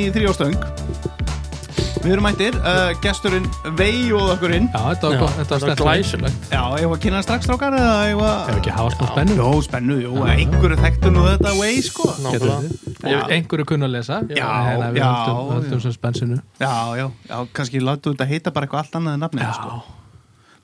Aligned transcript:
í 0.00 0.08
þrjóstöng 0.14 0.56
Við 2.06 2.12
erum 2.14 2.22
mættir, 2.22 2.54
uh, 2.60 2.92
gesturinn 3.02 3.46
vei 3.74 4.12
og 4.14 4.28
okkurinn 4.36 4.68
Já, 4.70 4.78
þetta 4.92 5.08
var, 5.08 5.16
Já, 5.16 5.20
gott, 5.24 5.32
þetta 5.40 5.56
var 5.58 5.80
glæsilegt. 5.80 6.44
Já, 6.52 6.60
ég 6.78 6.86
var 6.92 7.00
að 7.00 7.02
kynna 7.02 7.22
strax 7.24 7.48
strákar 7.48 7.74
eða 7.74 7.96
ég 8.06 8.20
var 8.20 8.52
Ef 8.52 8.60
ekki 8.60 8.74
hafa 8.76 8.92
smá 8.94 9.08
spennu? 9.10 9.36
Jó, 9.40 9.48
spennu, 9.66 9.98
jú, 10.04 10.12
einhverju 10.36 10.78
þekktu 10.84 11.12
nú 11.16 11.26
þetta 11.26 11.54
vei, 11.58 11.72
sko. 11.82 12.08
Einhverju 13.26 13.68
kunna 13.72 13.90
að 13.90 13.94
lesa. 13.96 14.20
Já, 14.30 14.46
en 14.46 14.86
ef 14.86 14.94
við 14.94 15.02
já, 15.02 15.10
höldum, 15.26 15.66
já. 15.74 15.82
sem 15.82 15.96
spensinu. 15.98 16.40
Já, 16.62 16.74
já, 17.00 17.06
já, 17.26 17.36
kannski 17.58 17.82
látu 17.82 18.14
þetta 18.14 18.30
heita 18.30 18.54
bara 18.54 18.68
eitthvað 18.68 18.84
allt 18.84 18.98
annað 19.00 19.18
en 19.18 19.24
nafnið, 19.26 19.54
sko. 19.58 19.80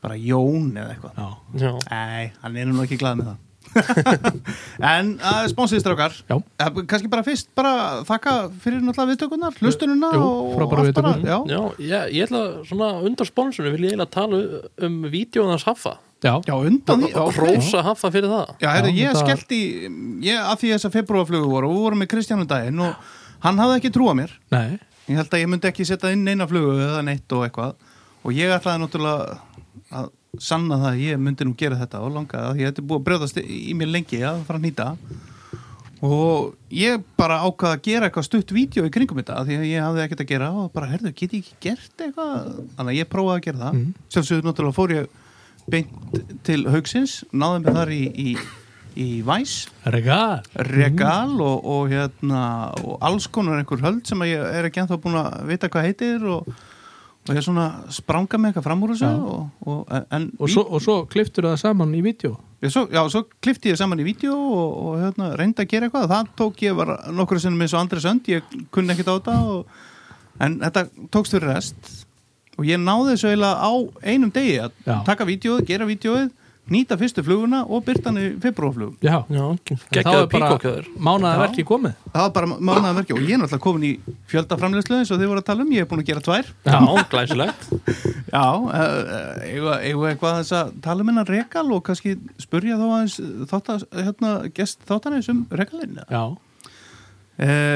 Bara 0.02 0.20
Jón 0.30 0.74
eða 0.76 0.94
eitthvað. 0.94 1.18
Já, 1.18 1.64
Já, 1.64 1.72
Nei, 1.90 2.28
hann 2.44 2.60
er 2.62 2.70
nú 2.70 2.86
ekki 2.86 3.02
glað 3.02 3.18
með 3.18 3.32
það 3.32 3.48
En 4.92 5.12
uh, 5.18 5.42
sponsið 5.50 5.82
strákar 5.82 6.14
Já. 6.28 6.36
Eh, 6.36 6.70
Kannski 6.90 7.10
bara 7.12 7.24
fyrst, 7.26 7.48
bara 7.58 7.72
þakka 8.08 8.34
fyrir 8.62 8.82
náttúrulega 8.84 9.12
viðtökunar, 9.14 9.56
hlustununa 9.60 10.10
Jú, 10.16 10.22
og 10.22 10.54
frábærar 10.58 10.84
allt 10.86 10.98
bara, 10.98 11.12
viðtökur. 11.16 11.26
Já, 11.28 11.38
já 11.52 11.60
ég, 11.88 12.14
ég 12.18 12.26
ætla 12.28 12.42
svona 12.68 12.90
undan 13.06 13.28
sponsunum 13.28 13.74
vil 13.76 13.86
ég 13.86 13.94
eiginlega 13.94 14.12
tala 14.12 14.40
um 14.88 14.98
vídjóðans 15.12 15.66
Haffa. 15.68 15.96
Já, 16.22 16.36
já, 16.46 16.54
undan 16.54 17.02
því. 17.02 17.10
Og 17.18 17.32
hrósa 17.34 17.82
Haffa 17.88 18.12
fyrir 18.14 18.30
það. 18.30 18.54
Já, 18.62 18.68
herri, 18.76 18.94
ég 18.94 19.10
þetta- 19.10 19.26
skellti 19.26 19.60
ég, 20.22 20.38
að 20.38 20.56
því 20.62 20.72
þess 20.76 20.88
að 20.88 20.96
februarflugu 21.00 21.50
voru 21.50 21.70
og 21.70 21.74
við 21.76 21.84
vorum 21.88 22.02
með 22.04 22.12
Kristjánum 22.14 22.48
daginn 22.50 22.82
og 22.86 23.12
hann 23.42 23.58
hafði 23.58 23.80
ekki 23.80 23.92
trúa 23.96 24.14
mér. 24.14 24.34
Nei. 24.54 24.78
Ég 25.10 25.18
held 25.18 25.32
að 25.34 25.42
ég 25.42 25.50
myndi 25.50 25.66
ekki 25.72 25.86
setja 25.88 26.12
inn 26.14 26.28
eina 26.30 26.46
flugu 26.46 26.76
eða 26.78 27.00
neitt 27.02 27.34
og 27.34 27.42
eitthvað. 27.48 27.72
Og 28.22 28.36
ég 28.38 28.52
ætlaði 28.54 28.84
náttúrulega 28.84 29.40
að 29.98 30.12
sanna 30.40 30.78
það 30.80 30.88
að 30.88 31.02
ég 31.04 31.18
myndi 31.20 31.44
nú 31.44 31.52
gera 31.60 31.76
þetta 31.76 31.98
og 32.00 32.14
langaði 32.14 32.46
að 32.48 32.60
þetta 32.62 32.80
er 32.80 32.86
búið 32.88 33.00
að 33.00 33.06
brjóðast 33.08 33.40
í 33.42 33.74
mér 33.76 33.90
lengi 33.92 34.20
að 34.24 34.38
fara 34.46 34.60
að 34.60 34.64
nýta. 34.64 34.86
Og 36.02 36.54
ég 36.72 37.02
bara 37.20 37.42
ákvaði 37.44 37.76
að 37.76 37.82
gera 37.84 38.08
eitthvað 38.08 38.26
stutt 38.26 38.54
vídeo 38.56 38.86
í 38.88 38.92
kringum 38.94 39.20
þetta 39.20 39.42
því 39.44 39.58
að 39.60 39.66
ég 39.68 39.84
hafði 39.84 40.02
ekkert 40.06 40.24
að 40.24 40.30
gera 40.32 40.48
og 40.56 40.72
bara, 40.72 40.88
herðu, 40.88 41.12
get 41.12 41.36
ég 41.36 41.44
ekki 41.44 41.58
gert 41.68 42.06
eitthvað? 42.06 42.48
Þannig 42.78 42.94
að 42.94 42.98
ég 42.98 43.10
prófaði 43.12 43.36
að 43.36 43.44
gera 43.44 43.60
það. 43.60 43.76
Mm. 43.76 44.08
sjálfsögur 44.16 44.48
náttúrulega 44.48 44.78
fór 44.78 44.96
ég 44.96 45.20
beint 45.70 46.18
til 46.48 46.58
haugsins, 46.72 47.20
náði 47.30 47.62
mig 47.62 47.76
þar 47.76 47.92
í, 47.92 48.02
í, 48.08 48.34
í 49.04 49.08
Væs 49.28 49.54
Regal. 49.92 50.40
Regal 50.72 51.36
og, 51.44 51.70
og 51.76 51.92
hérna 51.92 52.42
og 52.80 52.96
alls 53.04 53.28
konar 53.28 53.60
einhver 53.60 53.84
höld 53.84 54.02
sem 54.08 54.28
ég 54.32 54.42
er 54.48 54.72
ekki 54.72 54.82
ennþá 54.86 55.02
búin 55.04 55.20
að 55.20 55.42
vita 55.52 55.70
hvað 55.70 55.90
heitir 55.92 56.24
og, 56.24 56.48
og 57.22 57.36
ég 57.38 57.44
svona 57.46 57.66
spranga 57.94 58.38
með 58.40 58.50
eitthvað 58.50 58.64
fram 58.66 58.80
úr 58.82 58.94
þessu 58.96 59.10
og, 59.30 59.66
og, 59.70 59.92
en 60.10 60.24
og 60.38 60.50
svo, 60.50 60.64
og 60.66 60.82
svo 60.82 60.96
kliftur 61.10 61.46
það 61.46 61.60
saman 61.62 61.94
í 61.94 62.02
vídeo? 62.02 62.34
Svo, 62.62 62.84
já, 62.90 63.02
svo 63.10 63.24
klifti 63.42 63.72
ég 63.72 63.78
saman 63.78 64.02
í 64.02 64.06
vídeo 64.06 64.34
og, 64.34 64.74
og 64.82 64.98
hérna, 65.02 65.32
reyndi 65.38 65.64
að 65.64 65.70
gera 65.70 65.88
eitthvað. 65.88 66.08
Það 66.12 66.28
tók 66.38 66.60
ég 66.62 66.76
var 66.78 66.92
nokkur 67.14 67.40
sinnum 67.42 67.62
eins 67.64 67.74
og 67.74 67.80
Andri 67.82 68.02
Sönd 68.02 68.30
ég 68.30 68.54
kunni 68.74 68.94
ekkert 68.94 69.10
á 69.10 69.14
þetta 69.16 69.36
og, 69.50 69.80
en 70.42 70.58
þetta 70.62 70.84
tókst 71.14 71.34
fyrir 71.34 71.50
rest. 71.50 71.90
Og 72.58 72.68
ég 72.68 72.78
náði 72.78 73.14
þessu 73.14 73.30
eiginlega 73.32 73.66
á 73.66 73.72
einum 74.06 74.30
degi 74.34 74.58
að 74.62 74.76
Já. 74.86 74.96
taka 75.06 75.26
vídeoið, 75.26 75.66
gera 75.70 75.88
vídeoið 75.88 76.30
nýta 76.72 76.96
fyrstu 77.00 77.24
fluguna 77.26 77.62
og 77.68 77.84
byrta 77.86 78.10
hann 78.10 78.20
í 78.20 78.26
februarflug 78.42 79.04
já, 79.04 79.18
geggjaðu 79.28 80.26
bara 80.32 80.32
píkókjöður 80.32 80.88
mánaða 80.96 81.34
Já. 81.36 81.42
verki 81.46 81.64
komið. 81.68 81.94
Það 82.12 82.24
var 82.24 82.32
bara 82.36 82.50
mánaða 82.56 82.94
verki 83.00 83.16
og 83.16 83.22
ég 83.22 83.36
er 83.36 83.42
náttúrulega 83.42 83.64
komin 83.66 83.86
í 83.88 83.92
fjöldaframlegslu 84.32 84.98
eins 84.98 85.12
og 85.12 85.20
þið 85.20 85.32
voru 85.32 85.42
að 85.42 85.48
tala 85.50 85.66
um, 85.66 85.72
ég 85.76 85.84
er 85.84 85.90
búin 85.90 86.02
að 86.02 86.10
gera 86.10 86.24
tvær. 86.24 86.50
Já, 86.66 86.78
glæsilegt. 87.12 87.68
Já, 88.32 88.46
uh, 88.56 89.42
eigum 89.44 90.04
við 90.06 90.10
eitthvað 90.12 90.38
þess 90.40 90.54
að 90.56 90.72
tala 90.86 91.04
um 91.04 91.10
hennar 91.12 91.28
regal 91.28 91.66
og 91.76 91.82
kannski 91.84 92.14
spurja 92.40 92.78
þá 92.80 92.84
aðeins 92.88 93.16
þátt 93.50 93.70
að, 93.74 93.86
hérna, 93.98 94.32
gest 94.56 94.86
þáttanins 94.88 95.28
um 95.32 95.42
regalinn 95.52 95.98
uh, 96.00 96.06
já, 96.08 96.22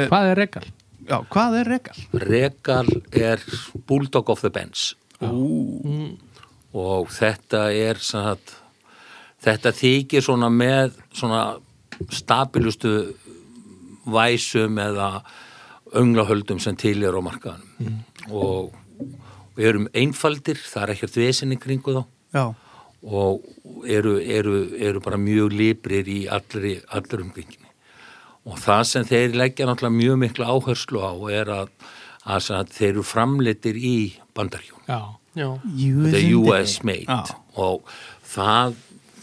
hvað 0.08 0.30
er 0.30 0.40
regal? 0.40 0.64
Já, 1.06 1.18
hvað 1.34 1.58
er 1.60 1.70
regal? 1.74 1.98
Regal 2.24 2.88
er 3.12 3.44
Bulldog 3.88 4.32
of 4.32 4.40
the 4.46 4.52
Benz 4.54 4.94
Ú, 5.20 6.16
og 6.76 7.12
þetta 7.12 7.66
er 7.72 8.00
sagt, 8.04 8.56
þetta 9.46 9.72
þykir 9.80 10.24
svona 10.26 10.50
með 10.52 10.98
svona 11.14 11.42
stabilustu 12.12 12.92
væsum 14.06 14.78
eða 14.82 15.10
önglahöldum 15.96 16.60
sem 16.62 16.76
til 16.78 16.98
er 17.06 17.14
á 17.14 17.22
markaðanum 17.24 18.02
og 18.34 18.74
við 19.56 19.68
erum 19.70 19.88
einfaldir, 19.96 20.58
það 20.60 20.82
er 20.82 20.94
ekkert 20.96 21.18
vesinni 21.20 21.56
kringu 21.60 21.94
þá. 21.96 22.02
Já, 22.36 22.44
og 23.06 23.86
eru, 23.86 24.16
eru, 24.20 24.56
eru 24.82 25.00
bara 25.04 25.18
mjög 25.20 25.54
librir 25.54 26.08
í 26.10 26.24
allri, 26.32 26.76
allri 26.90 27.22
umgengni. 27.22 27.70
Og 28.46 28.58
það 28.62 28.82
sem 28.90 29.06
þeir 29.06 29.36
leggja 29.38 29.66
náttúrulega 29.66 29.96
mjög 29.96 30.18
miklu 30.22 30.46
áherslu 30.46 31.02
á 31.02 31.14
er 31.34 31.52
að, 31.54 31.70
að, 32.24 32.50
að 32.60 32.74
þeir 32.76 32.90
eru 32.92 33.06
framleitir 33.06 33.78
í 33.78 33.96
bandarjón 34.36 34.82
já, 34.90 35.00
Já, 35.36 35.48
the 35.66 36.22
US 36.38 36.78
made. 36.86 37.06
Já. 37.08 37.36
og 37.56 37.88
það, 38.24 38.76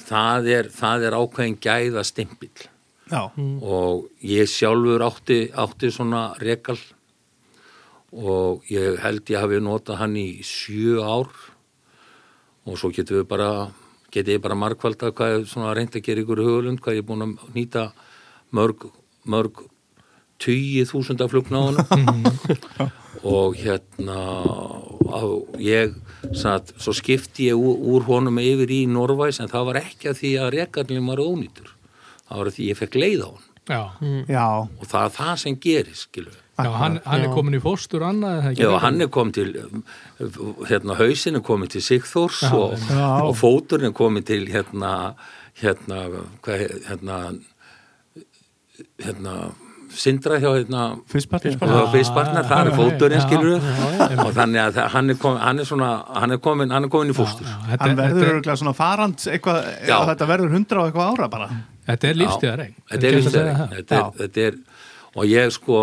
það, 0.07 0.49
er, 0.57 0.69
það 0.73 1.07
er 1.07 1.17
ákveðin 1.17 1.57
gæða 1.63 2.03
stimpill. 2.07 2.67
Já, 3.11 3.29
og 3.61 4.07
ég 4.25 4.47
sjálfur 4.49 5.03
átti, 5.05 5.39
átti 5.59 5.91
svona 5.93 6.31
regal 6.41 6.79
og 8.13 8.63
ég 8.71 8.97
held 9.03 9.29
ég 9.29 9.41
hafi 9.41 9.59
notað 9.61 9.99
hann 9.99 10.15
í 10.17 10.27
sjö 10.45 11.03
ár. 11.03 11.29
Og 12.63 12.79
svo 12.79 12.93
getum 12.95 13.19
við 13.19 13.27
bara 13.29 13.49
getið 14.13 14.37
ég 14.37 14.43
bara 14.43 14.57
markvalda 14.57 15.11
hvað 15.11 15.35
ég 15.35 15.47
svona 15.51 15.73
reynd 15.75 15.97
að 15.97 16.05
gera 16.05 16.23
ykkur 16.23 16.43
hugulund, 16.45 16.81
hvað 16.81 16.99
ég 16.99 17.03
er 17.03 17.07
búin 17.09 17.25
að 17.25 17.55
nýta 17.57 17.85
mörg, 18.53 18.87
mörg 19.25 19.65
tugi 20.43 20.83
þúsunda 20.89 21.29
flugna 21.31 21.63
á 21.63 21.63
hann 21.71 22.27
og 23.35 23.55
hérna 23.59 24.19
á, 25.07 25.23
ég 25.63 25.95
satt, 26.35 26.73
svo 26.81 26.93
skipti 26.95 27.49
ég 27.51 27.59
úr, 27.59 27.79
úr 27.95 28.07
honum 28.09 28.41
yfir 28.43 28.71
í 28.73 28.83
Norvæs 28.91 29.39
en 29.43 29.51
það 29.51 29.69
var 29.71 29.81
ekki 29.83 30.11
að 30.11 30.19
því 30.19 30.35
að 30.43 30.53
rekarnum 30.57 31.09
var 31.13 31.23
ónýtur. 31.23 31.73
Það 32.27 32.39
var 32.39 32.51
að 32.51 32.57
því 32.57 32.69
ég 32.69 32.79
fekk 32.79 32.99
leið 32.99 33.23
á 33.23 33.29
hann. 33.31 33.49
Já, 33.63 33.83
já, 34.27 34.47
og 34.59 34.87
það 34.91 35.05
er 35.07 35.13
það 35.15 35.35
sem 35.39 35.53
gerir 35.63 35.95
skilur 35.95 36.39
já 36.59 36.69
hann, 36.75 36.97
hann 37.05 37.23
er 37.23 37.31
komin 37.31 37.55
í 37.55 37.61
fóstur 37.63 38.03
annað 38.03 38.33
er 38.35 38.41
það 38.43 38.49
ekki? 38.51 38.65
Já, 38.65 38.79
hann 38.83 39.01
er 39.01 39.09
komið 39.15 39.37
til 39.37 39.53
hérna, 40.69 40.97
hausin 40.99 41.39
er 41.39 41.43
komið 41.47 41.71
til 41.77 41.83
Sigþórs 41.87 42.41
og, 42.49 42.75
og 42.99 43.31
fóturinn 43.39 43.89
er 43.89 43.95
komið 43.95 44.27
til 44.27 44.41
hérna 44.51 44.91
hérna, 45.61 46.01
hvað, 46.43 46.65
hérna 46.89 47.21
hérna 49.01 49.37
Sindra 49.93 50.39
hjá 50.41 50.49
hérna 50.49 50.83
fyrstpartner 51.11 52.47
það 52.47 52.59
er 52.59 52.69
já, 52.71 52.75
fóturinn 52.77 53.19
já, 53.19 53.23
skilur 53.27 53.51
já, 53.59 53.85
já. 53.99 54.17
og 54.23 54.31
þannig 54.33 54.61
að 54.63 54.79
hann 54.95 55.13
er 55.13 55.19
komin, 55.21 55.41
hann 55.43 55.61
er 55.61 55.69
svona 55.69 55.91
hann 56.17 56.35
er 56.35 56.41
komin, 56.43 56.73
hann 56.73 56.87
er 56.87 56.91
komin 56.93 57.13
í 57.13 57.17
fóstur. 57.17 57.45
Já, 57.45 57.55
þetta, 57.69 57.83
Hann 57.83 58.01
verður 58.01 58.59
svona 58.63 58.75
farand 58.77 59.27
eitthvað, 59.29 59.71
þetta 60.09 60.29
verður 60.33 60.57
hundra 60.57 60.81
og 60.83 60.89
eitthvað 60.91 61.13
ára 61.13 61.29
bara. 61.35 61.49
Þetta 61.87 62.09
er 62.09 62.21
lífstíðar 62.23 62.65
þetta 62.65 63.09
er 63.09 63.17
lífstíðar 63.19 63.63
þetta, 63.77 64.01
er- 64.01 64.19
þetta 64.23 64.45
er 64.49 64.61
og 65.13 65.25
ég 65.29 65.53
sko 65.53 65.79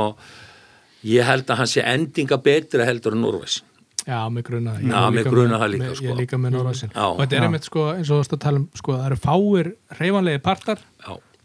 ég 1.06 1.27
held 1.28 1.50
að 1.50 1.62
hann 1.62 1.71
sé 1.71 1.84
endinga 1.87 2.41
betra 2.42 2.88
heldur 2.88 3.15
en 3.16 3.22
Norvæs 3.25 3.60
Já, 4.09 4.28
mig 4.32 4.44
gruna 4.44 4.75
það. 4.75 4.84
Ég 4.84 4.92
Já, 4.94 5.10
mig 5.12 5.27
það 5.27 5.69
líka, 5.75 5.94
sko. 5.94 6.04
Ég 6.04 6.10
er 6.15 6.21
líka 6.21 6.39
með 6.41 6.54
Norræsin. 6.56 6.92
Já. 6.95 7.04
Og 7.04 7.21
þetta 7.21 7.36
er 7.36 7.45
einmitt, 7.47 7.66
sko, 7.68 7.84
eins 7.92 8.09
og 8.09 8.15
þú 8.15 8.21
veist 8.22 8.34
að 8.34 8.41
tala 8.45 8.60
um, 8.60 8.66
sko, 8.80 8.95
það 8.97 9.09
eru 9.10 9.18
fáir 9.21 9.71
reyfanlegi 9.98 10.42
partar 10.47 10.80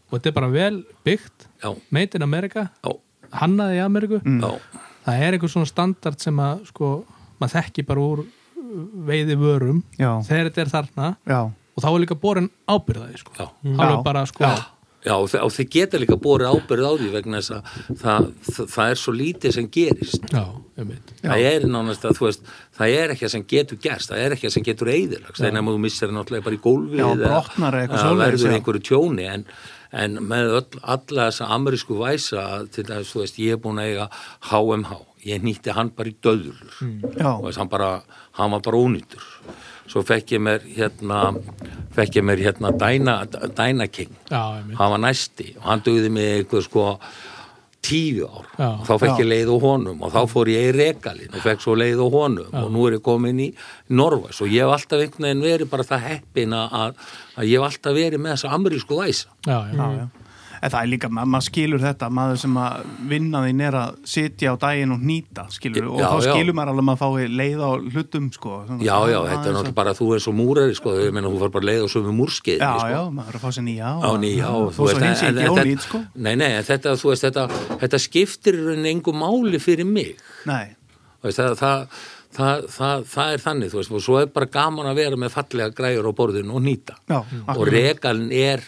og 0.06 0.16
þetta 0.18 0.30
er 0.30 0.36
bara 0.38 0.48
vel 0.52 0.80
byggt, 1.06 1.48
já, 1.62 1.70
made 1.90 2.18
in 2.18 2.22
America, 2.26 2.68
já, 2.84 2.92
hannaði 3.42 3.78
í 3.80 3.84
Ameriku. 3.84 4.20
já. 4.24 4.82
Það 5.06 5.22
er 5.22 5.36
einhver 5.36 5.50
svona 5.52 5.68
standard 5.70 6.18
sem 6.22 6.38
að, 6.42 6.64
sko, 6.72 6.86
maður 7.38 7.52
þekki 7.60 7.84
bara 7.86 8.02
úr 8.02 8.24
uh, 8.24 8.86
veiði 9.06 9.36
vörum 9.38 9.82
Já, 9.98 10.16
þegar 10.26 10.48
þetta 10.50 10.62
er 10.64 10.72
þarna. 10.72 11.10
Já, 11.30 11.40
og 11.76 11.84
þá 11.84 11.86
er 11.92 12.00
líka 12.02 12.16
borin 12.18 12.48
ábyrðaði, 12.66 13.20
sko. 13.22 13.36
Já. 13.38 13.46
Alveg 13.76 13.94
Já. 13.98 14.02
bara, 14.08 14.24
sko, 14.26 14.42
Já. 15.06 15.12
Og 15.14 15.34
og 15.38 15.52
þið 15.54 15.68
geta 15.76 16.00
líka 16.02 16.16
borið 16.18 16.50
ábyrð 16.50 16.86
á 16.86 16.92
því 16.98 17.10
vegna 17.14 17.38
þess 17.40 17.54
að 17.54 17.68
það, 18.02 18.26
það, 18.50 18.70
það 18.74 18.90
er 18.94 19.00
svo 19.02 19.12
lítið 19.14 19.54
sem 19.56 19.68
gerist. 19.76 20.26
já, 20.32 20.42
einmitt. 20.82 21.12
Það 21.22 21.44
er 21.52 21.66
nánast 21.70 22.04
að, 22.08 22.16
þú 22.18 22.26
veist, 22.26 22.50
það 22.80 22.96
er 23.00 23.14
ekki 23.14 23.30
sem 23.36 23.46
getur 23.54 23.80
gerst, 23.86 24.10
það 24.10 24.24
er 24.26 24.36
ekki 24.36 24.50
sem 24.56 24.66
getur 24.66 24.90
eðilagst. 24.92 25.38
Það 25.40 25.48
er 25.50 25.56
nefnum 25.56 25.70
að 25.72 25.78
þú 25.78 25.84
missir 25.86 26.12
náttúrulega 26.16 26.46
bara 26.48 26.58
í 26.58 26.62
gólfið 26.66 27.00
Já, 27.00 27.06
eða- 27.14 27.30
brotnar 27.30 27.78
eða 27.78 27.86
eitthvað 27.86 27.96
eða 27.96 28.04
svoleiðis, 28.10 28.44
verður 28.44 28.56
einhverju 28.58 28.84
tjóni, 28.90 29.28
en, 29.36 29.46
en 30.02 30.18
með 30.34 30.52
öll, 30.60 30.80
alla 30.96 31.28
þessa 31.30 31.50
amerísku 31.56 31.98
væsa, 32.02 32.46
til 32.74 32.84
þess, 32.90 33.14
þú 33.14 33.22
veist, 33.22 33.38
ég 33.46 33.54
er 33.56 33.62
búin 33.62 33.78
að 33.80 33.92
eiga 33.94 34.08
HMH, 34.50 34.98
ég 35.26 35.44
nýtti 35.44 35.74
hann 35.74 35.92
bara 35.96 36.12
í 36.12 36.16
döðlur. 36.22 36.74
Já, 37.18 37.30
og 37.34 37.46
þess 37.48 37.62
hann 37.62 37.72
bara, 37.72 37.92
hann 38.38 38.52
var 38.54 38.64
bara 38.66 38.82
ónýtur. 38.82 39.24
Svo 39.86 40.02
fekk 40.06 40.34
ég 40.36 40.42
mér 40.42 40.64
hérna 40.76 41.22
fekk 41.94 42.18
ég 42.18 42.26
mér 42.26 42.42
hérna 42.42 42.72
Dyna, 42.74 43.20
Dyna 43.26 43.86
King. 43.86 44.12
Já, 44.30 44.42
hann 44.78 44.92
var 44.96 45.02
næsti. 45.02 45.54
Og 45.60 45.70
hann 45.70 45.84
dögði 45.86 46.12
mig 46.12 46.32
eitthvað 46.40 46.66
sko 46.66 46.86
tíu 47.86 48.26
ár. 48.26 48.46
Já. 48.58 48.68
og 48.80 48.84
þá 48.88 48.94
fekk 48.98 49.12
Já. 49.12 49.20
ég 49.22 49.28
leið 49.30 49.50
á 49.54 49.56
honum. 49.62 50.02
Og 50.02 50.12
þá 50.14 50.20
fór 50.30 50.50
ég 50.50 50.68
í 50.68 50.74
regalinn 50.74 51.34
og 51.36 51.44
fekk 51.44 51.62
svo 51.62 51.76
leið 51.78 52.02
á 52.02 52.08
honum. 52.16 52.52
Og 52.62 52.70
nú 52.74 52.86
er 52.88 52.98
ég 52.98 53.04
komin 53.06 53.42
í 53.46 53.48
Norvæs 53.88 54.42
og 54.42 54.50
ég 54.50 54.66
hef 54.66 54.74
alltaf 54.74 55.02
einhvern 55.04 55.28
veginn 55.28 55.46
verið 55.46 55.72
bara 55.72 55.86
það 55.86 56.06
heppin 56.10 56.56
að, 56.56 57.02
að 57.36 57.50
ég 57.50 57.60
hef 57.60 57.68
alltaf 57.70 57.98
verið 57.98 58.22
með 58.22 58.34
þessa 58.36 58.54
amerísku 58.58 59.00
væsa. 59.00 59.34
Já, 59.46 59.58
já. 59.70 59.76
já, 59.78 59.86
já. 60.02 60.25
En 60.66 60.72
það 60.72 60.82
er 60.82 60.88
líka, 60.90 61.08
ma 61.14 61.22
maður 61.30 61.44
skilur 61.46 61.82
þetta 61.84 62.08
maður 62.10 62.38
sem 62.42 62.56
að 62.58 62.86
vinna 63.12 63.42
þín 63.44 63.60
er 63.68 63.76
að 63.78 63.98
sitja 64.12 64.50
á 64.50 64.54
daginn 64.64 64.94
og 64.96 65.04
nýta, 65.06 65.44
skilur 65.54 65.86
og 65.92 66.00
Já, 66.02 66.06
þá 66.10 66.16
já. 66.16 66.32
skilur 66.32 66.56
maður 66.58 66.72
alveg 66.72 66.82
að 66.82 66.88
maður 66.88 67.02
fái 67.02 67.28
leið 67.40 67.60
á 67.62 67.70
hlutum, 67.94 68.26
sko. 68.34 68.54
Já, 68.82 68.96
já, 69.12 69.18
þetta 69.30 69.46
er 69.46 69.54
náttúrulega 69.56 69.76
bara 69.78 69.94
þú 70.00 70.08
eins 70.16 70.26
og 70.32 70.36
múrari, 70.40 70.74
sko, 70.80 70.96
ég 70.98 71.14
meina, 71.14 71.30
þú 71.30 71.42
far 71.44 71.52
bara 71.54 71.68
leið 71.70 71.84
og 71.86 71.92
sömu 71.94 72.16
múrskeið, 72.18 72.58
Já, 72.66 72.72
sko. 72.80 72.90
já, 72.96 73.00
maður 73.20 73.30
er 73.30 73.38
að 73.38 73.44
fá 73.46 73.50
sér 73.56 73.66
nýja 73.70 73.92
á 74.02 74.10
nýja 74.26 74.50
og 74.58 74.74
þú 74.74 74.88
veist, 74.90 75.06
en- 75.06 75.38
en 75.38 75.54
ónýtt, 75.54 75.62
þetta- 75.62 75.86
sko. 75.86 76.02
Nei, 76.26 76.34
nei, 76.34 76.50
en 76.58 76.64
þetta, 76.72 76.96
þú 76.98 77.12
veist, 77.12 77.24
þetta, 77.28 77.46
þetta 77.84 78.02
skiptir 78.08 78.60
engu 78.90 79.12
máli 79.14 79.58
fyrir 79.62 79.86
mig. 79.86 80.16
Nei, 80.46 80.74
veist, 81.22 81.38
það, 81.38 81.86
það, 82.36 82.64
það, 82.76 83.04
það, 83.08 83.32
er 83.32 83.40
þannig, 83.44 83.70
þú 83.72 83.78
veist, 83.80 83.92
og 83.96 84.02
svo 84.04 84.18
er 84.20 84.26
bara 84.34 84.46
gaman 84.46 84.86
að 84.90 84.98
vera 85.00 85.16
með 85.16 85.30
fallega 85.36 85.70
græjur 85.76 86.10
á 86.10 86.12
borðinu 86.18 86.56
og 86.58 86.62
nýta. 86.66 86.96
Já, 87.08 87.22
og 87.54 87.62
regalinn 87.70 88.32
er 88.32 88.60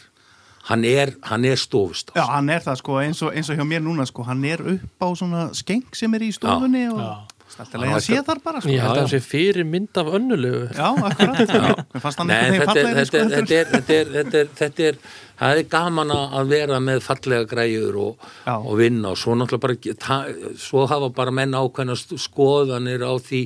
hann 0.69 0.85
er, 0.89 1.15
hann 1.29 1.47
er 1.49 1.59
stofust 1.61 2.13
Já, 2.17 2.25
hann 2.35 2.53
er 2.53 2.65
það 2.65 2.81
sko, 2.83 3.01
eins 3.03 3.23
og, 3.25 3.35
eins 3.35 3.51
og 3.53 3.59
hjá 3.59 3.67
mér 3.69 3.85
núna 3.85 4.07
sko, 4.09 4.27
hann 4.29 4.45
er 4.49 4.63
upp 4.77 5.05
á 5.05 5.09
svona 5.19 5.49
skeng 5.57 5.87
sem 5.97 6.15
er 6.19 6.29
í 6.29 6.31
stofunni 6.37 6.87
og 6.93 7.01
Já. 7.03 7.13
stæltilega 7.55 8.01
að 8.01 8.05
sé 8.05 8.19
þar 8.27 8.43
bara 8.45 8.61
sko. 8.61 8.73
Ég 8.75 8.85
held 8.85 8.97
að 8.97 9.01
það 9.07 9.15
sé 9.15 9.23
fyrir 9.25 9.69
mynd 9.69 10.03
af 10.03 10.11
önnulegu. 10.19 10.67
Já, 10.77 10.89
akkurat, 10.93 11.39
þetta 11.41 11.63
er, 11.63 12.03
fallegri 12.05 12.61
sko, 12.61 12.67
þetta, 12.67 12.83
er, 12.83 13.01
heldur 13.01 13.33
þetta, 13.33 13.57
er, 13.63 13.73
þetta, 13.73 13.97
er, 13.97 14.13
þetta, 14.19 14.43
er, 14.43 14.53
þetta 14.61 14.87
er 14.91 15.01
það 15.39 15.61
er 15.63 15.69
gaman 15.71 16.15
að 16.15 16.39
að 16.39 16.53
vera 16.53 16.79
með 16.83 17.03
fallega 17.07 17.49
græjur 17.49 17.99
og, 18.03 18.31
og 18.55 18.73
vinna 18.79 19.13
og 19.15 19.21
svo 19.21 19.37
náttúrulega 19.39 19.65
bara 19.65 19.99
ta, 20.05 20.19
svo 20.59 20.87
hafa 20.91 21.11
bara 21.15 21.35
menn 21.35 21.57
ákveðna 21.57 21.97
skoðanir 21.99 23.05
á 23.07 23.13
því 23.23 23.43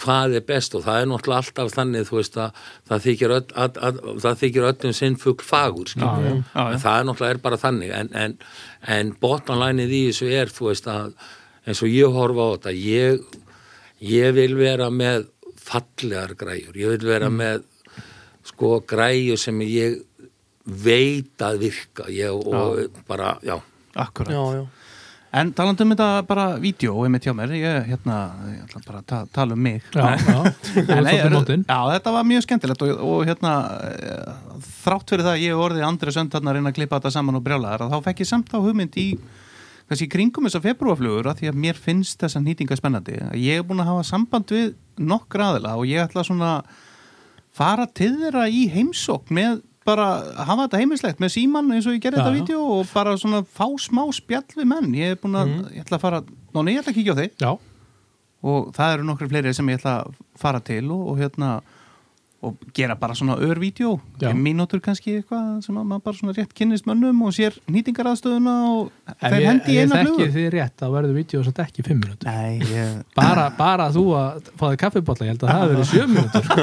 hvað 0.00 0.36
er 0.38 0.44
best 0.46 0.74
og 0.76 0.84
það 0.86 1.02
er 1.02 1.08
náttúrulega 1.10 1.42
alltaf 1.42 1.74
þannig 1.74 2.06
þú 2.08 2.16
veist 2.18 2.38
að 2.40 2.62
það 2.90 3.04
þykir, 3.06 3.34
öll, 3.36 3.46
að, 3.64 3.80
að, 3.88 4.00
það 4.24 4.38
þykir 4.42 4.68
öllum 4.70 4.96
sinn 4.96 5.18
fugl 5.20 5.46
fagur 5.46 5.92
Já, 5.94 6.08
já, 6.24 6.32
já, 6.54 6.78
það 6.84 6.94
er 6.94 7.08
náttúrulega 7.08 7.34
er 7.34 7.42
bara 7.44 7.60
þannig. 7.60 7.92
En, 7.98 8.10
en, 8.22 8.36
en 8.96 9.12
botnanlænið 9.20 9.94
í 9.96 10.02
þessu 10.08 10.30
er 10.40 10.54
þú 10.54 10.70
veist 10.70 10.90
að 10.90 11.14
eins 11.66 11.84
og 11.84 11.92
ég 11.92 12.16
horfa 12.16 12.46
á 12.46 12.52
þetta 12.54 12.74
ég, 12.78 13.38
ég 14.10 14.36
vil 14.38 14.52
vera 14.58 14.90
með 14.94 15.28
fallegar 15.60 16.36
græjur. 16.38 16.76
Ég 16.80 16.96
vil 16.96 17.10
vera 17.12 17.30
með 17.32 17.66
sko 18.50 18.78
græjur 18.88 19.40
sem 19.40 19.60
ég 19.68 20.00
veit 20.64 21.44
að 21.44 21.64
virka. 21.66 22.08
Ég, 22.12 22.32
og 22.32 23.02
bara, 23.08 23.36
já. 23.44 23.58
Akkurat. 24.00 24.32
Já, 24.32 24.60
já 24.62 24.79
En 25.30 25.52
talandi 25.54 25.84
um 25.86 25.92
þetta 25.92 26.06
bara 26.26 26.44
vídeo 26.58 27.04
einmitt 27.04 27.26
hjá 27.26 27.30
mér, 27.38 27.52
ég, 27.54 27.84
hérna, 27.86 28.16
ég 28.50 28.62
ætla 28.64 28.80
bara 28.82 28.98
að 28.98 29.04
ta 29.12 29.18
tala 29.30 29.54
um 29.54 29.60
mig. 29.62 29.84
Já, 29.94 30.16
já, 30.18 30.40
nei, 31.06 31.12
mótin 31.30 31.62
já, 31.68 31.76
þetta 31.92 32.14
var 32.16 32.26
mjög 32.26 32.46
skemmtilegt 32.48 32.82
og, 32.82 33.04
og 33.06 33.22
hérna, 33.28 33.52
eh, 33.92 34.64
þrátt 34.82 35.14
fyrir 35.14 35.28
það 35.28 35.36
að 35.36 35.44
ég 35.44 35.62
orðið 35.66 35.86
Andri 35.86 36.16
Sönd 36.16 36.34
þarna 36.34 36.56
að 36.58 36.74
klippa 36.80 36.98
þetta 36.98 37.14
saman 37.14 37.38
og 37.38 37.46
brjálaðar, 37.46 37.86
að 37.86 37.94
þá 37.94 38.08
fekk 38.08 38.24
ég 38.24 38.30
samt 38.32 38.50
á 38.50 38.58
hugmynd 38.58 38.98
í 38.98 39.06
kannski 39.90 40.10
kringum 40.10 40.46
þessa 40.46 40.64
februarflugur 40.66 41.30
að 41.30 41.40
því 41.44 41.52
að 41.52 41.62
mér 41.62 41.78
finnst 41.78 42.18
þessa 42.22 42.42
nýtinga 42.42 42.78
spennandi. 42.78 43.16
Ég 43.38 43.62
er 43.62 43.66
búin 43.66 43.82
að 43.82 43.92
hafa 43.94 44.06
samband 44.10 44.50
við 44.54 44.74
nokkur 44.98 45.46
aðila 45.46 45.78
og 45.78 45.86
ég 45.90 46.02
ætla 46.04 46.26
svona 46.26 46.52
fara 47.54 47.86
til 47.86 48.12
þeirra 48.18 48.48
í 48.50 48.66
heimsókn 48.70 49.34
með 49.34 49.62
bara 49.88 50.06
hafa 50.44 50.66
þetta 50.66 50.80
heimilslegt 50.82 51.22
með 51.22 51.32
síman 51.34 51.70
eins 51.72 51.88
og 51.88 51.96
ég 51.96 52.02
gerði 52.04 52.20
þetta 52.20 52.36
vídeo 52.36 52.60
og 52.76 52.90
bara 52.92 53.16
svona 53.20 53.40
fá 53.44 53.66
smá 53.80 54.02
spjall 54.14 54.44
við 54.56 54.68
menn. 54.68 54.92
Ég 54.98 55.14
er 55.14 55.20
búin 55.20 55.38
að, 55.40 55.52
ég 55.74 55.84
ætla 55.86 55.96
að 55.96 56.04
fara 56.04 56.22
náni, 56.54 56.74
ég 56.74 56.82
ætla 56.82 56.92
að 56.92 56.98
kíkja 56.98 57.16
á 57.16 57.20
þig. 57.20 57.36
Já, 57.40 57.50
og 58.50 58.70
það 58.76 58.94
eru 58.94 59.06
nokkru 59.08 59.28
fleiri 59.30 59.54
sem 59.56 59.68
ég 59.72 59.80
ætla 59.80 59.94
að 60.02 60.18
fara 60.40 60.60
til 60.64 60.84
og, 60.92 61.02
og 61.12 61.20
hérna 61.20 61.50
og 62.40 62.56
gera 62.72 62.94
bara 62.96 63.12
svona 63.14 63.36
örvídeó 63.36 64.00
Já. 64.20 64.32
mínútur 64.32 64.80
kannski 64.80 65.18
eitthvað 65.18 65.60
sem 65.66 65.76
að 65.76 65.84
maður 65.90 66.02
bara 66.06 66.16
svona 66.16 66.32
rétt 66.38 66.54
kynnist 66.56 66.86
mönnum 66.88 67.22
og 67.26 67.32
sér 67.36 67.52
nýtingaraðstöðuna 67.68 68.54
og 68.70 68.88
þeir 69.20 69.34
ég, 69.34 69.36
ef 69.36 69.44
hendi 69.50 69.68
í 69.68 69.70
ég 69.76 69.82
eina 69.84 69.96
þekki 70.00 70.26
þið 70.36 70.46
rétt 70.54 70.76
þá 70.80 70.86
verður 70.94 71.14
vídeo 71.18 71.40
samt 71.44 71.60
ekki 71.66 71.80
5 71.84 71.88
minútur 72.00 72.26
Nei, 72.30 72.54
ég 72.70 72.86
bara, 73.18 73.44
bara 73.58 73.86
þú 73.92 74.04
að 74.16 74.48
fá 74.54 74.64
þig 74.70 74.80
kaffibotla 74.84 75.24
ég 75.28 75.32
held 75.34 75.42
að 75.44 75.48
það 75.50 75.60
hafi 75.60 75.70
verið 75.74 75.88
7 75.90 76.06
minútur 76.14 76.44
Já, 76.50 76.54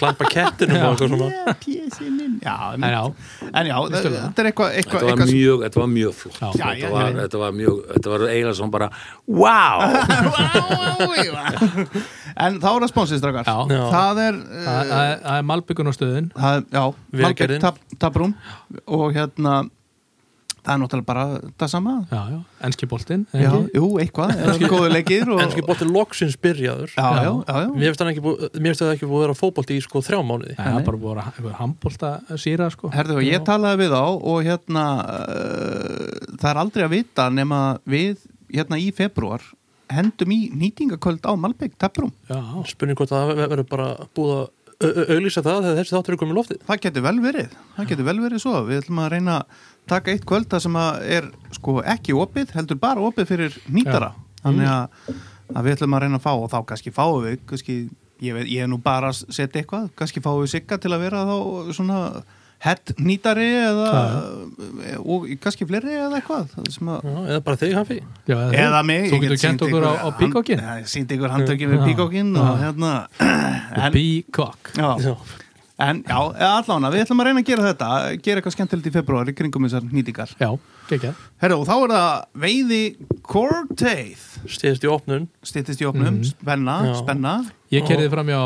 klappa 0.00 0.24
kettinum 0.30 0.80
og 0.80 0.84
eitthvað 0.90 1.10
svona. 1.14 1.28
Já, 2.40 2.56
En 2.80 2.90
já, 2.90 3.02
en 3.50 3.66
já 3.70 3.76
þetta 3.90 4.40
er 4.42 4.46
eitthvað, 4.50 4.68
eitthvað, 4.80 5.00
þetta 5.04 5.14
var 5.14 5.20
mjög, 5.30 5.58
þetta 5.66 5.78
var 5.80 5.90
mjög 5.94 6.12
flott. 6.16 6.40
Já. 6.40 6.44
Já, 6.50 6.54
já, 6.58 6.64
þetta, 6.74 6.90
var, 6.94 7.06
já. 7.06 7.10
þetta 7.20 7.38
var 7.44 7.52
mjög, 7.60 7.74
þetta 7.94 8.08
var 8.14 8.20
eiginlega 8.30 8.58
svona 8.58 8.74
bara 8.74 8.88
wow! 9.30 9.78
En 12.40 12.56
þá 12.62 12.68
er 12.70 12.80
það 12.80 12.88
Já. 13.40 13.56
Já. 13.70 13.84
Það 15.20 15.26
er 15.26 15.26
það 15.26 15.34
það 15.34 15.40
það 15.40 15.50
malbyggun 15.50 15.90
á 15.90 15.94
stöðin 15.96 16.32
það, 16.36 16.64
Já, 16.72 17.60
tab, 17.66 17.84
Tabrún 18.00 18.34
og 18.86 19.12
hérna 19.14 19.60
það 20.60 20.72
er 20.74 20.80
náttúrulega 20.82 21.08
bara 21.08 21.24
það 21.60 21.70
sama. 21.72 21.92
Já, 22.10 22.20
já, 22.34 22.38
enski 22.68 22.88
boltinn 22.90 23.22
Já, 23.32 23.50
jú, 23.74 23.86
eitthvað, 24.02 24.32
það 24.36 24.50
er 24.52 24.72
góðu 24.72 24.90
leikir 24.92 25.30
og... 25.32 25.42
Ennski 25.44 25.64
bótti 25.66 25.88
loksins 25.88 26.36
byrjaður. 26.40 26.94
Já, 26.96 27.06
já, 27.24 27.30
já, 27.30 27.54
já. 27.64 27.70
Mér 27.74 27.86
finnst 27.86 28.02
það 28.02 28.12
ekki 28.12 28.24
búið 28.26 28.80
það 28.80 28.92
ekki 28.94 29.08
búið 29.10 29.20
að 29.20 29.24
vera 29.26 29.38
fótbolti 29.38 29.78
í 29.78 29.84
sko 29.84 30.02
þrjá 30.04 30.20
mánuði. 30.26 30.56
Það 30.58 30.80
er 30.80 30.88
bara 30.90 31.02
búið 31.04 31.22
að 31.22 31.54
handbolta 31.60 32.12
síra 32.40 32.68
sko. 32.74 32.92
Herðu, 32.94 33.20
og 33.20 33.28
ég 33.28 33.46
talaði 33.46 33.82
við 33.84 33.96
á 33.96 34.06
og 34.10 34.42
hérna 34.46 34.84
uh, 35.06 36.36
það 36.36 36.50
er 36.52 36.62
aldrei 36.64 36.86
að 36.86 36.94
vita 36.98 37.30
nema 37.32 37.62
við 37.88 38.28
hérna 38.50 38.80
í 38.80 38.90
februar 38.96 39.44
hendum 39.90 40.30
í 40.30 40.40
nýtingaköld 40.54 41.24
á 41.26 41.32
Malbygg 41.34 41.74
Tabrún. 41.80 42.12
Já, 42.30 42.38
Spurning 42.70 42.98
hvort 42.98 43.10
það 43.10 43.32
verður 43.40 43.66
bara 43.70 43.88
búið 44.14 44.34
að 44.36 44.48
au- 44.80 44.90
au- 44.90 45.06
auglýsa 45.16 45.42
það 45.44 45.60
þegar 45.66 45.78
þessi 45.80 45.94
þáttur 45.96 46.14
er 46.16 46.20
komið 46.22 46.38
loftið? 46.40 46.60
Það 46.68 46.80
getur 46.86 47.04
vel 47.06 47.18
verið, 47.24 47.56
það 47.76 47.88
getur 47.92 48.08
vel 48.10 48.16
verið 48.24 48.42
svo. 48.44 48.54
Við 48.68 48.80
ætlum 48.82 49.00
að 49.04 49.10
reyna 49.14 49.36
að 49.40 49.64
taka 49.92 50.10
eitt 50.14 50.26
kvöld 50.28 50.48
það 50.52 50.64
sem 50.66 50.78
að 50.80 51.00
er 51.18 51.30
sko 51.56 51.76
ekki 51.94 52.16
opið 52.16 52.54
heldur 52.56 52.80
bara 52.80 53.00
opið 53.10 53.30
fyrir 53.32 53.58
nýtara. 53.68 54.12
Þannig 54.44 54.70
að, 54.72 55.14
að 55.54 55.64
við 55.68 55.76
ætlum 55.76 55.94
að 55.98 56.04
reyna 56.06 56.20
að 56.20 56.24
fá 56.26 56.32
og 56.36 56.50
þá 56.52 56.58
kannski 56.72 56.92
fáum 56.96 57.24
við 57.26 57.38
kannski, 57.50 57.76
ég, 58.24 58.34
veit, 58.38 58.46
ég 58.48 58.62
er 58.64 58.70
nú 58.72 58.78
bara 58.82 59.10
að 59.12 59.24
setja 59.34 59.60
eitthvað 59.62 59.90
kannski 60.00 60.22
fáum 60.24 60.40
við 60.44 60.54
sigga 60.54 60.78
til 60.80 60.92
að 60.96 61.02
vera 61.04 61.24
þá 61.28 61.36
svona 61.76 61.98
hett 62.60 62.92
nýtari 63.00 63.46
eða 63.64 63.90
og 65.00 65.26
kannski 65.40 65.64
fleiri 65.68 65.94
eða 65.96 66.18
eitthvað 66.20 66.48
það 66.54 66.70
sem 66.74 66.90
að 66.92 67.06
Já, 67.08 67.14
eða 67.32 67.42
bara 67.46 67.60
þig 67.62 67.76
hafi. 67.78 67.98
Já 68.28 68.38
eða 68.64 68.80
mig 68.84 69.06
Þú 69.12 69.20
getur 69.24 69.40
kent 69.44 69.64
okkur 69.66 69.86
á, 69.88 69.92
á 70.04 70.08
píkókin 70.20 70.64
síndi 70.92 71.16
ykkur 71.16 71.32
handtökin 71.36 71.72
með 71.72 71.80
Já. 71.80 71.86
píkókin 71.90 72.34
og 72.36 72.50
hérna 72.60 72.90
en, 73.20 73.94
Píkók 73.94 74.72
en 75.80 76.02
já, 76.04 76.18
allána 76.60 76.90
við 76.92 77.06
ætlum 77.06 77.22
að 77.22 77.30
reyna 77.30 77.40
að 77.40 77.48
gera 77.48 77.68
þetta 77.70 77.88
gera 78.20 78.40
eitthvað 78.42 78.54
skemmtilegt 78.58 78.88
í 78.90 78.92
februar 78.98 79.30
í 79.30 79.32
kringum 79.32 79.64
þessar 79.64 79.86
nýtingar. 79.88 80.34
Já, 80.36 80.50
geggjað. 80.90 81.22
Herra, 81.40 81.56
og 81.56 81.64
þá 81.64 81.72
er 81.78 81.94
það 81.94 82.10
veiði 82.44 82.80
Corteith 83.24 84.26
Stíðist 84.44 84.84
í 84.84 84.90
opnun. 84.92 85.24
Stýttist 85.44 85.80
í 85.80 85.88
opnum, 85.88 86.20
spenna, 86.28 86.76
Já. 86.90 86.92
spenna. 87.00 87.32
Ég 87.72 87.86
kerði 87.88 88.10
fram 88.12 88.28
hjá 88.28 88.42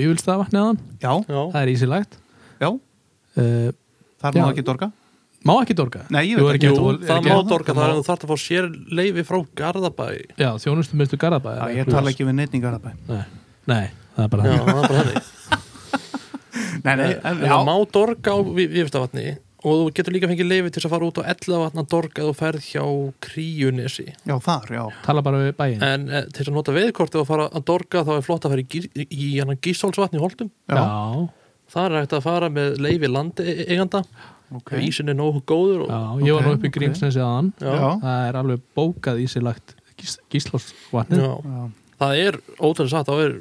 Vívilstaðavatn 0.00 0.56
neðan 0.58 0.80
já, 1.02 1.12
Já, 1.30 1.40
Það 1.54 1.60
er 1.62 1.72
ísilegt 1.76 2.18
já, 2.62 2.68
uh, 3.36 3.70
þar 4.22 4.38
má 4.40 4.48
ekki 4.52 4.64
dorga? 4.66 4.90
Má 5.42 5.52
ekki 5.64 5.74
dorga? 5.74 6.04
Nei, 6.14 6.22
ég 6.30 6.38
veit 6.38 6.54
ekki. 6.58 6.68
Jú, 6.70 6.82
að- 6.92 7.00
það 7.08 7.16
ekki 7.18 7.32
má 7.34 7.48
dorga 7.50 7.74
það 7.74 7.84
er 7.84 7.92
að 7.92 8.00
þú 8.00 8.04
þarf 8.08 8.26
að 8.26 8.32
fá 8.32 8.36
sér 8.44 8.68
leifi 9.00 9.24
frá 9.26 9.38
Garðabæ. 9.58 10.06
Já, 10.38 10.50
þjónustum 10.62 11.00
minnstu 11.02 11.18
garðabæði 11.18 11.58
já, 11.58 11.78
ég 11.80 11.90
tala 11.90 12.12
ekki 12.12 12.26
við 12.28 12.36
neitningar 12.38 12.76
Nei, 13.08 13.22
nei, 13.66 13.86
það 14.16 14.24
er 14.26 14.30
bara 14.36 14.42
Já, 14.46 14.52
það 14.52 14.66
það 14.66 14.82
er 14.82 14.88
bara 14.88 15.00
þannig. 15.02 15.22
Nei, 16.82 16.94
nei, 16.98 17.08
En 17.14 17.26
en, 17.32 17.40
já, 17.46 17.52
það 17.54 17.66
má 17.68 17.74
dorga 17.94 18.32
á 18.34 18.38
Vífstavatni 18.42 19.26
og 19.62 19.76
þú 19.78 19.90
getur 19.94 20.14
líka 20.16 20.26
fengið 20.30 20.48
leifi 20.50 20.70
til 20.74 20.80
þess 20.80 20.88
að 20.88 20.92
fara 20.96 21.06
út 21.08 21.18
á 21.22 21.24
11 21.30 21.60
vatna 21.62 21.84
dorga 21.86 22.22
eða 22.24 22.32
þú 22.32 22.38
ferð 22.40 22.64
hjá 22.66 22.82
Kríunesi. 23.22 24.06
Já, 24.26 24.34
þar, 24.42 24.72
já. 24.74 24.82
Tala 25.06 25.22
bara 25.22 25.38
við 25.44 25.52
bæinn. 25.60 25.84
En 25.86 26.08
e, 26.10 26.22
til 26.34 26.40
þess 26.42 26.50
að 26.50 26.56
nota 26.56 26.74
veðkorti 26.74 27.20
og 27.20 27.28
fara 27.28 27.46
að 27.46 27.64
dorga 27.70 28.02
þá 28.08 28.10
er 28.16 28.24
flott 28.26 28.48
að 28.48 28.56
fara 28.56 28.64
í, 28.64 28.82
í, 28.82 29.06
í 29.06 29.28
hann 29.38 29.54
Gísólsvatni 29.62 30.18
í 30.18 30.22
Holtum. 30.24 30.50
Já, 30.66 30.80
Já, 30.82 31.28
það 31.72 31.84
er 31.88 31.96
hægt 32.02 32.16
að 32.18 32.24
fara 32.26 32.48
með 32.52 32.78
leifi 32.84 33.10
landeiganda. 33.10 34.02
Ok. 34.52 34.74
Ef 34.76 34.82
ísin 34.84 35.08
er 35.08 35.16
nógu 35.16 35.40
góður 35.48 35.86
og, 35.86 35.92
já, 35.92 36.26
ég 36.28 36.34
var 36.36 36.44
nú 36.48 36.56
upp 36.58 36.66
í. 36.68 36.72
Grímsnesi 36.74 37.22
aðan. 37.24 37.52
Það 37.62 38.26
er 38.28 38.38
alveg 38.42 38.64
bókað 38.76 39.22
ísilagt 39.24 39.76
já, 41.16 41.70
það 42.02 42.16
er 42.18 42.36
ótrúlega 42.58 42.90
satt 42.90 43.06
þá 43.08 43.14
er 43.22 43.34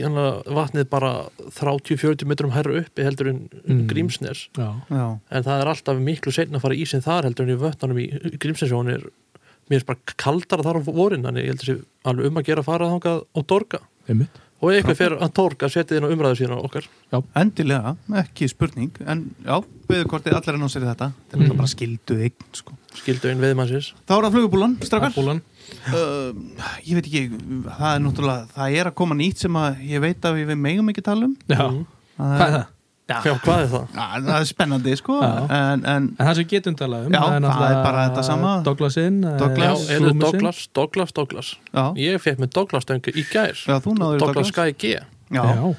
hana, 0.00 0.24
vatnið 0.56 0.86
bara 0.90 1.10
30-40 1.58 2.26
metrum 2.28 2.54
herra 2.54 2.80
uppi 2.82 3.04
heldur 3.06 3.28
en 3.30 3.42
Mm. 3.66 3.84
Grímsnes. 3.90 4.46
Já, 4.56 4.68
já, 4.90 5.06
en 5.30 5.42
það 5.46 5.60
er 5.62 5.70
alltaf 5.72 5.98
miklu 6.00 6.32
seinna 6.32 6.58
að 6.58 6.64
fara 6.66 6.74
ísinn 6.80 7.02
þar 7.04 7.26
heldur 7.28 7.46
en 7.46 7.54
í 7.54 7.60
vötnanum 7.60 7.98
í 8.02 8.38
Grímsnes 8.42 8.72
og 8.72 8.82
hann 8.84 8.94
er 8.94 9.06
mér 9.70 9.80
er 9.82 9.86
bara 9.88 10.14
kaldara 10.16 10.62
þar 10.62 10.78
á 10.78 10.82
vorin 10.86 11.22
þannig 11.26 11.42
ég 11.44 11.52
held 11.54 11.62
að 11.64 11.70
sé 11.70 11.76
alveg 12.06 12.26
um 12.30 12.38
að 12.40 12.46
gera 12.50 12.62
að 12.62 12.68
fara 12.70 12.90
þangað 12.94 13.22
og 13.34 13.46
dorga. 13.50 13.80
Einmitt 14.08 14.42
og 14.56 14.72
eitthvað 14.72 14.98
fer 14.98 15.14
að 15.20 15.32
dorga 15.36 15.68
setið 15.72 15.98
inn 15.98 16.06
á 16.08 16.12
umræðu 16.14 16.38
síðan 16.40 16.60
okkar 16.64 16.86
endilega, 17.36 17.94
ekki 18.22 18.48
spurning 18.50 19.00
en 19.04 19.26
já, 19.44 19.56
viðkortið 19.90 20.38
allir 20.38 20.56
enn 20.58 20.64
á 20.64 20.70
sér 20.72 20.86
þetta 20.88 21.10
þetta 21.12 21.36
er 21.36 21.42
mm. 21.44 21.58
bara 21.60 21.72
skilduð 21.72 22.22
eign 22.26 22.46
sko. 22.56 22.76
skildu 23.02 23.32
inn 23.32 23.44
veðmannsins 23.44 23.90
þá 24.06 24.14
er 24.16 24.28
það 24.28 24.38
flugubúlan, 24.38 24.78
Búlan 25.16 25.42
uh, 25.92 26.30
ég 26.86 26.96
veit 26.96 27.10
ekki, 27.10 27.24
það 27.66 27.90
er 27.90 28.00
náttúrulega 28.06 28.48
það 28.56 28.78
er 28.80 28.90
að 28.92 28.96
koma 29.02 29.18
nýtt 29.18 29.44
sem 29.44 29.60
að 29.60 29.84
ég 29.90 30.06
veit 30.06 30.30
að 30.30 30.40
við 30.40 30.56
megum 30.64 30.94
ekki 30.94 31.04
tala 31.04 31.28
um 31.28 31.36
Já, 31.50 31.66
Mm. 31.66 31.84
það 32.16 32.38
hvað 32.40 32.46
er 32.46 32.54
það? 32.56 32.66
Já, 33.06 33.20
hvað 33.22 33.60
er 33.62 33.68
það? 33.70 33.82
Já, 33.94 34.04
það 34.26 34.36
er 34.40 34.46
spennandi 34.50 34.94
sko 34.98 35.16
en, 35.22 35.44
en 35.54 35.82
En 35.86 36.06
það 36.18 36.30
sem 36.40 36.46
getum 36.50 36.74
talað 36.78 37.04
um 37.06 37.14
Já, 37.14 37.20
það 37.22 37.34
er 37.36 37.42
náttúrulega 37.44 37.82
bara 37.84 38.06
þetta 38.08 38.24
sama. 38.26 38.54
Douglasinn 38.66 39.18
eh, 39.22 39.36
Douglas. 39.38 39.84
Já, 39.86 39.94
er 39.94 40.06
það 40.06 40.22
Douglas, 40.24 40.62
Douglas, 40.74 41.12
Douglas. 41.14 41.50
Já, 41.70 41.84
Ég 42.02 42.24
fekk 42.24 42.42
með 42.42 42.50
Douglas 42.56 42.86
stöngu 42.88 43.14
í 43.14 43.26
gær. 43.30 43.54
Já, 43.62 43.76
þú 43.84 43.94
náður 44.00 44.24
Douglas 44.24 44.50
Sky 44.50 44.74
G. 44.74 44.96
Já, 45.30 45.38
Já, 45.38 45.70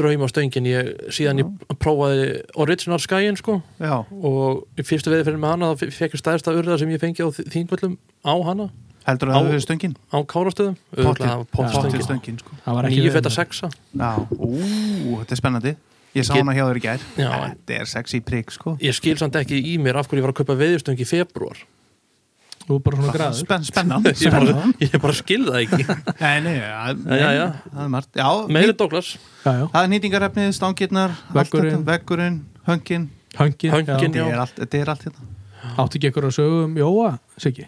Draum 0.00 0.22
á 0.24 0.28
stöngin, 0.30 0.68
ég, 0.70 0.88
síðan 1.12 1.42
ég 1.42 1.76
prófaði 1.82 2.26
Original 2.62 3.00
Skyin 3.02 3.36
sko. 3.36 3.58
Já, 3.82 3.98
og 4.06 4.62
í 4.80 4.86
fyrstu 4.86 5.12
veði 5.12 5.26
fyrir 5.28 5.40
með 5.42 5.56
hana 5.56 5.72
þá 5.74 5.92
fekk 5.98 6.14
ég 6.16 6.22
stærsta 6.22 6.54
urða 6.56 6.78
sem 6.80 6.92
ég 6.94 7.02
fengi 7.02 7.26
á 7.26 7.28
þingvöllum 7.36 7.98
á 8.24 8.34
hana, 8.48 8.70
heldur 9.08 9.28
Á- 9.28 9.36
að 9.36 9.50
það 9.50 9.58
er 9.58 9.64
stöngin? 9.66 9.96
á 10.08 10.18
kárastöðum 10.24 10.76
Pottstöngin 11.52 12.06
stöngin. 12.06 12.38
sko. 12.40 12.56
Það 12.64 12.88
við 12.88 13.12
feta 13.12 13.28
með. 13.28 13.36
sexa. 13.36 13.70
Já, 13.92 14.12
ú, 14.38 15.20
þetta 15.20 15.36
er 15.36 15.42
spennandi 15.42 15.76
Ég 16.16 16.26
sá 16.26 16.34
hana 16.34 16.54
hjá 16.56 16.64
þér 16.66 16.78
í 16.80 16.82
gær. 16.82 17.02
Þetta 17.16 17.76
er 17.76 17.90
sexy 17.90 18.18
prigg 18.26 18.50
sko. 18.54 18.74
Ég 18.82 18.96
skil 18.96 19.14
samt 19.20 19.36
ekki 19.38 19.60
í 19.72 19.76
mér 19.82 20.00
af 20.00 20.08
hverju 20.10 20.22
ég 20.22 20.26
var 20.26 20.32
að 20.34 20.40
kaupa 20.42 20.56
veðurstöng 20.58 20.98
í 20.98 21.06
februar 21.06 21.60
Þú 22.70 22.76
er 22.76 22.82
bara 22.86 22.98
svona 23.00 23.12
graður. 23.14 23.38
Spenn, 23.40 23.64
Spennan 23.66 24.04
Ég 24.24 24.34
bara, 24.34 24.66
ég 24.84 24.92
bara 25.02 25.14
skil 25.18 25.40
það 25.48 25.56
ekki. 25.64 25.86
Nei, 26.22 26.36
nei, 26.44 26.54
Já, 26.60 27.28
já. 27.34 27.46
Það 27.64 27.82
er 27.82 27.90
margt. 27.96 28.10
Já, 28.20 28.28
Meiri 28.56 28.76
Douglas, 28.78 29.08
Já, 29.42 29.50
já, 29.50 29.64
það 29.72 29.80
er 29.80 29.90
nýtingarefnið, 29.94 30.52
stangirnar 30.58 31.16
Veggurinn. 31.34 31.82
Veggurinn, 31.88 32.38
höngin. 32.68 33.08
Höngin, 33.38 33.74
Höngin, 33.74 34.18
já. 34.20 34.22
Þetta 34.22 34.36
er 34.36 34.42
allt, 34.44 34.56
þetta 34.62 34.80
er 34.82 34.92
allt 34.94 35.06
hérna. 35.08 35.28
Áttu 35.80 35.98
ekki 35.98 36.10
eitthvað 36.10 36.28
að 36.30 36.36
sögu 36.38 36.62
um 36.68 36.78
Jóa, 36.78 37.10
Siggi? 37.42 37.66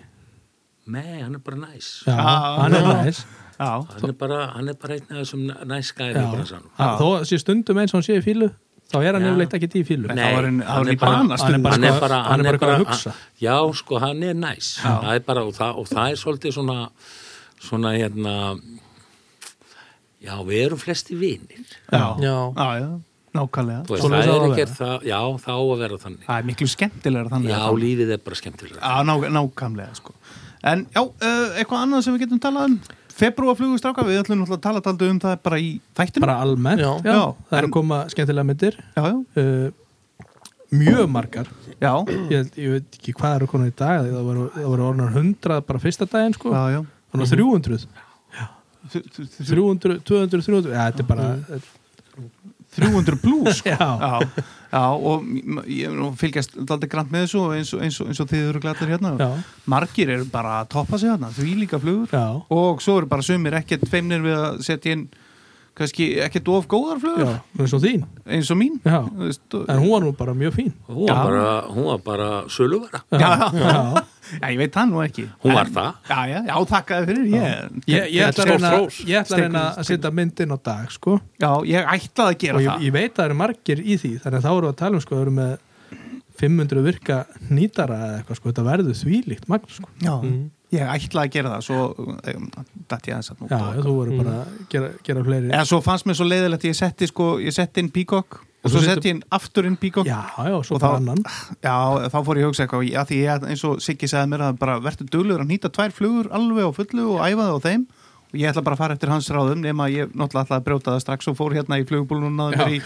Nei, 0.93 1.21
hann 1.23 1.35
er 1.39 1.43
bara 1.47 1.59
næs. 1.65 1.91
Já, 2.07 2.19
hann 2.63 2.79
er 2.79 2.91
næs 3.07 3.25
hann 3.63 4.09
er 4.11 4.13
bara, 4.25 4.41
hann 4.57 4.69
er 4.69 4.77
bara 4.83 4.95
einn 4.99 5.09
af 5.11 5.23
þessum 5.23 5.47
næs 5.73 5.93
gæri 5.99 6.15
Já. 6.19 6.27
bara 6.35 6.45
sann 6.51 6.67
Hann- 6.79 6.99
Þó 7.01 7.09
sé 7.31 7.39
stundum 7.43 7.79
eins 7.83 7.95
og 7.95 8.01
hann 8.01 8.07
sé 8.09 8.19
í 8.21 8.25
fílu 8.27 8.51
þá 8.93 8.99
er 9.09 9.13
hann 9.17 9.27
yfirleitt 9.31 9.55
ekki 9.59 9.71
í 9.81 9.85
fílu 9.89 10.09
Nei. 10.15 10.35
Var 10.35 10.45
hann- 10.49 10.61
það 10.61 10.69
var 10.69 10.77
hann 10.77 10.89
er 10.89 10.97
bara- 11.01 11.17
hann 11.17 11.31
hann 11.31 11.85
er 11.85 12.01
bara, 12.01 12.23
hann 12.29 12.47
er 12.47 12.59
bara 12.59 12.77
að 12.79 12.85
hugsa. 12.85 13.13
já, 13.41 13.57
sko, 13.75 13.99
hann 13.99 14.23
er 14.23 14.35
næs 14.35 14.77
það 14.83 15.15
er 15.15 15.21
bara, 15.21 15.45
og 15.49 15.55
það, 15.55 15.79
og 15.79 15.87
það 15.89 16.11
er 16.11 16.17
svolítið 16.25 16.53
svona 16.59 16.79
svona 17.63 17.93
hérna 17.97 18.37
já, 20.23 20.35
við 20.47 20.67
erum 20.67 20.79
flesti 20.79 21.17
vinir. 21.19 21.67
Já, 21.91 22.17
Já. 22.23 22.53
já, 22.55 22.69
já, 22.81 22.91
nákvæmlega. 23.35 23.83
Þú 23.89 23.95
veist, 23.97 24.05
það 24.07 24.15
er 24.23 24.47
ekki 24.53 24.67
það, 24.77 24.97
já, 25.09 25.19
það 25.45 25.57
á 25.59 25.63
að 25.63 25.79
vera 25.83 25.99
þannig. 26.05 26.25
Það 26.29 26.39
er 26.43 26.49
miklu 26.51 26.69
skemmtilegra 26.73 27.33
þannig 27.33 27.53
já, 27.55 27.61
lífið 27.83 28.13
er 28.17 28.21
bara 28.27 28.39
skemmtilega 28.39 28.81
Já, 28.83 29.03
ná, 29.09 29.15
nákvæmlega 29.39 29.95
sko. 29.99 30.15
En 30.63 30.85
já, 30.95 31.03
uh, 31.03 31.49
eitthvað 31.59 31.83
annað 31.87 32.05
sem 32.07 32.15
við 32.17 32.25
getum 32.27 32.41
talað 32.45 32.65
um 32.71 32.77
Februarflugu 33.13 33.79
stráka, 33.81 34.05
við 34.07 34.21
ætlum 34.23 34.41
náttúrulega 34.43 34.59
að 34.59 34.65
tala 34.67 34.81
taldu 34.85 35.09
um 35.13 35.19
það 35.21 35.37
bara 35.45 35.59
í 35.61 35.69
þættinu 35.99 36.25
bara 36.25 36.37
almennt, 36.45 36.81
Já. 36.81 36.93
já, 37.05 37.19
það 37.51 37.59
er 37.59 37.63
en- 37.65 37.69
að 37.71 37.75
koma 37.77 37.99
skemmtilega 38.13 38.47
myndir. 38.49 38.79
Já, 38.97 39.03
já, 39.05 39.17
uh, 39.43 39.71
mjög 40.73 41.11
margar. 41.13 41.47
Ég, 41.83 42.31
held- 42.31 42.57
ég 42.57 42.71
veit 42.77 42.99
ekki 42.99 43.13
hvað 43.19 43.37
eru 43.41 43.47
konar 43.51 43.69
í 43.69 43.75
dag 43.77 44.07
það 44.07 44.25
voru, 44.31 44.45
voru 44.65 44.87
orðnar 44.93 45.13
100 45.13 45.61
bara 45.67 45.79
fyrsta 45.83 46.07
daginn 46.09 46.33
sko, 46.39 46.53
já, 46.55 46.63
já. 46.79 46.81
þannig 47.13 47.27
að 47.27 47.37
300 47.37 47.87
Þ- 48.93 49.03
þ- 49.15 49.29
þ- 49.31 49.47
300, 49.47 49.99
200, 50.03 50.31
300 50.33 50.73
ja, 50.73 50.87
þetta 50.91 51.03
er 51.05 51.07
bara 51.07 51.29
300 52.77 53.17
plus 53.23 53.59
sko. 53.59 53.69
Já. 53.71 53.79
já, 53.79 54.45
já, 54.73 54.85
og 54.97 55.27
ég 55.69 55.99
fylgjast 56.21 56.57
alltaf 56.63 56.89
grann 56.91 57.11
með 57.13 57.27
þessu 57.27 57.43
eins 57.57 57.73
og, 57.77 57.83
eins 57.85 58.01
og, 58.01 58.13
eins 58.13 58.23
og 58.25 58.31
þið 58.33 58.47
eru 58.49 58.63
glættir 58.65 58.93
hérna. 58.95 59.13
Já, 59.21 59.31
Margir 59.71 60.15
eru 60.17 60.29
bara 60.33 60.61
að 60.63 60.73
toppa 60.77 61.01
sig 61.01 61.13
hérna, 61.13 61.33
því 61.37 61.57
líka 61.61 61.81
flugur. 61.83 62.09
Já, 62.13 62.41
og 62.57 62.83
svo 62.85 62.99
eru 63.03 63.11
bara 63.13 63.27
sumir 63.27 63.59
ekkert 63.61 63.85
feimnir 63.93 64.25
við 64.25 64.39
að 64.39 64.63
setja 64.67 64.97
inn 64.97 65.07
kannski 65.75 66.07
ekkert 66.21 66.49
of 66.53 66.67
góðar 66.69 66.99
flugur 67.01 67.25
já, 67.25 67.35
eins 67.59 67.73
og 67.73 67.81
þín. 67.83 68.03
Eins 68.27 68.51
og 68.53 68.59
mín. 68.61 68.75
Já, 68.85 68.99
og- 69.01 69.69
en 69.73 69.79
hún 69.81 69.91
var 69.95 70.03
nú 70.05 70.13
bara 70.17 70.35
mjög 70.35 70.53
fín. 70.59 70.73
Hún 70.89 71.09
var 71.09 71.23
bara, 71.25 71.47
hún 71.73 71.85
var 71.89 71.99
bara 72.05 72.29
söluvara. 72.53 73.01
Já, 73.11 73.31
já, 73.57 74.51
ég 74.53 74.59
veit 74.61 74.73
það 74.77 74.91
nú 74.93 75.01
ekki. 75.07 75.25
Hún 75.45 75.55
var 75.57 75.67
En- 75.67 75.73
það. 75.73 75.95
Já, 76.09 76.21
já, 76.29 76.39
já, 76.47 76.55
þakkaði 76.75 77.07
fyrir. 77.07 77.27
Ég, 77.33 77.83
Ég, 77.87 78.13
ég 78.13 78.29
ætla 78.29 78.45
að 78.45 78.53
reyna, 78.53 78.71
ég 79.09 79.35
að, 79.63 79.83
setja 79.89 80.11
myndin 80.13 80.53
á 80.53 80.59
dag 80.63 80.91
sko. 80.93 81.21
Já, 81.41 81.51
ég 81.65 81.87
ætlaði 81.97 82.35
að 82.35 82.39
gera 82.45 82.57
og 82.57 82.63
ég, 82.63 82.69
það. 82.71 82.81
ég 82.89 82.93
veit 82.93 83.13
að 83.13 83.17
það 83.23 83.25
eru 83.31 83.35
margir 83.43 83.79
í 83.83 83.97
því 83.99 84.13
þannig 84.23 84.39
að 84.39 84.43
þá 84.47 84.51
erum 84.53 84.67
við 84.69 84.73
að 84.73 84.81
tala 84.85 84.95
um 84.95 85.01
sko, 85.01 85.15
það 85.17 85.23
eru 85.27 85.37
með 85.41 85.59
500 86.43 86.83
virka 86.83 87.27
nýtara 87.51 87.97
eða 88.03 88.17
eitthvað 88.23 88.37
sko, 88.41 88.53
þetta 88.53 88.65
verður 88.67 88.97
þvílíkt 89.03 89.49
magn 89.49 89.69
sko. 89.69 89.89
Já, 90.03 90.15
Mm. 90.23 90.51
Ég 90.73 90.95
ætlaði 90.95 91.29
að 91.29 91.35
gera 91.37 91.53
það 91.57 91.67
Svo 91.69 91.83
um, 91.97 92.47
datt 92.91 93.09
ég 93.11 93.17
aðeins 93.17 93.33
að 93.35 93.45
já, 93.45 93.59
já, 93.59 93.83
þú 93.83 93.97
voru 93.99 94.23
bara 94.23 94.39
að 94.43 94.55
gera, 94.73 94.95
gera 95.09 95.27
fleiri. 95.27 95.53
Eða 95.53 95.69
svo 95.73 95.83
fannst 95.85 96.09
mér 96.09 96.19
svo 96.19 96.29
leiðilegt 96.29 96.67
Ég 96.69 96.79
setti 96.79 97.11
sko, 97.11 97.29
ég 97.43 97.57
setti 97.57 97.85
inn 97.85 97.93
Peacock 97.95 98.43
Og 98.63 98.71
svo 98.71 98.83
setti 98.85 99.11
ég 99.11 99.17
inn 99.17 99.25
aftur 99.35 99.67
inn 99.67 99.75
Peacock. 99.81 100.07
Já, 100.07 100.23
já, 100.47 100.55
svo 100.63 100.79
bara 100.79 101.01
annan. 101.01 101.19
Já, 101.65 101.75
þá 102.13 102.19
fór 102.23 102.39
ég 102.39 102.47
að 102.47 102.53
hugsa 102.53 102.63
eitthvað 102.67 102.87
Já, 102.87 103.01
því 103.09 103.19
ég, 103.25 103.47
eins 103.51 103.65
og 103.67 103.83
Siggi 103.83 104.11
sagði 104.11 104.31
mér 104.31 104.45
að 104.47 104.61
bara 104.61 104.77
verður 104.85 105.11
duglegur 105.11 105.43
að 105.43 105.51
nýta 105.51 105.73
tvær 105.75 105.95
flugur 105.97 106.31
alveg 106.31 106.71
á 106.71 106.73
fullu 106.77 107.09
og 107.17 107.25
æfa 107.27 107.43
það 107.49 107.59
á 107.59 107.61
þeim. 107.67 107.85
Og 108.33 108.39
ég 108.41 108.49
ætla 108.49 108.63
bara 108.65 108.79
að 108.79 108.81
fara 108.85 108.95
eftir 108.97 109.11
hans 109.13 109.29
ráðum 109.35 109.61
nema 109.61 109.89
að 109.89 109.97
ég 109.97 110.15
náttúrulega 110.15 110.47
ætlaði 110.47 110.61
að 110.61 110.67
brjóta 110.69 110.95
það 110.95 111.03
strax 111.03 111.29
og 111.29 111.37
fór 111.37 111.57
hérna 111.59 111.77
í 111.77 111.85
mér 112.39 112.71
í 112.71 112.79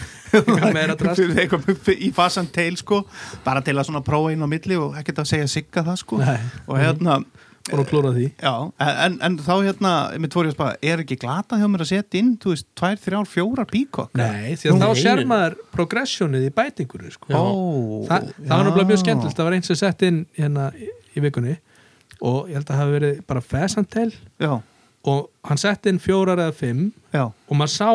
í 2.08 2.10
fasan 2.16 2.48
teil 2.50 2.74
sko. 2.80 3.04
Bara 3.44 3.60
til 3.62 3.76
að 3.76 3.86
svona 3.90 4.02
prófa 4.06 4.32
inn 4.32 4.42
á 4.42 4.48
milli 4.50 4.80
og 4.80 4.96
ekkert 4.98 5.22
að 5.22 5.30
segja 5.34 5.52
sigga 5.58 5.84
það 5.86 6.00
sko. 6.02 6.18
Nei. 6.24 6.40
og 6.66 6.80
hérna 6.80 7.20
og 7.72 7.80
að 7.82 7.88
klóra 7.90 8.12
því 8.14 8.26
Já, 8.30 8.52
en, 8.86 9.16
en 9.26 9.36
þá 9.42 9.52
hérna, 9.66 9.92
fór 10.32 10.46
ég 10.46 10.52
að 10.52 10.56
spara, 10.56 10.76
er 10.92 11.02
ekki 11.02 11.18
glata 11.22 11.58
hjá 11.60 11.66
mér 11.70 11.84
að 11.84 11.90
setja 11.90 12.20
inn, 12.20 12.32
þú 12.42 12.52
veist, 12.52 12.68
tvær, 12.78 13.00
þrjár, 13.02 13.30
fjórar 13.32 13.68
píkokk? 13.70 14.12
Nei, 14.18 14.54
því 14.54 14.70
að 14.70 14.76
Nú, 14.76 14.82
þá 14.84 15.02
sér 15.02 15.22
maður 15.30 15.56
progressionið 15.74 16.46
í 16.46 16.52
bætingur 16.56 17.08
sko. 17.14 17.32
Já. 17.32 17.40
Ó, 17.40 17.50
Þa, 18.06 18.20
það 18.36 18.52
var 18.52 18.68
náttúrulega 18.68 18.90
mjög 18.92 19.00
já. 19.00 19.02
skemmtilegt 19.04 19.40
það 19.40 19.48
var 19.50 19.58
eins 19.58 19.70
sem 19.72 19.80
sett 19.82 20.06
inn 20.06 20.20
hérna 20.38 20.68
í, 20.78 20.90
í 21.16 21.24
vikunni 21.24 21.56
og 22.20 22.50
ég 22.50 22.56
held 22.56 22.64
að 22.64 22.70
það 22.70 22.82
hafi 22.82 22.96
verið 22.96 23.18
bara 23.32 23.44
fesantel 23.44 24.10
Já, 24.42 24.52
og 25.06 25.26
hann 25.50 25.60
sett 25.60 25.90
inn 25.90 25.98
fjórar 26.02 26.40
eða 26.46 26.54
fimm 26.56 26.86
já, 27.14 27.26
og 27.26 27.58
maður 27.58 27.74
sá 27.74 27.90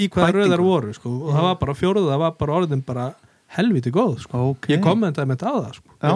í 0.00 0.08
hvaða 0.08 0.32
röðar 0.38 0.64
voru 0.64 0.94
sko, 0.96 1.12
og 1.28 1.36
það 1.36 1.46
var 1.50 1.60
bara 1.60 1.76
fjóruð, 1.76 2.08
það 2.08 2.24
var 2.24 2.34
bara 2.40 2.56
orðin 2.58 2.82
bara 2.86 3.10
helviti 3.52 3.92
góð 3.92 4.22
sko. 4.24 4.44
ok. 4.54 4.70
ég 4.72 4.82
kommentaði 4.84 5.28
með 5.28 5.42
það 5.42 5.52
á 5.52 5.60
það 5.60 5.74
sko. 5.76 5.96
Já, 6.00 6.12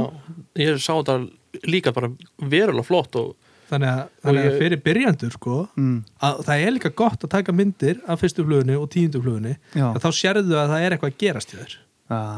ég 0.63 0.79
sá 0.81 0.93
þetta 0.95 1.17
líka 1.65 1.93
bara 1.97 2.11
verulega 2.43 2.85
flott 2.85 3.17
og 3.17 3.35
þannig 3.71 3.89
að, 3.91 4.03
þannig 4.23 4.45
að 4.45 4.51
ég- 4.53 4.59
fyrir 4.61 4.83
byrjandur 4.85 5.33
sko, 5.35 5.69
mm, 5.77 5.97
að 6.23 6.45
það 6.47 6.67
er 6.67 6.71
líka 6.77 6.95
gott 6.95 7.25
að 7.27 7.31
taka 7.31 7.53
myndir 7.53 7.99
af 8.07 8.21
fyrstu 8.23 8.45
flugunni 8.47 8.77
og 8.79 8.89
tíundu 8.91 9.23
flugunni 9.23 9.57
já. 9.75 9.89
að 9.95 10.01
þá 10.05 10.11
sérðu 10.21 10.55
að 10.61 10.71
það 10.71 10.85
er 10.87 10.91
eitthvað 10.97 11.13
að 11.13 11.19
gerast 11.19 11.53
í 11.55 11.59
þér. 11.59 11.77
Ah, 12.09 12.37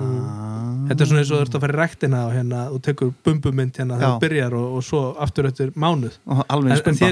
þetta 0.88 1.04
er 1.04 1.08
svona 1.10 1.20
eins 1.20 1.30
og 1.30 1.37
þú 1.37 1.44
ert 1.44 1.56
að 1.58 1.60
fara 1.64 1.75
í 1.75 1.78
rektina 1.82 2.20
og 2.25 2.32
hérna, 2.32 2.60
þú 2.72 2.78
tekur 2.87 3.10
bumbumynd 3.26 3.76
hérna 3.76 3.98
þegar 3.98 4.08
Já. 4.08 4.14
þú 4.14 4.22
byrjar 4.25 4.54
og, 4.56 4.68
og 4.78 4.87
svo 4.87 5.00
aftur 5.20 5.48
eftir 5.50 5.72
mánuð. 5.76 6.14
Og 6.26 6.40
alveg 6.48 6.72
eins 6.72 6.84
bumba. 6.87 7.10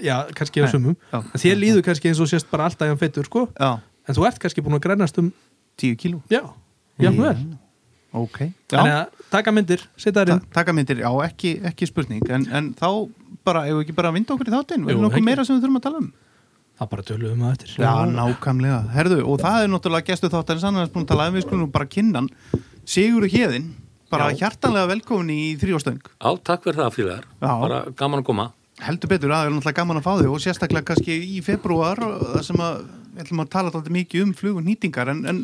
já, 0.00 0.16
kannski 0.38 0.64
á 0.64 0.66
sumum. 0.72 0.96
Já. 1.12 1.18
en 1.20 1.42
þér 1.44 1.58
líður 1.60 1.84
kannski 1.84 2.08
eins 2.08 2.20
og 2.24 2.30
sést 2.32 2.48
bara 2.50 2.64
alltaf 2.70 2.88
jafn 2.88 3.02
feitur 3.02 3.28
sko, 3.28 3.44
Já, 3.60 3.70
en 4.08 4.14
þú 4.16 4.24
ert 4.26 4.38
kannski 4.40 4.64
búin 4.64 4.78
að 4.78 4.84
grænast 4.88 5.18
um 5.20 5.28
tíu 5.76 5.96
kílú. 6.00 6.22
já, 6.32 6.40
jafn 6.98 7.20
vel 7.20 7.36
Ok. 8.16 8.38
þannig 8.72 8.92
Já, 8.94 9.00
að 9.02 9.26
taka 9.34 9.52
myndir, 9.52 9.82
setja 10.00 10.22
þær 10.22 10.30
inn 10.32 10.40
ta 10.46 10.54
taka 10.62 10.72
myndir, 10.76 11.02
já, 11.04 11.10
ekki, 11.26 11.50
ekki 11.68 11.88
spurning, 11.90 12.22
en, 12.32 12.46
en 12.56 12.70
þá 12.78 12.88
bara, 13.44 13.66
ef 13.68 13.76
við 13.76 13.82
ekki 13.84 13.96
bara 13.98 14.12
vinda 14.14 14.32
okkur 14.34 14.48
í 14.48 14.54
þáttinn, 14.54 14.86
Jú, 14.86 14.94
er 14.94 15.02
nokkuð 15.02 15.26
meira 15.26 15.44
sem 15.44 15.58
við 15.58 15.66
þurfum 15.66 15.80
að 15.80 15.86
tala 15.88 16.00
um? 16.00 16.08
það 16.78 16.90
bara 16.92 17.04
tölum 17.08 17.42
við 17.42 17.50
eftir 17.50 17.74
Já, 17.82 17.92
nákvæmlega. 18.14 18.78
Herðu, 18.94 19.18
og 19.26 19.40
það 19.42 19.64
er 19.64 19.70
náttúrulega 19.72 20.08
gestu 20.12 20.30
þáttarins 20.32 20.66
annars 20.68 20.92
búin 20.94 21.04
að 21.04 21.12
tala 21.12 21.26
um 21.28 21.36
við 21.36 21.44
skulum 21.48 21.72
bara 21.74 21.88
kinnan 21.90 22.28
Sigurður 22.88 23.32
Hjeðin, 23.34 23.66
bara 24.12 24.30
Já. 24.30 24.44
hjartanlega 24.44 24.88
velkomin 24.94 25.32
í 25.34 25.56
þrjóstöng. 25.60 25.98
Já, 26.06 26.30
takk 26.46 26.64
fyrir 26.68 26.78
það 26.84 26.94
félagar, 26.96 27.26
bara 27.42 27.82
gaman 27.98 28.22
að 28.22 28.28
koma 28.30 28.46
Heldur 28.78 29.10
betur, 29.10 29.32
það 29.34 29.48
er 29.48 29.52
náttúrulega 29.56 29.80
gaman 29.80 29.98
að 29.98 30.04
fá 30.06 30.12
þig 30.20 30.30
og 30.30 30.42
sérstaklega 30.44 30.86
kannski 30.92 31.14
í 31.34 31.40
februar 31.42 31.98
það 31.98 32.44
sem 32.46 32.60
að, 32.62 32.84
við 33.16 33.24
ætlum 33.24 33.42
að 33.42 33.48
tala 33.56 33.72
alltaf 33.72 33.90
mikið 33.96 34.22
um 34.22 34.34
flugun 34.38 34.68
nýtingar 34.70 35.10
en, 35.10 35.24
en 35.26 35.40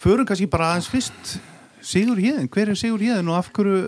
förum 0.00 0.24
kannski 0.28 0.48
bara 0.48 0.70
aðeins 0.72 0.88
fyrst 0.88 1.34
Sigur 1.84 2.18
Hjeðin, 2.20 2.48
hver 2.52 2.72
er 2.72 2.78
Sigur 2.78 3.02
Hjeðin 3.02 3.28
og 3.30 3.38
af 3.38 3.50
hverju, 3.54 3.82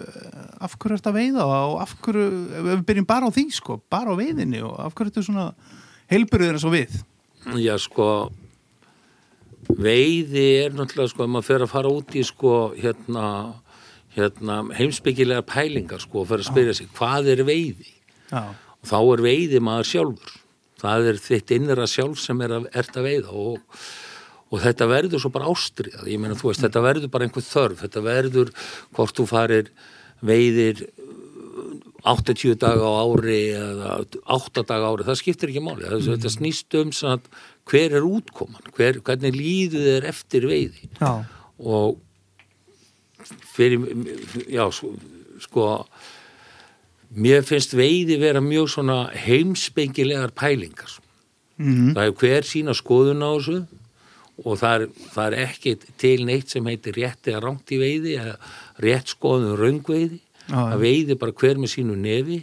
af 0.63 0.77
hverju 0.79 0.99
ert 0.99 1.09
að 1.11 1.17
veiða 1.19 1.47
og 1.47 1.79
af 1.83 1.95
hverju, 2.05 2.27
við 2.69 2.85
byrjum 2.89 3.09
bara 3.09 3.29
á 3.29 3.35
því 3.35 3.47
sko, 3.57 3.81
bara 3.91 4.15
á 4.15 4.21
veiðinni 4.21 4.63
og 4.67 4.77
af 4.85 4.95
hverju 4.95 5.13
ertu 5.13 5.25
svona 5.27 5.49
heilburður 6.11 6.59
eins 6.59 6.67
og 6.69 6.77
við 6.77 7.01
Já, 7.61 7.75
sko 7.81 8.07
veiði 9.71 10.47
er 10.65 10.75
náttúrulega 10.77 11.13
sko, 11.13 11.25
ef 11.25 11.33
maður 11.35 11.49
fer 11.49 11.65
að 11.65 11.73
fara 11.73 11.93
út 11.95 12.17
í 12.19 12.25
sko, 12.27 12.55
hérna, 12.79 13.25
hérna 14.17 14.61
heimsbyggilega 14.77 15.45
pælingar 15.47 16.03
sko, 16.03 16.23
og 16.25 16.31
fer 16.31 16.43
að 16.43 16.51
spyrja 16.51 16.77
sig, 16.77 16.91
hvað 16.97 17.33
er 17.35 17.45
veiði? 17.49 17.91
Já, 18.31 18.45
Og 18.81 18.89
þá 18.89 18.99
er 19.01 19.23
veiði 19.27 19.59
maður 19.61 19.89
sjálfur. 19.91 20.37
Það 20.81 21.09
er 21.11 21.19
þitt 21.21 21.51
innra 21.53 21.87
sjálf 21.91 22.21
sem 22.23 22.39
er 22.41 22.55
að, 22.57 22.69
ert 22.81 22.95
að 22.97 23.09
veiða 23.11 23.35
og, 23.37 23.83
og 24.51 24.63
þetta 24.65 24.89
verður 24.91 25.23
svo 25.23 25.31
bara 25.35 25.51
ástriðað. 25.51 26.09
Ég 26.11 26.21
meina, 26.23 26.39
þú 26.39 26.51
veist, 26.51 26.65
þetta 26.65 26.83
verður 26.85 27.13
bara 27.15 27.27
einhver 27.27 27.47
þörf. 27.47 27.85
Þetta 27.85 28.03
verður 28.07 28.53
hvort 28.97 29.17
þú 29.19 29.27
farir 29.31 29.71
veiðir 30.27 30.85
80 32.03 32.57
daga 32.61 32.89
á 32.89 32.93
ári 33.05 33.41
eða 33.53 33.97
8 34.25 34.65
daga 34.69 34.89
á 34.89 34.91
ári, 34.91 35.07
það 35.09 35.19
skiptir 35.21 35.53
ekki 35.53 35.63
máli. 35.65 35.85
Það, 35.87 36.07
þetta 36.15 36.33
snýst 36.33 36.77
um 36.81 36.93
satt, 36.97 37.27
hver 37.69 37.97
er 37.99 38.07
útkoman, 38.07 38.71
hver, 38.77 39.03
hvernig 39.05 39.37
líður 39.37 39.85
þér 39.87 40.09
eftir 40.11 40.47
veiði. 40.49 40.89
Já, 41.01 41.13
og 41.61 42.01
fyrir, 43.53 43.85
já, 44.49 44.65
sko, 44.73 44.95
sko 45.45 45.67
mér 47.11 47.45
finnst 47.47 47.77
veiði 47.77 48.17
vera 48.23 48.43
mjög 48.45 48.73
svona 48.77 49.03
heimspengilegar 49.27 50.35
pælingar. 50.37 50.99
Mm. 51.61 51.91
það 51.93 52.07
er 52.07 52.15
hver 52.17 52.47
sína 52.49 52.73
skoðun 52.73 53.21
á 53.21 53.37
þessu 53.37 53.59
og 54.45 54.57
það 54.61 54.75
er, 54.77 54.85
það 55.15 55.27
er 55.27 55.37
ekki 55.45 55.75
til 56.01 56.25
neitt 56.29 56.53
sem 56.53 56.67
heitir 56.71 56.97
rétt 56.97 57.29
eða 57.29 57.43
rangt 57.45 57.73
í 57.75 57.81
veiði 57.81 58.17
eða 58.21 58.37
rétt 58.85 59.13
skoðun 59.13 59.59
raungveiði 59.61 60.21
Já, 60.21 60.55
já. 60.57 60.63
það 60.73 60.81
veiði 60.83 61.17
bara 61.21 61.37
hver 61.43 61.61
með 61.63 61.73
sínu 61.75 61.97
nefi. 62.01 62.39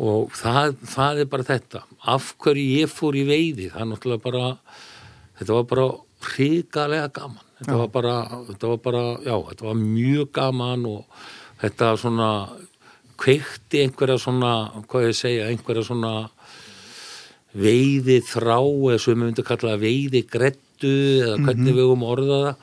Og 0.00 0.30
það, 0.32 0.78
það 0.88 1.18
er 1.20 1.26
bara 1.28 1.44
þetta. 1.44 1.82
Af 2.08 2.30
hverju 2.40 2.78
ég 2.80 2.88
fór 2.88 3.18
í 3.18 3.24
veiði 3.28 3.66
það 3.74 3.82
er 3.82 3.88
náttúrulega 3.90 4.24
bara 4.24 4.44
þetta 5.40 5.56
var 5.58 5.66
bara 5.74 5.86
hrigalega 6.30 7.10
gaman. 7.18 7.44
Þetta 7.60 7.76
var 7.82 7.90
bara, 7.92 8.14
þetta 8.48 8.70
var 8.70 8.80
bara 8.86 9.04
já, 9.26 9.34
þetta 9.50 9.66
var 9.66 9.78
mjög 9.82 10.30
gaman 10.38 10.86
og 10.88 11.26
þetta 11.60 11.90
svona 12.00 12.30
kveikti 13.20 13.82
einhverja 13.84 14.16
svona, 14.22 14.52
hvað 14.88 15.10
ég 15.10 15.18
segja 15.18 15.48
einhverja 15.52 15.84
svona 15.90 16.12
veiði 17.52 18.20
þrá 18.24 18.56
eða 18.62 19.00
sem 19.02 19.12
við 19.12 19.20
myndum 19.26 19.48
kalla 19.50 19.74
það 19.74 19.84
veiði 19.84 20.22
grettu 20.80 21.20
eða 21.20 21.36
hvernig 21.44 21.74
við 21.74 21.84
höfum 21.84 22.04
orðað 22.06 22.44
það 22.46 22.56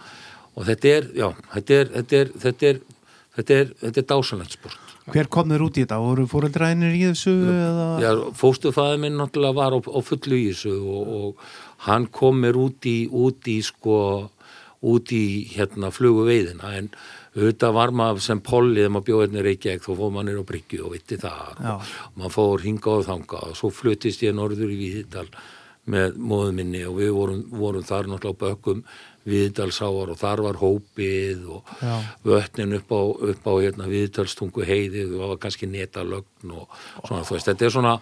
og 0.57 0.67
þetta 0.67 0.91
er, 0.91 1.07
já, 1.13 1.27
þetta 1.53 1.73
er 1.77 1.89
þetta 1.93 2.19
er, 2.19 2.29
þetta 2.43 2.67
er, 2.67 2.79
þetta 3.37 3.57
er, 3.57 3.73
þetta 3.81 4.01
er 4.01 4.07
dásanlegt 4.09 4.55
sport. 4.57 4.95
hver 5.07 5.27
kom 5.29 5.51
þér 5.51 5.65
út 5.67 5.77
í 5.77 5.83
þetta? 5.85 5.99
Voru 6.01 6.25
fóreldræðinir 6.27 6.95
í 6.97 7.03
þessu 7.11 7.35
eða? 7.53 7.85
Já, 8.01 8.11
fóstufæði 8.35 9.03
minn 9.03 9.19
náttúrulega 9.19 9.55
var 9.55 9.77
á, 9.77 9.79
á 9.79 9.99
fullu 10.01 10.39
í 10.39 10.47
þessu 10.49 10.73
og, 10.81 11.13
og 11.19 11.85
hann 11.87 12.07
kom 12.11 12.41
mér 12.41 12.57
út 12.57 12.89
í, 12.89 12.97
út 13.07 13.47
í 13.47 13.61
sko, 13.63 13.99
út 14.81 15.13
í 15.13 15.23
hérna 15.53 15.93
flugu 15.93 16.25
veiðina 16.27 16.73
en 16.79 16.89
auðvitað 17.37 17.75
var 17.77 17.93
maður 17.93 18.23
sem 18.25 18.39
polli 18.41 18.81
þegar 18.81 18.95
maður 18.95 19.07
bjóði 19.11 19.27
hérna 19.27 19.43
Reykjavík 19.45 19.83
þá 19.85 19.91
fór 19.91 20.13
maður 20.15 20.27
nýr 20.27 20.41
á 20.41 20.49
Bryggju 20.49 20.79
og 20.87 20.93
vitti 20.95 21.19
þar 21.21 21.59
Já. 21.61 21.73
og 21.77 22.17
maður 22.17 22.33
fór 22.33 22.65
hinga 22.65 22.95
og 22.95 23.05
þanga 23.05 23.41
og 23.45 23.59
svo 23.59 23.69
fluttist 23.69 24.23
ég 24.25 24.33
norður 24.33 24.73
í 24.73 24.79
Víðdal 24.81 25.27
með 25.87 26.17
móðu 26.19 26.55
minni 26.57 26.81
og 26.87 26.97
við 26.99 27.13
vorum, 27.15 27.43
vorum 27.51 27.85
þar 27.87 28.09
náttúrulega 28.11 28.35
á 28.35 28.41
bökkum 28.43 28.83
Víðdalsáar 29.27 30.13
og 30.13 30.19
þar 30.21 30.41
var 30.45 30.59
hópið 30.61 31.47
og 31.57 31.71
Já. 31.83 31.95
vötnin 32.23 32.77
upp 32.77 32.93
á, 32.95 33.01
upp 33.31 33.49
á 33.49 33.53
hérna, 33.59 33.89
Víðdalstungu 33.91 34.63
heiði 34.67 35.03
og 35.09 35.17
það 35.17 35.31
var 35.33 35.41
kannski 35.43 35.67
netalögn 35.67 36.53
og 36.55 36.77
svona 37.03 37.25
þú 37.27 37.35
veist, 37.35 37.49
þetta 37.49 37.67
er 37.67 37.75
svona 37.75 37.95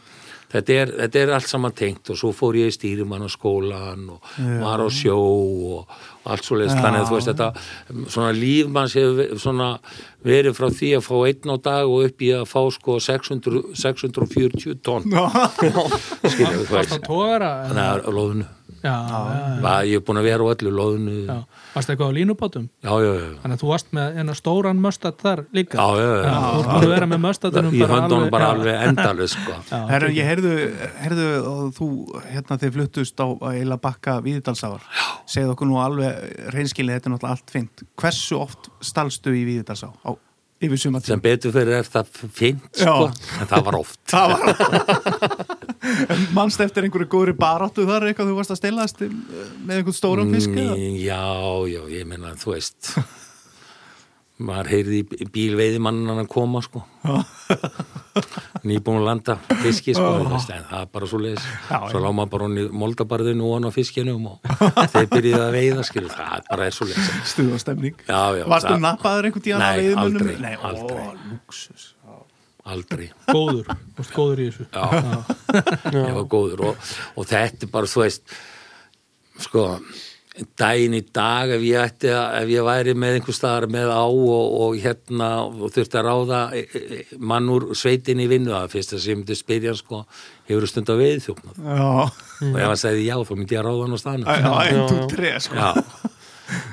Þetta 0.52 0.76
er, 0.82 0.92
þetta 1.02 1.20
er 1.24 1.32
allt 1.36 1.50
saman 1.50 1.74
tengt 1.76 2.10
og 2.14 2.18
svo 2.20 2.30
fór 2.36 2.56
ég 2.60 2.70
í 2.70 2.76
stýrimannaskólan 2.76 4.04
og 4.14 4.28
var 4.62 4.84
á 4.84 4.88
sjó 4.94 5.16
og, 5.18 5.86
og 5.86 6.30
allt 6.32 6.46
svo 6.48 6.60
Já. 6.76 6.84
þannig 6.86 7.02
að 7.02 7.10
þú 7.10 7.18
veist 7.18 7.32
þetta 7.32 7.50
svona 8.14 8.32
líf 8.38 8.70
manns 8.72 8.96
hefur 8.96 9.40
svona 9.42 9.70
verið 10.26 10.56
frá 10.58 10.70
því 10.74 10.92
að 10.98 11.06
fá 11.06 11.16
einn 11.28 11.54
á 11.54 11.58
dag 11.70 11.90
og 11.90 12.06
upp 12.08 12.22
í 12.26 12.32
að 12.38 12.46
fá 12.50 12.62
sko 12.78 13.00
600, 13.04 13.64
640 13.84 14.80
tonn. 14.86 15.10
Skilja 15.10 16.54
þú 16.56 16.64
Varst 16.66 16.78
veist 16.78 16.94
það 16.96 17.04
tógara? 17.10 17.52
þannig 17.70 17.90
að 17.90 18.06
Já, 18.06 18.10
já, 18.12 18.46
já, 18.46 18.46
Va, 18.46 18.65
ég 18.86 19.98
er 20.00 20.04
búin 20.06 20.20
að 20.22 20.28
vera 20.30 20.46
á 20.46 20.48
öllu 20.54 20.72
loðnu 20.76 21.14
já. 21.26 21.28
já, 21.32 21.38
Varst 21.76 21.90
það 21.90 21.94
eitthvað 21.96 22.12
á 22.12 22.18
línubátum? 22.18 22.66
já, 22.86 22.92
já, 23.06 23.12
já. 23.20 23.30
Þannig 23.44 23.56
að 23.58 23.62
þú 23.64 23.70
varst 23.72 23.90
með 23.98 24.20
eina 24.22 24.36
stóran 24.40 24.82
möstat 24.86 25.24
þar 25.26 25.42
líka 25.56 25.80
Já, 25.80 25.88
já, 26.00 26.10
já. 26.26 26.36
Þú 26.46 26.60
ert 26.60 26.70
búin 26.72 26.86
að 26.86 26.94
vera 26.96 27.10
með 27.12 27.22
möstatunum 27.26 27.76
í 27.76 27.84
höndunum 27.92 28.30
bara 28.34 28.50
já. 28.50 28.54
alveg 28.56 28.84
endalus 28.90 29.36
sko. 29.36 29.58
Herru, 29.92 30.12
ég 30.16 30.30
heyrðu, 30.32 30.54
þú, 31.78 31.90
hérna 32.32 32.60
þið 32.62 32.76
fluttust 32.80 33.20
á 33.22 33.28
eila 33.52 33.80
bakka 33.82 34.20
Víðdalsávar 34.26 34.86
segðu 35.30 35.56
okkur 35.56 35.70
nú 35.72 35.82
alveg 35.82 36.52
reynskilið 36.56 37.00
þetta 37.00 37.10
er 37.10 37.16
náttúrulega 37.16 37.36
allt 37.40 37.54
fint 37.56 37.86
hversu 38.00 38.40
oft 38.40 38.70
stalstu 38.86 39.34
í 39.36 39.44
Víðdalsá 39.50 39.92
yfir 40.64 40.80
suma 40.80 41.02
sem 41.04 41.20
betur 41.22 41.52
fyrir 41.56 41.74
er 41.82 41.88
það 41.90 42.08
fint 42.34 42.64
sko, 42.80 43.10
en 43.42 43.50
það 43.52 43.66
var 43.68 43.76
oft. 43.82 44.00
Það 44.14 44.28
var 44.32 44.40
mannst 46.38 46.62
eftir 46.64 46.86
einhverju 46.88 47.10
góðri 47.12 47.34
baráttu 47.38 47.84
þar 47.86 48.08
eitthvað 48.10 48.32
þú 48.32 48.38
varst 48.40 48.54
að 48.56 48.60
stelast 48.62 49.04
með 49.06 49.76
einhvern 49.82 49.98
stóran 49.98 50.32
fisk? 50.34 50.50
Mm, 50.56 50.96
Já, 51.04 51.22
já, 51.70 51.82
ég 51.92 52.08
meina, 52.10 52.32
þú 52.40 52.56
veist 52.56 52.94
maður 54.36 54.68
heyrði 54.74 54.98
bílveiðimannan 55.32 56.20
að 56.26 56.28
koma 56.34 56.60
sko. 56.66 56.82
Nýbúin 58.66 58.98
að 59.02 59.06
landa 59.06 59.36
fiski 59.62 59.94
sko, 59.96 60.10
það 60.28 60.54
er 60.80 60.88
bara 60.92 61.08
svo 61.10 61.20
leis 61.22 61.44
Já, 61.70 61.78
svo 61.92 62.00
lá 62.02 62.10
maður 62.16 62.32
bara 62.34 62.48
í 62.50 62.66
moldabarðinu 62.82 63.46
og 63.48 63.54
hann 63.58 63.68
á 63.70 63.72
fiskinum 63.76 64.26
og 64.32 64.38
þeir 64.92 65.10
byrjuði 65.12 65.42
að 65.46 65.56
veiða 65.56 65.84
skilu, 65.88 66.10
það 66.12 66.32
er 66.40 66.46
bara 66.50 66.68
er 66.70 66.76
svo 66.76 66.88
leis 66.90 67.10
stuð 67.32 67.52
og 67.58 67.62
stemning 67.64 68.00
varstu 68.08 68.72
það- 68.72 68.82
nappaður 68.88 69.28
einhvern 69.30 69.46
tíðan 69.46 69.62
Nei, 69.64 69.68
af 69.68 69.78
veiðimönnum? 69.84 70.06
aldrei, 70.06 70.36
Nei, 70.42 70.56
aldrei. 70.72 71.06
ó, 71.06 71.14
lúksus 71.32 71.86
aldrei. 72.66 73.08
Góður, 73.30 73.68
þú 73.70 74.00
varst 74.00 74.14
góður 74.16 74.40
í 74.42 74.46
þessu. 74.50 74.64
Já, 74.74 74.86
ég 75.94 76.16
var 76.18 76.24
góður 76.34 76.64
og, 76.72 76.88
og 77.14 77.28
þetta 77.30 77.68
er 77.68 77.72
bara, 77.76 77.86
þú 77.92 78.02
veist 78.02 78.34
sko 79.46 79.66
daginn 80.60 80.98
í 80.98 81.02
dag 81.16 81.52
ef 81.56 81.62
ég 81.64 81.80
ætti 81.80 82.10
ef 82.12 82.50
ég 82.52 82.66
væri 82.68 82.96
með 82.98 83.20
einhver 83.20 83.36
staðar 83.36 83.68
með 83.72 83.92
á 83.96 84.04
og, 84.04 84.56
og 84.66 84.74
hérna 84.84 85.30
og 85.46 85.70
þurfti 85.72 86.00
að 86.00 86.08
ráða 86.10 86.40
e, 86.52 86.64
e, 86.76 86.98
mann 87.24 87.48
úr 87.54 87.70
sveitin 87.78 88.20
í 88.20 88.28
vinnu 88.28 88.52
að 88.58 88.74
fyrst 88.74 88.98
að 88.98 89.04
sem 89.06 89.22
myndi 89.22 89.38
spyrja 89.40 89.72
hann, 89.72 89.80
sko, 89.80 90.02
hefur 90.50 90.68
stund 90.68 90.92
að 90.92 91.04
veið 91.06 91.22
þjóknað 91.30 91.62
já, 91.64 91.88
og 92.50 92.60
ef 92.60 92.68
hann 92.68 92.82
segði 92.82 93.06
já 93.08 93.16
þá 93.16 93.32
myndi 93.38 93.56
ég 93.56 93.62
að 93.62 93.70
ráða 93.70 93.86
hann 93.86 93.96
á 93.96 94.00
staðnum. 94.04 94.34
Já, 94.36 94.52
einn, 94.66 94.82
tú, 94.92 94.98
tre 95.14 95.32
sko. 95.46 95.56
Já. 95.56 96.12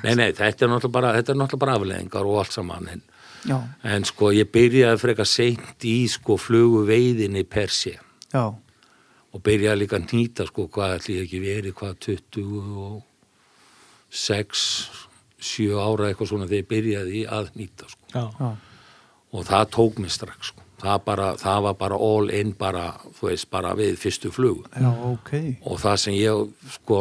Nei, 0.02 0.16
nei, 0.18 0.26
þetta 0.34 0.66
er 0.66 0.72
náttúrulega 0.74 0.96
bara, 0.98 1.14
þetta 1.20 1.32
er 1.32 1.38
náttúrulega 1.38 1.62
bara 1.62 1.78
afleðingar 1.78 2.32
og 2.32 2.40
allt 2.42 2.56
saman 2.58 2.90
en, 2.96 3.06
já, 3.46 3.56
en 3.94 4.08
sko 4.10 4.32
ég 4.34 4.50
byrjaði 4.52 5.00
frekar 5.04 5.30
seint 5.30 5.86
í 5.86 5.94
sko 6.10 6.36
flugu 6.40 6.82
veiðinni 6.90 7.46
per 7.46 7.70
sé 7.72 7.94
já, 7.94 8.42
og 8.42 9.46
byrjaði 9.46 9.84
líka 9.84 10.02
að 10.02 10.10
nýta 10.10 10.50
sko 10.50 10.66
hvað 10.66 10.98
ætli 10.98 11.20
ég 11.20 11.30
ekki 11.30 11.42
verið 11.46 11.78
hvað 11.78 11.96
26 12.10 13.11
7 14.12 15.72
ára 15.82 16.10
eitthvað 16.10 16.28
svona 16.30 16.48
þegar 16.50 16.60
ég 16.60 16.68
byrjaði 16.70 17.22
að 17.32 17.48
nýta 17.58 17.88
sko. 17.90 18.04
Já, 18.12 18.24
já, 18.38 18.50
og 19.32 19.46
það 19.48 19.70
tók 19.76 20.00
mig 20.02 20.12
strax 20.12 20.52
sko. 20.52 20.66
Það, 20.82 20.98
bara, 21.06 21.28
það 21.38 21.60
var 21.68 21.76
bara 21.78 21.98
all 22.02 22.32
in 22.34 22.50
bara 22.58 22.86
þú 23.18 23.28
veist 23.28 23.46
bara 23.54 23.70
við 23.78 23.94
fyrstu 24.02 24.32
flugu 24.34 24.64
já, 24.74 24.88
ok. 24.90 25.30
Og 25.70 25.78
það 25.78 26.00
sem 26.02 26.16
ég 26.18 26.72
sko 26.74 26.98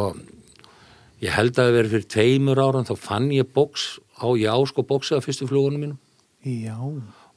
ég 1.21 1.33
held 1.33 1.55
að 1.55 1.65
það 1.65 1.77
verið 1.79 1.95
fyrir 1.95 2.11
tveimur 2.13 2.61
árum 2.61 2.85
þá 2.85 2.93
fann 3.01 3.31
ég 3.33 3.49
bóks 3.55 3.87
á, 4.21 4.29
ég 4.37 4.53
á 4.53 4.57
sko 4.69 4.85
bóksið 4.85 5.17
af 5.17 5.25
fyrstu 5.25 5.49
flugunum 5.49 5.81
mínum. 5.81 5.99
Já, 6.45 6.77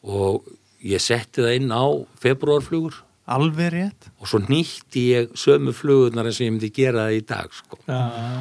og 0.05 0.47
ég 0.85 1.01
setti 1.01 1.43
það 1.45 1.59
inn 1.59 1.73
á 1.73 1.85
februarflugur 2.21 3.01
alveg 3.25 3.73
rétt. 3.73 4.09
Og 4.21 4.29
svo 4.29 4.41
nýtti 4.45 5.05
ég 5.15 5.35
sömu 5.39 5.73
flugurnar 5.77 6.29
eins 6.29 6.41
og 6.41 6.47
ég 6.47 6.55
myndi 6.55 6.71
gera 6.75 7.07
það 7.07 7.19
í 7.19 7.27
dag 7.29 7.53
sko. 7.57 7.81
já, 7.89 8.01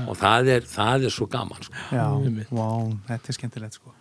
og 0.09 0.15
það 0.19 0.53
er, 0.57 0.69
það 0.69 1.07
er 1.07 1.15
svo 1.15 1.27
gaman 1.31 1.63
sko. 1.63 1.73
já, 1.95 2.07
vá, 2.51 2.69
þetta 3.09 3.31
er 3.31 3.37
skemmtilegt 3.39 3.79
sko. 3.79 3.93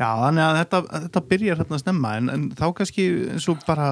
Já, 0.00 0.08
þannig 0.16 0.44
að 0.46 0.58
þetta, 0.62 0.82
þetta 1.04 1.22
byrjar 1.28 1.60
hérna 1.60 1.78
snemma 1.82 2.16
en, 2.16 2.28
en 2.32 2.50
þá 2.56 2.66
kannski 2.78 3.08
eins 3.34 3.48
og 3.52 3.64
bara 3.66 3.88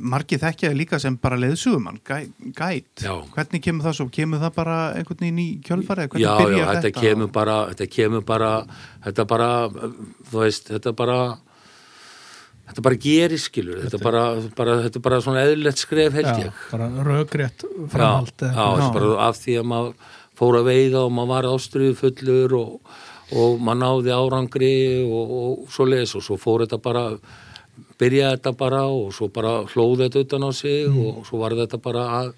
margið 0.00 0.40
þekkjaði 0.46 0.76
líka 0.78 0.98
sem 1.02 1.16
bara 1.20 1.36
leiðsugumann, 1.36 1.98
gæ, 2.06 2.30
gæt. 2.56 3.02
Já. 3.04 3.12
hvernig 3.34 3.60
kemur 3.64 3.84
það 3.84 3.96
svo, 3.98 4.06
kemur 4.14 4.40
það 4.40 4.54
bara 4.56 4.76
einhvern 4.96 5.20
veginn 5.20 5.42
í 5.42 5.48
kjölfarið, 5.66 6.08
hvernig 6.14 6.24
já, 6.24 6.32
já, 6.32 6.40
byrjar 6.40 6.70
þetta, 6.70 6.86
þetta? 6.86 7.02
kemur 7.02 7.32
bara 7.34 7.56
þetta 7.72 7.88
kemur 7.92 8.24
bara 8.30 8.52
þetta 9.04 9.26
bara, 9.34 9.50
þú 10.30 10.44
veist, 10.46 10.72
þetta 10.72 10.94
bara 10.96 11.18
þetta 12.70 12.84
bara 12.86 12.98
gerir 13.04 13.40
skilur 13.42 13.82
þetta, 13.84 13.98
bara, 14.02 14.22
bara, 14.56 14.76
þetta 14.86 15.00
er 15.00 15.04
bara 15.08 15.20
svona 15.24 15.44
eðlilegt 15.46 15.82
skref 15.82 16.14
held 16.18 16.30
já, 16.30 16.46
ég 16.46 16.64
bara 16.72 16.88
rökrétt 17.08 17.64
já, 17.66 17.70
framhald 17.92 18.32
já, 18.32 18.48
þetta 18.48 18.66
eitthvað. 18.66 18.88
er 18.88 18.98
bara 18.98 19.28
af 19.28 19.40
því 19.42 19.56
að 19.60 19.70
maður 19.72 19.94
fór 20.42 20.58
að 20.60 20.68
veiða 20.70 21.02
og 21.06 21.12
maður 21.18 21.32
var 21.34 21.48
ástriðu 21.52 21.96
fullur 22.00 22.54
og, 22.58 22.96
og 23.42 23.60
maður 23.60 23.80
náði 23.84 24.14
árangri 24.16 24.72
og, 25.04 25.34
og 25.42 25.70
svo 25.74 25.88
les 25.90 26.14
og 26.18 26.24
svo 26.26 26.38
fór 26.40 26.64
þetta 26.66 26.80
bara 26.82 27.04
byrjaði 28.00 28.36
þetta 28.38 28.52
bara 28.58 28.80
og 28.90 29.12
svo 29.16 29.28
bara 29.32 29.52
hlóði 29.74 30.06
þetta 30.08 30.24
utan 30.26 30.48
á 30.48 30.50
sig 30.56 30.88
Mm. 30.88 30.98
og 31.20 31.26
svo 31.28 31.38
var 31.42 31.54
þetta 31.56 31.78
bara 31.82 32.02
að 32.22 32.32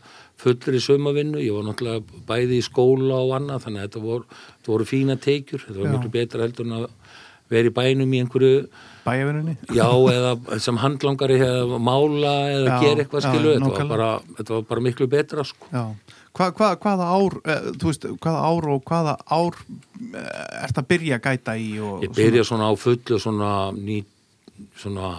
fullur 0.44 0.74
í 0.76 0.80
sömavinnu, 0.82 1.38
ég 1.40 1.54
var 1.54 1.62
náttúrulega 1.68 2.24
bæði 2.26 2.58
í 2.58 2.64
skóla 2.66 3.20
og 3.22 3.32
annað 3.38 3.62
þannig 3.64 3.80
að 3.80 3.86
þetta 3.86 4.02
voru, 4.02 4.24
þetta 4.58 4.72
voru 4.74 4.86
fína 4.90 5.16
teikjur, 5.16 5.62
þetta 5.68 5.78
var 5.78 5.86
Já. 5.88 5.92
miklu 5.94 6.10
betra 6.16 6.42
heldur 6.42 6.66
en 6.66 6.74
að 6.80 6.86
vera 7.52 7.68
í 7.70 7.74
bænum 7.76 8.12
í 8.16 8.20
einhverju 8.24 8.66
bæjavinnunni 9.04 9.54
já 9.76 9.88
eða 10.14 10.58
sem 10.64 10.78
handlangari 10.80 11.36
eða 11.44 11.78
mála 11.78 12.34
eða 12.54 12.78
gera 12.80 13.04
eitthvað 13.04 13.26
skilu 13.26 13.54
þetta, 13.58 13.72
var 13.78 13.88
bara- 13.90 14.20
þetta 14.38 14.54
var 14.54 14.62
bara 14.70 14.80
miklu 14.86 15.06
betra 15.12 15.44
sko. 15.44 15.68
Hva, 16.34 16.48
hva, 16.50 16.70
hvaða 16.82 17.04
ár 17.14 17.36
eh, 17.46 17.66
þú 17.78 17.90
veist, 17.92 18.06
hvaða 18.24 18.40
ár 18.48 18.64
og 18.72 18.80
hvaða 18.88 19.12
ár 19.30 19.54
eh, 19.54 20.64
ert 20.64 20.80
að 20.80 20.88
byrja 20.90 21.18
að 21.20 21.28
gæta 21.28 21.54
í 21.60 21.68
Ég 22.02 22.10
byrja 22.16 22.42
svona 22.48 22.66
á 22.66 22.74
fullu 22.74 23.20
svona 23.22 23.50
ný, 23.76 24.00
svona 24.80 25.12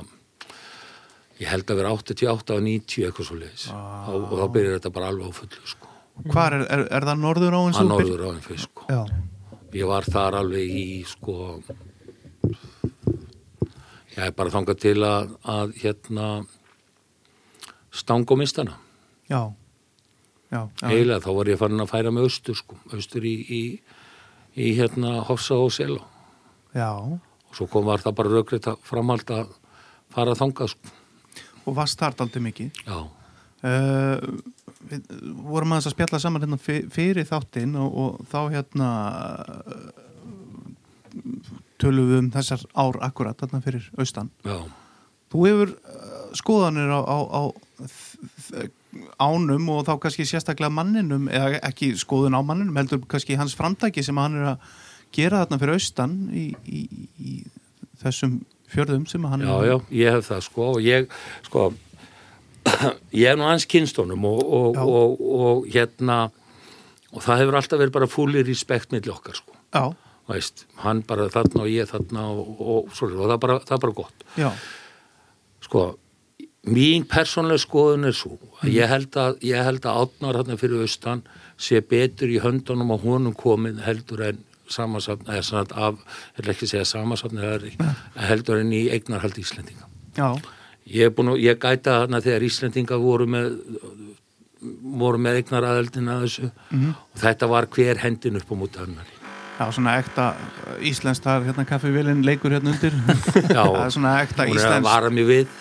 ég 1.39 1.47
held 1.51 1.71
að 1.71 1.79
vera 1.79 1.93
88 1.95 2.57
og 2.57 2.65
90 2.65 3.05
eitthvað 3.07 3.29
svo 3.29 3.38
leiðis 3.39 3.69
Ah. 3.71 4.09
og, 4.11 4.27
og 4.31 4.35
þá 4.41 4.45
byrjar 4.57 4.77
þetta 4.79 4.91
bara 4.97 5.07
alveg 5.13 5.29
á 5.29 5.33
fullu 5.39 5.71
sko. 5.71 5.88
Hvar 6.31 6.53
er, 6.57 6.61
er, 6.71 6.83
er 6.95 7.07
það 7.09 7.19
norður 7.23 7.55
á 7.55 7.61
eins 7.67 7.79
að 7.79 7.89
norður 7.93 8.21
á 8.27 8.29
fyrst 8.43 8.69
sko. 8.69 8.85
Já, 8.91 9.01
ég 9.75 9.88
var 9.93 10.03
þar 10.07 10.38
alveg 10.41 10.75
í 10.83 10.85
sko 11.07 11.35
ég 14.15 14.23
er 14.30 14.36
bara 14.36 14.54
þangað 14.54 14.80
til 14.86 14.97
að, 15.04 15.34
að 15.43 15.73
hérna 15.82 16.28
stangumistana 17.95 18.78
já, 19.32 19.41
já, 20.51 20.62
já. 20.82 20.88
eiginlega 20.89 21.23
þá 21.25 21.30
var 21.38 21.51
ég 21.51 21.60
farin 21.62 21.84
að 21.84 21.91
færa 21.93 22.13
með 22.15 22.28
austur 22.30 22.58
sko, 22.60 22.78
austur 22.95 23.28
í, 23.28 23.36
í, 23.45 23.62
í 24.56 24.71
hérna 24.78 25.17
Hossa 25.28 25.58
og 25.60 25.71
Sela 25.75 26.01
já. 26.75 26.89
og 26.95 27.56
svo 27.56 27.67
kom 27.71 27.88
var 27.88 28.04
það 28.04 28.17
bara 28.19 28.34
rökrið 28.38 28.71
framhald 28.88 29.32
að 29.36 29.54
fara 30.15 30.36
þangað 30.38 30.73
sko. 30.75 30.91
Og 31.65 31.73
varst 31.75 31.99
þar 31.99 32.13
daldið 32.19 32.43
mikið? 32.45 32.84
Já, 32.86 32.99
uh, 33.65 34.36
Við 34.86 35.08
vorum 35.41 35.71
aðeins 35.73 35.88
að 35.89 35.95
spjalla 35.95 36.19
saman 36.21 36.43
hérna 36.43 36.60
fyr- 36.62 36.86
fyrir 36.93 37.25
þáttinn 37.25 37.71
og, 37.82 37.95
og 38.04 38.28
þá 38.30 38.38
hérna 38.54 38.89
uh, 39.65 39.88
tölum 41.81 42.09
við 42.11 42.21
um 42.23 42.31
þessar 42.33 42.65
ár 42.73 42.99
akkurat 43.05 43.39
þarna 43.39 43.61
fyrir 43.65 43.91
austan. 43.99 44.31
Já, 44.47 44.57
Þú 45.33 45.45
hefur 45.49 45.71
uh, 45.75 46.17
skoðanir 46.38 46.91
á, 46.95 47.01
á, 47.01 47.19
á 47.35 47.41
ánum 49.19 49.69
og 49.73 49.85
þá 49.88 49.95
kannski 50.05 50.25
sérstaklega 50.27 50.71
manninum 50.71 51.27
eða 51.27 51.59
ekki 51.67 51.91
skoðun 51.99 52.38
á 52.38 52.41
manninum 52.45 52.77
heldur 52.79 53.01
kannski 53.09 53.35
hans 53.39 53.55
framtæki 53.57 54.03
sem 54.05 54.17
hann 54.21 54.38
er 54.39 54.51
að 54.53 54.69
gera 55.15 55.41
þarna 55.43 55.59
fyrir 55.61 55.79
austan 55.79 56.13
í, 56.31 56.45
í, 56.63 56.85
í 57.19 57.33
þessum 58.03 58.38
fjörðum 58.71 59.03
sem 59.09 59.25
hann 59.27 59.43
já, 59.43 59.51
er 59.57 59.67
já, 59.67 59.75
ég 59.99 60.15
hef 60.15 60.29
það 60.29 60.45
sko 60.47 60.69
og 60.75 60.79
ég, 60.85 61.11
sko 61.49 61.67
ég 63.21 63.29
er 63.33 63.38
nú 63.39 63.47
hans 63.49 63.67
kynstónum 63.69 64.25
og, 64.31 64.41
og, 64.41 64.79
og, 64.85 65.27
og 65.35 65.69
hérna 65.71 66.25
og 67.11 67.23
það 67.23 67.43
hefur 67.43 67.59
alltaf 67.59 67.81
verið 67.81 67.95
bara 67.99 68.11
fúlir 68.11 68.47
respekt 68.47 68.95
milli 68.95 69.11
okkar 69.11 69.39
sko, 69.39 69.55
já, 69.75 69.91
veist 70.29 70.65
hann 70.81 71.03
bara 71.07 71.27
þarna 71.33 71.65
og 71.65 71.69
ég 71.69 71.89
þarna 71.91 72.25
og, 72.31 72.49
og, 72.55 72.89
og, 72.89 73.05
og 73.11 73.29
það, 73.29 73.38
bara, 73.43 73.59
það 73.61 73.77
er 73.77 73.83
bara 73.85 73.97
gott. 73.99 74.25
Já, 74.39 74.49
sko, 75.65 75.83
mín 76.65 77.05
persónlega 77.09 77.61
skoðun 77.61 78.09
er 78.09 78.17
svo 78.17 78.39
að 78.61 78.73
ég 78.73 78.89
held 78.89 79.19
að, 79.21 79.38
ég 79.45 79.69
held 79.69 79.85
að 79.85 80.01
átnar 80.03 80.39
hérna 80.41 80.57
fyrir 80.61 80.83
austan 80.85 81.23
sé 81.61 81.81
betur 81.85 82.31
í 82.33 82.41
höndunum 82.43 82.91
á 82.91 82.97
honum 82.99 83.38
komin 83.38 83.79
heldur 83.85 84.25
en 84.31 84.43
samansafn, 84.69 85.27
eða 85.29 85.45
svona 85.45 85.77
af, 85.88 85.99
vil 86.39 86.51
ekki 86.55 86.67
segja 86.67 86.88
samansafn 86.89 87.38
eða 87.38 87.93
heldur 88.31 88.63
en 88.63 88.73
í 88.73 88.88
eignarhald 88.89 89.38
Íslendinga. 89.41 89.89
já, 90.17 90.29
Ég 90.85 91.09
er 91.09 91.13
búin 91.17 91.31
að, 91.33 91.39
ég 91.41 91.57
gæta 91.57 91.99
þarna 92.01 92.19
þegar 92.21 92.43
Íslendinga 92.45 92.97
voru 93.01 93.25
með 93.29 93.55
voru 94.99 95.19
með 95.21 95.39
eignaraðeldina 95.41 96.19
þessu 96.23 96.49
og 96.49 97.19
þetta 97.21 97.49
var 97.51 97.67
hver 97.73 98.01
hendin 98.03 98.39
upp 98.39 98.49
á 98.49 98.55
mútið 98.57 98.83
annari. 98.85 99.14
Já, 99.59 99.65
svona 99.71 99.97
ekta 100.01 100.29
íslensk, 100.85 101.23
það 101.25 101.35
er 101.35 101.49
hérna 101.49 101.67
kaffivélinn 101.69 102.23
leikur 102.27 102.55
hérna 102.55 102.73
undir. 102.73 102.95
Já, 103.49 103.63
það 103.75 103.83
er 103.85 103.93
svona 103.97 104.15
ekta 104.23 104.43
hún 104.43 104.49
er 104.49 104.55
að 104.55 104.57
íslensk 104.61 104.87
vara 104.87 105.11
mig 105.13 105.29
við. 105.29 105.53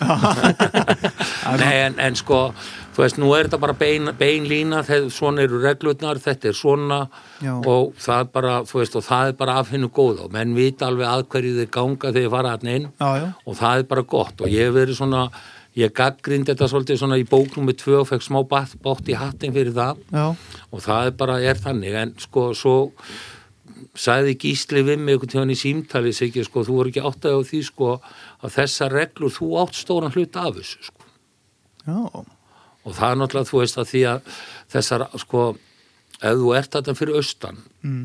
Nei, 1.60 1.74
en, 1.84 2.00
en 2.02 2.18
sko 2.18 2.40
þú 2.94 3.02
veist, 3.02 3.18
nú 3.18 3.32
er 3.34 3.48
þetta 3.48 3.60
bara 3.62 3.74
bein, 3.78 4.12
bein 4.18 4.46
lína 4.50 4.84
þegar 4.86 5.10
svona 5.14 5.44
eru 5.44 5.60
reglurnar, 5.62 6.20
þetta 6.22 6.50
er 6.50 6.56
svona 6.58 7.00
Já. 7.42 7.56
og 7.58 7.96
það 8.00 8.22
er 8.22 8.30
bara 8.36 8.54
þú 8.68 8.80
veist, 8.80 8.96
og 8.98 9.06
það 9.08 9.32
er 9.32 9.36
bara 9.40 9.58
af 9.60 9.74
hennu 9.74 9.90
góða. 9.94 10.28
Og 10.28 10.34
menn 10.34 10.54
vita 10.56 10.88
alveg 10.88 11.10
að 11.10 11.26
hverju 11.34 11.58
þeir 11.58 11.74
ganga 11.74 12.06
þegar 12.06 12.20
þeir 12.20 12.32
fara 12.36 12.54
hann 12.54 12.72
inn. 12.76 12.88
Já, 13.02 13.28
og 13.44 13.60
það 13.60 13.82
er 13.82 13.92
bara 13.92 14.08
gott. 14.14 14.40
Og 14.40 14.50
ég 14.52 14.68
hef 14.68 14.78
verið 14.78 14.98
svona 15.00 15.26
ég 15.74 15.90
gaggrind 15.90 16.46
þetta 16.46 16.68
svolítið 16.70 17.00
svona 17.00 17.18
í 17.18 17.26
bóknum 17.26 17.66
með 17.66 17.80
tvö 17.82 18.00
og 18.04 18.10
fekk 18.12 18.22
smá 18.22 18.40
bátt, 18.46 19.08
í 19.10 19.16
hattin 19.18 19.54
fyrir 19.54 19.74
það. 19.74 20.02
Já, 20.14 20.26
og 20.70 20.84
það 20.84 21.10
er 21.10 21.16
bara, 21.18 21.38
er 21.42 21.62
þannig. 21.62 21.96
En 21.98 22.14
sko, 22.22 22.52
svo 22.54 22.76
sagði 23.94 24.34
Gísli 24.42 24.82
við 24.82 25.00
mig 25.00 25.14
einhvern 25.14 25.32
tíðan 25.32 25.54
í 25.54 25.58
símtali 25.58 26.12
sig, 26.16 26.34
sko, 26.46 26.64
þú 26.66 26.78
voru 26.80 26.92
ekki 26.92 27.04
áttað 27.04 27.38
á 27.38 27.40
því 27.50 27.60
sko, 27.68 27.90
að 28.42 28.56
þessar 28.56 28.96
reglur, 28.98 29.34
þú 29.34 29.50
átt 29.62 29.78
stóran 29.78 30.14
hlut 30.14 30.40
af 30.40 30.58
þessu 30.58 30.88
sko. 30.88 31.08
já, 31.86 32.00
og 32.84 32.96
það 32.98 33.10
er 33.10 33.20
náttúrulega, 33.20 33.50
þú 33.50 33.62
veist 33.62 33.80
að 33.80 33.90
því 33.92 34.04
að 34.10 34.34
þessar, 34.74 35.06
sko 35.22 35.46
ef 36.20 36.38
þú 36.40 36.52
ert 36.58 36.76
þetta 36.76 36.96
fyrir 36.98 37.18
austan 37.20 37.60
mm, 37.84 38.04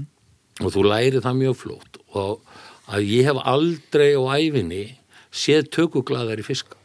og 0.63 0.73
þú 0.75 0.85
læri 0.87 1.23
það 1.23 1.39
mjög 1.43 1.59
flótt 1.63 2.01
og 2.19 2.57
að 2.89 3.05
ég 3.09 3.29
hef 3.29 3.39
aldrei 3.45 4.09
á 4.17 4.23
æfinni 4.39 4.83
séð 5.29 5.69
tökuglaðar 5.75 6.41
í 6.41 6.45
fiska. 6.45 6.75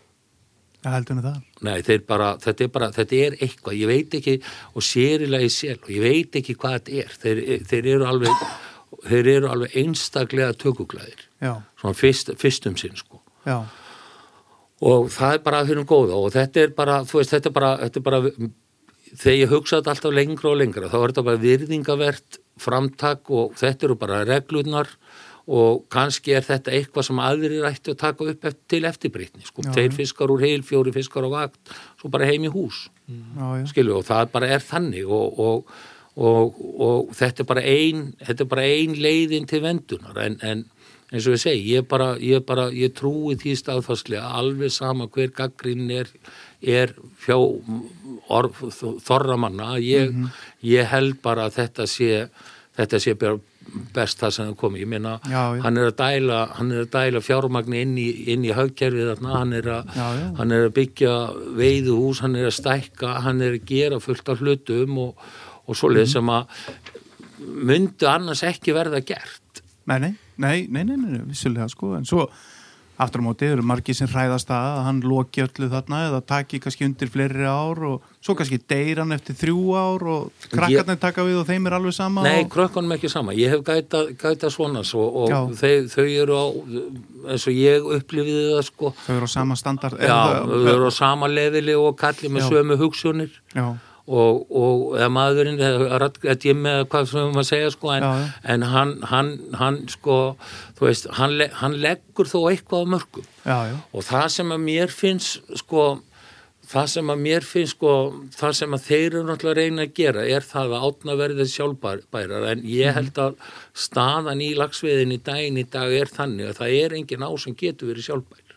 Nei, 1.64 1.78
bara, 2.04 2.34
þetta 2.42 2.66
er 2.66 2.72
bara, 2.74 2.90
þetta 2.92 3.16
er 3.16 3.36
eitthvað, 3.40 3.76
ég 3.78 3.88
veit 3.88 4.16
ekki, 4.18 4.34
og 4.76 4.84
sérilega 4.84 5.48
í 5.48 5.52
sel, 5.52 5.78
og 5.80 5.88
ég 5.94 6.04
veit 6.04 6.36
ekki 6.40 6.56
hvað 6.60 6.74
þetta 6.76 6.98
er, 7.00 7.14
þeir, 7.22 7.40
þeir 7.70 7.88
eru 7.94 8.08
alveg, 8.10 8.42
þeir 9.08 9.30
eru 9.36 9.48
alveg 9.52 9.74
einstaklega 9.82 10.54
tökuglæðir, 10.60 11.24
já, 11.42 11.54
svona 11.80 11.98
fyrst, 11.98 12.30
fyrstum 12.40 12.76
sinn, 12.80 12.96
sko. 13.00 13.20
já, 13.46 13.62
Og 14.84 15.06
það 15.14 15.36
er 15.36 15.42
bara 15.44 15.60
að 15.62 15.68
fyrir 15.70 15.86
góða 15.88 16.16
og 16.18 16.32
þetta 16.34 16.60
er 16.60 16.72
bara, 16.76 16.96
þú 17.08 17.20
veist, 17.20 17.30
þetta 17.32 17.48
er 17.48 17.52
bara, 17.56 17.68
þetta 17.84 18.00
er 18.00 18.04
bara, 18.04 18.18
þegar 19.14 19.36
ég 19.38 19.52
hugsa 19.54 19.78
þetta 19.78 19.92
alltaf 19.94 20.12
lengra 20.12 20.50
og 20.50 20.58
lengra, 20.60 20.88
þá 20.92 20.96
er 20.98 21.12
þetta 21.12 21.24
bara 21.28 21.40
virðingavert 21.44 22.38
framtak 22.60 23.30
og 23.32 23.54
þetta 23.60 23.86
eru 23.88 23.96
bara 24.02 24.18
reglurnar 24.28 24.90
og 25.44 25.84
kannski 25.92 26.34
er 26.36 26.44
þetta 26.44 26.72
eitthvað 26.74 27.06
sem 27.08 27.18
aðrir 27.22 27.64
ættu 27.68 27.94
að 27.94 28.00
taka 28.02 28.28
upp 28.32 28.44
til 28.68 28.82
eftirbreytni, 28.90 29.44
sko, 29.46 29.62
Já, 29.68 29.72
já. 29.86 29.90
fiskar 29.92 30.32
úr 30.34 30.40
heil, 30.44 30.62
fjóri 30.66 30.92
fiskar 30.92 31.24
á 31.28 31.30
vakt, 31.32 31.74
svo 32.00 32.10
bara 32.12 32.28
heim 32.28 32.44
í 32.44 32.52
hús 32.52 32.86
já, 33.08 33.48
já. 33.62 33.66
skilju 33.72 33.98
og 34.02 34.06
það 34.10 34.30
bara 34.36 34.52
er 34.58 34.64
þannig 34.64 35.08
og, 35.08 35.40
og, 35.40 35.74
og, 36.16 36.54
og 36.80 37.10
þetta 37.16 37.42
er 37.42 37.48
bara 37.50 37.64
ein 37.66 38.04
þetta 38.22 38.44
er 38.44 38.50
bara 38.54 38.66
ein 38.70 38.94
leiðin 39.02 39.48
til 39.50 39.62
vendunar 39.64 40.20
en, 40.22 40.36
en 40.42 40.64
eins 41.14 41.26
og 41.28 41.36
ég 41.36 41.42
segi 41.42 41.74
ég 41.76 41.86
bara, 41.90 42.14
ég 42.18 42.42
bara, 42.46 42.68
ég 42.74 42.94
trúi 42.96 43.36
því 43.38 43.52
staðfastlega 43.60 44.32
alveg 44.38 44.72
sama 44.74 45.06
hver 45.14 45.30
gaggrinn 45.36 45.90
er, 45.94 46.08
er 46.62 46.94
fjá 47.22 47.36
þorramanna 49.04 49.74
ég, 49.82 50.14
ég 50.64 50.86
held 50.90 51.20
bara 51.24 51.48
að 51.48 51.58
þetta 51.60 51.86
sé 51.90 52.12
þetta 52.74 53.00
sé 53.00 53.14
bara 53.18 53.38
best 53.94 54.20
það 54.20 54.32
sem 54.34 54.48
það 54.50 54.56
komi, 54.60 54.80
ég 54.82 54.88
meina 54.90 55.14
Já, 55.24 55.54
já. 55.56 55.60
hann 55.64 55.78
er 55.80 55.86
að 55.88 55.94
dæla, 56.00 56.40
hann 56.58 56.72
er 56.74 56.82
að 56.84 56.90
dæla 56.92 57.22
fjármagni 57.24 57.80
inn 57.80 57.94
í, 57.98 58.08
inn 58.34 58.44
í 58.44 58.52
hagkerfið 58.54 59.08
þarna, 59.14 59.38
hann 59.38 59.54
er 59.56 59.68
hann 60.36 60.52
er 60.52 60.66
að 60.66 60.74
byggja 60.76 61.14
veiðuhús, 61.56 62.20
hann 62.26 62.36
er 62.36 62.50
að 62.50 62.56
stækka, 62.58 63.14
hann 63.24 63.40
er 63.46 63.56
að 63.56 63.64
gera 63.70 64.00
fullt 64.04 64.28
af 64.34 64.42
hlutum 64.44 64.98
og, 65.06 65.24
og 65.64 65.78
svoleið 65.78 66.10
sem 66.16 66.34
að 66.34 66.48
myndu 67.44 68.08
annars 68.08 68.44
ekki 68.46 68.74
verða 68.76 69.02
gert. 69.04 69.62
Nei, 69.88 69.98
nei, 70.00 70.12
nei, 70.36 70.66
nei, 70.68 70.84
nei, 70.84 70.96
nei, 70.96 71.22
vissulega 71.28 71.68
sko, 71.68 71.94
en 71.98 72.06
svo 72.08 72.28
aftur 72.94 73.22
á 73.22 73.26
móti 73.26 73.46
eru 73.50 73.62
margir 73.66 73.96
sem 73.96 74.06
hræðast 74.06 74.46
það 74.46 74.66
að 74.70 74.84
hann 74.86 74.98
loki 75.02 75.42
öllu 75.42 75.68
þarna 75.72 76.00
eða 76.08 76.20
taki 76.28 76.60
kannski 76.62 76.86
undir 76.86 77.10
fleiri 77.10 77.46
ár 77.48 77.80
og 77.88 78.04
svo 78.22 78.36
kannski 78.38 78.60
deyr 78.70 79.00
hann 79.02 79.14
eftir 79.16 79.34
þrjú 79.40 79.62
ár 79.74 80.04
og 80.12 80.44
krakkarnir 80.52 81.00
taka 81.02 81.24
við 81.26 81.40
og 81.40 81.48
þeim 81.48 81.66
er 81.66 81.76
alveg 81.80 81.96
sama 81.96 82.22
Nei, 82.26 82.44
og... 82.44 82.50
krökkunum 82.54 82.94
ekki 82.94 83.10
sama. 83.10 83.34
Ég 83.34 83.50
hef 83.50 83.64
gæta, 83.66 84.04
gæta 84.20 84.50
svona 84.54 84.84
svo 84.86 85.08
og 85.24 85.56
þau, 85.58 85.72
þau 85.90 86.06
eru 86.06 86.38
á, 86.38 86.44
eins 87.34 87.48
og 87.50 87.58
ég 87.58 87.90
upplifiði 87.98 88.46
það 88.52 88.62
sko, 88.70 88.92
þau 89.08 89.16
eru 89.16 89.30
á 89.30 89.34
sama 89.34 89.58
standard 89.58 89.98
já, 89.98 90.20
þau 90.46 90.70
eru 90.76 90.86
á 90.86 90.92
sama 90.94 91.30
leðili 91.32 91.74
og 91.78 91.98
kalli 91.98 92.30
með 92.30 92.46
sömu 92.52 92.78
hugsunir. 92.78 93.34
já, 93.56 93.66
og, 94.06 94.40
og 94.52 94.96
eða 94.98 95.08
maðurinn 95.16 95.60
eða 95.64 96.36
Jimmy 96.44 96.68
eða 96.74 96.88
hvað 96.92 97.06
sem 97.08 97.20
við 97.22 97.34
maður 97.38 97.48
segja 97.50 97.70
sko, 97.72 97.92
en, 97.94 98.02
Já, 98.02 98.14
já. 98.20 98.30
en 98.54 98.62
hann, 98.74 98.94
hann, 99.10 99.30
hann 99.60 99.78
sko, 99.88 100.16
þú 100.78 100.88
veist, 100.90 101.06
hann, 101.18 101.38
hann 101.62 101.78
leggur 101.80 102.28
þó 102.28 102.40
eitthvað 102.50 102.90
mörgum 102.96 103.24
já, 103.46 103.60
og 103.92 104.04
það 104.04 104.26
sem 104.36 104.52
að 104.52 104.60
mér 104.66 104.92
finnst 104.92 105.54
sko, 105.62 105.86
það 106.68 106.86
sem 106.94 107.10
að 107.14 107.22
mér 107.24 107.44
finnst 107.48 107.76
sko, 107.78 107.94
það 108.36 108.52
sem 108.60 108.76
að 108.76 108.84
þeir 108.90 109.06
eru 109.08 109.22
náttúrulega 109.30 109.54
að 109.54 109.58
reyna 109.62 109.82
að 109.88 109.94
gera 110.02 110.26
er 110.36 110.46
það 110.48 110.72
að 110.76 110.84
átna 110.88 111.16
verðið 111.20 111.50
sjálfbærar. 111.54 112.46
En 112.52 112.62
ég 112.64 112.88
Mhm. 112.88 112.94
held 112.94 113.18
að 113.24 113.34
staðan 113.74 114.40
í 114.40 114.54
lagsviðin 114.56 115.12
í 115.12 115.20
daginn 115.22 115.58
í 115.60 115.64
dag 115.70 115.92
er 115.92 116.08
þannig 116.12 116.48
að 116.52 116.58
það 116.60 116.76
er 116.84 116.94
engin 117.00 117.24
á 117.24 117.30
sem 117.40 117.54
getur 117.54 117.88
verið 117.92 118.08
sjálfbær. 118.08 118.56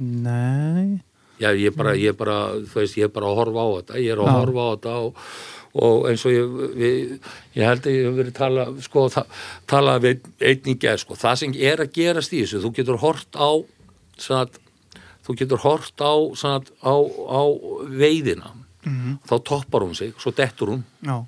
Nei 0.00 1.00
Já, 1.40 1.50
ég 1.58 1.74
bara, 1.74 1.94
ég 1.96 2.14
bara, 2.16 2.36
þú 2.60 2.74
veist, 2.82 2.96
ég 3.00 3.04
er 3.08 3.12
bara 3.14 3.26
að 3.26 3.38
horfa 3.40 3.62
á 3.64 3.68
þetta, 3.80 3.98
ég 3.98 4.12
er 4.12 4.20
að 4.22 4.28
Já. 4.28 4.34
horfa 4.38 4.62
á 4.62 4.70
þetta 4.76 4.92
og, 5.02 5.16
og 5.82 6.08
eins 6.10 6.24
og 6.28 6.32
ég, 6.32 6.56
við, 6.76 7.30
ég 7.56 7.64
held 7.66 7.86
að 7.88 7.92
ég 7.96 8.04
hef 8.06 8.16
verið 8.20 8.34
tala, 8.36 8.66
sko, 8.84 9.06
ta, 9.10 9.24
tala 9.66 9.98
við 10.04 10.20
einn 10.40 10.68
í 10.70 10.76
gerð, 10.78 11.00
sko, 11.06 11.14
það 11.18 11.38
sem 11.40 11.54
er 11.58 11.82
að 11.86 11.92
gerast 11.96 12.32
í 12.36 12.42
þessu, 12.44 12.60
þú 12.62 12.72
getur 12.76 13.00
hort 13.02 13.32
á, 13.40 13.50
svona, 14.20 14.44
að- 14.46 14.58
þú 15.26 15.36
getur 15.40 15.62
hort 15.64 15.96
á, 16.04 16.12
svona, 16.36 16.60
að- 16.60 16.72
á, 16.84 16.94
á 17.32 17.42
veiðina, 17.88 18.52
Mhm. 18.84 19.18
þá 19.26 19.34
toppar 19.46 19.82
hún 19.86 19.94
sig, 19.96 20.12
svo 20.18 20.30
dettur 20.34 20.68
hún. 20.76 20.84
Já, 21.02 21.24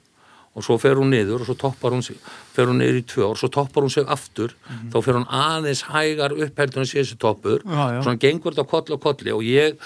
og 0.55 0.62
svo 0.62 0.77
fer 0.79 0.95
hún 1.01 1.11
niður 1.11 1.43
og 1.43 1.49
svo 1.49 1.57
toppar 1.59 1.95
hún 1.97 2.03
sig 2.07 2.19
fer 2.55 2.69
hún 2.71 2.79
niður 2.79 3.01
í 3.01 3.05
tvö 3.11 3.27
ár, 3.27 3.38
svo 3.40 3.49
toppar 3.51 3.83
hún 3.83 3.90
sig 3.90 4.07
aftur. 4.07 4.53
Þá 4.93 4.99
fer 5.03 5.19
hún 5.19 5.27
aðeins 5.27 5.83
hægar 5.88 6.35
upp 6.37 6.61
heldur 6.62 6.85
en 6.85 6.87
sé 6.87 7.01
þessi 7.01 7.19
toppur. 7.19 7.64
Já. 7.67 8.03
svona 8.07 8.21
gengur 8.23 8.55
þetta 8.55 8.67
koll 8.71 8.95
og 8.95 9.01
kolli 9.03 9.35
og 9.35 9.43
ég, 9.43 9.81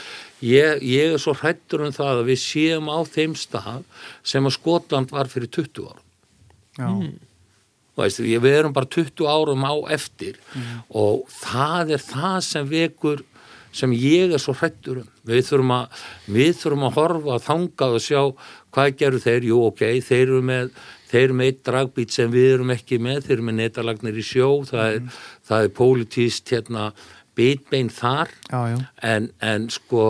ég, 0.45 0.83
ég 0.85 1.15
er 1.15 1.23
svo 1.23 1.33
hrættur 1.41 1.87
um 1.87 1.95
það 1.95 2.21
að 2.21 2.29
við 2.29 2.43
séum 2.45 2.93
á 2.93 2.99
þeim 3.09 3.39
stað 3.39 3.83
sem 4.23 4.45
að 4.45 4.57
Skotland 4.59 5.15
var 5.17 5.33
fyrir 5.33 5.49
20 5.49 5.89
ára 5.89 6.05
já, 6.79 6.89
Þú 7.99 8.05
veist, 8.05 8.21
við 8.23 8.53
erum 8.53 8.75
bara 8.77 8.87
20 8.87 9.27
árum 9.27 9.65
á 9.67 9.75
eftir 9.97 10.37
og 10.95 11.25
það 11.35 11.97
er 11.97 12.05
það 12.05 12.37
sem 12.47 12.69
vekur 12.71 13.25
sem 13.75 13.93
ég 13.97 14.37
er 14.37 14.43
svo 14.43 14.55
hrættur 14.55 15.01
um 15.03 15.09
við 15.29 15.45
þurfum 15.49 15.75
að, 15.77 16.05
við 16.39 16.53
þurfum 16.63 16.87
að 16.89 16.97
horfa 16.99 17.39
þangað 17.47 17.97
og 17.99 18.05
sjá 18.05 18.23
hvað 18.75 18.95
gerur 19.01 19.25
þeir. 19.25 19.49
Jú 19.51 19.63
ok, 19.69 19.85
þeir 20.09 20.25
eru 20.27 20.43
með 20.51 20.73
þeir 21.09 21.23
eru 21.23 21.39
með 21.39 21.51
eitt 21.53 21.63
dragbít 21.69 22.15
sem 22.15 22.33
við 22.33 22.51
erum 22.57 22.75
ekki 22.75 23.01
með. 23.03 23.23
Þeir 23.27 23.37
eru 23.39 23.49
með 23.49 23.59
netalagnir 23.63 24.21
í 24.21 24.27
sjó. 24.27 24.51
Það 24.69 24.99
er, 24.99 25.23
það 25.49 25.65
er 25.65 25.75
pólitíst 25.79 26.55
hérna 26.55 26.91
bitbein 27.39 27.91
þar. 27.95 28.33
Já, 28.51 28.61
já, 28.75 28.79
en, 29.09 29.33
en 29.45 29.69
sko 29.73 30.07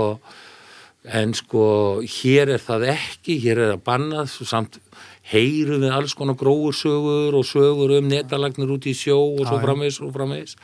en 1.09 1.33
sko 1.37 1.65
hér 2.05 2.51
er 2.57 2.63
það 2.63 2.89
ekki. 2.95 3.39
Hér 3.45 3.63
er 3.63 3.73
það 3.77 3.85
bannað. 3.87 4.35
Samt 4.49 4.81
heyrum 5.29 5.83
við 5.85 5.95
alls 5.95 6.17
konar 6.17 6.39
gróur 6.41 6.77
sögur 6.77 7.37
og 7.37 7.47
sögur 7.47 7.99
um 7.99 8.09
netalagnir 8.09 8.71
út 8.73 8.89
í 8.89 8.95
sjó 8.97 9.19
og 9.19 9.45
svo 9.45 9.61
framvegs 9.61 10.01
og 10.05 10.15
framvegs 10.15 10.57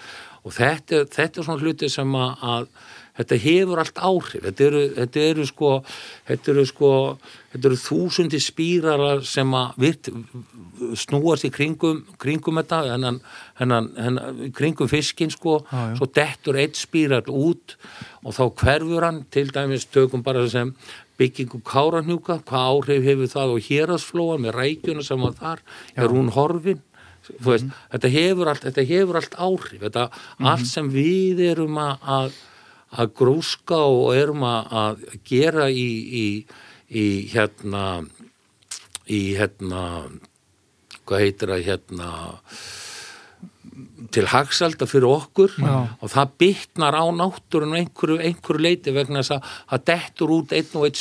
og 0.44 0.52
þetta, 0.56 1.04
þetta 1.12 1.40
er 1.40 1.46
svona 1.46 1.60
hluti 1.60 1.90
sem 1.92 2.16
að, 2.16 2.44
að 2.54 2.68
þetta 3.18 3.38
hefur 3.44 3.82
allt 3.82 4.00
áhrif. 4.00 4.42
Þetta 4.44 4.66
eru, 4.68 4.82
þetta 4.98 5.24
eru 5.30 5.46
sko 5.48 5.70
þetta 6.28 6.52
eru 6.54 6.64
sko 6.70 6.90
þetta 7.52 7.70
eru 7.70 7.78
þúsundi 7.84 8.40
spýrara 8.42 9.12
sem 9.26 9.54
að 9.54 9.78
virt, 9.84 10.10
snúast 10.98 11.46
í 11.46 11.52
kringum 11.54 12.02
kringum 12.20 12.58
þetta 12.62 12.80
hennan, 12.90 13.20
hennan, 13.60 13.92
hennan, 13.98 14.50
kringum 14.56 14.90
fiskin 14.90 15.32
sko. 15.34 15.60
Já, 15.70 15.78
já. 15.92 15.96
svo 16.00 16.10
dettur 16.20 16.60
eitt 16.60 16.80
spýral 16.80 17.24
út 17.30 17.76
og 18.24 18.34
þá 18.36 18.44
hverfur 18.62 19.08
hann. 19.08 19.24
Til 19.30 19.48
dæmis 19.54 19.86
tökum 19.90 20.24
bara 20.24 20.46
sem 20.50 20.74
byggingu 21.18 21.60
káranhjúka, 21.66 22.40
hvað 22.48 22.70
áhrif 22.72 23.06
hefur 23.06 23.30
það 23.30 23.52
og 23.54 23.68
hérasflóa 23.68 24.40
með 24.42 24.56
rækjuna 24.58 25.04
sem 25.06 25.22
var 25.22 25.36
þar, 25.38 25.62
er 25.94 26.10
hún 26.10 26.32
horfin? 26.34 26.82
Veist, 27.40 27.70
þetta 27.92 28.10
hefur 28.12 28.50
allt 28.50 28.66
þetta 28.66 28.84
hefur 28.88 29.18
allt 29.20 29.36
áhrif, 29.40 29.78
þetta 29.80 30.08
allt 30.50 30.68
sem 30.68 30.90
við 30.92 31.40
erum 31.46 31.78
að, 31.80 32.34
að 32.94 33.04
að 33.04 33.14
grúska 33.18 33.80
og 33.90 34.14
erum 34.16 34.44
að, 34.46 34.76
að 34.84 35.04
gera 35.26 35.68
í, 35.70 35.88
í, 36.24 36.26
í 36.94 37.06
hérna 37.32 38.04
í 39.10 39.20
hérna 39.36 39.82
hvað 41.04 41.24
heitir 41.26 41.52
það 41.52 41.68
hérna 41.68 42.10
til 44.14 44.24
hagsalda 44.30 44.86
fyrir 44.86 45.08
okkur 45.08 45.56
Já. 45.58 45.72
og 45.98 46.10
það 46.12 46.34
bytnar 46.38 46.94
á 46.94 47.04
náttúrun 47.10 47.74
einhverju, 47.80 48.20
einhverju 48.22 48.62
leiti 48.62 48.94
vegna 48.94 49.22
þess 49.24 49.34
að 49.34 49.48
það 49.72 49.84
dettur 49.90 50.34
út 50.36 50.54
einn 50.54 50.78
og 50.78 50.86
einn 50.86 51.00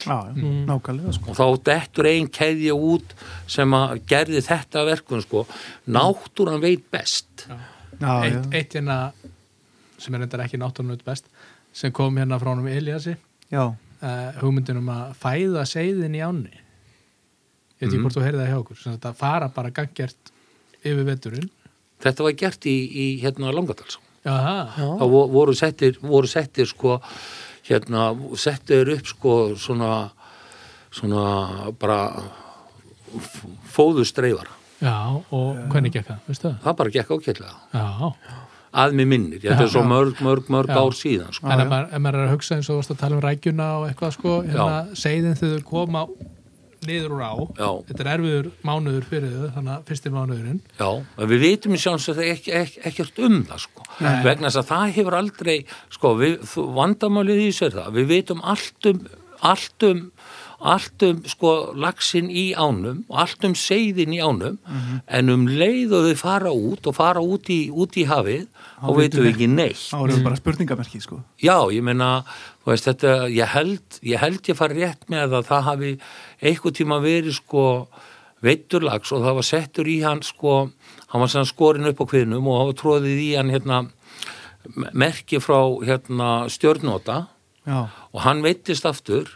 já, 0.00 0.18
nákvæmlega 0.70 1.14
sko. 1.18 1.34
og 1.34 1.38
þá 1.38 1.68
dettur 1.68 2.08
einn 2.08 2.30
keðja 2.32 2.78
út 2.78 3.14
sem 3.50 3.76
að 3.76 3.94
gerði 4.08 4.44
þetta 4.48 4.86
verkun 4.88 5.24
sko. 5.26 5.44
náttúran 5.84 6.62
veit 6.64 6.88
best 6.94 7.46
já, 7.48 7.58
já, 8.00 8.12
eitt, 8.24 8.50
eitt 8.54 8.78
hérna 8.78 8.98
sem 9.98 10.14
er 10.14 10.24
reyndar 10.24 10.46
ekki 10.46 10.60
náttúrulega 10.60 11.04
best 11.06 11.28
sem 11.74 11.92
kom 11.94 12.16
hérna 12.20 12.38
frá 12.40 12.52
honum 12.54 12.68
Eliassi 12.70 13.16
já, 13.50 13.64
uh, 13.66 14.32
hugmyndin 14.40 14.78
um 14.80 14.88
að 14.94 15.14
fæða 15.20 15.64
seiðin 15.68 16.14
í 16.16 16.22
ánni. 16.24 16.54
Ég 16.54 17.88
veit 17.88 17.88
ekki 17.90 17.98
Mhm. 17.98 18.04
hvort 18.06 18.16
þú 18.16 18.22
heyrði 18.24 18.40
það 18.44 18.50
hjá 18.52 18.58
okkur 18.62 18.76
sem 18.82 18.92
þetta 18.96 19.14
fara 19.18 19.48
bara 19.48 19.70
gangjart 19.70 20.30
yfir 20.84 21.04
veturinn. 21.04 21.50
Þetta 22.00 22.22
var 22.24 22.32
gert 22.32 22.66
í, 22.70 22.76
í 22.94 23.06
hérna 23.22 23.52
Já. 24.78 24.86
þá 25.00 25.04
vo- 25.10 25.28
voru 25.30 25.54
settir, 25.54 25.98
voru 26.00 26.26
settir 26.26 26.66
sko, 26.66 27.00
hérna, 27.68 28.14
settir 28.36 28.88
upp 28.94 29.06
sko 29.06 29.54
svona 29.56 30.10
svona 30.94 31.72
bara 31.78 32.22
fóðustreifara 33.74 34.50
já, 34.82 35.22
og 35.30 35.56
hvernig 35.72 35.92
gekk 35.94 36.06
það, 36.08 36.18
veistu 36.28 36.48
það? 36.48 36.58
það 36.64 36.76
bara 36.80 36.90
gekk 36.90 37.12
ákveðlega 37.14 37.54
Já, 37.74 38.12
að 38.74 38.94
mér 38.98 39.10
minnir, 39.10 39.40
þetta 39.42 39.62
Já, 39.62 39.66
er 39.68 39.72
svo 39.72 39.82
mörg, 39.86 40.22
mörg, 40.24 40.48
mörg 40.52 40.72
Já. 40.72 40.78
ár 40.82 40.96
síðan 40.98 41.34
sko. 41.36 41.50
en 41.50 41.62
ef 41.64 41.68
maður, 41.70 41.98
maður 42.06 42.20
er 42.20 42.28
að 42.28 42.32
hugsa 42.34 42.56
eins 42.56 42.68
og 42.68 42.74
þú 42.74 42.78
varst 42.80 42.94
að 42.94 43.02
tala 43.02 43.18
um 43.18 43.24
rækjuna 43.24 43.68
og 43.78 43.84
eitthvað 43.88 44.16
sko, 44.16 44.38
hérna 44.48 44.78
þegar 44.98 45.36
þau 45.42 45.68
koma 45.68 46.06
niður 46.84 47.16
úr 47.16 47.24
á 47.24 47.34
Já. 47.56 47.68
þetta 47.88 48.04
er 48.04 48.10
erfiður 48.14 48.50
mánuður 48.66 49.08
fyrir 49.08 49.34
þau 49.34 49.50
þannig 49.56 49.74
að 49.74 49.90
fyrsti 49.90 50.12
mánuðurinn 50.14 50.60
Já, 50.80 50.88
en 50.90 51.30
við 51.32 51.44
vitum 51.46 51.76
í 51.76 51.80
sjálfs 51.80 52.08
að 52.12 52.20
það 52.20 52.30
ekki, 52.34 52.54
ekki, 52.60 52.80
ekkert 52.90 53.20
um 53.24 53.40
það 53.48 53.64
sko, 53.64 53.86
Nei. 54.04 54.14
vegna 54.26 54.50
þess 54.50 54.62
að 54.62 54.70
það 54.72 54.94
hefur 54.98 55.18
aldrei, 55.20 55.56
sko, 55.96 56.14
við, 56.20 56.38
vandamálið 56.80 57.44
í 57.44 57.50
er 57.54 57.78
það, 57.78 57.92
við 57.98 58.10
vitum 58.12 58.42
allt 58.54 58.90
um, 58.90 59.04
allt 59.44 59.88
um, 59.88 60.02
allt 60.64 61.04
um, 61.04 61.20
sko, 61.28 61.54
laxin 61.76 62.30
í 62.32 62.46
ánum 62.56 63.02
og 63.10 63.18
allt 63.24 63.44
um 63.48 63.56
seiðin 63.58 64.14
í 64.16 64.20
ánum, 64.24 64.58
en 65.04 65.32
um 65.32 65.46
leið 65.50 65.92
og 65.98 66.08
þau 66.08 66.20
fara 66.20 66.54
út 66.54 66.88
og 66.88 66.96
fara 66.96 67.24
út 67.24 67.50
í, 67.52 67.66
út 67.72 67.98
í 68.00 68.06
hafið, 68.08 68.46
Þá 68.74 68.88
og 68.90 68.96
veitum 68.98 69.20
við 69.22 69.26
við- 69.28 69.34
ekki 69.34 69.48
neitt. 69.54 69.82
þá 69.90 69.96
erum 70.02 70.16
við 70.16 70.24
bara 70.24 70.36
spurningamerki 70.40 71.00
sko. 71.00 71.20
Já, 71.40 71.56
ég 71.72 71.82
meina, 71.86 72.24
þú 72.64 72.72
veist, 72.72 72.84
þetta, 72.88 73.12
ég 73.30 73.46
held, 73.54 73.98
ég 74.02 74.18
held 74.18 74.42
ég 74.50 74.56
fari 74.58 74.74
rétt 74.82 75.06
með 75.08 75.36
að 75.38 75.46
það 75.46 75.62
hafi 75.68 75.92
eitthvað 76.42 76.74
tíma 76.80 76.98
verið 77.04 77.32
sko 77.38 77.64
veitturlags 78.44 79.12
og 79.12 79.22
það 79.24 79.34
var 79.38 79.46
settur 79.48 79.86
í 79.88 80.02
hann 80.04 80.20
sko, 80.22 80.70
hann 81.08 81.20
var 81.22 81.28
sann 81.32 81.46
skorin 81.48 81.86
upp 81.88 82.02
á 82.02 82.06
kviðnum 82.10 82.44
og 82.50 82.58
það 82.60 82.66
var 82.66 82.78
tróðið 82.82 83.22
í 83.22 83.30
hann 83.38 83.50
hérna 83.54 83.78
merki 84.92 85.38
frá 85.40 85.60
hérna 85.84 86.28
stjörnóta 86.52 87.26
já, 87.66 87.88
og 88.12 88.20
hann 88.24 88.42
veittist 88.44 88.84
aftur 88.88 89.28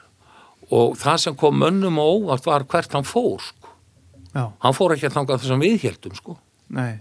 og 0.71 0.97
það 1.01 1.19
sem 1.23 1.37
kom 1.41 1.57
mönnum 1.63 1.97
á 2.01 2.05
óvart 2.05 2.45
var 2.49 2.65
hvert 2.69 2.93
hann 2.93 3.05
fór 3.09 3.41
sko. 3.41 3.69
já, 4.35 4.53
Hann 4.61 4.75
fór 4.77 4.93
ekki 4.97 5.09
að 5.09 5.17
þangað 5.17 5.41
þessum 5.45 5.63
viðhjeldum 5.65 6.17
sko. 6.19 6.37
nei 6.69 7.01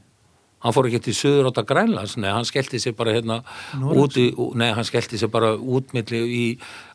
Hann 0.67 0.75
fór 0.75 0.89
ekki 0.89 0.99
til 1.05 1.13
söður 1.15 1.47
átta 1.47 1.63
Grænlands, 1.63 2.17
nei, 2.19 2.27
hann 2.35 2.43
skellti 2.47 2.79
sér 2.83 2.91
bara 2.97 3.13
hérna 3.15 3.37
Noregs? 3.79 4.01
út 4.03 4.17
í, 4.19 4.25
nei, 4.59 4.67
hann 4.75 4.83
skellti 4.87 5.15
sér 5.21 5.31
bara 5.31 5.53
út 5.55 5.93
milli 5.95 6.19
í 6.27 6.41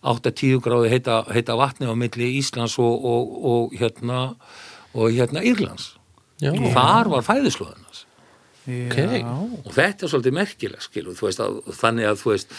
8-10 0.04 0.60
gráði 0.60 0.90
heita, 0.92 1.22
heita 1.32 1.56
vatni 1.56 1.88
á 1.88 1.94
milli 1.96 2.28
Íslands 2.36 2.76
og, 2.82 2.92
og, 3.00 3.32
og 3.48 3.76
hérna 3.80 4.20
og 4.92 5.08
hérna 5.16 5.40
Írlands. 5.40 5.94
Já. 6.42 6.52
Og 6.52 6.68
þar 6.74 7.08
var 7.14 7.24
fæðislóðanas. 7.24 8.04
já, 9.24 9.32
Og 9.64 9.72
þetta 9.72 10.04
er 10.04 10.10
svolítið 10.12 10.36
merkileg, 10.36 10.82
skilu, 10.84 11.16
þú 11.16 11.30
veist, 11.30 11.40
að, 11.40 11.60
þannig 11.80 12.10
að 12.12 12.20
þú 12.20 12.32
veist, 12.34 12.56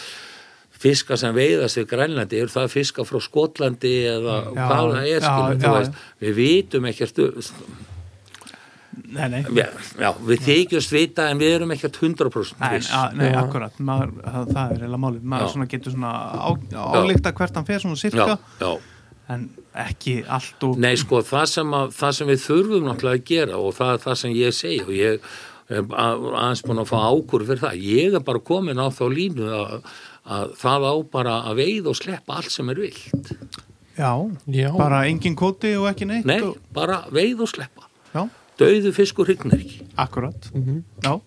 fiska 0.84 1.18
sem 1.20 1.36
veiðast 1.38 1.78
við 1.80 1.90
Grænlandi, 1.94 2.42
eru 2.44 2.52
það 2.52 2.74
fiska 2.74 3.06
frá 3.08 3.20
Skotlandi 3.24 3.94
eða 4.12 4.40
Já, 4.50 4.64
hvað 4.66 4.90
það 4.98 4.98
er, 5.04 5.12
já, 5.14 5.22
skilu, 5.30 5.54
já, 5.54 5.62
þú 5.68 5.76
veist, 5.78 6.02
við 6.26 6.36
vitum 6.42 6.90
ekkert, 6.90 7.22
nei, 9.14 9.28
nei 9.34 9.42
já, 9.58 9.68
já, 10.00 10.10
við 10.30 10.42
þykjumst 10.48 10.94
vita 10.96 11.28
en 11.32 11.42
við 11.42 11.56
erum 11.60 11.72
ekkert 11.76 12.00
100% 12.02 12.60
Nei, 12.64 12.80
a, 12.94 13.04
nei 13.18 13.32
akkurat, 13.40 13.78
maður, 13.80 14.12
það, 14.24 14.50
það 14.54 14.64
er 14.64 14.82
eiginlega 14.82 15.02
málið 15.06 15.30
maður 15.36 15.54
svona 15.56 15.70
getur 15.74 15.96
svona 15.96 16.12
á, 16.34 16.50
álíkta 17.02 17.34
hvert 17.38 17.60
hann 17.60 17.68
fer 17.70 17.82
svona 17.84 18.00
sirka 18.02 18.28
Já, 18.34 18.38
já. 18.62 18.74
en 19.34 19.48
ekki 19.86 20.18
allt 20.28 20.68
og 20.68 20.78
Nei, 20.84 20.94
sko, 21.02 21.24
það 21.26 21.48
sem, 21.56 21.74
að, 21.80 21.96
það 21.98 22.16
sem 22.20 22.32
við 22.34 22.44
þurfum 22.48 22.88
náttúrulega 22.92 23.22
að 23.22 23.28
gera 23.34 23.58
og 23.64 23.74
það 23.78 23.94
er 23.98 24.04
það 24.08 24.18
sem 24.24 24.38
ég 24.38 24.58
segi 24.58 24.82
og 24.86 24.94
ég 24.98 25.18
er 25.74 25.82
að- 25.82 26.26
aðeins 26.36 26.62
búin 26.68 26.82
að 26.84 26.90
fá 26.92 26.98
ákur 27.08 27.46
fyrir 27.48 27.62
það. 27.64 27.78
Ég 27.88 28.18
er 28.20 28.24
bara 28.28 28.42
komin 28.46 28.78
á 28.84 28.88
þá 28.94 29.04
línu 29.10 29.48
að, 29.58 29.88
að 30.36 30.52
það 30.60 30.86
á 30.86 30.94
bara 31.16 31.38
að 31.50 31.62
veið 31.64 31.88
og 31.90 31.96
sleppa 31.98 32.36
allt 32.38 32.52
sem 32.54 32.70
er 32.70 32.82
vilt. 32.84 33.32
já, 33.98 34.12
Já. 34.52 34.70
bara 34.78 35.00
engin 35.08 35.36
kóti 35.40 35.72
og 35.80 35.88
ekki 35.90 36.06
neitt 36.10 36.26
Nei, 36.30 36.42
og, 36.44 36.58
bara 36.76 37.00
veið 37.16 37.42
og 37.48 37.50
sleppa. 37.56 37.88
já, 38.14 38.28
Dauðu 38.60 38.92
fiskur 38.94 39.26
hrygnir 39.30 39.60
ekki. 39.64 39.86
akkurat 39.98 40.50
Mhm. 40.54 40.84
já, 41.04 41.22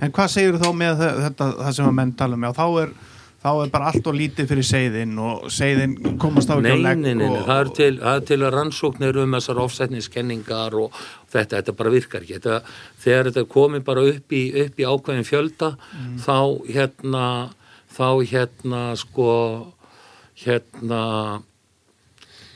en 0.00 0.12
hvað 0.12 0.28
segir 0.30 0.58
þá 0.62 0.68
með 0.74 1.00
þe- 1.00 1.16
þetta, 1.28 1.48
það 1.62 1.72
sem 1.74 1.86
að 1.86 1.94
menn 1.94 2.12
tala 2.16 2.34
um 2.34 2.42
já, 2.42 2.52
þá 2.52 2.66
er, 2.82 2.92
þá 3.42 3.50
er 3.64 3.70
bara 3.74 3.86
allt 3.90 4.06
og 4.06 4.14
lítið 4.14 4.46
fyrir 4.46 4.66
seiðin 4.68 5.18
og 5.18 5.48
seiðin 5.50 5.96
komast 6.18 6.48
á 6.48 6.54
ekki 6.62 6.70
á 6.70 6.78
legg 6.78 6.98
nei, 7.02 7.14
nei, 7.14 7.26
nei, 7.26 7.38
og, 7.40 7.46
það 7.48 7.60
er 7.64 7.70
til, 7.74 7.98
það 7.98 8.16
er 8.20 8.26
til 8.30 8.38
að 8.38 8.52
rannsóknir 8.54 9.16
um 9.24 9.32
þessar 9.34 9.58
ofsetningskenningar 9.64 10.74
og 10.78 10.92
þetta, 11.32 11.58
þetta 11.62 11.72
bara 11.76 11.90
virkar 11.90 12.20
ekki. 12.22 12.38
Þetta, 12.38 12.62
þegar 13.02 13.30
þetta 13.32 13.44
komið 13.50 13.84
bara 13.84 14.00
upp 14.12 14.28
í, 14.30 14.42
upp 14.64 14.76
í 14.78 14.84
ákveðin 14.86 15.26
fjölda, 15.26 15.76
þá 16.22 16.38
hérna, 16.70 17.50
þá 17.90 18.06
hérna, 18.30 18.82
sko, 18.96 19.72
hérna, 20.44 21.42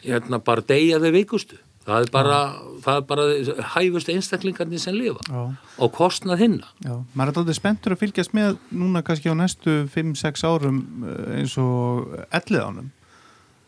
hérna 0.05 0.39
bara 0.45 0.63
deyja 0.63 0.99
þau 1.03 1.11
vikustu. 1.13 1.59
Það 1.87 2.03
er 2.03 2.11
bara, 2.11 2.39
það 2.83 2.97
er 2.99 3.05
bara 3.07 3.25
hæfust 3.77 4.09
einstaklingarnir 4.11 4.81
sem 4.83 4.97
lifa. 4.97 5.23
Já, 5.31 5.43
og 5.79 5.93
kostnað 5.95 6.43
hinna. 6.43 6.71
já, 6.83 6.97
maður 7.15 7.31
er 7.31 7.41
alltaf 7.43 7.59
spenntur 7.61 7.95
að 7.95 8.03
fylgjast 8.03 8.35
með 8.35 8.57
núna 8.75 9.05
kannski 9.07 9.31
á 9.31 9.39
næstu 9.39 9.77
5-6 9.95 10.43
árum 10.51 10.81
eh, 11.07 11.39
eins 11.39 11.55
og 11.63 12.17
elliðánum 12.35 12.91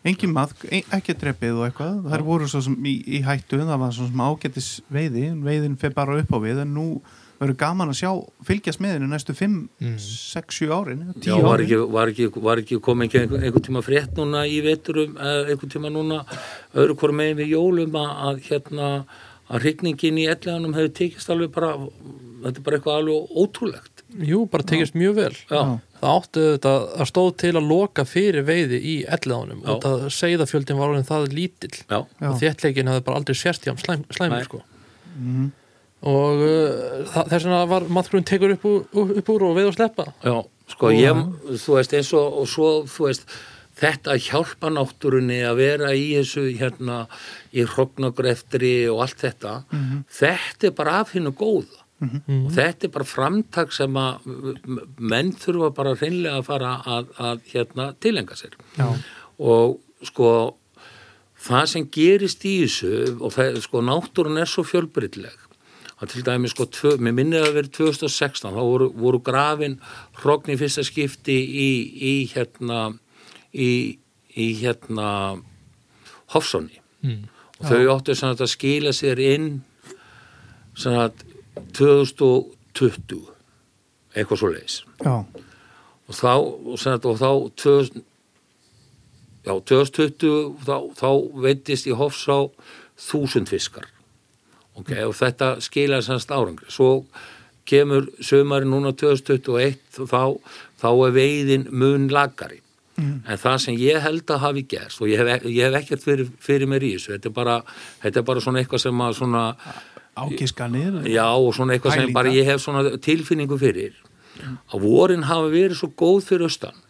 engin 0.08 0.32
maðk, 0.32 0.66
ekki 0.94 1.14
dreppið 1.18 1.58
og 1.58 1.64
eitthvað. 1.68 1.96
Þær 2.08 2.24
voru 2.26 2.48
svo 2.50 2.62
sem 2.64 2.76
í, 2.86 2.94
í 3.18 3.22
hættu 3.26 3.60
það 3.60 3.80
var 3.82 3.94
svo 3.94 4.06
sem 4.08 4.22
ágættis 4.24 4.68
veiði. 4.92 5.24
Veiðin 5.44 5.78
fer 5.80 5.94
bara 5.96 6.18
upp 6.20 6.34
á 6.34 6.38
við 6.42 6.62
en 6.64 6.74
nú 6.76 6.86
verður 7.38 7.56
gaman 7.60 7.92
að 7.92 7.98
sjá 8.00 8.10
fylgjast 8.48 8.80
með 8.82 8.94
henni 8.96 9.08
næstu 9.12 9.34
5, 9.38 9.56
Mm. 9.80 9.96
6, 9.98 10.58
7 10.58 10.72
árin 10.74 11.02
10 11.20 11.28
Já, 11.30 11.36
var 11.42 11.58
árin 11.58 11.66
ekki, 11.68 11.78
var 11.94 12.12
ekki, 12.12 12.28
var 12.42 12.62
ekki 12.64 12.78
komið 12.82 13.08
ekki 13.08 13.20
einhver, 13.22 13.44
einhver 13.46 13.64
tíma 13.68 13.82
frétt 13.86 14.16
núna 14.18 14.42
í 14.48 14.58
veturum, 14.64 15.14
eða 15.16 15.44
einhver 15.52 15.70
tíma 15.74 15.90
núna 15.94 16.22
öðru 16.74 16.96
hvort 16.98 17.14
megin 17.14 17.36
við 17.38 17.52
jólum 17.54 17.94
að, 18.00 18.10
að 18.28 18.40
hérna, 18.48 18.88
að 19.48 19.62
hrygningin 19.64 20.18
í 20.18 20.26
elleganum 20.28 20.74
hefur 20.76 20.90
tekist 20.98 21.30
alveg 21.30 21.52
bara, 21.54 21.70
þetta 22.42 22.58
er 22.58 22.64
bara 22.66 22.76
eitthvað 22.80 22.98
alveg 23.02 23.38
ótrúlegt. 23.44 23.94
Jú, 24.24 24.42
bara 24.48 24.64
tekist 24.64 24.94
mjög 24.96 25.14
vel 25.18 25.34
Já, 25.50 25.62
Það 25.98 26.12
áttu 26.14 26.42
þetta 26.54 26.70
að 27.02 27.08
stóð 27.10 27.30
til 27.42 27.50
að 27.58 27.66
loka 27.68 28.04
fyrir 28.08 28.44
veiði 28.46 28.78
í 28.80 28.92
elliðánum 29.04 29.62
Já. 29.64 29.70
og 29.74 29.80
það 29.82 30.04
segðafjöldin 30.14 30.78
var 30.78 30.92
orðin 30.94 31.08
það 31.08 31.26
lítill 31.34 31.74
já, 31.90 31.98
Já. 32.06 32.28
og 32.30 32.36
þéttleikin 32.40 32.88
hafði 32.88 33.04
bara 33.08 33.18
aldrei 33.20 33.34
sérst 33.36 33.66
hjá 33.66 33.74
slæm, 33.82 34.04
slæmur 34.14 34.44
sko 34.46 34.62
Mhm. 35.18 35.48
Og 36.06 36.42
uh, 36.46 37.04
þess 37.28 37.44
vegna 37.44 37.64
var 37.70 37.86
maðurinn 37.90 38.26
tekur 38.28 38.54
upp 38.54 38.66
úr, 38.68 39.12
upp 39.18 39.30
úr 39.34 39.46
og 39.48 39.56
veið 39.58 39.70
og 39.72 39.76
sleppa. 39.78 40.08
Já, 40.22 40.36
sko 40.74 40.92
ég, 40.94 41.22
þú 41.64 41.78
veist, 41.78 41.94
eins 41.98 42.12
og, 42.16 42.42
og 42.42 42.50
svo, 42.50 42.68
þú 42.90 43.08
veist, 43.08 43.26
þetta 43.78 44.14
að 44.14 44.28
hjálpa 44.28 44.70
náttúrunni 44.74 45.40
að 45.46 45.60
vera 45.62 45.90
í 45.94 46.06
þessu 46.16 46.46
hérna, 46.58 47.02
í 47.54 47.66
hrognagreftri 47.66 48.72
og 48.92 49.04
allt 49.06 49.26
þetta, 49.26 49.58
þetta 50.20 50.70
er 50.70 50.78
bara 50.78 51.00
af 51.02 51.14
hennu 51.16 51.34
góða. 51.34 51.84
og 51.98 52.52
þetta 52.54 52.86
er 52.86 52.90
bara 52.94 53.04
framtak 53.10 53.72
sem 53.74 53.96
að 53.98 54.26
menn 55.02 55.32
þurfa 55.34 55.72
bara 55.74 55.96
hreinlega 55.98 56.38
að 56.38 56.44
fara 56.46 56.76
að, 56.86 57.08
að 57.18 57.40
hérna, 57.50 57.88
tilenga 57.98 58.38
sér. 58.38 58.54
Já. 58.78 58.86
og 59.38 59.80
sko 60.06 60.28
það 61.42 61.64
sem 61.72 61.88
gerist 61.90 62.46
í 62.46 62.54
þessu 62.62 63.18
og 63.18 63.34
það, 63.34 63.58
sko 63.66 63.82
náttúrun 63.82 64.38
er 64.38 64.50
svo 64.50 64.62
fjölbreytileg 64.66 65.47
að 65.98 66.12
til 66.12 66.24
dæmi 66.26 66.48
sko, 66.52 66.66
tvö, 66.70 66.96
mér 67.02 67.14
minnið 67.16 67.46
að 67.48 67.56
vera 67.58 67.70
2016, 67.74 68.52
þá 68.54 68.60
voru, 68.62 68.90
voru 68.94 69.20
grafin 69.24 69.78
hrogn 70.20 70.54
í 70.54 70.58
fyrsta 70.60 70.84
skipti 70.86 71.34
í, 71.34 71.70
í 72.10 72.12
hérna 72.32 72.92
í, 73.52 73.98
í 74.36 74.50
hérna 74.62 75.08
Hofsóni 76.34 76.82
Mm. 76.98 77.28
og 77.60 77.66
þau 77.70 78.00
sem 78.08 78.16
sagt 78.18 78.40
að 78.42 78.50
skila 78.50 78.90
sér 78.90 79.20
inn 79.22 79.60
sagt 80.74 81.20
2020 81.78 83.20
eitthvað 84.16 84.40
svo 84.40 84.50
leiðis 84.50 84.80
Já, 85.04 85.14
og 85.14 86.16
þá, 86.18 86.32
og 86.42 86.80
sagt, 86.82 87.06
og 87.06 87.20
þá 87.20 87.30
2000, 87.62 88.02
já, 89.46 89.54
2020 89.70 90.58
þá, 90.66 90.74
þá 90.98 91.10
veitist 91.46 91.86
í 91.86 91.94
Hofsá 91.94 92.40
þúsund 92.98 93.50
fiskar 93.54 93.86
ok, 94.78 94.94
og 95.08 95.16
þetta 95.18 95.50
skilaði 95.64 96.06
semst 96.08 96.32
árangri. 96.34 96.70
Svo 96.72 97.04
kemur 97.68 98.08
sömari 98.24 98.68
núna 98.68 98.94
2021 98.96 100.00
og 100.04 100.08
þá, 100.08 100.22
þá 100.80 100.88
er 100.94 101.14
veiðin 101.18 101.68
mun 101.70 102.08
lagari 102.12 102.62
en 102.98 103.38
það 103.38 103.58
sem 103.62 103.76
ég 103.78 104.00
held 104.02 104.30
að 104.34 104.40
hafi 104.42 104.64
gerst 104.66 105.02
og 105.02 105.06
ég 105.06 105.20
hef, 105.22 105.44
ég 105.46 105.68
hef 105.68 105.76
ekkert 105.78 106.02
fyrir, 106.02 106.30
fyrir 106.42 106.66
mér 106.66 106.82
í 106.82 106.96
þessu 106.96 107.12
þetta 107.12 107.30
er 107.30 107.34
bara, 107.36 107.54
þetta 108.02 108.18
er 108.18 108.26
bara 108.26 108.42
svona 108.42 108.62
eitthvað 108.62 108.82
sem 108.82 109.02
að 109.04 109.12
svona 109.20 109.42
ágiskanir 110.18 110.96
Já, 111.06 111.26
og 111.30 111.52
svona 111.54 111.76
eitthvað 111.76 111.94
sem 111.94 112.02
Pælingar. 112.08 112.16
bara 112.18 112.34
ég 112.34 112.48
hef 112.48 112.62
svona 112.64 112.98
tilfinningu 112.98 113.58
fyrir. 113.60 113.94
Að 114.72 114.82
vorin 114.82 115.26
hafa 115.28 115.50
verið 115.52 115.78
svo 115.78 115.90
góð 115.98 116.24
fyrir 116.26 116.48
austan 116.48 116.82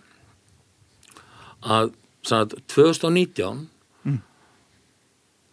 að 1.65 1.93
svona, 2.23 2.63
2019 2.73 3.67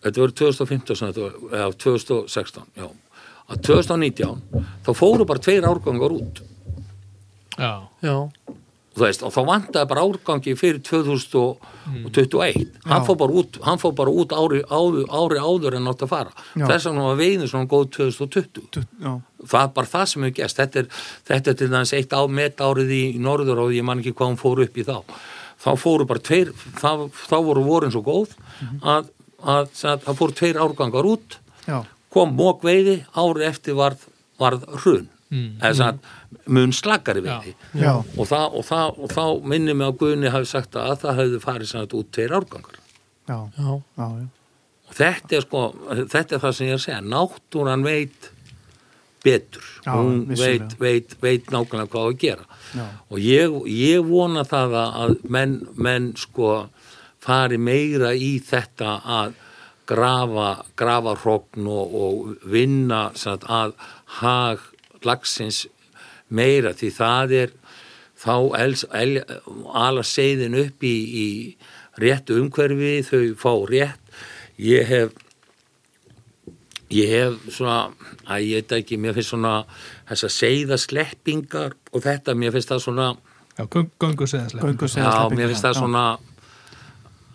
þetta 0.06 0.22
verður 0.22 0.38
2015 0.44 1.00
svona, 1.02 1.14
þetta 1.14 1.26
var- 1.26 1.58
eða 1.60 1.78
2016 1.86 2.70
já, 2.78 2.88
að 3.50 3.64
2019 3.70 4.42
þá 4.86 4.94
fóru 5.02 5.26
bara 5.26 5.40
tveir 5.42 5.66
árgangar 5.68 6.14
út. 6.20 6.42
Já, 7.58 7.74
Já, 8.04 8.16
þú 8.96 9.04
veist, 9.04 9.24
og 9.24 9.32
þá 9.36 9.42
vantaði 9.48 9.88
bara 9.92 10.04
árgangi 10.08 10.54
fyrir 10.60 10.80
2021 10.84 12.72
hann 12.86 13.02
Já. 13.02 13.06
fór 13.08 13.18
bara 13.20 13.34
út, 13.34 13.58
hann 13.64 13.78
fór 13.82 13.94
bara 13.96 14.12
út 14.12 14.32
ári, 14.36 14.62
ári, 14.64 15.04
ári 15.08 15.40
áður 15.40 15.76
en 15.80 15.88
átt 15.92 16.04
að 16.06 16.12
fara. 16.12 16.32
Þess 16.56 16.88
vegna 16.90 17.04
var 17.10 17.18
veiðin 17.20 17.48
svona 17.52 17.68
góð 17.72 17.90
2020 17.96 18.86
Já, 19.04 19.14
það 19.46 19.64
er 19.64 19.74
bara 19.76 19.92
það 19.94 20.06
sem 20.12 20.24
hefur 20.28 20.38
gæst 20.42 20.60
þetta 20.62 20.80
er, 20.84 20.88
þetta 21.32 21.48
er 21.54 21.60
til 21.62 21.70
dæmis 21.74 21.94
eitt 22.00 22.16
á 22.16 22.22
metárið 22.28 22.92
í 22.96 23.04
norður 23.20 23.64
og 23.66 23.74
ég 23.76 23.84
man 23.88 24.00
ekki 24.04 24.14
hvað 24.16 24.32
hún 24.34 24.40
fór 24.42 24.64
upp 24.66 24.76
í 24.80 24.84
þá. 24.88 24.98
Þá 25.66 25.70
fóru 25.80 26.06
bara 26.08 26.20
tveir 26.20 26.52
þá, 26.80 27.10
þá 27.10 27.36
voru 27.44 27.64
vorin 27.66 27.92
svo 27.94 28.04
góð 28.06 28.36
að, 28.84 29.10
að, 29.46 29.74
að 29.86 30.06
það 30.06 30.22
fóru 30.22 30.38
tveir 30.40 30.62
árgangar 30.62 31.10
út 31.10 31.38
já, 31.66 31.80
kom 32.14 32.36
mók 32.38 32.64
veiði 32.66 33.02
árið 33.14 33.50
eftir 33.50 33.78
varð, 33.80 34.08
varð 34.42 34.66
hrun. 34.84 35.12
Mm. 35.34 35.56
eða 35.66 35.88
mm. 35.96 36.02
mun 36.54 36.74
slagari 36.76 37.24
veiði 37.26 37.56
já, 37.74 37.96
og, 37.98 38.28
það, 38.30 38.44
og, 38.60 38.66
það, 38.68 39.00
og 39.02 39.14
þá 39.16 39.24
minnir 39.50 39.78
mig 39.78 39.90
að 39.90 39.98
Guðni 40.04 40.32
hafi 40.32 40.50
sagt 40.52 40.78
að 40.78 41.00
það 41.02 41.22
hefði 41.22 41.40
farið 41.44 41.72
sem 41.72 41.82
þetta 41.82 41.98
út 41.98 42.12
tveir 42.14 42.36
árgangar. 42.38 42.80
Já, 43.26 43.40
já, 43.58 43.72
og 44.86 44.94
þetta 45.00 45.38
er 45.40 45.46
sko, 45.48 45.66
þetta 46.14 46.38
er 46.38 46.44
það 46.44 46.56
sem 46.58 46.70
ég 46.70 46.76
er 46.76 46.80
að 46.80 46.86
segja. 46.86 47.02
Náttúran 47.16 47.86
veit 47.88 48.30
betur, 49.26 49.66
Já, 49.82 49.92
hún 49.98 50.26
veit, 50.38 50.76
veit, 50.80 51.16
veit 51.22 51.50
nákvæmlega 51.50 51.90
hvað 51.90 52.06
á 52.06 52.10
að 52.12 52.20
gera. 52.22 52.46
Já. 52.76 52.86
og 53.10 53.20
ég, 53.22 53.56
ég 53.72 54.06
vona 54.06 54.44
það 54.46 54.76
að 54.84 55.16
menn, 55.32 55.56
menn 55.74 56.12
sko 56.20 56.52
fari 57.26 57.58
meira 57.58 58.14
í 58.14 58.38
þetta 58.44 59.00
að 59.20 59.36
grafa, 59.90 60.50
grafa 60.78 61.16
hrogn 61.22 61.68
og, 61.70 61.96
og 62.06 62.48
vinna 62.50 63.10
sagt, 63.18 63.46
að 63.50 63.76
hag 64.22 64.64
lagsins 65.06 65.66
meira 66.30 66.74
því 66.74 66.92
það 66.96 67.36
er 67.42 67.54
þá 68.26 68.36
els, 68.62 68.86
el, 68.96 69.20
ala 69.74 70.06
seiðin 70.06 70.58
upp 70.58 70.86
í, 70.86 70.96
í 71.26 71.28
réttu 72.02 72.40
umhverfi, 72.42 72.98
þau 73.06 73.22
fá 73.40 73.52
rétt. 73.70 74.18
Ég 74.62 74.88
hef 74.88 75.14
ég 76.94 77.10
hef 77.12 77.48
svona 77.54 77.90
að 78.30 78.46
ég 78.46 78.62
veit 78.62 78.76
ekki, 78.80 78.98
mér 79.02 79.16
finnst 79.18 79.34
svona 79.34 79.56
þessar 80.10 80.34
seiðasleppingar 80.36 81.76
og 81.92 82.06
þetta, 82.06 82.36
mér 82.38 82.54
finnst 82.56 82.72
það 82.72 82.84
svona 82.86 83.08
já 83.56 83.66
göngu 83.72 84.28
segðaslega 84.28 84.68
Göngu 84.68 84.90
já, 84.92 85.12
mér 85.34 85.52
finnst 85.52 85.66
það 85.66 85.80
svona 85.80 86.06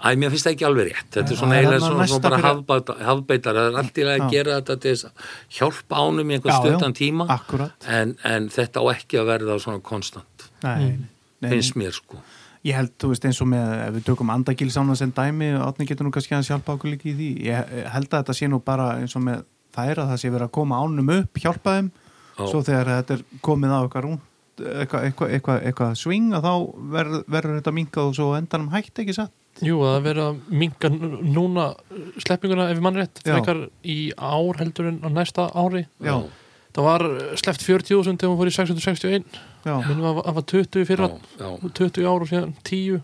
Æ, 0.01 0.17
mér 0.17 0.31
finnst 0.33 0.47
það 0.47 0.55
ekki 0.55 0.67
alveg 0.67 0.87
rétt. 0.91 1.09
Þetta 1.13 1.31
er 1.35 1.37
svona 1.37 1.57
eiginlega 1.59 1.81
svona, 1.85 2.07
svona 2.09 2.23
bara 2.25 2.37
fyrir- 2.41 2.49
hafbæta, 2.49 2.95
hafbeitar. 3.05 3.55
Það 3.59 3.67
er 3.71 3.79
allt 3.83 3.99
í 4.01 4.05
lagi 4.09 4.21
að 4.25 4.31
gera 4.35 4.55
þetta 4.61 4.77
til 4.81 4.93
þess 4.95 5.05
að 5.05 5.25
hjálpa 5.59 5.97
ánum 6.01 6.31
í 6.31 6.37
einhvern 6.39 6.61
stuttan 6.65 6.95
tíma. 6.97 7.27
akkúrat. 7.37 7.89
En, 7.89 8.15
en 8.25 8.49
þetta 8.49 8.81
á 8.81 8.85
ekki 8.95 9.21
að 9.21 9.27
verða 9.35 9.59
svona 9.61 9.83
konstant. 9.83 10.47
Nei, 10.65 10.99
nei, 11.41 11.51
Finnst 11.51 11.77
mér 11.77 11.93
sko. 11.93 12.17
Ég 12.65 12.77
held, 12.77 12.91
þú 13.01 13.09
veist, 13.13 13.25
eins 13.25 13.41
og 13.41 13.49
með, 13.49 13.69
ef 13.89 13.95
við 13.97 14.05
tökum 14.11 14.31
andagilsána 14.33 14.97
sem 14.97 15.13
dæmi, 15.17 15.47
átni 15.65 15.87
getur 15.89 16.05
nú 16.05 16.11
kannski 16.13 16.35
að 16.37 16.49
hjálpa 16.51 16.75
okkur 16.77 16.91
líka 16.93 17.09
í 17.09 17.15
því. 17.17 17.29
Ég 17.47 17.71
held 17.95 18.09
að 18.11 18.19
þetta 18.23 18.35
sé 18.37 18.49
nú 18.53 18.59
bara 18.65 18.89
eins 19.01 19.17
og 19.17 19.23
með 19.25 19.45
þær 19.77 20.03
að 20.03 20.11
það 20.11 20.19
sé 20.21 20.31
verið 20.35 20.45
að 20.49 20.53
koma 20.59 20.81
ánum 20.85 21.13
upp, 21.15 21.41
hjálpa 21.41 21.77
þeim, 21.79 21.89
Já. 22.37 22.45
svo 22.51 22.61
þegar 22.67 22.91
þetta 23.01 23.17
er 23.17 23.23
komið 23.41 23.73
á 23.73 23.79
eitthvað 23.81 24.05
rúnt, 24.05 24.27
eitthvað, 24.61 25.05
eitthvað, 25.09 25.33
eitthvað, 25.39 25.63
eitthvað 25.71 25.95
swing, 25.97 26.33
að 26.37 26.45
þá 26.45 26.53
verður, 26.99 27.25
verður 27.33 27.57
þetta 27.61 27.75
minkað 27.81 28.11
og 28.11 28.15
svo 28.21 28.29
endanum 28.37 28.69
hægt, 28.75 28.93
ekki 29.01 29.15
satt? 29.17 29.33
Jú, 29.65 29.81
að 29.85 29.91
það 29.97 30.05
verið 30.09 30.27
að 30.27 30.39
minga 30.63 30.91
núna 31.37 31.67
sleppinguna 32.25 32.69
ef 32.73 32.81
mann 32.85 32.99
rétt 33.01 33.23
frekar 33.27 33.65
í 33.85 33.99
ár 34.17 34.61
heldur 34.63 34.91
en 34.93 35.03
á 35.05 35.09
næsta 35.13 35.51
ári 35.53 35.85
Já, 36.01 36.17
það 36.77 36.89
var 36.89 37.07
sleppt 37.43 37.67
40.000 37.67 38.17
þegar 38.17 38.33
hún 38.33 38.41
fór 38.41 38.51
í 38.53 38.57
661 38.57 39.39
já, 39.67 39.75
minnum 39.89 40.09
að 40.13 40.25
það 40.25 40.41
var 40.41 40.49
20 40.55 40.91
fyrir 40.91 41.07
Já, 41.07 41.15
já. 41.45 41.49
20 41.83 42.11
ár 42.11 42.25
og 42.27 42.31
síðan 42.31 42.55
10 42.63 43.01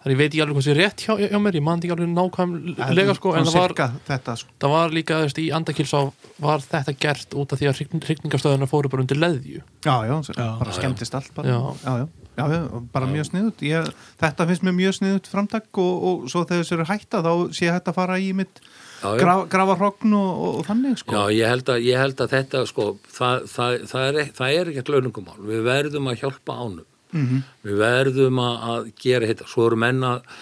þannig 0.00 0.14
ég 0.14 0.18
veit 0.20 0.30
ekki 0.30 0.40
alveg 0.42 0.56
hvað 0.56 0.64
sé 0.64 0.74
rétt 0.78 1.02
hjá, 1.04 1.12
hjá 1.20 1.38
mér 1.44 1.56
ég 1.58 1.64
man 1.66 1.82
ekki 1.82 1.92
alveg 1.92 2.08
nákvæmlega 2.14 3.14
sko 3.18 3.34
en 3.36 3.44
það 3.44 3.58
var, 3.58 3.74
þetta, 4.08 4.36
sko. 4.40 4.54
það 4.64 4.72
var 4.72 4.94
líka 4.96 5.18
veist, 5.20 5.40
í 5.42 5.50
andakilsá 5.52 6.00
var 6.40 6.64
þetta 6.64 6.94
gert 7.04 7.36
út 7.36 7.52
af 7.52 7.60
því 7.60 7.68
að 7.68 7.82
hrygningastöðuna 8.06 8.68
fóru 8.70 8.90
bara 8.92 9.04
undir 9.04 9.20
leðju 9.20 9.60
Já, 9.84 9.94
já, 10.08 10.14
Já. 10.32 10.46
bara 10.62 10.72
skemmtist 10.74 11.14
allt 11.18 11.30
bara. 11.36 11.52
Já. 11.52 11.60
já, 11.84 12.08
já, 12.38 12.44
bara 12.92 13.08
mjög 13.10 13.30
sniðut 13.30 13.64
ég, 13.66 13.88
Þetta 14.20 14.46
finnst 14.50 14.66
mér 14.66 14.76
mjög 14.76 14.98
sniðut 15.00 15.30
framtak 15.30 15.80
og, 15.82 16.04
og 16.10 16.28
svo 16.30 16.44
þegar 16.44 16.62
þessu 16.62 16.76
eru 16.78 16.88
hætta 16.90 17.24
þá 17.26 17.32
sé 17.56 17.72
að 17.72 17.92
fara 17.96 18.20
í 18.20 18.30
mitt 18.36 18.62
graf, 19.00 19.48
grafa 19.50 19.76
hrogn 19.78 20.14
og, 20.16 20.30
og, 20.44 20.60
þannig 20.68 21.00
sko. 21.00 21.16
Já, 21.16 21.34
ég 21.40 21.50
held 21.50 21.72
að, 21.72 21.82
ég 21.86 22.00
held 22.00 22.22
að 22.22 22.34
þetta 22.36 22.62
sko, 22.68 22.86
það, 23.16 23.44
það, 23.54 23.76
það, 23.90 24.06
er, 24.08 24.22
er 24.50 24.72
ekkert 24.72 24.92
launungumál. 24.94 25.38
Við 25.48 25.66
verðum 25.66 26.10
að 26.10 26.24
hjálpa 26.24 26.56
ánum. 26.60 26.86
Mhm. 27.10 27.44
Við 27.66 27.80
verðum 27.80 28.40
að, 28.44 28.56
að 28.72 28.90
gera 29.02 29.30
þetta. 29.30 29.48
Svo 29.50 29.66
eru 29.66 29.80
menn 29.80 30.04
að 30.06 30.34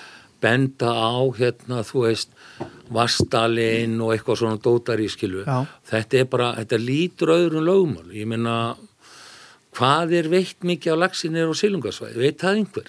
benda 0.43 0.91
á 0.95 1.19
hérna, 1.35 1.83
þú 1.87 2.05
veist, 2.07 2.35
vastalinn 2.95 3.97
og 4.03 4.13
eitthvað 4.15 4.41
svona 4.43 4.61
dótar 4.63 5.01
í 5.03 5.09
skilu. 5.11 5.43
Já. 5.47 5.65
Þetta 5.91 6.21
er 6.21 6.29
bara, 6.31 6.53
þetta 6.61 6.83
lítur 6.83 7.35
öðrum 7.35 7.67
lögumál. 7.67 8.13
Ég 8.15 8.29
meina, 8.31 8.59
hvað 9.79 10.15
er 10.19 10.29
veitt 10.33 10.65
mikið 10.67 10.99
á 10.99 11.03
laxinir 11.07 11.51
og 11.51 11.59
silungasvæði? 11.59 12.19
Veit 12.19 12.41
það 12.43 12.63
einhver? 12.63 12.89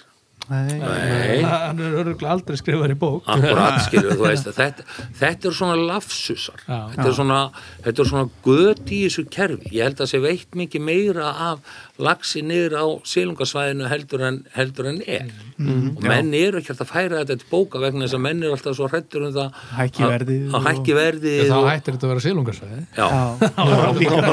Nei. 0.50 0.78
Nei. 0.80 1.42
hann 1.46 1.78
er 1.80 1.98
örgulega 2.02 2.32
aldrei 2.34 2.56
skrifað 2.58 2.94
í 2.94 2.98
bók. 2.98 3.22
Akkurat 3.30 3.78
skilur 3.86 4.16
þú 4.18 4.26
veist 4.26 4.48
þetta, 4.56 4.86
þetta 5.20 5.50
er 5.52 5.56
svona 5.60 5.76
lafsusar. 5.78 6.64
Já. 6.66 6.78
þetta 6.96 7.06
er 7.12 7.16
svona, 7.20 7.40
þetta 7.86 8.02
er 8.04 8.10
svona 8.10 8.26
göt 8.48 8.90
í 8.90 9.00
þessu 9.06 9.26
kerfi. 9.30 9.70
Ég 9.78 9.86
held 9.88 10.02
að 10.04 10.10
sé 10.14 10.22
veitt 10.24 10.58
mikið 10.58 10.84
meira 10.90 11.30
af 11.50 11.76
lagsi 12.00 12.40
niður 12.42 12.74
á 12.80 12.86
sílungasvæðinu 13.12 13.88
heldur 13.92 14.22
en, 14.26 14.42
heldur 14.56 14.90
en 14.90 15.00
er. 15.06 15.30
Mhm. 15.60 15.90
og 15.98 16.04
menn 16.08 16.30
eru 16.32 16.56
ekki 16.62 16.70
alltaf 16.72 16.88
að 16.88 16.94
færa 16.94 17.18
þetta 17.20 17.34
til 17.42 17.48
bóka 17.50 17.80
vegna 17.82 18.06
þess 18.06 18.16
að 18.16 18.22
menn 18.24 18.38
eru 18.46 18.54
alltaf 18.56 18.76
svo 18.78 18.86
hrættur 18.88 19.26
um 19.26 19.32
það 19.34 19.58
Hækki 19.76 20.06
að- 20.06 20.54
hækki 20.64 20.94
verðið 20.96 21.42
þá 21.50 21.56
og- 21.58 21.66
hættir 21.68 21.96
þetta 21.98 22.06
að 22.06 22.12
vera 22.14 22.22
sílungarsvæði 22.24 22.78
já, 22.96 23.08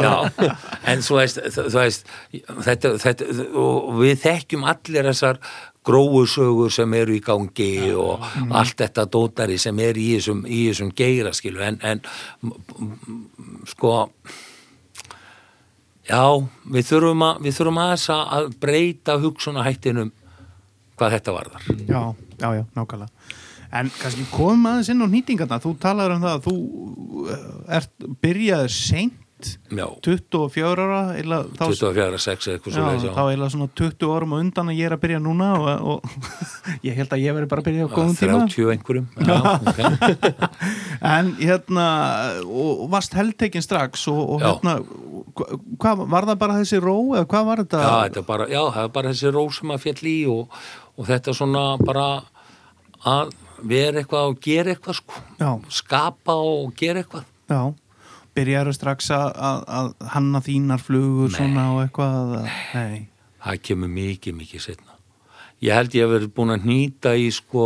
já, 0.07 0.15
en 0.93 1.03
þú 1.03 1.17
veist, 1.19 1.41
þú 1.57 1.65
veist 1.75 2.07
þetta, 2.69 2.93
þetta, 3.03 3.27
og 3.59 3.89
við 3.99 4.15
þekkjum 4.23 4.63
allir 4.71 5.09
þessar 5.11 5.41
gróusögur 5.87 6.71
sem 6.73 6.93
eru 6.99 7.15
í 7.15 7.21
gangi 7.23 7.71
og 7.95 8.23
allt 8.51 8.75
þetta 8.83 9.05
dótari 9.13 9.57
sem 9.61 9.79
er 9.79 9.95
í 9.99 10.09
þessum, 10.17 10.43
í 10.45 10.65
þessum 10.69 10.91
geira 10.97 11.31
skilu 11.37 11.63
en, 11.63 11.79
en 11.81 12.01
sko 13.71 13.93
já, 16.07 16.21
við 16.71 16.87
þurfum 16.91 17.25
að 17.27 17.41
við 17.47 17.57
þurfum 17.59 17.81
að- 17.83 18.31
að 18.37 18.49
breyta 18.63 19.17
hugsunahættinum 19.23 20.11
hvað 20.97 21.11
þetta 21.17 21.33
varðar. 21.35 21.65
Já, 21.87 22.01
já, 22.41 22.47
já, 22.57 22.63
nákvæmlega. 22.75 23.11
En 23.77 23.89
kannski 23.99 24.23
komum 24.31 24.63
aðeins 24.69 24.89
inn 24.93 25.03
á 25.03 25.07
nýtingarna 25.11 25.57
Þú 25.61 25.73
talar 25.83 26.13
um 26.15 26.21
það 26.23 26.37
að 26.37 26.45
þú 26.47 26.53
eh, 27.33 27.75
ert 27.77 28.05
byrjaður 28.23 28.71
seint 28.71 29.17
já, 29.69 29.85
24 30.01 30.81
ára 30.81 31.01
eila, 31.19 31.37
þá, 31.53 31.67
24, 31.69 32.19
6 32.23 32.47
eitthvað 32.53 32.73
svo 32.73 32.85
já, 32.89 33.11
þá 33.13 33.23
eila 33.33 33.49
svona 33.53 33.67
20 33.77 34.13
árum 34.15 34.33
á 34.33 34.37
undan 34.41 34.71
að 34.71 34.79
ég 34.79 34.89
er 34.89 34.95
að 34.95 35.01
byrja 35.03 35.19
núna 35.21 35.49
og, 35.61 35.67
og 35.91 35.99
ég 36.87 36.97
held 36.97 37.13
að 37.13 37.21
ég 37.21 37.37
veri 37.37 37.49
bara 37.51 37.61
að 37.61 37.69
byrja 37.69 37.85
á 37.85 37.89
góðum 37.93 38.17
tíma 38.17 38.39
30 38.49 38.71
einhverjum 38.73 39.07
já, 39.21 39.37
okay. 39.61 40.23
En 41.13 41.31
hérna 41.37 41.87
og, 42.41 42.83
og 42.87 42.87
varst 42.95 43.13
heldtekinn 43.13 43.65
strax 43.65 44.07
og, 44.09 44.21
og 44.35 44.41
hérna 44.41 44.77
hva- 45.37 46.07
var 46.09 46.25
það 46.31 46.39
bara 46.41 46.59
þessi 46.61 46.81
ró 46.81 46.97
eða 47.13 47.27
hvað 47.29 47.49
var 47.51 47.61
þetta? 47.63 47.81
Já, 47.85 47.95
þetta 48.07 48.23
er 48.23 48.29
bara, 48.33 48.47
já, 48.49 48.61
það 48.73 48.83
er 48.87 48.93
bara 48.97 49.11
þessi 49.13 49.33
ró 49.37 49.43
sem 49.53 49.73
að 49.75 49.83
fjall 49.85 50.09
í 50.09 50.19
og, 50.33 50.61
og 50.97 51.11
þetta 51.11 51.33
er 51.33 51.37
svona 51.37 51.65
bara 51.85 52.07
að 53.07 53.35
vera 53.67 54.01
eitthvað 54.01 54.31
og 54.31 54.39
gera 54.41 54.73
eitthvað 54.73 54.97
sko. 54.99 55.21
Skapa 55.73 56.35
og 56.41 56.73
gera 56.77 57.03
eitthvað. 57.05 57.29
já 57.49 57.61
Byrjaður 58.37 58.75
strax 58.77 59.09
að, 59.15 59.27
að, 59.49 59.61
að 59.79 59.91
hanna 60.13 60.41
þínar 60.45 60.83
flugur 60.83 61.31
svona 61.33 61.63
og 61.73 61.79
eitthvað 61.85 62.33
Nei, 62.75 63.07
Það 63.47 63.61
kemur 63.69 63.91
mikið, 63.93 64.35
mikið 64.41 64.63
setna. 64.67 64.95
Ég 65.63 65.73
held 65.77 65.95
ég 65.97 66.03
hef 66.05 66.11
verið 66.13 66.33
búin 66.37 66.53
að 66.53 66.65
nýta 66.69 67.13
í 67.17 67.29
sko 67.33 67.63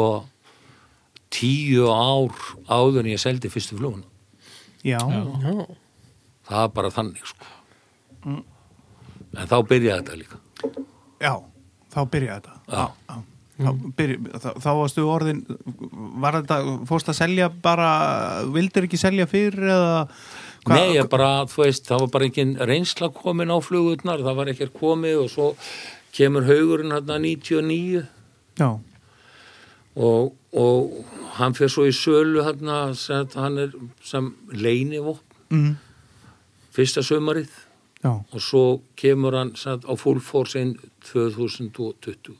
tíu 1.31 1.87
ár 1.91 2.35
áður 2.71 3.01
en 3.05 3.09
ég 3.13 3.19
seldi 3.23 3.49
fyrstu 3.51 3.77
fluguna. 3.79 4.07
já, 4.83 4.99
Já, 4.99 5.65
Það 6.51 6.63
er 6.65 6.71
bara 6.75 6.89
þannig 6.91 7.27
sko. 7.29 7.45
En 8.27 9.47
þá 9.47 9.57
byrjaði 9.67 10.01
þetta 10.01 10.17
líka. 10.19 10.39
já 11.21 11.33
þá 11.93 11.99
byrjaði 12.11 12.41
þetta 12.41 12.55
Já. 12.71 12.87
Já. 13.11 13.19
Þá, 13.61 13.71
byrja, 13.97 14.17
þá, 14.41 14.47
þá 14.63 14.69
varstu 14.79 15.03
orðin 15.05 15.41
var 16.23 16.33
þetta, 16.39 16.55
fórst 16.89 17.11
að 17.11 17.17
selja 17.19 17.49
bara 17.61 17.89
vildir 18.49 18.87
ekki 18.87 18.97
selja 18.97 19.27
fyrir 19.29 19.67
eða 19.69 19.99
hvað- 20.65 20.75
Nei, 20.77 20.93
ég 20.95 21.09
bara, 21.09 21.45
þú 21.49 21.63
veist, 21.65 21.85
það 21.89 21.99
var 22.05 22.07
bara 22.13 22.25
ekki 22.29 22.45
reynsla 22.69 23.09
komin 23.13 23.49
á 23.53 23.57
flugurnar, 23.63 24.19
það 24.21 24.35
var 24.35 24.45
ekkert 24.53 24.73
komið 24.77 25.23
og 25.23 25.29
svo 25.33 25.47
kemur 26.13 26.43
haugurinn 26.45 26.91
hérna 26.91 27.17
99 27.19 28.05
Já, 28.59 28.79
og, 29.95 30.35
og 30.53 31.05
hann 31.37 31.53
fyrir 31.57 31.71
svo 31.73 31.85
í 31.87 31.95
sölu 31.95 32.43
hann, 32.43 32.93
sem, 32.95 33.27
hann 33.35 33.57
er 33.57 33.71
sem 34.03 34.33
leinivopn 34.51 35.23
mm, 35.51 35.75
fyrsta 36.75 37.01
sömarið 37.03 37.49
já, 38.03 38.11
og 38.11 38.39
svo 38.43 38.81
kemur 38.99 39.35
hann 39.39 39.55
sem, 39.55 39.79
á 39.87 39.93
full 39.99 40.19
force 40.19 40.59
inn 40.59 40.75
2020 41.11 42.35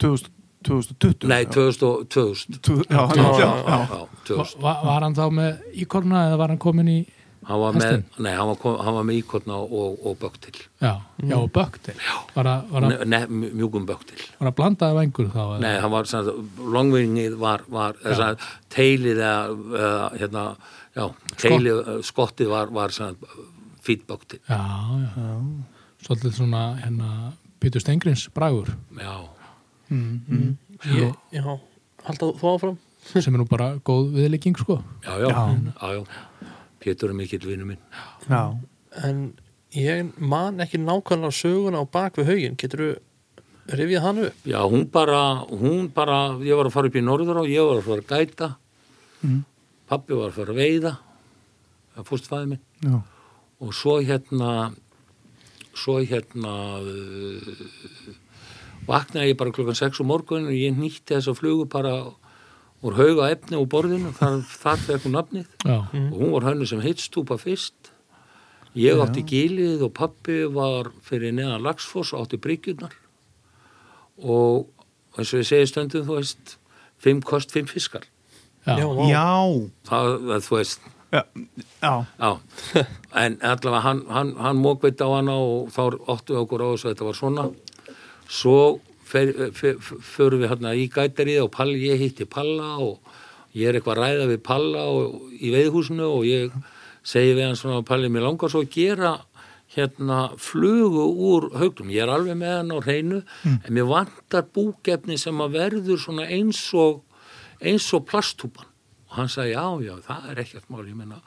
2000, 0.00 0.30
2020 0.66 1.28
nei, 1.30 1.44
já. 1.44 1.50
2000, 1.50 2.04
2000. 2.08 2.60
Tú- 2.60 2.84
já, 2.90 3.08
já, 3.16 3.22
já, 3.38 3.48
já. 3.68 3.78
Já, 3.90 4.06
2000. 4.28 4.60
var, 4.62 4.84
var 4.84 5.06
hann 5.06 5.16
þá 5.16 5.26
með 5.32 5.80
íkorna 5.84 6.26
eða 6.28 6.38
var 6.42 6.54
hann 6.54 6.62
komin 6.62 6.92
í 6.92 7.00
Hann 7.40 7.56
var 7.56 7.72
með, 7.72 8.02
nei, 8.20 8.34
hann 8.36 8.50
var, 8.50 8.56
kom, 8.60 8.74
hann 8.84 8.94
var 8.98 9.04
með 9.08 9.16
íkotna 9.22 9.56
og, 9.64 9.94
og 10.06 10.18
böktil 10.20 10.58
já, 10.82 10.90
já 11.24 11.36
og 11.38 11.48
böktil 11.54 11.96
ne, 12.84 12.98
ne, 13.08 13.20
mjúkum 13.56 13.86
böktil 13.88 14.20
var 14.36 14.50
að 14.50 14.56
blanda 14.58 14.90
af 14.92 15.00
engur 15.00 15.30
þá? 15.32 15.40
Nei, 15.64 15.72
hann 15.80 15.94
var 15.94 16.10
sem 16.10 16.26
sagt, 16.28 16.60
longvingið 16.76 17.38
var, 17.40 17.64
var 17.72 17.96
teilið 18.70 19.22
eða, 19.24 19.32
eða 19.80 20.04
hérna, 20.20 20.44
já, 20.94 21.06
teilið, 21.40 21.80
skottið 22.10 22.52
var, 22.52 22.74
var 22.76 22.92
sem 22.94 23.16
sagt, 23.16 23.40
feedböktil, 23.88 24.42
já, 24.44 24.60
já, 25.08 25.32
svolítið 26.04 26.36
svona 26.42 26.64
hérna 26.84 27.10
Pítur 27.60 27.82
Stengrins 27.82 28.28
bragur. 28.32 28.70
Já, 28.96 29.16
ég, 29.90 31.14
já, 31.34 31.44
halda 32.06 32.30
þú 32.40 32.50
áfram? 32.54 32.78
Sem 33.10 33.34
er 33.34 33.40
nú 33.40 33.46
bara 33.48 33.72
góð 33.84 34.10
viðlegging 34.16 34.58
sko. 34.60 34.80
Já, 35.04 35.14
já, 35.24 35.28
já, 35.30 35.92
já, 35.96 36.04
Pétur 36.80 37.10
er 37.12 37.16
mikill 37.18 37.44
vinnu 37.48 37.66
minn. 37.68 37.78
já. 38.28 38.42
en 39.04 39.32
ég 39.74 40.10
man 40.18 40.58
ekki 40.60 40.78
nákvæmlega 40.80 41.30
söguna 41.36 41.78
á 41.82 41.86
bak 41.86 42.16
við 42.18 42.26
haugin 42.30 42.56
getur 42.58 42.80
þú 42.80 43.76
rifið 43.78 44.00
hann 44.02 44.18
upp? 44.24 44.34
Já, 44.48 44.58
hún 44.66 44.86
bara, 44.90 45.20
hún 45.46 45.90
bara, 45.94 46.16
ég 46.42 46.56
var 46.58 46.66
að 46.66 46.74
fara 46.74 46.88
upp 46.90 46.96
í 46.98 47.02
norður 47.06 47.38
á, 47.38 47.44
ég 47.46 47.62
var 47.68 47.78
að 47.78 47.86
fara 47.86 48.02
að 48.02 48.10
gæta, 48.26 48.48
Mm. 49.20 49.42
pappi 49.86 50.16
var 50.16 50.30
að 50.30 50.36
fara 50.40 50.52
að 50.54 50.58
veiða, 50.58 50.90
það 51.94 52.06
fórst 52.08 52.28
fæði 52.30 52.46
minn, 52.48 52.60
já. 52.82 53.02
og 53.60 53.74
svo 53.76 53.98
hérna, 54.00 54.72
svo 55.76 55.98
hérna, 56.00 56.54
uh, 56.80 58.14
vaknaði 58.90 59.32
ég 59.32 59.38
bara 59.40 59.54
klokkan 59.54 59.78
6 59.78 60.02
um 60.02 60.10
morgun 60.10 60.50
og 60.50 60.56
ég 60.56 60.76
nýtti 60.76 61.14
þessa 61.14 61.36
flugu 61.38 61.68
bara 61.70 61.94
úr 62.80 62.96
hauga 62.96 63.28
efni 63.32 63.58
úr 63.60 63.68
borðinu, 63.70 64.12
þar, 64.16 64.40
þar 64.48 64.84
fekk 64.86 65.06
hún 65.06 65.16
nafnið. 65.18 65.48
Já, 65.66 65.78
og 65.84 66.16
hún 66.16 66.34
var 66.34 66.48
hannu 66.48 66.68
sem 66.68 66.82
heitstúpa 66.84 67.36
fyrst. 67.40 67.92
Ég 68.78 69.00
átti 69.02 69.24
gilið 69.26 69.82
og 69.88 69.94
pappi 69.98 70.44
var 70.54 70.92
fyrir 71.04 71.34
neðan 71.34 71.64
Lagsfoss 71.64 72.14
og 72.14 72.24
átti 72.24 72.38
bryggjurnar. 72.40 72.94
Og 74.22 74.70
eins 75.18 75.34
og 75.34 75.42
ég 75.42 75.48
segi 75.48 75.68
stundum 75.72 76.06
þú 76.06 76.20
veist, 76.20 76.56
fimm 77.02 77.20
kost, 77.26 77.52
fimm 77.52 77.68
fiskar. 77.68 78.06
Já, 78.68 78.76
já, 78.76 78.86
já, 79.08 79.26
það, 79.88 80.10
það 80.28 80.46
þú 80.46 80.56
veist, 80.58 80.88
já, 81.10 81.22
já. 81.80 81.92
já. 82.20 82.84
En 83.20 83.38
allavega 83.42 83.80
hann, 83.82 84.02
hann, 84.12 84.34
hann 84.38 84.60
mókveit 84.62 85.00
á 85.02 85.08
hana 85.10 85.34
og 85.40 85.72
þá 85.74 85.82
óttu 86.12 86.36
við 86.36 86.42
okkur 86.44 86.64
á 86.64 86.68
þess 86.70 86.84
að 86.84 86.92
þetta 86.92 87.08
var 87.08 87.18
svona 87.18 87.46
svo 88.30 88.78
förum 89.10 90.42
við 90.42 90.50
hérna 90.52 90.74
í 90.78 90.86
gætarið 90.92 91.44
og 91.44 91.54
Palli, 91.54 91.80
ég 91.88 91.98
hitti 92.04 92.26
Palla 92.30 92.76
og 92.78 93.00
ég 93.56 93.68
er 93.68 93.78
eitthvað 93.78 93.98
að 93.98 94.04
ræða 94.04 94.28
við 94.30 94.44
Palla 94.46 94.84
og, 94.92 95.16
í 95.34 95.50
veiðhúsinu 95.54 96.06
og 96.06 96.28
ég 96.28 96.54
segi 97.02 97.34
við 97.34 97.48
hann 97.48 97.58
svona 97.58 97.82
Palli, 97.86 98.10
mér 98.12 98.28
langar 98.28 98.52
svo 98.52 98.62
að 98.62 98.72
gera 98.76 99.16
hérna 99.74 100.32
flugu 100.38 101.04
úr 101.30 101.50
haugnum, 101.58 101.92
ég 101.94 102.02
er 102.02 102.10
alveg 102.10 102.38
með 102.38 102.56
hann 102.56 102.74
á 102.74 102.78
hreinu 102.82 103.20
en 103.46 103.70
mér 103.70 103.86
vantar 103.90 104.48
búkefni 104.54 105.18
sem 105.18 105.42
að 105.42 105.56
verður 105.58 106.02
svona 106.02 106.26
eins 106.26 106.62
og 106.74 107.04
eins 107.60 107.86
og 107.94 108.06
plastúpan 108.10 108.66
og 109.10 109.16
hann 109.18 109.30
sagði 109.30 109.54
já, 109.54 109.64
já, 109.86 109.94
það 110.06 110.28
er 110.30 110.42
ekkert 110.44 110.68
mál 110.70 110.84
ég 110.86 110.98
menna, 110.98 111.20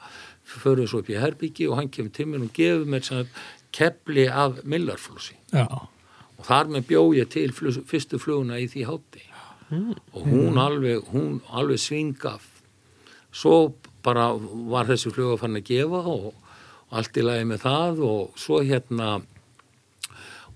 förum 0.44 0.88
svo 0.88 1.00
upp 1.02 1.10
í 1.12 1.20
herbyggi 1.20 1.68
og 1.68 1.80
hann 1.80 1.90
kemur 1.92 2.12
til 2.16 2.28
mér 2.30 2.46
og 2.46 2.52
gefur 2.56 2.88
mér 2.88 3.28
kepli 3.74 4.28
af 4.28 4.60
millarflossi 4.64 5.36
já, 5.52 5.66
og 6.44 6.50
þar 6.50 6.72
með 6.74 6.88
bjó 6.90 7.02
ég 7.16 7.28
til 7.32 7.50
fyrstu 7.56 8.18
fluguna 8.20 8.58
í 8.60 8.66
því 8.68 8.82
hátti. 8.84 9.22
Og 10.12 10.26
hún 10.28 10.58
alveg, 10.60 11.06
hún 11.08 11.38
alveg 11.48 11.80
svingaf 11.80 12.44
svo 13.32 13.72
bara 14.04 14.26
var 14.68 14.84
þessi 14.84 15.12
flug 15.14 15.32
að 15.32 15.40
fann 15.40 15.56
að 15.56 15.70
gefa 15.70 16.02
og, 16.04 16.26
og 16.34 16.98
allt 17.00 17.16
í 17.16 17.24
lagi 17.24 17.46
með 17.48 17.62
það. 17.64 18.02
Og 18.04 18.36
svo 18.36 18.60
hérna 18.60 19.14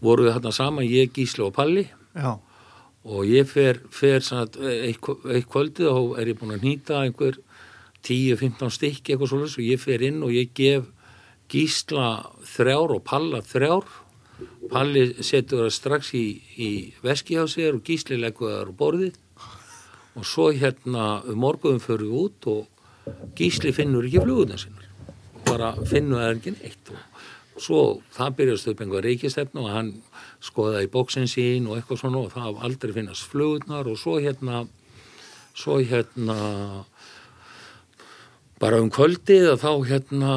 voru 0.05 0.29
við 0.29 0.37
hérna 0.37 0.53
saman, 0.53 0.85
ég, 0.85 1.09
Gísli 1.17 1.47
og 1.47 1.57
Palli. 1.57 1.89
Já. 2.19 2.37
og 3.09 3.25
ég 3.25 3.47
fer, 3.47 3.79
fer 3.95 4.21
sagt, 4.21 4.59
eitt, 4.59 4.99
kvöldið 5.01 5.87
og 5.89 6.17
er 6.19 6.29
ég 6.29 6.37
búin 6.41 6.57
að 6.57 6.65
nýta 6.67 6.99
einhver 7.07 7.39
10-15 8.05 8.73
stykki 8.75 9.15
eitthvað 9.15 9.31
svolítið 9.31 9.61
og 9.63 9.69
ég 9.69 9.81
fer 9.81 10.05
inn 10.05 10.19
og 10.27 10.35
ég 10.35 10.51
gef 10.57 10.89
gísla 11.49 12.09
þrjár 12.45 12.97
og 12.99 13.05
palla 13.07 13.41
þrjár 13.47 13.87
palli 14.71 15.05
setur 15.25 15.65
það 15.67 15.75
strax 15.77 16.13
í, 16.17 16.27
í 16.59 16.71
veski 17.05 17.39
á 17.41 17.45
sér 17.51 17.79
og 17.79 17.85
gísli 17.87 18.19
leggur 18.21 18.53
það 18.53 18.73
á 18.73 18.79
borðið. 18.83 19.23
Og 20.19 20.27
svo 20.27 20.51
hérna 20.51 21.23
um 21.29 21.41
morguðum 21.45 21.83
fyrir 21.83 22.13
út 22.25 22.49
og 22.51 22.67
gísli 23.39 23.73
finnur 23.75 24.07
ekki 24.09 24.25
fluguna 24.25 24.59
sinnar 24.59 24.89
bara 25.49 25.73
finnur 25.89 26.23
það 26.23 26.35
ekki 26.37 26.55
neitt. 26.57 26.93
Og 27.57 27.63
svo 27.63 27.81
það 28.15 28.37
byrjast 28.41 28.71
upp 28.71 28.83
einhver 28.85 29.07
reykistefnu 29.07 29.65
og 29.65 29.73
hann 29.75 29.93
skoðaði 30.45 30.91
bóksin 30.93 31.31
sín 31.31 31.67
og 31.69 31.79
eitthvað 31.79 32.03
svona 32.03 32.23
og 32.25 32.35
það 32.35 32.63
aldrei 32.69 32.95
finnast 32.97 33.31
flugurnar. 33.33 33.89
Og 33.91 33.99
svo 33.99 34.19
hérna 34.23 34.67
svo 35.59 35.81
hérna 35.83 36.39
bara 38.63 38.81
um 38.83 38.91
kvöldið 38.91 39.53
og 39.55 39.61
þá 39.63 39.73
hérna 39.91 40.33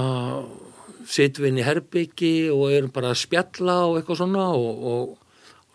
sittum 1.12 1.46
við 1.46 1.52
inn 1.52 1.60
í 1.62 1.68
herbyggi 1.68 2.36
og 2.54 2.72
erum 2.72 2.94
bara 2.94 3.12
að 3.12 3.22
spjalla 3.26 3.82
og 3.90 4.00
eitthvað 4.00 4.22
svona 4.22 4.46
og, 4.56 4.86
og 4.92 5.18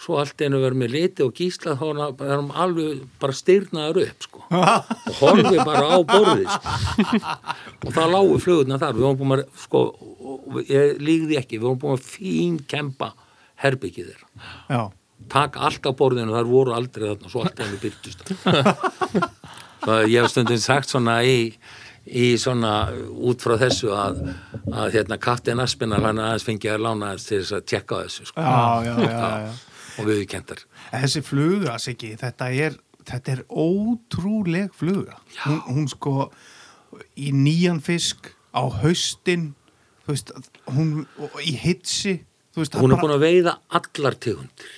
svo 0.03 0.19
allt 0.21 0.43
einu 0.45 0.61
verðum 0.61 0.85
við 0.85 0.93
liti 0.93 1.25
og 1.25 1.33
gísla 1.37 1.77
þá 1.81 1.85
er 1.87 2.01
er 2.27 2.33
hann 2.35 2.51
alveg 2.65 3.05
bara 3.21 3.37
styrnaður 3.37 4.03
upp 4.03 4.27
sko. 4.27 4.43
Og 4.51 5.21
horfið 5.23 5.63
bara 5.65 5.87
á 5.89 5.99
borðið 6.11 6.51
sko. 6.53 6.75
og 7.87 7.97
það 7.97 8.13
lágu 8.13 8.37
flugurna 8.45 8.81
þar. 8.83 8.99
Við 8.99 9.07
vorum 9.07 9.21
búin 9.23 9.37
að 9.39 9.47
sko, 9.63 9.83
og 10.35 10.61
ég 10.69 11.01
lígði 11.01 11.41
ekki, 11.41 11.61
við 11.61 11.69
vorum 11.69 11.83
búin 11.85 11.97
að 11.97 12.11
fín 12.11 12.61
kempa 12.69 13.13
herbyggið 13.65 14.13
þeirra. 14.13 14.53
Já, 14.69 14.83
taka 15.33 15.65
allt 15.69 15.89
á 15.89 15.93
borðinu, 15.97 16.37
þar 16.37 16.51
voru 16.51 16.77
aldrei 16.77 17.09
þarna 17.09 17.33
svo 17.33 17.47
allt 17.47 17.65
einu 17.65 17.81
byrtust 17.81 18.27
svo 18.27 19.95
að 19.97 20.09
ég 20.11 20.21
hef 20.21 20.33
stundum 20.33 20.61
sagt 20.61 20.93
svona 20.93 21.21
í, 21.25 21.53
í 22.07 22.27
svona 22.39 22.73
út 23.11 23.43
frá 23.43 23.57
þessu 23.61 23.91
að, 23.95 24.21
að 24.71 24.95
hérna 24.95 25.19
Kaptein 25.23 25.63
Aspinar 25.63 26.05
hann 26.07 26.21
aðeins 26.23 26.47
fengið 26.47 26.77
að 26.77 26.85
lána 26.87 27.13
þess 27.15 27.31
til 27.31 27.41
þess 27.41 27.57
að 27.57 27.67
tjekka 27.73 28.01
þessu 28.05 28.29
sko. 28.31 28.45
já, 28.47 28.87
já, 28.87 28.95
já, 29.03 29.31
já. 29.47 29.53
og 29.97 30.11
við 30.11 30.25
kentar 30.31 30.65
Þessi 30.87 31.23
fluga, 31.27 31.77
Siggi, 31.83 32.13
þetta 32.21 32.51
er, 32.55 32.79
þetta 33.09 33.33
er 33.33 33.41
ótrúleg 33.51 34.71
fluga. 34.79 35.19
Hún, 35.43 35.61
hún 35.67 35.89
sko 35.91 36.31
í 37.19 37.33
nýjan 37.35 37.83
fisk 37.85 38.31
á 38.55 38.63
haustin, 38.81 39.51
þú 40.07 40.15
veist, 40.15 40.33
hún 40.71 40.93
í 41.43 41.57
hitsi, 41.59 42.21
veist, 42.57 42.79
hún 42.79 42.95
er 42.95 43.03
búin 43.03 43.17
að 43.17 43.27
veiða 43.27 43.59
allar 43.75 44.17
tegundir 44.23 44.75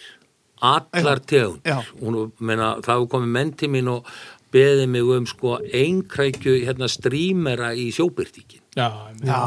allar 0.58 1.20
tegundir 1.22 1.92
hún, 2.00 2.32
meina, 2.42 2.72
það 2.82 2.96
hefur 2.96 3.10
komið 3.14 3.34
menn 3.36 3.52
til 3.58 3.70
mín 3.70 3.90
og 3.92 4.08
beðið 4.54 4.86
mig 4.94 5.10
um 5.16 5.26
sko 5.28 5.58
einkrækju 5.64 6.54
hérna 6.64 6.88
strímera 6.90 7.72
í 7.76 7.88
sjóbyrtíkin 7.94 8.62
Já, 8.78 8.88
Já, 9.24 9.42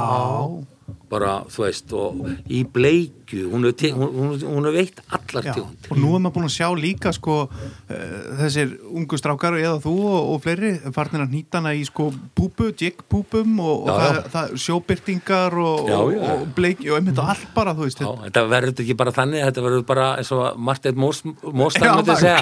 bara 1.12 1.32
þú 1.52 1.64
veist 1.66 1.92
og 1.98 2.22
í 2.52 2.62
bleikju 2.68 3.48
hún 3.52 3.66
er 3.68 4.74
veitt 4.76 5.00
allar 5.12 5.44
tegundir 5.54 5.92
Og 5.92 5.98
nú 6.00 6.14
er 6.16 6.22
maður 6.24 6.36
búin 6.38 6.48
að 6.48 6.54
sjá 6.56 6.68
líka 6.78 7.12
sko 7.16 7.36
uh, 7.48 7.96
þessir 8.42 8.74
ungu 8.92 9.20
strákar 9.20 9.58
eða 9.60 9.78
þú 9.84 9.94
og, 10.08 10.30
og 10.34 10.42
fleiri 10.46 10.72
farnir 10.96 11.24
að 11.26 11.34
nýta 11.36 11.60
hana 11.62 11.74
í 11.78 11.84
sko 11.88 12.10
púpu, 12.38 12.70
jiggpúpum 12.76 13.60
og, 13.64 13.88
og 13.88 13.92
Já, 13.92 13.96
það, 14.02 14.16
já. 14.16 14.22
það 14.36 14.54
sjóbyrtingar 14.66 15.58
og, 15.64 15.92
og, 16.00 16.16
og 16.32 16.46
bleiki 16.58 16.92
og 16.92 17.00
einmitt 17.00 17.20
og 17.24 17.32
allt 17.36 17.48
bara, 17.56 17.76
þú 17.78 17.88
veist. 17.88 18.04
Já, 18.04 18.12
þetta 18.28 18.46
verður 18.52 18.84
ekki 18.86 18.98
bara 19.04 19.16
þannig, 19.16 19.46
þetta 19.50 19.66
verður 19.68 19.86
bara 19.94 20.08
eins 20.22 20.32
og 20.36 20.62
Martin 20.72 21.00
Móstar 21.02 21.88
Já, 21.88 21.94
myndi 21.96 22.12
bara- 22.12 22.22
segja 22.22 22.40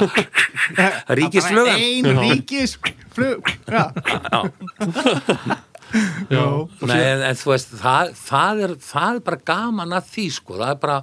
ríkisflugan 1.19 1.75
Ein 1.79 2.11
ríkisflug, 2.23 3.55
já. 3.69 3.83
Já. 6.29 6.43
Nei, 6.89 6.97
en, 6.97 7.23
en 7.29 7.39
þú 7.39 7.53
veist, 7.53 7.71
það, 7.81 8.11
það, 8.19 8.63
er, 8.65 8.73
það 8.89 9.19
er 9.19 9.23
bara 9.29 9.39
gaman 9.51 9.95
að 9.97 10.11
því, 10.13 10.25
sko, 10.35 10.57
það 10.59 10.73
er 10.73 10.81
bara, 10.83 10.97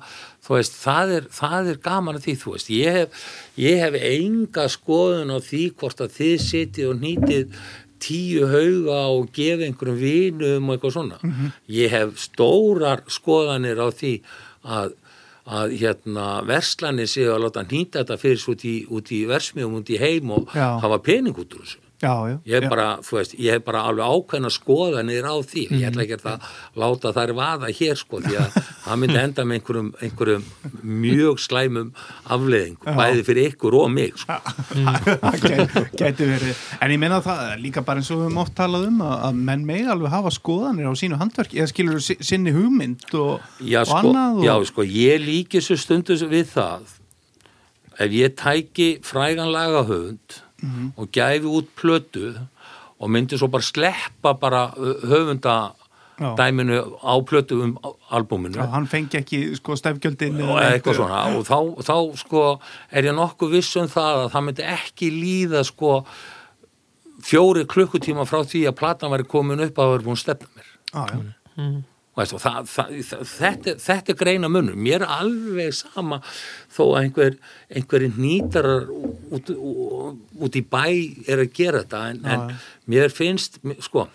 þú 0.46 0.56
veist, 0.56 0.76
það 0.82 1.14
er, 1.16 1.30
það 1.38 1.72
er 1.72 1.80
gaman 1.88 2.20
að 2.20 2.26
því, 2.26 2.36
þú 2.42 2.54
veist, 2.54 2.70
ég 2.74 3.00
hef, 3.00 3.24
ég 3.62 3.82
hef 3.84 3.98
enga 4.10 4.68
skoðun 4.76 5.34
á 5.34 5.38
því 5.48 5.64
hvort 5.80 6.04
að 6.04 6.14
þið 6.20 6.36
sitið 6.46 6.92
og 6.92 7.02
nýtið 7.02 7.58
tíu 8.06 8.46
hauga 8.50 9.00
og 9.16 9.32
gefa 9.34 9.64
einhverjum 9.64 9.98
vinum 10.02 10.68
og 10.68 10.76
eitthvað 10.76 10.96
svona. 10.98 11.18
Ég 11.72 11.90
hef 11.96 12.14
stórar 12.20 13.02
skoðanir 13.10 13.80
á 13.80 13.88
því 13.88 14.14
að 14.66 14.94
að 15.46 15.76
hérna 15.78 16.26
verslanir 16.46 17.08
séu 17.10 17.30
að 17.30 17.44
láta 17.44 17.62
nýta 17.70 18.02
þetta 18.02 18.18
fyrir 18.18 18.40
svo 18.42 18.56
út 18.56 18.64
í, 18.66 18.76
í 19.20 19.26
versmiðum, 19.30 19.78
út 19.78 19.90
í 19.94 19.98
heim 20.00 20.32
og 20.34 20.50
Já. 20.50 20.78
hafa 20.82 20.98
pening 21.06 21.36
út 21.38 21.54
úr 21.54 21.62
þessu. 21.62 21.82
Já, 22.02 22.12
já. 22.28 22.36
Ég 22.44 22.60
hef 22.60 22.68
bara, 22.72 22.86
þú 23.00 23.16
veist, 23.16 23.36
ég 23.40 23.56
hef 23.56 23.64
bara 23.64 23.84
alveg 23.88 24.04
ákveðna 24.16 24.50
skoðanir 24.52 25.24
á 25.24 25.34
því. 25.40 25.64
Ég 25.80 25.86
ætla 25.88 26.04
ekki 26.04 26.18
að 26.20 26.50
láta 26.76 27.12
þær 27.16 27.32
vaða 27.38 27.70
hér, 27.72 27.96
sko, 27.96 28.20
því 28.24 28.36
að 28.42 28.58
það 28.84 29.00
myndi 29.02 29.20
enda 29.22 29.46
með 29.48 29.60
einhverjum, 29.60 29.88
einhverjum 30.04 30.44
mjög 31.06 31.40
slæmum 31.46 31.92
afleðingum, 32.36 32.98
bæði 33.00 33.24
fyrir 33.30 33.50
ykkur 33.54 33.78
og 33.80 33.88
mig, 33.94 34.12
sko. 34.20 34.36
gæti, 35.96 36.26
verið 36.28 36.60
en 36.80 36.92
ég 36.94 37.00
meina 37.00 37.20
það 37.24 37.42
líka 37.62 37.82
bara 37.86 38.02
eins 38.02 38.10
og 38.12 38.20
við 38.20 38.28
höfum 38.28 38.40
oft 38.42 38.54
talað 38.58 38.88
um 38.90 39.02
að, 39.04 39.14
að 39.28 39.40
menn 39.48 39.64
megi 39.68 39.88
alveg 39.92 40.12
hafa 40.12 40.32
skoðanir 40.34 40.90
á 40.90 40.94
sínu 40.98 41.18
handverk 41.20 41.54
eða 41.56 41.70
skilur 41.72 42.02
sinni 42.04 42.54
hugmynd 42.54 43.06
og, 43.18 43.44
Já, 43.60 43.82
og 43.82 43.90
sko, 43.90 44.00
annað 44.02 44.40
og, 44.40 44.46
já, 44.46 44.54
sko, 44.70 44.86
ég 44.96 45.22
líki 45.24 45.62
svo 45.64 45.78
stundu 45.80 46.18
við 46.30 46.50
það 46.54 46.96
ef 48.06 48.16
ég 48.16 48.36
tæki 48.38 48.90
frægan 49.06 49.52
lagahöfund 49.54 50.40
Mhm. 50.62 50.92
og 50.96 51.08
gæfi 51.12 51.44
út 51.44 51.66
plötu 51.76 52.36
og 52.98 53.10
myndi 53.10 53.36
svo 53.36 53.48
bara 53.48 53.62
sleppa 53.62 54.32
bara 54.40 54.70
höfunda 55.04 55.72
Já. 56.18 56.34
dæminu 56.36 56.78
á 57.04 57.12
plötu 57.28 57.60
um 57.62 57.78
albúminu 58.10 58.56
Já, 58.56 58.66
hann 58.72 58.86
fengi 58.86 59.18
ekki 59.18 59.54
sko 59.56 59.76
stefgjöldin 59.76 60.40
og 60.48 60.56
eitthvað 60.62 60.94
svona 60.96 61.36
og 61.36 61.44
þá, 61.44 61.58
þá 61.84 62.16
sko 62.16 62.60
er 62.90 63.04
ég 63.04 63.14
nokkuð 63.14 63.50
viss 63.52 63.76
um 63.76 63.86
það 63.88 64.22
að 64.24 64.30
það 64.32 64.44
myndi 64.46 64.62
ekki 64.64 65.10
líða 65.12 65.64
sko 65.64 66.06
fjóri 67.22 67.64
klukkutíma 67.68 68.24
frá 68.28 68.40
því 68.44 68.64
að 68.70 68.78
platan 68.80 69.12
væri 69.12 69.28
komin 69.28 69.60
upp 69.60 69.76
að 69.76 69.84
það 69.84 69.92
væri 69.94 70.06
búin 70.08 70.16
stefna 70.16 70.48
mér 70.56 70.72
Já, 70.94 71.04
já. 71.12 71.20
Veist, 71.56 71.56
og 71.56 71.95
það, 72.16 72.68
það, 72.70 72.92
það, 73.04 73.24
þetta, 73.28 73.74
þetta 73.84 74.12
er 74.12 74.18
greina 74.20 74.48
munur. 74.48 74.76
Mér 74.76 75.04
er 75.04 75.10
alveg 75.18 75.74
sama 75.76 76.20
þó 76.72 76.82
að 76.86 77.00
einhver, 77.02 77.34
einhverjir 77.68 78.20
nýtarar 78.20 78.86
út, 78.88 79.50
út, 79.52 80.56
í 80.56 80.62
bæ 80.64 80.86
er 81.28 81.42
að 81.44 81.52
gera 81.56 81.82
þetta 81.84 82.04
en, 82.10 82.22
en 82.24 82.54
mér 82.88 83.12
finnst 83.12 83.60
sko 83.84 84.06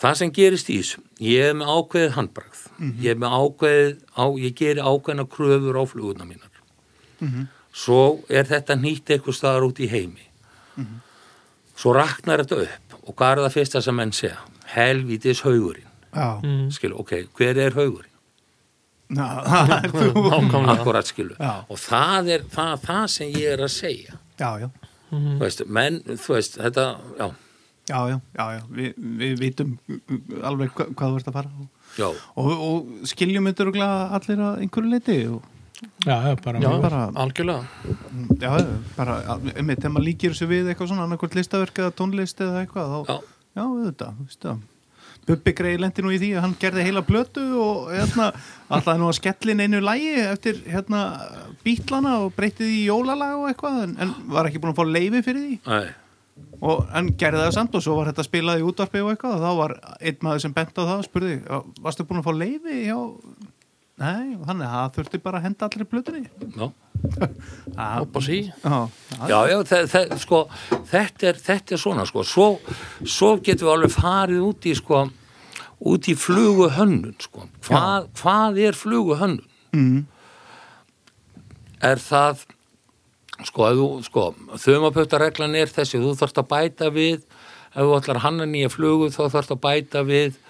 það 0.00 0.16
sem 0.18 0.32
gerist 0.34 0.70
í 0.72 0.80
þessu 0.80 1.04
ég 1.22 1.50
er 1.50 1.58
með 1.60 1.70
ákveðið 1.76 2.16
handbragð. 2.16 2.64
Mhm. 2.78 2.94
ég 3.04 3.10
er 3.14 3.20
með 3.20 3.36
ákveðið 3.38 3.92
á, 4.16 4.24
ég 4.40 4.56
geri 4.58 4.80
ákveðina 4.80 5.26
kröfur 5.30 5.78
á 5.78 5.84
flugurna 5.86 6.26
mínar. 6.26 6.48
Mhm. 7.20 7.48
svo 7.72 8.24
er 8.28 8.48
þetta 8.48 8.74
nýtt 8.74 9.12
eitthvað 9.12 9.36
staðar 9.36 9.68
út 9.68 9.78
í 9.78 9.86
heimi. 9.86 10.26
Mhm. 10.74 11.02
svo 11.76 11.94
raknar 11.94 12.42
þetta 12.42 12.64
upp 12.66 13.06
og 13.06 13.14
hvað 13.14 13.30
er 13.30 13.44
það 13.44 13.54
fyrsta 13.54 13.82
sem 13.82 13.94
menn 13.94 14.10
segja? 14.12 14.38
Helvítis 14.74 15.42
haugurinn 15.42 15.89
Já, 16.14 16.28
skilu, 16.74 16.96
ok, 17.04 17.12
hver 17.38 17.58
er 17.66 17.76
Nákvæmlega. 19.10 20.72
Akkurat 20.76 21.06
skilu. 21.06 21.34
Já. 21.38 21.64
Og 21.68 21.78
það 21.82 22.28
er 22.36 22.44
það, 22.52 22.74
það 22.84 23.04
sem 23.10 23.32
ég 23.34 23.54
er 23.56 23.62
að 23.66 23.72
segja. 23.74 24.18
Já, 24.40 24.50
já, 24.62 24.68
Þú 25.10 25.40
veist, 25.42 25.62
menn, 25.66 25.96
þú 26.06 26.34
veist, 26.36 26.54
þetta, 26.62 26.82
já, 27.18 27.26
já, 27.90 27.96
já, 28.12 28.16
já, 28.38 28.44
já. 28.54 28.60
Vi, 28.70 28.90
við 29.18 29.40
vitum 29.40 29.72
alveg 30.46 30.70
hva, 30.78 30.86
hvað 30.94 31.14
þú 31.16 31.18
ert 31.18 31.30
að 31.32 31.34
fara 31.34 31.50
og, 31.50 31.88
já, 31.98 32.06
og, 32.38 32.50
og 32.68 33.08
skiljum 33.10 33.48
þetta 33.50 33.64
örugglega 33.64 33.96
allir 34.20 34.44
að 34.46 34.60
einhverju 34.62 34.92
leiti 34.94 35.16
og 35.32 35.48
já, 36.06 36.16
bara, 36.44 36.62
Já, 36.62 36.70
bara- 36.84 37.02
algjörlega. 37.24 37.66
Já, 38.38 38.52
bara, 38.94 39.18
einmitt, 39.56 39.82
þegar 39.82 39.96
maður 39.96 40.06
líkir 40.12 40.36
þessu 40.36 40.46
við 40.54 40.70
eitthvað 40.70 40.92
svona 40.92 41.08
annarkvort 41.08 41.34
listaverk 41.40 41.82
eða 41.82 41.96
tónlist 41.98 42.44
eða 42.46 42.62
eitthvað 42.62 42.94
þá, 42.94 43.00
já, 43.10 43.18
Já, 43.58 43.66
það. 44.46 44.62
Bubbi 45.28 45.52
Grey 45.56 45.78
lendi 45.80 46.02
nú 46.02 46.12
í 46.14 46.18
því 46.20 46.30
að 46.34 46.44
hann 46.46 46.56
gerði 46.60 46.84
heila 46.88 47.02
blötu 47.06 47.44
og 47.60 47.90
hérna, 47.92 48.30
alltaf 48.72 48.98
nú 48.98 49.10
að 49.10 49.18
skellin 49.20 49.62
einu 49.62 49.82
lægi 49.84 50.14
eftir 50.24 50.60
hérna 50.66 51.02
bítlana 51.64 52.16
og 52.24 52.32
breytið 52.38 52.72
í 52.72 52.84
jólalag 52.88 53.36
og 53.38 53.50
eitthvað 53.50 53.82
en, 53.84 53.96
en 54.00 54.14
var 54.32 54.48
ekki 54.48 54.62
búin 54.62 54.72
að 54.74 54.80
fá 54.80 54.94
leifi 54.96 55.22
fyrir 55.26 55.44
því. 55.46 55.58
Nei, 55.68 55.92
og 56.60 56.82
hann 56.92 57.12
gerði 57.20 57.44
það 57.44 57.54
samt 57.56 57.76
og 57.78 57.84
svo 57.84 57.96
var 57.98 58.10
þetta 58.10 58.26
spilað 58.26 58.60
í 58.62 58.66
útvarpi 58.66 59.04
og 59.04 59.12
eitthvað 59.12 59.36
og 59.38 59.44
þá 59.44 59.60
var 59.60 59.76
einn 60.00 60.20
maður 60.26 60.44
sem 60.46 60.56
bent 60.56 60.76
á 60.76 60.82
það 60.82 60.96
og 60.96 61.06
spurði, 61.06 61.36
"Já, 61.44 61.56
varstu 61.84 62.06
búin 62.08 62.20
að 62.20 62.28
fá 62.28 62.32
leifi 62.36 62.76
hjá 62.88 62.98
Nei, 64.00 64.36
þannig 64.46 64.64
að 64.66 64.76
það 64.76 64.94
þurfti 64.96 65.20
bara 65.24 65.40
að 65.40 65.46
henda 65.48 65.66
allir 65.68 65.88
blötunni 65.90 66.22
já. 66.24 66.68
Já, 67.76 67.86
Upp 68.04 68.16
á 68.16 68.20
sí 68.24 68.38
já, 68.48 68.76
Já, 69.28 69.38
já, 69.50 69.56
þe 69.70 69.80
þe 69.92 70.20
sko, 70.22 70.40
þetta 70.92 71.28
er, 71.30 71.40
þetta 71.48 71.76
er 71.76 71.82
svona, 71.82 72.06
sko, 72.08 72.24
svo, 72.24 72.46
svo 73.04 73.34
getum 73.44 73.68
við 73.68 73.74
alveg 73.74 73.94
farið 73.96 74.46
út 74.46 74.68
í, 74.70 74.74
sko, 74.78 75.02
út 75.92 76.08
í 76.08 76.16
flugu 76.16 76.70
hönnun, 76.76 77.14
sko. 77.20 77.44
Hvað, 77.68 78.08
hvað 78.22 78.62
er 78.68 78.78
flugu 78.78 79.18
hönnun? 79.20 79.44
mm, 79.76 80.00
er 81.86 82.00
það 82.02 82.42
sko, 83.46 83.68
þú, 83.76 83.86
sko 84.04 84.24
þumapötareglan 84.64 85.54
er 85.60 85.70
þessi, 85.72 86.00
þú 86.02 86.16
þarfst 86.18 86.40
að 86.42 86.48
bæta 86.50 86.90
við 86.92 87.20
ef 87.70 87.84
þú 87.86 87.94
ætlar 88.00 88.18
að 88.18 88.24
hanna 88.26 88.48
nýja 88.50 88.72
flugu 88.72 89.08
þá 89.14 89.22
þarfst 89.30 89.54
að 89.54 89.62
bæta 89.64 90.02
við 90.08 90.40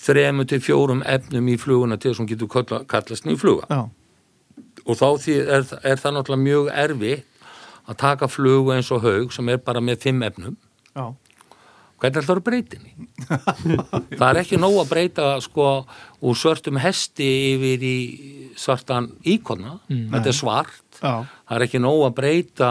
þremu 0.00 0.46
til 0.48 0.60
fjórum 0.64 1.02
efnum 1.08 1.48
í 1.52 1.56
fluguna 1.60 1.98
til 2.00 2.10
þess 2.10 2.20
að 2.20 2.24
hún 2.24 2.30
getur 2.32 2.52
kalla, 2.52 2.84
kallast 2.88 3.26
nýja 3.26 3.40
fluga. 3.40 3.66
Já, 3.68 3.80
og 4.86 4.98
þá 4.98 5.08
því 5.24 5.38
er, 5.40 5.66
er 5.84 6.00
það 6.00 6.16
náttúrulega 6.16 6.44
mjög 6.44 6.70
erfi 6.84 7.16
að 7.90 7.98
taka 8.00 8.28
flugu 8.30 8.72
eins 8.74 8.90
og 8.94 9.04
haug 9.04 9.34
sem 9.34 9.50
er 9.52 9.60
bara 9.64 9.82
með 9.84 10.06
fimm 10.06 10.22
efnum. 10.24 10.56
Já, 10.94 11.04
hvernig 12.00 12.22
ætlar 12.22 12.40
að 12.40 12.46
breyta 12.46 12.78
henni? 12.78 12.94
Það 14.16 14.28
er 14.30 14.40
ekki 14.40 14.60
nóg 14.60 14.78
að 14.80 14.92
breyta 14.94 15.26
sko 15.44 15.66
úr 16.24 16.38
svörtum 16.38 16.80
hesti 16.80 17.28
yfir 17.54 17.84
í 17.84 17.96
svartan 18.58 19.10
íkona. 19.28 19.76
Þetta 19.88 20.32
er 20.32 20.36
svart. 20.36 20.86
Já, 21.00 21.26
það 21.48 21.58
er 21.58 21.66
ekki 21.66 21.82
nóg 21.82 22.06
að 22.08 22.16
breyta 22.22 22.70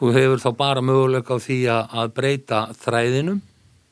þú 0.00 0.14
hefur 0.16 0.42
þá 0.42 0.50
bara 0.56 0.84
möguleika 0.84 1.36
á 1.36 1.38
því 1.40 1.60
að, 1.72 1.94
að 2.00 2.16
breyta 2.16 2.62
þræðinum 2.80 3.38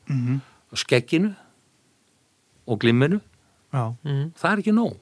mhm, 0.09 0.41
skegginu 0.77 1.31
og 2.69 2.79
glimminu. 2.83 3.19
Já, 3.73 3.83
mm. 4.05 4.23
það 4.39 4.51
er 4.51 4.63
ekki 4.63 4.75
nóg. 4.77 4.95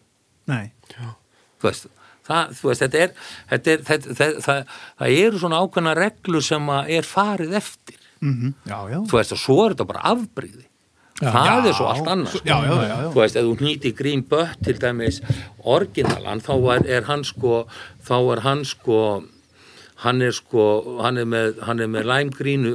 Nei. 0.48 0.64
Þú 0.96 1.68
veist, 1.70 1.90
það, 2.28 2.56
þú 2.60 2.72
veist 2.72 2.86
þetta 2.86 3.04
er, 3.04 3.14
þetta 3.52 3.74
er 3.76 3.86
þetta, 3.92 4.16
það, 4.22 4.40
það, 4.48 4.64
það 5.02 5.20
eru 5.26 5.44
svona 5.44 5.62
ákveðna 5.64 5.96
reglu 6.00 6.42
sem 6.48 6.72
að 6.78 6.92
er 6.98 7.12
farið 7.12 7.60
eftir. 7.62 8.02
Mhm, 8.24 8.56
Já, 8.66 8.80
já. 8.92 8.98
Þú 9.12 9.20
veist 9.20 9.36
og 9.36 9.44
svo 9.44 9.60
er 9.66 9.76
þetta 9.76 9.90
bara 9.92 10.08
afbrýði 10.16 10.66
það 11.18 11.48
Já. 11.50 11.66
er 11.66 11.74
svo 11.74 11.88
allt 11.90 12.08
annars 12.14 12.36
Já, 12.46 12.58
já, 12.62 12.74
já, 12.78 12.88
já. 12.90 12.98
þú 13.10 13.22
veist, 13.22 13.38
ef 13.40 13.46
þú 13.48 13.54
nýti 13.66 13.92
Green 13.98 14.22
Butt 14.30 14.60
til 14.66 14.78
dæmis 14.82 15.22
originalan, 15.66 16.42
þá 16.46 16.54
er, 16.76 16.86
er 16.98 17.08
hann 17.10 17.24
sko 17.26 17.64
þá 18.06 18.16
er 18.36 18.44
hann 18.46 18.62
sko 18.66 19.00
hann 20.04 20.22
er 20.22 20.32
sko, 20.36 20.64
hann 21.02 21.18
er 21.18 21.26
með, 21.26 21.60
hann 21.66 21.80
er 21.82 21.88
með 21.90 22.06
lime 22.06 22.34
green, 22.38 22.66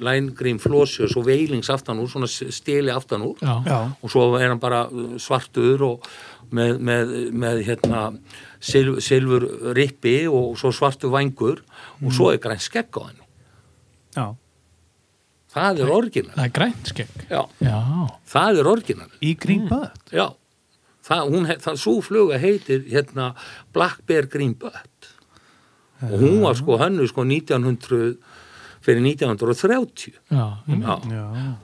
lime 0.00 0.32
green 0.36 0.58
flósi 0.62 1.02
og 1.04 1.10
svo 1.12 1.22
veilings 1.26 1.68
aftan 1.72 2.00
úr, 2.00 2.08
svona 2.08 2.28
steli 2.30 2.88
aftan 2.94 3.24
úr. 3.26 3.40
Já. 3.44 3.80
Og 4.00 4.12
svo 4.12 4.30
er 4.40 4.48
hann 4.48 4.62
bara 4.62 4.86
svartur 5.20 5.84
og 5.90 6.06
með, 6.56 6.78
með, 6.80 7.12
með 7.36 7.60
hérna 7.68 8.04
sil, 8.64 8.96
silfur 9.04 9.44
rippi 9.76 10.22
og 10.28 10.56
svo 10.60 10.72
svartur 10.74 11.12
vangur 11.12 11.60
og 12.00 12.12
svo 12.16 12.32
er 12.32 12.40
græn 12.42 12.60
skegg 12.64 12.96
á 12.96 13.02
henni. 13.10 13.26
Já. 14.16 14.26
Það 15.50 15.80
er 15.82 15.90
orginal. 15.90 16.34
Það 16.36 16.44
er 16.46 16.52
grænt 16.54 16.90
skegg. 16.92 17.14
já, 17.30 17.40
Já. 17.60 17.78
það 18.32 18.60
er 18.62 18.68
orginal. 18.70 19.08
Í 19.20 19.32
Green 19.42 19.64
Butt 19.70 20.12
já, 20.14 20.28
það, 21.06 21.24
hún, 21.32 21.48
það 21.64 21.80
svo 21.82 21.94
fluga 22.06 22.38
heitir 22.38 22.84
hérna 22.90 23.32
Black 23.74 24.04
Bear 24.06 24.28
Green 24.30 24.54
Butt 24.54 24.86
og 26.02 26.16
hún 26.22 26.38
var 26.44 26.54
sko 26.56 26.78
hannu 26.80 27.06
sko 27.10 27.24
1900 27.24 28.14
fyrir 28.80 29.02
1930 29.04 30.14
Já. 30.30 30.46
já, 30.66 30.94
Já, 31.10 31.56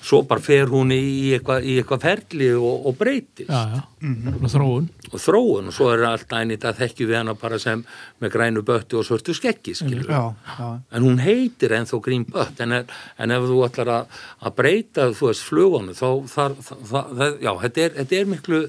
svo 0.00 0.20
bara 0.22 0.40
fer 0.40 0.68
hún 0.70 0.92
í 0.94 1.34
eitthvað 1.34 1.64
í 1.66 1.72
eitthvað 1.80 2.04
ferli 2.06 2.46
og, 2.54 2.84
og 2.86 2.94
breytist. 3.00 3.50
Já, 3.50 3.62
já. 3.74 3.80
Og 4.38 4.46
þróun. 4.52 4.84
og 5.10 5.18
þróun 5.24 5.68
og 5.68 5.74
svo 5.74 5.88
er 5.90 6.04
alltaf 6.06 6.38
einnig 6.38 6.62
að 6.64 6.78
þekkju 6.84 7.08
við 7.10 7.16
hana 7.18 7.34
bara 7.34 7.58
sem 7.58 7.82
með 8.22 8.32
grænu 8.36 8.62
böttu 8.62 9.00
og 9.00 9.04
svörtu 9.08 9.34
skeggi 9.34 9.74
skilur 9.74 10.06
já, 10.08 10.22
já. 10.58 10.68
En 10.94 11.02
hún 11.02 11.18
heitir 11.24 11.74
ennþá 11.74 12.00
Green 12.04 12.24
Butt 12.30 12.60
en, 12.62 12.72
er, 12.78 12.84
en 13.18 13.30
ef 13.34 13.42
þú 13.50 13.58
ætlar 13.66 13.90
að, 13.96 14.16
að 14.46 14.54
breyta 14.62 15.08
þú 15.18 15.30
veist 15.32 15.44
flugunum 15.50 15.98
þá 15.98 16.08
þar, 16.36 16.56
það, 16.70 17.12
það, 17.18 17.36
já, 17.48 17.52
þetta 17.66 17.84
er, 17.88 17.92
þetta 17.98 18.20
er 18.22 18.30
miklu 18.36 18.62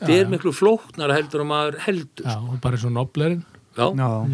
þetta 0.00 0.16
er 0.16 0.30
miklu 0.32 0.52
flóknar 0.56 1.12
heldur 1.18 1.44
um 1.44 1.52
að 1.60 1.76
heldur 1.86 2.24
Já, 2.30 2.38
og 2.40 2.56
bara 2.64 2.78
eins 2.80 2.88
og 2.88 2.96
noblerinn. 2.96 3.42
já, 3.44 3.48
Já, 3.50 3.59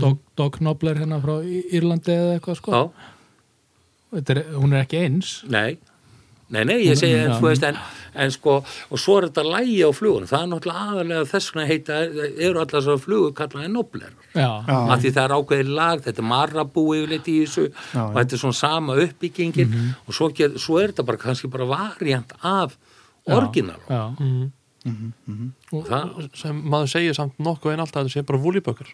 Dog, 0.00 0.18
Dog 0.36 0.60
Nobler 0.60 0.94
hérna 1.02 1.20
frá 1.22 1.36
Írlandi 1.46 2.12
eða 2.16 2.38
eitthvað 2.40 2.56
sko. 2.62 2.72
já, 2.72 3.12
Þetta 4.16 4.30
Er, 4.36 4.44
hún 4.54 4.72
er 4.72 4.84
ekki 4.86 5.04
eins. 5.04 5.44
nei 5.50 5.76
Nei, 6.48 6.62
nei, 6.62 6.76
ég 6.86 6.94
segi, 6.94 7.16
en, 7.18 7.32
Já. 7.32 7.38
þú 7.40 7.46
veist, 7.48 7.64
en, 7.66 7.74
en 8.22 8.30
sko, 8.30 8.52
og 8.62 8.98
svo 9.02 9.16
er 9.18 9.24
þetta 9.26 9.42
lægi 9.50 9.80
á 9.82 9.90
flugunum, 9.90 10.28
það 10.30 10.42
er 10.44 10.50
náttúrulega 10.52 10.84
aðalega 10.92 11.24
þess 11.26 11.48
vegna 11.50 11.64
heita, 11.66 11.96
eru 12.46 12.60
allar 12.62 12.82
svo 12.86 12.94
flugur 13.02 13.32
kallaði 13.34 13.70
nobler, 13.74 14.12
Já. 14.30 14.62
Já. 14.68 14.76
af 14.94 15.00
því 15.02 15.10
það 15.16 15.24
er 15.24 15.34
ákveðið 15.40 15.72
lag, 15.74 16.04
þetta 16.04 16.22
er 16.22 16.28
marrabú 16.30 16.84
yfirleitt 16.94 17.26
í 17.32 17.34
þessu 17.42 17.64
Já, 17.66 18.04
og 18.04 18.14
þetta 18.20 18.38
er 18.38 18.42
svona 18.44 18.58
sama 18.60 18.94
uppbyggingin 19.02 19.74
og 20.06 20.14
svo, 20.14 20.28
get, 20.38 20.54
svo 20.62 20.78
er 20.78 20.92
þetta 20.94 21.06
bara 21.10 21.18
kannski 21.24 21.50
bara 21.50 21.66
variant 21.66 22.30
af 22.46 22.78
orginal 23.26 23.82
Já. 23.90 24.04
Mm. 24.22 24.52
og 25.72 25.82
Það- 25.90 26.30
sem 26.38 26.62
maður 26.62 26.92
segir 26.94 27.14
samt 27.18 27.34
nokkuð 27.42 27.72
en 27.74 27.80
alltaf 27.82 28.04
að 28.04 28.06
þetta 28.06 28.20
sé 28.20 28.26
bara 28.30 28.38
vúlibökkur 28.38 28.86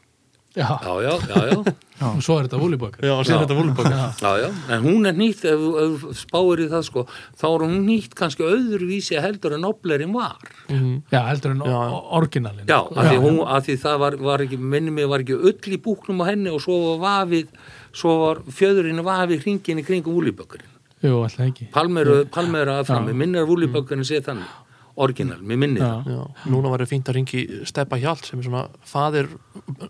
Já. 0.55 0.69
Já, 0.85 0.93
já, 1.01 1.13
já, 1.33 1.43
já, 1.49 1.63
Og 2.03 2.19
svo 2.21 2.35
er 2.41 2.45
þetta 2.49 2.59
vúlibökkur. 2.61 3.01
já, 3.07 3.13
sé 3.25 3.33
þetta 3.39 3.55
vúlibökkur 3.57 3.95
já, 3.95 4.33
já, 4.43 4.49
en 4.75 4.83
hún 4.85 5.07
er 5.09 5.15
nýtt, 5.17 5.45
ef, 5.49 5.61
þú- 5.63 5.85
ef 5.85 6.19
spáir 6.19 6.61
í 6.61 6.67
það 6.69 6.83
sko, 6.89 7.05
þá 7.41 7.45
er 7.55 7.63
hún 7.65 7.77
nýtt 7.87 8.15
kannski 8.19 8.43
öðruvísi 8.45 9.21
heldur 9.23 9.55
en 9.55 9.63
noblerinn 9.65 10.13
var. 10.13 10.37
mm. 10.69 11.03
Já, 11.13 11.21
heldur 11.31 11.53
en 11.55 11.63
orginalinn. 11.63 12.67
Já, 12.67 12.81
af 12.85 13.07
því, 13.07 13.17
hún, 13.23 13.39
af 13.47 13.65
því 13.65 13.77
það 13.81 13.99
var, 14.03 14.17
var 14.17 14.39
ekki, 14.45 14.59
minni 14.59 14.91
mig, 14.91 15.07
var 15.09 15.21
ekki 15.25 15.39
öll 15.41 15.73
í 15.73 15.79
búknum 15.81 16.21
á 16.21 16.25
henni 16.33 16.51
og 16.53 16.61
svo 16.61 16.99
var 16.99 17.25
vafið, 17.27 17.47
svo 17.95 18.19
var 18.27 18.43
fjöðurinn 18.51 19.01
vafið 19.07 19.47
hringin 19.47 19.79
í 19.81 19.87
kringum 19.87 20.13
vúlibökkurinn. 20.19 20.69
Jú, 21.03 21.23
alltaf 21.23 21.47
ekki. 21.49 21.71
Palmeru, 21.73 22.25
palmeru 22.31 22.77
aðfram, 22.83 23.07
Já. 23.07 23.13
mér 23.13 23.17
minnir 23.25 23.47
vúlibökkurinn 23.49 24.05
sé 24.05 24.21
þannig, 24.21 24.51
orginal, 24.97 25.39
mér 25.41 25.59
minnir 25.63 25.83
Já. 25.83 25.93
það. 26.05 26.11
Já, 26.17 26.51
núna 26.53 26.73
var 26.73 26.83
það 26.85 26.91
fínt 26.93 27.09
að 27.09 27.17
ringi 27.19 27.45
Steppa 27.69 27.99
Hjalt 28.03 28.27
sem 28.29 28.39
er 28.43 28.49
svona 28.49 28.65
fadir 28.85 29.31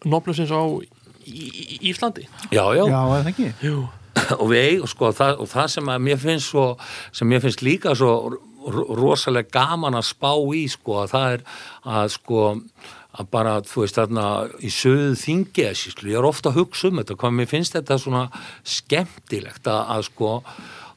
noblusins 0.05 0.53
á 0.55 0.62
Íslandi 1.82 2.24
Já, 2.50 2.64
já, 2.76 2.84
já, 2.90 3.00
eða 3.18 3.30
ekki 3.32 3.50
Jú. 3.62 3.82
og 4.42 4.48
við 4.53 4.82
sko, 4.92 5.12
það, 5.16 5.38
og 5.44 5.48
það 5.50 5.68
sem 5.76 5.88
að 5.92 6.03
mér 6.07 6.18
finnst 6.20 6.50
svo, 6.53 6.64
sem 7.16 7.28
mér 7.30 7.40
finnst 7.44 7.62
líka 7.64 7.94
svo 7.96 8.11
ro- 8.32 8.88
rosalega 8.98 9.48
gaman 9.57 9.96
að 9.98 10.05
spá 10.11 10.32
í, 10.55 10.66
sko, 10.70 10.98
að 11.05 11.14
það 11.14 11.36
er 11.38 11.44
að, 11.96 12.11
sko, 12.18 12.42
að 13.22 13.30
bara, 13.32 13.55
þú 13.66 13.82
veist, 13.86 13.96
þarna 13.98 14.26
í 14.61 14.70
söðu 14.72 15.16
þingi, 15.22 15.64
ég 15.70 16.18
er 16.20 16.28
ofta 16.28 16.53
að 16.53 16.61
hugsa 16.61 16.90
um 16.92 17.00
þetta, 17.00 17.16
hvað 17.22 17.34
mér 17.38 17.50
finnst 17.50 17.78
þetta 17.78 17.98
svona 18.05 18.22
skemmtilegt 18.76 19.66
að, 19.72 19.82
að 19.96 20.07
sko, 20.11 20.34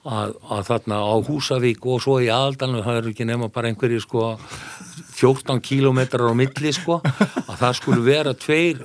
að, 0.05 0.35
að 0.53 0.63
þarna 0.69 0.97
á 1.01 1.13
Húsavík 1.25 1.85
og 1.89 2.01
svo 2.03 2.19
í 2.21 2.27
aðaldalinu, 2.29 2.83
það 2.85 2.99
eru 3.01 3.13
ekki 3.13 3.25
nema 3.29 3.49
bara 3.53 3.71
einhverju, 3.71 4.01
sko, 4.03 4.25
14 5.15 5.61
kílómetrar 5.65 6.29
á 6.29 6.33
milli, 6.37 6.71
sko, 6.75 6.99
að 7.05 7.55
það 7.61 7.73
skulle 7.79 8.03
vera 8.05 8.33
tveir 8.37 8.83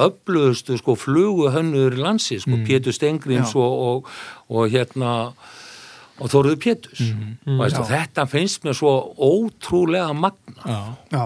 öflugustu, 0.00 0.78
sko, 0.80 0.94
fluguhönnur 0.98 1.94
í 1.98 2.00
landsi, 2.00 2.38
sko, 2.42 2.58
Pétur 2.66 2.94
Stengrims 2.96 3.52
og, 3.58 3.74
og, 3.88 4.08
og 4.48 4.72
hérna 4.72 5.12
og 6.22 6.30
Þóruður 6.30 6.60
Pétus 6.62 7.00
Mhm. 7.10 7.58
Veistu, 7.58 7.82
Já. 7.82 7.88
þetta 7.90 8.24
finnst 8.30 8.62
mér 8.64 8.76
svo 8.78 8.92
ótrúlega 9.18 10.12
magna 10.14 10.62
Já. 10.62 10.80
Já, 11.10 11.24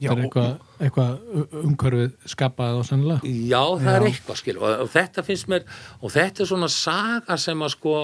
já 0.00 0.10
Það 0.12 0.44
er 0.44 0.58
eitthvað, 0.82 1.16
umhverfið 1.62 2.28
skapað 2.32 2.80
og 2.80 2.86
sennilega. 2.88 3.20
já, 3.22 3.62
það 3.78 3.94
er 3.94 4.06
Já. 4.06 4.10
eitthvað 4.10 4.40
skil 4.42 4.58
og, 4.58 4.68
og 4.84 4.92
þetta 4.92 5.24
finnst 5.26 5.50
mér, 5.52 5.66
og 6.00 6.14
þetta 6.14 6.44
er 6.44 6.50
svona 6.50 6.70
saga 6.72 7.38
sem 7.40 7.64
að 7.64 7.74
sko 7.76 7.96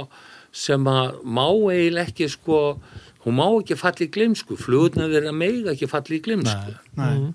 sem 0.58 0.88
að 0.90 1.18
má 1.24 1.44
eiginlega 1.48 2.08
ekki 2.08 2.30
sko 2.32 2.60
hún 3.24 3.36
má 3.36 3.46
ekki 3.50 3.76
falla 3.78 4.06
í 4.06 4.10
glimsku 4.14 4.56
flugurnar 4.60 5.10
þeirra 5.12 5.34
mega 5.36 5.74
ekki 5.74 5.90
falla 5.90 6.16
í 6.16 6.22
glimsku 6.24 6.74
Nei, 6.98 7.28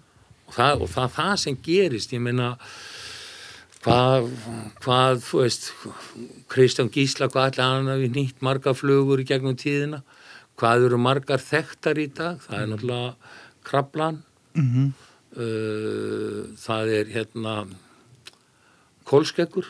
og 0.48 0.56
það, 0.56 0.84
og 0.86 0.92
það 0.96 1.16
það 1.20 1.36
sem 1.44 1.60
gerist, 1.68 2.16
ég 2.16 2.24
meina 2.24 2.54
hvað, 3.84 4.28
hvað 4.84 5.22
þú 5.28 5.44
veist, 5.44 5.70
Kristján 6.52 6.92
Gísla 6.94 7.30
hvað 7.32 7.50
allir 7.52 7.66
hann 7.68 7.94
hafi 7.94 8.12
nýtt 8.16 8.44
marga 8.46 8.74
flugur 8.78 9.22
í 9.22 9.28
gegnum 9.28 9.58
tíðina, 9.60 10.02
hvað 10.60 10.88
eru 10.90 11.00
margar 11.02 11.42
þekktar 11.44 12.00
í 12.02 12.10
dag, 12.16 12.40
það 12.48 12.62
er 12.62 12.70
náttúrulega 12.72 13.34
krablan 13.68 14.22
mhm, 14.58 14.94
uh, 15.38 16.40
það 16.60 16.94
er 17.00 17.12
hérna 17.14 17.56
kólskeggur. 19.10 19.66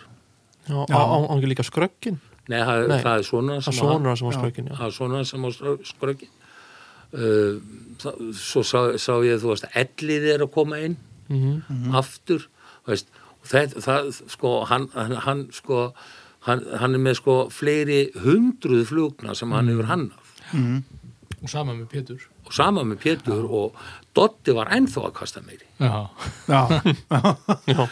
Já, 0.67 0.77
á, 0.87 0.95
á, 0.95 1.17
á 1.27 1.33
ekki 1.35 1.49
líka 1.51 1.65
skröggin? 1.67 2.19
Nei, 2.51 2.59
það, 2.59 2.85
Nei. 2.91 2.99
það 3.03 3.17
er 3.17 3.25
svona 3.27 3.57
Það 3.63 3.75
sem 4.19 4.27
á 4.27 4.33
skröggin, 4.35 4.69
það 4.75 4.85
er 4.87 4.95
svona 4.97 5.21
sem 5.27 5.45
á 5.47 5.49
skröggin. 5.87 6.31
Uh, 7.13 7.59
það, 8.01 8.21
svo 8.41 8.63
sá, 8.65 8.79
sá 8.97 9.13
ég 9.21 9.37
þú 9.43 9.51
veist 9.51 9.67
ellið 9.77 10.23
er 10.33 10.43
að 10.47 10.53
koma 10.55 10.79
inn 10.81 10.95
mm 11.29 11.93
aftur 11.95 12.47
veist, 12.87 13.11
þetta, 13.45 13.83
það, 13.85 14.09
sko, 14.33 14.53
hann, 14.69 14.87
hann, 14.97 15.13
hann 15.27 15.43
sko, 15.53 15.83
hann, 16.47 16.63
hann 16.81 16.97
er 16.97 17.03
með 17.05 17.19
sko 17.21 17.35
fleiri 17.53 17.99
hundruð 18.23 18.87
flugna 18.89 19.35
sem 19.37 19.53
hann 19.53 19.69
hefur 19.71 19.87
hannað. 19.91 20.33
Mhm, 20.51 20.83
Og 21.43 21.49
sama 21.51 21.73
með 21.75 21.87
Pétur. 21.91 22.21
Og 22.45 22.53
sama 22.55 22.83
með 22.87 23.01
Pétur 23.05 23.45
og 23.49 23.77
Dotti 24.13 24.53
var 24.53 24.69
ennþá 24.75 25.07
að 25.07 25.13
kasta 25.21 25.41
meiri 25.41 25.65
Já. 25.79 26.09
já, 26.47 26.61
Já, 27.65 27.87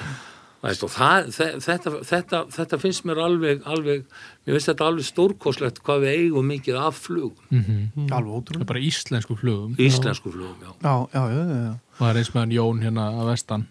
veist, 0.62 0.84
og 0.86 0.92
það, 0.94 1.30
þe- 1.34 1.56
þetta, 1.66 1.92
þetta, 2.06 2.40
þetta 2.54 2.78
finnst 2.84 3.06
mér 3.10 3.22
alveg, 3.24 3.64
alveg 3.66 4.04
mér 4.46 4.54
finnst 4.58 4.70
þetta 4.70 4.90
alveg 4.92 5.08
stórkoslegt 5.08 5.80
hvað 5.88 6.04
við 6.06 6.12
eigum 6.20 6.52
mikið 6.52 6.78
af 6.84 7.00
flugum, 7.08 7.48
Mm 7.50 8.06
alveg 8.12 8.12
Það 8.12 8.38
ótrúlega 8.38 8.68
bara 8.70 8.84
íslensku 8.86 9.38
flugum. 9.40 9.74
íslensku 9.82 10.30
flugum 10.36 10.62
já. 10.62 10.72
Já, 10.86 10.94
já, 11.16 11.24
já, 11.34 11.42
já, 11.50 11.58
já. 11.66 11.74
Og 11.74 12.04
það 12.04 12.10
er 12.12 12.22
eins 12.22 12.32
með 12.36 12.42
hann 12.44 12.56
Jón 12.60 12.84
hérna 12.86 13.08
að 13.24 13.32
vestan 13.32 13.66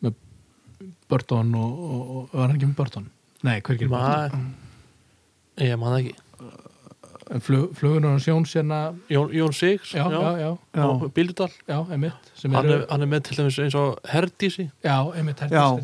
með 0.00 0.16
Burton 1.12 1.54
og, 1.60 1.84
og, 1.90 2.00
og 2.16 2.34
var 2.38 2.46
hann 2.48 2.56
ekki 2.56 2.70
með 2.72 2.78
Burton? 2.80 3.10
Nei, 3.44 3.58
hver 3.60 3.76
ekki 3.76 3.90
með 3.92 4.08
Burton? 4.08 4.48
Mæ, 5.60 5.64
ég 5.68 5.78
man 5.84 5.98
ekki 6.00 6.16
Flug, 7.38 7.74
flugunar 7.78 8.16
og 8.16 8.20
sjóns 8.24 8.50
hérna 8.56 8.78
Jón, 9.08 9.28
Jón 9.30 9.52
Sigs 9.54 9.92
já, 9.94 10.02
já, 10.10 10.38
já, 10.40 10.56
Já. 10.74 10.84
og 10.84 11.12
Bíldudal. 11.14 11.50
Já, 11.68 11.78
einmitt 11.92 12.12
sem 12.34 12.50
hann, 12.52 12.66
eru, 12.66 12.80
er- 12.82 12.86
hann 12.90 13.02
er 13.02 13.06
með 13.06 13.20
til 13.28 13.36
dæmis 13.38 13.58
eins 13.62 13.74
og 13.78 14.00
Herdísi. 14.10 14.70
Já, 14.82 14.96
einmitt 15.14 15.38
Já, 15.38 15.78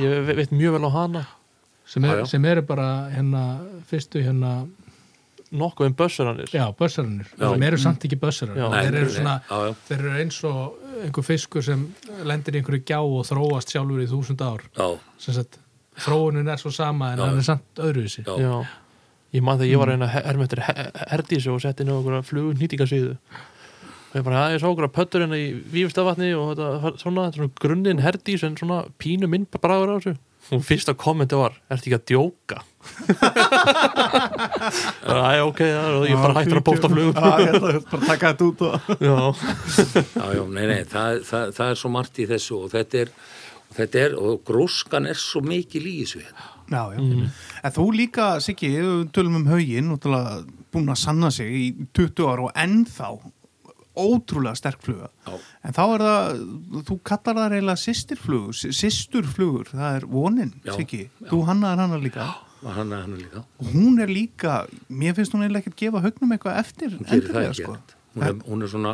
ég 0.00 0.26
ve- 0.26 0.34
veit 0.40 0.50
mjög 0.50 0.72
vel 0.72 0.88
á 0.88 0.90
hana. 0.90 1.26
Sem, 1.86 2.04
er, 2.04 2.24
sem 2.26 2.44
eru 2.44 2.62
bara 2.62 3.08
hérna 3.10 3.60
fyrstu 3.86 4.18
hérna 4.22 4.66
nokkuð 5.52 5.86
um 5.86 5.94
bössuranir 5.94 6.50
Já, 6.54 6.66
bössarinnir, 6.74 7.26
Já. 7.38 7.50
þeir 7.54 7.62
eru 7.66 7.76
samt 7.78 8.04
ekki. 8.04 8.18
Nei, 8.20 8.84
þeir 8.84 8.94
eru 8.94 9.10
svona 9.10 9.40
já, 9.48 9.56
já. 9.66 9.74
þeir 9.88 9.98
eru 10.00 10.10
eins 10.24 10.44
og 10.44 10.74
einhver 11.04 11.22
fiskur 11.24 11.62
sem 11.62 11.86
lendir 12.24 12.54
í 12.54 12.62
einhverju 12.62 12.84
gjá 12.84 12.98
og 13.00 13.24
þróast 13.26 13.70
sjálfur 13.74 14.02
í 14.02 14.06
þúsund 14.10 14.40
ár. 14.42 14.62
Sem 15.18 15.34
sagt, 15.34 15.58
þróunin 15.98 16.48
er 16.50 16.56
svo 16.58 16.70
sama 16.72 17.12
en 17.12 17.18
hann 17.18 17.38
er 17.38 17.42
samt 17.42 17.62
öðruvísi. 17.78 18.24
Já, 18.26 18.38
Já, 18.38 18.66
ég 19.36 19.42
man 19.46 19.60
þegar 19.60 19.70
ég 19.70 19.80
var 19.80 19.90
að 19.90 19.96
reyna 19.96 20.10
að 20.10 20.26
herma 20.26 20.46
eftir 20.48 20.64
herdísu 21.14 21.54
og 21.54 21.62
setti 21.62 21.84
inn 21.84 21.92
á 21.92 21.98
okkur 22.00 22.26
flugun 22.26 22.60
nýtingasviðu 22.60 23.14
og 24.10 24.16
ég 24.18 24.24
bara, 24.26 24.40
að 24.48 24.52
ég 24.56 24.62
sá 24.62 24.66
okkur 24.66 24.88
að 24.88 24.96
pöttur 24.96 25.22
hérna 25.22 25.38
í 25.38 25.52
Vífstavatni 25.70 26.30
og 26.34 26.48
þetta, 26.58 26.90
svona, 26.98 27.28
þetta 27.28 27.30
er 27.30 27.36
svona 27.38 27.58
grunninn 27.62 28.02
herdís 28.02 28.42
en 28.46 28.56
svona 28.58 28.78
pínu 28.98 29.26
minn 29.30 29.46
bræður 29.54 29.92
á 29.94 29.96
þessu. 30.00 30.14
Og 30.50 30.64
fyrsta 30.66 30.92
kommenti 30.98 31.36
var, 31.38 31.54
ertu 31.70 31.86
ekki 31.86 31.98
að 31.98 32.08
djóka? 32.10 32.58
Æ, 35.06 35.38
ok, 35.44 35.60
já, 35.62 35.82
og 35.94 36.06
ég 36.08 36.16
bara 36.18 36.34
hættur 36.40 36.58
að 36.58 36.74
ætla 36.74 36.90
að 36.90 36.94
bara 37.92 38.08
taka 38.08 38.32
þetta 38.32 38.44
út 38.48 38.60
og 38.66 38.72
Já, 39.04 39.14
já, 40.16 40.26
já, 40.40 40.44
nei, 40.56 40.66
nei, 40.72 40.82
það, 40.90 41.10
það, 41.28 41.44
það 41.60 41.68
er 41.68 41.76
svo 41.84 41.90
margt 41.94 42.14
í 42.18 42.26
þessu 42.32 42.54
og 42.64 42.68
þetta 42.74 42.94
er, 43.04 43.08
og 43.68 43.74
þetta 43.78 43.96
er, 44.02 44.10
og 44.18 44.32
gróskan 44.48 45.06
er 45.12 45.18
svo 45.20 45.40
mikil 45.44 45.84
í 45.86 45.94
Já, 46.70 46.82
já. 46.94 47.00
En 47.64 47.72
þú 47.74 47.84
líka, 47.96 48.30
Siggi, 48.40 48.70
tölum 49.12 49.40
um 49.40 49.46
haugin, 49.50 49.90
búin 50.70 50.90
að 50.92 50.98
sanna 51.02 51.30
sig 51.34 51.50
í 51.50 51.64
20 51.96 52.28
ára 52.30 52.44
og 52.46 52.52
ennþá 52.54 53.08
ótrúlega 54.00 54.54
sterk 54.56 54.80
fluga. 54.84 55.08
Já. 55.26 55.34
En 55.66 55.74
þá 55.76 55.80
er 55.96 56.04
það, 56.04 56.44
þú 56.88 56.98
kallar 57.10 57.40
það 57.40 57.50
reyla 57.56 57.74
sýstirflugur, 57.82 58.60
sýsturflugur, 58.80 59.72
það 59.74 59.98
er 59.98 60.06
vonin, 60.12 60.54
Siggi. 60.76 61.02
Þú 61.26 61.42
hannaðar 61.50 61.82
hana 61.86 61.98
líka. 62.00 62.28
og 62.62 62.74
hann 62.76 62.92
er 62.92 63.00
hann 63.02 63.14
er 63.16 63.20
líka, 63.24 63.40
Og 63.58 63.66
hún 63.72 64.00
er 64.04 64.06
líka, 64.12 64.66
mér 64.90 65.14
finnst 65.16 65.32
hún 65.32 65.42
eiginlega 65.42 65.64
ekkert 65.64 65.76
gefa 65.80 66.02
haugnum 66.04 66.32
eitthvað 66.36 66.58
eftir. 66.60 66.90
hún 66.98 67.06
gerir 67.08 67.32
það 67.32 67.54
sko. 67.56 67.76
hún 68.14 68.22
er, 68.26 68.34
hún 68.46 68.62
er 68.62 68.68
svona, 68.68 68.92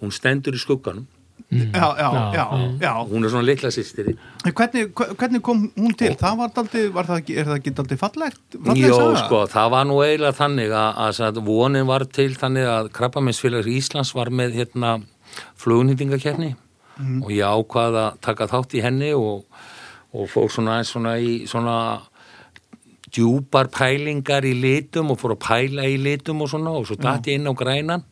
hún 0.00 0.10
stendur 0.16 0.54
í 0.56 0.60
skugganum 0.62 1.06
Já, 1.50 1.88
já, 1.98 2.08
já, 2.12 2.30
Já, 2.32 2.44
já. 2.80 2.92
hún 3.10 3.24
er 3.24 3.30
svona 3.32 3.44
litla 3.44 3.70
sýstiri 3.74 4.14
En 4.46 4.52
Hvernig, 4.56 4.92
hvernig 5.18 5.42
kom 5.42 5.64
hún 5.76 5.94
til? 5.98 6.14
Það 6.20 6.36
var 6.38 6.52
daldi, 6.56 6.82
var 6.94 7.08
það 7.10 7.20
ekki, 7.22 7.36
er 7.38 7.48
það 7.50 7.58
ekki 7.60 7.72
daldi 7.78 7.98
fallegt? 8.00 8.40
Jó, 8.78 8.94
saga? 8.96 9.22
sko, 9.24 9.40
það 9.52 9.70
var 9.74 9.88
nú 9.90 9.98
eiginlega 10.04 10.38
þannig 10.38 10.72
að, 10.72 11.00
að, 11.06 11.20
að 11.28 11.40
vonin 11.46 11.86
var 11.90 12.04
til 12.04 12.30
þannig 12.40 12.70
að 12.72 12.90
Krabbaminsfélags 12.96 13.68
Íslands 13.72 14.14
var 14.16 14.30
með 14.32 14.56
hérna 14.60 14.94
flugunýtingakerni 15.60 16.54
og 17.24 17.30
ég 17.32 17.44
ákvað 17.48 17.96
að 17.98 18.16
taka 18.22 18.46
þátt 18.50 18.74
í 18.78 18.82
henni 18.84 19.12
og, 19.16 19.44
og 20.12 20.28
fór 20.30 20.50
svona, 20.52 20.78
aðeins 20.78 20.92
svona 20.92 21.14
í 21.18 21.32
svona 21.50 21.76
djúpar 23.12 23.68
pælingar 23.72 24.44
í 24.48 24.54
litum 24.56 25.10
og 25.12 25.18
fór 25.20 25.34
að 25.36 25.42
pæla 25.44 25.84
í 25.88 25.98
litum 26.00 26.40
og 26.44 26.50
svona 26.52 26.72
og 26.78 26.86
svo 26.88 26.96
datt 27.00 27.28
ég 27.28 27.40
inn 27.40 27.48
á 27.48 27.52
grænan 27.56 28.04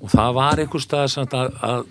og 0.00 0.12
það 0.12 0.36
var 0.36 0.62
einhver 0.62 0.84
stað 0.84 1.18
að, 1.24 1.58
að, 1.70 1.82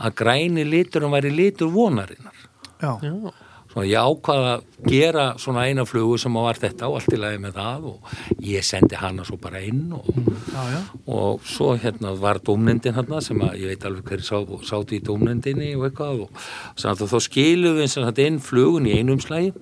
að 0.00 0.16
græni 0.22 0.66
liturum 0.66 1.14
væri 1.14 1.32
litur 1.34 1.72
vonarinnar. 1.74 2.48
Já, 2.80 2.96
já, 3.04 3.32
Svona 3.70 3.86
ég 3.86 4.02
ákvaða 4.02 4.54
að 4.56 4.62
gera 4.90 5.24
svona 5.38 5.64
eina 5.70 5.84
flugu 5.86 6.16
sem 6.18 6.34
var 6.34 6.58
þetta 6.58 6.88
og 6.88 6.96
allt 6.98 7.12
í 7.14 7.18
lagi 7.22 7.38
með 7.38 7.58
það 7.60 7.84
og 7.92 8.14
ég 8.42 8.66
sendi 8.66 8.98
hana 8.98 9.22
svo 9.28 9.36
bara 9.38 9.60
inn 9.62 9.92
og, 9.94 10.08
já, 10.50 10.64
já. 10.72 10.80
og 11.06 11.44
svo 11.46 11.76
hérna 11.78 12.16
var 12.18 12.40
dómnendin 12.42 12.96
hérna 12.96 13.20
sem 13.22 13.38
að 13.46 13.60
ég 13.62 13.70
veit 13.70 13.86
alveg 13.86 14.10
hverju 14.10 14.26
sá, 14.26 14.42
sátu 14.66 14.98
í 14.98 15.04
dómnendinni 15.06 15.70
og 15.78 15.86
eitthvað 15.86 16.24
og 16.26 16.42
samt 16.82 17.04
þá 17.12 17.20
skilum 17.22 17.78
við 17.78 17.92
sem 17.94 18.08
sagt 18.08 18.24
inn 18.24 18.42
flugun 18.42 18.90
í 18.90 18.96
einum 18.98 19.22
slægi 19.22 19.54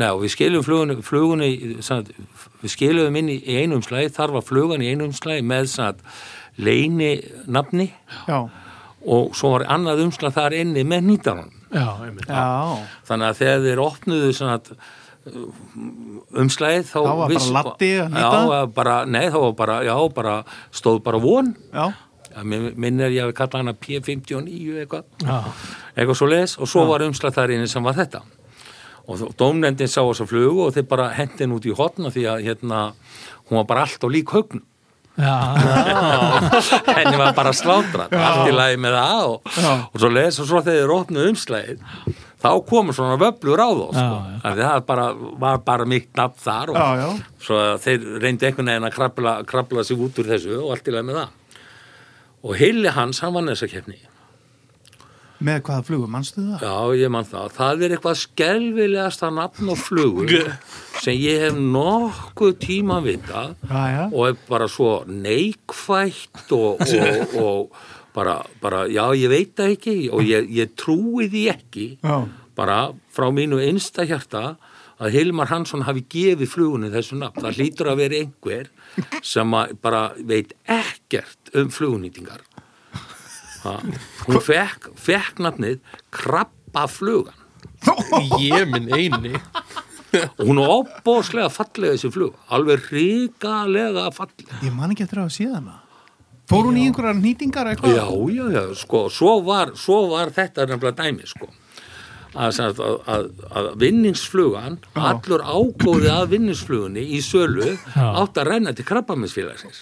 Nei, 0.00 0.08
og 0.14 0.22
við 0.22 0.32
skilum 0.32 0.62
flugunni, 0.64 0.96
flugunni 1.04 1.48
við 2.62 2.74
skilum 2.74 3.16
inn 3.20 3.28
í 3.32 3.38
í 3.40 3.56
einum 3.62 3.82
slægi, 3.82 4.12
þar 4.16 4.34
var 4.38 4.44
flugan 4.46 4.82
í 4.84 4.90
einum 4.92 5.12
slægi 5.16 5.44
með 5.46 5.66
leini 6.60 7.12
nafni. 7.48 7.90
Já, 8.28 8.40
og 9.06 9.30
svo 9.38 9.54
var 9.54 9.64
annað 9.72 10.02
umslag 10.04 10.34
þar 10.36 10.56
inni 10.60 10.82
með 10.84 11.06
Já, 11.72 11.86
já. 12.26 12.86
þannig 13.08 13.28
að 13.30 13.38
þegar 13.40 13.62
þeir 13.64 13.80
opnuðu 13.84 14.32
svona 14.36 14.58
umslæðið 16.40 16.86
þá, 16.88 16.94
Þá 16.96 17.00
var 17.06 17.16
bara 17.20 17.28
viss- 17.32 17.48
að 17.50 17.56
hnýta? 17.56 18.20
já, 18.20 18.28
að 18.60 18.74
bara, 18.74 18.94
nei, 19.06 19.26
þá 19.30 19.38
var 19.44 19.52
bara, 19.58 19.76
já, 19.84 19.94
bara 20.14 20.34
stóð 20.72 21.02
bara 21.04 21.18
von. 21.22 21.54
Já, 21.72 21.86
ja, 22.34 22.42
minn 22.44 23.00
er 23.00 23.10
ég 23.10 23.24
að 23.28 23.34
kalla 23.38 23.62
hana 23.62 23.72
P59 23.74 24.84
eitthvað, 24.84 25.04
Já, 25.24 25.38
eitthvað 25.96 26.16
svo 26.20 26.28
les 26.30 26.56
og 26.58 26.68
svo 26.68 26.84
var 26.88 27.00
umslæð 27.06 27.34
þar 27.38 27.54
inni 27.56 27.68
sem 27.68 27.82
var 27.84 27.94
þetta 27.94 28.22
og 29.10 29.34
dómnefndin 29.38 29.90
sá 29.90 30.00
þess 30.00 30.24
að 30.24 30.32
flugu 30.32 30.66
og 30.66 30.74
þeir 30.76 30.88
bara 30.90 31.10
hendin 31.16 31.54
út 31.56 31.66
í 31.66 31.74
hotna 31.76 32.12
því 32.14 32.26
að 32.30 32.44
hérna, 32.46 32.82
hún 33.48 33.60
var 33.60 33.68
bara 33.70 33.86
allt 33.86 34.06
á 34.06 34.08
lík 34.10 34.34
högn 34.34 34.62
henni 36.96 37.16
var 37.18 37.34
bara 37.36 37.50
slátrað 37.52 38.14
allt 38.14 38.48
í 38.48 38.54
lagi 38.54 38.78
með 38.80 38.94
það 38.96 39.24
og, 39.26 39.48
og 39.90 39.96
svo 39.98 40.10
les 40.14 40.38
og 40.40 40.46
svo 40.48 40.62
þegar 40.62 40.78
þeir 40.78 40.94
opnuðu 40.94 41.32
umslæðið 41.34 41.82
þá 42.40 42.50
komur 42.68 42.96
svona 42.96 43.18
vöflur 43.20 43.60
á 43.60 43.68
þá 43.68 43.86
sko. 43.96 44.18
Það 44.44 44.86
bara, 44.88 45.06
var 45.42 45.60
bara 45.66 45.88
mitt 45.88 46.08
nafn 46.16 46.40
þar 46.40 46.72
og 46.72 46.78
já, 46.78 46.86
já. 47.02 47.08
svo 47.46 47.58
þeir 47.84 48.06
reyndi 48.22 48.48
einhvern 48.48 48.72
veginn 48.72 48.88
að 48.88 48.96
krabla, 48.96 49.34
krabla 49.48 49.84
sig 49.84 50.00
út 50.00 50.22
úr 50.22 50.30
þessu 50.30 50.56
og 50.62 50.72
allt 50.76 50.88
í 50.88 50.94
lagi 50.94 51.08
með 51.10 51.20
það. 51.20 51.36
Og 52.40 52.56
Hilli 52.56 52.94
Hans, 52.96 53.20
hann 53.20 53.36
vann 53.36 53.52
þessa 53.52 53.68
kefni 53.68 53.98
Með 55.40 55.60
hvaða 55.64 55.84
flugur, 55.88 56.10
mannstu 56.12 56.42
það? 56.44 56.64
já, 56.66 56.74
ég 57.00 57.12
mann 57.14 57.24
það, 57.28 57.46
það 57.56 57.84
er 57.86 57.94
eitthvað 57.96 58.18
skelvilegasta 58.20 59.30
nafn 59.32 59.70
og 59.72 59.78
flugur 59.80 60.50
sem 61.04 61.16
ég 61.16 61.46
hef 61.46 61.56
nokkuð 61.56 62.58
tíma 62.60 62.98
vitað 63.04 63.54
Já, 63.64 63.80
já. 63.94 64.02
og 64.12 64.26
er 64.28 64.36
bara 64.50 64.68
svo 64.68 64.90
neikvætt 65.08 66.52
og, 66.56 66.82
og, 67.00 67.36
og 67.40 68.12
bara, 68.16 68.40
bara, 68.60 68.84
já, 68.90 69.04
ég 69.16 69.32
veit 69.32 69.54
það 69.56 69.74
ekki 69.76 69.96
og 70.12 70.26
ég, 70.28 70.50
ég 70.60 70.74
trúi 70.76 71.30
því 71.32 71.46
ekki 71.54 71.86
Já, 72.04 72.18
bara 72.58 72.80
frá 73.14 73.30
mínu 73.32 73.62
einsta 73.64 74.04
hjarta 74.04 74.58
að 75.00 75.14
Hilmar 75.16 75.48
Hansson 75.48 75.86
hafi 75.86 76.02
gefið 76.12 76.50
flugunni 76.52 76.90
þessu 76.92 77.16
nafn. 77.16 77.40
Það 77.40 77.54
hlýtur 77.56 77.88
að 77.88 78.00
vera 78.02 78.18
einhver 78.20 78.66
sem 79.24 79.54
að 79.56 79.70
bara 79.80 80.02
veit 80.28 80.50
ekkert 80.68 81.54
um 81.56 81.70
flugunýtingar. 81.72 82.42
Hún 83.64 84.40
fekk, 84.44 84.90
fekk 84.96 85.42
nafnið 85.44 85.78
krabbaflugan 86.14 87.36
ég 88.40 88.66
minn 88.70 88.88
eini 88.92 89.34
og 90.10 90.42
hún 90.48 90.58
er 90.60 90.72
opbóðslega 90.74 91.50
fallega 91.52 91.94
þessi 91.94 92.10
flug, 92.12 92.34
alveg 92.50 92.88
ríkalega 92.90 94.08
fallega. 94.14 94.58
ég 94.64 94.74
man 94.74 94.90
ekki 94.94 95.06
eftir 95.06 95.22
að 95.22 95.30
sé 95.36 95.46
hana. 95.52 95.78
Fór 96.50 96.66
hún 96.66 96.80
í 96.80 96.88
einhverjar 96.88 97.14
nýtingar 97.14 97.68
eitthvað? 97.70 97.94
Já, 97.94 98.06
já, 98.34 98.44
já, 98.56 98.62
sko, 98.80 99.04
svo 99.14 99.36
var, 99.46 99.70
svo 99.78 100.00
var 100.10 100.32
þetta 100.34 100.66
nefnilega 100.66 101.04
dæmi, 101.04 101.28
sko. 101.30 101.46
Að, 102.30 102.60
að, 102.62 102.80
að, 103.10 103.24
að 103.58 103.68
vinningsflugan, 103.82 104.76
allur 104.94 105.42
ágóði 105.42 106.12
að 106.14 106.28
vinningsflugunni 106.36 107.02
í 107.16 107.18
sölu 107.26 107.72
átt 107.98 108.38
að 108.38 108.46
renna 108.52 108.70
til 108.76 108.84
krabbaminsfélagsins. 108.86 109.80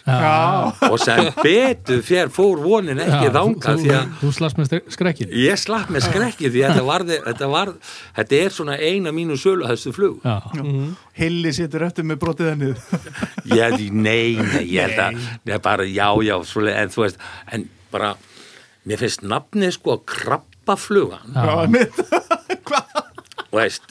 Og 0.88 0.96
sem 1.02 1.28
betur 1.42 2.00
fér 2.06 2.32
fór 2.32 2.62
vonin 2.62 3.02
ekki 3.04 3.28
þú, 3.34 3.42
því 3.82 3.92
að 3.98 4.14
þú 4.22 4.32
slast 4.38 4.60
með 4.60 4.78
skrekkin 4.96 5.34
ég 5.36 5.60
slapp 5.60 5.92
með 5.92 6.06
skrekki 6.08 6.48
því 6.48 6.64
þetta, 6.70 6.86
var, 6.88 7.04
þetta, 7.28 7.50
var, 7.52 7.74
þetta 8.16 8.40
er 8.40 8.56
svona 8.56 8.78
eina 8.80 9.12
mínu 9.12 9.36
sölu 9.36 9.68
þessu 9.68 9.92
flug. 9.96 10.24
Já, 10.24 10.40
Hilli 11.18 11.52
situr 11.52 11.84
eftir 11.84 12.06
með 12.08 12.20
brotið 12.22 12.52
hennið. 12.54 12.88
Ég, 13.52 13.76
nei, 13.92 14.38
nei, 14.40 14.64
ég 14.70 14.88
held 14.88 15.20
að 15.52 15.60
bara, 15.68 15.84
já, 15.84 16.08
já, 16.24 16.36
svoleið, 16.48 16.80
en 16.80 16.96
þú 16.96 17.04
veist 17.04 17.20
en 17.52 17.68
bara, 17.92 18.14
mér 18.88 19.00
finnst 19.02 19.22
nafnið 19.28 19.74
sko 19.76 19.98
krabbaflugan. 20.08 21.34
Já, 21.36 21.66
mitt. 21.70 21.98
og 23.48 23.56
veist 23.58 23.84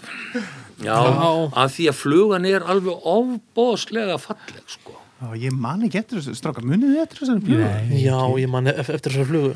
já, 0.81 0.93
Já. 0.93 1.29
að 1.57 1.71
því 1.75 1.85
að 1.91 1.97
flugan 2.03 2.45
er 2.49 2.65
alveg 2.69 3.07
ofbóðslega 3.13 4.17
falleg 4.21 4.63
sko. 4.69 4.93
Já, 5.17 5.31
ég 5.41 5.53
man 5.57 5.81
ekki 5.87 5.97
eftir 6.03 6.19
þessu, 6.21 6.35
stráka, 6.37 6.61
munið 6.61 6.91
þið 6.93 6.99
eftir 7.07 7.21
þessari 7.23 7.45
flugu? 7.47 7.69
Já, 8.03 8.17
ég 8.43 8.51
man 8.53 8.69
ef- 8.69 8.91
eftir 8.93 9.15
þessar 9.15 9.29
flugu. 9.31 9.53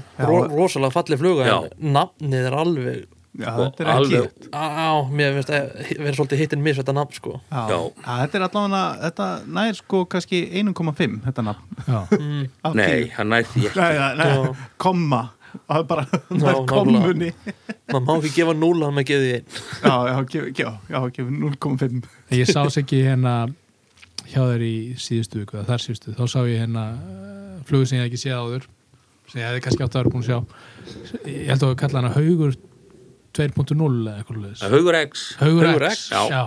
Rosalega 0.56 0.96
fallið 0.96 1.22
fluga 1.22 1.50
en 1.52 1.92
nafnið 1.94 2.48
er 2.50 2.56
alveg 2.64 3.04
Já, 3.40 3.48
þetta 3.56 3.84
er 3.86 3.90
ekki. 3.94 4.16
alveg- 4.20 4.48
á, 4.52 4.64
á, 4.68 4.90
mér 5.08 5.36
finnst 5.38 5.52
að 5.56 5.92
vera 6.04 6.16
svolítið 6.18 6.42
hittin 6.42 6.64
mis 6.66 6.78
þetta 6.82 6.94
nafn 6.98 7.14
sko 7.16 7.38
Já. 7.48 7.62
Já. 7.72 7.78
Já, 8.04 8.16
þetta 8.26 8.36
er 8.40 8.46
allavega, 8.48 8.82
þetta 9.06 9.28
nær 9.58 9.78
sko 9.80 10.02
kannski 10.12 10.42
1,5 10.62 11.22
þetta 11.28 11.46
nafn. 11.48 11.78
já, 11.88 12.00
af 12.68 12.76
nei, 12.76 12.90
10. 13.06 13.14
hann 13.16 13.30
næði 13.32 13.48
því 13.54 13.64
ekki 13.70 13.80
Nei, 13.80 13.94
nei, 14.02 14.16
nei, 14.20 14.34
Já. 14.36 14.56
komma. 14.84 15.22
Það 15.68 15.80
er 15.82 15.88
bara, 15.88 16.04
það 16.28 16.46
er 16.52 16.60
kommunni. 16.68 17.30
maður 17.92 18.04
má 18.08 18.12
ekki 18.20 18.30
gefa 18.38 18.54
núl 18.56 18.84
að 18.88 18.94
maður 18.96 19.08
geði 19.10 19.32
einn 19.38 19.46
Já, 19.84 19.96
já, 20.12 20.20
gef, 20.32 20.46
já, 20.60 20.70
já, 20.92 21.00
gef 21.16 21.32
0,5. 21.40 22.06
ég 22.36 22.48
sá 22.52 22.62
sér 22.72 22.84
ekki 22.86 23.02
hérna 23.08 23.34
hjá 24.32 24.44
þér 24.48 24.64
í 24.68 24.76
síðustu 25.02 25.42
viku 25.42 25.64
þar 25.68 25.82
síðustu, 25.84 26.14
þá 26.16 26.24
sá 26.32 26.40
ég 26.48 26.62
hérna 26.66 26.84
uh, 27.00 27.58
flugu 27.68 27.88
sem 27.90 27.98
ég 28.00 28.06
hef 28.06 28.12
ekki 28.12 28.22
séð 28.22 28.38
áður 28.44 28.68
sem 29.32 29.42
ég 29.42 29.48
hefði 29.50 29.64
kannski 29.66 29.84
átt 29.88 29.96
að 29.96 30.04
vera 30.04 30.14
búin 30.14 30.24
að 30.24 30.30
sjá 30.30 30.40
ég 31.32 31.50
held 31.52 31.66
að 31.68 31.76
kalla 31.84 32.00
hana 32.04 32.14
Haugur 32.16 32.56
2.0 33.38 33.78
eða 33.82 34.18
eitthvað 34.22 34.42
leðis 34.46 34.64
Haugur 34.68 34.98
X 35.02 35.26
Haugur 35.42 35.68
Haugur 35.70 35.86
X, 35.92 36.02
X, 36.12 36.32
já. 36.32 36.44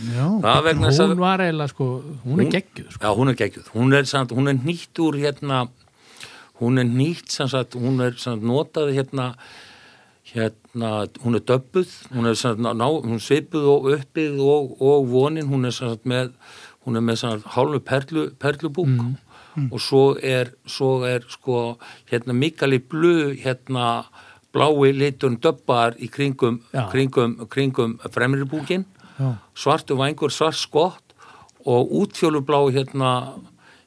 Já, 0.00 0.26
það 0.40 0.62
vegna 0.64 0.88
þess 0.88 1.02
að 1.04 1.10
hún 1.12 1.20
var 1.20 1.42
eiginlega 1.44 1.72
sko, 1.74 1.86
hún 2.24 2.38
er 2.40 2.44
Hún- 2.46 2.52
geggjuð 2.54 2.92
sko. 2.94 3.02
Já, 3.04 3.10
hún 3.18 3.28
er 3.28 3.34
geggjuð. 3.36 3.66
Hún 3.74 3.96
er, 3.98 4.04
samt, 4.08 4.30
hún 4.32 4.48
er 4.48 4.54
nýtt 4.64 5.00
úr 5.04 5.18
hérna, 5.20 5.58
hún 6.60 6.78
er 6.80 6.86
nýtt 6.88 7.28
sem 7.34 7.48
sagt, 7.52 7.74
hún 7.76 8.00
er 8.00 8.14
sem 8.16 8.38
sagt, 8.38 8.46
notað 8.48 8.94
hérna, 8.96 9.26
hérna, 10.32 10.92
hún 11.24 11.36
er 11.36 11.44
döbbuð, 11.50 11.90
hún 12.14 12.30
er 12.30 12.34
sem 12.38 12.54
sagt, 12.54 12.62
ná, 12.64 12.86
hún 12.86 13.20
svipuð 13.20 13.66
og 13.74 13.90
uppið 13.98 14.40
og, 14.40 14.72
og 14.80 15.08
vonin, 15.10 15.50
hún 15.50 15.66
er 15.68 15.74
sem 15.74 15.90
sagt 15.92 16.06
með, 16.08 16.32
hún 16.86 16.96
er 16.96 17.04
með 17.04 17.20
sem 17.20 17.34
sagt 17.36 17.52
hálfu 17.58 17.82
perlu, 17.84 18.24
perlubúk 18.40 18.94
og 19.70 19.80
svo 19.82 20.04
er, 20.22 20.52
svo 20.64 21.02
er 21.04 21.26
sko, 21.28 21.76
hérna 22.08 22.32
Mikali 22.32 22.78
Blu, 22.78 23.34
hérna 23.42 24.06
blái 24.54 24.92
liturinn 24.96 25.38
döbbar 25.42 25.96
í 25.98 26.08
kringum, 26.10 26.60
kringum, 26.90 27.36
kringum 27.50 27.98
fremri 28.10 28.44
búkin 28.48 28.84
já, 29.18 29.36
svartu 29.54 29.96
vængur, 29.98 30.32
svart 30.34 30.58
skott 30.58 31.14
og 31.66 31.92
útfjólublá 32.02 32.62
hérna, 32.72 33.36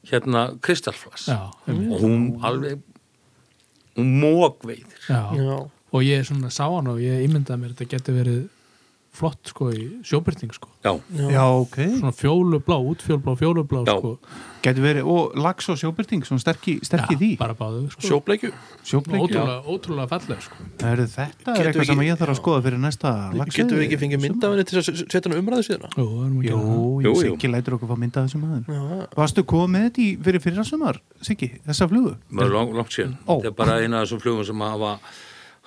hérna 0.08 0.48
kristallflass 0.62 1.30
og 1.30 2.02
hún 2.02 2.40
alveg 2.46 2.82
hún 3.98 4.14
mógveiðir 4.22 5.08
já. 5.10 5.22
Já, 5.36 5.58
og 5.94 6.02
ég 6.06 6.26
svona 6.26 6.50
sá 6.54 6.66
hann 6.70 6.90
og 6.90 7.02
ég 7.02 7.26
ímyndaði 7.28 7.62
mér 7.62 7.74
að 7.74 7.82
þetta 7.82 7.96
geti 7.98 8.16
verið 8.16 8.44
flott 9.14 9.52
sko 9.52 9.68
í 9.70 9.84
sjóbyrting 10.02 10.54
sko 10.56 10.70
já, 10.82 10.94
já, 11.14 11.26
já, 11.36 11.44
ok 11.46 11.76
svona 12.00 12.12
fjólublá, 12.18 12.78
útfjólublá, 12.82 13.36
fjólublá 13.38 13.84
Já. 13.86 13.94
sko. 14.00 14.18
Getur 14.64 14.84
verið, 14.86 15.04
og 15.12 15.36
lags 15.38 15.68
og 15.70 15.76
sjóbyrting 15.78 16.24
svona 16.26 16.42
sterk 16.42 16.64
í, 16.72 16.74
sterk 16.88 17.12
í 17.14 17.18
því 17.20 17.30
bara 17.38 17.54
báðu 17.58 17.92
sko. 17.94 18.02
sjóbleikju 18.08 18.50
Sjóbyrting, 18.84 19.30
já 19.30 19.44
ótrúlega, 19.44 19.60
ótrúlega 19.70 20.08
falleg 20.12 20.40
sko. 20.44 20.56
Er 20.84 21.04
þetta 21.04 21.54
er 21.54 21.70
eitthvað 21.70 21.88
sem 21.92 22.02
ég 22.04 22.18
þarf 22.20 22.34
að 22.34 22.40
skoða 22.40 22.64
fyrir 22.66 22.82
næsta 22.82 23.12
lagsveiði? 23.38 23.60
Getum 23.60 23.78
við 23.80 23.86
ekki 23.88 24.00
fengið 24.02 24.24
myndafinni 24.24 24.66
til 24.68 24.78
að 24.80 24.88
setja 25.04 25.22
hann 25.28 25.38
umræðu 25.40 25.68
síðan 25.68 25.94
Jú, 25.94 26.08
að 26.10 26.30
Jú, 26.34 26.40
jú, 26.44 26.58
Jú, 27.04 27.12
jú. 27.14 27.14
Siggi 27.22 27.52
lætur 27.54 27.78
okkur 27.78 27.92
fá 27.94 27.98
mynda 28.00 28.26
þessu 28.26 28.42
maður 28.42 28.64
Já, 28.74 28.82
Varstu 29.20 29.46
komið 29.46 29.70
með 29.78 29.86
þetta 29.90 30.02
í, 30.04 30.10
fyrir 30.26 30.42
fyrra 30.44 30.66
sumar, 30.68 31.00
Siggi, 31.22 31.52
þessa 31.68 31.86
flugu? 31.92 32.16
lang, 32.34 32.74
langt 32.74 32.92
síðan 32.98 33.14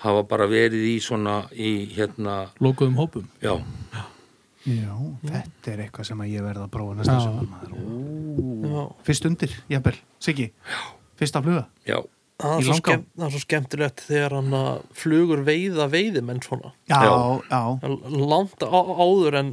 Sem 0.07 0.15
hafa 0.15 0.23
bara 0.31 0.47
verið 0.47 0.85
í 0.87 0.97
svona 1.03 1.41
í 1.51 1.71
hérna, 1.97 2.47
lokuðum 2.63 2.95
hópum. 3.01 3.25
Já, 3.43 3.57
Já, 4.67 4.95
þetta 5.23 5.71
er 5.73 5.81
eitthvað 5.85 6.07
sem 6.09 6.21
að 6.23 6.31
ég 6.33 6.43
verða 6.47 6.67
að 6.67 6.73
prófa 6.75 6.95
næsta 6.99 7.15
Já. 7.15 7.23
sumar 7.23 7.47
maður. 7.51 7.73
Ó. 7.75 8.67
já. 8.67 8.85
Fyrst 9.07 9.27
undir, 9.27 9.53
jafnvel, 9.71 9.99
Siggi? 10.23 10.47
Fyrsta 11.19 11.43
fluga? 11.43 11.67
Já, 11.87 11.99
Það 12.37 12.59
er, 12.59 12.77
skemm, 12.77 13.05
það 13.17 13.25
er 13.27 13.31
svo 13.33 13.41
skemmtilegt 13.41 14.01
þegar 14.11 14.35
hann 14.37 14.57
að 14.59 14.81
flugur 14.93 15.41
veiða 15.47 15.87
veiðimenn 15.89 16.43
svona. 16.45 16.73
Já, 16.91 16.99
Já. 17.01 17.15
já, 17.49 17.61
landa 18.13 18.69
á, 18.69 18.81
áður 19.01 19.39
en 19.41 19.53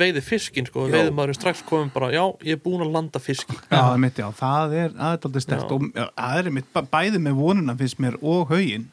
veiði 0.00 0.22
fiskin 0.24 0.64
sko, 0.70 0.86
Já. 0.88 0.94
veiðimaðurinn 0.96 1.36
strax 1.36 1.60
komum 1.68 1.90
bara 1.92 2.08
já, 2.14 2.22
ég 2.46 2.56
er 2.56 2.62
búin 2.64 2.86
að 2.86 2.94
landa 2.96 3.20
fiski 3.20 3.52
já, 3.52 3.68
það 3.68 3.92
er 3.92 4.00
mitt, 4.06 4.22
já, 4.22 4.30
það 4.40 4.78
er 4.80 4.94
það 4.96 5.12
er 5.18 5.28
aldrei 5.28 5.44
stert 5.44 5.66
Já. 5.66 5.74
og 5.76 5.90
já, 5.92 6.06
það 6.16 6.40
er 6.40 6.50
mitt 6.56 6.80
bæði 6.96 7.20
með 7.26 7.36
vonuna 7.42 7.76
finnst 7.82 8.00
mér 8.00 8.16
og 8.22 8.48
haugin 8.54 8.88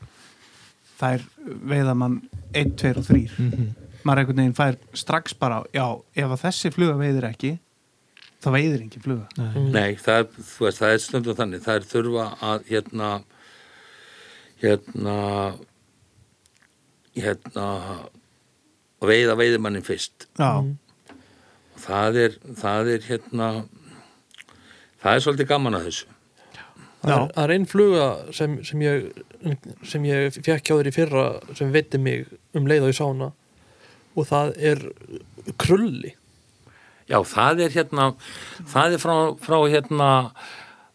er 1.13 1.23
veiða 1.73 1.95
mann 1.97 2.21
1, 2.53 2.75
2 2.77 2.97
og 2.97 3.05
3 3.07 3.29
Mhm. 3.39 3.67
maður 4.05 4.19
einhvern 4.23 4.35
veginn 4.41 4.53
fær 4.57 4.75
strax 4.93 5.33
bara 5.39 5.63
já, 5.73 5.85
ef 6.15 6.25
að 6.31 6.41
þessi 6.43 6.71
fluga 6.73 6.93
veiðir 6.99 7.23
ekki 7.29 7.59
þá 8.43 8.47
veiðir 8.51 8.81
engin 8.81 9.01
fluga. 9.01 9.27
Nei. 9.37 9.71
nei, 9.71 9.95
það 9.95 10.17
er, 10.19 10.25
þú 10.43 10.65
veist, 10.65 10.79
það 10.81 10.93
er 10.93 10.97
stundum 10.97 11.35
þannig, 11.35 11.61
það 11.63 11.75
er 11.75 11.85
þurfa 11.93 12.25
að 12.41 12.65
hérna 12.69 13.11
hérna 14.63 15.15
hérna 17.15 17.67
að 19.03 19.07
veiða 19.11 19.35
veiðimannin 19.39 19.83
fyrst. 19.85 20.27
Já, 20.39 20.63
það 21.83 22.19
er, 22.25 22.37
það 22.59 22.91
er 22.95 23.07
hérna 23.09 23.49
það 25.03 25.15
er 25.17 25.23
svolítið 25.25 25.49
gaman 25.51 25.77
að 25.79 25.87
þessu. 25.89 26.05
Það 27.03 27.11
Já. 27.11 27.15
er, 27.17 27.31
það 27.35 27.43
er 27.43 27.53
einn 27.57 27.65
fluga 27.67 28.05
sem, 28.31 28.53
sem 28.63 28.79
ég 28.85 29.09
sem 29.87 30.05
ég 30.07 30.33
fekk 30.39 30.65
hjá 30.69 30.75
þér 30.79 30.89
í 30.89 30.95
fyrra 30.95 31.23
sem 31.57 31.71
veitti 31.73 31.99
mig 32.01 32.27
um 32.55 32.67
leið 32.69 32.87
og 32.87 32.91
ég 32.93 32.97
sá 32.99 33.05
hana 33.07 33.31
og 34.13 34.27
það 34.29 34.53
er 34.71 34.83
krulli 35.59 36.13
Já, 37.11 37.17
það 37.27 37.65
er 37.65 37.73
hérna, 37.73 38.05
það 38.71 38.93
er 38.95 39.01
frá, 39.03 39.15
frá 39.43 39.57
hérna 39.67 40.09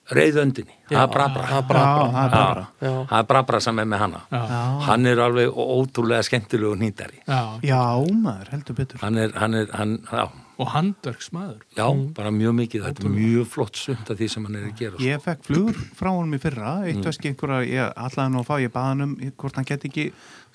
reyðöndinni, 0.09 0.73
það 0.89 1.03
er 1.03 1.11
brabra. 1.13 1.43
það 1.45 1.59
er 1.59 1.61
já, 1.61 1.67
brabra. 1.69 2.63
er 2.81 2.87
Já. 2.87 2.93
Það 3.11 3.19
er 3.19 3.27
brabra 3.29 3.61
sem 3.61 3.81
er 3.83 3.89
með 3.93 4.01
hana. 4.03 4.21
Já. 4.33 4.39
Já, 4.49 4.61
Hann 4.87 5.07
er 5.11 5.21
alveg 5.21 5.59
ótrúlega 5.65 6.25
skemmtilegu 6.25 6.79
nýtari. 6.81 7.21
Já. 7.29 7.41
já, 7.61 7.83
maður, 8.25 8.53
heldur 8.55 8.79
betur 8.79 9.03
Hann 9.05 9.21
er, 9.21 9.35
hann 9.37 9.59
er, 9.61 9.69
hann, 9.77 9.93
já, 10.09 10.25
og 10.59 10.67
handverksmaður 10.75 11.61
já, 11.77 11.87
bara 12.17 12.31
mjög 12.35 12.55
mikið, 12.59 12.83
þetta 12.89 13.05
er 13.07 13.13
mjög 13.15 13.45
flott 13.47 13.77
sumt 13.79 14.09
af 14.11 14.19
því 14.19 14.29
sem 14.33 14.45
hann 14.49 14.57
er 14.59 14.65
að 14.67 14.75
gera. 14.81 14.97
sko. 14.97 15.05
Ég 15.07 15.23
fekk 15.23 15.45
flugur 15.47 15.77
frá 15.95 16.09
honum 16.11 16.35
í 16.35 16.41
fyrra 16.43 16.73
eitt 16.89 16.97
Mm. 16.99 17.05
veski 17.07 17.31
einhverja, 17.31 17.69
ég 17.69 17.95
ætlaði 17.95 18.33
nú 18.35 18.41
að 18.43 18.49
fá 18.49 18.55
ég 18.65 18.73
baði 18.75 18.89
hann 18.89 19.01
um 19.07 19.15
hvort 19.39 19.55
hann 19.55 19.65
geti 19.65 19.89
ekki 19.89 20.07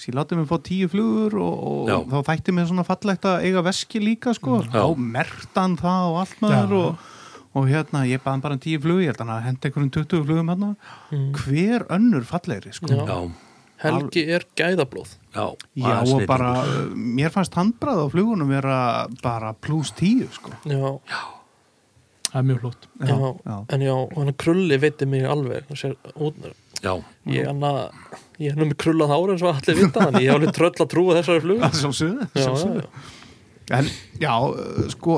ég 0.03 0.13
láti 0.17 0.35
mig 0.35 0.47
fá 0.49 0.57
tíu 0.59 0.89
flugur 0.91 1.33
og, 1.39 1.89
og 1.89 2.09
þá 2.11 2.19
þætti 2.33 2.51
mér 2.57 2.67
svona 2.67 2.83
fallegt 2.85 3.23
að 3.23 3.43
eiga 3.47 3.63
veski 3.63 3.99
líka 4.03 4.33
sko, 4.35 4.59
Mm. 4.63 4.71
Já. 4.73 4.83
þá 4.83 4.97
mertan 4.97 5.77
það 5.77 6.03
og 6.11 6.19
allt 6.19 6.39
maður 6.41 6.73
og, 6.83 6.97
og 7.55 7.67
hérna 7.69 8.03
ég 8.09 8.19
baði 8.19 8.31
hann 8.33 8.41
bara 8.41 8.53
um 8.53 8.59
tíu 8.59 8.79
flugur, 8.83 9.01
ég 9.03 9.13
held 9.13 9.23
hann 9.23 9.29
að 9.39 9.43
henda 9.47 9.69
einhverjum 9.69 9.91
20 9.91 10.25
flugum 10.25 10.49
hann 10.49 10.75
Mm. 11.11 11.31
hver 11.31 11.87
önnur 11.87 12.23
fallegri 12.27 12.73
sko 12.73 12.87
Já. 12.91 13.05
Já, 13.07 13.31
Helgi 13.83 14.27
er 14.31 14.43
gæðablóð 14.55 15.15
já. 15.33 15.45
Já, 15.75 15.85
hann 15.89 16.11
og 16.15 16.25
bara, 16.29 16.51
mér 16.95 17.33
fannst 17.33 17.55
handbrað 17.57 18.03
á 18.03 18.07
flugunum 18.13 18.51
vera 18.53 18.79
bara 19.23 19.53
pluss 19.53 19.93
tíu, 19.97 20.27
sko. 20.33 20.53
já, 20.69 20.97
það 22.29 22.37
er 22.41 22.47
mjög 22.49 22.61
flott 22.65 22.89
já, 22.99 23.17
já. 23.45 23.57
en 23.75 23.87
já, 23.87 23.95
hann 24.17 24.35
krulli 24.45 24.77
veitti 24.81 25.09
mig 25.09 25.25
alveg 25.29 25.65
það 25.71 25.81
sér, 25.85 25.97
út, 26.15 26.45
Já, 26.83 26.97
ég, 27.31 27.45
anna, 27.47 27.69
ég 28.43 28.51
er 28.51 28.57
nú 28.59 28.65
með 28.67 28.79
krullað 28.83 29.11
hár 29.13 29.31
eins 29.31 29.43
og 29.45 29.53
allir 29.53 29.77
vita 29.77 30.01
þannig 30.03 30.25
ég 30.25 30.33
hef 30.33 30.39
alveg 30.41 30.55
tröll 30.57 30.73
að 30.83 30.89
trúa 30.91 31.13
þessari 31.15 31.43
flugu 31.45 31.61
Það 31.61 31.69
er 31.69 31.77
já, 31.79 32.23
já, 32.33 32.41
sjálfsögðu. 32.43 32.81
já. 32.83 33.11
En 33.71 33.87
já, 34.19 34.33
sko, 34.91 35.13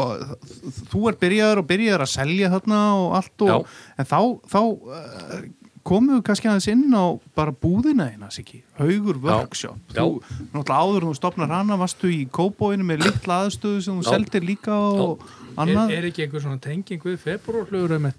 þú 0.91 0.99
er 1.09 1.17
byrjaður 1.23 1.61
og 1.63 1.67
byrjaður 1.71 2.03
að 2.05 2.11
selja 2.11 2.51
þarna 2.53 2.81
og 2.99 3.15
allt 3.17 3.45
og, 3.47 3.71
en 3.97 4.09
þá, 4.11 4.19
þá 4.51 4.59
uh, 4.61 5.39
komum 5.85 6.17
við 6.17 6.23
kannski 6.29 6.49
aðeins 6.49 6.69
inn 6.71 6.85
á 6.97 7.05
bara 7.37 7.53
búðina 7.53 8.09
hérna, 8.09 8.31
Siggi, 8.33 8.61
Haugur 8.79 9.19
Workshop. 9.23 9.81
Já. 9.93 10.01
Þú, 10.01 10.39
náttúrulega 10.53 10.79
áður 10.81 11.03
en 11.03 11.11
þú 11.11 11.17
stopnar 11.19 11.53
hana, 11.53 11.77
varstu 11.81 12.09
í 12.11 12.23
kóbóinu 12.33 12.87
með 12.87 13.05
litla 13.07 13.43
aðstöðu 13.45 13.83
sem 13.85 13.99
þú 13.99 14.05
Já. 14.07 14.13
seldir 14.15 14.47
líka 14.47 14.77
og 14.77 15.21
er, 15.21 15.61
annað. 15.65 15.93
er 15.99 16.09
ekki 16.09 16.25
einhver 16.25 16.45
svona 16.45 16.63
tenging 16.63 17.05
við 17.05 17.21
februarflugur 17.27 17.99
um 17.99 18.09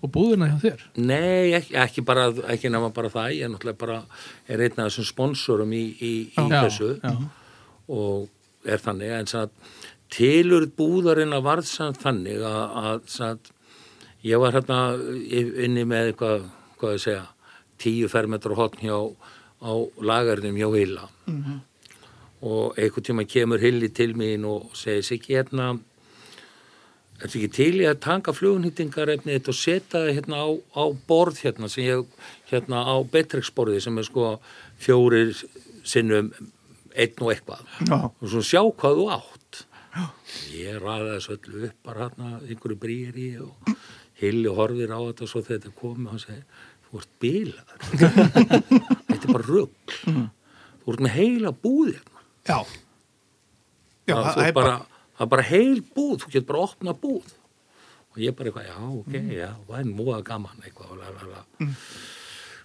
og 0.00 0.10
búðina 0.12 0.48
hjá 0.50 0.58
þér 0.60 0.82
nei, 1.00 1.52
ekki, 1.56 1.76
ekki 1.80 2.04
bara, 2.04 2.26
ekki 2.52 2.70
nema 2.72 2.90
bara 2.96 3.10
það, 3.12 3.30
ég 3.36 3.46
er 3.46 3.52
náttúrulega 3.52 3.80
bara, 3.80 4.00
er 4.48 4.64
einn 4.64 4.76
af 4.80 4.90
þessum 4.90 5.08
sponsorum 5.08 5.72
í, 5.76 5.82
í, 5.96 6.12
í 6.32 6.44
Já, 6.48 6.66
þessu. 6.66 6.90
já. 7.00 7.14
og 7.96 8.68
er 8.68 8.82
þannig 8.82 9.14
en 9.16 9.30
satt, 9.30 9.72
tilur 10.12 10.66
búðarinn 10.76 11.36
að 11.36 11.46
varð 11.48 11.68
samt 11.70 12.00
þannig 12.02 12.44
að, 12.44 12.62
að 12.82 13.02
satt, 13.14 13.52
ég 14.26 14.42
var 14.42 14.56
hérna 14.58 14.80
inni 15.30 15.86
með 15.88 16.12
eitthvað, 16.12 16.48
hvað 16.80 16.96
ég 16.96 17.04
segja 17.04 17.26
tíu 17.80 18.08
fermetrar 18.12 18.56
hotn 18.58 18.82
hjá 18.84 18.96
á 19.60 19.72
lagarnum 20.00 20.56
hjá 20.56 20.68
Hilla. 20.74 21.08
Og 22.40 22.78
einhvern 22.80 23.04
tíma 23.04 23.24
kemur 23.28 23.60
Hilli 23.60 23.88
til 23.92 24.14
mín 24.16 24.46
og 24.48 24.72
segir 24.74 25.04
sig 25.04 25.20
ekki 25.20 25.36
hérna 25.36 25.78
er 27.20 27.28
þetta 27.28 27.38
ekki 27.38 27.50
til 27.52 27.80
í 27.82 27.88
að 27.88 27.98
taka 28.00 28.32
flugunýtingarefni 28.32 29.36
og 29.40 29.56
setja 29.56 29.98
það 29.98 30.14
hérna 30.16 30.40
á, 30.40 30.48
á 30.56 30.84
borð 31.08 31.42
hérna 31.44 31.68
sem 31.68 31.84
ég 31.84 32.06
hérna 32.48 32.80
á 32.80 32.96
Betrex-borði 33.04 33.80
sem 33.84 33.98
er 34.00 34.08
sko 34.08 34.30
fjórir 34.80 35.34
sinnum 35.84 36.32
einn 36.96 37.20
og 37.20 37.32
eitthvað? 37.34 37.66
Já, 37.84 37.98
og 38.08 38.26
svo 38.32 38.40
sjá 38.40 38.62
hvað 38.64 38.96
þú 39.00 39.06
átt. 39.18 39.60
Ég 40.54 40.80
ræði 40.80 41.12
þessu 41.12 41.36
öllu 41.36 41.64
upp 41.68 41.78
bara 41.84 42.08
hérna 42.08 42.32
einhverju 42.46 42.80
brýri 42.80 43.28
og 43.44 43.74
Hilli 44.20 44.52
horfir 44.52 44.92
á 44.92 45.00
þetta 45.00 45.28
svo 45.28 45.44
þegar 45.44 45.60
þetta 45.60 45.76
komi 45.76 46.06
og 46.06 46.14
hann 46.14 46.24
segir, 46.24 46.44
þú 46.90 47.00
ert 47.00 47.10
bilaður 47.22 47.78
þetta 49.08 49.20
er 49.20 49.32
bara 49.32 49.46
rugg 49.46 49.98
þú 50.84 50.94
ert 50.94 51.04
með 51.06 51.16
heila 51.16 51.52
búð 51.54 51.92
hérna. 51.94 52.24
Já. 52.48 52.58
Já, 54.08 54.14
það, 54.16 54.30
það 54.34 54.40
er 54.42 54.48
er 54.48 54.56
bara, 54.56 54.72
það 55.14 55.26
er 55.26 55.30
bara 55.34 55.46
heil 55.50 55.82
búð, 55.94 56.16
þú 56.22 56.32
getur 56.32 56.48
bara 56.48 56.62
að 56.62 56.66
opna 56.70 56.94
búð. 57.04 57.34
Og 58.10 58.18
ég 58.24 58.34
bara 58.34 58.50
eitthvað, 58.50 58.66
já, 58.66 58.78
ok, 58.98 59.18
já, 59.36 59.50
það 59.68 59.76
er 59.80 59.90
múið 60.00 60.22
gaman 60.26 60.64
eitthvað 60.64 60.96
la, 60.98 61.12
la, 61.14 61.28
la. 61.30 61.68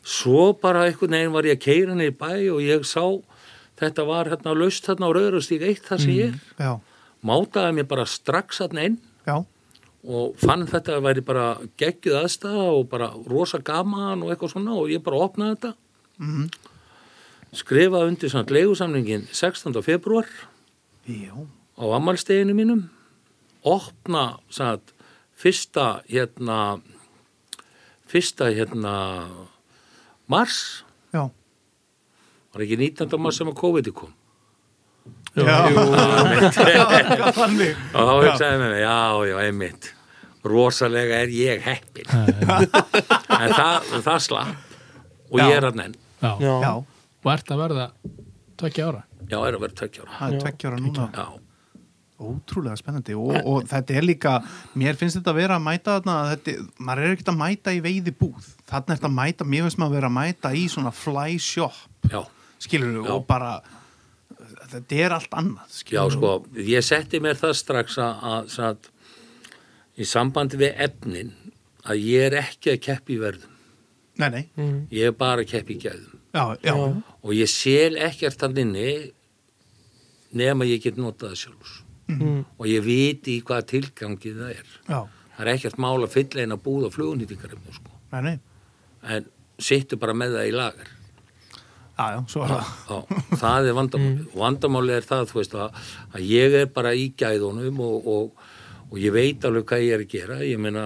svo 0.05 0.45
bara 0.61 0.87
einhvern 0.87 1.17
veginn 1.17 1.35
var 1.35 1.49
ég 1.49 1.59
að 1.59 1.65
keira 1.67 1.97
niður 1.97 2.13
í 2.13 2.17
bæ 2.17 2.31
og 2.55 2.61
ég 2.65 2.87
sá 2.89 3.03
þetta 3.77 4.05
var 4.07 4.31
hérna 4.31 4.55
laust 4.57 4.89
hérna 4.89 5.09
á 5.09 5.15
Rauðrastík 5.17 5.65
eitt 5.67 5.85
það 5.85 6.01
sem 6.01 6.15
ég 6.15 6.33
er, 6.33 6.39
Já, 6.57 6.71
mátaði 7.25 7.77
mér 7.77 7.89
bara 7.91 8.07
strax 8.09 8.63
hérna 8.63 8.87
inn. 8.89 8.97
Já, 9.27 9.37
og 10.05 10.35
fann 10.37 10.67
þetta 10.69 10.97
að 10.99 11.05
væri 11.07 11.21
bara 11.25 11.45
geggjuð 11.81 12.17
aðstæða 12.21 12.65
og 12.77 12.89
bara 12.91 13.09
rosa 13.29 13.57
gaman 13.59 14.21
og 14.23 14.29
eitthvað 14.33 14.51
svona 14.53 14.75
og 14.77 14.89
ég 14.93 15.03
bara 15.03 15.17
opnaði 15.25 15.55
þetta 15.55 15.73
Mhm. 16.19 16.49
skrifaði 17.55 18.07
undir 18.11 18.29
svona 18.29 18.51
leigusamlingin 18.51 19.27
16. 19.31 19.81
februar 19.83 20.25
já. 21.07 21.33
á 21.77 21.83
ammálsteginu 21.97 22.53
mínum 22.55 22.89
opna 23.65 24.37
satt, 24.49 24.93
fyrsta 25.35 26.01
hérna 26.09 26.79
fyrsta 28.07 28.51
hérna 28.53 29.25
mars 30.27 30.83
Já, 31.13 31.29
var 32.53 32.61
ekki 32.61 32.77
19. 32.77 33.17
mars 33.19 33.37
sem 33.37 33.47
að 33.47 33.55
COVID 33.59 33.91
kom 33.93 34.13
já, 35.35 35.43
já, 35.45 35.73
mig, 37.51 37.75
já, 38.79 39.25
já, 39.25 39.37
einmitt 39.43 39.94
rosalega 40.45 41.21
er 41.25 41.33
ég 41.33 41.63
heppin 41.65 42.09
en 42.15 43.55
það, 43.55 43.89
það 44.05 44.19
slapp 44.27 45.31
og 45.31 45.39
Já. 45.41 45.45
ég 45.49 45.55
er 45.57 45.69
að 45.71 45.79
nenn 45.81 45.95
já. 46.21 46.31
Já. 46.39 46.53
Já, 46.61 46.71
og 47.25 47.31
ert 47.33 47.51
að 47.55 47.63
verða 47.65 47.87
tvekja 48.61 48.91
ára? 48.91 49.01
Já, 49.25 49.39
er 49.41 49.57
að 49.57 49.63
vera 49.65 49.77
tveggjára 49.81 50.19
það 50.19 50.35
er 50.37 50.43
tveggjára 50.45 50.79
núna. 50.85 51.09
Já, 51.15 51.25
Ótrúlega 52.15 52.77
spennandi. 52.79 53.11
Og, 53.19 53.33
og 53.43 53.65
þetta 53.67 53.95
er 53.99 54.05
líka, 54.07 54.33
mér 54.79 54.95
finnst 54.95 55.17
þetta 55.17 55.33
að 55.33 55.39
vera 55.41 55.57
að 55.57 55.65
mæta 55.65 55.95
þarna, 55.97 56.13
þetta, 56.31 56.53
maður 56.87 57.01
er 57.09 57.15
ekkert 57.17 57.31
að 57.33 57.39
mæta 57.41 57.73
í 57.75 57.81
veiði 57.83 58.13
búð, 58.15 58.45
þarna 58.69 58.93
er 58.93 58.99
þetta 59.01 59.09
að 59.09 59.15
mæta, 59.17 59.47
mér 59.51 59.65
finnst 59.65 59.79
maður 59.81 59.89
að 59.89 59.97
vera 59.97 60.11
að 60.11 60.15
mæta 60.15 60.51
í 60.55 60.61
svona 60.71 60.93
fly 60.95 61.33
shop, 61.43 61.81
já, 62.13 62.21
skilur 62.63 62.93
Já. 63.01 63.09
og 63.17 63.25
bara, 63.27 63.49
þetta 64.71 65.01
er 65.03 65.15
allt 65.17 65.35
annað, 65.41 65.67
já, 65.67 65.81
skilur 65.81 66.15
sko 66.15 66.31
ég 66.71 66.87
setti 66.87 67.19
mér 67.25 67.41
það 67.41 67.53
strax 67.59 67.99
að, 68.05 68.55
að 68.69 68.87
í 69.97 70.05
sambandi 70.07 70.57
við 70.59 70.73
efnin 70.87 71.31
að 71.85 72.01
ég 72.03 72.25
er 72.29 72.37
ekki 72.41 72.73
að 72.75 72.81
keppi 72.89 73.15
í 73.17 73.21
verðum 73.21 73.51
Nei, 74.17 74.29
nei, 74.31 74.43
Mm. 74.55 74.87
ég 74.95 75.09
er 75.09 75.11
bara 75.11 75.41
að 75.43 75.49
keppi 75.51 75.75
í 75.75 75.81
gæðum. 75.83 76.19
Já, 76.33 76.43
já, 76.63 76.73
og 77.23 77.31
ég 77.35 77.49
sel 77.51 77.97
ekkert 77.99 78.41
hann 78.45 78.55
inni 78.57 79.11
nema 80.35 80.63
ég 80.67 80.81
get 80.83 80.95
notað 80.99 81.33
það 81.33 81.41
sjálfs 81.43 81.81
Mm. 82.07 82.45
og 82.59 82.67
ég 82.69 82.83
viti 82.85 83.39
í 83.39 83.43
hvaða 83.43 83.65
tilgangi 83.65 84.31
það 84.37 84.49
er. 84.53 84.65
Já, 84.87 84.99
það 85.37 85.39
er 85.41 85.49
ekkert 85.55 85.77
mál 85.81 86.03
að 86.05 86.11
fylla 86.13 86.43
eina 86.43 86.55
búð 86.61 86.83
á 86.85 86.89
flugunýtingarefni 86.93 87.73
sko. 87.73 87.89
nei, 88.13 88.21
nei, 88.21 88.39
en 89.09 89.25
sittu 89.57 89.97
bara 89.97 90.13
með 90.13 90.35
það 90.37 90.47
í 90.47 90.51
lagar 90.53 90.91
já, 91.97 92.05
já, 92.13 92.19
svo 92.29 92.43
er 92.45 92.53
það, 92.53 92.69
Já, 92.89 93.37
það 93.41 93.67
er 93.71 93.73
vandamáli 93.79 94.27
og 94.27 94.37
vandamáli 94.43 94.93
er 94.93 95.01
það 95.09 95.25
þú 95.31 95.39
veist 95.41 95.55
að, 95.55 95.81
að 96.13 96.21
ég 96.29 96.53
er 96.61 96.65
bara 96.77 96.93
í 96.93 97.07
gæðunum 97.17 97.79
og, 97.81 98.07
og, 98.07 98.31
og 98.95 99.01
ég 99.03 99.11
veit 99.15 99.43
alveg 99.49 99.65
hvað 99.67 99.83
ég 99.83 99.97
er 99.97 100.03
að 100.05 100.13
gera. 100.15 100.37
Ég 100.47 100.61
meina 100.63 100.85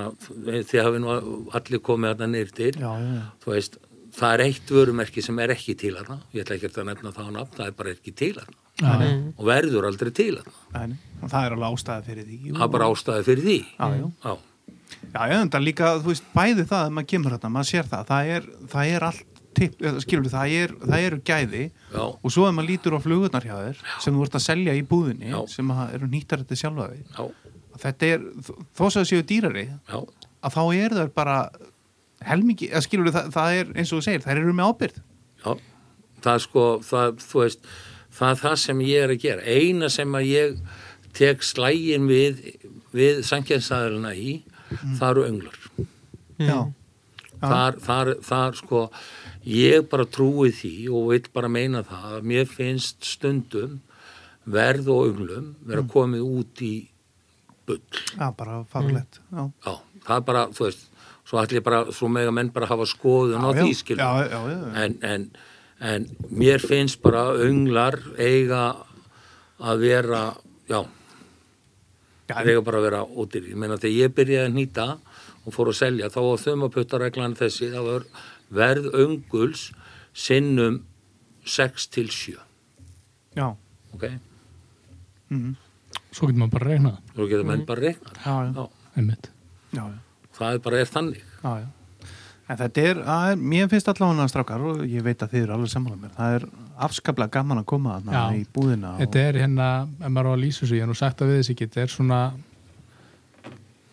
þið 0.49 0.81
hafi 0.81 1.03
nú 1.03 1.13
allir 1.59 1.83
komið 1.85 2.15
þarna 2.15 2.31
nýr 2.33 2.49
til. 2.57 2.71
Já, 2.73 2.89
já, 2.89 3.13
já, 3.19 3.21
þú 3.45 3.53
veist, 3.53 3.77
það 4.19 4.33
er 4.35 4.43
eitt 4.47 4.71
vörumerki 4.73 5.21
sem 5.23 5.37
er 5.43 5.53
ekki 5.53 5.75
til 5.79 5.93
hana 5.99 6.17
ég 6.33 6.43
ætla 6.43 6.57
ekki 6.57 6.71
að 6.73 6.87
nefna 6.89 7.11
það 7.15 7.29
á 7.29 7.31
nafn, 7.37 7.55
það 7.59 7.69
er 7.69 7.75
bara 7.77 7.93
ekki 7.93 8.13
til 8.17 8.33
hana 8.39 8.57
Já, 8.79 8.91
já. 9.05 9.09
og 9.37 9.43
verður 9.47 9.85
aldrei 9.89 10.11
til 10.15 10.33
hana 10.39 10.53
nei, 10.73 10.95
nei, 10.95 11.17
og 11.21 11.31
það 11.31 11.45
er 11.45 11.55
alveg 11.55 11.75
ástæði 11.77 12.05
fyrir 12.09 12.25
því. 12.29 12.37
það 12.55 12.63
er 12.65 12.71
bara 12.75 12.87
ástæði 12.93 13.25
fyrir 13.29 13.45
því. 13.45 13.57
Já, 13.77 13.89
já. 13.99 14.07
Já, 14.25 14.37
Já, 15.13 15.19
ég 15.29 15.35
enda 15.43 15.59
líka, 15.61 15.89
þú 16.01 16.09
veist, 16.11 16.25
bæði 16.33 16.65
það 16.69 16.85
að 16.87 16.95
maður 16.97 17.09
kemur 17.13 17.35
þetta, 17.35 17.51
maður 17.53 17.69
sér 17.69 17.89
það, 17.91 18.07
það 18.09 18.31
er, 18.35 18.47
það 18.73 18.93
er 18.95 19.05
allt 19.09 19.39
tipp, 19.59 19.75
skilur 20.03 20.25
við, 20.25 20.33
það, 20.33 20.53
er, 20.63 20.73
það 20.89 21.05
eru 21.09 21.19
gæði. 21.29 21.61
Já, 21.93 22.01
og 22.09 22.33
svo 22.33 22.47
ef 22.49 22.55
maður 22.57 22.69
lítur 22.71 22.97
á 22.97 22.99
flugurnar 23.05 23.45
hjá 23.45 23.55
þér 23.59 23.83
sem 24.01 24.17
þú 24.17 24.25
ert 24.25 24.37
að 24.39 24.45
selja 24.45 24.75
í 24.77 24.83
búðinni 24.89 25.31
Já. 25.33 25.39
sem 25.53 25.71
að 25.75 25.93
eru 25.99 26.09
nýttar 26.09 26.43
þetta 26.43 26.57
sjálfa 26.63 26.89
já, 26.97 27.05
að 27.21 27.31
þetta 27.83 28.09
er, 28.15 28.25
þó 28.75 28.83
sem 28.89 29.01
það 29.01 29.09
séu 29.11 29.25
dýrari 29.29 29.65
já, 29.69 29.99
að 30.43 30.55
þá 30.57 30.63
er 30.79 30.95
það 30.97 31.13
bara 31.15 31.37
helmingi, 32.29 32.67
eða 32.71 32.83
skilur 32.85 33.13
það, 33.15 33.29
það 33.35 33.59
er 33.61 33.69
eins 33.75 33.93
og 33.93 34.01
þú 34.01 34.05
segir, 34.09 34.25
þær 34.25 34.41
eru 34.43 34.55
með 34.57 34.73
ábyrð 34.73 34.99
já. 35.45 35.53
Það 36.19 36.33
er 36.35 36.43
sko, 36.43 36.63
það, 36.83 37.21
þú 37.23 37.41
veist 37.45 37.69
það 38.19 38.33
er 38.33 38.39
það 38.41 38.55
sem 38.59 38.81
ég 38.83 39.03
er 39.05 39.13
að 39.13 39.21
gera. 39.23 39.43
Eina 39.47 39.87
sem 39.93 40.17
að 40.19 40.25
ég 40.27 40.57
tek 41.15 41.45
slægin 41.47 42.09
við 42.09 42.41
við 42.91 43.21
sankjæðsæðurina 43.29 44.11
í 44.17 44.33
það 44.97 45.09
eru 45.09 45.23
önglar. 45.29 45.59
Já, 46.39 46.47
Já. 46.49 46.57
þar, 47.39 47.77
þar, 47.85 48.11
þar 48.25 48.57
sko 48.59 48.81
ég 49.47 49.87
bara 49.91 50.05
trúi 50.09 50.51
því 50.55 50.73
og 50.91 51.07
vil 51.13 51.21
bara 51.33 51.51
meina 51.51 51.85
það 51.87 52.17
að 52.17 52.27
mér 52.33 52.49
finnst 52.51 53.07
stundum 53.07 53.79
verð 54.49 54.89
og 54.91 55.07
önglum 55.13 55.49
vera 55.69 55.85
komið 55.87 56.25
út 56.25 56.63
í 56.65 56.73
bull. 57.69 58.03
Já, 58.17 58.27
bara 58.35 58.63
fagulegt 58.73 59.21
já. 59.29 59.43
já, 59.45 59.73
það 60.07 60.15
er 60.17 60.25
bara, 60.31 60.45
þú 60.57 60.67
veist 60.67 60.87
svo 61.29 61.61
bara, 61.61 61.83
svo 61.93 62.09
mega 62.09 62.31
menn 62.33 62.51
bara 62.53 62.69
hafa 62.69 62.87
skoðun 62.89 63.45
á 63.45 63.49
því 63.53 63.73
já. 63.99 64.09
en, 64.83 64.95
en, 65.05 65.25
en 65.79 66.07
mér 66.29 66.63
finnst 66.63 67.01
bara 67.03 67.29
önglar 67.37 67.99
eiga 68.17 68.63
að 69.59 69.83
vera 69.83 70.23
já, 70.69 70.81
þeir 72.31 72.51
eiga 72.55 72.65
bara 72.65 72.81
að 72.81 72.87
vera 72.87 73.03
ódýr 73.05 73.51
ég 73.51 73.61
meina 73.61 73.77
þegar 73.77 73.97
ég 73.99 74.15
byrjaði 74.17 74.49
að 74.49 74.57
nýta 74.57 74.87
og 75.45 75.55
fór 75.55 75.71
að 75.71 75.79
selja 75.83 76.09
þá 76.13 76.19
var 76.25 76.43
þumaputtareglan 76.45 77.37
þessi 77.37 77.71
það 77.75 77.89
var 77.91 78.09
verð 78.49 78.89
önguls 78.97 79.69
sinnum 80.17 80.81
6 81.45 81.89
til 81.93 82.09
7 82.09 82.37
já, 83.37 83.47
ok, 83.93 84.05
mm, 85.29 85.53
svo 86.11 86.27
getur 86.29 86.39
maður 86.43 86.55
bara 86.57 86.69
regnað 86.73 87.01
þú 87.15 87.27
getur 87.31 87.45
menn 87.49 87.65
bara 87.65 87.81
reikna 87.81 88.13
já, 88.25 88.35
já, 88.45 88.53
já, 88.55 88.67
einmitt 88.97 89.29
já, 89.73 89.83
já. 89.83 89.99
það 90.39 90.53
er 90.53 90.63
bara 90.69 90.79
er 90.85 90.89
þannig 90.95 91.21
Já, 91.43 91.51
já. 91.63 91.67
En 92.49 92.57
þetta 92.57 92.81
er, 92.89 92.97
að, 93.13 93.31
mér 93.45 93.67
finnst 93.69 93.87
allavega 93.91 94.23
strákar 94.27 94.63
og 94.65 94.79
ég 94.89 95.03
veit 95.05 95.21
að 95.21 95.35
þið 95.35 95.43
eru 95.45 95.53
alveg 95.53 95.69
sammála 95.69 95.97
mér. 96.01 96.13
Það 96.15 96.31
er 96.39 96.45
afskaplega 96.81 97.29
gaman 97.35 97.59
að 97.61 97.65
koma 97.69 97.99
í 98.33 98.39
búðina. 98.55 98.95
og- 98.95 99.03
Þetta 99.03 99.19
er 99.27 99.37
hérna, 99.43 99.67
ef 100.01 100.09
maður 100.15 100.29
á 100.29 100.33
að 100.33 100.41
lýsa 100.41 100.63
þessu, 100.65 100.73
ég 100.79 100.81
hef 100.81 100.89
nú 100.89 100.95
sagt 100.97 101.21
að 101.21 101.29
við 101.29 101.37
þessi 101.43 101.53
ekki, 101.53 101.67
þetta 101.69 101.81
er 101.83 101.93
svona 101.93 102.19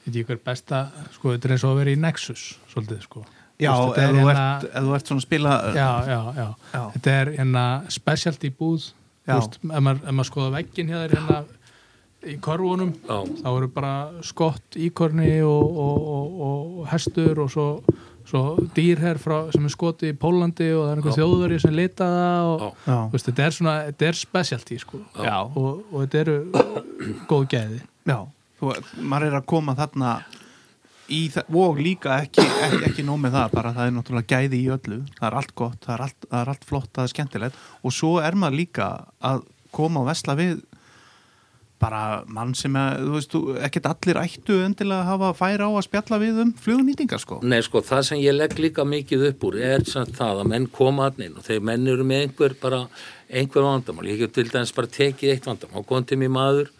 veit 0.07 0.09
ekki 0.15 0.25
hver 0.31 0.41
besta, 0.47 0.81
sko, 1.17 1.35
þetta 1.35 1.49
er 1.51 1.55
eins 1.57 1.65
og 1.67 1.75
að 1.75 1.81
vera 1.83 1.93
í 1.95 1.99
Nexus, 2.07 2.45
svolítið, 2.73 3.03
sko 3.05 3.25
Já, 3.61 3.73
þetta 3.73 4.03
er 4.07 4.13
þú, 4.13 4.25
hérna- 4.25 4.47
ert, 4.57 4.65
ef 4.73 4.83
þú 4.89 4.95
ert 4.97 5.07
svona 5.13 5.21
að 5.21 5.27
spila 5.27 5.53
já, 5.77 5.89
já, 6.07 6.19
já, 6.37 6.49
Já. 6.73 6.83
þetta 6.97 7.15
er 7.21 7.31
hérna 7.37 7.67
specialty 7.91 8.51
búð, 8.51 8.89
þú 9.27 9.37
veist, 9.41 9.59
ef 9.65 9.81
maður, 9.87 10.03
ef 10.09 10.17
maður 10.17 10.31
skoða 10.31 10.51
veggin 10.57 10.89
hér 10.93 11.15
hérna 11.17 11.45
í 12.27 12.37
korfunum, 12.43 12.93
já, 13.07 13.17
þá 13.43 13.49
eru 13.53 13.69
bara 13.75 13.95
skott 14.27 14.77
íkorni 14.81 15.39
og, 15.47 15.79
og, 15.87 16.07
og, 16.19 16.37
og 16.49 16.87
hestur 16.91 17.43
og 17.45 17.51
svo, 17.53 17.67
svo 18.27 18.43
dýrherr 18.77 19.21
frá, 19.23 19.37
sem 19.55 19.67
er 19.69 19.75
skotið 19.75 20.15
í 20.15 20.17
Pólandi 20.21 20.71
og 20.75 20.87
það 20.87 20.93
er 20.93 21.01
einhver 21.01 21.15
Já. 21.15 21.19
þjóðveri 21.21 21.61
sem 21.63 21.77
lita 21.77 22.09
það 22.15 22.53
og 22.55 23.13
veist, 23.13 23.29
þetta 23.31 23.45
er 23.47 23.59
svona, 23.59 23.77
þetta 23.91 24.09
er 24.11 24.19
specialty 24.23 24.81
sko, 24.83 25.03
Já. 25.21 25.37
og, 25.47 25.85
og 25.93 26.01
þetta 26.05 26.25
eru 26.25 26.39
góð 27.31 27.47
gæði 27.55 27.81
já. 28.11 28.19
Þú, 28.57 28.73
maður 29.05 29.31
er 29.31 29.39
að 29.43 29.49
koma 29.53 29.77
þarna 29.77 30.13
í 31.13 31.21
það, 31.31 31.51
og 31.63 31.77
líka 31.79 32.17
ekki, 32.25 32.43
ekki, 32.67 32.79
ekki 32.89 33.05
nóg 33.07 33.21
með 33.23 33.37
það, 33.37 33.51
bara 33.53 33.75
það 33.77 33.91
er 33.91 33.93
náttúrulega 33.95 34.31
gæði 34.33 34.59
í 34.59 34.71
öllu. 34.75 34.97
Það 35.19 35.27
er 35.29 35.37
allt 35.39 35.53
gott, 35.61 35.77
það 35.85 35.93
er 35.95 36.05
allt, 36.07 36.25
það 36.31 36.41
er 36.41 36.51
allt 36.55 36.65
flott, 36.71 36.89
það 36.97 37.05
er 37.05 37.13
skemmtilegt 37.13 37.61
og 37.83 37.95
svo 37.95 38.15
er 38.25 38.39
maður 38.41 38.59
líka 38.63 38.89
að 39.31 39.45
koma 39.77 40.03
og 40.03 40.09
vesla 40.09 40.35
við 40.39 40.57
bara 41.83 42.23
mann 42.33 42.55
sem 42.57 42.73
að, 42.79 43.03
þú 43.05 43.13
veist, 43.17 43.35
ekkert 43.67 43.89
allir 43.91 44.21
ættu 44.23 44.55
endilega 44.65 45.03
að 45.03 45.11
hafa 45.11 45.33
færa 45.37 45.69
á 45.69 45.73
að 45.77 45.85
spjalla 45.85 46.19
við 46.23 46.41
um 46.47 46.53
flugunýtingar, 46.65 47.21
sko. 47.21 47.41
Nei, 47.45 47.59
sko, 47.67 47.83
það 47.85 48.03
sem 48.09 48.23
ég 48.23 48.37
legg 48.37 48.57
líka 48.63 48.87
mikið 48.89 49.27
upp 49.31 49.45
úr 49.51 49.59
er 49.61 49.85
samt 49.89 50.17
það 50.17 50.41
að 50.41 50.51
menn 50.55 50.71
koma 50.73 51.11
að 51.11 51.23
inn 51.27 51.37
og 51.37 51.45
þegar 51.45 51.69
menn 51.69 51.93
eru 51.93 52.09
með 52.09 52.25
einhver 52.25 52.57
bara 52.63 52.81
einhver 53.29 53.67
vandamál, 53.67 54.09
ég 54.09 54.25
hef 54.25 54.33
til 54.33 54.49
dæmis 54.49 54.73
bara 54.77 54.93
tekið 54.97 55.35
eitt 55.35 55.49
vandamál, 55.51 55.85
kom 55.85 56.07
til 56.09 56.21
mér 56.23 56.33
maður 56.33 56.73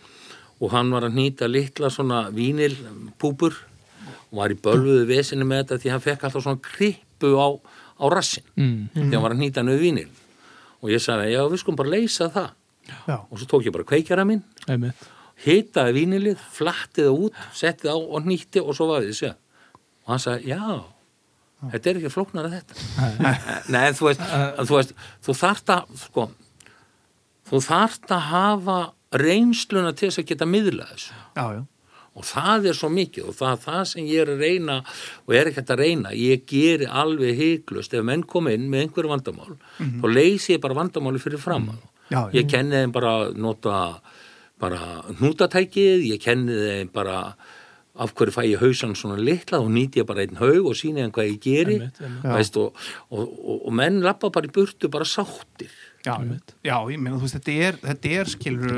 og 0.57 0.73
hann 0.73 0.93
var 0.95 1.05
að 1.05 1.19
nýta 1.19 1.49
litla 1.51 1.91
svona 1.93 2.27
vínilpúpur 2.33 3.57
og 4.31 4.39
var 4.41 4.55
í 4.55 4.61
bölvuðu 4.61 5.05
vesinu 5.11 5.45
með 5.49 5.65
þetta 5.65 5.83
því 5.83 5.93
hann 5.93 6.07
fekk 6.07 6.29
alltaf 6.29 6.47
svona 6.47 6.63
krippu 6.65 7.35
á, 7.37 7.49
á 8.01 8.05
rassin 8.13 8.47
mm. 8.57 8.79
því 8.95 9.11
hann 9.11 9.27
var 9.27 9.37
að 9.37 9.43
nýta 9.43 9.67
nöðu 9.67 9.83
vínil 9.85 10.09
og 10.81 10.93
ég 10.93 11.03
sagði, 11.03 11.35
já, 11.35 11.43
við 11.51 11.61
skulum 11.63 11.79
bara 11.81 11.93
leysa 11.93 12.29
það. 12.33 12.51
Já, 12.87 13.17
og 13.19 13.39
svo 13.41 13.49
tók 13.51 13.65
ég 13.67 13.75
bara 13.75 13.87
kveikjara 13.89 14.23
minn 14.29 14.45
hitaði 15.45 15.97
vínilið, 16.01 16.43
flattið 16.57 17.09
það 17.11 17.25
út 17.27 17.41
settið 17.57 17.93
á 17.93 17.97
og 17.97 18.29
nýtti 18.29 18.63
og 18.63 18.77
svo 18.77 18.89
var 18.91 19.05
því 19.05 19.33
og 20.07 20.13
hann 20.13 20.23
sagði, 20.23 20.55
já 20.55 20.63
þetta 21.73 21.91
er 21.91 22.01
ekki 22.01 22.13
flóknar 22.13 22.49
að 22.49 22.59
þetta. 22.59 23.07
Nei, 23.73 23.87
þú 23.99 24.11
veist, 24.11 24.27
þú, 24.61 24.77
veist 24.77 24.93
þú 25.25 25.37
þarft 25.41 25.73
að 25.75 25.97
sko, 26.03 26.27
þú 27.51 27.63
þarft 27.67 28.13
að 28.15 28.29
hafa 28.33 28.77
reynsluna 29.17 29.95
til 29.97 30.11
þess 30.11 30.23
að 30.23 30.29
geta 30.31 30.49
miðla 30.51 30.87
þessu. 30.93 31.17
Já, 31.37 31.45
já. 31.57 31.63
og 32.17 32.29
það 32.29 32.69
er 32.71 32.79
svo 32.79 32.91
mikið 32.93 33.31
og 33.33 33.39
það 33.41 33.59
það 33.67 33.83
sem 33.93 34.09
ég 34.13 34.23
er 34.23 34.33
að 34.33 34.45
reyna 34.47 34.79
og 34.85 35.37
er 35.41 35.51
ekkert 35.51 35.75
að 35.75 35.83
reyna, 35.83 36.15
ég 36.17 36.47
geri 36.49 36.89
alveg 37.03 37.41
heiklust, 37.41 37.97
ef 37.97 38.07
menn 38.07 38.25
kom 38.29 38.49
inn 38.53 38.71
með 38.73 38.87
einhverju 38.87 39.13
vandamál, 39.13 39.59
þá 39.81 40.07
leysi 40.13 40.55
ég 40.55 40.63
bara 40.65 40.79
vandamáli 40.79 41.23
fyrir 41.23 41.43
fram 41.43 41.71
að 41.75 41.85
Já, 42.07 42.21
já. 42.31 42.37
ég 42.39 42.47
kenni 42.47 42.79
þeim 42.79 42.93
bara 42.95 43.13
að 43.19 43.39
nota 43.43 43.79
bara 44.63 44.81
hnútatækið, 45.19 46.07
ég 46.15 46.23
kenni 46.23 46.57
þeim 46.57 46.91
bara 46.95 47.19
af 47.97 48.13
hverju 48.17 48.35
fæ 48.35 48.43
ég 48.45 48.61
hausan 48.61 48.93
svona 48.97 49.17
litla 49.21 49.61
og 49.63 49.71
nýti 49.73 50.03
ég 50.03 50.09
bara 50.09 50.25
einn 50.25 50.37
haug 50.41 50.67
og 50.71 50.77
síni 50.77 51.01
þeim 51.05 51.13
hvað 51.17 51.31
ég 51.31 51.39
geri. 51.45 51.77
Einmitt. 51.81 52.01
Já. 52.25 52.33
veist, 52.37 52.59
og, 52.61 52.83
og, 53.11 53.23
og, 53.25 53.63
og 53.71 53.77
menn 53.77 54.03
lappa 54.05 54.31
bara 54.33 54.49
í 54.49 54.53
burtu 54.53 54.91
bara 54.93 55.09
sáttir. 55.09 55.73
Já, 56.07 56.17
já, 56.63 56.77
ég 56.93 57.01
meina 57.01 57.17
þú 57.17 57.25
veist, 57.27 57.39
þetta 57.41 57.57
er, 57.69 57.81
þetta 57.83 58.13
er 58.21 58.31
skilur 58.31 58.77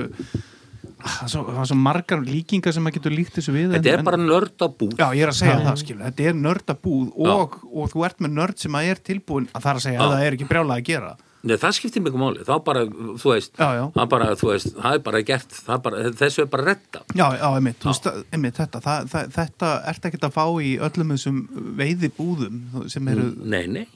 það 0.99 1.23
er 1.27 1.31
svo, 1.31 1.43
það 1.55 1.67
svo 1.71 1.77
margar 1.79 2.23
líkingar 2.27 2.75
sem 2.75 2.83
maður 2.87 2.97
getur 2.99 3.15
líkt 3.15 3.37
þessu 3.39 3.53
við 3.55 3.75
þetta 3.75 3.91
en- 3.93 3.99
er 4.01 4.05
bara 4.07 4.19
nördabúð. 4.23 4.95
Já, 4.99 5.07
ég 5.15 5.23
er 5.27 5.33
að 5.35 5.39
segja 5.43 5.59
það, 5.67 5.77
skilu, 5.83 6.01
þetta 6.07 6.29
er 6.31 6.39
nördabúð 6.47 7.13
og, 7.29 7.59
og 7.71 7.91
þú 7.93 8.05
ert 8.09 8.23
með 8.25 8.35
nörd 8.39 8.59
sem 8.65 8.79
að 8.81 8.91
er 8.95 9.03
tilbúin 9.11 9.47
að 9.53 9.63
það 9.67 9.71
er 9.75 9.81
að 9.83 9.85
segja 9.87 10.01
að 10.07 10.15
það 10.15 10.25
er 10.27 10.39
ekki 10.39 10.49
brjálað 10.51 10.79
að 10.81 10.87
gera 10.89 11.13
Nei, 11.49 11.55
það 11.61 11.75
skiptir 11.79 12.03
mjög 12.05 12.17
máli, 12.21 12.43
þá 12.47 12.55
bara, 12.67 12.83
þú 13.23 13.33
veist 13.33 13.55
Já, 13.57 13.69
já. 13.79 13.85
það 13.95 14.09
bara, 14.13 14.27
þú 14.41 14.49
veist, 14.53 14.71
það 14.77 14.97
er 14.99 15.03
bara 15.09 15.21
gert 15.31 15.55
er 15.65 15.83
bara, 15.87 16.03
þessu 16.23 16.43
er 16.45 16.51
bara 16.53 16.67
retta 16.69 17.03
Já, 17.17 17.27
já, 17.39 17.47
einmitt, 17.57 17.79
þú 17.83 17.89
veist, 17.93 18.09
einmitt 18.37 18.59
þetta 18.61 18.83
það, 18.85 19.07
það, 19.15 19.31
þetta 19.39 19.71
ert 19.93 20.09
ekki 20.11 20.21
að 20.29 20.35
fá 20.37 20.45
í 20.69 20.73
öllum 20.89 21.15
þessum 21.15 21.39
veiðibúðum 21.81 22.59
sem 22.93 23.09
eru 23.15 23.29
Nei, 23.55 23.63
nei, 23.79 23.87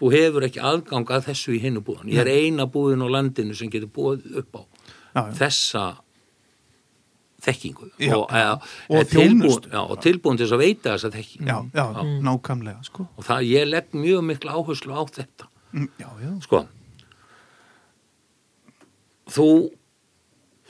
þú 0.00 0.12
hefur 0.14 0.46
ekki 0.48 0.62
aðgang 0.70 1.10
að 1.16 1.26
þessu 1.30 1.56
í 1.56 1.62
hinnu 1.64 1.82
búðan 1.86 2.12
ég 2.14 2.22
er 2.22 2.30
eina 2.30 2.68
búðin 2.70 3.02
á 3.04 3.08
landinu 3.18 3.56
sem 3.58 3.72
getur 3.72 3.90
búið 3.98 4.28
upp 4.44 4.60
á 4.60 4.62
Já, 5.10 5.20
já. 5.26 5.34
þessa 5.42 5.84
þekkingu 7.40 7.88
Já, 7.98 8.14
og, 8.18 8.26
eða, 8.36 8.58
Og 8.92 9.06
tilbúin, 9.10 9.70
já, 9.72 9.80
og 9.80 10.02
tilbúin 10.04 10.38
til 10.40 10.48
að 10.50 10.60
veita 10.60 10.92
þessa 10.94 11.10
þekkingu. 11.14 11.48
Já, 11.48 11.56
já, 11.72 12.02
nákvæmlega, 12.26 12.82
sko. 12.86 13.06
Og 13.16 13.24
það, 13.26 13.46
ég 13.48 13.70
legg 13.70 13.96
mjög 13.96 14.26
mikla 14.28 14.58
áherslu 14.60 14.92
á 14.92 15.02
þetta. 15.08 15.48
Mm, 15.72 15.88
Já, 16.02 16.08
já, 16.20 16.30
sko 16.44 16.60
þú 19.30 19.50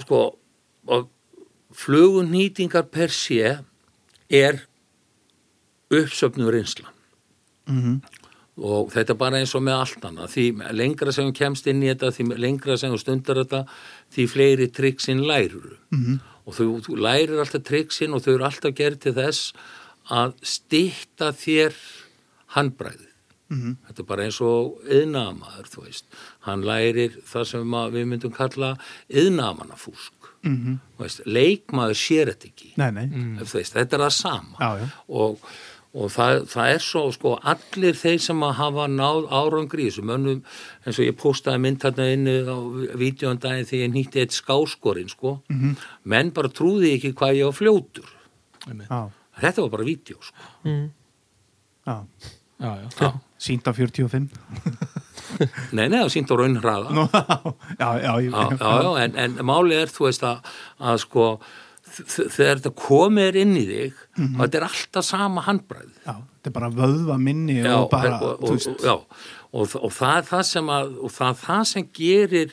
sko 0.00 0.20
flugunýtingar 1.76 2.88
per 2.90 3.12
sé 3.14 3.60
er 4.30 4.64
uppsöfnur 5.90 6.54
reynsla. 6.54 6.90
Mhm, 7.66 8.00
og 8.60 8.90
þetta 8.92 9.14
er 9.14 9.18
bara 9.18 9.38
eins 9.38 9.54
og 9.54 9.62
með 9.62 9.78
allt 9.78 10.04
annað. 10.04 10.32
Því 10.34 10.72
lengra 10.72 11.12
sem 11.12 11.32
kemst 11.32 11.66
inn 11.66 11.82
í 11.82 11.90
þetta 11.92 12.10
því 12.12 12.38
lengra 12.38 12.76
sem 12.78 12.96
stundar 12.98 13.44
þetta 13.44 13.66
því 14.12 14.26
fleiri 14.28 14.68
triksin 14.68 15.22
lærur 15.26 15.78
mhm, 15.90 16.20
og 16.46 16.54
þú, 16.54 16.66
þú 16.84 16.96
lærir 16.98 17.38
alltaf 17.38 17.62
triksin 17.64 18.14
og 18.14 18.22
þau 18.22 18.34
eru 18.34 18.44
alltaf 18.44 18.74
gerð 18.74 19.00
til 19.00 19.14
þess 19.14 19.52
að 20.10 20.34
stýtta 20.42 21.30
þér 21.32 21.76
handbræðið 23.50 23.56
mhm, 23.66 23.76
þetta 23.88 24.02
er 24.02 24.06
bara 24.10 24.24
eins 24.28 24.40
og 24.40 24.78
yðnamaður 24.86 25.70
þú 25.72 25.84
veist, 25.88 26.04
hann 26.46 26.62
lærir 26.62 27.16
það 27.26 27.44
sem 27.50 27.74
við 27.96 28.06
myndum 28.12 28.32
kalla 28.36 28.76
yðnamannafúsk 29.10 30.30
mhm 30.46 30.78
þú 30.96 31.04
veist, 31.04 31.20
leikmaður 31.26 31.98
sér 32.00 32.30
þetta 32.32 32.48
ekki 32.50 32.70
Nei, 32.80 32.90
nei, 32.96 33.06
Þú 33.44 33.58
veist, 33.58 33.74
þetta 33.76 33.96
er 33.98 34.04
það 34.06 34.14
sama 34.16 34.56
Já, 34.60 34.70
já. 34.80 34.86
og, 35.08 35.44
og 36.00 36.10
það, 36.14 36.44
það 36.52 36.70
er 36.76 36.84
svo 36.86 37.02
sko, 37.12 37.32
allir 37.52 37.96
þeir 37.98 38.20
sem 38.22 38.42
að 38.46 38.54
hafa 38.60 38.86
náð 38.88 39.26
árangri 39.40 39.84
í 39.84 39.90
þessu 39.90 40.04
mönnum 40.06 40.42
eins 40.86 41.00
og 41.00 41.04
ég 41.08 41.16
postaði 41.18 41.60
mynd 41.64 41.80
þarna 41.82 42.06
inni 42.14 42.36
á 42.46 42.56
vídeondaginn 43.02 43.66
þegar 43.68 43.84
ég 43.84 43.92
nýtti 43.96 44.22
eitt 44.22 44.36
skáskorinn 44.36 45.10
sko. 45.10 45.40
Mhm. 45.50 45.74
menn 46.04 46.30
bara 46.36 46.48
trúði 46.48 46.94
ekki 46.96 47.12
hvað 47.18 47.36
ég 47.40 47.50
var 47.50 47.58
fljótur 47.58 48.12
þetta 49.40 49.62
var 49.64 49.70
bara 49.74 49.84
vídeo 49.88 50.20
sko. 50.22 50.46
mm. 50.64 50.86
já 51.86 51.96
Já, 52.60 52.70
já. 52.76 52.88
já. 53.00 53.10
Sýnt 53.40 53.64
á 53.64 53.72
45 53.72 54.28
nei, 55.76 55.86
nei, 55.88 55.96
það 56.02 56.10
sínt 56.12 56.30
á 56.32 56.34
raunhraða 56.36 56.92
Nú, 56.92 57.04
Já, 57.80 57.88
já, 58.02 58.12
já, 58.20 58.44
já, 58.58 58.70
já, 58.84 58.90
en, 59.06 59.14
en 59.24 59.38
máli 59.48 59.78
er 59.80 59.88
þú 59.92 60.08
veist 60.08 60.24
að, 60.28 60.42
að 60.90 60.98
sko 61.06 61.26
þegar 61.90 62.60
þetta 62.60 62.72
komir 62.78 63.38
inn 63.40 63.56
í 63.58 63.64
þig 63.66 63.94
Mhm. 64.20 64.34
og 64.36 64.42
þetta 64.44 64.58
er 64.60 64.64
alltaf 64.66 65.04
sama 65.06 65.42
handbræð 65.46 65.86
já, 66.04 66.12
þetta 66.12 66.50
er 66.50 66.54
bara 66.58 66.68
vöðva 66.76 67.14
minni 67.18 67.54
og 67.72 67.86
bara, 67.90 68.18
og, 68.20 68.42
þú 68.44 68.50
veist 68.58 68.84
já, 68.84 68.92
og, 68.98 69.74
og 69.80 69.92
það 69.96 70.16
er 70.20 70.26
það 70.28 70.42
sem 70.50 70.68
að 70.76 70.90
og 71.00 71.14
það, 71.14 71.30
er 71.30 71.38
það 71.46 71.62
sem 71.70 71.86
gerir 71.96 72.52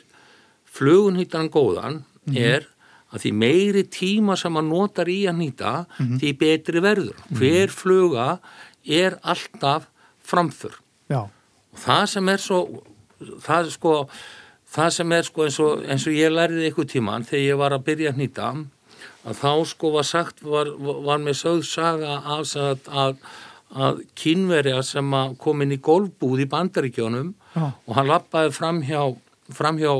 flugunhýttan 0.78 1.50
góðan 1.52 2.00
Mhm. 2.28 2.36
er 2.36 2.66
að 3.12 3.22
því 3.24 3.30
meiri 3.40 3.82
tíma 3.88 4.34
sem 4.36 4.52
að 4.60 4.66
notar 4.68 5.08
í 5.08 5.18
að 5.28 5.36
nýta 5.42 5.74
Mhm. 5.98 6.18
því 6.20 6.32
betri 6.38 6.80
verður 6.84 7.14
hver 7.36 7.68
fluga 7.72 8.38
er 8.84 9.18
alltaf 9.22 9.86
framför 10.28 10.78
Já, 11.08 11.24
og 11.24 11.82
það 11.84 12.04
sem 12.14 12.32
er 12.34 12.42
svo 12.44 12.60
það 13.44 13.72
sko 13.74 13.94
það 14.68 14.90
sem 14.98 15.14
er 15.16 15.28
sko 15.28 15.46
eins 15.46 15.60
og, 15.64 15.84
eins 15.88 16.06
og 16.08 16.16
ég 16.16 16.32
lærði 16.34 16.68
ykkur 16.70 16.88
tíman 16.92 17.26
þegar 17.26 17.44
ég 17.44 17.60
var 17.60 17.76
að 17.76 17.86
byrja 17.88 18.12
að 18.12 18.20
nýta 18.22 18.48
að 19.28 19.38
þá 19.40 19.52
sko 19.72 19.92
var 19.96 20.06
sagt 20.06 20.42
var, 20.44 20.70
var 20.78 21.22
með 21.22 21.38
sögð 21.42 21.62
saga 21.68 22.18
af 22.36 22.46
sem 22.50 22.64
að, 22.68 23.22
að, 23.74 24.02
kynverja 24.18 24.82
sem 24.86 25.14
að 25.16 25.36
kom 25.42 25.64
inn 25.64 25.76
í 25.76 25.80
golfbúð 25.84 26.44
í 26.44 26.50
bandaríkjónum 26.52 27.32
Já. 27.54 27.64
og 27.72 27.96
hann 27.96 28.10
lappaði 28.10 28.54
framhjá 28.56 29.02
framhjá 29.56 29.92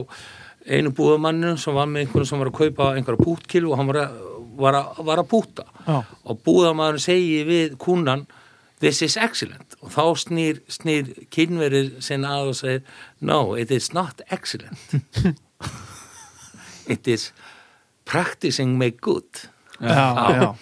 einu 0.68 0.92
búðamanninu 0.92 1.56
sem 1.60 1.76
var 1.76 1.88
með 1.88 2.06
einhvern 2.06 2.28
sem 2.28 2.42
var 2.42 2.50
að 2.50 2.58
kaupa 2.60 2.90
einhverja 2.94 3.24
pútkilu 3.24 3.72
og 3.72 3.80
hann 3.80 3.88
var 3.88 4.02
að, 4.04 4.18
var 4.58 4.78
að, 4.82 5.02
var 5.08 5.22
að 5.22 5.30
púta 5.32 5.64
Já. 5.86 6.02
og 6.04 6.42
búðamanninu 6.44 7.02
segi 7.02 7.40
við 7.48 7.78
kúnan 7.80 8.26
this 8.80 9.02
is 9.02 9.16
excellent. 9.16 9.76
Og 9.82 9.92
þá 9.94 10.04
snýr, 10.24 10.62
snýr 10.70 11.12
kynverið 11.34 11.98
sinna 12.04 12.38
að 12.38 12.52
og 12.52 12.58
segir 12.60 12.82
no, 13.20 13.54
it 13.54 13.70
is 13.74 13.92
not 13.92 14.22
excellent. 14.30 14.78
It 16.88 17.04
is 17.08 17.32
practicing 18.08 18.78
make 18.78 19.00
good. 19.00 19.48
Já, 19.80 20.32
já, 20.32 20.54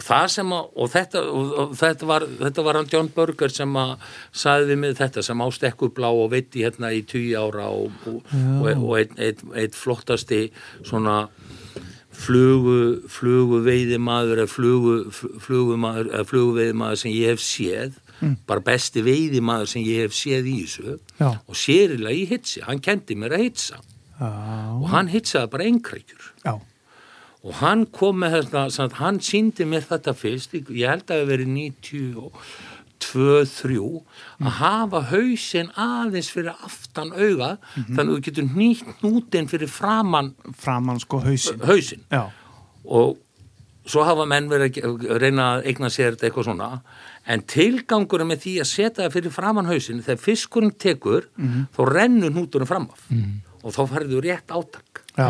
og 0.00 0.04
það 0.04 0.26
sem 0.34 0.52
að 0.56 0.80
og 0.82 0.90
þetta, 0.92 1.20
og, 1.28 1.52
og 1.62 1.74
þetta, 1.78 2.08
var, 2.08 2.26
þetta 2.40 2.64
var 2.66 2.78
hann 2.78 2.90
John 2.92 3.08
Burger 3.14 3.52
sem 3.52 3.78
að 3.78 3.92
sagði 4.42 4.68
við 4.72 4.80
mig 4.82 4.96
þetta 4.98 5.24
sem 5.24 5.44
ástekku 5.44 5.90
blá 5.96 6.08
og 6.10 6.32
veitti 6.34 6.64
hérna 6.64 6.90
í 6.96 7.02
tíu 7.08 7.38
ára 7.40 7.68
og, 7.72 7.94
og, 8.08 8.20
og, 8.34 8.68
og 8.74 8.94
einn 8.98 9.20
ein, 9.20 9.44
ein 9.54 9.76
flottasti 9.76 10.42
svona 10.82 11.22
flugu, 12.20 12.78
flugu 13.10 13.60
veiðimaður 13.66 14.44
eða 14.44 14.52
flugu, 14.52 14.94
flugumaður 15.44 16.10
eða 16.12 16.26
flugu 16.28 16.56
veiðimaður 16.58 17.02
sem 17.02 17.14
ég 17.16 17.34
hef 17.34 17.44
séð 17.44 17.98
bara 18.48 18.60
besti 18.60 19.00
veiðimaður 19.04 19.70
sem 19.72 19.84
ég 19.86 20.02
hef 20.04 20.16
séð 20.16 20.48
í 20.50 20.56
þessu 20.66 20.98
Já. 21.16 21.28
og 21.48 21.56
sérilega 21.56 22.16
í 22.18 22.26
hitsi, 22.28 22.60
hann 22.66 22.82
kendi 22.84 23.16
mér 23.16 23.36
að 23.38 23.46
hitsa. 23.46 23.80
Já, 24.20 24.28
og 24.76 24.90
hann 24.92 25.08
hitsaði 25.08 25.48
bara 25.54 25.68
einkrækjur 25.70 26.26
já, 26.44 26.52
og 27.40 27.54
hann 27.62 27.86
kom 27.88 28.18
með 28.20 28.34
þetta 28.36 28.66
samt, 28.74 28.98
hann 29.00 29.20
síndi 29.24 29.64
mér 29.64 29.86
þetta 29.88 30.12
fyrst. 30.12 30.52
Ég 30.52 30.84
held 30.92 31.06
að 31.06 31.14
það 31.14 31.22
hafi 31.22 31.30
verið 31.30 31.54
92-3 33.00 33.80
að 34.40 34.52
hafa 34.60 35.00
hausinn 35.10 35.72
aðeins 35.80 36.30
fyrir 36.32 36.52
aftan 36.66 37.10
auga 37.16 37.56
þannig 37.74 38.04
að 38.04 38.12
þú 38.12 38.20
getur 38.28 38.52
nýtt 38.56 39.02
nútin 39.04 39.48
fyrir 39.50 39.70
framann 39.72 40.32
framan 40.60 41.00
sko 41.02 41.20
hausin 41.24 41.60
hausinn. 41.66 42.04
Já, 42.12 42.28
og 42.84 43.18
svo 43.90 44.04
hafa 44.06 44.26
menn 44.28 44.48
verið 44.50 44.80
að 44.86 45.14
reyna 45.18 45.46
að 45.56 45.70
eigna 45.70 45.88
sér 45.90 46.14
þetta 46.14 46.28
eitthvað 46.28 46.48
svona. 46.50 46.68
En 47.30 47.42
tilgangur 47.48 48.24
með 48.28 48.44
því 48.44 48.52
að 48.62 48.68
setja 48.70 49.04
það 49.04 49.14
fyrir 49.16 49.34
framann 49.34 49.70
hausinn 49.70 50.02
þegar 50.04 50.20
fiskurinn 50.24 50.76
tekur 50.78 51.26
þá 51.74 51.80
rennur 51.90 52.32
núturinn 52.34 52.68
framaf 52.68 53.06
og 53.62 53.74
þá 53.74 53.80
færðu 53.94 54.20
rétt 54.24 54.52
átak. 54.54 55.02
Já. 55.16 55.28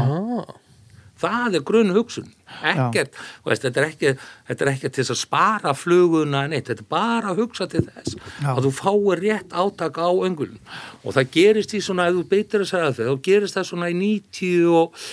Það 1.21 1.59
er 1.59 1.65
grunn 1.71 1.93
hugsun 1.95 2.29
ekkert, 2.67 3.15
veist, 3.47 3.63
þetta 3.67 3.81
er 3.83 3.89
ekki 3.91 4.13
þetta 4.49 4.65
er 4.67 4.71
ekki 4.73 4.89
til 4.91 5.03
þess 5.05 5.15
að 5.15 5.21
spara 5.23 5.75
fluguna 5.79 6.45
neitt, 6.51 6.69
þetta 6.71 6.85
er 6.87 6.91
bara 6.91 7.33
að 7.35 7.43
hugsa 7.45 7.69
til 7.71 7.85
þess 7.87 8.17
Já. 8.43 8.51
að 8.57 8.63
þú 8.67 8.73
fáir 8.81 9.23
rétt 9.25 9.55
átak 9.65 10.01
á 10.03 10.09
öngulun 10.11 10.59
og 11.05 11.15
það 11.17 11.31
gerist 11.37 11.77
í 11.79 11.83
svona 11.85 12.09
ef 12.11 12.19
þú 12.19 12.27
beitir 12.35 12.65
þess 12.65 12.79
aðeins, 12.81 13.03
þá 13.07 13.27
gerist 13.31 13.59
það 13.61 13.69
svona 13.71 13.93
í 13.93 13.99
90 14.01 14.71
og 14.81 15.05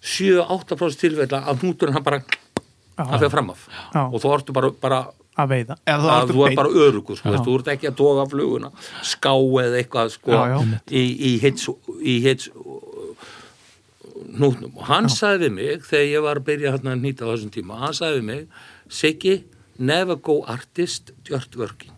7-8% 0.00 1.00
tilfella 1.04 1.42
að 1.50 1.64
hnúturinn 1.64 1.96
hann 1.98 2.06
bara 2.06 2.22
að 3.00 3.16
fyrir 3.18 3.32
framaf 3.32 3.66
Já. 3.92 4.02
og 4.06 4.20
þú 4.22 4.36
ertu 4.36 4.54
bara, 4.56 4.70
bara 4.80 5.00
að 5.40 5.52
veiða. 5.54 5.76
Að 5.88 6.06
ertu 6.14 6.34
þú 6.36 6.42
er 6.46 6.56
bara 6.58 6.72
örugur 6.84 7.16
sko, 7.18 7.32
þú 7.46 7.54
ert 7.60 7.68
ekki 7.74 7.88
að 7.88 7.96
toga 8.00 8.24
fluguna 8.28 8.70
ská 9.06 9.32
eða 9.62 9.78
eitthvað 9.80 10.10
sko, 10.16 10.34
Já, 10.34 10.42
já. 10.52 10.80
í, 11.00 11.04
í 11.30 11.30
hits, 11.40 11.68
í 12.00 12.16
hits 12.24 12.50
hnútnum. 14.36 14.74
Og 14.76 14.84
hann 14.90 15.08
sagði 15.12 15.48
við 15.48 15.54
mig 15.56 15.86
þegar 15.88 16.08
ég 16.10 16.26
var 16.26 16.40
að 16.40 16.48
byrja 16.50 16.74
hérna 16.74 16.94
að 16.96 17.04
nýta 17.06 17.26
á 17.26 17.30
þessum 17.32 17.54
tíma 17.54 17.80
hann 17.80 17.96
sagði 17.96 18.20
við 18.20 18.28
mig, 18.30 18.60
Siggi 18.90 19.36
never 19.78 20.16
go 20.16 20.40
artist, 20.50 21.12
just 21.28 21.56
working. 21.56 21.94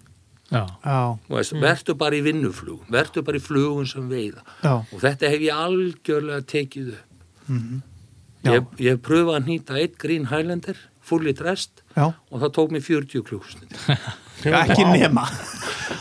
Já. 0.52 0.66
Þú 0.84 1.32
veist, 1.38 1.54
vertu 1.56 1.94
bara 1.96 2.18
í 2.18 2.20
vinnuflug 2.24 2.82
vertu 2.92 3.22
bara 3.24 3.40
í 3.40 3.42
flugun 3.42 3.88
sem 3.88 4.04
veiða. 4.10 4.42
Já. 4.60 4.74
og 4.84 4.98
þetta 5.00 5.30
hef 5.32 5.44
ég 5.46 5.56
algjörlega 5.64 6.44
tekið 6.52 6.92
upp. 6.92 7.08
Já. 8.42 8.52
ég, 8.56 8.66
ég 8.82 8.96
hef 8.96 9.02
pröfað 9.06 9.38
að 9.38 9.48
nýta 9.48 9.78
eitt 9.80 9.96
Green 10.02 10.26
Highlander 10.30 10.78
fulli 11.02 11.32
drest 11.34 11.82
já, 11.96 12.10
og 12.10 12.36
það 12.42 12.52
tók 12.56 12.72
mér 12.74 12.84
40 12.86 13.24
klukkustundir 13.26 13.78
ekki 14.62 14.84
nema. 14.86 15.24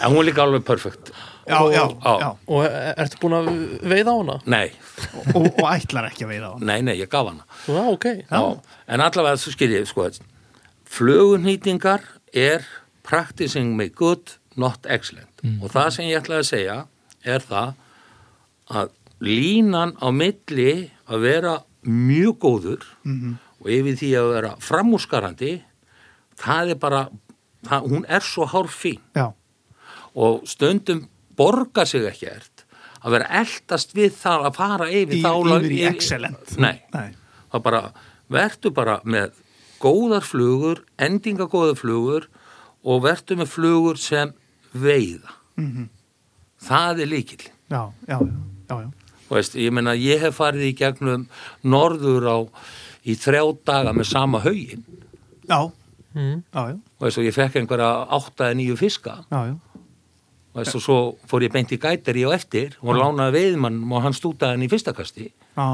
En 0.01 0.11
hún 0.11 0.21
er 0.21 0.29
líka 0.31 0.43
alveg 0.45 0.65
perfekt 0.65 1.11
Já, 1.47 1.57
já, 1.73 1.83
Já. 2.05 2.13
já. 2.21 2.29
Og 2.47 2.63
er- 2.65 2.93
ertu 3.01 3.17
búin 3.21 3.33
að 3.33 3.47
veiða 3.81 4.11
á 4.13 4.17
hana? 4.21 4.35
nei, 4.45 4.71
og, 5.35 5.45
og 5.47 5.69
ætlar 5.73 6.05
ekki 6.11 6.25
að 6.25 6.29
veiða 6.33 6.47
á 6.47 6.51
hann 6.53 6.65
nei, 6.69 6.81
nei, 6.81 6.95
ég 7.01 7.09
gaf 7.09 7.27
hana. 7.27 7.45
Já, 7.67 7.81
ok. 7.93 8.05
Já. 8.29 8.41
en 8.87 8.99
allavega 9.01 9.37
svo 9.41 9.51
skil 9.55 9.69
ég 9.73 9.87
sko, 9.89 10.05
flugunýtingar 10.91 12.01
er 12.33 12.61
practicing 13.03 13.75
make 13.75 13.95
good 13.95 14.37
not 14.55 14.85
excellent. 14.85 15.29
Og 15.61 15.71
það 15.73 15.89
sem 15.95 16.05
ég 16.11 16.19
ætlaði 16.21 16.43
að 16.43 16.49
segja 16.51 16.77
er 17.25 17.39
það 17.39 17.73
að 18.71 18.89
línan 19.21 19.95
á 20.01 20.07
milli 20.13 20.91
að 21.09 21.19
vera 21.25 21.55
mjög 21.87 22.37
góður 22.43 22.83
Mhm. 23.03 23.37
og 23.61 23.67
yfir 23.69 23.95
því 23.97 24.09
að 24.19 24.33
vera 24.33 24.55
framúskarandi 24.59 25.61
það 26.37 26.69
er 26.71 26.75
bara 26.75 27.09
það, 27.65 27.87
hún 27.89 28.05
er 28.09 28.19
svo 28.21 28.45
hárfín. 28.47 28.99
Já, 29.15 29.33
og 30.15 30.41
stundum 30.45 31.07
borgar 31.41 31.89
sig 31.89 32.05
ekkert 32.13 32.65
að 33.01 33.15
vera 33.17 33.29
eldast 33.41 33.95
við 33.97 34.13
það 34.21 34.47
að 34.51 34.57
fara 34.61 34.87
yfir 34.93 35.17
Í- 35.17 35.23
þá 35.25 35.31
yfir 35.57 35.71
í 35.73 35.79
excellent. 35.89 36.57
nei, 36.61 36.77
nei, 36.93 37.07
það 37.51 37.63
bara 37.69 37.81
verður 38.31 38.73
bara 38.77 38.99
með 39.03 39.31
góðar 39.81 40.21
flugur 40.21 40.83
endingagóðar 41.01 41.79
flugur 41.79 42.27
og 42.85 43.01
verður 43.03 43.39
með 43.41 43.49
flugur 43.55 43.97
sem 44.01 44.31
veiða. 44.73 45.33
Mhm. 45.57 45.89
það 46.61 47.01
er 47.03 47.09
líkil 47.09 47.41
já, 47.71 47.81
já, 48.07 48.17
já, 48.69 48.75
já, 48.77 48.91
veist, 49.31 49.55
ég 49.57 49.71
meina 49.73 49.95
ég 49.97 50.21
hef 50.21 50.37
farið 50.37 50.67
í 50.69 50.75
gegnum 50.77 51.23
norður 51.65 52.27
á 52.29 52.37
í 53.03 53.15
þrjá 53.17 53.41
daga 53.65 53.93
með 53.97 54.05
sama 54.13 54.39
haugin 54.45 54.85
Já, 55.49 55.59
mm. 56.15 56.43
já, 56.53 56.61
já, 56.71 56.77
veist, 57.01 57.17
og 57.17 57.25
ég 57.25 57.33
fekk 57.35 57.57
einhverja 57.59 57.89
átta 58.13 58.47
eða 58.51 58.57
nýju 58.61 58.77
fiska. 58.79 59.17
Já, 59.33 59.39
já. 59.49 59.55
Og 60.51 60.83
svo 60.83 60.97
fór 61.29 61.45
ég 61.45 61.53
beint 61.53 61.71
í 61.71 61.77
gætari 61.79 62.25
og 62.27 62.33
eftir. 62.35 62.75
Og 62.83 62.97
lánaði 62.99 63.37
veiðmann 63.37 63.79
og 63.87 64.03
hann 64.03 64.15
stútaði 64.15 64.57
hann 64.57 64.65
í 64.65 64.69
fyrsta 64.71 64.93
kasti. 64.95 65.29
Á, 65.55 65.67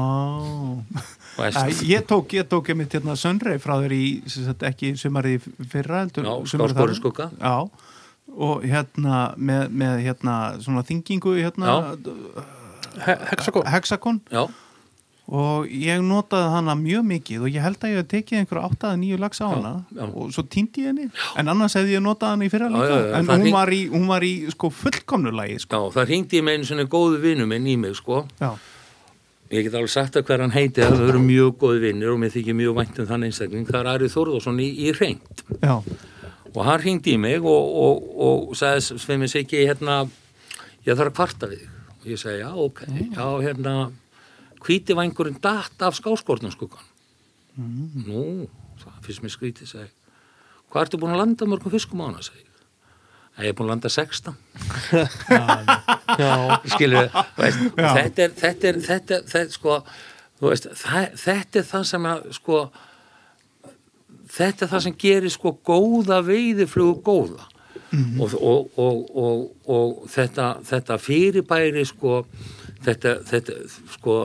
veist, 1.38 1.58
Æ, 1.58 1.82
ég 1.86 2.06
tók, 2.06 2.32
ég 2.34 2.46
tók 2.50 2.70
einmitt 2.70 2.94
hérna 2.94 3.16
Sönrei 3.18 3.58
frá 3.62 3.76
þér 3.82 3.94
í, 3.94 4.04
sagt, 4.30 4.62
ekki 4.66 4.92
sumarið 4.98 5.46
fyrra 5.70 6.04
Já, 6.06 6.32
þar. 6.74 6.94
skugga. 6.98 7.28
Og 8.38 8.64
hérna 8.68 9.20
með, 9.40 9.68
með 9.82 10.00
hérna 10.04 10.38
svona 10.62 10.84
þingingu 10.86 11.36
hérna 11.38 11.78
He 12.98 13.14
hexakon 13.30 13.66
hexakon 13.70 14.18
já, 14.32 14.42
og 15.28 15.66
ég 15.68 16.00
notaði 16.00 16.48
hana 16.54 16.74
mjög 16.78 17.02
mikið 17.04 17.42
og 17.44 17.50
ég 17.52 17.60
held 17.66 17.82
að 17.84 17.90
ég 17.92 17.98
hef 18.00 18.06
tekið 18.08 18.38
einhverja 18.38 18.68
áttaða 18.70 18.96
nýju 19.02 19.18
lags 19.20 19.40
á 19.44 19.46
hana 19.52 19.72
já. 19.92 20.04
og 20.08 20.30
svo 20.32 20.44
týndi 20.48 20.80
ég 20.86 20.88
henni. 20.92 21.10
En 21.36 21.48
annars 21.52 21.74
hefði 21.76 21.98
ég 21.98 22.04
notað 22.06 22.32
hana 22.32 22.46
í 22.46 22.52
fyrra 22.52 22.70
Já, 22.70 22.72
líka. 22.78 22.88
já, 22.88 23.02
já, 23.10 23.18
en 23.18 23.26
hún 23.28 23.42
hring- 23.44 23.52
var, 23.58 23.68
í, 23.76 23.80
hún 23.92 24.06
var 24.08 24.22
í 24.24 24.32
sko 24.54 24.70
fullkomnu 24.72 25.32
lagi 25.36 25.58
sko. 25.60 25.76
já, 25.76 25.92
það 25.98 26.06
hringdi 26.08 26.40
ég 26.40 26.44
með 26.48 26.56
einu 26.58 26.64
svona 26.70 26.86
góðu 26.88 27.20
vinnu 27.26 27.46
minn 27.46 27.66
í 27.68 27.76
mig 27.76 27.94
sko. 28.00 28.22
Já, 28.40 28.50
ég 29.52 29.64
get 29.68 29.74
alveg 29.74 29.92
sagt 29.92 30.16
að 30.16 30.24
hver 30.28 30.40
hann 30.46 30.50
heiti 30.56 30.80
það 30.80 31.04
eru 31.08 31.20
mjög 31.24 31.54
góði 31.60 31.80
vinnir 31.84 32.10
og 32.12 32.18
mér 32.24 32.32
þykir 32.32 32.56
mjög 32.56 32.74
vænt 32.80 32.98
um 33.00 33.06
þann 33.12 33.24
einstakling. 33.28 33.66
Það 33.68 33.80
er 33.80 33.92
Ari 33.94 34.08
Þórðarsson 34.12 34.58
í, 34.64 34.70
í 34.88 34.92
reynd 34.96 35.44
já, 35.60 35.76
og 36.56 36.64
hann 36.64 36.80
hringdi 36.80 37.14
í 37.14 37.20
mig 37.20 37.44
og, 37.44 37.76
og, 37.84 38.02
og 38.16 38.56
sagði 38.56 38.98
sem 39.04 39.22
ég 39.28 39.32
segi 39.36 39.62
hérna 39.68 40.02
ég 40.88 40.96
þarf 40.96 41.12
að 41.12 41.16
kvarta 41.20 41.48
við 41.52 41.64
og 42.00 42.06
ég 42.08 42.16
segi 42.20 42.40
já 42.40 42.48
ok, 42.56 42.80
já 43.12 43.26
hérna 43.44 43.90
hvíti 44.64 44.96
vangurinn 44.98 45.38
datt 45.42 45.82
af 45.82 45.96
skáskortnum 45.98 46.52
skuggan 46.54 46.84
nú, 47.58 48.48
það 48.82 48.98
finnst 49.06 49.22
mér 49.24 49.32
skrítið 49.34 49.70
segi, 49.72 49.88
hvað 50.70 50.84
ertu 50.86 51.00
búin 51.02 51.14
að 51.16 51.22
landa 51.24 51.48
mörgum 51.50 51.72
fiskum 51.74 52.02
á 52.04 52.06
hana 52.10 52.22
segi 52.22 52.44
ég. 52.44 52.44
"Æ, 53.38 53.40
ég 53.42 53.48
er 53.50 53.56
búin 53.58 53.66
að 53.66 53.72
landa 53.74 53.88
16 53.88 54.36
Já, 56.22 56.60
skilur 56.74 57.08
veist, 57.38 57.58
þetta 57.76 58.22
er 58.22 58.32
þetta 58.42 58.68
er, 58.68 58.78
þetta, 58.88 59.18
þetta, 59.32 59.52
sko, 59.54 59.78
veist, 60.40 60.66
það, 60.74 61.10
þetta 61.24 61.58
er 61.62 61.66
það 61.72 61.84
sem 61.92 62.08
að 62.12 62.24
sko 62.38 62.60
þetta 64.38 64.64
er 64.66 64.70
það 64.72 64.82
sem 64.86 64.96
gerir 65.02 65.32
sko 65.34 65.52
góða 65.64 66.18
veiðiflugu 66.26 67.00
góða. 67.06 67.46
Og, 68.20 68.34
og, 68.36 68.66
og, 68.76 68.98
og, 69.16 69.38
og 69.72 70.02
þetta, 70.12 70.48
þetta 70.68 70.98
fyrirbæri 71.00 71.84
sko 71.88 72.18
þetta, 72.84 73.14
þetta, 73.30 73.54
sko, 73.94 74.16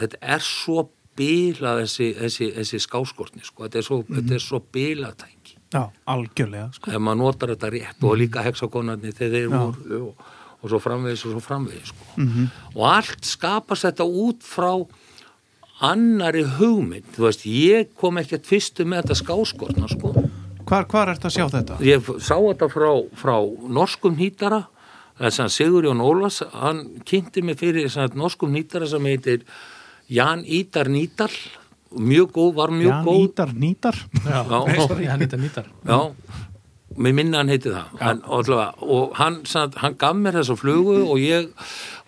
þetta 0.00 0.20
er 0.36 0.44
svo 0.44 0.88
bílað 1.20 1.84
þessi, 1.84 2.10
þessi, 2.18 2.50
þessi 2.56 2.80
skáskortni 2.86 3.44
sko, 3.44 3.66
þetta 3.66 3.80
er 3.80 3.86
svo, 3.86 4.00
er 4.20 4.42
svo 4.42 4.60
bílatæki 4.72 5.56
já, 5.74 5.82
algjörlega 6.10 6.70
sko. 6.76 6.92
ef 6.94 7.02
maður 7.02 7.20
notar 7.22 7.54
þetta 7.54 7.72
rétt 7.74 8.06
og 8.06 8.18
líka 8.20 8.44
hexagonarnir 8.46 9.16
þegar 9.18 9.36
þeir 9.36 9.52
voru 9.54 10.00
og, 10.00 10.26
og 10.60 10.72
svo 10.72 10.80
framvegis 10.82 11.24
og 11.26 11.36
svo 11.36 11.44
framvegis 11.44 11.92
sko. 11.92 12.24
og 12.74 12.82
allt 12.90 13.28
skapast 13.28 13.88
þetta 13.88 14.08
út 14.24 14.44
frá 14.46 14.72
annari 15.90 16.44
hugmynd 16.58 17.08
þú 17.16 17.26
veist, 17.26 17.46
ég 17.48 17.94
kom 18.00 18.20
ekkert 18.20 18.48
fyrstu 18.48 18.84
með 18.84 19.04
þetta 19.04 19.20
skáskortna 19.22 19.90
sko. 19.90 20.12
hvar, 20.68 20.86
hvar 20.86 21.14
ertu 21.14 21.30
að 21.30 21.36
sjá 21.38 21.46
þetta? 21.56 21.80
ég 21.84 22.12
sá 22.18 22.36
þetta 22.36 22.70
frá, 22.72 22.92
frá 23.18 23.36
norskum 23.68 24.18
nýtara 24.18 24.66
að 25.20 25.50
Sigurjón 25.52 26.00
Ólafs 26.00 26.40
hann 26.54 27.02
kynnti 27.04 27.42
mig 27.44 27.58
fyrir 27.60 27.92
norskum 28.16 28.54
nýtara 28.54 28.86
sem 28.88 29.04
heitir 29.04 29.44
Jan 30.10 30.44
Ídar 30.44 30.88
Nýdal 30.90 31.30
mjög 31.90 32.32
góð, 32.34 32.54
var 32.54 32.70
mjög 32.74 32.90
Jan 32.92 33.04
góð. 33.06 33.20
Ídar 33.28 33.52
Nýdar 33.54 33.96
Já, 34.26 34.40
Já. 34.42 34.86
sorry, 34.86 35.06
hann 35.10 35.20
eitthvað 35.24 35.42
nýtar 35.44 35.66
Já, 35.86 35.98
mér 36.98 37.14
minna 37.14 37.38
hann 37.40 37.48
heiti 37.52 37.70
það. 37.70 37.92
Hann, 38.00 38.22
allavega, 38.26 38.74
og 38.82 39.14
hann, 39.18 39.36
hann 39.82 39.94
gaf 39.98 40.16
mér 40.18 40.40
þessa 40.40 40.56
flugu 40.58 40.96
og 41.06 41.18
ég 41.22 41.50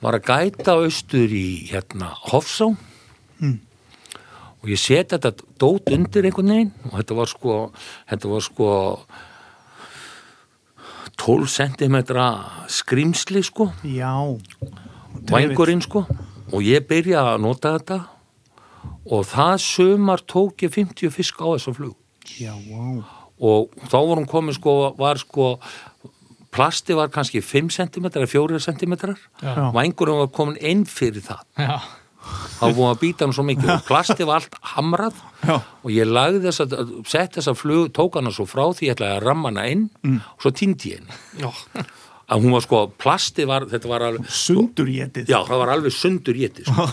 var 0.02 0.18
að 0.18 0.26
gæta 0.30 0.74
austur 0.82 1.30
í 1.30 1.46
hérna 1.70 2.10
Hofsá. 2.32 2.72
Og 4.62 4.70
ég 4.70 4.78
set 4.78 5.10
þetta 5.14 5.32
dót 5.58 5.90
undir 5.90 6.26
einhvern 6.28 6.50
veginn 6.54 6.74
og 6.90 6.98
þetta 7.00 7.14
var 7.18 7.30
sko 7.30 7.54
þetta 8.10 8.28
var 8.30 8.44
sko 8.46 8.68
12 11.22 11.48
cm 11.50 11.96
skrimsli 12.70 13.42
sko. 13.46 13.70
Já, 13.86 14.12
vangurinn 15.30 15.82
sko 15.82 16.04
og 16.52 16.60
ég 16.62 16.84
byrjaði 16.88 17.34
að 17.34 17.42
nota 17.42 17.74
þetta. 17.78 17.98
Og 19.12 19.26
það 19.26 19.56
sumar 19.64 20.22
tók 20.30 20.62
ég 20.62 20.72
50 20.74 21.10
fisk 21.10 21.42
á 21.42 21.46
þessa 21.56 21.74
flug. 21.74 21.96
Já, 22.38 22.54
wow 22.70 23.02
og 23.42 23.72
þá 23.90 23.96
hún 23.98 24.28
komið 24.30 24.58
sko, 24.58 24.74
var 24.98 25.20
sko 25.20 25.56
plasti 26.52 26.94
var 26.96 27.10
kannski 27.12 27.42
5 27.42 27.72
cm 27.74 28.06
eða 28.12 28.28
4 28.28 28.60
cm 28.62 28.94
Já. 29.42 29.72
vangurinn 29.74 30.20
var 30.22 30.30
komin 30.36 30.60
inn 30.60 30.84
fyrir 30.86 31.24
það. 31.24 31.42
Já, 31.56 31.78
þá 32.58 32.62
var 32.66 32.76
búin 32.76 32.90
að 32.92 33.00
býta 33.00 33.24
hann 33.26 33.34
svo 33.34 33.46
mikið. 33.48 33.72
Og 33.78 33.86
plasti 33.88 34.28
var 34.28 34.42
allt 34.42 34.58
hamrað. 34.74 35.16
Já. 35.42 35.56
og 35.58 35.90
ég 35.90 36.06
lagði 36.06 36.44
þess 36.44 36.62
að 36.62 36.92
sett 37.10 37.38
þess 37.38 37.50
að 37.50 37.58
flug, 37.58 37.88
tók 37.96 38.20
hana 38.20 38.30
svo 38.30 38.46
frá 38.46 38.62
því 38.70 38.90
ég 38.90 38.94
ætlaði 38.98 39.16
að 39.16 39.24
ramma 39.26 39.50
hana 39.50 39.66
inn. 39.72 39.88
Og 40.36 40.44
svo 40.44 40.54
týndi 40.54 40.92
ég 40.92 41.02
henni 41.02 41.48
að 42.32 42.44
hún 42.44 42.54
var 42.56 42.64
sko, 42.64 42.82
plasti 43.00 43.46
var, 43.48 43.66
þetta 43.70 43.90
var 43.90 44.04
alveg 44.08 44.28
Sundurjetið 44.32 45.30
Já, 45.30 45.38
það 45.48 45.62
var 45.62 45.72
alveg 45.74 45.94
sundur 45.94 46.38
getið 46.40 46.70
sko. 46.70 46.86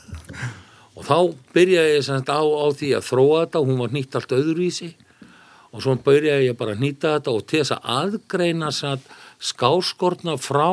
og 1.00 1.06
þá 1.06 1.16
byrjaði 1.56 1.94
ég 1.96 2.04
sem 2.04 2.20
sagt 2.20 2.32
á, 2.32 2.40
á 2.44 2.66
því 2.76 2.90
að 2.98 3.06
þróa 3.08 3.40
þetta 3.44 3.62
og 3.62 3.70
hún 3.70 3.80
var 3.80 3.94
nýtt 3.96 4.18
allt 4.18 4.36
öðruvísi. 4.36 4.90
Og 5.70 5.84
svo 5.84 5.94
byrjaði 6.04 6.48
ég 6.50 6.58
bara 6.58 6.74
að 6.74 6.82
nýta 6.84 7.14
þetta 7.16 7.34
og 7.36 7.44
til 7.48 7.62
þess 7.62 7.76
að 7.76 7.90
aðgreina 7.96 8.70
skáskortna 9.50 10.36
frá 10.40 10.68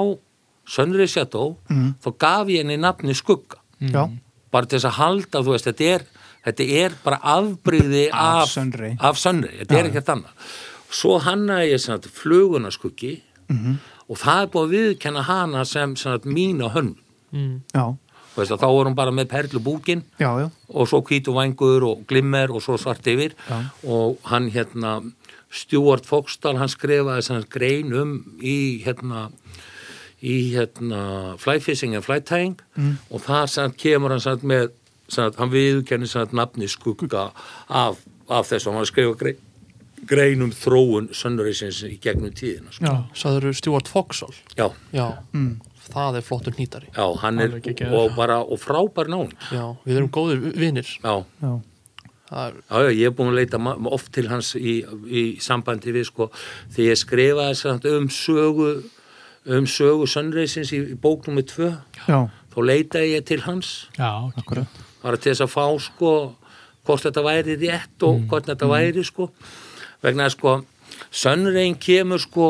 Sönri 0.67 1.07
Sjató 1.07 1.55
þá 2.03 2.09
gaf 2.19 2.49
ég 2.51 2.65
henni 2.65 2.79
nafni 2.81 3.15
skugga. 3.15 3.61
Já, 3.79 4.09
bara 4.51 4.67
til 4.67 4.79
þess 4.79 4.89
að 4.89 4.97
halda, 4.97 5.43
þú 5.45 5.53
veist, 5.53 5.69
þetta 5.69 5.91
er 5.93 6.07
þetta 6.47 6.67
er 6.81 6.95
bara 7.03 7.19
afbrigði 7.35 8.07
Af 8.11 8.49
af, 8.99 9.19
Sunray, 9.19 9.53
þetta 9.61 9.79
er 9.79 9.89
ekkert 9.91 10.11
annað. 10.15 10.49
Svo 10.97 11.17
hannaði 11.19 11.73
ég 11.73 11.83
sem 11.83 11.93
sagt 11.93 12.11
fluguna 13.47 13.77
skuggi 13.77 13.95
og 14.07 14.19
það 14.21 14.41
er 14.41 14.51
búið 14.51 14.65
að 14.65 14.73
viðkenna 14.75 15.23
hana 15.27 15.63
sem, 15.67 15.95
sem 15.95 16.13
sagt, 16.13 16.27
mína 16.27 16.71
hönn 16.75 16.93
mm, 17.31 17.55
þá 18.37 18.67
er 18.67 18.87
hún 18.87 18.95
bara 18.95 19.11
með 19.11 19.31
perlubúkin 19.31 20.03
já, 20.21 20.29
já. 20.39 20.49
og 20.69 20.89
svo 20.89 21.01
hvítu 21.01 21.33
vængur 21.35 21.83
og 21.87 22.05
glimmer 22.07 22.51
og 22.53 22.61
svo 22.61 22.77
svart 22.77 23.07
yfir. 23.07 23.33
Já. 23.49 23.69
og 23.83 24.19
hann 24.29 24.51
hérna 24.53 24.99
Stuart 25.49 26.05
Foxtal 26.05 26.57
hann 26.57 26.69
skrifaði 26.69 27.23
sem 27.23 27.41
sagt 27.41 27.51
grein 27.51 27.93
um 27.95 28.19
í 28.39 28.83
hérna 28.85 29.29
í 30.21 30.53
hérna 30.53 31.37
fly 31.37 31.59
fishing 31.59 31.95
and 31.95 32.05
fly 32.05 32.19
tying 32.19 32.59
mm. 32.75 32.97
og 33.11 33.21
það 33.25 33.47
sem 33.47 33.73
kemur 33.77 34.13
hann 34.13 34.23
sem 34.23 34.43
með 34.43 34.69
sem 35.09 35.31
hann 35.39 35.51
viðkenni 35.51 36.07
sem 36.07 36.21
sagt, 36.21 36.35
nafni 36.35 36.67
skugga 36.67 37.31
af, 37.67 37.99
af 38.29 38.47
þess 38.49 38.67
að 38.67 38.79
hann 38.79 38.89
skrifa 38.89 39.17
grein, 39.19 39.43
grein 40.05 40.41
um 40.45 40.51
þróun 40.51 41.09
Sunrisins 41.15 41.81
í 41.87 41.97
gegnum 41.99 42.31
tíðina 42.35 42.71
sko. 42.71 42.85
já, 42.85 43.03
Saður 43.17 43.53
Stuart 43.55 43.87
Foxall? 43.87 44.33
Já, 44.57 44.69
Já, 44.93 45.17
Mm. 45.33 45.59
það 45.89 46.17
er 46.17 46.21
flottur 46.21 46.53
nýtari 46.57 46.91
já, 46.93 47.17
hann 47.21 47.39
er 47.39 47.49
geggjaður. 47.59 47.93
og 47.93 48.15
bara 48.15 48.39
og 48.41 48.59
frábær 48.59 49.07
náung 49.07 49.31
Já, 49.51 49.75
við 49.85 49.95
erum 49.97 50.09
góðir 50.09 50.53
vinnir 50.55 50.83
já. 51.03 51.25
Já, 51.41 51.61
er, 52.31 52.53
Já, 52.69 52.77
já, 52.83 52.89
ég 52.91 53.05
er 53.07 53.11
búin 53.11 53.31
að 53.31 53.39
leita 53.39 53.57
oft 53.91 54.11
til 54.11 54.27
hans 54.27 54.53
í, 54.55 54.83
í 55.07 55.39
sambandi 55.39 55.91
við 55.95 56.05
sko 56.05 56.29
þegar 56.69 56.91
ég 56.91 56.97
skrifaði 57.05 57.55
samt 57.55 57.85
um 57.85 58.07
sögu 58.09 58.83
um 59.47 59.63
sögu 59.65 60.05
Sunraysins 60.07 60.73
í, 60.75 60.81
í 60.91 60.95
bóknum 60.99 61.35
með 61.39 61.45
tvö. 61.53 61.69
Já, 62.07 62.27
þá 62.51 62.57
leitaði 62.67 63.13
ég 63.15 63.23
til 63.25 63.39
hans. 63.45 63.87
Já, 63.97 64.29
akkurat 64.37 64.67
bara 65.01 65.15
til 65.15 65.31
þess 65.31 65.45
að 65.45 65.53
fá 65.53 65.79
sko 65.79 66.35
hvort 66.85 67.03
þetta 67.05 67.23
væri 67.23 67.55
rétt 67.61 68.03
og 68.03 68.27
hvort 68.27 68.45
þetta 68.49 68.67
væri 68.67 69.03
sko 69.07 69.29
vegna 70.03 70.29
sko 70.33 70.59
Sunrayn 71.11 71.75
kemur 71.79 72.19
sko 72.19 72.47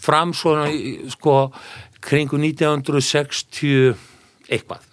fram 0.00 0.32
svona 0.36 0.68
sko 1.10 1.50
kringu 2.00 2.38
1961 2.38 3.96
eitthvað. 4.50 4.84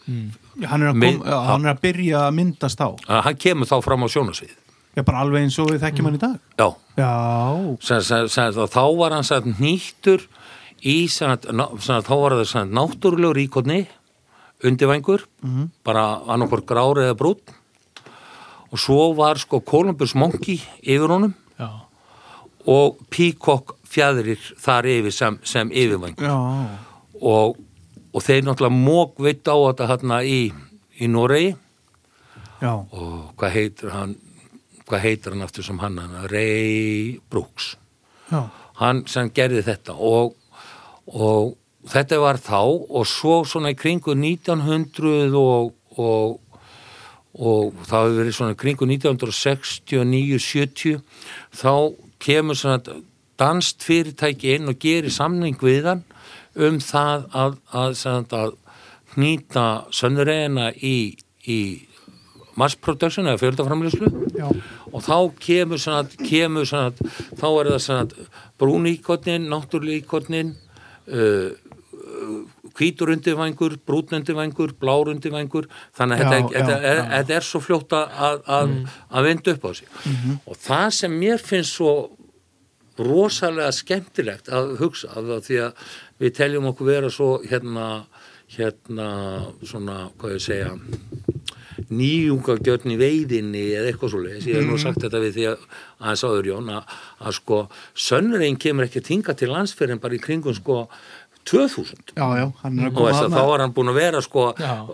Já, 0.57 0.67
hann, 0.71 0.83
er 0.83 0.93
Mið- 0.97 1.19
kom, 1.21 1.27
hann 1.47 1.65
er 1.65 1.73
að 1.75 1.81
byrja 1.81 2.23
að 2.27 2.33
myndast 2.37 2.81
á 2.81 2.89
hann 3.07 3.37
kemur 3.37 3.67
þá 3.69 3.77
fram 3.85 4.03
á 4.05 4.07
sjónasvið 4.09 4.53
Já, 4.97 5.03
bara 5.05 5.19
alveg 5.21 5.43
eins 5.45 5.57
og 5.61 5.69
við 5.69 5.83
þekkjum 5.83 6.07
hann 6.09 6.15
í 6.17 6.21
dag? 6.21 6.37
Já, 6.57 6.67
Já, 6.97 7.11
sem, 7.85 8.01
sem, 8.01 8.27
sem, 8.33 8.53
þá 8.73 8.81
var 8.97 9.13
hann 9.13 9.23
sagt, 9.27 9.45
nýttur 9.61 10.23
í 10.81 11.07
sagt, 11.09 11.45
þá 11.45 12.13
var 12.17 12.33
það 12.39 12.47
sagt, 12.49 12.71
náttúrulegur 12.73 13.37
íkotni 13.43 13.83
undirvængur 14.65 15.27
bara 15.85 16.05
annarkvort 16.33 16.65
grári 16.69 17.05
eða 17.05 17.17
brún 17.19 17.37
og 18.71 18.81
svo 18.81 19.13
var 19.17 19.37
sko 19.37 19.59
Columbus 19.61 20.15
Monkey 20.17 20.57
yfir 20.81 21.13
honum 21.13 21.35
og 22.67 22.99
Peacock 23.13 23.77
fjæðrir 23.87 24.41
þar 24.59 24.89
yfir 24.91 25.13
sem, 25.15 25.37
sem 25.47 25.71
yfirvæng. 25.71 26.17
Og, 27.21 27.55
og 28.11 28.25
þeir 28.25 28.43
náttúrulega 28.45 28.75
mók 28.75 29.21
veit 29.23 29.47
á 29.47 29.55
þetta 29.55 29.87
hérna 29.93 30.19
í, 30.27 30.41
í 30.99 31.09
Noregi. 31.11 31.55
Já, 32.57 32.73
og 32.73 33.35
hvað 33.37 33.53
heitir 33.53 33.91
hann 33.93 34.15
hvað 34.87 35.03
heitir 35.03 35.35
hann 35.35 35.45
aftur 35.45 35.65
sem 35.67 35.79
hann 35.83 35.99
Ray 36.31 37.19
Brooks. 37.29 37.75
Já, 38.31 38.47
hann 38.81 39.03
sem 39.09 39.29
gerði 39.35 39.61
þetta 39.67 39.93
og, 39.93 40.33
og 41.11 41.55
þetta 41.91 42.19
var 42.23 42.37
þá 42.41 42.61
og 42.63 43.05
svo 43.07 43.43
svona 43.47 43.71
í 43.73 43.79
kringu 43.79 44.11
1900 44.15 45.35
og, 45.37 45.73
og, 45.97 46.39
og 47.37 47.73
það 47.87 48.01
hefur 48.01 48.17
verið 48.21 48.35
svona 48.39 48.59
kringu 48.59 48.85
1969-70 48.89 51.01
þá 51.61 51.73
kemur 52.23 52.57
svona 52.57 53.01
danst 53.37 53.83
fyrirtæki 53.85 54.55
inn 54.55 54.71
og 54.71 54.79
gerir 54.81 55.13
samning 55.13 55.57
við 55.61 55.91
hann 55.91 56.05
um 56.57 56.79
það 56.81 57.27
að, 57.37 57.59
að, 57.71 57.99
að, 58.09 58.33
að 58.33 58.55
hnýta 59.17 59.65
sönnurreina 59.93 60.71
í, 60.73 60.97
í 61.45 61.59
mass 62.57 62.77
production 62.81 63.29
eða 63.29 63.41
fjöldaframlýslu 63.43 64.09
og 64.91 65.03
þá 65.05 65.17
kemur 65.41 65.81
svona, 65.81 66.07
kemur 66.25 66.65
svona 66.69 66.93
þá 67.37 67.47
er 67.51 67.71
það 67.71 67.81
svona 67.85 68.27
brúníkotnin, 68.57 69.47
náttúrlíkotnin 69.51 70.55
uh, 71.13 71.53
hvítur 72.77 73.11
undirvængur, 73.15 73.77
brún 73.87 74.19
undirvængur 74.19 74.75
blár 74.81 75.11
undirvængur 75.13 75.67
þannig 75.97 76.21
að 76.21 76.23
Já, 76.23 76.29
þetta, 76.29 76.53
já, 76.53 76.65
þetta, 76.67 76.93
já. 76.95 77.03
þetta 77.15 77.37
er 77.39 77.47
svo 77.49 77.63
fljótt 77.65 77.97
að, 77.97 78.15
að, 78.27 78.39
að, 78.57 78.77
að 79.09 79.27
vinda 79.31 79.55
upp 79.57 79.67
á 79.67 79.71
sig. 79.79 79.91
Og 80.45 80.61
það 80.67 80.87
sem 80.99 81.19
mér 81.25 81.43
finnst 81.43 81.77
svo 81.77 81.93
rosalega 82.97 83.73
skemmtilegt 83.75 84.49
að 84.49 84.77
hugsa 84.81 85.11
af 85.13 85.27
það 85.27 85.43
því 85.47 85.59
að 85.67 85.89
við 86.23 86.37
teljum 86.39 86.71
okkur 86.71 86.89
vera 86.89 87.11
svo 87.13 87.33
hérna 87.45 87.89
hérna 88.47 89.07
svona, 89.67 90.07
hvað 90.19 90.37
ég 90.37 90.43
segja 90.45 90.69
nýjungagjörn 91.87 92.93
í 92.95 92.97
veiðinni 92.99 93.63
eða 93.77 93.91
eitthvað 93.91 94.11
svo 94.13 94.21
leiðis, 94.23 94.47
ég 94.49 94.57
hef 94.57 94.65
nú 94.67 94.77
sagt 94.81 95.03
þetta 95.03 95.21
við 95.23 95.35
því 95.35 95.45
að 95.51 95.65
aðeins 96.01 96.23
áður 96.25 96.49
Jón 96.49 96.71
að, 96.73 96.95
að 97.21 97.35
sko 97.37 97.59
sönnurinn 98.07 98.57
kemur 98.59 98.87
ekki 98.87 99.03
tinga 99.05 99.35
til 99.37 99.51
landsferðin 99.51 100.01
bara 100.03 100.17
í 100.17 100.21
kringum 100.23 100.55
sko 100.57 100.79
2000 101.47 102.13
já, 102.17 102.25
já, 102.39 102.45
að 102.67 103.31
þá 103.31 103.41
var 103.47 103.63
hann 103.63 103.73
búin 103.75 103.91
að 103.91 103.97
vera 104.01 104.21
sko 104.25 104.43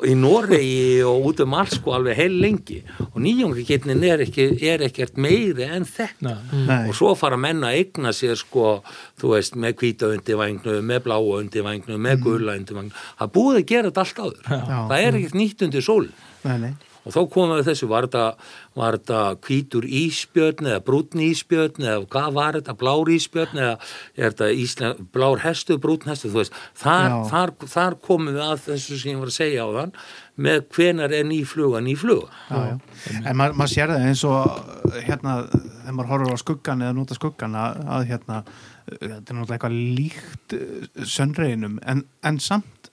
í 0.06 0.14
Noregi 0.20 1.02
og 1.08 1.26
út 1.32 1.42
um 1.46 1.56
allt 1.58 1.76
sko 1.80 1.96
alveg 1.98 2.18
heil 2.20 2.36
lengi 2.44 2.80
og 3.10 3.18
nýjungagjörnin 3.26 4.04
er, 4.10 4.24
ekki, 4.28 4.48
er 4.70 4.86
ekkert 4.88 5.18
meiri 5.18 5.68
en 5.68 5.88
þetta 5.90 6.22
Nei. 6.24 6.64
Nei, 6.68 6.80
og 6.90 6.96
svo 6.98 7.14
fara 7.20 7.38
menn 7.42 7.64
að 7.66 7.80
eigna 7.82 8.14
sér 8.16 8.38
sko, 8.40 8.78
þú 9.20 9.34
veist, 9.36 9.58
með 9.60 9.76
hvíta 9.82 10.10
undirvængnu, 10.14 10.78
með 10.86 11.04
bláa 11.08 11.20
undirvængnu, 11.42 11.98
með 11.98 12.18
Mm. 12.18 12.24
gula 12.24 12.54
undirvængnu. 12.60 12.94
Það 13.20 13.32
búið 13.36 13.58
að 13.60 13.66
gera 13.74 13.90
þetta 13.92 14.04
allt 14.06 14.20
áður. 14.24 14.44
Það 14.90 14.98
er 15.02 15.18
ekkert 15.20 15.38
nýtt 15.42 15.64
undir 15.68 15.82
sól. 15.82 16.08
nei, 16.44 16.58
nei 16.58 16.74
Og 17.04 17.12
þá 17.16 17.20
komum 17.34 17.58
við 17.58 17.70
þessu, 17.70 17.90
var 17.92 18.08
þetta, 18.08 19.20
hvítur 19.44 19.88
íspjörn 19.88 20.70
eða 20.72 20.84
brúnn 20.88 21.24
íspjörn 21.26 21.84
eða 21.84 22.04
hvað 22.14 22.36
var 22.38 22.58
þetta, 22.60 22.76
blár 22.80 23.12
íspjörn 23.12 23.60
eða 23.60 23.74
er 24.16 24.34
þetta 24.34 24.52
Ísland, 24.64 25.06
blár 25.16 25.44
hestu, 25.44 25.78
brúnn 25.84 26.08
hestu, 26.08 26.32
þú 26.32 26.42
veist. 26.42 26.60
Þar, 26.80 27.18
þar, 27.32 27.56
þar 27.76 27.98
komum 28.08 28.34
við 28.34 28.46
að 28.46 28.68
þessu 28.70 29.00
sem 29.02 29.14
ég 29.14 29.24
var 29.24 29.34
að 29.34 29.40
segja 29.40 29.68
á 29.68 29.70
þann 29.80 29.98
með 30.44 30.64
hvenar 30.74 31.14
er 31.14 31.28
ný 31.30 31.44
fluga, 31.46 31.82
ný 31.84 31.94
fluga. 32.00 32.32
já, 32.50 32.62
já. 32.72 32.78
En 33.22 33.38
maður 33.38 33.60
mað 33.60 33.74
sér 33.76 33.92
það 33.94 34.06
eins 34.08 34.24
og 34.26 34.96
hérna, 35.06 35.36
þegar 35.52 35.98
maður 35.98 36.14
horfur 36.14 36.34
á 36.34 36.40
skuggan 36.42 36.86
eða 36.88 36.96
nota 36.98 37.18
skuggan 37.20 37.60
að, 37.60 37.84
að 37.98 38.08
hérna 38.10 38.40
þetta 38.88 39.06
er 39.06 39.38
náttúrulega 39.38 39.58
eitthvað 39.58 39.78
líkt 40.00 40.56
uh, 40.58 41.06
sönnreinum, 41.08 41.78
en, 41.88 42.04
en 42.26 42.40
samt 42.44 42.90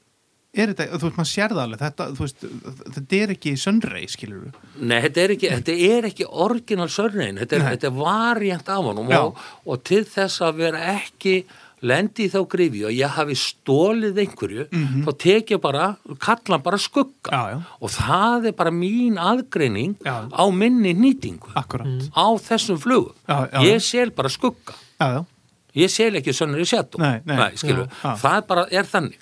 er 0.50 0.72
þetta, 0.72 0.98
þú 0.98 1.06
veist, 1.06 1.16
maður 1.20 1.30
sér 1.30 1.54
það 1.54 1.62
alveg 1.64 1.80
þetta, 1.84 2.06
þú 2.10 2.26
veist, 2.26 2.44
þetta 2.96 3.18
er 3.20 3.32
ekki 3.36 3.54
sönnrei 3.60 4.04
skilur 4.10 4.44
við, 4.44 4.60
Nei, 4.80 4.98
þetta 5.06 5.24
er 5.24 5.34
ekki, 5.36 5.50
þetta 5.54 5.78
er 5.86 6.10
ekki 6.10 6.28
orginal 6.46 6.90
sörnein, 6.90 7.40
þetta 7.40 7.58
er, 7.58 7.66
þetta 7.74 7.90
er 7.90 7.98
variant 8.00 8.70
af 8.74 8.86
honum 8.90 9.10
og, 9.20 9.42
og 9.66 9.82
til 9.86 10.02
þess 10.08 10.42
að 10.46 10.62
vera 10.64 10.84
ekki 10.96 11.36
lendi 11.86 12.26
í 12.26 12.30
þá 12.32 12.40
grifi 12.52 12.82
og 12.84 12.92
ég 12.92 13.14
hafi 13.16 13.36
stólið 13.40 14.18
einhverju, 14.24 14.66
þá 15.06 15.10
tek 15.22 15.52
ég 15.54 15.60
bara, 15.62 15.86
kalla 16.20 16.58
bara 16.60 16.76
skugga. 16.80 17.32
Já, 17.32 17.54
já. 17.54 17.58
og 17.80 17.94
það 17.94 18.50
er 18.50 18.56
bara 18.58 18.72
mín 18.74 19.16
aðgreining 19.16 19.94
Já. 20.04 20.28
á 20.28 20.44
minni 20.52 20.92
nýtingu 20.92 21.54
akkurat 21.56 22.10
á 22.12 22.26
þessum 22.36 22.80
flugum. 22.82 23.14
Já, 23.24 23.48
já. 23.48 23.60
Ég 23.70 23.84
sel 23.86 24.12
bara 24.12 24.28
skugga. 24.28 24.76
já, 25.00 25.06
já, 25.16 25.22
Ég 25.78 25.90
sel 25.92 26.16
ekki 26.18 26.34
skilu. 27.56 27.84
Já. 28.02 28.16
Það 28.18 28.36
er 28.36 28.46
bara 28.48 28.64
er 28.74 28.88
þannig. 28.90 29.18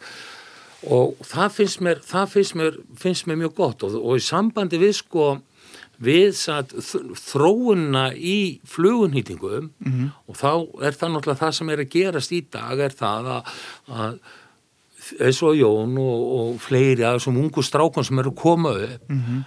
Og 0.86 1.16
það 1.26 1.48
finnst 1.56 1.80
mér, 1.82 1.98
það 2.06 2.26
finnst 2.36 2.54
mér, 2.54 2.76
finnst 3.02 3.26
mér 3.26 3.36
mjög 3.40 3.54
gott 3.58 3.82
og, 3.82 3.96
og 3.98 4.16
í 4.20 4.22
sambandi 4.22 4.78
við 4.78 4.92
sko 5.00 5.28
við 5.98 6.28
satt, 6.38 6.70
þróunna 7.18 8.12
í 8.14 8.60
flugunhýtingum 8.70 9.70
Mhm. 9.82 10.10
og 10.28 10.36
þá 10.38 10.50
er 10.86 10.92
það 10.94 11.10
náttúrulega 11.16 11.42
það 11.42 11.54
sem 11.58 11.70
er 11.70 11.78
að 11.82 11.90
gerast 11.90 12.32
í 12.32 12.40
dag 12.50 12.78
er 12.78 12.90
það 12.94 13.26
að, 13.34 13.42
að 13.90 14.18
eins 15.26 15.42
og 15.42 15.56
Jón 15.56 15.98
og, 15.98 16.20
og 16.38 16.60
fleiri 16.60 17.02
af 17.02 17.18
þessum 17.18 17.40
ungu 17.42 17.62
strákun 17.64 18.04
sem 18.06 18.18
eru 18.22 18.30
að 18.30 18.36
koma 18.42 18.70
upp 18.78 19.08
Mhm. 19.10 19.42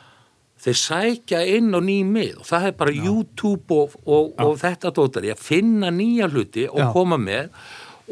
þeir 0.61 0.77
sækja 0.77 1.39
inn 1.57 1.71
á 1.73 1.79
ný 1.81 2.03
mið 2.05 2.35
og 2.39 2.45
það 2.45 2.65
er 2.67 2.71
bara 2.77 2.91
YouTube 2.91 3.71
og, 3.71 3.95
og, 4.05 4.33
og 4.37 4.57
þetta 4.59 4.91
dótari 4.93 5.31
að 5.31 5.39
finna 5.39 5.89
nýja 5.89 6.27
hluti 6.29 6.67
og 6.69 6.77
Já. 6.83 6.91
koma 6.93 7.17
með 7.17 7.49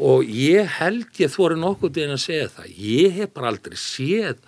og 0.00 0.24
ég 0.24 0.68
held 0.78 1.20
ég 1.20 1.32
þóri 1.32 1.58
nokkuð 1.60 1.94
til 1.96 2.08
að 2.08 2.20
segja 2.22 2.48
það. 2.56 2.72
Ég 2.90 3.16
hef 3.18 3.32
bara 3.36 3.52
aldrei 3.52 3.78
séð 3.80 4.40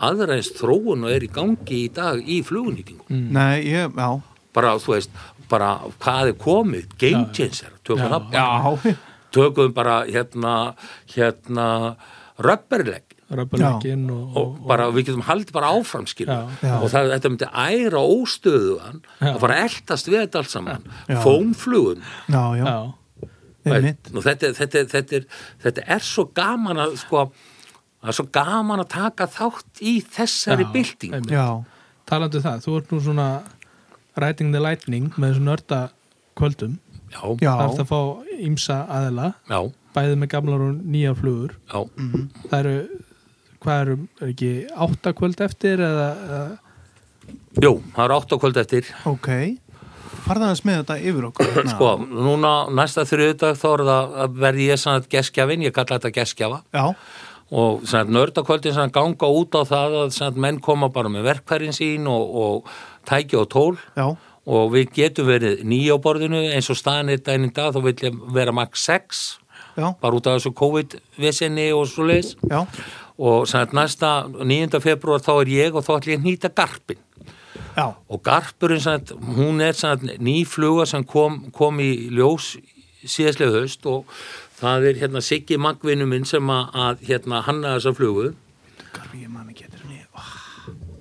aðra 0.00 0.38
eins 0.38 0.50
þróun 0.56 1.04
og 1.06 1.12
er 1.12 1.26
í 1.26 1.30
gangi 1.32 1.82
í 1.84 1.90
dag 1.92 2.22
í 2.24 2.40
flugunýtingu 2.46 3.04
nei, 3.10 3.66
ég, 3.68 3.92
já. 3.92 4.10
Bara 4.56 4.74
þú 4.82 4.96
veist, 4.96 5.12
bara 5.50 5.74
hvað 6.00 6.32
er 6.32 6.38
komið? 6.40 6.88
Game 6.98 7.28
changer, 7.36 7.74
tökum 7.86 8.08
það 8.08 8.30
bara. 8.32 8.74
Já, 8.80 8.96
tökum 9.34 9.74
bara 9.76 10.00
hérna 10.08 10.54
hérna 11.12 11.68
röpperlegg 12.40 13.16
röppuleggin 13.30 14.08
og, 14.10 14.38
og 14.38 14.54
bara 14.66 14.88
við 14.90 15.10
getum 15.10 15.22
haldið 15.28 15.52
bara 15.54 15.70
áfram. 15.76 16.06
Já. 16.10 16.40
og 16.80 16.88
það, 16.90 17.12
þetta 17.14 17.30
myndi 17.30 17.50
æra 17.50 18.00
óstöðuðan 18.02 19.02
Já. 19.20 19.28
og 19.34 19.42
fara 19.44 19.58
að 19.58 19.66
eldast 19.68 20.10
við 20.10 20.24
þetta 20.24 20.42
allt 20.42 20.54
saman. 20.54 20.88
Fómflugun 21.22 22.02
já, 22.26 22.42
já, 22.58 22.72
Nú, 23.64 24.22
þetta, 24.24 24.52
þetta, 24.56 24.84
þetta, 24.88 25.18
er, 25.18 25.24
þetta 25.60 25.86
er 25.96 26.04
svo 26.04 26.24
gaman 26.36 26.80
að 26.80 26.94
sko 27.02 27.26
það 28.00 28.12
er 28.12 28.16
svo 28.16 28.26
gaman 28.32 28.82
að 28.84 28.88
taka 28.94 29.26
þátt 29.28 29.82
í 29.84 29.98
þessari 30.14 30.64
Já, 30.64 30.70
bylting 30.76 31.16
einmitt. 31.18 31.34
já, 31.34 31.48
talandi 32.08 32.40
um 32.40 32.46
það, 32.46 32.62
þú 32.64 32.76
ert 32.78 32.94
nú 32.94 33.00
svona 33.04 33.26
Riding 34.20 34.54
the 34.54 34.62
Lightning 34.64 35.12
með 35.16 35.34
þessu 35.34 35.44
nörda 35.50 35.82
kvöldum, 36.40 36.78
já, 37.12 37.20
það 37.20 37.66
ert 37.66 37.84
að 37.84 37.92
fá 37.92 38.00
ímsa 38.40 38.80
aðela, 38.88 39.28
já, 39.50 39.60
bæði 39.96 40.18
með 40.22 40.32
gamlar 40.32 40.66
og 40.70 40.82
nýja 40.96 41.14
flugur, 41.18 41.56
já. 41.68 41.80
það 42.48 42.58
eru 42.62 42.76
hvað 43.60 43.82
eru, 43.84 43.96
er 44.22 44.32
ekki 44.32 44.52
átta 44.86 45.12
kvöld 45.16 45.42
eftir 45.44 45.82
eða, 45.84 46.10
eða? 46.24 46.44
Jú, 47.60 47.74
það 47.92 48.06
er 48.06 48.14
átt 48.16 48.32
á 48.32 48.36
kvöld 48.40 48.60
eftir. 48.62 48.88
Ok 49.10 49.28
farðaðans 50.26 50.62
með 50.66 50.78
þetta 50.82 50.98
yfir 51.10 51.26
okkur 51.30 51.50
hérna. 51.56 51.74
sko, 51.74 51.90
núna 52.28 52.52
næsta 52.76 53.06
þriðudag 53.08 53.58
þá 53.60 53.66
er 53.72 53.84
að 53.96 54.38
verði 54.46 54.70
ég 54.70 54.80
svona 54.82 55.10
geskjafin, 55.16 55.66
ég 55.66 55.76
kalla 55.76 55.98
þetta 55.98 56.14
geskjafa 56.20 56.62
já, 56.76 56.86
og 57.50 57.86
nördakvöldin 58.14 58.76
svona 58.76 58.94
ganga 58.94 59.30
út 59.34 59.56
á 59.58 59.62
það 59.66 59.96
að 60.04 60.10
svona 60.14 60.44
menn 60.46 60.60
koma 60.62 60.88
bara 60.94 61.10
með 61.10 61.26
verkfærin 61.32 61.74
sín 61.74 62.06
og, 62.06 62.34
og 62.44 62.68
tæki 63.08 63.40
og 63.40 63.48
tól. 63.50 63.72
Já, 63.98 64.12
og 64.50 64.72
við 64.74 64.94
getum 64.96 65.28
verið 65.28 65.64
nýja 65.68 65.98
á 65.98 66.02
borðinu 66.02 66.40
eins 66.54 66.70
og 66.72 66.78
staðan 66.78 67.12
er 67.12 67.20
í 67.20 67.50
dag 67.52 67.74
þá 67.74 67.80
vil 67.84 67.94
ég 68.06 68.16
vera 68.34 68.54
max 68.56 68.86
6 68.88 69.20
já, 69.76 69.90
bara 70.00 70.16
út 70.16 70.26
af 70.26 70.38
þessu 70.38 70.54
COVID-vesinni 70.56 71.68
og 71.76 71.86
svo 71.90 72.08
leis 72.08 72.36
já. 72.48 72.64
Og 73.20 73.44
svona 73.44 73.68
næsta 73.76 74.10
9. 74.32 74.80
februar 74.80 75.20
þá 75.20 75.32
er 75.42 75.50
ég 75.52 75.74
og 75.76 75.84
þá 75.84 75.92
ætlum 75.98 76.14
ég 76.14 76.20
að 76.20 76.26
nýta 76.26 76.50
garpin 76.56 77.02
já, 77.76 77.86
og 78.08 78.22
garpurinn 78.26 78.80
svona, 78.80 79.18
hún 79.36 79.60
er 79.64 79.72
svona 79.78 80.16
ný 80.18 80.44
fluga 80.46 80.86
sem 80.86 81.04
kom, 81.04 81.50
kom 81.54 81.78
í 81.80 81.90
ljós 82.10 82.56
síðastlega 83.04 83.54
höst 83.62 83.86
og 83.88 84.04
það 84.60 84.88
er 84.90 84.98
hérna 85.04 85.22
Siggi 85.24 85.56
Magvinu 85.56 86.06
minn 86.06 86.24
sem 86.28 86.44
að, 86.52 86.74
að 86.74 87.04
hérna 87.08 87.42
hanna 87.46 87.76
þessa 87.78 87.94
flugu. 87.96 88.32
Ég 89.16 89.28
man 89.32 89.48
ekki 89.48 89.64
eftir 89.68 89.80
henni. 89.86 89.96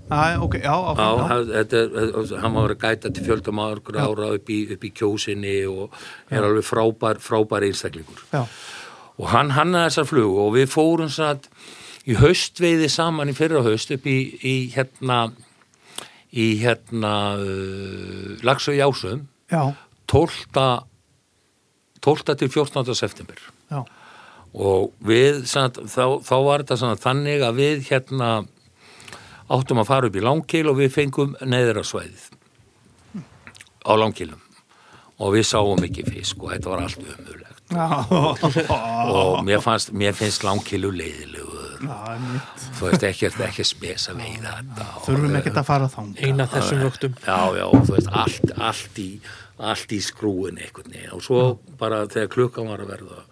Æ, 0.10 0.40
ok, 0.42 0.56
já, 0.64 0.72
Já, 0.74 0.78
áfram, 0.90 1.20
já. 1.20 1.28
hann- 1.30 1.50
þetta 1.54 2.40
hann 2.42 2.54
var 2.56 2.72
að 2.74 2.80
gæta 2.82 3.12
til 3.14 3.24
fjöldum 3.28 3.60
ára 3.62 4.06
ára 4.08 4.30
upp 4.40 4.48
í, 4.50 4.72
upp 4.74 4.84
í 4.84 4.90
kjósinni 4.98 5.58
og 5.70 5.92
er 6.32 6.42
alveg 6.48 6.66
frábær, 6.66 7.20
frábær 7.22 7.62
einstaklingur. 7.68 8.24
já, 8.34 8.46
Og 9.20 9.28
hann 9.30 9.52
hannaði 9.52 9.90
þessar 9.92 10.08
flugu 10.10 10.40
og 10.48 10.54
við 10.56 10.68
fórum 10.72 11.10
satt 11.12 11.50
í 12.08 12.16
haustveiði 12.16 12.90
saman 12.90 13.30
í 13.30 13.36
fyrra 13.38 13.62
haust 13.62 13.92
upp 13.92 14.06
í, 14.08 14.18
í 14.42 14.72
hérna, 14.74 15.32
í 16.30 16.48
hérna 16.62 17.14
uh, 17.40 18.36
Lagsau 18.46 18.76
Jásum 18.78 19.26
já, 19.50 19.74
12. 20.08 20.46
12. 22.02 22.36
til 22.36 22.50
14. 22.50 22.96
september. 22.96 23.40
já, 23.72 23.84
og 24.54 24.94
við 25.06 25.44
satt, 25.50 25.78
þá, 25.78 26.22
þá 26.26 26.36
var 26.46 26.64
þetta 26.64 26.80
svona 26.82 27.00
þannig 27.00 27.46
að 27.46 27.60
við 27.60 27.84
hérna 27.90 28.30
áttum 29.50 29.82
að 29.82 29.90
fara 29.90 30.10
upp 30.10 30.18
í 30.18 30.26
langkil 30.26 30.66
og 30.70 30.80
við 30.80 30.94
fengum 30.94 31.36
neðra 31.46 31.84
svæðið 31.86 32.30
á 33.86 33.92
langkilum 33.98 34.42
og 35.20 35.36
við 35.36 35.46
sáum 35.50 35.86
ekki 35.86 36.06
fisk 36.08 36.42
og 36.44 36.54
þetta 36.54 36.74
var 36.74 36.86
allt 36.86 37.02
umulegt 37.04 37.50
já, 37.70 37.88
og 39.14 39.44
mér, 39.46 39.62
fannst, 39.62 39.94
mér 39.94 40.18
finnst 40.18 40.46
langkilu 40.46 40.90
einmitt. 40.94 41.59
Þú 41.80 42.90
veist 42.90 43.06
ekki, 43.10 43.30
ekki 43.48 43.66
spesa 43.68 44.16
veiða 44.18 44.58
þurfum 45.06 45.38
ekkert 45.40 45.62
að 45.62 45.70
fara 45.70 45.92
þang 45.92 46.16
eina 46.20 46.48
þessum 46.52 46.84
vöktum. 46.86 47.16
já, 47.26 47.40
já, 47.60 47.66
þú 47.72 47.96
veist, 47.96 48.12
allt, 48.24 48.54
allt 48.58 49.00
í 49.04 49.10
allt 49.60 49.92
í 49.92 50.00
skrúin 50.00 50.60
einhvern 50.60 50.94
veginn. 50.94 51.16
Og 51.18 51.24
svo 51.26 51.42
bara 51.80 52.06
þegar 52.08 52.32
klukkan 52.32 52.70
var 52.72 52.84
að 52.84 52.94
verða 52.94 53.24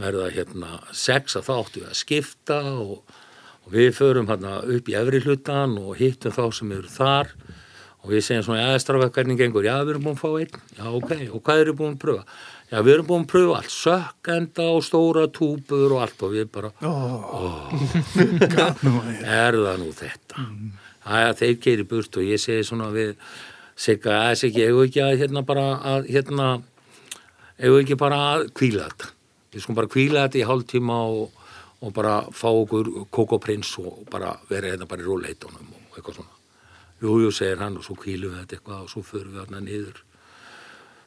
verða 0.00 0.30
hérna 0.32 0.78
sex 0.96 1.36
að 1.36 1.48
þá 1.48 1.52
áttu 1.58 1.82
við 1.82 1.90
að 1.90 1.98
skipta 2.00 2.60
og, 2.80 3.18
og 3.62 3.74
við 3.74 3.90
förum 3.98 4.30
hérna 4.30 4.60
upp 4.64 4.88
í 4.88 4.96
efri 4.98 5.20
hlutan 5.22 5.76
og 5.80 5.98
hittum 6.00 6.34
þá 6.34 6.44
sem 6.56 6.72
eru 6.74 6.90
þar. 6.90 7.34
Og 8.02 8.10
við 8.10 8.24
segjum 8.26 8.48
svona, 8.48 8.64
já, 8.64 8.82
strafað 8.82 9.12
hvernig 9.14 9.38
gengur? 9.38 9.62
Já, 9.62 9.76
við 9.84 9.94
erum 9.94 10.08
búin 10.08 10.16
að 10.16 10.22
fá 10.24 10.30
einn, 10.40 10.56
já, 10.74 10.86
ok 10.90 11.12
og 11.28 11.42
hvað 11.46 11.60
eru 11.62 11.74
búin 11.78 11.92
að 11.94 12.00
pröfa? 12.02 12.24
Já, 12.72 12.78
við 12.80 12.94
erum 12.94 13.04
búin 13.04 13.24
að 13.26 13.28
pröfa 13.28 13.56
allt, 13.58 13.72
sökkenda 13.74 14.64
og 14.72 14.84
stóra 14.86 15.26
túpur 15.28 15.92
og 15.92 15.98
allt 16.06 16.22
og 16.24 16.30
við 16.32 16.46
bara 16.54 16.70
er 19.28 19.58
það 19.58 19.80
nú 19.82 19.90
þetta? 19.92 20.44
Æja, 21.04 21.34
þeir 21.36 21.58
keiri 21.66 21.84
burt 21.90 22.16
og 22.16 22.24
ég 22.24 22.40
segi 22.40 22.64
svona 22.64 22.88
við 22.94 23.10
Sigga, 23.76 24.30
að 24.30 24.38
Siggi, 24.40 24.64
eigum 24.64 24.80
við 24.80 24.88
ekki 24.88 25.02
að 25.04 25.20
hérna 25.20 25.42
bara 25.44 25.66
að 25.90 26.08
hérna 26.14 26.46
við 27.58 27.76
ekki 27.82 27.98
bara 28.00 28.20
að 28.30 28.46
kvíla 28.56 28.86
þetta? 28.88 29.10
Við 29.52 29.64
skulum 29.64 29.78
bara 29.82 29.92
kvíla 29.92 30.22
þetta 30.24 30.40
í 30.40 30.46
hálftíma 30.48 30.96
og, 31.12 31.50
og 31.84 31.92
bara 31.98 32.14
fá 32.32 32.48
okkur 32.48 32.88
kokoprins 33.12 33.74
og 33.82 34.06
bara 34.12 34.32
vera 34.48 34.72
hérna 34.72 34.88
bara 34.88 35.04
í 35.04 35.10
róleitunum 35.10 35.76
og 35.76 35.98
eitthvað 35.98 36.22
svona. 36.22 36.40
Jú, 37.04 37.18
jú, 37.26 37.34
segir 37.36 37.60
hann 37.60 37.76
og 37.76 37.84
svo 37.84 37.98
kvílum 38.00 38.32
við 38.32 38.46
þetta 38.46 38.60
eitthvað 38.60 38.86
og 38.86 38.94
svo 38.94 39.04
förum 39.04 39.36
við 39.36 39.44
hérna 39.44 39.60
niður 39.66 40.00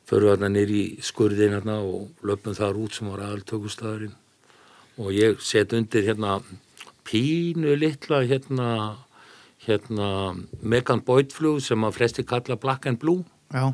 förum 0.09 0.27
við 0.27 0.33
hérna 0.35 0.49
niður 0.53 0.73
í 0.77 0.83
skurðin 1.01 1.55
hérna 1.57 1.79
og 1.81 2.25
löpum 2.25 2.53
þar 2.57 2.77
út 2.83 2.93
sem 2.97 3.09
var 3.09 3.23
aðaltökustæðurinn 3.25 4.15
og 5.01 5.11
ég 5.15 5.41
set 5.43 5.73
undir 5.75 6.05
hérna 6.07 6.37
pínu 7.05 7.75
litla 7.79 8.21
hérna 8.25 8.69
hérna 9.65 10.09
Megan 10.61 11.01
Boyd 11.05 11.31
flug 11.33 11.61
sem 11.65 11.81
að 11.87 11.95
flesti 11.97 12.23
kalla 12.27 12.55
Black 12.55 12.85
and 12.85 12.99
Blue. 13.01 13.23
Já, 13.53 13.69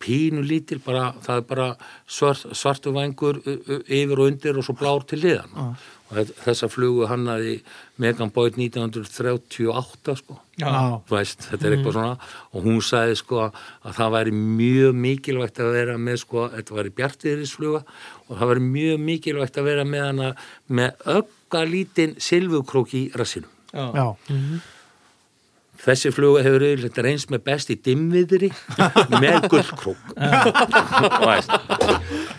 pínu 0.00 0.40
lítil, 0.42 0.78
bara, 0.82 1.12
það 1.22 1.36
er 1.36 1.42
bara 1.46 1.66
svart, 2.08 2.46
svartu 2.56 2.90
u- 3.46 3.82
yfir 3.86 4.18
og 4.18 4.26
undir 4.32 4.56
og 4.58 4.64
svo 4.64 4.74
blár 4.74 5.04
til 5.06 5.20
liðan 5.20 5.52
og 5.54 5.76
þessa 6.12 6.68
flugu 6.70 7.06
hannaði 7.10 7.54
Megan 8.02 8.30
Boyd 8.34 8.58
1938 8.60 10.16
sko. 10.20 10.38
Já, 10.60 10.68
Þú 11.08 11.16
veist, 11.16 11.46
þetta 11.48 11.68
er 11.68 11.76
eitthvað 11.76 11.96
svona. 11.96 12.32
Og 12.52 12.66
hún 12.66 12.82
sagði 12.84 13.16
sko 13.20 13.40
að 13.46 13.96
það 13.98 14.12
væri 14.16 14.34
mjög 14.36 14.98
mikilvægt 15.06 15.62
að 15.62 15.72
vera 15.78 15.96
með 15.98 16.20
sko, 16.24 16.44
þetta 16.52 16.76
væri 16.78 16.94
bjartiðrisfluga 17.00 17.82
og 18.28 18.36
það 18.36 18.52
væri 18.52 18.66
mjög 18.68 19.02
mikilvægt 19.08 19.58
að 19.62 19.68
vera 19.70 19.88
með 19.88 20.06
hana 20.10 20.30
með 20.68 21.08
ögga 21.16 21.64
lítinn 21.68 22.14
silfukrók 22.20 22.94
í 22.98 23.02
rassinum. 23.16 23.50
já, 23.72 24.06
Þessi 25.82 26.12
fluga 26.14 26.44
hefur 26.46 26.62
auðvitað 26.62 27.04
reynst 27.08 27.30
með 27.34 27.40
best 27.48 27.70
í 27.74 27.76
dimviðri 27.82 28.52
með 29.18 29.48
veist. 31.26 31.50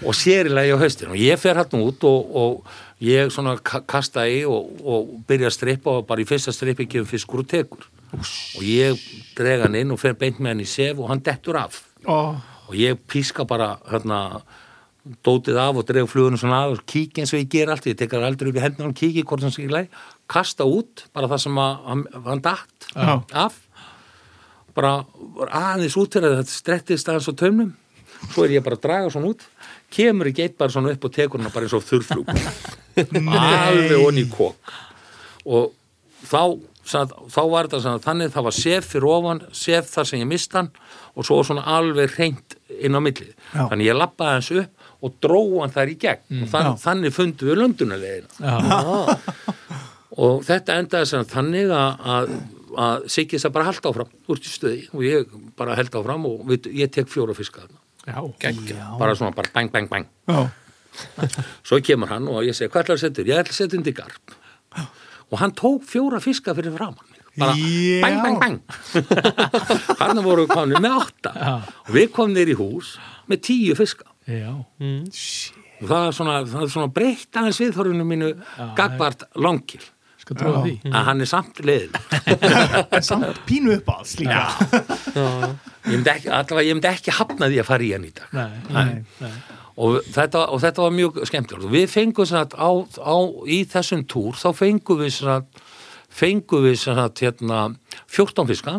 og 0.04 0.16
sérilegi 0.16 0.72
á 0.76 0.78
haustin. 0.80 1.12
Og 1.12 1.20
ég 1.20 1.40
fer 1.42 1.60
hann 1.60 1.84
út 1.84 2.06
og, 2.08 2.32
og 2.40 3.04
ég 3.04 3.32
svona 3.34 3.58
ka- 3.60 3.84
kasta 3.90 4.26
í 4.32 4.44
og, 4.48 4.72
og 4.84 5.12
byrja 5.28 5.50
að 5.52 5.58
strippa 5.58 5.98
og 6.00 6.08
bara 6.08 6.24
í 6.24 6.28
fyrsta 6.30 6.54
strippi 6.56 6.88
gefum 6.88 7.10
fiskur 7.12 7.44
og 7.44 7.50
tekur. 7.52 7.88
Og 8.14 8.64
ég 8.64 9.00
drega 9.38 9.68
hann 9.68 9.76
inn 9.80 9.92
og 9.96 10.00
fer 10.02 10.16
beint 10.20 10.40
með 10.40 10.54
hann 10.56 10.64
í 10.66 10.70
sef 10.70 11.00
og 11.04 11.10
hann 11.12 11.24
dettur 11.26 11.60
af. 11.60 11.82
Ó, 12.08 12.36
og 12.70 12.76
ég 12.80 13.00
píska 13.12 13.44
bara 13.48 13.74
hérna 13.92 14.40
dótið 15.26 15.58
af 15.60 15.76
og 15.82 15.88
drega 15.90 16.08
flugunum 16.08 16.40
svona 16.40 16.62
af 16.64 16.78
og 16.78 16.84
kík 16.88 17.18
eins 17.20 17.34
og 17.36 17.42
ég 17.42 17.50
ger 17.52 17.72
allt, 17.74 17.90
ég 17.92 17.98
tekar 18.00 18.24
aldrei 18.24 18.54
upp 18.54 18.60
í 18.60 18.64
hendina 18.64 18.88
og 18.88 18.96
kíki 18.96 19.26
hvort 19.28 19.44
hann 19.44 19.52
ekki 19.52 19.68
læg, 19.68 19.90
kasta 20.32 20.66
út 20.68 21.06
bara 21.14 21.30
það 21.32 21.44
sem 21.46 21.60
að, 21.62 21.78
hann, 21.90 22.04
hann 22.28 22.44
datt 22.46 22.90
Já. 22.94 23.14
af. 23.46 23.60
Bara 24.74 24.94
aðeins 25.54 25.98
út 26.00 26.16
fyrir 26.16 26.32
að 26.32 26.40
þetta 26.42 26.56
strettist 26.56 27.10
aðeins 27.12 27.30
á 27.30 27.34
taumnum. 27.44 27.72
Svo 28.32 28.46
er 28.48 28.56
ég 28.56 28.64
bara 28.66 28.80
að 28.80 28.86
draga 28.88 29.12
svona 29.14 29.34
út. 29.34 29.44
Kemur 29.94 30.30
ekki 30.32 30.48
eitt 30.48 30.58
bara 30.58 30.74
svona 30.74 30.94
upp 30.96 31.06
og 31.06 31.14
tekur 31.14 31.44
hann 31.44 31.54
bara 31.54 31.68
eins 31.68 31.76
og 31.78 31.84
þurrflug 31.86 32.30
alveg 32.98 33.98
onni 34.00 34.24
í 34.24 34.30
kók 34.32 34.74
og 35.44 35.72
þá, 36.24 36.40
sann, 36.88 37.10
þá 37.28 37.40
var 37.52 37.68
þetta 37.68 37.82
sann, 37.84 38.02
þannig 38.06 38.32
það 38.34 38.46
var 38.48 38.56
sef 38.56 38.86
fyrir 38.94 39.08
ofan, 39.12 39.42
sef 39.52 39.90
þar 39.92 40.08
sem 40.08 40.22
ég 40.24 40.30
mist 40.30 40.54
hann 40.56 40.70
og 41.14 41.28
svo 41.28 41.42
svona 41.46 41.66
alveg 41.76 42.14
reynd 42.18 42.56
inn 42.80 42.96
á 42.98 43.02
millið. 43.04 43.34
Þannig 43.54 43.90
ég 43.92 43.98
lappaði 44.00 44.38
hans 44.40 44.52
upp 44.64 45.04
og 45.04 45.18
dróð 45.22 45.58
hann 45.62 45.74
þar 45.76 45.92
í 45.92 45.98
gegn. 46.00 46.24
Og 46.46 46.50
þann, 46.54 46.70
þannig 46.82 47.14
fundu 47.14 47.50
við 47.52 47.60
löndunalegina. 47.60 48.30
Já, 50.14 50.20
Og 50.24 50.44
þetta 50.46 50.76
endaði 50.78 51.08
sem 51.10 51.24
þannig 51.26 51.72
að, 51.74 52.04
að, 52.14 52.34
að 52.86 53.06
Siggi 53.10 53.40
það 53.42 53.54
bara 53.56 53.66
halda 53.66 53.90
áfram 53.90 54.12
úr 54.30 54.42
til 54.44 54.52
stöði 54.54 54.82
og 54.94 55.02
ég 55.08 55.32
bara 55.58 55.76
held 55.80 55.96
áfram 55.98 56.28
og 56.30 56.44
við, 56.52 56.68
ég 56.84 56.92
tek 56.94 57.10
fjóra 57.10 57.34
fiska 57.38 57.64
já, 58.06 58.20
Geggja. 58.44 58.92
Bara 59.00 59.16
svona 59.18 59.34
bara 59.34 59.50
bang, 59.56 59.72
bang, 59.74 59.90
bang. 59.90 60.06
já, 60.30 60.44
Svo 61.66 61.80
kemur 61.82 62.12
hann 62.14 62.28
og 62.30 62.44
ég 62.46 62.54
segi, 62.54 62.70
hvað 62.70 62.84
ætlar 62.86 63.00
að 63.00 63.04
setja? 63.08 63.26
Ég 63.26 63.42
ætla 63.42 63.56
að 63.56 63.58
setja 63.58 63.80
undir 63.80 63.96
garp. 63.98 64.36
Og 65.34 65.40
hann 65.42 65.54
tók 65.58 65.88
fjóra 65.90 66.20
fiska 66.22 66.54
fyrir 66.54 66.76
framann 66.76 67.10
mig. 67.10 67.22
Bara 67.42 67.56
Já. 67.58 68.02
bang, 68.04 68.20
bang, 68.22 68.38
bang. 68.44 68.60
hann 70.04 70.22
voru 70.22 70.46
komin 70.52 70.78
með 70.84 71.00
átta. 71.00 71.32
Já. 71.34 71.54
Og 71.88 71.96
við 71.98 72.12
komum 72.14 72.36
nýr 72.38 72.52
í 72.54 72.58
hús 72.60 72.94
með 73.32 73.42
tíu 73.50 73.78
fiska. 73.80 74.06
já, 74.30 74.54
Og 75.84 75.90
það 75.90 76.06
er 76.08 76.14
svona, 76.16 76.36
svona 76.72 76.92
breytt 76.94 77.36
aðeins 77.42 77.58
viðþorfinu 77.60 78.06
mínu 78.08 78.30
gagvart 78.78 79.26
langkil. 79.36 79.82
Skal 80.24 80.40
trúa 80.40 80.62
því. 80.64 80.74
Að 80.90 81.08
hann 81.10 81.24
er 81.24 81.30
samt 81.30 81.60
leiðin. 81.68 81.98
en 82.98 83.06
samt 83.06 83.42
pínu 83.48 83.76
upp 83.78 83.92
að 83.94 84.16
líka. 84.22 84.46
Ég 85.84 85.98
myndi 85.98 86.14
ekki, 86.14 86.32
allavega 86.32 86.68
ég 86.70 86.78
myndi 86.80 86.92
ekki 86.94 87.18
hafna 87.20 87.52
því 87.52 87.60
að 87.64 87.70
fara 87.70 87.86
í 87.86 87.92
hann 87.96 88.08
í 88.08 88.14
dag. 88.16 88.34
Nei, 88.38 88.64
nei, 88.72 89.04
nei. 89.20 89.34
og 89.84 90.00
þetta, 90.08 90.46
og 90.48 90.64
þetta 90.64 90.86
var 90.86 90.96
mjög 90.96 91.22
skemmtilegt. 91.30 91.72
Við 91.76 91.88
fengum 91.92 92.30
svona 92.30 92.48
á, 92.56 92.72
á, 93.04 93.18
í 93.52 93.64
þessum 93.70 94.06
túr 94.08 94.40
þá 94.40 94.50
fengum 94.64 95.04
við 95.04 95.16
svona 95.20 95.40
fengum 96.14 96.68
við 96.68 96.78
svona 96.84 97.08
hérna 97.20 97.64
14 98.12 98.50
fiska 98.52 98.78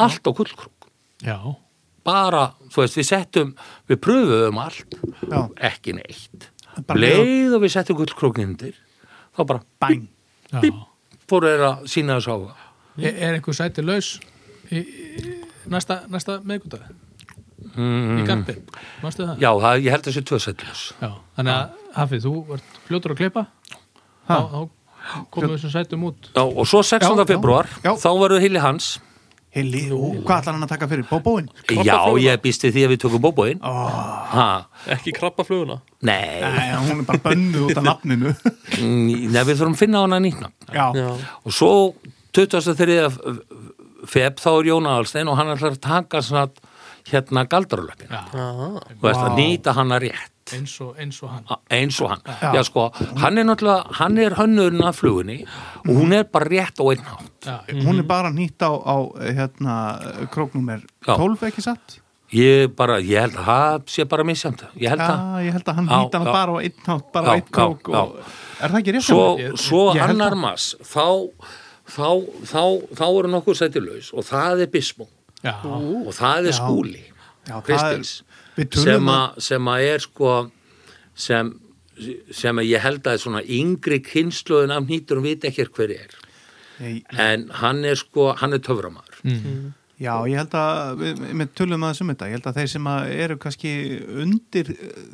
allt 0.00 0.24
á 0.26 0.30
kullkrúk 0.32 0.88
Já, 1.24 1.38
bara, 2.04 2.48
þú 2.72 2.82
veist, 2.82 2.98
við 2.98 3.08
settum 3.08 3.52
við 3.88 4.00
pröfuðum 4.04 4.58
allt 4.60 4.96
Já. 5.30 5.38
ekki 5.70 5.94
neitt. 5.96 6.50
Bara 6.84 7.00
leið 7.00 7.54
og 7.56 7.62
við 7.62 7.72
settum 7.76 8.00
kullkrúkin 8.00 8.50
undir 8.52 8.74
þá 9.34 9.40
bara 9.48 9.62
bang, 9.82 10.08
já. 10.54 10.60
Bíp. 10.64 10.82
fóru 11.30 11.50
þeir 11.52 11.64
að 11.70 11.86
sína 11.94 12.18
þess 12.20 12.30
áhuga 12.34 12.54
Er, 12.94 13.10
er 13.26 13.32
einhver 13.34 13.56
sæti 13.58 13.82
laus 13.82 14.12
í, 14.70 14.78
í, 14.78 15.32
næsta, 15.72 15.96
næsta 16.12 16.36
meðgúta 16.46 16.78
mm, 17.74 18.20
í 18.20 18.26
garpi, 18.28 18.54
mástu 19.02 19.26
það? 19.26 19.40
já, 19.42 19.50
það, 19.64 19.80
ég 19.82 19.90
held 19.96 20.04
að 20.04 20.10
þessi 20.12 20.24
tvö 20.30 20.38
settlus 20.44 20.84
Já, 21.02 21.10
þannig 21.38 21.56
að 21.56 21.80
Hafið, 21.94 22.24
þú 22.28 22.32
ert 22.56 22.78
fljótur 22.88 23.14
að 23.14 23.18
klippa 23.22 23.44
þá, 24.28 24.38
þá 24.52 24.60
komum 25.34 25.50
við 25.50 25.56
þessum 25.56 25.72
sætum 25.74 26.06
út 26.08 26.30
já, 26.30 26.42
og 26.44 26.64
svo 26.70 26.80
16. 26.82 27.02
Já, 27.02 27.18
já. 27.18 27.26
februar 27.34 27.68
Já. 27.84 27.90
þá 28.04 28.08
verður 28.22 28.44
Hilli 28.46 28.62
Hans 28.62 28.88
Hilli, 29.54 29.84
hvað 29.92 30.40
ætlar 30.40 30.56
hann 30.56 30.64
að 30.66 30.70
taka 30.72 30.88
fyrir? 30.90 31.04
Bóbóin? 31.06 31.46
já, 31.70 31.98
ég 32.18 32.40
býst 32.42 32.64
við 32.66 32.72
því 32.74 32.82
að 32.86 32.92
við 32.94 33.00
tökum 33.04 33.22
bóbóin 33.22 33.60
Oh, 33.62 34.64
Ekki 34.90 35.12
krabbafluguna? 35.14 35.76
Nei. 36.02 36.40
Nei, 36.42 36.72
hún 36.88 37.04
er 37.04 37.06
bara 37.06 37.22
bönnuð 37.28 37.68
út 37.68 37.78
af 37.78 37.86
nafninu. 37.86 38.32
Mm, 38.80 39.30
Nei, 39.30 39.42
við 39.46 39.54
þurfum 39.60 39.76
að 39.76 39.82
finna 39.84 40.02
hana 40.02 40.18
nýtna 40.24 40.50
og 41.46 41.54
svo 41.54 41.70
23. 42.34 42.98
feb 44.10 44.40
þá 44.42 44.48
er 44.58 44.68
Jón 44.72 44.88
Aðalstein 44.90 45.30
og 45.30 45.38
hann 45.38 45.52
ætlar 45.54 45.76
að 45.76 45.82
taka 45.86 46.20
svona 46.26 46.48
hérna 47.10 47.44
galdrarlöpin 47.50 48.08
Já, 48.10 48.20
Aha. 48.32 48.68
og 49.00 49.08
ætlar 49.10 49.30
að 49.30 49.36
nýta 49.38 49.74
hana 49.76 49.98
rétt. 50.00 50.30
Eins 50.52 50.74
og, 50.84 50.94
eins 51.00 51.18
og 51.24 51.30
hann. 51.32 51.44
Eins 51.72 51.98
og 52.04 52.10
hann. 52.12 52.20
Já. 52.28 52.52
já 52.54 52.62
sko, 52.68 52.90
hann 53.20 53.38
er 53.40 53.44
náttúrulega 53.48 53.96
hann 53.98 54.18
er 54.20 54.34
hönnurinn 54.36 54.84
af 54.84 54.98
flugunni 55.00 55.38
og 55.88 55.90
hún 55.96 56.12
er 56.12 56.24
bara 56.24 56.48
rétt 56.52 56.80
og 56.84 56.92
einnhátt 56.92 57.48
já, 57.48 57.58
hún 57.84 57.98
er 58.02 58.06
bara 58.08 58.30
nýtt 58.32 58.60
á, 58.60 58.68
á 58.72 58.96
hérna, 59.20 59.76
króknúmer 60.32 60.82
Já. 61.06 61.16
12 61.16 61.46
ekki 61.48 61.64
satt? 61.64 61.98
Ég 62.34 62.72
bara, 62.76 62.98
ég 63.00 63.20
held 63.24 63.36
að 63.38 63.44
það 63.48 63.88
sé 63.94 64.04
bara 64.10 64.24
misjamt 64.24 64.64
ég 64.80 64.88
held 64.92 65.00
Já, 65.00 65.10
að 65.16 65.42
ég 65.46 65.52
held 65.56 65.68
að 65.68 65.74
hann 65.80 65.88
Já, 65.88 65.96
nýtt 66.04 66.14
hann 66.18 66.26
já. 66.28 66.32
bara 66.32 66.52
á 66.52 66.56
einn 66.60 66.78
nátt, 66.88 67.08
bara 67.12 67.24
á 67.24 67.28
Já, 67.28 67.34
einn 67.40 67.50
krók 67.56 67.88
já, 67.88 68.00
og, 68.00 68.16
er 68.60 68.68
það 68.74 68.78
ekki 68.80 68.96
rétt? 68.96 69.08
svo, 69.08 69.26
svo 69.56 69.82
Ég 69.94 70.00
held 70.04 70.16
annar 70.20 70.36
mass 70.40 70.74
þá, 70.84 71.06
þá, 71.88 72.08
þá, 72.52 72.62
þá 73.00 73.04
eru 73.08 73.32
nokkur 73.32 73.56
sæti 73.60 73.80
laus 73.84 74.12
og 74.12 74.24
það 74.28 74.64
er 74.66 74.72
Bismo 74.72 75.08
já, 75.44 75.54
og 75.64 76.12
það 76.16 76.38
er 76.48 76.52
Já. 76.52 76.56
skúli 76.58 77.02
Já, 77.44 77.56
er- 77.58 77.62
Kristins 77.68 78.14
tölum 78.56 78.84
sem, 78.84 79.08
a, 79.12 79.20
sem 79.38 79.70
að 79.74 79.86
er 79.92 80.04
sko 80.04 80.32
sem, 81.14 81.52
sem 82.34 82.58
að 82.62 82.68
ég 82.70 82.82
held 82.82 83.06
að 83.10 83.20
svona 83.22 83.42
yngri 83.46 84.00
kynsluðin 84.02 84.72
af 84.74 84.86
nýturum 84.88 85.22
vita 85.26 85.46
ekki 85.50 85.66
hver 85.76 85.92
er. 85.94 86.14
Nei, 86.80 87.04
en 87.22 87.48
hann 87.60 87.84
er 87.86 87.94
sko, 88.00 88.32
hann 88.40 88.52
er 88.56 88.62
töframæður 88.64 89.20
Já, 90.02 90.14
ég 90.26 90.34
held 90.40 90.54
að 90.58 90.96
við, 90.98 91.20
við 91.38 91.50
tölum 91.54 91.84
að 91.86 91.92
þessum 91.92 92.08
þetta, 92.10 92.26
ég 92.26 92.34
held 92.38 92.48
að 92.50 92.56
þeir 92.58 92.70
sem 92.72 92.88
að 92.90 93.12
eru 93.24 93.36
kannski 93.44 93.74
undir 94.24 94.72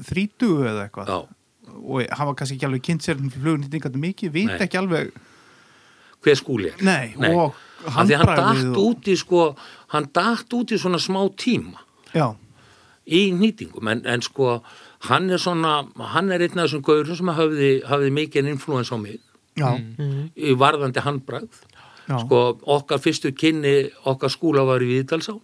þrítugu 0.09 0.63
eða 0.71 0.87
eitthvað 0.87 1.11
Já. 1.13 1.19
og 1.81 2.15
hafa 2.17 2.37
kannski 2.39 2.57
ekki 2.57 2.69
alveg 2.71 2.87
kynnt 2.89 3.05
sér 3.05 3.21
flugnýtingandi 3.35 4.01
mikið, 4.07 4.33
vita 4.39 4.57
Nei. 4.57 4.65
ekki 4.65 4.81
alveg 4.81 5.13
hver 6.25 6.41
skúli 6.41 6.71
er? 6.73 6.81
Nei, 6.85 7.13
og 7.29 7.61
Hann 7.87 8.09
handbragðið 8.09 8.63
datt 8.67 8.77
og- 8.77 8.85
út 8.91 9.09
í 9.09 9.17
sko 9.17 9.57
hann 9.95 10.09
datt 10.13 10.53
út 10.55 10.73
í 10.75 10.79
svona 10.79 10.99
smá 11.01 11.23
tíma. 11.37 11.79
Já, 12.15 12.35
í 13.07 13.33
nýtingum 13.33 13.89
en, 13.91 14.03
en 14.07 14.23
sko 14.23 14.63
hann 15.09 15.31
er 15.31 15.39
svona, 15.41 15.87
hann 16.13 16.31
er 16.33 16.41
einn 16.45 16.59
af 16.59 16.69
þessum 16.69 16.83
gaurum 16.85 17.17
sem 17.17 17.27
hafði, 17.33 17.71
hafði 17.89 18.11
mikið 18.13 18.51
influens 18.53 18.91
á 18.93 18.97
mig. 19.01 19.21
Já, 19.57 19.73
í 20.37 20.53
varðandi 20.57 21.01
handbragð. 21.03 21.63
Já. 22.11 22.19
Sko 22.25 22.59
okkar 22.67 22.99
fyrstu 22.99 23.33
kynni 23.33 23.91
okkar 24.05 24.31
skúla 24.33 24.65
var 24.67 24.83
í 24.83 24.89
Víðdalsá 24.91 25.39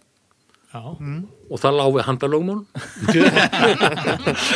já. 0.77 1.17
og 1.47 1.61
það 1.61 1.75
lág 1.77 1.91
við 1.95 2.05
handalögmál 2.07 2.61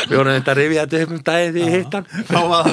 við 0.08 0.16
vorum 0.16 0.32
þetta 0.36 0.52
að 0.52 0.58
rifja 0.58 0.84
þetta 0.84 1.02
upp 1.02 1.12
um 1.16 1.22
dagið 1.28 1.52
því 1.56 1.62
ég 1.62 1.74
hitt 1.76 1.96
hann. 1.96 2.06
Þá 2.28 2.40
var 2.52 2.70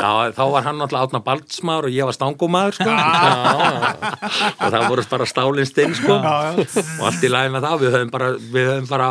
Já, 0.00 0.10
þá 0.36 0.42
var 0.54 0.66
hann 0.66 0.80
náttúrulega 0.80 1.06
átna 1.08 1.20
baldsmaður 1.26 1.88
og 1.88 1.94
ég 1.96 2.08
var 2.08 2.16
stangumæður 2.16 2.78
sko. 2.78 2.96
og 4.60 4.66
það 4.66 4.86
voru 4.88 5.06
bara 5.14 5.28
stálinn 5.30 5.68
stinn 5.68 5.94
sko. 5.98 6.18
og 6.20 7.04
allt 7.10 7.24
í 7.26 7.30
lagi 7.32 7.54
með 7.54 7.66
það 7.68 7.84
við 7.84 7.96
höfum 7.96 8.12
bara, 8.16 8.32
við 8.56 8.70
höfum 8.72 8.90
bara 8.90 9.10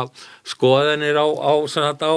skoðanir 0.50 1.20
á, 1.20 1.26
á, 1.26 1.52
á, 1.60 2.12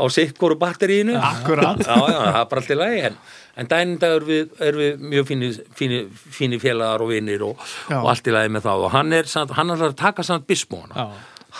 á 0.00 0.04
sikkoru 0.12 0.58
batterínu 0.60 1.16
já, 1.16 1.26
já, 1.46 1.72
það 1.86 2.40
er 2.40 2.48
bara 2.50 2.62
allt 2.62 2.72
í 2.72 2.78
lagi 2.78 3.02
en, 3.10 3.18
en 3.56 3.70
daginn 3.70 3.96
dag 4.02 4.16
er 4.18 4.26
við, 4.28 4.50
er 4.60 4.76
við 4.80 5.00
mjög 5.12 5.26
fíni, 5.30 5.50
fíni, 5.78 6.02
fíni 6.12 6.58
félagar 6.60 7.04
og 7.04 7.10
vinnir 7.14 7.42
og, 7.46 7.56
og 7.90 8.10
allt 8.12 8.28
í 8.28 8.34
lagi 8.34 8.52
með 8.52 8.68
það. 8.68 8.84
Og 8.86 8.94
hann 8.96 9.12
er, 9.16 9.30
samt, 9.30 9.56
hann 9.56 9.70
er 9.74 9.88
að 9.88 9.96
taka 9.96 10.24
samt 10.26 10.46
bismóna 10.50 10.94
Já. 10.94 11.10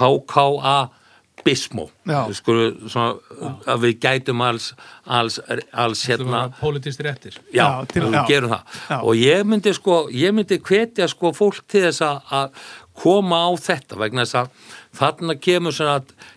HKA 0.00 0.78
Bismó 1.46 1.84
að 3.70 3.82
við 3.84 3.98
gætum 4.02 4.40
alls, 4.42 4.70
alls, 5.04 5.36
alls 5.72 6.02
hérna 6.08 6.46
politist 6.58 7.02
réttir. 7.04 7.36
Já, 7.54 7.66
Já, 7.66 7.84
til- 7.92 8.08
já. 8.88 8.98
og 9.02 9.14
ég 9.14 9.44
myndi 9.46 9.72
sko, 9.76 10.08
ég 10.10 10.32
myndi 10.34 10.58
hvetja 10.58 11.06
sko 11.08 11.32
fólk 11.36 11.60
til 11.68 11.84
þess 11.86 12.02
að- 12.02 12.50
koma 12.96 13.36
á 13.46 13.50
þetta 13.60 13.98
vegna 14.00 14.24
þess 14.24 14.34
að 14.34 14.48
þarna 14.96 15.34
kemur 15.40 15.72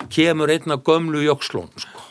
kemur 0.10 0.49
einna 0.52 0.77
gömlu 0.77 1.23
jökslón 1.23 1.69
sko. 1.80 2.09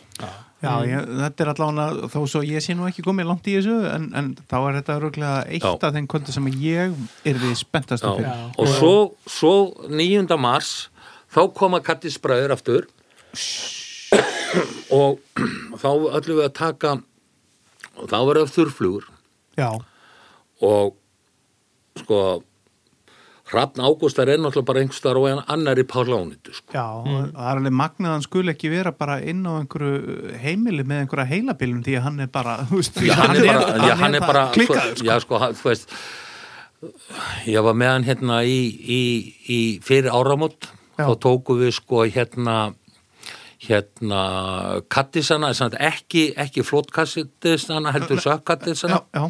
Já, 0.58 0.72
ég, 0.82 1.04
þetta 1.20 1.44
er 1.44 1.50
allavega 1.52 2.08
þó 2.10 2.18
svo 2.26 2.40
ég 2.42 2.62
sé 2.64 2.74
nú 2.74 2.88
ekki 2.88 3.04
komið 3.06 3.28
langt 3.30 3.46
í 3.46 3.52
þessu 3.54 3.76
en, 3.92 4.08
en 4.18 4.30
þá 4.50 4.56
er 4.58 4.78
þetta 4.80 4.96
öruglega 4.98 5.34
eitt 5.54 5.84
af 5.86 5.92
þeim 5.94 6.08
kvöldu 6.10 6.34
sem 6.34 6.48
ég 6.58 6.96
er 7.30 7.38
við 7.38 7.52
spenntast 7.60 8.02
Já. 8.02 8.10
fyrir. 8.16 8.26
Já. 8.26 8.48
og 8.58 8.72
svo, 8.72 8.94
svo 9.30 9.52
9. 9.86 10.26
mars 10.42 10.72
þá 11.30 11.44
koma 11.54 11.78
Kattis 11.84 12.18
bræður 12.18 12.56
aftur 12.56 12.88
og 14.98 15.22
þá 15.78 15.88
ætlum 16.18 16.40
við 16.40 16.46
að 16.48 16.56
taka 16.58 16.96
og 17.98 18.10
þá 18.10 18.18
verður 18.18 18.52
þurrflugur 18.56 19.08
Já, 19.58 19.70
og 20.66 20.98
sko 22.02 22.18
Hrafn 23.48 23.80
Ágústar 23.80 24.28
er 24.28 24.40
náttúrulega 24.42 24.68
bara 24.68 24.82
einhverstaðar 24.84 25.18
og 25.22 25.42
annar 25.54 25.78
í 25.80 25.84
Pálánitu 25.88 26.52
sko. 26.52 26.72
já, 26.74 26.84
og 26.84 27.06
það 27.32 27.48
er 27.48 27.60
alveg 27.62 27.76
magnað 27.80 28.10
að 28.10 28.14
hann 28.18 28.26
skul 28.26 28.52
ekki 28.52 28.70
vera 28.72 28.92
bara 28.92 29.18
inn 29.24 29.40
á 29.48 29.52
einhverju 29.56 30.32
heimili 30.42 30.84
með 30.84 31.04
einhverja 31.04 31.30
heilabilum 31.32 31.82
því 31.86 31.96
að 31.98 32.06
hann 32.08 32.20
er 32.26 32.32
bara, 32.34 32.56
Já, 33.08 33.14
hann 33.22 33.36
er 33.36 33.46
bara, 33.48 33.86
já, 33.88 33.94
hann 34.02 34.18
er 34.18 34.26
bara 34.26 34.42
klikkaður, 34.52 34.96
sko, 35.00 35.08
já, 35.08 35.14
sko, 35.24 35.40
hann- 35.44 35.56
þú 35.58 35.70
veist 35.72 35.94
ég 37.48 37.64
var 37.66 37.74
með 37.74 37.94
hann 37.94 38.04
hérna 38.06 38.42
í, 38.46 38.58
í, 38.98 39.00
í 39.48 39.60
fyrir 39.82 40.12
áramót 40.14 40.68
Já. 40.98 41.06
þá 41.08 41.14
tóku 41.22 41.56
við 41.58 41.72
sko 41.78 42.04
hérna 42.10 42.58
hérna 43.58 44.20
kattisana, 44.92 45.50
ekki, 45.82 46.28
ekki 46.38 46.62
flótkattisana, 46.62 47.90
heldur 47.94 48.20
já, 48.20 48.24
sökkattisana. 48.28 49.00
Já, 49.14 49.24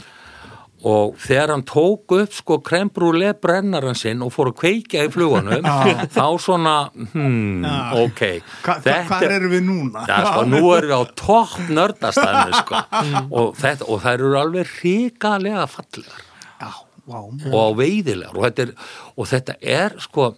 og 0.87 1.17
þegar 1.19 1.53
hann 1.55 1.65
tók 1.67 2.13
upp 2.15 2.35
sko 2.37 2.59
krembrúle 2.63 3.33
brennaran 3.43 3.97
sinn 3.99 4.23
og 4.23 4.31
fór 4.35 4.53
að 4.53 4.59
kveikja 4.61 5.07
í 5.09 5.11
flugunum 5.11 5.67
þá 6.15 6.27
svona, 6.43 6.75
hmm, 6.95 7.65
ok. 8.05 8.23
Hva, 8.63 8.79
hva, 8.85 8.97
hvað 9.09 9.27
erum 9.39 9.55
við 9.57 9.65
núna? 9.67 10.05
Já, 10.07 10.19
sko, 10.23 10.45
nú 10.47 10.63
erum 10.77 10.93
við 10.93 10.95
á 10.95 11.03
topp 11.19 11.73
nördastæðinu, 11.81 12.61
sko. 12.63 12.83
og, 13.27 13.55
þetta, 13.59 13.89
og 13.89 14.03
það 14.05 14.19
eru 14.19 14.35
alveg 14.43 14.75
ríkalega 14.79 15.69
fallegar. 15.73 16.27
Já, 16.59 16.71
vá, 17.09 17.19
og 17.51 17.79
veiðilegar. 17.81 18.37
Og 18.37 18.47
þetta 18.47 18.69
er, 18.69 18.75
og 19.17 19.33
þetta 19.33 19.59
er 19.79 19.99
sko, 20.07 20.29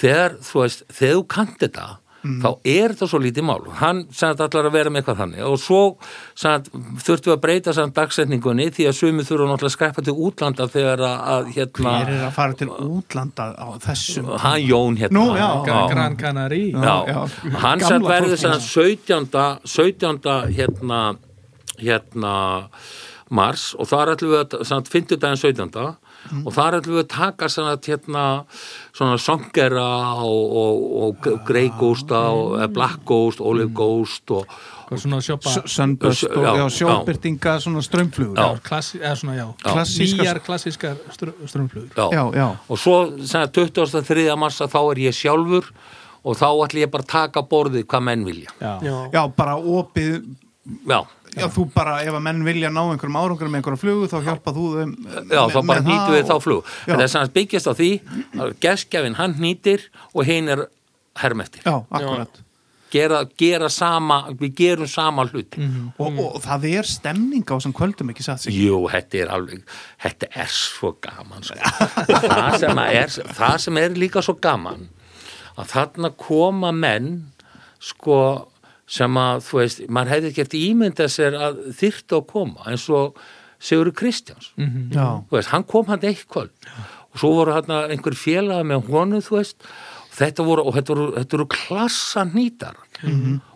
þegar 0.00 0.38
þú 0.48 0.64
veist, 0.64 0.86
þegar 0.88 1.18
þú 1.18 1.26
kannt 1.36 1.58
þetta 1.66 1.88
þá 2.22 2.48
er 2.70 2.92
þetta 2.94 3.06
svo 3.10 3.18
lítið 3.18 3.44
mál 3.48 3.64
hann 3.80 4.04
sagði 4.14 4.44
allar 4.46 4.68
að 4.68 4.74
vera 4.76 4.90
með 4.94 5.00
eitthvað 5.02 5.20
þannig 5.22 5.46
og 5.48 5.56
svo 5.58 5.80
sagði, 6.38 6.70
þurftum 7.02 7.30
við 7.32 7.34
að 7.34 7.40
breyta 7.42 7.74
sagði, 7.74 7.94
dagsetningunni 7.96 8.66
því 8.76 8.86
að 8.90 8.96
sumi 9.00 9.24
þurfa 9.26 9.48
náttúrulega 9.50 9.70
að 9.72 9.74
skreppa 9.76 10.04
til 10.06 10.14
útlanda 10.28 10.68
þegar 10.70 11.02
að, 11.08 11.16
að 11.34 11.50
hérna, 11.56 11.94
hver 11.98 12.12
er 12.14 12.22
að 12.28 12.36
fara 12.36 12.58
til 12.62 12.70
útlanda 12.70 13.48
á 13.58 13.68
þessum? 13.86 14.30
hann 14.44 14.60
Jón 14.62 15.00
hérna 15.02 15.18
Nú, 15.18 15.26
já. 15.34 15.48
Gran 15.90 16.16
Canary 16.20 16.62
Já, 16.70 16.96
já. 17.10 17.20
hann 17.64 17.82
verður 18.06 18.36
fólkið. 18.36 18.38
sem 18.38 18.60
17. 18.70 19.28
17. 19.66 20.22
hérna 20.54 21.02
hérna 21.82 22.36
mars 23.32 23.72
og 23.80 23.88
þar 23.90 24.12
ætlum 24.14 24.34
við 24.34 24.42
að 24.44 24.64
samt 24.68 24.90
50 24.92 25.18
daginn 25.22 25.40
17. 25.40 25.96
Mm. 26.30 26.44
og 26.46 26.52
þar 26.54 26.76
ætlum 26.78 26.94
við 26.98 27.02
að 27.02 27.08
taka 27.12 27.48
svona, 27.50 27.72
hérna, 27.82 28.44
svona 28.94 29.16
songera 29.18 29.86
og, 30.22 30.52
og, 30.62 30.84
og 31.02 31.40
Grey 31.48 31.68
Ghost 31.80 32.12
og 32.14 32.60
eh, 32.62 32.68
Black 32.70 33.02
Ghost, 33.08 33.40
Olive 33.40 33.72
Ghost 33.74 34.30
og, 34.30 34.46
Hvað 34.92 35.00
svona 35.06 35.18
sjópa 35.24 35.48
S- 35.50 35.72
Sunburst 35.72 36.24
og 36.30 36.70
sjóbyrtinga 36.76 37.54
svona 37.64 37.80
strömmflugur 37.82 38.36
Já. 38.36 38.60
klassi, 38.62 38.98
eða 39.00 39.14
svona 39.16 39.34
já, 39.38 39.46
Klassískar- 39.64 40.20
nýjar 40.22 40.40
klassískar 40.46 40.96
strömmflugur 41.48 41.90
já. 41.96 42.06
já, 42.12 42.24
já, 42.36 42.48
og 42.68 42.78
svo 42.78 42.96
svona, 43.24 43.46
23. 43.48 44.36
mars 44.36 44.60
þá 44.60 44.78
er 44.92 45.02
ég 45.08 45.16
sjálfur 45.16 45.72
og 46.24 46.36
þá 46.38 46.46
ætlum 46.66 46.82
ég 46.84 46.90
bara 46.92 47.02
að 47.02 47.12
taka 47.16 47.42
borðið 47.42 47.84
hvað 47.88 48.02
menn 48.10 48.24
vilja 48.24 48.50
Já. 48.60 48.78
já, 49.12 49.22
bara 49.36 49.56
opið 49.56 50.22
já, 50.88 51.00
Já, 51.32 51.46
þú 51.48 51.62
bara, 51.72 51.94
ef 52.04 52.12
að 52.12 52.20
menn 52.26 52.42
vilja 52.44 52.68
ná 52.68 52.82
einhverjum 52.92 53.16
árangur 53.16 53.48
með 53.48 53.62
einhverja 53.62 53.80
flugu, 53.80 54.08
þá 54.12 54.18
hjálpa 54.26 54.52
þú 54.52 54.64
þeim 54.76 54.90
Já, 55.32 55.40
þá 55.48 55.58
bara 55.66 55.80
það 55.86 56.10
við 56.12 56.26
þá 56.28 56.34
og- 56.36 56.42
flug. 56.44 56.64
Já, 56.86 56.92
En 56.92 56.98
það 56.98 57.04
er 57.06 57.12
sem 57.14 57.30
byggjast 57.38 57.66
á 57.66 57.74
því 57.78 57.88
að 58.44 58.52
geskjafinn 58.60 59.16
hann 59.16 59.34
nýtir 59.40 59.86
og 60.12 60.26
hinn 60.28 60.48
er 60.52 60.66
hermeftir. 61.16 61.62
já, 61.64 61.76
akkurat 61.90 62.42
Gera, 62.92 63.22
gera 63.40 63.70
sama, 63.72 64.18
við 64.36 64.50
gerum 64.54 64.86
sama 64.86 65.24
hluti. 65.24 65.64
og, 65.98 66.18
og 66.20 66.42
það 66.44 66.66
er 66.76 66.82
stemning 66.84 67.40
á 67.48 67.56
þessum 67.56 67.72
kvöldum 67.72 68.10
ekki 68.12 68.22
satt 68.26 68.40
sig 68.44 68.52
Jú, 68.52 68.82
þetta 68.92 69.22
er 69.22 69.28
alveg, 69.32 69.62
þetta 70.04 70.28
er 70.36 70.50
svo 70.52 70.90
gaman, 71.00 71.40
sko. 71.40 71.56
Og 71.56 72.28
það, 72.28 72.58
sem 72.60 72.76
að 72.82 72.92
er, 73.00 73.08
það 73.40 73.56
sem 73.64 73.76
er 73.80 73.96
líka 73.96 74.20
svo 74.20 74.34
gaman, 74.36 74.90
að 75.56 75.72
þarna 75.72 76.10
koma 76.20 76.70
menn, 76.76 77.32
sko, 77.80 78.18
sem 78.92 79.16
að, 79.20 79.44
þú 79.46 79.60
veist, 79.62 79.84
maður 79.88 80.12
hefði 80.16 80.32
eftir 80.44 80.64
ímynda 80.68 81.06
sér 81.08 81.36
að 81.38 81.62
þyrftu 81.78 82.18
að 82.20 82.26
koma, 82.34 82.66
eins 82.72 82.88
og 82.92 83.16
Sigurður 83.62 83.94
Kristjáns. 84.00 84.50
já, 84.92 85.06
þú 85.30 85.36
veist, 85.38 85.52
hann 85.54 85.64
kom 85.70 85.86
hann 85.88 86.02
eitt 86.08 86.26
kvöld 86.28 86.50
og 87.12 87.20
svo 87.20 87.30
voru 87.36 87.52
hann 87.54 87.70
einhver 87.92 88.16
félaga 88.18 88.64
með 88.66 88.88
honum, 88.90 89.22
þú 89.22 89.36
veist 89.38 89.62
og 90.12 90.16
þetta 90.18 90.44
voru, 90.44 90.64
og 90.68 90.74
þetta 90.76 90.92
voru, 90.96 91.04
þetta 91.16 91.36
voru 91.38 91.46
klassa 91.54 92.24
nýtar 92.28 92.76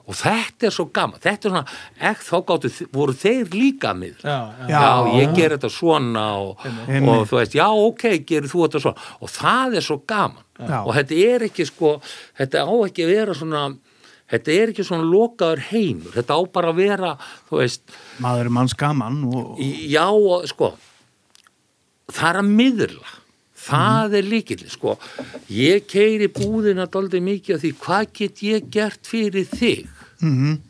og 0.06 0.14
þetta 0.14 0.68
er 0.68 0.74
svo 0.76 0.84
gaman, 0.94 1.18
þetta 1.22 1.48
er 1.48 1.52
svona 1.52 1.64
ekki 2.12 2.26
þá 2.28 2.36
gáttu, 2.48 2.70
voru 2.94 3.14
þeir 3.18 3.50
líka 3.56 3.92
mið 3.98 4.22
já, 4.22 4.36
já. 4.62 4.68
já, 4.70 4.78
Já. 4.78 5.18
ég 5.20 5.34
ger 5.36 5.54
þetta 5.56 5.70
svona 5.74 6.24
og, 6.44 6.62
Einmitt. 6.64 7.10
og 7.10 7.26
þú 7.32 7.40
veist, 7.40 7.56
já, 7.58 7.66
ok, 7.90 8.04
gerir 8.30 8.48
þú 8.52 8.62
þetta 8.68 8.82
svona 8.86 9.10
og 9.20 9.34
það 9.34 9.76
er 9.80 9.86
svo 9.90 9.98
gaman 10.06 10.44
Já. 10.56 10.78
og 10.86 10.94
þetta 10.96 11.18
er 11.34 11.44
ekki 11.50 11.66
sko, 11.68 11.96
þetta 12.38 12.62
á 12.64 12.72
ekki 12.86 13.04
að 13.04 13.12
vera 13.18 13.34
svona 13.36 13.64
þetta 14.32 14.56
er 14.56 14.72
ekki 14.72 14.86
svona 14.86 15.06
lokaður 15.06 15.62
heimur. 15.70 16.14
Þetta 16.16 16.38
á 16.38 16.40
bara 16.58 16.72
að 16.72 16.80
vera, 16.82 17.12
þú 17.50 17.60
veist 17.60 17.96
maður 18.24 18.48
er 18.48 18.56
manns 18.58 18.76
gaman 18.78 19.22
og, 19.30 19.54
já, 19.62 20.06
og, 20.10 20.48
sko 20.50 20.74
það 22.12 22.28
er 22.30 22.40
að 22.42 22.50
miðla. 22.60 23.14
Það 23.66 24.12
er 24.14 24.26
líkill, 24.30 24.64
sko. 24.70 24.92
Ég 25.50 25.88
keiri 25.90 26.28
búðina 26.30 26.84
daldið 26.86 27.24
mikið 27.26 27.56
af 27.56 27.62
því 27.64 27.70
hvað 27.82 28.04
get 28.14 28.42
ég 28.46 28.68
gert 28.70 29.08
fyrir 29.10 29.48
þig? 29.50 29.88
Mm 30.22 30.60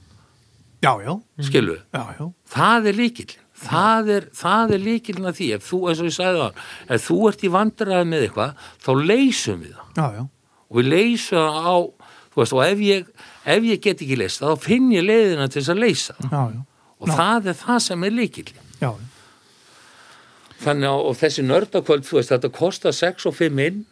já, 0.87 0.93
já, 1.03 1.21
skilu, 1.43 1.77
já, 1.93 2.03
já. 2.19 2.27
Það 2.53 2.87
er 2.87 2.97
líkill 2.97 3.35
það 3.57 4.11
er, 4.17 4.27
er 4.45 4.83
líkillin 4.83 5.29
að 5.31 5.39
því 5.41 5.49
ef 5.57 5.67
þú, 5.67 5.79
eins 5.89 6.01
og 6.03 6.09
ég 6.11 6.17
sagði 6.17 6.43
það, 6.43 6.65
ef 6.95 7.07
þú 7.07 7.19
ert 7.31 7.45
í 7.45 7.53
vandræði 7.55 8.09
með 8.11 8.27
eitthvað, 8.27 8.67
þá 8.85 8.91
leysum 9.01 9.63
við 9.63 9.77
það. 9.77 9.87
Já, 9.97 10.07
já, 10.17 10.25
og 10.67 10.79
við 10.81 10.91
leysum 10.93 11.47
það 11.47 11.71
á 11.73 11.77
veist, 12.43 12.53
og 12.57 12.63
ef 12.67 12.79
ég, 12.85 13.07
ef 13.57 13.63
ég 13.71 13.81
get 13.85 14.01
ekki 14.05 14.17
leyst 14.21 14.41
það, 14.43 14.55
þá 14.57 14.65
finn 14.69 14.89
ég 14.93 15.05
leiðina 15.07 15.49
til 15.49 15.61
þess 15.63 15.73
að 15.75 15.83
leysa. 15.85 16.17
Það. 16.21 16.33
já, 16.33 16.43
já, 16.57 16.65
og 17.01 17.13
það 17.13 17.47
er 17.53 17.57
það 17.61 17.79
sem 17.87 18.05
er 18.09 18.15
líkillin 18.17 18.65
já, 18.81 18.91
þannig 20.65 20.89
að 20.91 21.05
og 21.11 21.17
þessi 21.21 21.45
nördakvöld, 21.47 22.05
þú 22.09 22.19
veist, 22.19 22.33
þetta 22.33 22.51
kostar 22.57 22.95
6 22.97 23.27
og 23.31 23.35
5 23.37 23.63
inn 23.67 23.83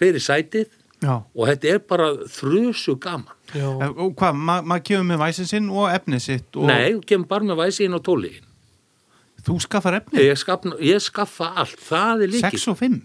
fyrir 0.00 0.22
sætið 0.24 0.68
já. 1.04 1.14
og 1.34 1.42
þetta 1.50 1.72
er 1.74 1.80
bara 1.88 2.10
þrusu 2.38 2.96
gaman. 3.00 3.34
Já, 3.54 3.64
Eh, 3.80 3.88
og 3.96 4.12
hvað, 4.16 4.34
ma- 4.36 4.60
maður 4.60 4.82
kemur 4.84 5.06
með 5.08 5.20
væsin 5.22 5.46
sinn 5.48 5.68
og 5.72 5.86
efnið 5.88 6.20
sitt 6.20 6.56
og 6.56 6.66
Nei, 6.68 6.92
þú 6.92 7.04
kemur 7.08 7.28
bara 7.30 7.44
með 7.48 7.56
væsi 7.62 7.84
inn 7.86 7.96
á 7.96 8.00
tóliðin 8.04 8.44
þú 9.46 9.54
skaffar 9.64 9.94
efnið? 10.02 10.20
Ég, 10.20 10.36
skafna, 10.36 10.76
ég 10.84 11.00
skaffa 11.00 11.46
allt, 11.56 11.78
það 11.80 12.24
er 12.26 12.32
líkill 12.34 12.58
6 12.60 12.66
og 12.68 12.76
5, 12.82 12.98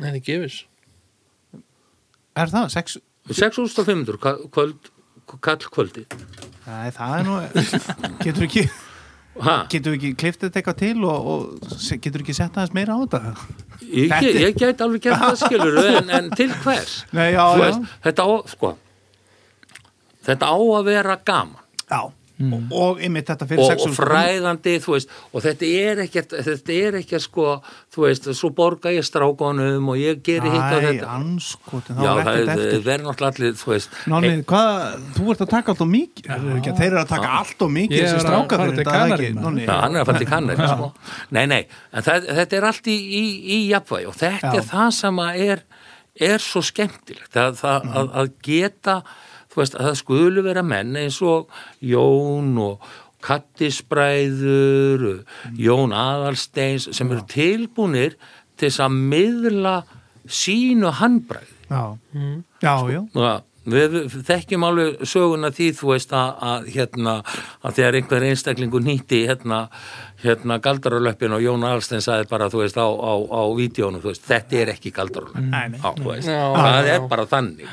Nei, 0.00 0.08
það 0.10 0.22
gefis. 0.26 0.56
Er 2.34 2.50
það? 2.50 2.66
6 2.74 2.96
6500 3.30 4.18
ka- 4.20 4.38
kvöld, 4.52 4.90
kall 5.40 5.68
kvöldi 5.72 6.04
Nei, 6.66 6.90
það 6.96 7.14
er 7.18 7.24
nú 7.28 7.36
getur 8.24 8.44
ekki, 8.46 8.62
ha, 9.44 9.54
getur 9.72 9.96
ekki 9.98 10.10
kliftið 10.20 10.48
þetta 10.50 10.60
eitthvað 10.62 10.78
til 10.80 11.04
og, 11.08 11.28
og 11.32 11.74
getur 12.04 12.24
ekki 12.24 12.36
sett 12.36 12.56
aðeins 12.56 12.74
meira 12.76 12.96
á 12.96 12.98
þetta? 13.04 13.20
Ég, 13.84 14.08
Þetta- 14.12 14.42
ég 14.44 14.58
gæti 14.60 14.84
alveg 14.86 15.04
gert 15.04 15.20
það 15.24 15.36
skilur 15.44 15.78
en, 15.84 16.10
en 16.18 16.30
til 16.36 16.52
hvers? 16.64 16.94
Nei, 17.12 17.30
já, 17.34 17.42
já, 17.44 17.60
veist, 17.60 17.88
þetta 18.08 18.24
á 18.24 18.30
sko 18.54 18.72
þetta 20.24 20.48
á 20.48 20.56
að 20.56 20.86
vera 20.88 21.18
gaman. 21.20 21.60
Já. 21.90 22.00
Og, 22.34 22.62
og 22.74 22.98
ymmið 23.06 23.28
þetta 23.28 23.46
fyrir 23.46 23.62
og, 23.62 23.68
6 23.70 23.84
og 23.86 23.92
fræðandi 23.94 24.72
þú 24.82 24.94
veist, 24.96 25.12
og 25.30 25.42
þetta 25.44 25.66
er 25.78 26.00
ekkert 26.02 26.32
þetta 26.48 26.72
er 26.74 26.96
ekkert 26.98 27.22
sko 27.22 27.44
þú 27.94 28.02
veist, 28.08 28.24
svo 28.34 28.48
borga 28.56 28.90
ég 28.90 29.06
strákonum 29.06 29.92
og 29.92 30.00
ég 30.00 30.18
geri 30.26 30.50
hitt 30.50 30.64
og 30.64 30.82
Æ, 30.82 30.86
þetta. 30.88 31.12
anskotin, 31.14 31.94
þá 31.94 32.02
já, 32.02 32.10
það 32.26 32.48
verður 32.88 33.04
náttúrulega 33.06 33.30
allir 33.30 33.54
þú 33.60 33.70
veist, 33.70 33.94
Nonni, 34.10 34.32
hvað, 34.50 34.96
þú 35.14 35.28
ert 35.30 35.44
að 35.46 35.52
taka 35.52 35.74
alltaf 35.76 35.90
mikið 35.92 36.32
er 36.34 36.48
ekki, 36.56 36.74
þeir 36.80 36.88
eru 36.88 37.00
að 37.04 37.12
taka 37.12 37.30
alltaf 37.38 37.70
mikið 37.76 37.94
Ég 37.94 38.02
þessi 38.02 38.16
er 38.16 38.18
að 38.18 38.26
strákar 38.26 38.64
fara 38.64 38.74
til? 38.74 39.28
Já, 39.62 39.74
hann 39.84 39.94
er 39.94 40.02
að 40.02 40.08
fara 40.10 40.22
til 40.24 40.30
kannar 40.32 40.64
sko. 40.74 40.88
Nei, 41.38 41.44
nei, 41.54 41.60
en 41.94 42.06
það, 42.08 42.26
þetta 42.40 42.58
er 42.58 42.66
allt 42.72 42.90
í, 42.90 42.96
í, 42.98 43.22
í 43.46 43.60
jafnvægi 43.70 44.10
og 44.10 44.18
þetta 44.18 44.50
Já. 44.50 44.58
er 44.58 44.66
það 44.74 44.90
sem 44.98 45.22
að 45.22 45.44
er, 45.46 45.62
er 46.34 46.42
svo 46.42 46.64
skemmtilegt 46.66 47.38
að, 47.38 47.62
að, 47.62 48.10
að 48.10 48.34
geta 48.42 48.98
þú 49.54 49.62
veist, 49.62 49.78
að 49.78 49.88
það 49.88 49.98
skulu 50.02 50.44
vera 50.44 50.66
menn 50.66 50.96
eins 50.98 51.20
og 51.22 51.48
Jón 51.84 52.52
og 52.58 52.92
Kattisbræður 53.24 55.22
Jón 55.56 55.94
Aðalsteins 55.96 56.90
sem 56.92 57.08
eru 57.14 57.24
tilbúnir 57.30 58.18
til 58.58 58.68
þess 58.68 58.82
að 58.84 58.98
miðla 59.14 59.74
sínu 60.28 60.92
handbræði 61.00 61.52
Já, 61.70 61.96
já, 62.60 62.74
já, 62.92 63.00
Já, 63.16 63.30
við 63.72 63.94
við 63.94 64.16
þekkjum 64.28 64.66
alveg 64.68 65.06
söguna 65.08 65.48
því 65.56 65.70
þú 65.78 65.88
veist 65.94 66.12
að, 66.12 66.34
að 66.50 66.68
hérna 66.74 67.14
að 67.64 67.78
þegar 67.78 67.98
einhver 68.00 68.26
einstaklingur 68.28 68.84
nýtti 68.84 69.22
hérna, 69.30 69.62
hérna 70.20 70.60
galdararlöppin 70.62 71.32
og 71.32 71.40
Jón 71.44 71.64
Alstein 71.64 72.04
sagði 72.04 72.28
bara 72.30 72.50
þú 72.52 72.60
veist 72.66 72.76
á, 72.76 72.84
á, 72.84 73.12
á 73.16 73.42
vídjónu, 73.56 74.04
þú 74.04 74.12
veist, 74.12 74.28
þetta 74.28 74.60
er 74.60 74.74
ekki 74.76 74.92
veist, 76.12 76.28
Já, 76.28 76.44
það 76.60 76.92
er 76.92 77.08
bara 77.08 77.26
þannig 77.32 77.72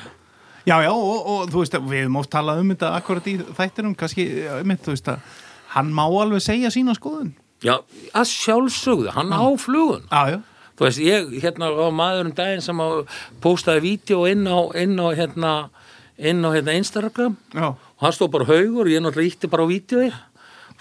já, 0.67 0.75
já 0.85 0.91
og, 0.91 1.29
og 1.33 1.51
þú 1.51 1.63
veist, 1.63 1.77
við 1.89 2.03
hefum 2.03 2.19
oft 2.21 2.31
talað 2.33 2.61
um 2.63 2.73
þetta 2.73 2.93
akkurat 2.97 3.29
í 3.31 3.35
þættinum, 3.57 3.97
kannski 3.99 4.27
um 4.59 4.73
þetta, 4.73 4.85
þú 4.87 4.95
veist 4.95 5.11
að 5.13 5.35
hann 5.75 5.91
má 5.95 6.03
alveg 6.05 6.43
segja 6.43 6.71
sína 6.73 6.95
skoðun. 6.97 7.33
Já, 7.61 7.75
að 8.17 8.31
sjálfsögðu, 8.31 9.11
hann 9.15 9.31
á 9.33 9.45
flugun. 9.61 10.07
Já, 10.09 10.35
já, 10.35 10.39
þú 10.77 10.87
veist, 10.87 11.03
ég, 11.05 11.35
hérna 11.43 11.69
var 11.77 11.93
maður 11.95 12.29
um 12.29 12.33
daginn 12.41 12.65
sem 12.65 12.81
að 12.81 13.03
postaði 13.43 13.85
vídeo 13.85 14.25
inn 14.29 14.47
á, 14.49 14.59
inn 14.81 14.97
á 14.97 15.07
hérna, 15.17 15.53
inn 16.17 16.41
á 16.41 16.49
hérna 16.53 16.77
Instagram 16.77 17.37
já, 17.53 17.67
og 17.73 18.03
hann 18.05 18.17
stóð 18.17 18.33
bara 18.35 18.49
haugur 18.49 18.89
og 18.89 18.93
ég 18.93 19.03
náttúrulega 19.03 19.35
ítti 19.35 19.49
bara 19.51 19.65
á 19.65 19.71
vídeoið 19.71 20.17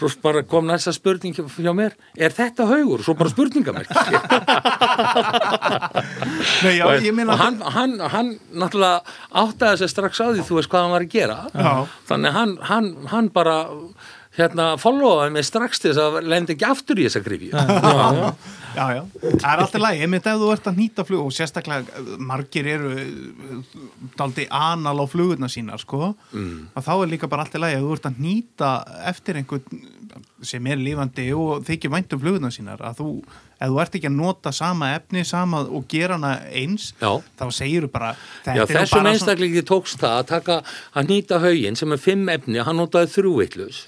svo 0.00 0.08
bara 0.24 0.42
kom 0.48 0.64
næsta 0.68 0.92
spurning 0.96 1.34
hjá 1.36 1.72
mér 1.76 1.92
er 2.16 2.32
þetta 2.34 2.66
haugur? 2.70 3.02
Svo 3.04 3.14
bara 3.18 3.32
spurningamerk 3.32 3.90
Nei, 6.64 6.76
já, 6.78 7.12
meina 7.12 7.34
og 7.34 7.40
hann, 7.40 7.60
hann, 7.74 7.92
hann 8.12 8.30
náttúrulega 8.52 9.02
áttaði 9.42 9.82
sig 9.82 9.92
strax 9.92 10.20
á 10.20 10.26
því 10.32 10.46
þú 10.48 10.58
veist 10.58 10.70
hvað 10.72 10.86
hann 10.86 10.94
var 10.94 11.04
að 11.04 11.12
gera. 11.12 11.38
Já. 11.52 11.72
þannig 12.08 12.36
hann, 12.36 12.56
hann, 12.70 12.88
hann 13.12 13.28
bara 13.34 13.56
hérna 14.38 14.72
followaði 14.80 15.34
mig 15.34 15.46
strax 15.48 15.82
til 15.82 15.90
þess 15.92 16.02
að 16.04 16.28
lendi 16.30 16.54
ekki 16.54 16.68
aftur 16.68 17.00
í 17.00 17.06
þessa 17.08 17.22
grifju 17.24 17.50
já, 18.76 18.86
Já, 18.96 19.02
það 19.22 19.46
er 19.50 19.62
alltaf 19.64 19.82
lægi, 19.82 20.02
einmitt 20.06 20.28
ef 20.30 20.40
þú 20.40 20.50
ert 20.54 20.68
að 20.70 20.80
nýta 20.80 21.04
flug 21.08 21.26
og 21.26 21.34
sérstaklega 21.34 22.00
eh, 22.00 22.10
margir 22.30 22.68
eru 22.74 22.92
eh, 23.00 23.76
daldi 24.18 24.46
anal 24.50 24.96
á 25.02 25.06
flugurna 25.10 25.50
sínar, 25.52 25.80
sko 25.82 26.12
mm. 26.12 26.72
að 26.78 26.88
þá 26.88 26.92
er 26.96 27.12
líka 27.14 27.30
bara 27.30 27.46
alltaf 27.46 27.64
lægi 27.64 27.78
ef 27.78 27.86
þú 27.86 27.94
ert 27.96 28.10
að 28.10 28.20
nýta 28.26 28.72
eftir 29.10 29.40
einhvern 29.40 29.86
sem 30.42 30.66
er 30.66 30.80
lífandi 30.80 31.28
og 31.36 31.64
þykir 31.68 31.92
vænt 31.92 32.14
um 32.16 32.22
flugurna 32.22 32.50
sínar 32.54 32.82
að 32.86 33.00
þú, 33.02 33.08
ef 33.60 33.70
þú 33.70 33.80
ert 33.84 33.96
ekki 33.98 34.10
að 34.10 34.18
nota 34.18 34.52
sama 34.56 34.92
efni, 34.96 35.24
sama 35.28 35.62
og 35.68 35.86
gera 35.90 36.16
hana 36.18 36.36
eins, 36.48 36.90
Já. 37.00 37.20
þá 37.38 37.46
segir 37.54 37.86
þú 37.86 37.92
bara 37.94 38.12
Já, 38.46 38.64
þessum 38.64 39.00
bara 39.00 39.14
einstaklingi 39.14 39.64
tókst 39.68 40.00
það 40.02 40.18
að 40.18 40.28
taka 40.32 40.60
að 40.96 41.12
nýta 41.14 41.40
haugin 41.42 41.78
sem 41.78 41.96
er 41.96 42.02
fimm 42.02 42.30
efni, 42.32 42.62
hann 42.64 42.80
notaði 42.80 43.12
þrjú 43.14 43.34
vitlaus 43.42 43.84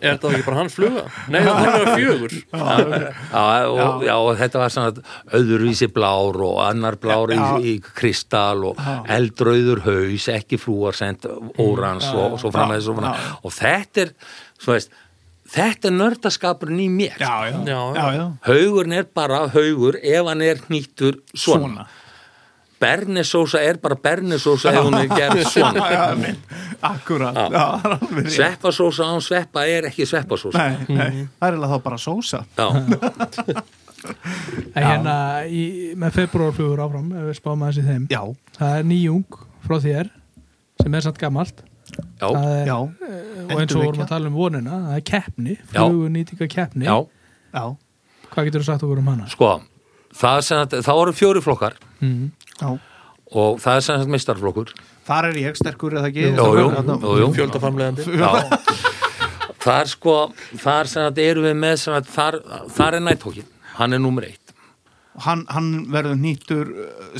Er 0.00 0.14
þetta 0.14 0.30
ekki 0.30 0.44
bara 0.46 0.56
hans 0.62 0.76
fluga? 0.78 1.02
Nei, 1.32 1.40
það 1.44 1.58
vera 1.66 1.96
fjögur. 1.98 2.34
Já, 2.54 3.42
og, 3.68 4.04
já, 4.06 4.14
og 4.16 4.30
þetta 4.40 4.62
var 4.62 4.72
svona 4.72 5.04
öðruvísi 5.36 5.88
blár 5.92 6.38
og 6.46 6.60
annar 6.64 6.96
blár 7.02 7.34
í, 7.34 7.40
í 7.60 7.74
kristal 7.98 8.64
og 8.70 8.80
eldrauður 9.12 9.82
haus, 9.84 10.28
ekki 10.32 10.58
flúarsend 10.62 11.26
órans 11.60 12.08
og, 12.14 12.36
og 12.36 12.40
svo 12.42 12.52
framvegis 12.54 12.88
og, 12.88 12.96
Já, 12.96 13.02
fram. 13.02 13.20
já. 13.20 13.38
og 13.44 13.56
þetta 13.58 14.04
er 14.06 14.14
svo 14.60 14.76
veist, 14.78 14.96
þetta 15.50 15.90
er 15.90 15.96
nördaskapurinn 15.98 16.84
í 16.86 16.90
mér. 16.96 17.18
Já, 17.20 17.34
já, 17.50 17.58
Já, 17.68 17.80
já, 17.98 18.06
já, 18.16 18.26
haugurinn 18.48 18.96
er 19.02 19.08
bara 19.20 19.42
haugur 19.52 20.00
ef 20.00 20.30
hann 20.32 20.46
er 20.46 20.64
nýttur 20.72 21.20
svona, 21.34 21.84
svona 21.84 21.88
bernisósa 22.80 23.60
er 23.62 23.76
bara 23.82 23.96
bernisósa 24.00 24.72
ef 24.72 24.84
hún 24.86 24.96
er 25.00 25.08
gerð 25.12 25.42
svona. 25.52 25.84
Já, 25.90 25.98
já, 26.10 26.16
minn, 26.20 26.38
akkurat. 26.82 27.36
Já. 27.36 27.46
Já, 27.52 27.64
það 27.82 27.96
alveg 27.96 28.24
rétt. 28.24 28.34
sveppasósa 28.36 29.08
án 29.12 29.20
sveppa 29.26 29.66
er 29.68 29.88
ekki 29.90 30.06
sveppasósa. 30.08 30.58
Nei, 30.58 30.96
nei, 30.96 31.26
það 31.40 31.48
er 31.50 31.58
alveg 31.58 31.74
þá 31.74 31.82
bara 31.88 31.98
sósa. 32.00 32.44
Já, 32.56 32.68
En 34.72 34.80
hérna 34.86 35.14
í, 35.44 35.92
með 36.00 36.14
februarflugur 36.22 36.80
áfram 36.80 37.10
ef 37.20 37.26
við 37.28 37.34
spáum 37.36 37.64
aðeins 37.66 37.80
í 37.82 37.84
þeim. 37.84 38.06
Já, 38.08 38.22
það 38.56 38.76
er 38.78 38.86
nýjung 38.88 39.36
frá 39.66 39.76
þér 39.84 40.08
sem 40.80 40.94
er 40.96 41.04
samt 41.04 41.18
gamalt. 41.20 41.60
Já, 42.20 42.28
er, 42.30 42.62
já, 42.70 42.76
og 42.80 43.52
eins 43.60 43.74
og 43.76 43.82
vorum 43.84 44.04
að 44.06 44.08
tala 44.14 44.30
um 44.30 44.36
vonina 44.38 44.78
það 44.86 44.94
er 44.96 45.04
keppni, 45.10 45.56
Já. 45.74 45.82
flugur 45.82 46.12
nýtinga 46.14 46.48
keppni 46.52 46.86
já. 46.88 46.94
Já, 47.52 47.64
hvað 48.30 48.46
getur 48.48 48.62
þú 48.64 48.68
sagt 48.70 48.84
okkur 48.86 49.02
um 49.02 49.08
hana? 49.10 49.26
sko, 49.32 49.48
það, 50.16 50.40
sem 50.48 50.60
sagt- 50.62 50.76
það 50.86 51.00
voru 51.02 51.14
fjóri 51.18 51.42
flokkar. 51.44 51.76
Mm. 52.00 52.30
Já. 52.60 52.70
Og 53.30 53.60
það 53.62 53.76
er 53.76 53.84
sem 53.86 54.00
sagt 54.00 54.10
mistarflokkur 54.10 54.72
Þar 55.10 55.30
er 55.30 55.38
ég 55.40 55.56
sterkur 55.58 55.96
eða 55.98 56.10
ekki? 56.10 56.26
Já. 58.20 58.30
þar 59.60 59.90
sko 59.90 60.18
þar 60.60 60.90
sem 60.90 61.06
þetta 61.08 61.24
eru 61.32 61.46
við 61.48 61.56
með 61.58 61.80
sem 61.82 61.96
að 61.96 62.12
þar, 62.14 62.38
þar 62.76 62.98
er 62.98 63.04
nættókin, 63.08 63.48
hann 63.78 63.96
er 63.96 64.02
nummer 64.02 64.26
eitt. 64.28 64.54
Hann, 65.20 65.42
hann 65.50 65.66
verður 65.90 66.14
nýttur 66.16 66.68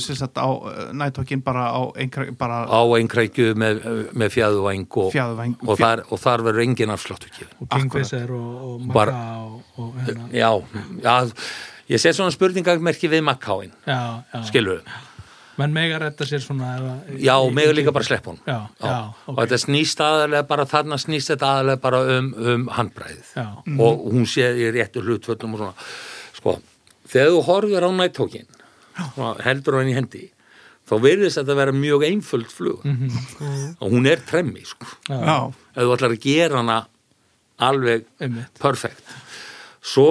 sem 0.01 0.15
sagt 0.17 0.39
á 0.39 0.47
nættokkin 0.95 1.43
bara 1.45 1.67
á 1.75 1.81
einhver, 1.99 2.31
bara 2.39 2.63
á 2.65 2.81
einkrækju 2.97 3.51
með, 3.59 3.81
með 4.17 4.31
fjæðuvæng 4.37 4.87
og, 4.87 5.11
Fjæðuvæng. 5.13 5.57
og, 5.67 5.75
þar, 5.77 6.05
og 6.07 6.21
þar 6.23 6.45
verður 6.47 6.63
engin 6.65 6.95
afsláttu 6.95 7.29
og 7.59 7.67
Kingfisher 7.75 8.31
og, 8.31 8.87
og 8.87 8.97
og, 9.11 9.59
og 9.75 9.99
hérna. 10.07 10.31
Já, 10.33 10.49
já 11.03 11.35
ég 11.91 11.99
set 11.99 12.15
svona 12.15 12.31
spurningamerki 12.33 13.11
við 13.11 13.25
makkáin 13.27 13.73
já, 13.83 14.23
já. 14.31 14.41
skilur 14.47 14.79
við, 14.79 14.95
menn 15.59 15.73
mega 15.75 15.97
retta 15.99 16.25
sér 16.25 16.39
svona 16.43 16.69
eða, 16.79 16.93
já, 17.19 17.35
meður 17.51 17.75
líka 17.75 17.91
bara 17.95 18.05
slepp 18.07 18.25
hún 18.31 18.37
já, 18.47 18.57
já, 18.79 18.95
og 19.27 19.37
þetta 19.41 19.57
snýst 19.65 19.99
aðalega 20.05 20.47
bara 20.47 20.65
þarna 20.65 20.97
snýst 21.01 21.33
þetta 21.33 21.49
aðalega 21.57 21.81
bara 21.83 21.99
um, 22.17 22.29
um 22.53 22.67
handbræðið 22.77 23.33
já, 23.35 23.47
og 23.79 24.05
hún 24.13 24.25
sé 24.31 24.47
í 24.55 24.69
réttu 24.71 25.03
hlutföllum 25.03 25.53
og 25.57 25.63
svona. 25.63 25.73
Sko, 26.37 26.55
þegar 27.11 27.33
þú 27.35 27.41
horfir 27.49 27.83
á 27.83 27.89
nættókin 27.91 28.47
heldur 29.45 29.77
hann 29.81 29.91
í 29.91 29.95
hendi 29.97 30.23
þá 30.89 30.95
verðist 31.03 31.37
þetta 31.39 31.55
vera 31.61 31.71
mjög 31.75 32.03
einföld 32.07 32.49
flug 32.51 32.81
Mhm. 32.83 33.75
og 33.79 33.91
hún 33.91 34.07
er 34.09 34.19
tremmi 34.27 34.63
sko. 34.65 34.87
Já, 35.07 35.51
ef 35.75 35.83
þú 35.83 35.93
ætlar 35.95 36.15
að 36.15 36.23
gera 36.25 36.57
hana 36.57 36.79
alveg 37.61 38.05
einmitt. 38.19 38.49
perfekt 38.59 39.03
svo 39.81 40.07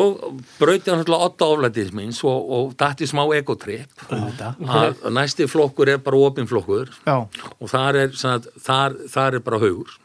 brauti 0.58 0.90
hann 0.90 0.98
alltaf 1.04 1.22
åtta 1.28 1.46
oflættis 1.54 1.92
minns 1.94 2.18
og, 2.26 2.50
og 2.50 2.72
dætti 2.80 3.06
smá 3.06 3.22
auðvitað. 4.10 4.56
að 5.06 5.12
næsti 5.14 5.46
flokkur 5.50 5.92
er 5.92 6.00
bara 6.02 6.18
opin 6.26 6.48
flokkur 6.50 6.90
Já, 7.06 7.16
og 7.60 7.70
þar 7.70 8.00
er, 8.04 8.14
svona, 8.18 8.40
þar, 8.66 8.96
þar 9.12 9.38
er 9.38 9.44
bara 9.46 9.60
haugur 9.62 9.96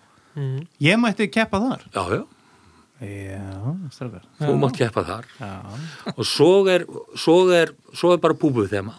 ég 0.84 0.98
mætti 1.00 1.30
keppa 1.32 1.62
þar. 1.64 1.86
já, 1.96 2.04
já, 2.20 2.24
Já, 3.06 4.46
þú 4.46 4.54
mátt 4.60 4.78
keppa 4.78 5.02
þar. 5.08 5.26
Já. 5.40 5.50
og 6.16 6.26
svo 6.28 6.52
er, 6.72 6.86
svo 7.20 7.36
er, 7.52 7.74
svo 7.94 8.14
er 8.16 8.22
bara 8.24 8.38
búbuð 8.40 8.70
þema 8.72 8.94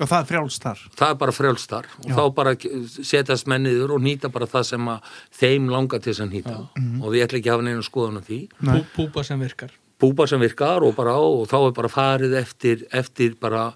Og 0.00 0.08
það 0.10 0.16
er 0.18 0.26
frjálst 0.26 0.64
þar. 0.64 0.80
það 0.98 1.10
er 1.12 1.18
bara 1.20 1.32
frjálst 1.32 1.70
þar. 1.70 1.86
Og 2.02 2.10
þá 2.16 2.22
bara 2.34 2.52
setjast 2.56 3.46
menniður 3.46 3.92
og 3.94 4.00
nýta 4.02 4.30
bara 4.34 4.46
það 4.50 4.64
sem 4.72 4.88
að 4.90 5.10
þeim 5.38 5.68
langar 5.70 6.00
til 6.02 6.12
þess 6.12 6.24
að 6.24 6.32
nýta. 6.34 6.54
Og 7.02 7.08
við 7.14 7.22
ætla 7.28 7.38
ekki 7.38 7.50
að 7.52 7.54
hafa 7.54 7.66
neina 7.68 7.84
skoðan 7.86 8.18
á 8.18 8.22
því. 8.26 8.38
Pú- 8.58 8.86
Púpa 8.96 9.22
sem 9.24 9.38
virkar. 9.44 9.70
Búba 10.02 10.26
sem 10.28 10.40
virkar 10.42 10.82
og 10.82 10.96
bara 10.96 11.14
og 11.22 11.46
þá 11.48 11.54
er 11.68 11.76
bara 11.76 11.88
farið 11.88 12.34
eftir, 12.40 12.82
eftir 12.92 13.36
bara 13.40 13.68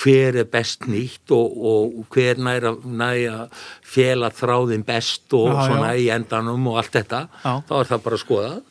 hver 0.00 0.38
er 0.40 0.46
best 0.48 0.86
nýtt 0.88 1.28
og, 1.34 1.56
og 1.60 2.06
hver 2.14 2.38
næra 2.40 2.70
næja 2.86 3.48
fela 3.84 4.30
þráðin 4.32 4.84
best 4.86 5.34
og 5.36 5.50
Já, 5.50 5.66
svona 5.66 5.90
já. 5.92 5.98
í 6.00 6.06
endanum 6.14 6.68
og 6.70 6.78
allt 6.80 6.94
þetta. 6.94 7.24
Já. 7.42 7.52
þá 7.68 7.74
er 7.82 7.90
það 7.90 8.04
bara 8.06 8.20
skoðað. 8.22 8.62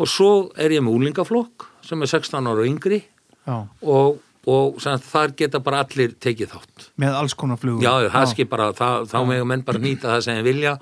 Og 0.00 0.08
svo 0.10 0.32
er 0.58 0.74
ég 0.74 0.82
með 0.84 0.98
úlingaflokk 0.98 1.68
sem 1.86 2.02
er 2.02 2.10
16 2.10 2.50
ára 2.50 2.60
og 2.60 2.68
yngri. 2.68 2.98
Já, 3.46 3.56
og, 3.86 4.18
og 4.48 4.78
sagt, 4.80 5.04
þar 5.04 5.34
geta 5.36 5.60
bara 5.60 5.82
allir 5.84 6.14
tekið 6.16 6.52
þátt 6.54 6.86
með 7.02 7.16
alls 7.18 7.34
konar 7.36 7.58
flugum. 7.60 7.82
Já, 7.84 8.08
það 8.08 8.28
skil 8.32 8.46
bara, 8.48 8.70
það, 8.72 9.06
þá 9.12 9.18
mega 9.28 9.44
menn 9.50 9.64
bara 9.66 9.78
nýta 9.82 10.14
það 10.14 10.22
sem 10.24 10.38
þeir 10.38 10.46
vilja 10.48 10.74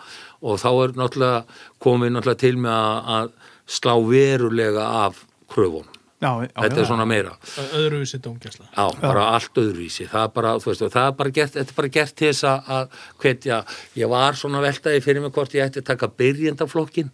og 0.46 0.60
þá 0.62 0.68
er 0.84 0.92
náttúrulega 1.00 1.40
komið 1.82 2.12
náttúrulega 2.14 2.42
til 2.44 2.56
með 2.62 3.14
að, 3.18 3.32
slá 3.68 3.94
verulega 4.06 4.84
af 5.04 5.24
kröfunum. 5.52 5.94
Já, 6.18 6.30
já, 6.42 6.48
Þetta 6.50 6.74
já. 6.74 6.82
er 6.82 6.86
svona 6.88 7.04
meira. 7.06 7.32
öðruvísi 7.78 8.18
dómgæsla 8.18 8.64
Já, 8.74 8.86
bara 9.02 9.26
allt 9.36 9.54
öðruvísi. 9.60 10.06
Það 10.10 10.22
er 10.24 10.32
bara, 10.34 10.54
þú 10.58 10.70
veist, 10.72 10.86
það 10.94 11.04
er 11.06 11.12
bara 11.20 11.30
gert, 11.36 11.52
þetta 11.54 11.70
er 11.74 11.76
bara 11.76 11.90
gert 11.98 12.14
til 12.18 12.30
þess 12.32 12.46
að, 12.48 12.70
að 12.74 12.96
hvetja, 13.22 13.58
ég 14.00 14.10
var 14.10 14.38
svona 14.40 14.62
veltaði 14.64 15.02
fyrir 15.04 15.22
mig 15.22 15.34
hvort 15.36 15.54
ég 15.54 15.68
ætti 15.68 15.82
að 15.84 15.86
taka 15.92 16.08
byrjendaflokkin, 16.18 17.12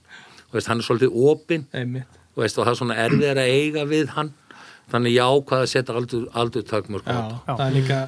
þú 0.49 0.57
veist, 0.57 0.71
hann 0.73 0.81
er 0.81 0.89
svolítið 0.89 1.19
opinn, 1.33 1.67
einmitt 1.77 2.21
þú 2.35 2.43
veist, 2.43 2.57
og 2.59 2.65
það 2.65 2.73
er 2.73 2.79
svona 2.81 2.97
erfið 3.05 3.29
að 3.35 3.53
eiga 3.53 3.85
við 3.93 4.09
hann, 4.17 4.33
þannig 4.93 5.15
ég 5.17 5.33
ákvað 5.39 5.65
að 5.65 5.71
setja 5.73 5.97
aldur, 6.01 6.27
aldur 6.33 6.67
takmörk 6.69 7.09
Já, 7.09 7.23
það 7.49 7.65
er 7.69 7.75
líka 7.79 8.01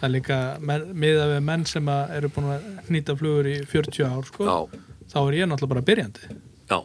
það 0.00 0.06
er 0.08 0.14
líka 0.14 0.38
menn, 0.70 0.86
miða 1.02 1.26
við 1.34 1.42
menn 1.50 1.66
sem 1.68 1.90
að 1.92 2.14
eru 2.18 2.30
búin 2.36 2.52
að 2.54 2.68
hnýta 2.88 3.16
flugur 3.18 3.50
í 3.50 3.56
40 3.68 4.06
ár 4.08 4.28
sko, 4.30 4.46
Já, 4.46 4.86
þá 5.12 5.18
er 5.26 5.36
ég 5.40 5.50
náttúrulega 5.50 5.74
bara 5.74 5.84
byrjandi. 5.90 6.30
Já, 6.70 6.78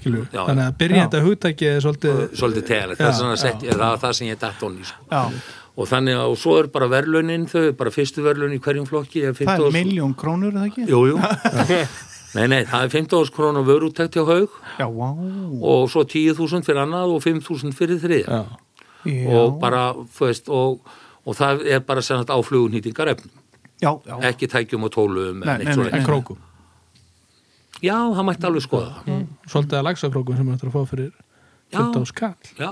skilur, 0.00 0.24
Já, 0.32 0.40
þannig 0.48 0.64
að 0.64 0.80
byrjandi 0.80 1.20
hugtæki 1.26 1.68
er 1.70 1.84
svolítið 1.84 2.24
svolítið 2.40 2.66
tegalegt, 2.72 2.98
það 3.02 3.06
Já, 3.06 3.12
er 3.12 3.20
svona 3.20 3.38
sett, 3.44 3.62
það 3.68 3.86
er 3.92 4.02
það 4.06 4.18
sem 4.18 4.30
ég 4.32 4.42
dætt 4.42 4.66
honni, 4.66 4.88
sko. 4.88 5.06
Já, 5.12 5.22
og 5.76 5.88
þannig 5.90 6.16
að 6.16 6.30
og 6.32 6.38
svo 6.40 6.52
er 6.56 6.68
bara 6.72 6.86
verðlaunin 6.88 7.42
þau 7.52 7.62
er 7.68 7.74
bara 7.76 7.90
fyrstu 7.92 8.22
verðlaun 8.24 8.54
í 8.56 8.60
hverjum 8.64 8.86
flokki 8.88 9.26
er 9.28 9.34
það 9.36 9.50
er 9.52 9.64
15.000 9.68 9.76
miljón 9.76 10.14
krónur, 10.16 10.54
er 10.54 10.62
það 10.62 10.70
ekki? 10.70 10.86
jú, 10.88 11.00
jú. 11.12 11.16
nei, 12.36 12.44
nei, 12.52 12.60
það 12.68 12.84
er 12.86 12.92
15.000 12.94 13.32
krónu 13.34 13.62
vörúttækt 13.66 14.16
hjá 14.18 14.24
haug 14.28 14.54
Já, 14.78 14.86
vá. 14.86 15.08
og 15.72 15.88
svo 15.92 16.04
10.000 16.04 16.62
fyrir 16.66 16.82
annað 16.84 17.14
og 17.16 17.24
5.000 17.24 17.72
fyrir 17.76 18.00
þriðja. 18.02 18.40
Já, 18.42 18.62
Já, 19.06 19.26
og 19.38 19.58
bara, 19.62 19.82
þú 20.16 20.26
veist, 20.28 20.48
og, 20.50 20.80
og 21.26 21.36
það 21.38 21.62
er 21.70 21.82
bara 21.86 22.02
sem 22.02 22.18
sagt 22.18 22.32
áflugunýtingar 22.34 23.12
efnum, 23.14 23.30
já, 23.82 23.92
já. 24.06 24.16
ekki 24.32 24.48
tækjum 24.50 24.86
og 24.88 24.92
tólum 24.96 25.44
Nei, 25.46 25.60
en 25.62 25.78
nei, 25.82 25.90
en 25.94 26.04
krókum. 26.06 26.40
Já, 27.84 27.94
það 28.16 28.24
mætti 28.30 28.46
alveg 28.48 28.64
skoða 28.64 28.92
það. 29.04 29.24
svolítið 29.52 29.78
að 29.78 29.86
lagsa 29.90 30.10
krókum 30.10 30.36
sem 30.38 30.50
þetta 30.54 30.66
að 30.70 30.76
fá 30.76 30.82
fyrir 30.90 31.10
Já. 31.66 31.80
15 31.82 32.06
skall 32.10 32.52
Já, 32.58 32.70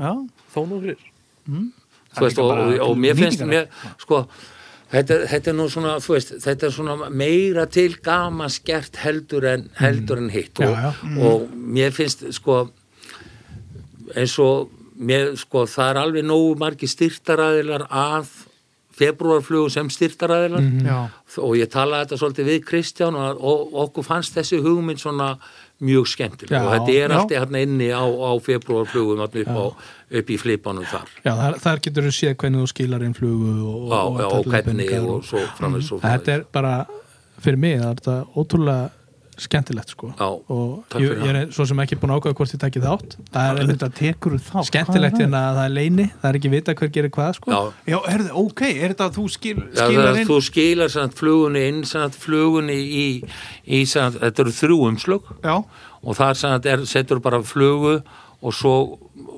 já. 0.00 0.12
þó 0.54 0.60
nú 0.70 0.80
fyrir. 0.84 1.02
Þú 2.16 2.24
veist, 2.24 2.38
og, 2.40 2.50
og, 2.56 2.76
og 2.88 2.94
mér 2.98 3.18
finnst 3.18 3.42
mér, 3.46 3.66
sko, 4.00 4.22
þetta, 4.92 5.20
þetta 5.32 5.52
er 5.52 5.58
nú 5.58 5.68
svona, 5.72 5.96
þú 6.02 6.16
veist, 6.16 6.32
þetta 6.44 6.68
er 6.68 6.74
svona 6.76 7.10
meira 7.10 7.66
til 7.70 7.92
gaman 8.04 8.52
skert 8.52 9.00
heldur 9.02 9.48
en, 9.50 9.68
heldur 9.80 10.22
en 10.22 10.32
hitt. 10.32 10.62
Já, 10.62 10.70
og, 10.70 10.76
já. 10.78 11.28
og 11.28 11.46
mér 11.76 11.94
finnst, 11.96 12.26
sko, 12.36 12.64
eins 14.14 14.36
og 14.42 14.72
mér, 14.96 15.34
sko, 15.40 15.66
það 15.70 15.92
er 15.92 16.02
alveg 16.02 16.26
nógu 16.26 16.58
margi 16.60 16.88
styrtaræðilar 16.90 17.88
að 17.90 18.30
februarflugum 18.96 19.72
sem 19.72 19.90
styrtaræðilar 19.92 20.64
Já, 20.86 20.98
og 21.44 21.56
ég 21.58 21.68
talaði 21.72 22.06
þetta 22.06 22.18
svolítið 22.22 22.46
við 22.48 22.62
Kristján 22.70 23.18
og, 23.20 23.42
og 23.44 23.74
okkur 23.84 24.06
fannst 24.06 24.36
þessi 24.38 24.62
hugmynd 24.64 25.02
svona 25.02 25.34
mjög 25.84 26.08
skemmtileg. 26.08 26.56
Já, 26.56 26.62
og 26.64 26.72
þetta 26.72 26.96
er 26.96 27.14
alltaf 27.16 27.36
hérna 27.42 27.62
inni 27.66 27.88
á, 27.92 28.04
á 28.04 28.30
februarflugum 28.40 29.24
upp, 29.26 29.36
á, 29.36 29.64
upp 30.20 30.30
í 30.32 30.38
flipanum 30.40 30.86
þar. 30.88 31.10
Já, 31.24 31.32
þar, 31.36 31.58
þar 31.64 31.82
getur 31.86 32.08
þú 32.08 32.12
séð 32.16 32.36
hvernig 32.40 32.62
þú 32.64 32.70
skilar 32.72 33.04
inn 33.06 33.16
flugu 33.16 33.50
og, 33.52 33.88
Já, 33.90 33.98
og, 34.00 34.20
já, 34.20 34.28
og 34.30 34.48
hvernig 34.52 34.94
og 35.02 35.26
svo 35.26 35.42
framvegis 35.58 35.92
og 35.92 36.04
þetta 36.06 36.36
er 36.38 36.46
bara 36.56 36.74
fyrir 37.44 37.60
mig, 37.60 37.76
það 37.82 37.90
er 37.90 38.00
þetta 38.00 38.16
ótrúlega 38.40 38.95
skemmtilegt 39.40 39.90
sko 39.92 40.08
Já, 40.16 40.26
og 40.48 40.96
ég, 41.00 41.10
ég 41.20 41.38
er 41.42 41.50
svo 41.52 41.66
sem 41.68 41.80
ekki 41.84 41.98
búin 42.00 42.12
að 42.14 42.20
ákvæða 42.22 42.36
hvort 42.38 42.54
ég 42.56 42.60
takki 42.62 42.80
þátt 42.84 43.16
það 43.34 43.48
er 43.50 43.60
einmitt 43.62 43.80
þetta 43.82 43.98
tekur 43.98 44.36
þá. 44.40 44.56
skemmtilegt 44.70 45.18
er 45.18 45.24
hérna 45.26 45.42
að 45.50 45.58
það 45.58 45.66
er 45.68 45.74
leini 45.76 46.06
það 46.22 46.28
er 46.30 46.38
ekki 46.40 46.52
vita 46.54 46.74
hver 46.80 46.92
gerir 46.96 47.12
hvað 47.16 47.32
sko 47.38 47.50
Já, 47.52 47.58
það? 47.58 47.72
Já, 47.92 47.98
herðu, 48.10 48.30
ok, 48.44 48.62
er 48.70 48.94
þetta 48.94 49.08
að 49.10 49.18
þú 49.18 49.26
skil, 49.36 49.56
Já, 49.56 49.66
það, 49.66 49.82
skilar 49.90 50.08
er- 50.12 50.20
inn? 50.22 50.28
þú 50.30 50.38
skilar 50.50 50.94
samt, 50.96 51.18
flugunni 51.20 51.64
inn 51.68 51.82
samt, 51.92 52.16
flugunni 52.26 52.78
í, 52.80 53.06
í 53.66 53.82
samt, 53.92 54.20
þetta 54.24 54.46
eru 54.46 54.56
þrjú 54.60 54.78
umslög 54.92 55.32
Já, 55.44 55.56
og 56.06 56.16
þar 56.20 56.40
samt, 56.44 56.66
er, 56.72 56.86
setur 56.88 57.20
bara 57.20 57.42
flugu 57.44 57.98
og 58.46 58.52
svo, 58.54 58.74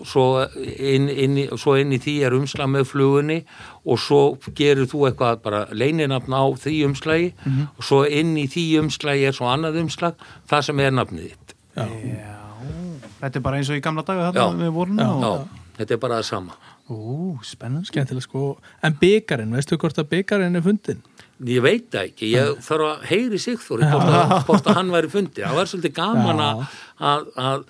svo, 0.07 0.25
inn, 0.59 1.09
inn, 1.09 1.37
í- 1.43 1.49
svo 1.59 1.75
inn 1.81 1.93
í 1.93 1.99
því 2.03 2.15
er 2.27 2.37
umslag 2.39 2.69
með 2.71 2.85
flugunni 2.93 3.39
og 3.87 3.99
svo 3.99 4.21
gerir 4.55 4.87
þú 4.91 5.09
eitthvað 5.11 5.43
bara 5.43 5.65
leininafn 5.73 6.33
á 6.35 6.45
því 6.55 6.77
umslagi 6.89 7.33
og 7.79 7.83
svo 7.85 8.05
inn 8.07 8.37
í 8.37 8.47
því 8.51 8.67
umslagi 8.85 9.27
er 9.29 9.33
svo 9.37 9.47
annað 9.51 9.81
umslag 9.83 10.15
það 10.51 10.63
sem 10.69 10.81
er 10.81 10.91
nafnið 10.99 11.31
þitt 11.33 11.55
já, 11.77 11.87
já. 11.87 12.35
Þetta 13.19 13.37
er 13.41 13.43
bara 13.43 13.57
eins 13.59 13.69
og 13.73 13.77
í 13.79 13.83
gamla 13.83 14.03
daga 14.07 14.29
Já. 14.31 14.33
þarna 14.47 14.61
með 14.63 14.73
voruna. 14.77 15.03
Já, 15.03 15.27
og- 15.27 15.49
þetta 15.79 15.95
er 15.97 15.99
bara 16.07 16.19
það 16.21 16.25
sama 16.29 16.53
Ú, 16.89 17.37
spennandi. 17.45 17.87
skemmtilegt 17.91 18.25
sko 18.25 18.57
en 18.83 18.95
byggarinn, 19.01 19.51
veistu 19.53 19.77
hvort 19.77 19.99
að 19.99 20.07
byggarinn 20.15 20.57
er 20.57 20.63
fundin 20.63 21.03
Ég 21.45 21.61
veit 21.63 21.85
það 21.93 22.07
ekki, 22.09 22.29
ég 22.35 22.57
þarf 22.67 22.87
að 22.89 23.03
heyri 23.13 23.39
Sigþóri 23.39 23.87
hvort, 23.87 24.09
að- 24.11 24.33
hvort 24.49 24.65
að 24.67 24.75
hann 24.75 24.89
væri 24.91 25.07
fundið. 25.13 25.45
Það 25.47 25.55
var 25.55 25.69
svolítið 25.71 25.93
gaman 25.95 26.41
Já. 26.43 26.67
að 26.99 27.61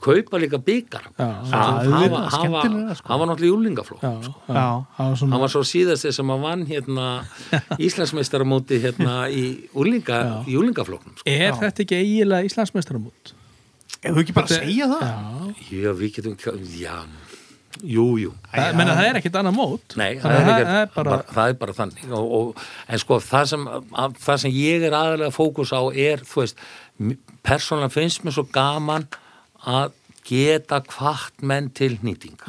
kaupa 0.00 0.38
líka 0.38 0.58
byggar. 0.62 1.08
Já. 1.18 1.26
Já, 1.50 2.28
sko. 2.30 3.08
Hann 3.08 3.20
var 3.20 3.26
náttúrulega 3.32 3.82
já, 4.02 4.12
Já. 4.48 4.86
var 4.98 5.16
svona 5.16 5.32
Hann 5.32 5.40
var 5.42 5.50
svo 5.50 5.62
síðasti 5.66 6.12
sem 6.14 6.30
að 6.30 6.40
vann 6.46 6.66
hérna 6.66 7.06
Íslandsmeistaramóti 7.86 8.78
hérna 8.84 9.26
í 9.28 9.68
úlinga, 9.74 10.20
Já. 10.22 10.44
júlingaflokknum. 10.54 11.16
Sko. 11.18 11.26
er 11.30 11.52
þetta 11.58 11.82
ekki 11.82 11.98
eiginlega 11.98 12.46
Íslandsmeistaramót? 12.50 13.34
Ef 14.02 14.12
þú 14.14 14.22
ekki 14.22 14.34
bara 14.36 14.46
Þetta- 14.46 14.64
segja 14.66 14.86
það? 14.86 15.02
já, 15.02 15.82
Já, 15.82 15.90
við 15.98 16.14
getum, 16.14 16.36
já, 16.78 16.96
jú, 17.82 18.04
jú. 18.22 18.32
það, 18.54 18.74
menna, 18.78 18.94
það 18.96 19.08
er 19.10 19.18
ekkit 19.20 19.38
annað 19.40 19.56
mót 19.56 19.96
Nei, 19.98 20.12
það 20.20 20.30
er, 20.36 20.46
ekki, 20.46 20.66
það 20.70 20.80
er 20.80 20.90
bara, 20.94 21.10
bara, 21.10 21.24
það 21.34 21.48
er 21.52 21.56
bara 21.60 21.74
þannig 21.76 22.12
og, 22.12 22.32
og, 22.38 22.62
en 22.88 23.02
sko 23.02 23.18
það 23.24 23.44
sem, 23.50 23.66
að, 23.72 24.16
það 24.22 24.40
sem 24.44 24.54
ég 24.56 24.86
er 24.86 24.96
aðalega 24.96 25.34
fókus 25.34 25.72
á 25.74 25.80
er 25.92 26.22
þú 26.24 26.40
veist, 26.44 26.62
persónulega 27.46 27.92
finnst 27.96 28.24
mér 28.24 28.36
svo 28.38 28.46
gaman 28.52 29.08
að 29.66 29.92
geta 30.26 30.80
hvart 30.90 31.42
menn 31.46 31.68
til 31.70 31.98
nýtinga 32.02 32.46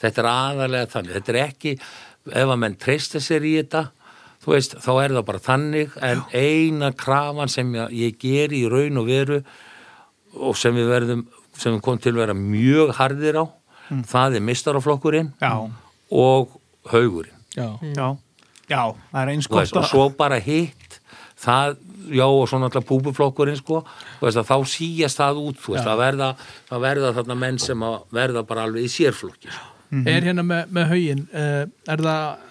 þetta 0.00 0.22
er 0.22 0.28
aðalega 0.30 0.90
þannig. 0.92 1.14
Þetta 1.16 1.32
er 1.32 1.38
ekki, 1.44 1.72
ef 2.30 2.52
að 2.54 2.60
menn 2.62 2.76
treysta 2.78 3.20
sér 3.22 3.46
í 3.48 3.56
þetta 3.58 3.82
þú 4.40 4.52
veist, 4.54 4.76
þá 4.80 4.90
er 5.02 5.14
það 5.16 5.26
bara 5.28 5.42
þannig 5.44 5.96
en 6.06 6.22
eina 6.32 6.92
krafan 6.96 7.50
sem 7.52 7.74
ég, 7.74 7.90
ég 7.92 8.18
ger 8.22 8.54
í 8.56 8.62
raun 8.70 9.00
og 9.02 9.06
veru 9.10 9.40
og 10.38 10.56
sem 10.56 10.74
við 10.78 10.88
verðum 10.94 11.26
sem 11.58 11.74
við 11.74 11.82
komum 11.84 12.00
til 12.00 12.14
að 12.14 12.22
vera 12.22 12.36
mjög 12.38 12.94
harðir 13.00 13.40
á 13.42 13.44
það 14.06 14.38
er 14.38 14.44
mistaraflokkurinn 14.46 15.32
Já, 15.42 15.52
og 16.14 16.54
haugurinn. 16.92 17.34
Já, 17.56 17.74
já. 17.82 18.16
Já, 18.70 18.82
það 19.10 19.20
er 19.24 19.32
eins 19.34 19.48
gott 19.50 19.76
og 19.76 19.88
svo 19.90 20.04
bara 20.14 20.38
hitt 20.38 21.00
það, 21.40 21.74
já 22.08 22.24
og 22.26 22.48
svo 22.48 22.58
náttúrulega 22.62 22.88
púpuflokkurinn 22.88 23.58
sko, 23.60 23.82
veist 24.22 24.40
að 24.40 24.48
þá 24.50 24.56
síjast 24.74 25.20
það 25.20 25.40
út 25.46 25.58
þú 25.60 25.74
veist, 25.76 25.84
það 25.88 25.98
verða, 26.04 26.28
það 26.70 26.80
verða 26.86 27.12
þarna 27.18 27.36
menn 27.44 27.58
sem 27.58 27.82
að 27.88 27.98
verða 28.20 28.42
bara 28.48 28.64
alveg 28.68 28.86
í 28.88 28.92
sérflokki 28.94 29.50
sko. 29.52 29.66
er 30.06 30.22
hérna 30.30 30.42
með, 30.46 30.70
með 30.70 30.88
haugin 30.94 31.26
uh, 31.34 31.66
er 31.90 32.04
það 32.06 32.46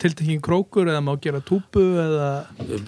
tiltekkin 0.00 0.40
krókur 0.40 0.88
eða 0.88 1.00
má 1.04 1.12
gera 1.20 1.40
túpu 1.44 1.82
eða 2.00 2.28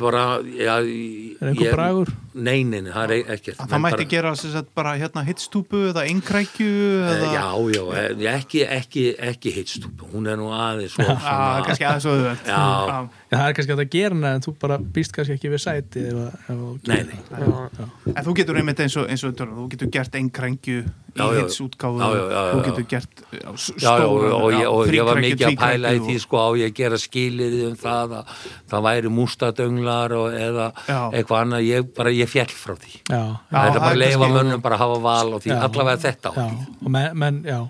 bara, 0.01 0.23
já, 0.49 0.79
ég- 0.81 1.37
er 1.43 1.51
einhver 1.51 1.67
ég- 1.69 1.75
bragur? 1.77 2.13
Nei, 2.35 2.63
nei, 2.65 2.81
nei, 2.81 2.93
það 2.95 3.13
er 3.17 3.33
ekkert 3.37 3.59
Það 3.61 3.83
mætti 3.85 3.97
bara- 3.99 4.09
gera 4.13 4.35
sem 4.41 4.53
sagt, 4.53 4.69
bara 4.75 4.93
hérna 4.97 5.25
hittstúpu 5.27 5.81
eða 5.91 6.05
einkrækju 6.09 6.71
Eh, 7.03 7.13
eða... 7.13 7.33
Já, 7.35 7.47
já, 7.75 7.83
eh, 7.99 8.35
ekki, 8.37 8.63
ekki, 8.79 9.05
ekki 9.33 9.53
hittstúpu, 9.59 10.09
hún 10.15 10.27
er 10.33 10.37
nú 10.41 10.49
aðeins 10.55 10.95
svo 10.97 11.05
Já, 11.05 11.17
svona, 11.21 11.63
kannski 11.67 11.85
aðeins 11.89 12.07
og 12.09 12.17
auðvelt. 12.17 12.47
Já. 12.47 12.63
Já, 12.93 13.37
það 13.37 13.47
er 13.49 13.57
kannski 13.59 13.77
að 13.77 13.85
gera 13.97 14.15
hana 14.17 14.35
en 14.39 14.41
þú 14.47 14.55
bara 14.65 14.79
býst 14.79 15.13
kannski 15.17 15.37
ekki 15.39 15.53
við 15.53 15.63
sæti 15.67 16.07
ef, 16.09 16.15
að- 16.15 16.35
ef 16.43 16.57
þú 16.57 16.73
Nei, 16.89 17.03
nei. 17.11 17.21
það. 17.31 17.87
En 18.17 18.25
þú 18.27 18.35
getur 18.41 18.57
einmitt 18.63 18.81
eins 18.87 18.97
og, 18.97 19.09
eins 19.13 19.25
og 19.29 19.35
þú 19.37 19.69
getur 19.77 19.91
gert 19.99 20.15
einkrængju 20.21 20.83
í 20.83 20.91
Já, 21.13 21.27
já. 21.29 21.45
Já, 21.45 22.09
já, 22.09 22.23
já, 22.33 22.43
þú 22.49 22.57
já. 22.57 22.65
getur 22.65 22.85
gert 22.89 23.19
já, 23.37 23.51
s- 23.53 23.75
Já, 23.77 23.91
já, 24.01 24.07
og, 24.09 24.23
og, 24.33 24.53
ég, 24.57 24.67
og 24.73 24.87
ég 24.89 25.05
var 25.05 25.19
mikið 25.21 25.45
að 25.51 25.57
pæla 25.61 25.91
í 25.93 25.99
því 26.07 26.15
sko 26.23 26.37
á 26.41 26.49
ég 26.57 26.71
að 26.71 26.77
gera 26.79 26.97
skilirði 27.03 27.67
um 27.69 27.75
það 27.77 28.15
að 28.17 28.31
það 28.73 28.87
væri 28.87 29.11
mústadönglar 29.13 30.15
og, 30.17 30.33
eða 30.33 30.67
Já. 30.89 31.01
eitthvað 31.13 31.43
annað, 31.45 31.67
ég 31.69 31.91
bara, 31.97 32.11
ég 32.23 32.31
fjall 32.33 32.53
frá 32.57 32.75
því. 32.79 32.93
Já, 33.11 33.21
Já, 33.21 33.53
það 33.53 33.69
er 33.75 33.79
bara 33.81 33.93
að 33.93 34.01
leifa 34.03 34.29
mönnum 34.33 34.63
bara 34.65 34.77
að 34.79 34.85
hafa 34.85 34.99
val 35.07 35.35
og 35.37 35.43
því, 35.45 35.51
Já. 35.53 35.61
allavega 35.69 36.03
þetta 36.07 36.31
á 36.31 36.33
já, 36.39 36.47
því. 36.49 36.67
og 36.87 36.91
menn, 36.97 37.19
menn 37.23 37.43
já 37.49 37.61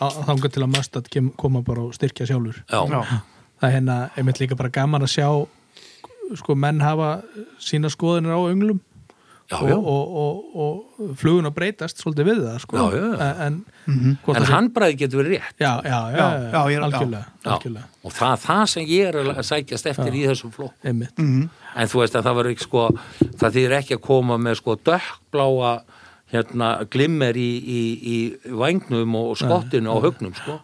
þangað 0.00 0.52
til 0.56 0.62
að 0.66 0.72
Mustad 0.76 1.06
kem- 1.10 1.32
koma 1.36 1.62
bara 1.64 1.82
og 1.86 1.94
styrkja 1.96 2.26
sjálfur. 2.28 2.58
Já, 2.70 2.80
Já, 2.90 3.00
það 3.60 3.68
er 3.70 3.74
hérna 3.80 3.96
einmitt 4.16 4.40
líka 4.42 4.56
bara 4.56 4.68
gaman 4.68 5.02
að 5.06 5.14
sjá 5.16 5.28
sko 6.36 6.54
menn 6.58 6.80
hafa 6.82 7.22
sína 7.62 7.88
skoðinir 7.92 8.34
á 8.34 8.40
önglum 8.50 8.80
já, 9.50 9.56
og, 9.60 9.68
já. 9.68 9.76
og, 9.76 10.14
og, 10.16 10.84
og 11.00 11.16
flugun 11.20 11.46
að 11.46 11.54
breytast 11.54 12.00
svolítið 12.02 12.26
við 12.30 12.40
það 12.46 12.58
sko 12.64 12.76
Já, 12.76 12.86
já, 12.96 13.08
já. 13.18 13.28
en, 13.46 13.64
Mhm. 13.86 14.16
hvort 14.24 14.36
en 14.36 14.42
það 14.42 14.46
sé- 14.48 14.54
handbræði 14.56 14.96
getur 14.98 15.20
verið 15.22 15.34
rétt 15.36 15.60
já, 15.62 15.72
já, 15.84 15.98
já, 16.10 16.16
Já, 16.16 16.50
já, 16.52 16.62
ég 16.66 16.76
er- 16.76 16.86
algjörlega, 16.86 17.26
Já. 17.44 17.50
algjörlega. 17.52 17.84
og 18.04 18.12
það, 18.12 18.34
það 18.46 18.64
sem 18.68 18.84
ég 18.86 19.06
er 19.06 19.14
að 19.22 19.42
sækjast 19.50 19.86
eftir 19.92 20.12
í 20.12 20.24
þessum 20.26 20.52
flokk 20.52 20.74
einmitt 20.84 21.18
Mhm. 21.18 21.48
en 21.76 21.86
þú 21.88 22.00
veist 22.02 22.14
að 22.18 22.24
það 22.26 22.34
var 22.34 22.44
ekki 22.50 22.62
sko 22.66 22.88
það 23.38 23.54
þýðir 23.54 23.76
ekki 23.78 23.94
að 23.96 24.02
koma 24.02 24.36
með 24.38 24.56
sko 24.56 24.76
dökkbláa 24.76 25.80
hérna 26.32 26.68
glimmer 26.90 27.34
í, 27.38 27.50
í, 27.62 27.82
í 28.02 28.50
vangnum 28.50 29.14
og 29.14 29.36
skottinu 29.38 29.86
á 29.94 29.98
hugnum 30.02 30.34
sko 30.34 30.58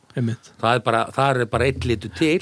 það 0.59 0.75
er 0.75 0.81
bara, 0.81 1.05
er 1.17 1.45
bara 1.47 1.65
eitt 1.71 1.85
litur 1.87 2.11
til 2.19 2.41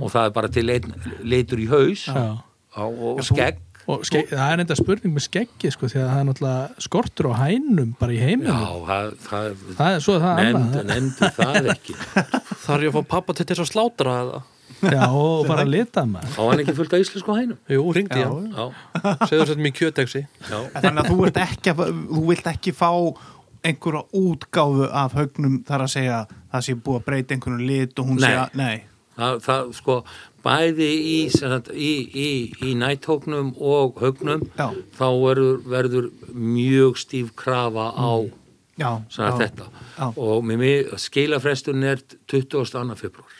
og 0.00 0.08
það 0.12 0.26
er 0.26 0.30
bara 0.30 0.48
til 0.48 0.70
einn 0.70 0.94
litur 1.24 1.58
í 1.58 1.66
haus 1.68 2.06
já. 2.06 2.38
og, 2.76 3.18
og 3.18 3.24
skegg 3.26 3.58
og 3.90 4.04
skegg, 4.06 4.30
það 4.30 4.52
er 4.54 4.62
enda 4.62 4.76
spurning 4.78 5.14
með 5.16 5.24
skeggi 5.26 5.72
sko, 5.74 5.88
því 5.90 6.00
að 6.02 6.08
það 6.12 6.20
er 6.22 6.28
náttúrulega 6.28 6.86
skortur 6.86 7.28
á 7.30 7.34
hænum 7.42 7.92
bara 7.98 8.14
í 8.14 8.20
já, 8.20 8.24
heiminum 8.28 8.86
það, 8.86 9.12
það 9.26 9.62
það 9.80 9.96
er 9.96 10.04
svo 10.06 10.16
er 10.16 10.24
það 10.26 10.40
nefndu, 10.42 10.82
nefndu 10.92 11.30
það 11.38 11.70
ekki. 11.74 11.96
Þarf 12.66 12.86
ég 12.86 12.90
að 12.92 12.96
fá 12.98 13.10
pappa 13.16 13.36
til 13.38 13.48
þess 13.50 13.64
að 13.64 13.70
slátra 13.72 14.16
eða? 14.22 14.42
já, 14.82 15.02
og 15.14 15.44
bara 15.46 15.62
að 15.62 15.72
lita 15.76 16.02
maður 16.08 16.38
á 16.38 16.42
hann 16.48 16.62
ekki 16.62 16.74
fullt 16.78 16.94
af 16.96 17.02
íslensku 17.04 17.34
hænum? 17.36 17.58
Jú, 17.70 17.82
ringdi 17.94 18.22
Já. 18.22 18.30
hann 18.30 18.48
já, 18.50 18.64
Segðu 19.28 19.44
þetta 19.44 19.64
mér 19.66 19.74
kjötegsi 19.78 20.22
já, 20.22 20.56
Þannig 20.78 21.02
að 21.02 21.10
þú 21.12 21.18
vilt 21.20 21.38
ekki, 21.42 21.74
þú 21.76 22.22
vilt 22.30 22.48
ekki 22.50 22.74
fá 22.74 22.88
einhverja 23.62 24.02
útgáfu 24.18 24.88
af 24.90 25.14
haugnum 25.14 25.60
þar 25.68 25.84
að 25.84 25.92
segja 25.92 26.16
það 26.50 26.64
sé 26.66 26.74
búið 26.82 26.98
að 26.98 27.04
breyta 27.10 27.36
einhvern 27.36 27.62
lit 27.68 28.02
og 28.02 28.08
hún 28.10 28.18
Nei. 28.18 28.24
sé 28.26 28.32
að, 28.40 28.56
nei, 28.58 28.82
það, 29.18 29.36
það 29.46 29.70
sko 29.78 29.98
bæði 30.42 30.88
í, 30.90 31.16
í, 31.72 31.92
í, 32.26 32.28
í 32.66 32.74
nættóknum 32.78 33.52
og 33.62 34.00
högnum 34.02 34.44
Já. 34.58 34.68
þá 34.98 35.06
verður, 35.22 35.58
verður 35.74 36.08
mjög 36.34 36.98
stíf 37.02 37.32
krafa 37.38 37.90
á 37.94 38.12
já, 38.78 38.90
sem 39.08 39.22
sagt 39.22 39.38
já, 39.38 39.46
þetta. 39.46 39.68
Já. 39.98 40.06
og 40.16 40.46
með 40.48 40.94
skilafrestun 40.98 41.84
er 41.86 42.02
22. 42.30 42.96
februar 42.98 43.38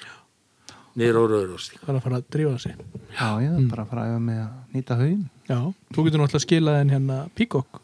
niður 0.99 1.19
á 1.19 1.23
rauðurstík 1.33 1.81
bara 1.87 1.99
að 1.99 2.05
fara 2.05 2.21
að 2.21 2.29
drífa 2.35 2.59
sig. 2.61 2.77
Já, 3.17 3.29
ég 3.41 3.49
er 3.57 3.67
bara 3.71 3.87
að 3.87 3.93
fara 3.95 4.05
að 4.13 4.21
mig 4.27 4.43
að 4.43 4.77
nýta 4.77 4.99
haugin 5.01 5.23
já, 5.49 5.59
þú 5.95 6.05
getur 6.07 6.21
náttúrulega 6.23 6.45
skilað 6.47 6.81
en 6.83 6.93
hérna 6.93 7.19
píkokk, 7.39 7.81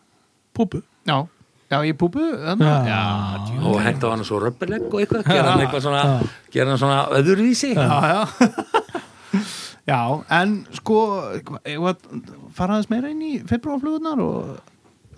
púpu. 0.57 0.83
Já, 1.09 1.17
já, 1.73 1.79
ég 1.89 1.97
púpu 2.01 2.21
Já. 2.21 2.53
já, 2.85 3.01
og 3.65 3.81
henda 3.81 4.09
á 4.09 4.13
hann 4.13 4.25
svo 4.29 4.43
röppelegg 4.45 4.93
og 4.93 5.01
eitthvað 5.01 5.25
gera 5.33 5.55
hann 5.55 5.65
eitthvað 5.65 5.87
svona, 5.89 6.05
gera 6.53 6.75
hann 6.75 6.81
svona 6.85 7.01
öðurvísi 7.17 7.73
já, 7.73 7.89
já. 8.13 8.21
já, 9.89 10.01
en 10.41 10.59
sko 10.79 10.99
ég 11.69 11.81
var 11.83 11.97
fara 12.57 12.77
aðeins 12.77 12.91
meira 12.93 13.13
inn 13.13 13.25
í 13.25 13.33
februarflugurnar 13.49 14.23
og 14.25 14.59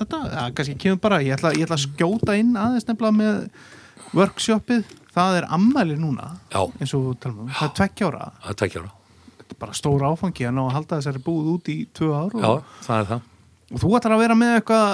þetta, 0.00 0.22
ja, 0.32 0.46
kannski 0.56 0.78
kemur 0.80 1.02
bara 1.02 1.20
ég 1.24 1.36
ætla, 1.36 1.52
ég 1.56 1.66
ætla 1.66 1.78
að 1.78 1.84
skjóta 1.88 2.38
inn 2.40 2.56
aðeins 2.58 2.88
nefnilega 2.88 3.18
með 3.20 4.16
workshopið. 4.16 4.96
Það 5.10 5.40
er 5.40 5.44
ammæli 5.50 5.96
núna 5.98 6.28
já, 6.52 6.60
eins 6.78 6.92
og 6.94 7.08
við 7.08 7.16
talum 7.24 7.42
um, 7.42 7.50
það 7.50 7.66
er 7.66 7.72
tveggjára 7.80 8.26
það 8.46 8.76
er 8.78 9.56
bara 9.58 9.74
stór 9.74 10.04
áfangi 10.06 10.46
að 10.46 10.54
ná 10.54 10.60
að 10.62 10.74
halda 10.76 10.98
þessari 11.00 11.22
búð 11.26 11.48
út 11.56 11.70
í 11.72 11.74
tvö 11.98 12.10
ár 12.14 12.36
og, 12.38 12.44
já, 12.44 12.52
það 12.86 13.00
er 13.00 13.08
það. 13.08 13.26
Og 13.70 13.82
þú 13.82 13.90
ætlar 13.98 14.14
að 14.14 14.22
vera 14.24 14.36
með 14.38 14.52
eitthvað 14.60 14.86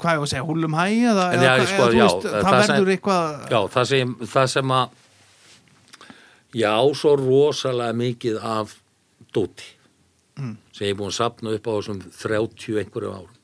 hvað 0.00 0.16
ég 0.16 0.24
að 0.24 0.30
segja, 0.32 0.46
húlum 0.48 0.74
hæ 0.76 0.86
eða, 0.88 1.26
eða, 1.36 1.44
já, 1.44 1.66
sko, 1.68 1.76
eða 1.76 1.90
þú 1.90 1.98
já, 2.00 2.06
veist, 2.06 2.26
það 2.30 2.48
það 2.48 2.72
verður 2.72 2.92
eitthvað 2.94 3.52
já, 3.52 3.60
það 3.76 3.86
sem, 3.92 4.16
það 4.32 4.50
sem 4.54 4.74
að 4.78 4.99
já, 6.54 6.74
svo 6.94 7.16
rosalega 7.16 7.92
mikið 7.96 8.40
af 8.42 8.76
dóti 9.34 9.76
Mm. 10.40 10.56
sem 10.72 10.86
ég 10.86 10.94
er 10.94 10.96
búin 10.96 11.10
að 11.10 11.18
sapna 11.18 11.50
upp 11.52 11.66
á 11.68 11.72
þessum 11.76 11.98
30 12.16 12.78
einhverju 12.80 13.10
árum. 13.12 13.36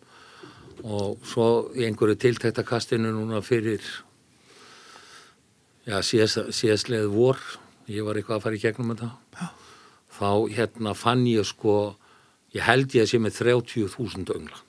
Og 0.87 1.19
svo 1.27 1.47
í 1.77 1.85
einhverju 1.85 2.17
tiltæktakastinu 2.17 3.11
núna 3.13 3.43
fyrir 3.45 3.83
já, 5.87 5.99
síðast, 6.01 6.55
síðastleið 6.57 7.11
vor 7.13 7.37
ég 7.91 8.07
var 8.07 8.17
eitthvað 8.17 8.39
að 8.39 8.47
fara 8.47 8.57
í 8.57 8.63
gegnum 8.63 8.95
þetta 8.95 9.11
já. 9.37 9.49
þá 10.17 10.31
hérna 10.57 10.95
fann 10.97 11.27
ég 11.29 11.45
sko 11.45 11.97
ég 12.55 12.65
held 12.65 12.97
ég 12.97 13.05
að 13.05 13.13
sé 13.13 13.21
með 13.21 13.37
30.000 13.43 14.33
öngla. 14.39 14.63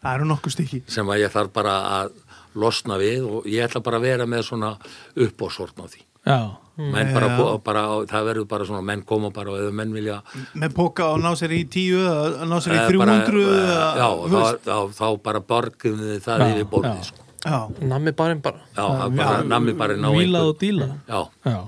Það 0.00 0.14
eru 0.14 0.28
nokkuð 0.32 0.54
stykki. 0.54 0.82
Sem 0.88 1.06
að 1.12 1.26
ég 1.26 1.34
þarf 1.34 1.52
bara 1.52 1.76
að 1.98 2.12
losna 2.58 2.96
við 2.96 3.26
og 3.28 3.44
ég 3.50 3.66
ætla 3.68 3.84
bara 3.84 4.00
að 4.00 4.06
vera 4.08 4.26
með 4.26 4.46
svona 4.48 4.78
uppásortn 5.14 5.84
á 5.84 5.86
því 5.92 6.07
bara, 6.24 7.58
bara, 7.64 7.82
það 8.06 8.26
verður 8.28 8.46
bara 8.50 8.66
svona 8.68 8.82
menn 8.86 9.02
koma 9.06 9.30
bara 9.34 9.50
og 9.54 9.62
ef 9.68 9.72
menn 9.74 9.92
vilja 9.94 10.20
með 10.58 10.74
póka 10.76 11.08
og 11.14 11.22
ná 11.22 11.32
sér 11.38 11.54
í 11.56 11.62
tíu 11.70 11.98
eða 12.04 12.46
ná 12.46 12.58
sér 12.62 12.76
í 12.76 12.82
eh, 12.82 12.90
300 12.92 13.00
bara, 13.02 13.16
eða, 13.22 13.78
eh, 13.78 14.02
já, 14.02 14.08
þá, 14.34 14.68
þá, 14.68 14.76
þá 14.98 15.06
bara 15.24 15.40
borgum 15.40 15.98
við 16.04 16.20
það 16.26 16.44
Já, 16.44 16.46
yfir 16.52 16.86
já. 16.86 16.94
sko. 17.08 17.26
já, 17.44 17.58
Nammi 17.88 18.12
barinn 18.12 18.40
bara. 18.44 18.62
Já, 18.76 18.86
bara 19.16 19.42
nammi 19.42 19.74
bara 19.78 19.96
ná 19.98 20.12
vílað 20.14 20.52
og 20.52 20.58
díla 20.62 20.88
já, 21.08 21.20
já, 21.50 21.58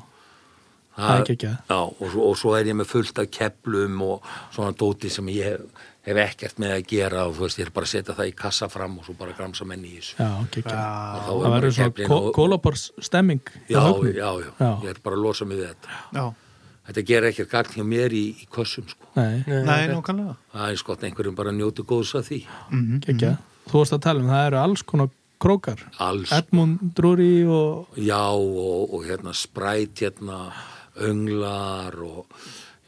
það 1.01 1.11
er 1.17 1.23
ekki 1.25 1.37
ekki 1.39 1.51
já 1.51 1.79
og, 1.81 2.07
svo, 2.13 2.29
og 2.31 2.39
svo 2.39 2.55
er 2.59 2.71
ég 2.71 2.79
með 2.79 2.91
fullt 2.93 3.19
af 3.23 3.31
keplum 3.35 4.03
og 4.07 4.31
svona 4.55 4.75
dóti 4.77 5.11
sem 5.11 5.27
ég 5.35 5.51
hef, 5.55 5.87
hef 6.11 6.21
ekkert 6.35 6.59
með 6.63 6.75
að 6.77 6.85
gera 6.91 7.25
og 7.29 7.35
þú 7.37 7.45
veist, 7.47 7.59
ég 7.61 7.67
er 7.67 7.73
bara 7.77 7.87
að 7.87 7.93
setja 7.95 8.15
það 8.19 8.29
í 8.31 8.35
kassa 8.37 8.69
fram 8.69 8.99
og 8.99 9.05
svo 9.07 9.15
bara 9.19 9.33
gramsa 9.39 9.65
menn 9.69 9.85
í 9.85 9.95
þessu. 9.99 10.15
Já, 10.19 10.29
ekki 10.45 10.63
ekki 10.65 10.75
já, 10.75 10.85
Og 11.31 11.43
þá 11.45 11.57
er 11.57 11.71
það 11.71 11.95
bara 12.01 12.21
og- 12.21 12.35
kólabors 12.35 12.85
stemming 13.01 13.41
já, 13.69 13.81
já, 13.81 14.31
já, 14.41 14.51
Já. 14.61 14.71
ég 14.83 14.89
er 14.95 15.01
bara 15.05 15.17
að 15.17 15.23
losa 15.23 15.45
mig 15.45 15.59
við 15.59 15.69
þetta. 15.75 16.01
Já, 16.15 16.25
þetta 16.89 17.05
ger 17.07 17.23
ekkert 17.31 17.51
gagn 17.51 17.73
hjá 17.79 17.85
mér 17.87 18.11
í, 18.13 18.25
í 18.43 18.49
kössum 18.51 18.89
sko. 18.89 19.07
nei, 19.17 19.45
nei, 19.47 19.87
nokkanlega 19.93 20.37
það 20.53 20.71
er 20.71 20.77
skott 20.77 21.03
einhverjum 21.05 21.37
bara 21.37 21.51
að 21.51 21.59
njóta 21.61 21.83
góðs 21.87 22.15
að 22.19 22.27
því. 22.31 22.41
Ekki 23.01 23.15
ekki 23.15 23.37
þú 23.71 23.79
varst 23.79 23.93
að 23.93 24.03
tala 24.03 24.21
um 24.21 24.29
það 24.29 24.47
eru 24.47 24.57
alls 24.65 24.83
konar 24.83 25.09
krókar. 25.41 25.79
Alls, 25.99 26.33
Edmund 26.33 26.93
Drury 26.95 27.45
og 27.49 27.89
já 27.97 28.19
og, 28.35 28.93
og 28.95 29.05
hérna 29.07 29.33
spræt 29.33 30.03
hérna 30.03 30.51
önglar 31.01 31.95
og 32.03 32.27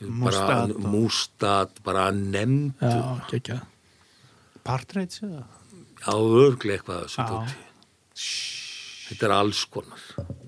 og- 0.07 0.81
mústat 0.93 1.83
bara 1.85 2.11
nefnd 2.13 2.75
já, 2.81 2.89
já, 2.91 3.17
ekki 3.27 3.37
ekki 3.41 3.61
partreits 4.65 5.23
eða 5.23 5.45
örglega 6.13 6.79
eitthvað 6.79 7.07
Já. 7.17 7.55
þetta 9.09 9.27
er 9.29 9.35
alls 9.37 9.65
konar 9.73 10.03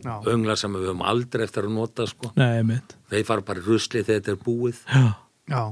já, 0.05 0.15
önglar 0.33 0.57
sem 0.61 0.73
við 0.75 0.87
höfum 0.89 1.03
aldrei 1.07 1.45
eftir 1.47 1.65
að 1.69 1.75
nota 1.77 2.07
sko. 2.07 2.33
nei, 2.37 2.63
mitt 2.63 2.95
þeir 3.11 3.25
fara 3.29 3.41
bara 3.43 3.61
rusli 3.65 4.03
þegar 4.05 4.21
þetta 4.21 4.33
er 4.37 4.45
búið 4.45 4.79
já 4.89 5.15
já, 5.49 5.65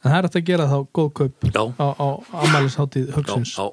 En 0.00 0.08
það 0.10 0.16
er 0.16 0.22
hægt 0.24 0.36
að 0.40 0.44
gera 0.48 0.64
þá 0.70 0.78
góð 0.96 1.08
kaup 1.12 1.42
Já. 1.52 1.62
á, 1.76 1.86
á 1.92 2.08
ammælisháttíð 2.40 3.08
já, 3.10 3.14
högsins. 3.18 3.50
já. 3.52 3.66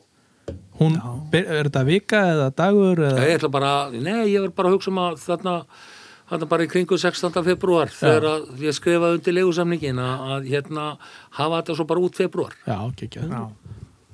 Hún, 0.77 0.97
byr- 1.31 1.47
er 1.47 1.69
þetta 1.69 1.83
vika 1.87 2.19
eða 2.33 2.49
dagur? 2.53 2.99
Eða? 2.99 3.21
ég 3.23 3.37
ætla 3.39 3.49
bara, 3.49 3.69
nei, 3.91 4.27
ég 4.33 4.41
var 4.43 4.49
bara 4.51 4.67
að 4.69 4.75
hugsa 4.75 4.91
um 4.91 4.99
að 5.05 5.15
þarna, 5.23 5.53
þarna 6.29 6.47
bara 6.51 6.65
í 6.67 6.69
kringu 6.71 6.97
16. 6.99 7.31
februar 7.45 7.91
þegar 7.93 8.27
að 8.31 8.63
ég 8.65 8.75
skrifaði 8.77 9.19
undir 9.19 9.37
leigusamningin 9.37 10.01
að, 10.03 10.25
að 10.35 10.49
hérna 10.51 10.87
hafa 11.39 11.61
þetta 11.61 11.77
svo 11.79 11.87
bara 11.89 12.03
út 12.07 12.19
februar 12.19 12.55
Já, 12.67 12.77
ekki 12.91 13.09
já. 13.15 13.41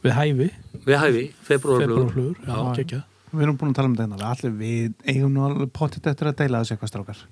Við 0.03 0.15
hæfi, 0.18 0.49
við 0.84 0.98
hæfi, 0.99 1.26
februarflugur. 1.48 2.35
Já, 2.44 2.57
Já. 2.84 3.03
við 3.34 3.45
erum 3.45 3.57
búin 3.61 3.72
að 3.72 3.77
tala 3.80 3.88
um 3.90 3.94
þetta 3.95 4.18
hérna. 4.18 4.31
allir 4.34 4.57
við 4.60 5.14
eigum 5.14 5.31
nú 5.38 5.45
alveg 5.48 5.72
pottit 5.73 6.10
eftir 6.11 6.27
að 6.30 6.41
deila 6.44 6.60
þessu 6.64 6.76
eitthvað 6.76 6.91
strákar 6.91 7.23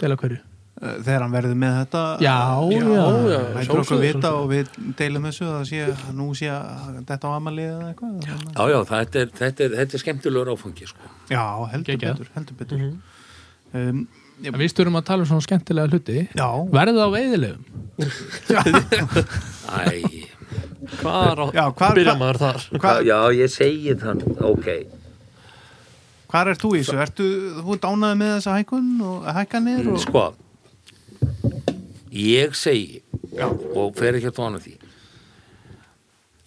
Deila 0.00 0.16
hverju? 0.16 0.38
Eh, 0.80 0.94
þegar 1.04 1.20
hann 1.26 1.34
verður 1.34 1.56
með 1.60 1.74
þetta 1.82 2.02
Já, 2.24 2.36
já. 2.72 2.80
já, 2.80 3.04
okkur 3.04 3.64
sjálfsögðu, 3.68 4.04
vita 4.06 4.30
og 4.38 4.46
við 4.48 4.70
deilum 4.96 5.26
þessu 5.28 5.48
að 5.52 5.64
sé, 5.68 5.80
nú 6.16 6.28
sé 6.38 6.48
að 6.54 7.02
þetta 7.10 7.28
á 7.28 7.30
amalið 7.36 7.66
eða 7.74 7.88
eitthvað 7.90 8.30
já, 8.30 8.36
já, 8.72 8.78
þetta 8.94 9.20
er, 9.26 9.32
þetta 9.42 9.66
er, 9.66 9.74
þetta 9.82 9.98
er 9.98 10.02
skemmtilegur 10.06 10.52
áfangi 10.54 10.88
sko. 10.88 11.10
já, 11.28 11.42
heldur 11.74 11.90
Geggjað. 11.92 12.14
betur, 12.22 12.30
heldur 12.38 12.58
betur. 12.62 12.86
Um, 13.74 14.06
En 14.40 14.54
Við 14.56 14.70
styrum 14.72 14.94
að 14.96 15.04
tala 15.10 15.20
um 15.24 15.28
svona 15.28 15.44
skemmtilega 15.44 15.90
hluti. 15.92 16.18
já, 16.32 16.46
Verða 16.72 17.04
á 17.04 17.08
veiðilegum? 17.12 17.64
æ, 19.68 20.26
Hvar 21.02 21.42
Já, 21.54 21.66
hvar- 21.76 21.94
byrja 21.94 22.14
hvar- 22.14 22.20
maður 22.22 22.38
þar? 22.40 22.62
Hva, 22.80 22.92
Já, 23.04 23.18
ég 23.36 23.50
segi 23.52 23.92
þann, 24.00 24.22
ok. 24.48 24.68
Hvar 26.30 26.48
ert 26.54 26.62
þú 26.62 26.70
í 26.78 26.80
þessu? 26.80 26.96
Ertu, 27.04 27.26
þú 27.60 27.74
ert 27.76 27.84
ánaði 27.90 28.16
með 28.22 28.32
þessa 28.38 28.56
hækun 28.56 28.88
og 29.10 29.28
hækkanir 29.36 29.90
og... 29.92 30.00
Sko 30.06 30.24
Ég 32.10 32.56
segi 32.58 33.02
og 33.76 33.92
fer 33.98 34.16
ekki 34.18 34.30
að 34.32 34.38
tóna 34.40 34.58
því 34.62 34.72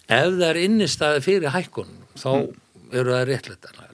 ef 0.04 0.26
það 0.34 0.42
er 0.50 0.58
innistæði 0.66 1.22
fyrir 1.24 1.54
hækkun 1.54 1.94
þá 2.20 2.28
eru 2.92 3.14
það 3.14 3.22
réttlættarlegar 3.30 3.93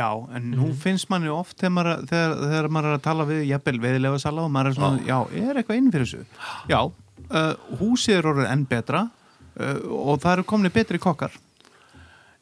Já, 0.00 0.08
en 0.32 0.48
nú 0.54 0.70
finnst 0.80 1.10
manni 1.12 1.28
oft 1.32 1.58
þegar 1.60 1.72
maður, 1.76 2.04
þegar, 2.08 2.34
þegar 2.40 2.68
maður 2.72 2.90
er 2.90 2.96
að 2.96 3.04
tala 3.04 3.26
við 3.28 3.40
jafnvel 3.50 3.80
veðilega 3.82 4.20
sala 4.22 4.44
og 4.46 4.52
maður 4.54 4.70
er 4.70 4.76
svona, 4.78 5.02
já, 5.04 5.16
er 5.42 5.60
eitthvað 5.60 5.80
inn 5.80 5.90
fyrir 5.92 6.08
þessu? 6.08 6.44
Já, 6.70 6.80
uh, 7.26 7.76
húsið 7.80 8.16
er 8.16 8.28
orðið 8.30 8.48
enn 8.54 8.64
betra 8.70 9.02
uh, 9.10 9.78
og 9.98 10.22
það 10.22 10.32
eru 10.32 10.46
komni 10.54 10.72
betri 10.72 11.00
kokkar. 11.02 11.36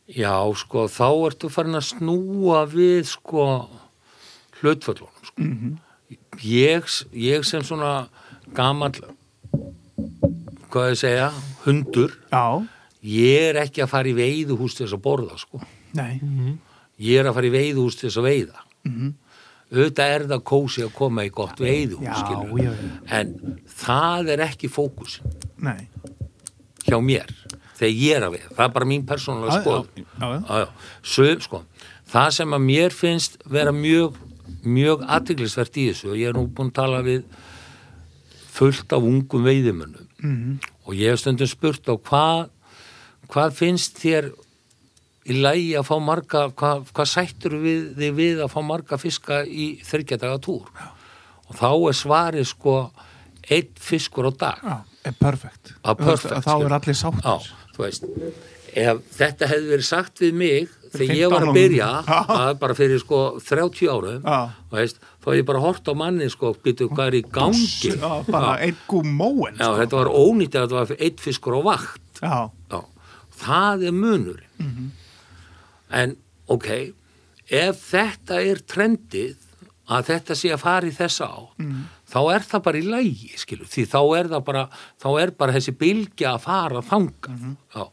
Já, 0.09 0.37
sko, 0.57 0.87
þá 0.89 1.09
ertu 1.29 1.51
farin 1.53 1.81
að 1.81 1.89
snúa 1.91 2.63
við, 2.71 3.11
sko, 3.11 3.49
hlutföllunum, 4.61 5.27
sko. 5.33 5.51
ég, 6.47 6.95
ég 7.13 7.45
sem 7.45 7.67
svona 7.67 7.93
gamall, 8.57 8.95
hvað 10.71 10.95
ég 10.95 11.03
segja, 11.03 11.29
hundur, 11.67 12.15
Já, 12.31 12.63
ég 13.05 13.51
er 13.51 13.61
ekki 13.67 13.85
að 13.85 13.93
fara 13.93 14.09
í 14.09 14.17
veiðuhús 14.17 14.79
til 14.79 14.87
þess 14.87 14.97
að 14.97 15.05
borða, 15.11 15.43
sko. 15.43 15.61
nei, 15.99 16.23
Ég 16.99 17.21
er 17.21 17.29
að 17.31 17.35
fara 17.39 17.47
í 17.47 17.55
veiðuhús 17.55 17.97
til 17.99 18.09
þess 18.09 18.19
að 18.23 18.29
veiða. 18.29 18.63
Mhm. 18.89 19.15
Auðvitað 19.69 20.13
er 20.15 20.23
það 20.31 20.43
kósi 20.49 20.83
að 20.87 20.93
koma 20.97 21.25
í 21.27 21.31
gott 21.31 21.59
já. 22.01 22.15
En 23.19 23.35
það 23.69 24.31
er 24.33 24.39
ekki 24.47 24.69
fókusin 24.73 25.35
nei. 25.61 25.89
hjá 26.89 26.97
mér 27.05 27.29
þegar 27.77 27.93
ég 28.01 28.17
er 28.17 28.23
að 28.25 28.33
veiða. 28.39 28.55
Það 28.57 28.65
er 28.65 28.73
bara 28.79 28.87
mín 28.89 29.05
persónulega 29.05 29.59
skoð. 29.61 29.91
sko, 31.45 31.61
það 32.09 32.31
sem 32.33 32.57
að 32.57 32.65
mér 32.65 32.91
finnst 32.97 33.37
vera 33.45 33.71
mjög, 33.77 34.17
mjög 34.65 35.05
aðtiklisvert 35.05 35.77
í 35.77 35.91
þessu 35.93 36.11
og 36.15 36.17
ég 36.17 36.29
er 36.33 36.33
nú 36.39 36.47
búin 36.49 36.71
að 36.73 36.79
tala 36.81 37.03
við 37.03 37.23
fullt 38.59 38.93
af 38.97 39.03
ungum 39.05 39.45
veiðimönnum 39.45 40.07
Mhm. 40.23 40.59
og 40.87 40.95
ég 40.95 41.11
hef 41.13 41.21
stundum 41.21 41.47
spurt 41.47 41.85
á 41.87 41.95
hvað, 42.01 42.49
hvað 43.29 43.53
finnst 43.53 44.01
þér 44.01 44.33
í 45.29 45.37
lægi 45.43 45.75
að 45.79 45.87
fá 45.91 45.97
marga, 46.01 46.45
hvað, 46.57 46.87
hvað 46.97 47.11
sættur 47.13 47.57
við 47.63 47.83
þig 47.99 48.15
við 48.17 48.43
að 48.45 48.53
fá 48.55 48.61
marga 48.65 48.99
fiska 49.01 49.43
í 49.47 49.69
þryggjadaga 49.85 50.39
túr? 50.45 50.69
Já. 50.79 50.89
og 51.49 51.57
þá 51.57 51.69
er 51.89 51.97
svarið 51.97 52.47
sko 52.51 52.73
einn 53.49 53.69
fiskur 53.81 54.29
á 54.29 54.33
dag. 54.37 54.59
Já, 54.61 54.77
er 55.09 55.15
perfekt. 55.17 55.73
Ah, 55.83 55.95
perfect, 55.97 56.45
Þá 56.45 56.51
er 56.53 56.59
skilur. 56.59 56.75
allir 56.77 56.99
veist 57.79 58.05
ef 58.79 58.99
þetta 59.17 59.47
hefði 59.49 59.69
verið 59.73 59.87
sagt 59.89 60.21
við 60.21 60.35
mig 60.37 60.69
þegar 60.93 61.09
15 61.09 61.17
ég 61.19 61.31
var 61.33 61.45
að 61.47 61.55
byrja 61.57 61.87
bara 62.61 62.75
fyrir 62.77 63.01
sko 63.01 63.21
30 63.41 63.89
árum 63.89 64.27
veist, 64.73 64.99
þá 65.25 65.27
hef 65.31 65.39
ég 65.41 65.47
bara 65.49 65.63
hort 65.65 65.89
á 65.89 65.95
manni 65.97 66.29
sko, 66.31 66.53
býtu 66.65 66.89
hvað 66.93 67.07
er 67.09 67.17
í 67.19 67.23
gangi? 67.33 67.93
Já, 67.97 68.13
bara 68.29 68.59
einn 68.61 68.77
gú 68.91 69.01
móen. 69.07 69.57
Já, 69.57 69.73
þetta 69.81 69.97
var 70.03 70.11
ónýtt 70.13 70.55
að 70.59 70.67
þetta 70.69 70.79
var 70.83 70.93
eitt 71.09 71.21
fiskur 71.25 71.57
á 71.57 71.61
vakt. 71.65 72.21
Það 73.39 73.87
er 73.89 73.93
munur 73.95 74.41
Mhm. 74.59 74.91
En 75.91 76.17
ok 76.49 76.69
ef 77.51 77.77
þetta 77.91 78.41
er 78.45 78.57
trendið 78.69 79.37
að 79.89 80.05
þetta 80.11 80.35
sé 80.37 80.51
að 80.53 80.61
fara 80.61 80.87
í 80.87 80.93
þessa 80.93 81.25
á 81.33 81.41
Mhm. 81.59 81.85
þá 82.09 82.19
er 82.35 82.41
það 82.45 82.63
bara 82.63 82.79
í 82.79 82.83
lægi 82.85 83.39
skilur, 83.39 83.67
því 83.67 83.85
þá 83.89 84.01
er 84.19 84.29
það 84.29 84.45
bara 84.45 84.69
þá 85.01 85.09
er 85.23 85.31
bara 85.31 85.53
þessi 85.53 85.73
bylgja 85.79 86.35
að 86.35 86.41
fara 86.41 86.81
þangað 86.83 87.29
Mhm. 87.41 87.57
já. 87.75 87.89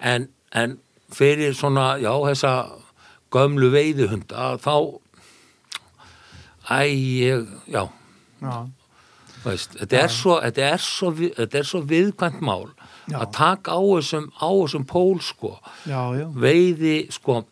en, 0.00 0.28
en 0.52 0.78
fyrir 1.10 1.54
svona 1.54 1.98
já, 2.02 2.10
þessa 2.10 2.70
gömlu 3.30 3.70
veiðuhunda 3.70 4.58
þá 4.58 4.98
æ, 6.70 6.82
ég, 6.88 7.46
já 7.68 7.88
já, 8.42 8.66
Veist, 9.44 9.74
þetta, 9.76 9.98
er 10.04 10.08
svo, 10.08 10.40
þetta, 10.40 10.62
er 10.72 10.78
svo, 10.80 11.10
þetta 11.12 11.58
er 11.60 11.66
svo 11.68 11.80
viðkvæmt 11.84 12.40
mál 12.40 12.70
Já. 13.10 13.18
að 13.20 13.30
taka 13.36 13.74
á 13.76 13.80
þessum, 13.84 14.28
á 14.40 14.48
þessum 14.48 14.84
pól 14.88 15.18
sko, 15.20 15.50
já, 15.86 16.00
veiði 16.32 16.94
sko, 17.12 17.42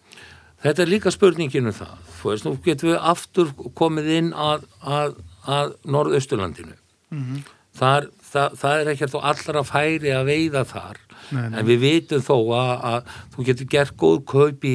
þetta 0.64 0.82
er 0.86 0.92
líka 0.92 1.10
spurningin 1.12 1.66
um 1.68 1.76
það, 1.76 1.96
þú 2.20 2.30
veist, 2.30 2.46
nú 2.46 2.54
getum 2.64 2.92
við 2.92 3.00
aftur 3.12 3.50
komið 3.76 4.08
inn 4.18 4.30
að, 4.32 4.64
að, 4.82 5.18
að 5.46 5.74
Norðausturlandinu 5.84 6.78
Mhm. 7.12 7.42
þar, 7.76 8.06
það, 8.32 8.54
það 8.62 8.80
er 8.80 8.90
ekkert 8.94 9.12
þó 9.12 9.20
allra 9.28 9.62
færi 9.68 10.12
að 10.16 10.24
veiða 10.30 10.62
þar 10.70 10.96
Nei, 11.32 11.48
nei. 11.48 11.58
en 11.60 11.66
við 11.66 11.78
vitum 11.80 12.22
þó 12.24 12.34
að, 12.56 12.72
að 12.92 13.12
þú 13.34 13.44
getur 13.50 13.68
gert 13.72 13.94
góð 14.00 14.18
kaup 14.32 14.64
í, 14.68 14.74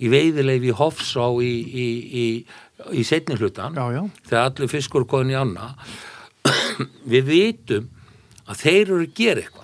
í 0.00 0.08
veiðileif 0.12 0.64
í 0.68 0.72
Hofsá 0.76 1.26
í, 1.44 1.52
í, 1.84 1.86
í, 2.24 2.26
í 3.00 3.04
setni 3.04 3.36
hlutan 3.40 3.76
Já, 3.76 3.84
já. 3.96 4.02
þegar 4.28 4.48
allir 4.50 4.72
fiskur 4.72 5.04
er 5.04 5.08
komin 5.12 5.32
í 5.32 5.38
anna 5.40 5.70
við 7.12 7.28
vitum 7.30 7.86
að 8.48 8.60
þeir 8.64 8.82
eru 8.84 8.98
að 9.04 9.14
gera 9.16 9.44
eitthvað 9.44 9.63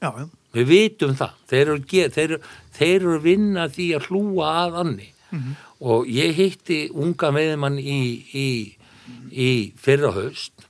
Já, 0.00 0.10
já. 0.16 0.26
við 0.56 0.66
vitum 0.70 1.14
það. 1.18 1.36
Þeir 1.50 1.62
eru, 1.66 1.80
þeir, 2.16 2.34
þeir 2.76 2.96
eru 2.96 3.18
vinna 3.24 3.68
því 3.68 3.88
að 3.98 4.08
hlúa 4.10 4.50
að 4.64 4.80
anni. 4.84 5.10
Og 5.80 6.08
ég 6.10 6.34
hitti 6.34 6.80
unga 6.90 7.30
veiðmann 7.32 7.78
í, 7.78 8.00
í, 8.34 8.48
í 9.30 9.50
fyrra 9.78 10.10
haust 10.16 10.66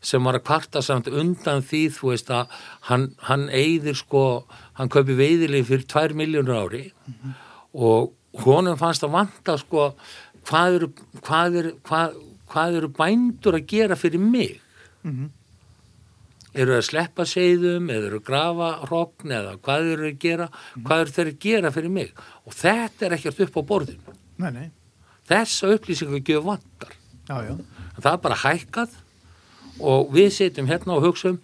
sem 0.00 0.24
var 0.24 0.38
að 0.38 0.46
kvarta 0.48 0.80
samt 0.80 1.10
undan 1.12 1.60
því 1.60 1.82
þú 1.92 2.12
veist 2.14 2.30
að 2.32 2.54
hann, 2.88 3.10
hann 3.28 3.50
eigðir 3.52 3.98
sko, 3.98 4.46
hann 4.78 4.88
kaupi 4.88 5.12
veiðilegi 5.18 5.66
fyrir 5.68 5.84
2 5.92 6.16
miljónur 6.16 6.62
ári. 6.62 6.86
Og 7.76 8.14
honum 8.46 8.78
fannst 8.80 9.04
að 9.04 9.12
vanta 9.18 9.58
sko 9.60 9.90
hvað 10.48 10.78
eru, 10.78 10.88
hvað 11.20 11.58
eru, 11.60 11.74
hvað, 11.84 12.16
hvað 12.48 12.78
eru 12.80 12.88
bændur 12.96 13.58
að 13.58 13.66
gera 13.74 13.96
fyrir 14.00 14.22
mig 14.24 14.56
eru 16.54 16.74
að 16.76 16.86
sleppa 16.88 17.26
seiðum 17.28 17.90
eða 17.92 18.08
eru 18.10 18.18
að 18.20 18.24
grafa 18.26 18.70
hrogn 18.88 19.34
eða 19.36 19.52
hvað 19.62 19.90
eru 19.94 20.08
að 20.10 20.16
gera 20.24 20.48
hvað 20.84 21.04
eru 21.04 21.14
þeir 21.18 21.30
að 21.32 21.38
gera 21.46 21.70
fyrir 21.76 21.92
mig 21.94 22.10
og 22.46 22.56
þetta 22.58 23.06
er 23.06 23.16
ekkert 23.18 23.44
upp 23.46 23.60
á 23.60 23.62
borðinu 23.70 24.16
Nei, 24.40 24.50
nei. 24.56 24.66
þessa 25.30 25.70
upplýsingu 25.76 26.22
gjöf 26.26 26.44
vantar 26.48 26.96
Já, 27.30 27.36
já. 27.46 27.54
það 28.00 28.12
er 28.16 28.22
bara 28.24 28.40
hækkað 28.42 28.96
og 29.80 30.10
við 30.16 30.32
setjum 30.34 30.66
hérna 30.68 30.96
og 30.98 31.06
hugsaum 31.06 31.38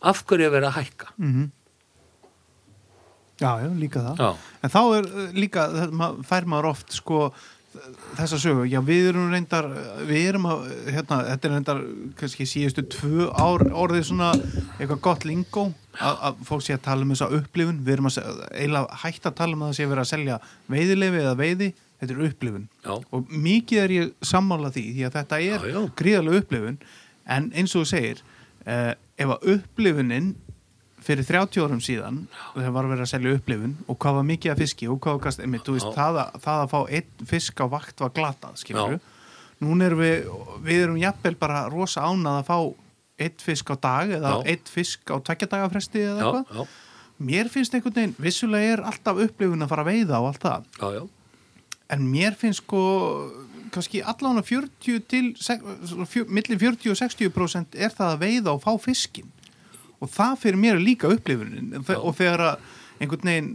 af 0.00 0.20
hverju 0.28 0.46
er 0.50 0.54
verið 0.58 0.68
að 0.72 0.78
hækka 0.82 1.14
Mhm. 1.16 1.48
Já, 3.40 3.54
já, 3.64 3.68
líka 3.72 4.00
það. 4.04 4.18
Já. 4.20 4.36
En 4.66 4.70
þá 4.74 4.80
er 4.98 5.06
uh, 5.08 5.20
líka, 5.32 5.62
fær 6.28 6.44
maður 6.44 6.66
oft 6.74 6.92
sko 6.92 7.20
þessa 8.18 8.38
sögu, 8.40 8.64
já 8.70 8.78
við 8.84 9.10
erum 9.10 9.30
reyndar 9.32 9.68
við 10.08 10.26
erum 10.30 10.48
að, 10.50 10.64
hérna, 10.90 11.18
þetta 11.28 11.48
er 11.48 11.54
reyndar 11.54 11.82
kannski 12.20 12.46
síðustu 12.48 12.84
tvö 12.94 13.28
ár 13.34 13.64
orðið 13.68 14.08
svona 14.10 14.30
eitthvað 14.78 15.02
gott 15.04 15.26
lingó 15.28 15.66
að, 15.98 16.18
að 16.28 16.42
fólk 16.48 16.64
sé 16.66 16.76
að 16.76 16.82
tala 16.86 17.06
um 17.06 17.14
þessa 17.14 17.30
upplifun. 17.38 17.78
Við 17.86 17.96
erum 17.96 18.10
að 18.10 18.18
eiginlega 18.50 19.00
hægt 19.04 19.30
að 19.30 19.38
tala 19.40 19.56
um 19.56 19.64
að 19.64 19.72
það 19.72 19.78
sé 19.78 19.88
verið 19.90 20.04
að 20.04 20.10
selja 20.12 20.40
veiðilefi 20.74 21.22
eða 21.22 21.38
veiði. 21.40 21.70
Þetta 22.00 22.14
er 22.16 22.20
upplifun. 22.30 22.68
Já. 22.80 22.92
og 23.12 23.32
mikið 23.44 23.82
er 23.82 23.92
ég 23.92 24.12
sammála 24.24 24.70
því 24.72 24.84
því 24.96 25.02
að 25.04 25.16
þetta 25.18 25.40
er 25.44 25.66
gríðarlega 26.00 26.44
upplifun. 26.44 26.78
En 27.30 27.50
eins 27.52 27.74
og 27.76 27.84
þú 27.84 27.90
segir 27.90 28.22
uh, 28.64 28.94
ef 29.20 29.34
að 29.36 29.50
upplifunin 29.54 30.30
fyrir 31.10 31.26
30 31.28 31.64
árum 31.66 31.80
síðan 31.84 32.20
þegar 32.54 32.74
var 32.78 32.88
verið 32.94 33.04
að 33.06 33.12
selja 33.12 33.36
upplifun 33.38 33.76
og 33.90 33.98
hvað 34.00 34.18
var 34.20 34.28
mikið 34.30 34.52
að 34.54 34.62
fiski 34.64 34.88
og 34.90 35.00
hvað 35.02 35.16
var 35.18 35.24
gast, 35.28 35.42
einmitt, 35.44 35.68
veist, 35.74 35.88
það 35.98 36.20
að, 36.24 36.36
það 36.46 36.60
að 36.64 36.70
fá 36.74 36.80
einn 36.98 37.26
fisk 37.34 37.60
á 37.60 37.66
vakt 37.76 38.04
var 38.06 38.12
glatað, 38.16 38.60
núna 39.60 39.84
erum 39.90 40.00
við, 40.00 40.30
við 40.64 40.84
erum 40.86 41.00
jafnvel 41.02 41.34
bara 41.42 41.64
rosa 41.68 42.06
ánað 42.08 42.38
að 42.40 42.46
fá 42.48 42.58
einn 43.20 43.34
fisk 43.44 43.68
á 43.68 43.76
dag 43.84 44.12
eða 44.16 44.30
einn 44.48 44.70
fisk 44.72 45.10
á 45.12 45.16
tveggjadagafresti 45.20 46.00
eða 46.06 46.20
eitthvað. 46.30 46.54
mér 47.20 47.50
finnst 47.52 47.74
einhvern 47.76 47.92
veginn, 47.98 48.14
vissulega 48.24 48.72
er 48.78 48.80
alltaf 48.88 49.18
upplifun 49.26 49.60
að 49.66 49.68
fara 49.74 49.82
að 49.84 49.90
veiða 49.92 50.20
og 50.22 50.28
allt 50.30 50.46
það. 50.46 50.70
Já, 50.80 50.88
já, 50.96 51.02
en 51.92 52.06
mér 52.14 52.38
finnst 52.40 52.62
sko 52.64 52.80
kannski 53.74 54.00
allan 54.02 54.40
að 54.40 54.48
40 54.54 55.02
til 55.10 55.26
sek- 55.38 55.66
fjö- 56.08 56.24
milli 56.32 56.56
40 56.58 56.90
og 56.94 56.96
60% 57.02 57.76
er 57.76 57.92
það 57.94 58.14
að 58.14 58.22
veiða 58.24 58.54
og 58.56 58.62
fá 58.64 58.72
fiskin 58.80 59.28
og 60.00 60.10
það 60.10 60.36
fyrir 60.44 60.60
mér 60.62 60.78
er 60.78 60.84
líka 60.84 61.10
upplifunin 61.12 61.82
þe- 61.86 61.98
og 62.00 62.14
þegar 62.18 62.44
að 62.46 62.68
einhvern 63.00 63.30
veginn 63.30 63.50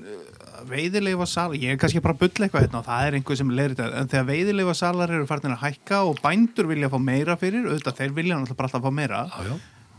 veiðileifa 0.65 1.25
salar, 1.27 1.55
ég 1.59 1.73
er 1.75 1.77
kannski 1.81 2.01
bara 2.01 2.15
að 2.15 2.21
bulla 2.23 2.47
eitthvað 2.47 2.63
hérna 2.65 2.79
og 2.79 2.85
það 2.87 3.07
er 3.09 3.17
einhver 3.19 3.37
sem 3.37 3.49
leirir 3.53 3.75
þetta 3.75 3.99
en 4.01 4.07
þegar 4.09 4.27
veiðileifa 4.29 4.75
salar 4.79 5.11
eru 5.13 5.27
farin 5.29 5.53
að 5.53 5.63
hækka 5.65 5.99
og 6.09 6.21
bændur 6.23 6.69
vilja 6.71 6.89
fá 6.89 6.97
meira 7.03 7.35
fyrir, 7.37 7.67
auðvitað 7.69 7.97
þeir 7.99 8.13
vilja 8.17 8.37
náttúrulega 8.39 8.57
bara 8.61 8.69
alltaf 8.71 8.85
fá 8.87 8.93
meira 8.95 9.19
já, 9.29 9.49
já. 9.49 9.55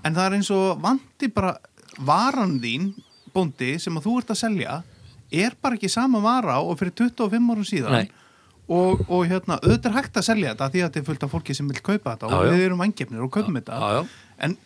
en 0.09 0.17
það 0.17 0.27
er 0.31 0.37
eins 0.41 0.51
og 0.57 0.81
vanti 0.83 1.29
bara 1.37 1.53
varan 2.09 2.57
þín, 2.63 2.89
bóndi, 3.37 3.75
sem 3.83 3.97
að 4.01 4.07
þú 4.09 4.17
ert 4.23 4.33
að 4.35 4.41
selja 4.43 4.79
er 5.45 5.57
bara 5.63 5.77
ekki 5.79 5.91
sama 5.93 6.21
vara 6.25 6.59
og 6.63 6.79
fyrir 6.81 6.95
25 7.05 7.53
árum 7.53 7.67
síðan 7.69 7.97
Nei. 8.01 8.09
og, 8.67 9.05
og 9.13 9.27
hérna, 9.31 9.61
auðvitað 9.63 9.91
er 9.93 9.97
hægt 10.01 10.19
að 10.23 10.27
selja 10.33 10.55
þetta 10.55 10.71
því 10.73 10.83
að 10.83 10.89
þetta 10.89 11.03
er 11.03 11.09
fullt 11.11 11.27
af 11.29 11.35
fólki 11.37 11.55
sem 11.59 11.69
vil 11.71 11.83
kaupa 11.85 12.17
þetta 12.17 12.31
Já, 12.33 12.37
og 12.41 12.47
já. 12.47 12.53
við 12.57 12.65
erum 12.71 12.83
vangefnir 12.83 13.23
og 13.29 13.33
kaupum 13.37 13.61
þetta 13.61 13.79
já, 13.79 14.01
já. 14.01 14.07
En, 14.47 14.57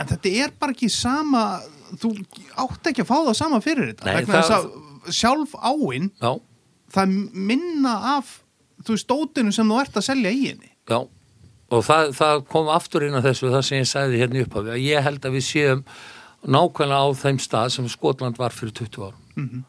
en 0.00 0.10
þetta 0.10 0.32
er 0.44 0.52
bara 0.60 0.72
ekki 0.76 0.88
sama 0.92 1.44
þú 2.00 2.12
átt 2.64 2.90
ekki 2.92 3.04
að 3.04 3.10
fá 3.10 3.16
það 3.28 3.36
sama 3.40 3.60
fyrir 3.64 3.90
þetta 3.92 4.04
Nei, 4.10 4.24
það- 4.28 4.52
að 4.56 5.14
sjálf 5.16 5.54
áin 5.60 6.10
já, 6.20 6.32
það 6.94 7.14
minna 7.50 7.94
af 8.16 8.36
þú 8.84 8.94
veist, 8.96 9.08
dótinu 9.10 9.52
sem 9.52 9.68
þú 9.68 9.80
ert 9.82 9.96
að 10.00 10.06
selja 10.06 10.30
í 10.32 10.44
henni. 10.50 10.70
Já 10.88 11.00
og 11.70 11.84
það, 11.86 12.08
það 12.18 12.40
kom 12.50 12.68
aftur 12.74 13.04
inn 13.06 13.14
á 13.14 13.22
þessu 13.22 13.50
það 13.52 13.60
sem 13.66 13.78
ég 13.78 13.86
sagði 13.90 14.18
hérna 14.24 14.40
upp 14.42 14.54
að 14.58 14.70
ég 14.82 15.04
held 15.06 15.20
að 15.28 15.36
við 15.36 15.44
séum 15.46 15.82
nákvæmlega 16.50 17.04
á 17.04 17.08
þeim 17.20 17.38
stað 17.44 17.68
sem 17.76 17.86
Skotland 17.92 18.40
var 18.40 18.50
fyrir 18.56 18.72
20 18.74 19.04
árum. 19.06 19.60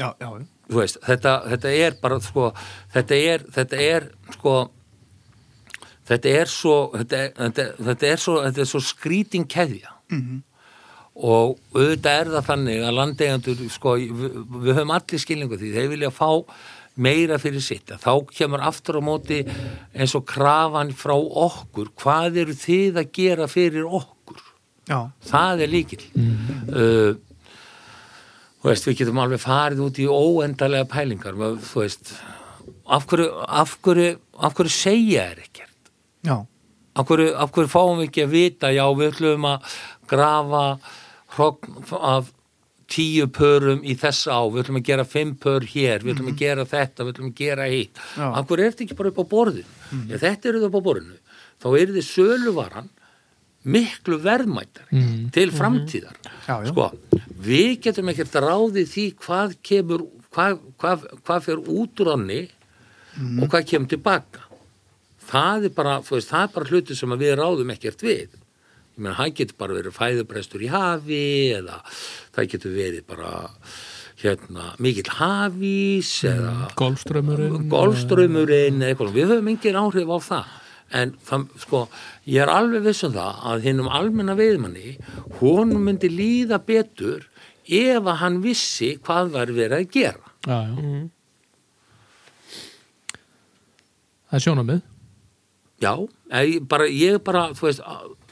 Já, 0.00 0.08
já, 0.22 0.28
já. 0.38 0.46
þú 0.70 0.78
veist, 0.78 0.96
þetta, 1.04 1.32
þetta 1.52 1.72
er 1.84 1.98
bara 2.00 2.18
sko, 2.24 2.46
þetta 2.94 3.18
er, 3.34 3.44
þetta 3.58 3.82
er 3.90 4.06
sko 4.38 4.54
þetta 6.12 6.34
er 6.42 6.50
svo 6.52 6.76
þetta, 6.94 7.20
er- 7.26 7.34
þetta, 7.40 7.66
þetta 7.90 8.10
er 8.14 8.22
svo, 8.26 8.36
þetta 8.46 8.64
er 8.66 8.70
svo 8.72 8.82
skríting 8.92 9.48
keðja. 9.50 9.90
Og 11.12 11.58
auðvitað 11.76 12.20
er 12.22 12.30
það 12.32 12.46
þannig 12.46 12.84
að 12.88 12.94
landeigandur 12.96 13.58
sko, 13.74 13.96
við, 14.00 14.38
við 14.64 14.70
höfum 14.78 14.94
allir 14.96 15.20
skilningu 15.20 15.58
því, 15.60 15.72
þeir 15.74 15.90
vilja 15.92 16.10
fá 16.14 16.30
meira 17.02 17.36
fyrir 17.40 17.62
sitt, 17.64 17.88
þá 18.00 18.12
kemur 18.36 18.60
aftur 18.64 18.98
á 19.00 19.02
móti 19.04 19.38
eins 19.96 20.12
og 20.16 20.24
krafan 20.28 20.90
frá 20.96 21.14
okkur, 21.16 21.88
hvað 22.00 22.36
eru 22.42 22.56
þið 22.56 22.98
að 23.00 23.12
gera 23.16 23.46
fyrir 23.48 23.86
okkur? 23.88 24.40
Já. 24.88 24.98
það 25.28 25.60
er 25.62 25.70
líkil 25.70 26.00
uh, 26.10 27.12
þú 28.60 28.66
veist, 28.66 28.88
við 28.88 28.96
getum 28.98 29.20
alveg 29.22 29.40
farið 29.44 29.84
út 29.84 30.00
í 30.02 30.08
óendalega 30.10 30.88
pælingar. 30.90 31.36
Þú 31.38 31.80
veist 31.84 32.10
af 32.92 33.06
hverju, 33.10 33.28
af 33.46 33.76
hverju, 33.84 34.16
af 34.42 34.56
hverju 34.58 34.72
segja 34.74 35.28
er 35.32 35.40
ekkert 35.44 35.51
já. 36.26 36.36
af 36.94 37.08
hverju, 37.08 37.32
af 37.34 37.54
hverju 37.54 37.72
fáum 37.72 37.98
við 38.02 38.10
ekki 38.10 38.26
að 38.26 38.36
vita? 38.36 38.70
Já, 38.74 38.84
við 38.98 39.10
ætlum 39.12 39.48
að 39.48 39.74
grafa 40.12 40.62
hrogn 41.36 41.82
af 41.98 42.30
tíu 42.92 43.26
pörum 43.32 43.80
í 43.88 43.94
þessa 43.96 44.36
á, 44.36 44.42
við 44.52 44.66
ætlum 44.66 44.80
að 44.82 44.88
gera 44.90 45.08
fimm 45.08 45.36
pör 45.40 45.64
hér, 45.64 46.04
við 46.04 46.16
ætlum 46.16 46.32
að 46.34 46.40
gera 46.42 46.68
þetta. 46.68 47.06
Við 47.06 47.14
ætlum 47.14 47.30
að 47.30 47.38
gera 47.40 47.68
hitt, 47.72 48.00
af 48.20 48.48
hverju 48.48 48.66
er 48.66 48.74
þetta 48.74 48.84
ekki 48.86 48.98
bara 48.98 49.12
upp 49.12 49.22
á 49.22 49.26
borðinu, 49.32 49.76
ef 50.12 50.24
þetta 50.26 50.50
eru 50.50 50.66
upp 50.68 50.76
á 50.76 50.86
borðinu 50.88 51.20
þá 51.62 51.68
er 51.78 51.94
þið 51.94 52.06
söluvaran 52.08 52.90
miklu 53.62 54.18
verðmættari 54.22 55.02
til 55.34 55.50
framtíðar. 55.54 56.16
Já, 56.48 56.56
já. 56.64 56.70
sko, 56.72 56.88
við 57.46 57.76
getum 57.84 58.10
ekkert 58.10 58.40
ráðið 58.42 58.88
því 58.90 59.04
hvað 59.22 59.54
kemur 59.62 60.06
hvað, 60.32 60.58
hvað, 60.82 61.06
hvað 61.22 61.44
fer 61.46 61.62
út 61.62 62.02
úr 62.02 62.12
ánni 62.16 62.40
og 63.38 63.46
hvað 63.46 63.68
kemur 63.70 63.92
tilbaka 63.92 64.48
það 65.32 65.68
er 65.68 65.74
bara, 65.76 65.98
þú 66.04 66.18
veist, 66.18 66.30
það 66.32 66.46
er 66.46 66.54
bara 66.56 66.70
hluti 66.72 66.96
sem 66.98 67.16
við 67.22 67.34
ráðum 67.40 67.72
ekkert 67.74 68.04
við. 68.04 68.38
Ég 68.92 69.00
meina, 69.00 69.16
það 69.16 69.36
getur 69.38 69.58
bara 69.62 69.76
verið 69.78 69.96
fæðubrestur 69.96 70.64
í 70.66 70.68
hafi 70.72 71.22
eða 71.56 71.78
það 72.36 72.48
getur 72.52 72.74
verið 72.76 73.06
bara 73.08 73.30
hérna, 74.22 74.66
mikill 74.82 75.08
hafís 75.16 76.10
eða 76.28 76.68
Golfströmmurinn 76.78 77.70
golfströmmurinn 77.72 78.82
eða 78.82 78.92
eitthvað, 78.92 79.14
við 79.16 79.32
höfum 79.32 79.48
engin 79.54 79.80
áhrif 79.80 80.12
á 80.12 80.18
það. 80.28 80.52
En 80.92 81.14
það, 81.24 81.46
sko, 81.62 81.80
ég 82.28 82.44
er 82.44 82.52
alveg 82.52 82.84
viss 82.84 83.00
um 83.08 83.14
það 83.16 83.40
að 83.48 83.64
hinnum 83.64 83.88
almenna 83.88 84.36
veiðmanni 84.36 84.98
honum 85.40 85.88
myndi 85.88 86.12
líða 86.12 86.60
betur 86.60 87.24
ef 87.64 88.04
að 88.04 88.20
hann 88.20 88.40
vissi 88.44 88.92
hvað 89.00 89.32
var 89.38 89.56
verið 89.56 89.78
að 89.78 89.90
gera. 89.96 90.32
Já, 90.44 90.58
já. 90.68 91.02
Það 94.28 94.36
er 94.36 94.44
sjónamið 94.44 94.88
já, 95.82 95.92
ég 96.46 96.62
bara, 96.70 96.86
ég 96.88 97.18
bara 97.26 97.48
þú 97.58 97.66
veist, 97.68 97.82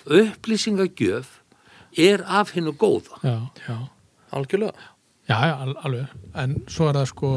upplýsingagjöf 0.07 1.37
er 1.99 2.23
af 2.27 2.53
hinnu 2.55 2.73
góða 2.79 3.19
Já, 3.27 3.37
já 3.69 3.77
algjörlega 4.33 4.73
Já, 5.31 5.37
já, 5.47 5.55
al 5.63 5.77
alveg. 5.87 6.07
En 6.35 6.57
svo 6.67 6.89
er 6.91 6.97
það 6.99 7.05
sko, 7.07 7.29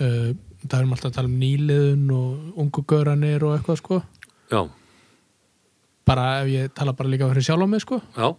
uh, 0.00 0.30
það 0.66 0.78
erum 0.80 0.94
alltaf 0.96 1.12
að 1.12 1.18
tala 1.20 1.28
um 1.30 1.36
nýliðun 1.38 2.08
og 2.16 2.56
ungu 2.64 2.82
göranir 2.90 3.44
og 3.46 3.52
eitthvað 3.54 3.78
sko. 3.78 3.98
já, 4.50 4.64
Bara 6.06 6.24
ef 6.40 6.48
ég 6.50 6.72
tala 6.74 6.92
bara 6.98 7.08
líka 7.12 7.28
fyrir 7.30 7.46
sjálf 7.46 7.62
á 7.62 7.68
mig 7.70 7.84
sko. 7.84 8.00
já, 8.16 8.32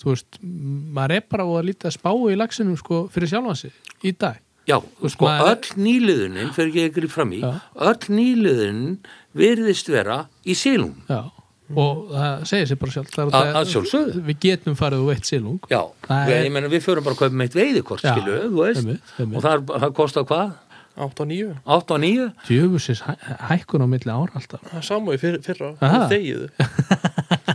Þú 0.00 0.08
veist, 0.10 0.38
maður 0.42 1.16
er 1.18 1.26
bara 1.30 1.44
að 1.44 1.68
lítið 1.68 1.90
að 1.90 1.96
spá 1.98 2.10
í 2.32 2.36
lagsinum 2.40 2.78
sko 2.80 3.02
fyrir 3.12 3.28
sjálf 3.28 3.52
á 3.52 3.54
sig 3.60 3.72
í 4.02 4.12
dag. 4.16 4.40
Já 4.68 4.78
sko, 5.08 5.26
maður- 5.28 5.50
öll 5.52 5.84
nýliðunin 5.84 6.52
fyrir 6.56 6.72
ekki 6.72 6.84
ekki 6.90 7.10
fram 7.12 7.32
í, 7.36 7.40
Já. 7.44 7.52
öll 7.76 8.08
nýliðunin 8.18 8.98
virðist 9.36 9.88
vera 9.92 10.26
í 10.46 10.54
sílum 10.56 10.94
Já. 11.08 11.22
Og 11.74 12.10
það 12.12 12.42
segir 12.44 12.66
sér 12.68 12.76
bara 12.78 12.92
sjálf. 12.92 13.08
Það 13.14 13.22
er 13.24 13.36
Að- 13.38 13.54
að 13.56 13.68
sjálfsögðu. 13.72 14.20
Við 14.26 14.36
getum 14.44 14.74
farið 14.76 15.00
og 15.00 15.06
veitt 15.08 15.24
sílung. 15.24 15.60
Já, 15.72 15.80
Það 16.04 16.26
við, 16.28 16.34
er- 16.36 16.44
ég 16.44 16.52
meina 16.52 16.68
við 16.68 16.82
förum 16.84 17.04
bara 17.06 17.14
að 17.14 17.18
kaupa 17.22 17.38
meitt 17.40 17.54
veiðikort, 17.56 18.02
Já, 18.04 18.12
skilu, 18.12 18.34
þú 18.52 18.58
veist, 18.60 18.82
einmitt, 18.84 19.00
einmitt. 19.18 19.36
og 19.36 19.42
það, 19.42 19.64
það 19.80 19.94
kostar 19.96 20.24
hvað? 20.28 20.52
8 20.94 21.20
og 21.24 21.26
9 21.26 21.56
8 21.66 21.90
og 21.96 22.00
9? 22.04 22.32
Djöfusins 22.46 23.00
hæ 23.02 23.16
hækkun 23.48 23.82
á 23.82 23.86
milli 23.88 24.12
ára 24.12 24.30
alltaf. 24.36 24.60
það 24.60 24.76
er 24.78 24.84
saman 24.86 25.14
í 25.16 25.18
fyrra, 25.18 25.72
þegiðu 26.12 26.50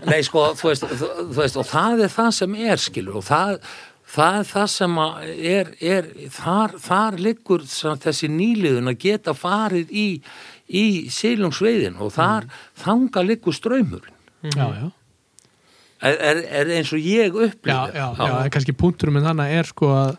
Nei, 0.09 0.21
sko, 0.25 0.43
þú 0.57 0.69
veist, 0.71 0.83
þú, 0.89 1.07
þú 1.29 1.37
veist, 1.39 1.57
og 1.61 1.65
það 1.69 2.03
er 2.03 2.11
það 2.13 2.31
sem 2.33 2.55
er, 2.55 2.77
skilu, 2.81 3.15
og 3.15 3.23
það, 3.29 3.59
það 4.09 4.37
er 4.41 4.47
það 4.49 4.67
sem 4.73 4.95
er, 4.99 5.73
er 5.81 6.07
þar, 6.33 6.75
þar 6.81 7.17
liggur 7.21 7.65
þessi 7.69 8.29
nýliðun 8.33 8.89
að 8.93 8.97
geta 9.03 9.35
farið 9.37 9.91
í, 9.93 10.07
í 10.69 10.85
sílungsveiðin 11.13 11.99
og 12.01 12.13
þar 12.15 12.47
Mm. 12.49 12.55
þanga 12.83 13.23
liggur 13.27 13.53
ströymurinn. 13.53 14.15
Já, 14.55 14.65
já. 14.79 14.87
Er, 16.01 16.15
er, 16.23 16.37
er 16.61 16.69
eins 16.77 16.93
og 16.95 16.99
ég 17.03 17.27
Já, 17.27 17.35
upplýði. 17.35 17.93
já, 17.97 18.05
já, 18.15 18.27
en 18.45 18.51
kannski 18.55 18.71
punkturum 18.79 19.17
en 19.19 19.25
þannig 19.27 19.55
er 19.59 19.67
sko 19.67 19.89
að 19.91 20.13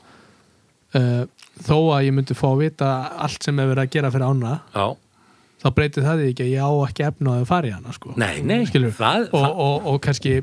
uh, 1.01 1.23
þó 1.65 1.77
að 1.97 2.05
ég 2.05 2.13
myndi 2.19 2.37
fá 2.37 2.51
að 2.51 2.59
vita 2.67 2.91
allt 3.25 3.47
sem 3.47 3.57
verið 3.57 3.81
að 3.87 3.95
gera 3.95 4.11
fyrir 4.13 4.27
ána 4.29 4.53
já. 4.75 4.85
þá 5.65 5.69
breytir 5.79 6.05
það 6.05 6.25
ekki 6.29 6.45
að 6.45 6.53
ég 6.53 6.61
á 6.69 6.71
ekki 6.91 7.07
efna 7.09 7.39
að 7.41 7.47
fara 7.49 7.71
í 7.71 7.73
hana 7.73 7.95
sko. 7.97 8.13
Nei, 8.21 8.43
nei, 8.45 8.61
það- 8.69 9.31
og, 9.33 9.41
það- 9.41 9.57
og, 9.65 9.89
og 9.95 10.01
kannski 10.05 10.35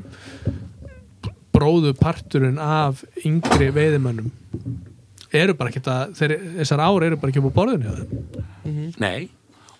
bróðu 1.54 1.94
parturinn 1.98 2.58
af 2.62 3.02
yngri 3.26 3.70
veiðimönnum 3.74 4.30
eru 5.34 5.54
bara 5.58 5.70
ekki 5.72 5.82
að 5.84 6.14
þeir, 6.16 6.34
þessar 6.60 6.80
ár 6.86 7.04
eru 7.08 7.16
bara 7.20 7.32
ekki 7.32 7.42
upp 7.42 7.50
á 7.52 7.58
borðinu 7.58 7.84
hjá 7.84 7.94
þeim. 7.98 8.94
Nei, 9.02 9.28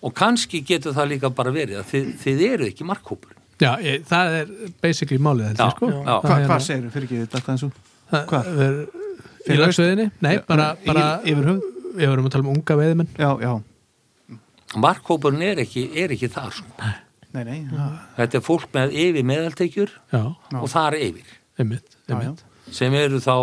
og 0.05 0.13
kannski 0.17 0.61
getur 0.65 0.93
það 0.97 1.09
líka 1.15 1.31
bara 1.33 1.51
verið 1.55 1.79
að 1.81 1.87
þið, 1.93 2.09
þið 2.23 2.43
eru 2.53 2.67
ekki 2.69 2.85
markhópur. 2.89 3.33
Já, 3.59 3.73
ég, 3.83 4.03
það 4.07 4.35
er 4.41 4.51
basically 4.81 5.17
málið 5.19 5.49
ég 5.49 5.57
sko 5.73 5.89
já. 5.89 5.97
Það 5.99 6.05
Hva, 6.05 6.19
er 6.19 6.21
hvað 6.29 6.45
hérna- 6.45 6.59
segir 6.67 6.93
fyrir 6.93 7.07
ekki 7.09 7.23
þetta 7.33 7.51
eins 7.55 7.63
og 7.67 7.73
það 8.13 8.25
hvað? 8.33 8.51
er- 8.67 8.79
Í 9.39 9.41
Fyrir 9.49 9.59
lagsveiðinni? 9.63 10.05
Nei, 10.21 10.33
Já, 10.35 10.41
bara, 10.47 10.65
í- 10.75 10.85
bara 10.87 11.03
yfir 11.23 11.45
höfuð? 11.47 11.67
Við 11.99 12.09
vorum 12.11 12.25
að 12.27 12.31
tala 12.35 12.43
um 12.43 12.49
unga 12.53 12.75
veiðimenn 12.79 13.07
já, 13.17 13.29
já, 13.41 13.51
Markhópurinn 14.77 15.41
er 15.47 15.61
ekki, 15.63 15.83
er 15.97 16.11
ekki 16.13 16.29
þar, 16.29 16.51
sko. 16.53 16.89
nei, 17.33 17.43
nei 17.47 17.59
já, 17.65 17.87
Þetta 18.19 18.37
er 18.39 18.43
fólk 18.45 18.67
með 18.75 18.93
yfir 19.03 19.25
meðaltekjur 19.25 19.89
Já, 20.13 20.21
Já. 20.53 20.59
og 20.61 20.67
þar 20.69 20.97
yfir, 20.99 21.31
einmitt, 21.59 21.97
já, 22.07 22.13
já. 22.15 22.19
einmitt. 22.21 22.45
sem 22.71 22.93
eru 22.99 23.19
þá 23.23 23.35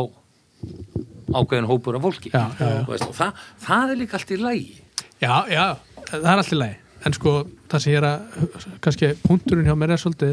ákveðin 1.36 1.66
hópur 1.68 1.96
af 1.98 2.04
fólki. 2.06 2.30
Já, 2.32 2.44
já, 2.60 2.66
já. 2.78 2.82
Og 3.06 3.14
það, 3.16 3.46
það 3.66 3.92
er 3.94 4.00
líka 4.02 4.18
allt 4.20 4.30
í 4.30 4.40
lægi. 4.40 4.76
Já, 5.20 5.34
já, 5.50 5.64
það 6.10 6.28
er 6.32 6.42
allt 6.42 6.52
í 6.54 6.60
lagi 6.60 6.76
en 7.06 7.14
sko, 7.14 7.32
það 7.70 7.82
sem 7.84 7.92
ég 7.92 7.98
er 8.00 8.06
að 8.08 8.54
kannski 8.82 9.08
punkturinn 9.22 9.66
hjá 9.68 9.74
mér 9.78 9.92
er 9.94 10.00
svolítið 10.00 10.32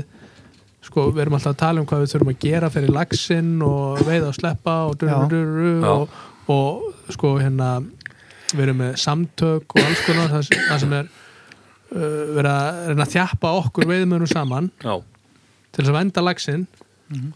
sko, 0.83 1.03
við 1.13 1.21
erum 1.25 1.35
alltaf 1.37 1.53
að 1.53 1.59
tala 1.61 1.81
um 1.83 1.87
hvað 1.89 2.01
við 2.03 2.13
þurfum 2.13 2.31
að 2.33 2.39
gera 2.43 2.69
fyrir 2.73 2.93
laxinn 2.95 3.51
og 3.67 3.99
veiða 4.07 4.29
og 4.31 4.37
sleppa 4.37 4.73
og, 4.89 4.95
Já. 5.03 5.13
durururu, 5.29 5.73
Já. 5.83 5.91
og, 5.93 6.15
og 6.55 7.13
sko 7.13 7.33
hérna 7.39 7.69
við 8.53 8.63
erum 8.65 8.81
með 8.81 8.97
samtök 9.03 9.75
og 9.77 9.83
alls 9.83 10.01
konar 10.07 10.33
það, 10.33 10.47
sem- 10.49 10.65
það 10.71 10.81
sem 10.85 10.95
er 10.97 11.11
uh, 11.11 12.01
verið 12.39 12.51
að 12.55 12.81
reyna 12.89 13.05
að 13.07 13.13
þjappa 13.15 13.53
okkur 13.61 13.89
veiðmönum 13.93 14.31
saman 14.33 14.71
Já, 14.81 14.95
til 15.69 15.83
þess 15.83 15.93
að 15.93 15.99
venda 15.99 16.25
laxinn 16.25 16.65
hjálpið 17.13 17.31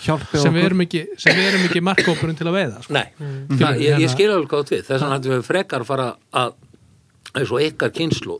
sem 0.00 0.16
við 0.22 0.40
okkur 0.40 0.64
erum 0.70 0.84
ekki, 0.86 1.02
sem 1.20 1.36
við 1.36 1.48
erum 1.50 1.66
ekki 1.68 1.82
markkópurinn 1.90 2.38
til 2.38 2.48
að 2.48 2.56
veiða 2.56 2.80
sko. 2.86 2.96
nei, 2.96 3.04
það, 3.18 3.60
ég, 3.60 3.84
Hérna- 3.84 4.00
ég 4.04 4.14
skil 4.14 4.30
alveg 4.30 4.48
hvað 4.54 4.72
við. 4.74 4.82
Þess 4.88 5.04
vegna 5.04 5.18
hættum 5.18 5.34
við 5.36 5.44
frekar 5.50 5.84
að 5.84 5.90
fara 5.90 6.08
að, 6.42 6.56
eins 7.34 7.52
og 7.52 7.62
ykkar 7.66 7.92
kynslu, 8.00 8.38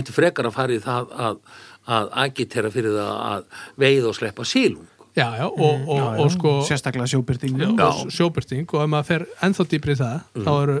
ættu 0.00 0.16
frekar 0.16 0.50
að 0.50 0.56
fara 0.58 0.76
í 0.76 0.82
það 0.82 1.14
að, 1.28 1.40
að 1.86 2.12
agitera 2.26 2.70
fyrir 2.74 2.98
það 2.98 3.16
að 3.30 3.48
veiða 3.86 4.10
og 4.12 4.18
sleppa 4.18 4.44
sílung. 4.48 4.86
Já, 5.16 5.30
já, 5.38 5.46
og, 5.48 5.86
og, 5.88 6.18
og 6.20 6.26
sko 6.34 6.50
sérstaklega 6.68 7.08
sjóbyrting 7.08 7.54
Já. 7.56 7.70
og 7.86 8.10
sjóbyrting 8.12 8.66
og 8.68 8.82
ef 8.82 8.90
maður 8.92 9.06
fer 9.08 9.22
ennþá 9.46 9.64
dýpri 9.70 9.94
í 9.94 10.00
það 10.02 10.42
þá 10.44 10.50
eru 10.58 10.74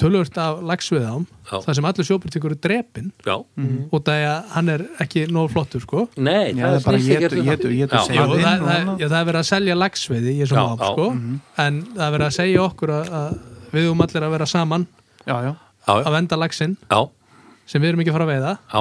tölvört 0.00 0.38
af 0.40 0.60
lagsviðám 0.70 1.24
Já. 1.50 1.56
þar 1.66 1.76
sem 1.78 1.88
allir 1.90 2.06
sjóbyrtingur 2.08 2.54
er 2.54 2.60
drepin 2.66 3.10
Já, 3.26 3.34
og 3.36 4.02
það 4.06 4.16
er 4.16 4.26
að 4.30 4.50
hann 4.54 4.68
er 4.74 4.84
ekki 5.04 5.24
nóg 5.34 5.50
flottur 5.52 5.84
sko. 5.84 6.04
Nei, 6.16 6.52
Já, 6.56 6.64
það 6.64 6.76
er 6.78 6.84
bara 6.86 6.98
étur- 6.98 7.38
um 7.38 7.48
það. 7.50 7.64
Já, 7.70 7.86
Já, 7.86 7.94
það, 7.94 8.10
það, 8.10 8.30
og 8.30 8.44
það, 8.44 8.92
já, 9.00 9.08
það 9.08 9.18
er 9.20 9.28
verið 9.30 9.40
að 9.42 9.48
selja 9.52 9.78
lagsviði 9.80 10.34
í 10.34 10.38
þessum 10.42 10.60
Já, 10.60 10.64
ám 10.64 10.78
já. 10.80 10.90
sko 10.92 11.08
en 11.66 11.80
það 11.96 12.04
er 12.08 12.14
verið 12.16 12.26
að 12.30 12.36
segja 12.40 12.62
okkur 12.66 12.94
að, 12.98 13.10
að 13.20 13.40
við 13.74 13.90
um 13.92 14.00
allir 14.06 14.26
að 14.28 14.34
vera 14.36 14.46
saman 14.50 14.86
já, 15.26 15.36
já, 15.46 15.52
já, 15.86 15.94
að 16.00 16.12
venda 16.16 16.36
lagsinn 16.40 16.76
já, 16.90 17.00
sem 17.70 17.82
við 17.82 17.92
erum 17.92 18.00
ekki 18.04 18.10
að 18.10 18.16
fara 18.18 18.26
að 18.28 18.32
veiða. 18.34 18.54
Já, 18.74 18.80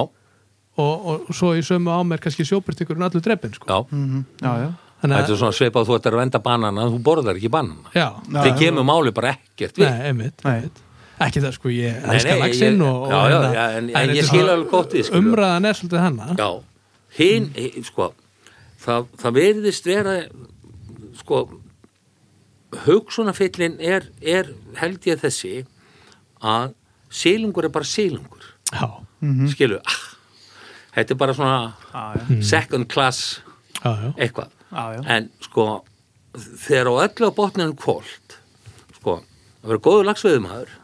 og, 0.80 1.08
og 1.12 1.34
svo 1.36 1.52
í 1.60 1.64
sömu 1.66 1.91
ám 1.91 2.14
er 2.16 2.22
kannski 2.24 2.46
sjóbyrtingurinn 2.48 3.04
allur 3.06 3.22
drepin 3.26 3.52
sko. 3.58 3.68
Já. 3.68 3.80
Mhm, 3.91 4.24
já, 4.41 4.54
já. 4.64 4.70
Þannig 5.00 5.16
Þetta 5.16 5.30
að, 5.30 5.34
er 5.34 5.40
svona 5.40 5.56
svipað 5.56 5.86
þú 5.88 5.94
ættir 5.96 6.16
að 6.16 6.20
venda 6.20 6.40
banana 6.44 6.82
en 6.84 6.91
þú 6.91 6.98
borðar 7.04 7.38
ekki 7.40 7.48
já, 7.48 7.64
Já, 7.96 8.08
Þið 8.28 8.50
já. 8.52 8.58
kemur 8.60 8.84
máli 8.84 9.14
bara 9.16 9.30
ekkert 9.38 9.78
við. 9.80 9.86
Nei, 9.88 10.08
einmitt, 10.10 10.44
Nei. 10.44 10.56
einmitt 10.58 10.82
Ekki 11.20 11.41
það, 11.44 11.54
sko, 11.58 11.70
ég 11.74 11.96
Nei, 12.06 12.16
elska 12.16 12.32
nei, 12.36 12.40
laxinn 12.40 12.82
og, 12.86 13.02
og 13.04 13.12
já, 13.12 13.18
já, 13.20 13.40
hérna, 13.40 13.54
já, 13.56 13.64
en- 13.78 13.90
en 14.00 14.14
ég 14.16 14.28
skil 14.30 14.46
alveg 14.50 14.70
gott 14.72 14.94
við, 14.96 15.04
skilur. 15.10 15.24
Umræðan 15.26 15.66
er 15.70 15.74
svolítið 15.80 16.04
hennar 16.06 16.36
Já, 16.40 16.50
hinn, 17.20 17.50
hi- 17.58 17.84
sko 17.90 18.08
það, 18.86 19.10
það 19.24 19.36
verðist 19.40 19.90
vera 19.90 20.14
sko 21.20 21.41
hugsunafyllin 22.86 23.78
er, 23.82 24.06
er 24.22 24.52
held 24.80 25.06
ég 25.10 25.20
þessi 25.24 25.54
að 26.46 26.74
sílungur 27.12 27.66
er 27.68 27.74
bara 27.74 27.88
sílungur 27.90 28.46
Já, 28.70 28.86
skilu, 29.50 29.80
ah, 29.82 30.02
þetta 30.96 31.16
er 31.16 31.20
bara 31.20 31.34
svona 31.36 31.60
já, 31.90 32.41
second 32.46 32.86
class 32.91 33.40
já, 33.82 34.14
eitthvað. 34.16 34.52
En 35.10 35.32
sko 35.41 35.66
þegar 36.36 36.91
á 36.94 36.94
öllu 37.08 37.32
á 37.34 37.34
botninu 37.34 37.74
kvólt 37.80 38.38
sko, 39.00 39.16
að 39.64 39.72
vera 39.74 39.82
góður 39.90 40.08
lagsveiðumæður 40.12 40.76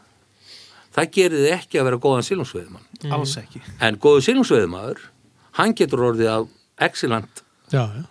það 0.96 1.10
gerir 1.16 1.42
þið 1.44 1.54
ekki 1.58 1.80
að 1.80 1.88
vera 1.90 2.02
góðan 2.06 2.26
sílungsveiðumann 2.30 3.14
alls 3.16 3.36
ekki 3.40 3.62
en 3.80 3.98
góður 4.02 4.26
sílungsveiðumæður 4.28 5.02
hann 5.60 5.74
getur 5.78 6.04
orðið 6.10 6.30
af 6.32 6.46
excellent 6.88 7.42
já, 7.72 7.82
já. 7.96 8.04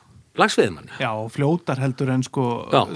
fljótar 1.32 1.80
heldur 1.80 2.10
en 2.12 2.24
sko 2.24 2.45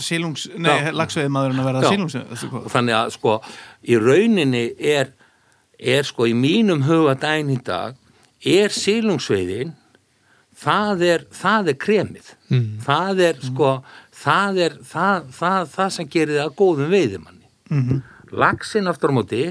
sílungs, 0.04 0.48
nei, 0.60 0.74
Já. 0.74 0.92
lagsveiðmaðurinn 0.92 1.62
að 1.62 1.70
verða 1.70 1.84
Já. 1.86 1.90
sílungs 1.94 2.18
sko. 2.42 2.64
og 2.66 2.72
þannig 2.74 2.98
að 2.98 3.12
sko 3.16 3.36
í 3.88 4.00
rauninni 4.02 4.64
er, 4.78 5.14
er 5.80 6.04
sko 6.04 6.28
í 6.28 6.34
mínum 6.36 6.84
huga 6.84 7.16
dæn 7.16 7.54
í 7.54 7.60
dag 7.64 7.96
er 8.44 8.76
sílungsveiðin 8.76 9.72
það 10.60 11.06
er, 11.08 11.26
það 11.32 11.74
er 11.74 11.80
kremið 11.86 12.36
Mm. 12.50 12.80
það 12.82 13.20
er 13.22 13.36
sko 13.46 13.68
það 14.12 14.56
er 14.66 14.76
það, 14.82 15.26
það, 15.38 15.68
það 15.70 15.90
sem 15.94 16.08
gerir 16.10 16.40
það 16.40 16.48
að 16.48 16.56
góðum 16.58 16.88
veiðimanni 16.90 17.50
mm 17.70 17.84
-hmm. 17.84 18.00
laxinn 18.42 18.90
aftur 18.90 19.14
á 19.14 19.18
móti 19.20 19.42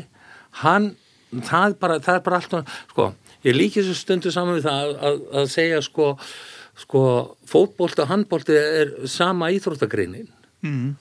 hann, 0.63 0.93
það 1.33 1.77
bara, 1.83 1.99
það 2.05 2.19
er 2.21 2.25
bara 2.27 2.41
allt 2.41 2.57
sko, 2.93 3.11
ég 3.47 3.57
líki 3.57 3.83
þessu 3.83 3.99
stundu 3.99 4.33
saman 4.35 4.59
við 4.59 4.69
það 4.69 4.95
að, 5.11 5.21
að, 5.41 5.51
segja 5.53 5.83
sko 5.85 6.15
sko, 6.79 7.03
fótbolti 7.51 8.05
og 8.05 8.11
handbolti 8.13 8.57
er 8.57 8.93
sama 9.11 9.51
íþróttagreinin. 9.55 10.29
Mm. 10.63 10.93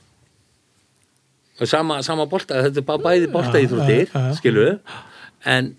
Sama, 1.65 1.99
sama 2.05 2.27
bolta, 2.29 2.61
þetta 2.67 2.81
er 2.81 2.85
bara 2.85 3.01
bæði 3.01 3.29
bolta 3.33 3.61
íþróttir, 3.61 4.09
já, 4.11 4.23
já. 4.29 4.37
skilu 4.37 4.71
en 5.45 5.75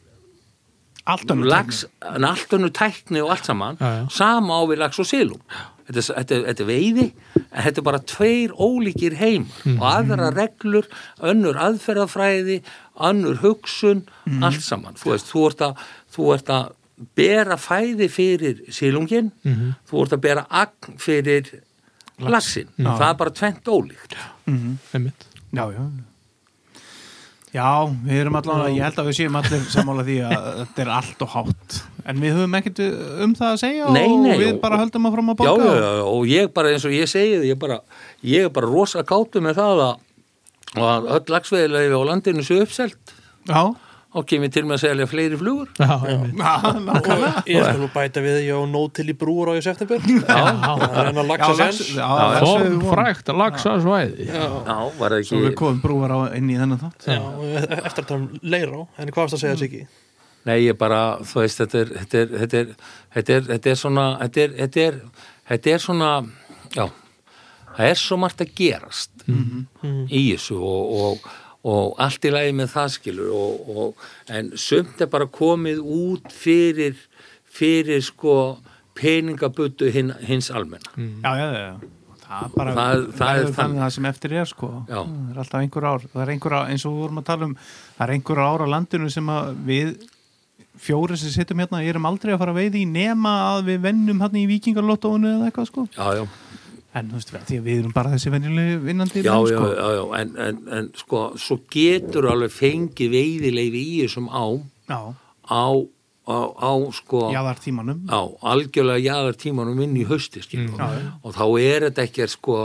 Allt 1.08 1.30
önnur 1.32 1.48
lax, 1.48 1.86
en 2.04 2.24
allt 2.28 2.50
önnur 2.52 2.68
tækni 2.76 3.22
og 3.24 3.30
allt 3.32 3.46
saman, 3.48 3.78
sama 4.12 4.58
á 4.60 4.62
við 4.68 4.82
lax 4.82 4.98
og 5.00 5.06
silum 5.08 5.40
þetta, 5.88 6.14
þetta, 6.18 6.36
er- 6.36 6.44
þetta 6.48 6.60
er 6.64 6.68
veiði 6.68 7.06
en 7.36 7.62
þetta 7.64 7.78
er 7.78 7.86
bara 7.88 7.98
tveir 7.98 8.50
ólíkir 8.56 9.16
heim 9.16 9.46
Mhm. 9.64 9.78
og 9.80 9.86
aðra 9.92 10.30
reglur 10.36 10.86
önnur 11.22 11.54
aðferðafræði, 11.56 12.62
önnur 13.00 13.38
hugsun, 13.42 14.02
Mhm. 14.26 14.42
allt 14.44 14.60
saman. 14.62 14.94
Þú 14.94 15.10
veist, 15.14 15.32
þú 15.32 15.46
ert 15.50 15.58
að, 15.58 15.76
þú 16.14 16.34
ert 16.34 16.46
að 16.46 16.72
bera 17.14 17.56
fæði 17.56 18.08
fyrir 18.10 18.60
silungin 18.70 19.30
Mhm. 19.44 19.74
þú 19.90 20.02
ert 20.02 20.12
að 20.12 20.20
bera 20.20 20.46
agn 20.50 20.96
fyrir 20.98 21.60
laxin, 22.20 22.66
það 22.78 23.10
er 23.10 23.14
bara 23.14 23.30
tvent 23.30 23.62
ólíkt. 23.64 24.16
Mm 24.46 24.78
einmitt. 24.92 25.24
Já, 25.54 25.70
já. 25.72 25.90
Já, 27.54 27.86
við 28.04 28.20
erum 28.20 28.34
allavega, 28.36 28.74
ég 28.76 28.82
held 28.84 28.98
að 29.00 29.06
við 29.08 29.16
séum 29.22 29.36
allir 29.40 29.62
sammála 29.72 30.02
því 30.04 30.16
að 30.28 30.48
þetta 30.58 30.82
er 30.84 30.90
allt 30.98 31.22
og 31.24 31.28
hátt 31.32 31.78
en 32.08 32.20
við 32.24 32.36
höfum 32.38 32.54
ekkert 32.58 32.78
um 33.24 33.34
það 33.36 33.50
að 33.52 33.58
segja 33.62 33.88
Nei, 33.92 34.06
nei, 34.16 34.34
og 34.34 34.40
við 34.42 34.52
og- 34.54 34.60
bara 34.64 34.78
höldum 34.80 35.08
að 35.10 35.16
fram 35.18 35.32
að 35.34 35.42
já, 35.44 35.50
bóka 35.52 35.72
já, 35.72 35.88
já, 35.98 36.04
og 36.12 36.22
ég 36.32 36.52
bara 36.56 36.72
eins 36.74 36.86
og 36.88 36.94
ég 36.96 37.10
segi 37.10 37.40
ég 37.50 37.58
bara, 37.60 37.80
ég 38.24 38.48
er 38.48 38.54
bara 38.54 38.70
rosa 38.72 39.02
kátu 39.04 39.42
með 39.44 39.60
það 39.60 39.82
að, 39.88 39.98
að 40.88 41.10
öll 41.18 41.26
lagsveðilega 41.36 42.00
á 42.00 42.02
landinu 42.12 42.42
séu 42.46 42.64
uppselt. 42.64 43.14
Já. 43.48 43.62
og 44.18 44.24
kemur 44.24 44.48
til 44.50 44.62
með 44.64 44.78
að 44.78 44.80
selja 44.82 45.06
fleiri 45.06 45.36
flugur. 45.38 45.68
Já, 45.76 45.94
Já, 46.08 46.16
nákvæmlega 46.32 47.42
Ég 47.46 47.60
skal 47.68 47.76
nú 47.82 47.88
bæta 47.92 48.22
við 48.24 48.38
ég 48.48 48.56
á 48.56 48.64
nót 48.72 48.94
til 48.96 49.04
í 49.12 49.14
brúur 49.20 49.50
á 49.52 49.60
í 49.60 49.60
september. 49.62 50.00
Já, 50.00 50.40
Það 50.64 50.84
er 50.88 51.10
hennar 51.10 51.26
Já, 51.26 51.28
lagsa 51.28 51.54
sens 51.60 51.80
já, 51.92 52.08
Já, 52.08 52.40
Forn 52.40 52.78
von. 52.80 52.88
frækt 52.94 53.28
laxa 53.36 53.74
svæði 53.84 54.26
já, 54.32 54.48
var 54.98 55.12
það 55.12 55.28
Svo 55.28 55.42
við 55.44 55.50
ekki 55.52 55.60
komum 55.60 55.80
brúar 55.84 56.14
á 56.16 56.18
inn 56.40 56.48
í 56.50 56.56
þennan 56.56 56.80
þátt. 56.80 57.08
Já, 57.12 57.20
eftir 57.84 58.02
að 58.02 58.08
tala 58.08 58.20
um 58.22 58.28
leirá 58.42 58.80
En 58.96 59.12
hvað 59.12 59.22
varst 59.26 59.36
að 59.38 59.44
segja 59.44 59.54
Mm. 59.58 59.62
Siggi? 59.62 59.86
Nei, 60.48 60.56
ég 60.66 60.78
bara, 60.80 61.00
þú 61.28 61.42
veist, 61.44 61.60
þetta 61.62 61.82
er 61.84 61.92
þetta 61.98 62.22
er, 62.24 62.32
þetta 62.44 62.62
er, 62.62 62.70
þetta 63.16 63.36
er, 63.38 63.44
þetta 63.52 63.72
er 63.74 63.80
svona 63.82 64.06
þetta 64.22 64.44
er, 64.46 64.56
þetta 64.62 64.86
er, 64.88 64.96
þetta 65.52 65.74
er 65.76 65.84
svona 65.84 66.10
já, 66.76 66.86
það 67.76 67.90
er 67.92 68.00
svo 68.04 68.18
margt 68.24 68.42
að 68.46 68.54
gerast 68.62 69.26
í 69.28 70.22
þessu 70.32 70.56
og, 70.56 70.96
og, 71.04 71.28
og 71.68 72.00
allt 72.00 72.24
í 72.24 72.32
lagi 72.32 72.54
með 72.56 72.72
það 72.72 72.88
skilur 72.96 73.30
og, 73.36 73.68
og, 73.84 74.08
en 74.32 74.50
sumt 74.58 75.04
er 75.04 75.10
bara 75.12 75.28
komið 75.38 75.82
út 75.84 76.32
fyrir 76.32 76.96
fyrir 77.58 78.00
sko 78.04 78.34
peningabuttu 78.98 79.88
hin, 79.94 80.10
hins 80.26 80.48
almenna. 80.50 80.90
Já, 81.22 81.30
já, 81.38 81.46
já, 81.54 81.60
já. 81.68 81.94
Það 82.28 82.54
bara, 82.58 82.72
Það- 82.76 83.04
það 83.16 83.38
er 83.42 83.52
þannig. 83.56 83.78
það 83.82 83.92
sem 83.94 84.06
eftir 84.10 84.32
er 84.40 84.48
sko. 84.50 84.68
Já. 84.90 84.98
Það 85.06 85.30
er 85.32 85.38
alltaf 85.42 85.60
einhver 85.62 85.86
ár. 85.88 86.02
Það 86.12 86.22
er 86.24 86.32
einhver 86.34 86.54
ár, 86.58 86.66
eins 86.72 86.84
og 86.88 86.92
við 86.96 87.02
vorum 87.04 87.20
að 87.22 87.26
tala 87.30 87.46
um 87.48 87.54
Það 87.62 88.02
er 88.08 88.12
einhver 88.16 88.40
ár 88.44 88.64
á 88.64 88.66
landinu 88.74 89.10
sem 89.14 89.30
að 89.32 89.52
við 89.70 89.92
fjóri 90.82 91.18
sem 91.20 91.32
sittum 91.34 91.60
hérna 91.62 91.82
erum 91.86 92.06
aldrei 92.08 92.34
að 92.34 92.40
fara 92.42 92.54
að 92.54 92.60
veiði 92.62 92.84
nema 92.90 93.34
að 93.54 93.68
við 93.72 93.82
vennum 93.88 94.22
hérna 94.24 94.40
í 94.40 94.46
vikingarlottóinu 94.50 95.34
eða 95.36 95.50
eitthvað 95.50 95.70
sko 95.72 95.86
já, 95.94 96.06
já, 96.20 96.26
En 96.98 97.10
þú 97.12 97.18
veist, 97.18 97.30
því 97.46 97.56
að 97.60 97.66
við 97.68 97.80
erum 97.82 97.92
bara 97.94 98.10
þessi 98.14 98.30
venjulegu 98.32 98.78
vinnandi 98.86 99.20
já, 99.22 99.34
menn, 99.36 99.50
já, 99.52 99.58
sko. 99.58 99.68
já, 99.76 99.88
já. 99.98 100.04
En, 100.22 100.30
en, 100.46 100.60
en 100.78 100.88
sko, 100.96 101.20
svo 101.38 101.58
getur 101.70 102.30
alveg 102.32 102.54
fengið 102.54 103.12
veiðileifi 103.12 103.82
í 103.84 103.98
þessum 104.06 104.30
já, 104.88 104.98
á, 105.52 105.64
á, 106.32 106.38
á 106.56 106.72
sko 106.96 107.26
jáðar 107.34 107.60
tímanum 107.62 108.00
á 108.08 108.20
algjörlega 108.54 109.04
jaðar 109.04 109.36
tímanum 109.38 109.82
inn 109.84 109.98
í 110.00 110.06
Já, 110.80 110.88
já. 110.96 111.12
og 111.22 111.36
þá 111.36 111.44
er 111.60 111.86
þetta 111.90 112.06
ekkert 112.08 112.34
sko 112.34 112.58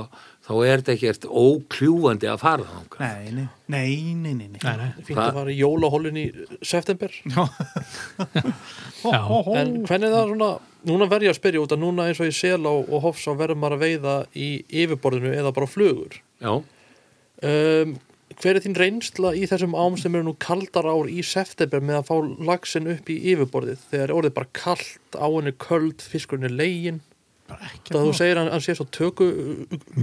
þá 0.43 0.51
er 0.67 0.81
þetta 0.81 0.93
ekkert 0.97 1.25
ókljúfandi 1.29 2.29
að 2.31 2.41
fara 2.41 2.67
þangað 2.67 3.03
Nei, 3.03 3.47
nei, 3.71 3.93
nei, 4.19 4.33
nei, 4.35 4.49
nei, 4.51 4.59
Hvað? 4.59 5.23
að 5.23 5.37
fara 5.39 5.53
í 5.53 5.57
jólahólin 5.61 6.19
í 6.19 6.25
september 6.65 7.15
Já. 7.31 7.45
Já. 9.03 9.19
En 9.59 9.75
hvernig 9.87 10.09
er 10.09 10.15
það 10.17 10.31
svona 10.33 10.53
Núna 10.83 11.07
verð 11.07 11.29
ég 11.29 11.31
að 11.31 11.37
spyrja 11.37 11.61
út 11.63 11.71
að 11.71 11.79
núna 11.79 12.09
eins 12.09 12.19
og 12.19 12.27
í 12.27 12.33
sel 12.35 12.65
og, 12.67 12.89
og 12.91 13.05
hofs 13.05 13.23
á 13.23 13.31
verður 13.39 13.59
maður 13.61 13.77
að 13.77 13.83
veiða 13.85 14.15
í 14.35 14.47
yfirborðinu 14.83 15.31
eða 15.31 15.53
bara 15.55 15.69
flugur 15.71 16.17
já, 16.43 16.57
um, 16.59 17.93
Hver 18.33 18.57
er 18.57 18.63
þín 18.65 18.75
reynsla 18.75 19.31
í 19.37 19.45
þessum 19.47 19.77
ám 19.77 19.95
sem 20.01 20.15
eru 20.17 20.25
nú 20.27 20.33
kaldar 20.41 20.87
ár 20.89 21.07
í 21.07 21.21
september 21.23 21.83
með 21.85 21.99
að 22.01 22.07
fá 22.09 22.15
lagsin 22.49 22.89
upp 22.91 23.11
í 23.13 23.17
yfirborðið 23.31 23.83
þegar 23.91 24.07
er 24.09 24.15
orðið 24.17 24.35
bara 24.39 24.51
kalt, 24.57 25.15
áin 25.15 25.51
er 25.51 25.55
köld, 25.61 26.03
fiskurinn 26.03 26.49
er 26.49 26.55
legin 26.57 26.99
Það 27.47 28.05
þú 28.07 28.11
segir 28.17 28.39
að 28.39 28.47
hann 28.53 28.61
sé 28.63 28.73
svo 28.77 28.85
töku 28.89 29.25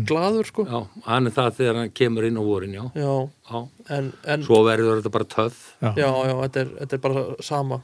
glaður 0.06 0.46
sko. 0.50 0.64
Já, 0.68 0.80
hann 1.06 1.26
er 1.30 1.32
það 1.34 1.54
þegar 1.56 1.78
hann 1.80 1.94
kemur 1.96 2.26
inn 2.28 2.36
á 2.38 2.42
vorin, 2.44 2.74
já, 2.76 2.84
Já, 2.94 3.14
já. 3.50 3.62
en, 3.96 4.10
en 4.34 4.44
svo 4.46 4.60
verður 4.68 5.00
þetta 5.00 5.12
bara 5.16 5.28
töð 5.32 5.56
Já. 5.80 5.90
já, 5.96 6.10
já, 6.28 6.34
þetta 6.44 6.60
er, 6.66 6.74
þetta 6.82 6.98
er 6.98 7.02
bara 7.08 7.24
sama. 7.48 7.80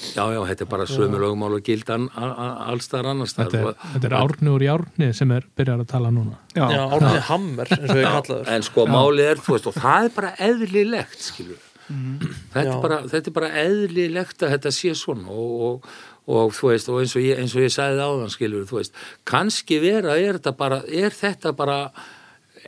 Já, 0.00 0.22
já, 0.32 0.38
þetta 0.48 0.64
er 0.64 0.68
bara 0.70 0.86
sömu 0.88 1.18
lögumál 1.20 1.56
og 1.58 1.64
gildan 1.66 2.06
allstar 2.16 3.04
annars 3.10 3.34
Þetta 3.36 3.58
er, 3.58 3.74
þetta 3.96 4.08
er 4.08 4.14
árni 4.20 4.48
úr 4.54 4.62
járni 4.64 5.10
sem 5.16 5.34
er 5.36 5.44
byrjar 5.58 5.82
að 5.82 5.90
tala 5.90 6.12
núna. 6.14 6.38
Já, 6.56 6.62
Já, 6.72 6.84
árni 6.96 7.24
hammer 7.32 7.72
eins 7.76 7.90
og 7.92 8.00
ég 8.00 8.06
kallaður. 8.14 8.52
en 8.54 8.64
sko 8.68 8.86
málið 8.88 9.32
er, 9.34 9.42
þú 9.44 9.56
veist, 9.56 9.68
og 9.72 9.76
það 9.80 10.06
er 10.08 10.14
bara 10.20 10.30
eðlilegt, 10.46 11.18
skilur 11.32 11.66
þetta, 11.90 12.62
Já. 12.62 12.70
er 12.70 12.80
bara, 12.84 13.00
þetta 13.10 13.28
er 13.32 13.34
bara 13.34 13.48
eðlilegt 13.64 14.44
að 14.46 14.52
þetta 14.54 14.70
sé 14.76 14.92
svona 14.94 15.26
og, 15.34 15.54
og, 15.66 15.88
og 16.28 16.54
þú 16.56 16.72
veist, 16.72 16.90
og 16.92 17.00
eins 17.02 17.16
og 17.16 17.24
ég, 17.24 17.40
eins 17.40 17.56
og 17.56 17.64
ég 17.64 17.74
sagði 17.74 18.04
áðan, 18.04 18.32
skilur, 18.32 18.66
þú 18.68 18.80
veist, 18.80 18.96
kannski 19.28 19.80
vera 19.82 20.16
er 20.18 20.38
þetta 20.38 20.54
bara, 20.58 20.82
er 20.86 21.16
þetta 21.16 21.54
bara 21.56 21.78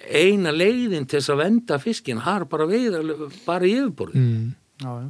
eina 0.09 0.53
leiðin 0.55 1.07
til 1.07 1.21
þess 1.21 1.35
að 1.35 1.43
venda 1.45 1.79
fiskin, 1.83 2.25
er 2.27 2.47
bara 2.51 2.67
veiða 2.71 3.03
bara 3.47 3.69
í 3.69 3.77
yfirborði, 3.77 4.23
mm. 4.23 4.51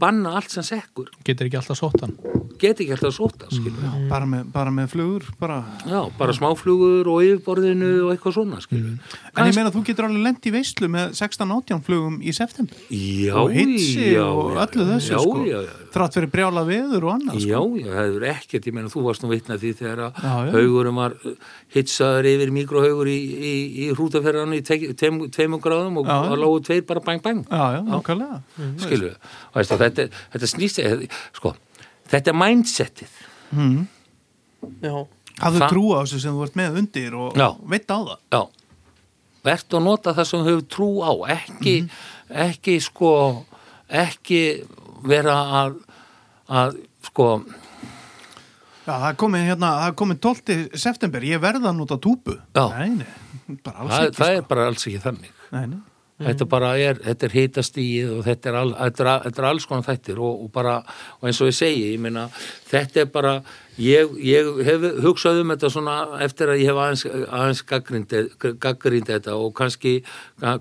Banna 0.00 0.36
allt 0.38 0.50
sem 0.54 0.66
sekkur. 0.66 1.10
Getur 1.24 1.48
ekki 1.50 1.60
alltaf 1.60 1.78
sóttan 1.78 2.16
get 2.62 2.80
ekki 2.82 2.94
alltaf 2.94 3.16
skilur 3.52 3.82
Já, 3.82 3.92
bara, 4.10 4.26
með, 4.28 4.46
bara 4.54 4.72
með 4.74 4.90
flugur 4.92 5.26
bara. 5.40 5.58
já, 5.88 6.00
bara 6.18 6.34
smáflugur 6.36 7.08
og 7.10 7.22
yfirborðinu 7.26 7.90
og 8.06 8.12
eitthvað 8.14 8.36
svona, 8.38 8.60
skilur 8.62 9.18
En 9.32 9.48
ég 9.48 9.56
meina 9.56 9.72
þú 9.74 9.82
getur 9.88 10.06
alveg 10.08 10.26
lent 10.26 10.46
í 10.48 10.52
veislu 10.54 10.88
með 10.92 11.14
16-18 11.16 11.80
flugum 11.86 12.18
í 12.20 12.34
september. 12.36 12.76
Já, 12.92 13.32
og 13.40 13.54
hitsi 13.54 14.10
já, 14.12 14.26
og 14.28 14.58
öllu 14.60 14.86
þessu 14.90 15.14
já, 15.14 15.20
sko. 15.22 15.44
já, 15.48 15.62
já, 15.64 15.72
þrátt 15.94 16.18
fyrir 16.18 16.30
brjála 16.34 16.64
veður 16.68 17.06
og 17.08 17.14
annað 17.14 17.38
Já, 17.40 17.56
sko. 17.56 17.80
já, 17.80 17.86
það 17.88 18.02
hefur 18.02 18.26
ekkert, 18.32 18.68
ég 18.68 18.76
meina 18.76 18.92
þú 18.92 19.04
varst 19.06 19.24
nú 19.24 19.30
vitnað 19.32 19.62
því 19.64 19.72
þegar 19.80 20.02
að 20.04 20.20
haugurum 20.52 21.00
var 21.00 21.16
uh, 21.16 21.34
hitsaður 21.72 22.28
yfir 22.34 22.54
mikrohaugur 22.58 23.10
í, 23.12 23.16
í, 23.32 23.54
í 23.86 23.88
hrútaferðanu 23.96 24.60
í 24.60 24.64
tveimum 24.68 25.62
gráðum 25.64 26.02
og 26.02 26.12
lágu 26.36 26.60
tveir 26.68 26.84
bara 26.88 27.04
bang 27.04 27.24
bang, 27.24 27.42
já, 27.48 27.80
að 29.70 29.84
þetta, 29.86 30.06
þetta 30.34 30.50
snýst 30.50 30.80
sko, 31.36 31.54
þetta 32.10 32.32
er 32.32 32.38
mindsetið 32.38 33.20
mm. 33.52 33.78
Já, 34.82 34.94
hafðu 35.42 35.68
trú 35.70 35.84
á 35.94 35.98
þessu 36.02 36.20
sem 36.22 36.36
þú 36.36 36.44
ert 36.46 36.58
með 36.58 36.80
undir 36.82 37.16
og 37.18 37.38
Já. 37.38 37.48
veit 37.72 37.86
á 37.90 37.98
það 37.98 38.18
Já, 38.34 38.42
verðt 39.48 39.78
að 39.78 39.86
nota 39.88 40.14
það 40.18 40.28
sem 40.30 40.42
þú 40.42 40.52
hefur 40.52 40.68
trú 40.76 40.90
á 41.02 41.12
ekki, 41.38 41.74
ekki 42.46 42.76
sko 42.82 43.12
ekki 44.02 44.42
vera 45.06 45.36
að, 45.62 45.76
að 46.48 46.80
sko 47.10 47.28
Já, 48.82 48.96
það 48.96 49.08
er 49.12 49.16
komið 49.22 49.44
hérna, 49.46 49.68
það 49.78 49.88
er 49.92 49.96
komið 50.00 50.20
12. 50.26 50.54
september, 50.82 51.22
ég 51.26 51.42
verða 51.42 51.70
að 51.70 51.78
nota 51.78 51.98
túpu 52.02 52.34
Já. 52.34 52.64
Nei, 52.78 53.02
nei, 53.02 53.56
bara 53.62 53.84
alls 53.84 53.94
það, 53.94 54.06
ekki 54.08 54.18
það 54.18 54.30
sko. 54.32 54.42
er 54.42 54.46
bara 54.50 54.68
alls 54.70 54.86
ekki 54.88 55.02
þannig 55.06 55.40
Nei, 55.52 55.64
nei 55.66 55.80
þetta 56.26 56.48
bara 56.50 56.72
er, 56.80 57.00
þetta 57.02 57.28
er 57.28 57.36
hitastíð 57.38 58.14
og 58.18 58.22
þetta 58.28 58.50
er, 58.50 58.60
all, 58.62 58.72
þetta 58.78 59.04
er, 59.04 59.26
þetta 59.26 59.42
er 59.42 59.48
alls 59.50 59.66
konar 59.68 59.88
þættir 59.88 60.22
og, 60.22 60.46
og 60.46 60.54
bara, 60.54 60.78
og 61.20 61.28
eins 61.28 61.42
og 61.42 61.50
ég 61.50 61.58
segi 61.58 61.84
ég 61.92 62.00
meina, 62.02 62.28
þetta 62.70 63.04
er 63.04 63.10
bara 63.12 63.34
ég, 63.80 64.14
ég 64.22 64.48
hef 64.66 64.86
hugsað 65.04 65.42
um 65.42 65.52
þetta 65.54 65.72
svona 65.72 65.96
eftir 66.24 66.52
að 66.52 66.62
ég 66.62 66.72
hef 66.72 66.80
aðeins, 66.84 67.04
aðeins 67.28 67.62
gaggrind 68.62 69.10
þetta 69.10 69.36
og 69.36 69.52
kannski 69.58 69.98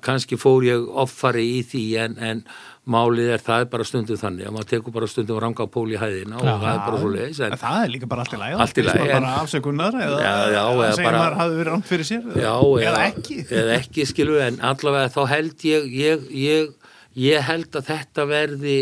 kannski 0.05 0.39
fór 0.39 0.67
ég 0.67 0.91
offari 1.03 1.47
í 1.59 1.63
því 1.67 1.85
en, 2.05 2.19
en 2.19 2.43
málið 2.89 3.27
er 3.35 3.41
það 3.45 3.61
er 3.61 3.67
bara 3.69 3.83
stundum 3.85 4.17
þannig. 4.17 4.47
Að 4.49 4.53
maður 4.55 4.69
tekur 4.71 4.93
bara 4.95 5.07
stundum 5.07 5.37
ranga 5.39 5.65
pól 5.69 5.85
í 5.93 5.97
hæðina 6.01 6.39
og 6.39 6.45
það 6.47 6.63
er 6.71 6.79
bara 6.87 6.97
svo 7.03 7.09
leiðis 7.13 7.39
en 7.45 7.51
En 7.53 7.59
það 7.61 7.83
er 7.85 7.91
líka 7.93 8.07
bara 8.09 8.21
allt 8.25 8.33
í 8.33 8.39
lagi 8.41 8.55
Allt 8.65 8.77
í 8.81 8.85
Það 8.87 9.01
en- 9.01 9.11
bara 9.21 9.33
afsökunar 9.43 9.93
eða 10.01 10.17
Já, 10.21 10.31
já, 10.55 10.61
að 10.65 10.81
eða 10.81 10.95
segja 10.95 11.05
bara- 11.11 11.19
maður 11.21 11.37
hafði 11.41 11.59
verið 11.61 11.71
rámt 11.71 11.85
fyrir 11.91 12.07
sér 12.09 12.23
Já, 12.41 12.55
eða 12.87 13.03
ekki. 13.11 13.37
eða 13.61 13.75
ekki 13.77 14.05
skilu 14.09 14.39
en 14.47 14.57
allavega 14.71 15.11
þá 15.13 15.21
held 15.29 15.55
ég 15.69 15.93
ég, 15.93 16.25
ég, 16.31 16.73
ég 17.15 17.41
held 17.51 17.71
að 17.71 17.85
þetta 17.91 18.25
verði 18.27 18.77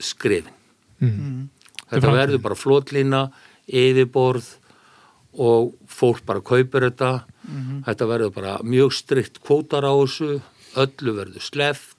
skrifin 0.00 0.52
Mm. 1.00 1.48
þetta 1.90 2.00
framtíðin. 2.00 2.18
verður 2.18 2.42
bara 2.42 2.54
flotlína 2.54 3.22
yfirborð 3.68 4.46
og 5.38 5.72
fólk 5.90 6.24
bara 6.26 6.40
kaupir 6.40 6.90
þetta. 6.90 7.24
Mhm. 7.46 7.84
þetta 7.84 8.06
verður 8.08 8.34
bara 8.34 8.58
mjög 8.62 8.92
strikt 8.94 9.40
kvótar 9.42 9.82
á 9.84 9.92
þessu 10.02 10.40
öllu 10.76 11.12
verður 11.18 11.42
sleft 11.42 11.93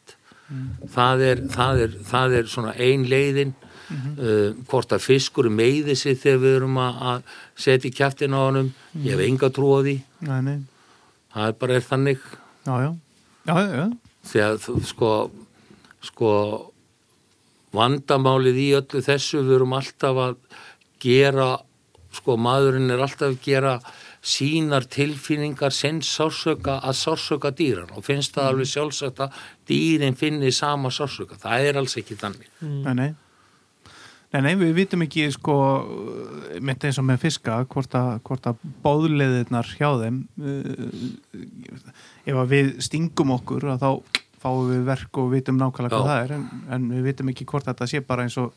Mhm. 0.49 0.89
það, 0.93 1.21
er, 1.31 1.39
það, 1.49 1.79
er, 1.85 1.93
það 2.11 2.33
er 2.39 2.43
svona 2.51 2.73
ein 2.79 3.05
leiðin 3.09 3.53
Mhm. 3.85 4.11
uh, 4.17 4.53
hvort 4.69 4.89
að 4.95 5.01
fiskur 5.05 5.45
meiði 5.49 5.93
sig 5.95 6.17
þegar 6.17 6.39
við 6.41 6.55
erum 6.57 6.77
að, 6.81 7.21
setja 7.55 7.89
í 7.89 7.93
kjæftin 7.93 8.33
á 8.33 8.39
honum 8.49 8.71
ég 8.95 9.13
Mhm. 9.13 9.19
hef 9.19 9.19
enga 9.29 9.49
trú 9.53 9.67
á 9.77 9.79
því 9.85 10.01
Nei, 10.21 10.41
nei, 10.41 10.59
það 11.33 11.47
er 11.47 11.51
bara 11.53 11.73
er 11.75 11.81
þannig 11.81 12.19
já, 12.65 12.95
já 13.45 13.91
Já, 14.33 14.57
þú- 14.57 14.81
sko 14.85 15.31
sko 16.01 16.71
vandamálið 17.75 18.57
í 18.57 18.67
öllu 18.77 19.01
þessu 19.05 19.41
við 19.45 19.55
erum 19.59 19.73
alltaf 19.77 20.15
að 20.17 20.35
gera 21.03 21.49
sko 22.15 22.37
maðurinn 22.37 22.89
er 22.93 23.01
alltaf 23.03 23.33
að 23.35 23.41
gera 23.43 23.79
sínar 24.25 24.87
tilfinningar 24.89 25.73
sinn 25.75 26.01
sársöka 26.05 26.79
að 26.81 26.97
sársöka 27.03 27.51
dýran. 27.55 27.91
Og 27.93 28.05
finnst 28.07 28.33
það 28.35 28.49
alveg 28.51 28.71
sjálfsagt 28.71 29.21
að 29.25 29.43
dýrin 29.69 30.17
finni 30.17 30.49
sama 30.55 30.91
sársöka, 30.93 31.37
það 31.41 31.69
er 31.69 31.79
alls 31.81 31.95
ekki 32.01 32.17
þannig. 32.19 32.49
Nei, 32.65 32.95
nei. 32.97 33.11
Nei, 34.33 34.41
nei, 34.41 34.55
við 34.59 34.73
vitum 34.81 35.05
ekki 35.05 35.29
sko 35.31 35.55
mitt 36.65 36.83
eins 36.83 36.97
og 36.99 37.05
með 37.07 37.21
fiska 37.23 37.61
hvort 37.71 37.93
að, 37.95 38.09
hvort 38.25 38.49
að 38.49 38.65
bóðleðirnar 38.83 39.69
hjá 39.77 39.87
þeim 40.01 40.17
uh, 40.41 41.45
ef 42.25 42.41
að 42.41 42.51
við 42.51 42.73
stingum 42.83 43.31
okkur 43.37 43.69
að 43.71 43.85
þá 43.85 44.19
fáum 44.41 44.73
við 44.73 44.83
verk 44.89 45.21
og 45.21 45.31
vitum 45.31 45.61
nákvæmlega 45.61 45.93
hvað 45.93 46.03
Já. 46.03 46.09
það 46.09 46.25
er 46.25 46.35
en, 46.35 46.45
en 46.75 46.89
við 46.97 47.07
vitum 47.07 47.31
ekki 47.31 47.47
hvort 47.47 47.69
þetta 47.69 47.87
sé 47.93 48.01
bara 48.03 48.25
eins 48.25 48.35
og 48.41 48.51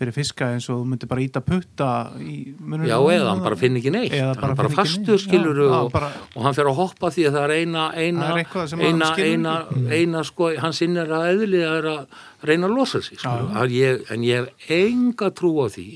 fyrir 0.00 0.14
fiska 0.16 0.48
eins 0.54 0.66
og 0.72 0.80
þú 0.80 0.88
myndir 0.88 1.10
bara 1.10 1.22
íta 1.24 1.42
putta 1.44 1.88
í 2.24 2.54
munur 2.56 2.88
Já, 2.88 2.96
eða 3.12 3.28
hann 3.34 3.42
bara 3.44 3.58
finn 3.60 3.76
ekki 3.76 3.92
neitt. 3.92 4.14
Eða 4.16 4.32
hann 4.40 4.56
bara 4.56 4.70
ekki 4.70 4.78
fastur 4.78 5.20
skilur 5.20 5.60
Já, 5.60 5.76
og, 5.76 5.90
bara, 5.92 6.10
og 6.32 6.46
hann 6.46 6.56
fer 6.56 6.70
að 6.70 6.78
hoppa 6.78 7.10
því 7.12 7.26
að 7.28 7.36
það 7.36 7.44
er 7.44 7.54
eina 7.58 7.86
eina, 7.92 8.30
er 8.30 8.40
eina, 8.40 9.10
skilur 9.12 9.26
eina, 9.28 9.56
ekki. 9.66 9.86
eina 9.98 10.22
sko, 10.30 10.50
hans 10.64 10.80
innir 10.86 11.12
að 11.16 11.26
eðlilega 11.34 11.72
er 11.82 11.90
að 11.92 12.22
reyna 12.48 12.70
að 12.70 12.76
losa 12.78 13.02
sig 13.04 13.20
sko. 13.20 13.28
Já, 13.28 13.42
já. 13.44 13.58
Að 13.60 13.74
ég, 13.76 14.06
en 14.16 14.24
ég 14.24 14.48
hef 14.70 14.78
enga 14.80 15.32
trú 15.36 15.52
á 15.60 15.66
því 15.76 15.88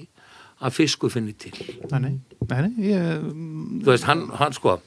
að 0.64 0.76
fisku 0.76 1.10
finni 1.12 1.32
til. 1.40 1.54
Nei, 1.90 2.02
nei, 2.04 2.72
ég, 2.90 3.24
þú 3.80 3.88
veist, 3.88 4.08
hann, 4.10 4.26
hann 4.36 4.56
sko 4.56 4.78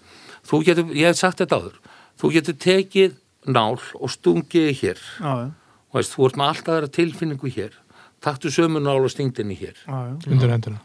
þú 0.48 0.62
getur, 0.70 0.94
ég 0.94 1.10
hef 1.10 1.20
sagt 1.20 1.42
þetta 1.42 1.58
áður. 1.60 1.82
Þú 2.18 2.32
getur 2.38 2.62
tekið 2.62 3.18
nál 3.50 3.82
og 3.98 4.14
stungið 4.14 4.72
hér, 4.82 5.02
já, 5.18 5.34
já, 5.42 5.52
þú 5.90 6.00
veist, 6.00 6.14
þú 6.14 6.30
ert 6.30 6.40
með 6.40 6.54
alltaf 6.54 6.74
aðra 6.76 6.94
tilfinningu 6.98 7.52
hér 7.58 7.78
taktu 8.24 8.50
sömu 8.54 8.82
nál 8.82 9.04
og 9.04 9.12
stingdinni 9.14 9.56
hér. 9.60 9.78
Undir 10.28 10.50
hendina 10.50 10.80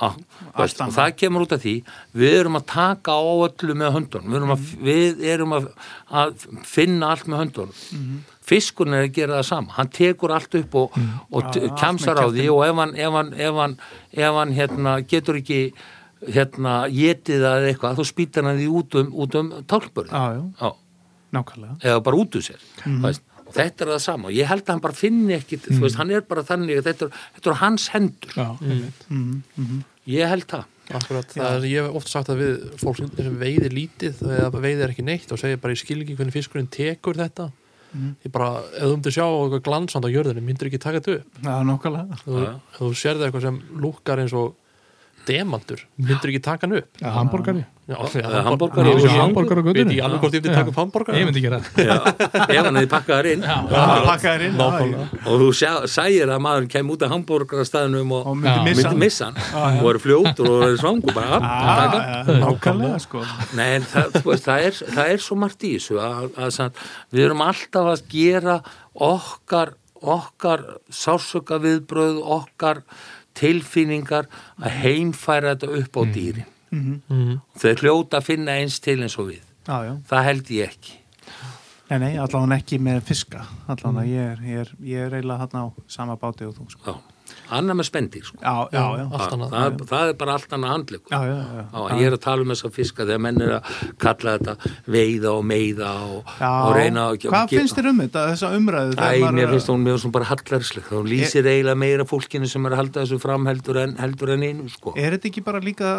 Ah, 0.00 0.14
og 0.54 0.92
það 0.92 1.16
kemur 1.16 1.46
út 1.46 1.56
af 1.56 1.62
því 1.64 1.74
við 2.14 2.36
erum 2.42 2.60
að 2.60 2.66
taka 2.74 3.16
á 3.16 3.24
öllu 3.48 3.74
með 3.80 3.96
höndunum. 3.96 4.30
Við 4.30 4.38
erum 4.42 4.54
að, 4.54 4.70
við 4.90 5.26
erum 5.34 5.56
að, 5.56 5.68
að 6.10 6.46
finna 6.68 7.14
allt 7.14 7.26
með 7.30 7.44
höndunum. 7.44 7.82
Mm 7.94 8.22
fiskurinn 8.44 8.96
er 8.98 9.06
að 9.06 9.14
gera 9.16 9.38
það 9.38 9.46
sama. 9.48 9.74
Hann 9.78 9.90
tekur 9.94 10.34
allt 10.36 10.56
upp 10.58 10.74
og, 10.76 10.96
og 11.32 11.46
Já, 11.56 11.62
ja, 11.64 11.74
kemsar 11.80 12.20
á 12.20 12.26
því 12.28 12.46
og 12.52 12.62
ef 12.66 12.80
hann, 12.80 12.94
ef 13.00 13.18
hann, 13.18 13.30
ef 13.40 13.60
hann, 13.60 13.76
ef 14.12 14.38
hann 14.38 14.54
hérna, 14.58 14.96
getur 15.08 15.38
ekki 15.40 15.60
hérna, 16.34 16.74
getið 16.92 17.44
það 17.44 17.58
eða 17.60 17.70
eitthvað 17.72 18.00
þá 18.00 18.08
spýtar 18.10 18.48
hann 18.48 18.60
því 18.60 18.70
út 18.80 18.98
um, 19.00 19.12
út 19.24 19.38
um 19.40 19.52
tálpur 19.70 20.10
já, 20.10 20.24
já, 20.36 20.42
Já, 20.60 20.70
nákvæmlega. 21.36 21.78
Eða 21.82 22.02
bara 22.06 22.20
út 22.20 22.38
úr 22.38 22.44
sér. 22.44 22.60
Mm 22.84 23.00
veist, 23.08 23.24
og 23.54 23.60
þetta 23.62 23.84
er 23.86 23.90
það 23.94 24.02
sama. 24.02 24.28
Og 24.28 24.34
ég 24.34 24.48
held 24.50 24.64
að 24.66 24.72
hann 24.74 24.82
bara 24.84 24.98
finni 24.98 25.34
ekki 25.38 25.58
þú 25.62 25.80
veist, 25.86 25.96
hann 26.00 26.10
er 26.10 26.20
bara 26.26 26.42
þannig 26.42 26.80
að 26.82 26.88
þetta, 26.90 27.06
er- 27.08 27.18
þetta 27.38 27.50
er 27.54 27.58
hans 27.62 27.88
hendur. 27.94 28.34
Já, 28.34 28.48
einmitt. 28.60 29.04
mm, 29.08 29.42
mm, 29.58 29.82
ég 30.10 30.28
held 30.34 30.46
það. 30.50 30.64
Akkurat. 30.94 31.30
Það 31.32 31.54
er, 31.54 31.62
ég 31.70 31.86
hef 31.86 31.94
oft 31.96 32.08
sagt 32.12 32.28
að 32.28 32.40
við 32.42 32.64
fólk 32.82 32.98
sem 33.00 33.36
veiðir 33.40 33.72
lítið 33.72 34.18
eða 34.20 34.50
veiðir 34.60 34.90
ekki 34.92 35.04
neitt 35.06 35.30
og 35.32 35.38
segir 35.40 35.56
bara 35.62 35.72
ég 35.72 35.80
skil 35.80 36.02
ekki 36.02 36.16
hvernig 36.18 36.34
fiskurinn 36.34 36.68
tekur 36.68 37.14
þetta. 37.16 37.46
Ég 37.94 38.32
bara, 38.34 38.58
ef 38.74 38.82
þú 38.82 38.96
myndir 38.98 39.14
sjá 39.14 39.22
eitthvað 39.24 39.62
glansand 39.68 40.04
á 40.04 40.10
jörðinni, 40.10 40.42
myndir 40.42 40.66
ekki 40.66 40.80
taka 40.82 40.98
þetta 41.00 41.14
upp? 41.20 41.38
Já, 41.46 41.54
nákvæmlega. 41.62 42.16
Ef 42.18 42.24
þú, 42.26 42.42
þú 42.80 42.88
sérði 42.98 43.28
eitthvað 43.28 43.44
sem 43.46 43.58
lúkkar 43.80 44.18
eins 44.24 44.34
og 44.34 44.56
demantur, 45.28 45.86
myndir 45.96 46.32
ekki 46.32 46.42
taka 46.44 46.66
hann 46.66 46.78
upp? 46.80 46.90
Já, 47.00 47.08
hambúrgari 47.18 47.64
já, 47.84 47.96
Eða 48.16 48.40
hamborgari 48.46 48.88
Já, 48.88 48.94
og 48.94 49.02
já. 49.04 49.16
hambúrgar 49.20 49.58
á 49.60 49.62
veit 49.64 49.90
ég 49.92 50.04
alveg 50.04 50.20
hvort 50.22 50.34
ég 50.34 50.40
myndi 50.40 50.54
taka 50.56 50.70
upp 50.72 50.78
hamborgar 50.80 51.16
Ég 51.18 51.26
myndi 51.28 51.42
gera 51.44 51.58
það. 51.60 51.84
Já, 51.84 51.96
ef 52.48 52.64
hann 52.64 52.78
hefði 52.78 52.90
pakkað 52.94 53.18
þar 53.18 53.28
inn. 53.34 53.42
Og 55.28 55.42
þú 55.42 55.48
sægir 55.92 56.32
að 56.32 56.40
maðurinn 56.46 56.70
kem 56.72 56.92
út 56.94 57.04
af 57.04 57.12
hambúrgarastæðinum 57.12 58.14
og 58.16 58.30
og 58.32 58.38
myndi 58.40 58.54
Já. 58.54 58.64
missa 58.68 58.88
myndi 58.88 59.02
missa 59.04 59.28
hann. 59.28 59.80
Og 59.82 59.88
eru 59.92 60.02
fljótur 60.04 60.48
og 60.48 60.64
eru 60.70 60.80
nákvæmlega. 62.44 63.00
Sko. 63.04 63.24
Það, 63.24 64.16
þú 64.16 64.24
veist, 64.30 64.48
það, 64.48 64.68
er, 64.68 64.78
það 64.96 65.12
er 65.14 65.24
svo 65.26 65.38
margt 65.44 65.66
í 65.68 65.74
þessu 65.76 65.98
að, 66.00 66.30
að, 66.40 66.60
að 66.64 66.84
við 67.12 67.26
erum 67.28 67.44
alltaf 67.44 67.90
að 67.92 68.06
gera 68.14 68.56
okkar, 69.12 69.74
okkar 70.00 70.64
sársöka 70.88 71.60
viðbröð, 71.60 72.22
okkar 72.38 72.80
tilfinningar 73.34 74.28
að 74.60 74.76
heimfæra 74.82 75.54
þetta 75.54 75.78
upp 75.80 75.96
á 75.98 76.02
dýrin. 76.14 76.50
Mhm. 76.70 77.00
mm. 77.08 77.40
Þau 77.60 77.74
hljóta 77.82 78.18
að 78.20 78.28
finna 78.32 78.58
eins 78.60 78.80
til 78.82 79.00
eins 79.02 79.18
og 79.18 79.30
við. 79.32 79.42
Já, 79.66 79.76
já, 79.86 79.94
Það 80.10 80.24
held 80.24 80.50
ég 80.50 80.68
ekki. 80.68 80.92
nei, 81.90 81.98
nei, 81.98 82.12
allavega 82.18 82.56
ekki 82.58 82.78
með 82.80 83.02
fiska 83.04 83.44
allavega, 83.68 84.04
ég 84.08 84.30
er, 84.32 84.38
ég 84.48 84.60
er, 84.64 84.70
ég 84.80 84.98
er 85.06 85.14
eiginlega 85.18 85.38
hann 85.44 85.60
á 85.60 85.64
sama 85.88 86.16
báti 86.16 86.46
og 86.48 86.54
þú 86.56 86.66
sko 86.72 86.90
Já. 86.90 87.13
Annað 87.54 87.76
með 87.78 87.86
spendir, 87.88 88.22
sko. 88.26 88.36
Já, 88.42 88.52
já, 88.72 88.80
já, 88.98 89.04
annað 89.04 89.52
það, 89.54 89.76
það 89.88 90.08
er 90.10 90.16
bara 90.20 90.32
allt 90.36 90.50
annað 90.56 90.70
handleikur. 90.74 91.12
já, 91.14 91.20
já, 91.24 91.36
já. 91.54 91.62
Já, 91.74 91.96
ég 92.00 92.06
er 92.10 92.16
að 92.16 92.20
tala 92.24 92.44
um 92.44 92.50
þessa 92.52 92.70
fiska 92.74 93.06
þegar 93.08 93.22
menn 93.24 93.40
er 93.44 93.52
að 93.58 93.70
kalla 94.04 94.34
þetta 94.38 94.54
veiða 94.94 95.32
og 95.38 95.44
meiða 95.48 95.90
og, 96.08 96.32
og 96.50 96.72
reyna 96.76 97.04
að 97.12 97.18
hvað 97.28 97.54
finnst 97.54 97.78
þér 97.78 97.88
um 97.92 98.02
þetta, 98.04 98.24
þessa 98.32 98.50
umræðu? 98.58 98.96
Æ, 98.98 99.08
maður 99.24 99.36
mér 99.38 99.46
að- 99.48 99.54
finnst 99.54 99.70
hún 99.72 99.84
mjög 99.86 100.00
svona 100.04 100.16
bara 100.18 100.28
hallarsleg 100.32 100.88
þá 100.90 100.96
lýsir 101.14 101.48
eiginlega 101.52 101.80
meira 101.84 102.08
fólkinu 102.12 102.50
sem 102.50 102.66
er 102.68 102.76
að 102.76 102.82
halda 102.82 103.04
þessu 103.06 103.20
fram 103.24 103.48
heldur 103.48 103.80
en, 103.84 103.96
heldur 104.02 104.34
en 104.36 104.46
einu 104.50 104.68
sko. 104.72 104.92
Er 104.96 105.16
þetta 105.16 105.30
ekki 105.32 105.44
bara 105.48 105.60
líka, 105.64 105.94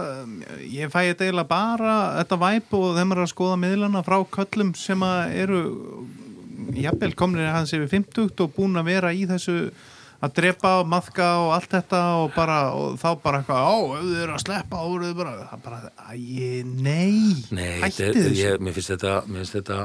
ég 0.61 0.93
fæ 0.93 1.02
þetta 1.14 1.26
eiginlega 1.30 1.49
bara, 1.56 1.95
þetta 2.22 2.39
væp 2.45 2.77
og 2.81 2.88
þeim 2.99 3.15
er 3.18 3.23
að 3.26 3.31
skoða 3.34 3.57
miðlana 3.65 4.06
frá 4.06 4.19
köllum 4.38 4.76
sem 4.77 5.02
að 5.06 5.35
eru, 5.45 5.61
jafnvel 6.76 7.14
komnir 7.18 7.52
hans 7.53 7.73
yfir 7.76 7.89
50 7.91 8.41
og 8.45 8.53
búin 8.57 8.77
að 8.80 8.89
vera 8.93 9.11
í 9.15 9.26
þessu 9.30 9.57
að 10.24 10.34
drepa 10.40 10.72
og 10.82 10.88
maðka 10.88 11.28
og 11.44 11.54
allt 11.58 11.70
þetta 11.76 12.02
og 12.24 12.32
bara, 12.36 12.60
og 12.74 12.96
þá 13.02 13.08
bara 13.24 13.42
eitthvað, 13.42 13.66
á, 13.68 13.76
þið 14.02 14.22
eru 14.24 14.34
að 14.38 14.44
sleppa, 14.46 14.78
þá 14.78 14.86
eru 14.96 15.10
þið 15.10 15.18
bara, 15.20 15.60
bara, 15.66 15.80
æ, 16.12 16.64
nei, 16.64 17.36
Nei, 17.52 17.82
hætti 17.84 18.04
er- 18.08 18.14
þessu. 18.16 18.56
mér 18.64 18.74
finnst 18.78 18.94
þetta 18.96 19.14
mér 19.28 19.44
finnst 19.44 19.58
þetta, 19.60 19.80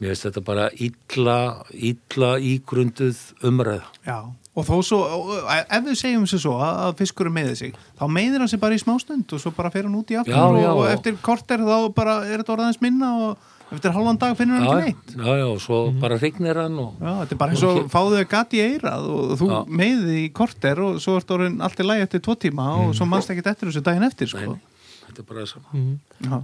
mér 0.00 0.12
finnst 0.12 0.26
þetta 0.28 0.44
bara 0.44 0.68
illa, 0.76 1.38
illa 1.72 2.30
ígrunduð 2.38 3.18
umræða 3.42 3.82
Já, 4.06 4.18
og 4.54 4.66
þó 4.68 4.74
svo, 4.84 4.98
og- 5.08 5.30
og 5.40 5.50
ef 5.64 5.84
við 5.88 5.96
segjum 6.02 6.26
þessu 6.26 6.40
svo 6.44 6.56
að 6.60 6.96
fiskurinn 6.98 7.32
meiði 7.34 7.56
sig, 7.56 7.74
þá 7.98 8.04
meiðir 8.10 8.38
hann 8.44 8.48
sig 8.52 8.60
bara 8.60 8.74
í 8.76 8.82
smástund 8.82 9.32
og 9.32 9.40
svo 9.40 9.50
bara 9.56 9.70
fer 9.70 9.84
hann 9.88 9.94
út 9.96 10.10
í 10.12 10.18
aftur 10.20 10.36
og, 10.36 10.76
og 10.82 10.86
eftir 10.92 11.16
korter 11.22 11.58
þá 11.64 11.88
bara 11.94 12.18
er 12.28 12.42
þetta 12.42 12.56
orðaðins 12.58 12.80
minna 12.84 13.14
og 13.30 13.38
eftir 13.76 13.94
halvan 13.94 14.18
dag 14.20 14.36
finnur 14.38 14.58
hann 14.58 14.66
já, 14.66 14.72
ekki 14.72 14.92
neitt. 14.92 15.14
já, 15.16 15.32
já, 15.40 15.46
og 15.48 15.60
svo 15.64 15.78
bara 16.02 16.18
hrygnir 16.20 16.60
hann 16.60 16.78
og 16.82 17.00
Já, 17.00 17.12
þetta 17.22 17.36
er 17.36 17.40
bara 17.42 17.54
eins 17.54 17.64
og 17.68 17.80
fáðu 17.92 18.18
þau 18.20 18.28
gati 18.32 18.60
í 18.60 18.64
eirað 18.66 19.08
og 19.12 19.32
þú 19.40 19.48
Já. 19.50 19.58
meiði 19.82 20.16
í 20.22 20.26
korter 20.36 20.82
og 20.84 21.00
svo 21.04 21.16
ert 21.20 21.34
orðin 21.36 21.58
allt 21.64 21.80
í 21.82 21.86
lagi 21.86 22.06
eftir 22.06 22.24
tvo 22.26 22.36
tíma 22.44 22.68
og 22.82 22.94
svo 22.98 23.08
mannst 23.08 23.32
ekki 23.32 23.44
eftir 23.44 23.70
þessu 23.70 23.84
daginn 23.86 24.08
eftir, 24.08 24.30
sko. 24.32 24.56
Nei, 24.56 24.86
þetta 25.08 25.24
er 25.24 25.28
bara 25.30 25.44
það 25.44 25.50
sama 25.54 25.76
mm. 25.78 25.94
Já. 26.28 26.38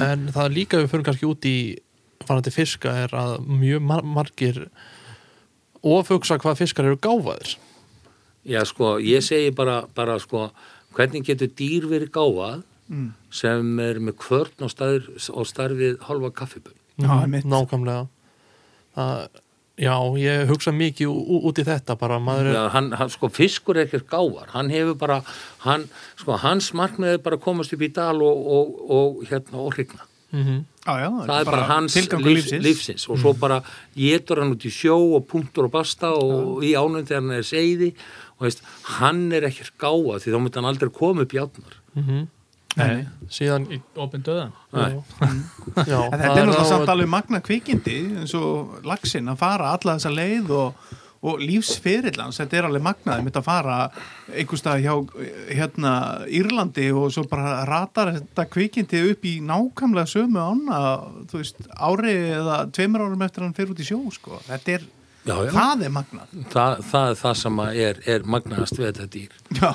en 0.00 0.26
það 0.34 0.44
er 0.44 0.56
líka 0.58 0.82
við 0.82 0.92
fyrir 0.94 1.08
kannski 1.10 1.30
út 1.30 1.48
í 1.50 1.56
farandi 2.24 2.54
fiska 2.54 2.96
er 3.04 3.16
að 3.18 3.36
mjög 3.48 3.84
mar 3.84 4.04
margir 4.06 4.64
ofugsa 5.84 6.38
hvað 6.40 6.62
fiskar 6.62 6.88
eru 6.88 7.00
gáfaðir 7.00 7.56
Já, 8.44 8.60
sko, 8.68 8.98
ég 9.00 9.24
segi 9.24 9.52
bara, 9.56 9.86
bara 9.96 10.18
sko, 10.20 10.50
hvernig 10.92 11.24
getur 11.24 11.48
dýr 11.56 11.86
verið 11.88 12.10
gáfað 12.12 12.64
Mm. 12.88 13.14
sem 13.32 13.78
er 13.80 13.96
með 13.98 14.18
kvörn 14.20 14.66
og, 14.66 14.70
staður, 14.70 15.06
og 15.32 15.46
starfið 15.48 16.02
halva 16.04 16.30
kaffibönd. 16.36 16.76
Já, 17.00 17.10
einmitt. 17.22 17.46
nákvæmlega 17.48 18.06
það, 18.94 19.40
já, 19.80 19.94
ég 20.20 20.44
hugsa 20.50 20.72
mikið 20.76 21.14
út 21.48 21.58
í 21.58 21.64
þetta 21.66 21.96
bara, 21.98 22.20
maður 22.22 22.50
er 22.52 22.58
Já, 22.58 22.62
hann, 22.76 22.90
hann, 22.94 23.10
sko, 23.10 23.30
fiskur 23.32 23.78
er 23.80 23.88
ekkert 23.88 24.06
gáfar, 24.12 24.52
hann 24.54 24.70
hefur 24.70 24.98
bara, 25.00 25.22
hann, 25.64 25.88
sko, 26.20 26.36
hans 26.44 26.72
markmið 26.76 27.16
er 27.16 27.24
bara 27.24 27.40
að 27.40 27.46
komast 27.46 27.74
upp 27.74 27.82
í 27.82 27.90
dal 27.96 28.20
og, 28.22 28.44
og, 28.58 28.76
og 28.98 29.24
hérna, 29.30 29.64
og 29.64 29.74
hrigna. 29.78 30.06
mm 30.34 30.62
Já, 30.84 30.98
já, 31.00 31.08
Það 31.24 31.38
er 31.40 31.46
bara 31.48 31.64
hans 31.64 31.94
tilgangur 31.96 32.34
lífs, 32.34 32.52
lífsins 32.60 33.06
og 33.08 33.16
svo 33.16 33.30
bara 33.40 33.62
getur 33.96 34.42
hann 34.42 34.52
út 34.52 34.66
í 34.68 34.72
sjó 34.74 34.98
og 35.16 35.22
punktur 35.30 35.64
og 35.64 35.72
basta 35.72 36.10
og 36.12 36.60
í 36.60 36.74
ánum 36.76 37.06
þegar 37.08 37.22
hann 37.22 37.38
er 37.38 37.46
seiði 37.48 37.94
og 38.36 38.44
veist, 38.44 38.60
hann 38.98 39.32
er 39.32 39.46
ekkert 39.48 39.72
gáfa 39.80 40.18
því 40.20 40.34
þá 40.34 40.38
myndi 40.42 40.60
hann 40.60 40.68
aldrei 40.68 40.90
koma 40.92 41.24
upp 41.24 41.32
í 41.32 41.40
átnar. 41.40 41.78
-hmm. 41.96 42.26
Nei. 42.78 43.04
síðan 43.30 43.68
Í 43.70 43.78
opin 44.02 44.24
döðan. 44.26 44.52
En 44.74 44.90
þetta 45.76 46.18
er 46.18 46.44
náttúrulega 46.48 46.66
samt 46.68 46.90
alveg 46.92 47.08
magna 47.10 47.40
kvikindi 47.44 47.96
eins 48.20 48.34
og 48.38 48.84
laxinn 48.86 49.30
að 49.30 49.40
fara 49.40 49.72
alla 49.74 49.96
þessa 49.96 50.12
leið 50.14 50.50
og, 50.54 50.90
og 51.24 51.42
lífsferillans 51.42 52.38
þetta 52.40 52.58
er 52.58 52.68
alveg 52.68 52.84
magnaði 52.84 53.26
mitt 53.26 53.38
að 53.38 53.46
fara 53.46 53.76
einhvers 54.28 54.62
stað 54.62 54.82
hjá 54.84 54.94
hérna 55.50 55.94
Írlandi 56.28 56.88
og 56.94 57.08
svo 57.14 57.24
bara 57.30 57.62
ratar 57.68 58.12
þetta 58.18 58.46
kvikindi 58.50 59.04
upp 59.12 59.24
í 59.30 59.36
nákvæmlega 59.44 60.10
sömu 60.10 60.42
ána, 60.42 60.82
þú 61.30 61.40
veist, 61.40 61.62
ári 61.74 62.16
eða 62.40 62.60
tveimur 62.74 63.06
árum 63.06 63.24
eftir 63.26 63.46
hann 63.46 63.56
fer 63.56 63.72
út 63.72 63.82
í 63.82 63.88
sjó 63.88 64.02
sko. 64.14 64.42
þetta 64.50 64.78
er, 64.78 64.86
Já, 65.24 65.34
já. 65.46 65.50
það 65.54 65.82
er 65.86 65.92
magnað 65.94 66.34
Það, 66.52 66.82
það 66.90 67.06
er 67.10 67.14
það 67.22 67.36
sem 67.40 67.60
að 67.64 67.78
er, 67.86 68.00
er 68.12 68.26
magnaðast 68.34 68.76
við 68.78 68.86
þetta 68.90 69.06
dýr. 69.14 69.38
Já, 69.56 69.70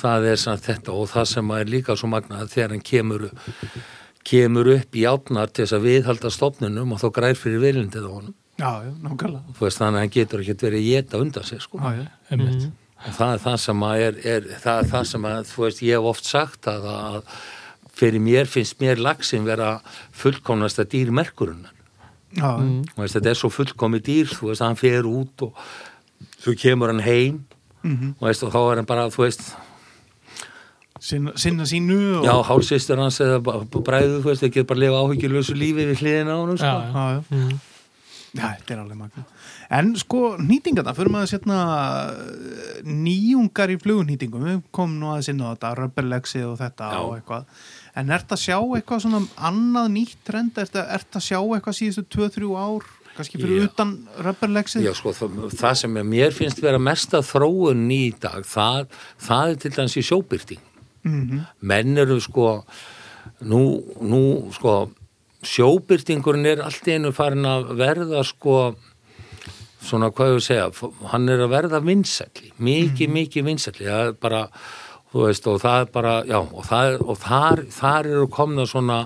það 0.00 0.26
er 0.32 0.40
samt 0.42 0.64
þetta 0.66 0.96
og 0.98 1.06
það 1.12 1.28
sem 1.32 1.52
er 1.58 1.70
líka 1.70 1.96
svo 2.00 2.10
magnað 2.10 2.50
þegar 2.54 2.74
hann 2.74 2.82
kemur 2.88 3.28
kemur 4.28 4.68
upp 4.74 4.98
í 4.98 5.04
átnar 5.08 5.52
til 5.52 5.64
þess 5.64 5.76
að 5.78 5.86
viðhalda 5.86 6.32
stofnunum 6.34 6.92
og 6.96 7.00
þá 7.00 7.08
grær 7.20 7.38
fyrir 7.38 7.62
viljundið 7.62 8.08
á 8.08 8.10
honum 8.10 8.34
já, 8.58 8.70
já, 8.84 8.90
nákvæmlega 9.06 9.54
Þú 9.56 9.64
veist, 9.68 9.78
þannig 9.80 10.00
að 10.00 10.02
hann 10.02 10.12
getur 10.18 10.42
ekki 10.44 10.56
verið 10.66 10.84
geta 10.88 11.22
undan 11.22 11.46
sig 11.48 11.62
sko. 11.62 11.78
Já, 11.78 12.02
já, 12.02 12.08
Einmitt. 12.34 12.66
og 13.06 13.14
það 13.20 13.32
er 13.36 13.44
það 13.46 13.56
sem 13.64 13.86
að 13.88 14.02
er, 14.08 14.20
er 14.34 14.50
það 14.66 14.82
er 14.82 14.90
það 14.92 15.06
sem 15.12 15.30
að, 15.30 15.38
þú 15.52 15.64
veist, 15.64 15.82
ég 15.86 15.94
hef 16.02 16.10
oft 16.12 16.28
sagt 16.28 16.68
að, 16.74 16.88
að 16.90 17.38
fyrir 17.98 18.22
mér 18.22 18.50
finnst 18.50 18.82
mér 18.82 19.00
lagsin 19.02 19.46
vera 19.46 19.76
fullkomnasta 20.18 20.84
dýr 20.90 21.14
Þú 22.34 22.96
veist, 23.00 23.14
þetta 23.16 23.30
er 23.32 23.38
svo 23.40 23.48
fullkomi 23.50 24.00
dýr 24.04 24.26
þú 24.28 24.50
veist, 24.50 24.60
hann 24.64 24.76
fer 24.76 25.02
út 25.08 25.42
og 25.46 25.54
svo 26.42 26.52
kemur 26.58 26.92
hann 26.92 27.00
heim 27.06 27.44
Mhm. 27.84 28.16
og, 28.20 28.26
veist, 28.28 28.42
og 28.42 28.52
þá 28.52 28.58
er 28.72 28.76
hann 28.76 28.84
bara, 28.90 29.06
þú 29.08 29.22
veist 29.24 29.42
sinna, 31.00 31.32
sinna 31.36 31.62
sínu 31.62 32.18
og, 32.18 32.24
Já, 32.26 32.34
hálsistur 32.42 32.98
hans 32.98 33.20
eða 33.20 33.38
bræðu, 33.40 34.20
þú 34.20 34.28
veist, 34.32 34.42
það 34.42 34.52
getur 34.52 34.66
bara 34.66 34.78
að 34.78 34.82
lifa 34.82 35.02
áhyggjulösu 35.04 35.54
lífi 35.56 35.86
við 35.86 36.02
hliðina 36.02 36.34
á 36.34 36.38
hann, 36.42 36.58
sko. 36.58 36.66
Já, 36.66 36.92
já. 36.92 37.08
já, 37.14 37.24
mm. 37.30 37.58
Já, 38.34 38.44
þetta 38.58 38.74
er 38.74 38.80
alveg 38.82 38.96
magna. 38.98 39.22
En 39.70 39.94
sko, 39.96 40.18
nýtingarna, 40.36 40.92
fyrir 40.94 41.08
maður 41.14 41.30
sérna 41.32 41.58
nýjungar 42.84 43.72
í 43.72 43.78
flugunýtingum, 43.80 44.44
við 44.44 44.58
komum 44.74 44.98
nú 45.00 45.10
aðeins 45.12 45.30
inn 45.32 45.40
á 45.40 45.48
þetta, 45.54 45.70
röbberleksi 45.78 46.42
og 46.44 46.58
þetta 46.60 46.90
Já. 46.92 46.98
og 47.00 47.14
eitthvað. 47.16 47.44
En 47.98 48.12
ert 48.14 48.30
að 48.30 48.42
sjá 48.44 48.56
eitthvað 48.60 49.02
svona 49.04 49.22
annað 49.48 49.90
nýtt 49.96 50.20
trend? 50.26 50.58
Ert 50.60 50.76
að, 50.78 50.90
ert 50.98 51.18
að 51.18 51.24
sjá 51.24 51.38
eitthvað 51.40 51.78
síðustu 51.80 52.04
2-3 52.14 52.50
ár, 52.54 52.86
kannski 53.16 53.40
fyrir 53.40 53.64
Já. 53.64 53.70
utan 53.70 53.94
röbberleksið? 54.26 54.84
Já, 54.86 54.92
sko, 54.94 55.14
það, 55.16 55.40
það 55.58 55.80
sem 55.80 55.98
mér 56.12 56.36
finnst 56.36 56.62
vera 56.62 56.78
mesta 56.82 57.22
þróun 57.26 57.88
í 57.94 58.04
dag, 58.22 58.46
það, 58.46 58.94
það 59.24 59.54
er 59.54 59.60
til 59.64 59.74
dæmis 59.78 59.98
í 59.98 60.06
sjóbyrting. 60.10 60.62
Mm 61.06 61.42
Menn 61.70 61.98
eru, 61.98 62.20
sko, 62.22 62.52
nú, 63.48 63.62
nú, 64.02 64.22
sko, 64.54 64.76
sjóbyrtingurinn 65.46 66.52
er 66.52 66.62
allt 66.66 66.86
einu 66.90 67.12
farin 67.14 67.46
að 67.48 67.72
verða, 67.78 68.22
sko, 68.26 68.58
svona, 69.82 70.10
hvað 70.14 70.34
ég 70.34 70.40
að 70.40 70.46
segja, 70.46 70.92
hann 71.12 71.30
er 71.30 71.42
að 71.42 71.54
verða 71.54 71.82
vinsætli, 71.82 72.52
mikið, 72.62 73.10
mikið 73.14 73.46
vinsætli, 73.50 73.88
það 73.88 74.12
er 74.12 74.18
bara, 74.22 74.44
þú 75.12 75.24
veist, 75.26 75.46
og 75.48 75.60
það 75.62 75.80
er 75.84 75.92
bara, 75.94 76.14
já, 76.28 76.38
og, 76.42 76.64
það, 76.68 76.98
og 77.08 77.18
þar, 77.22 77.62
þar 77.72 78.10
eru 78.12 78.26
komna 78.28 78.66
svona, 78.68 78.98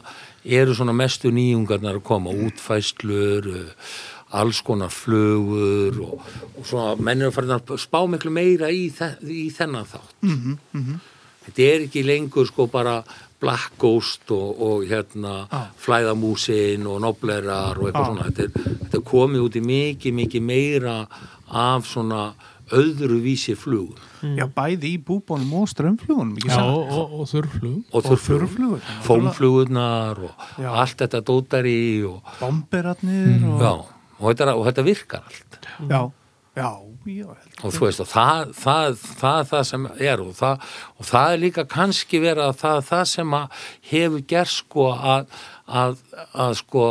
eru 0.45 0.74
svona 0.74 0.95
mestu 0.97 1.31
nýjungarnar 1.35 2.01
að 2.01 2.07
koma, 2.09 2.35
útfæslur, 2.49 3.47
uh, 3.53 3.89
alls 4.33 4.62
konar 4.65 4.89
flugur 4.91 5.99
og, 6.07 6.23
og 6.57 6.65
svona, 6.66 6.95
menn 7.05 7.20
eru 7.23 7.35
farin 7.35 7.53
að 7.59 7.74
spá 7.83 8.01
miklu 8.09 8.33
meira 8.33 8.70
í, 8.73 8.87
þe 8.97 9.12
í 9.29 9.49
þennan 9.55 9.89
þátt. 9.91 10.15
Mhm, 10.24 11.01
Þetta 11.43 11.62
er 11.66 11.81
ekki 11.89 12.05
lengur 12.07 12.47
sko 12.47 12.69
bara 12.70 13.01
Black 13.43 13.73
Ghost 13.83 14.31
og, 14.31 14.61
og 14.62 14.85
hérna 14.87 15.49
Já. 15.51 15.65
flæðamúsin 15.83 16.85
og 16.87 17.01
noblerar 17.03 17.81
og 17.81 17.89
eitthvað 17.89 18.05
Já. 18.05 18.11
svona. 18.12 18.27
Þetta 18.29 18.45
er, 18.45 18.77
þetta 18.85 18.99
er 19.01 19.05
komið 19.09 19.43
út 19.49 19.57
í 19.59 19.62
mikið, 19.66 20.15
mikið 20.20 20.45
meira 20.47 20.95
af 21.51 21.89
svona 21.91 22.20
öðru 22.73 23.19
vísi 23.24 23.55
flugur 23.59 24.01
Já, 24.23 24.47
bæði 24.53 24.94
í 24.94 25.01
búbónum 25.03 25.53
og 25.62 25.69
strömmflugunum, 25.73 26.36
ekki 26.39 26.51
Já, 26.51 26.57
sant? 26.57 26.73
og, 26.73 26.93
og, 26.97 27.15
og 27.20 27.31
þurrflugum 27.31 27.82
og 27.90 28.09
þurrflugur, 28.27 28.89
fómflugurnar 29.07 30.23
og 30.28 30.49
Já. 30.62 30.70
allt 30.85 31.05
þetta 31.05 31.23
dótari 31.28 31.78
og, 32.09 32.20
Bomberatnir 32.40 33.47
og... 33.51 33.62
já, 33.62 33.73
og, 34.19 34.27
þetta, 34.31 34.57
og 34.57 34.66
þetta 34.70 34.86
virkar 34.86 35.27
allt. 35.27 35.59
Já, 35.89 36.01
já, 36.59 36.70
já. 37.09 37.28
og 37.62 37.74
þú 37.74 37.86
veist 37.86 38.05
og 38.05 38.11
það, 38.12 38.55
það, 38.61 39.03
það, 39.23 39.43
það 39.51 39.66
sem 39.73 39.90
er 39.97 40.23
og 40.23 40.32
það, 40.39 40.70
og 40.99 41.11
það 41.11 41.35
er 41.35 41.43
líka 41.47 41.66
kannski 41.77 42.23
verið 42.23 42.47
að 42.51 42.57
það, 42.62 42.81
það 42.93 43.05
sem 43.16 43.36
að 43.40 43.66
hefur 43.90 44.24
gerð 44.35 44.55
sko 44.57 44.89
að, 44.97 45.36
að, 45.82 46.01
að 46.47 46.57
sko 46.62 46.86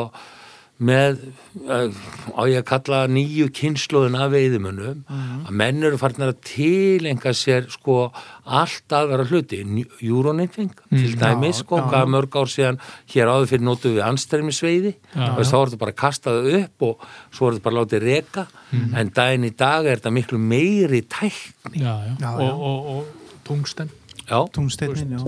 með 0.81 1.19
uh, 1.67 1.93
á 2.33 2.41
ég 2.49 2.61
að 2.61 2.67
kalla 2.71 2.99
nýju 3.11 3.51
kynnslóðin 3.53 4.17
af 4.17 4.31
veiðimönnum 4.33 5.03
að 5.11 5.51
menn 5.61 5.85
eru 5.85 5.99
farnir 6.01 6.31
að 6.31 6.39
tilenga 6.47 7.33
sér 7.37 7.67
sko 7.69 7.97
allt 8.45 8.95
aðvara 8.97 9.27
hluti. 9.29 9.61
Júroneyting 10.01 10.73
til 10.89 11.13
dæmis 11.21 11.61
já, 11.61 11.63
sko 11.63 11.81
já. 11.81 11.85
hvað 11.91 12.11
mörg 12.15 12.37
ár 12.41 12.51
síðan 12.51 12.81
hér 13.13 13.31
áður 13.31 13.49
fyrir 13.53 13.65
notu 13.67 13.93
við 13.93 14.03
anstæmisveiði 14.09 14.95
þá 15.13 15.37
er 15.37 15.71
þetta 15.71 15.81
bara 15.85 15.97
kastað 16.03 16.51
upp 16.63 16.87
og 16.89 17.07
svo 17.29 17.47
er 17.49 17.57
þetta 17.57 17.67
bara 17.69 17.79
látið 17.81 18.05
reka. 18.07 18.47
En 18.73 19.13
daginn 19.15 19.49
í 19.49 19.55
dag 19.57 19.85
er 19.85 20.01
þetta 20.01 20.15
miklu 20.17 20.41
meiri 20.41 21.03
tækni. 21.05 21.83
Já, 21.83 21.93
já, 22.09 22.13
Já, 22.17 22.29
já. 22.31 22.51
Og, 22.51 22.61
og, 22.61 22.93
og 22.95 23.41
tungsten 23.45 23.91
já. 24.31 25.19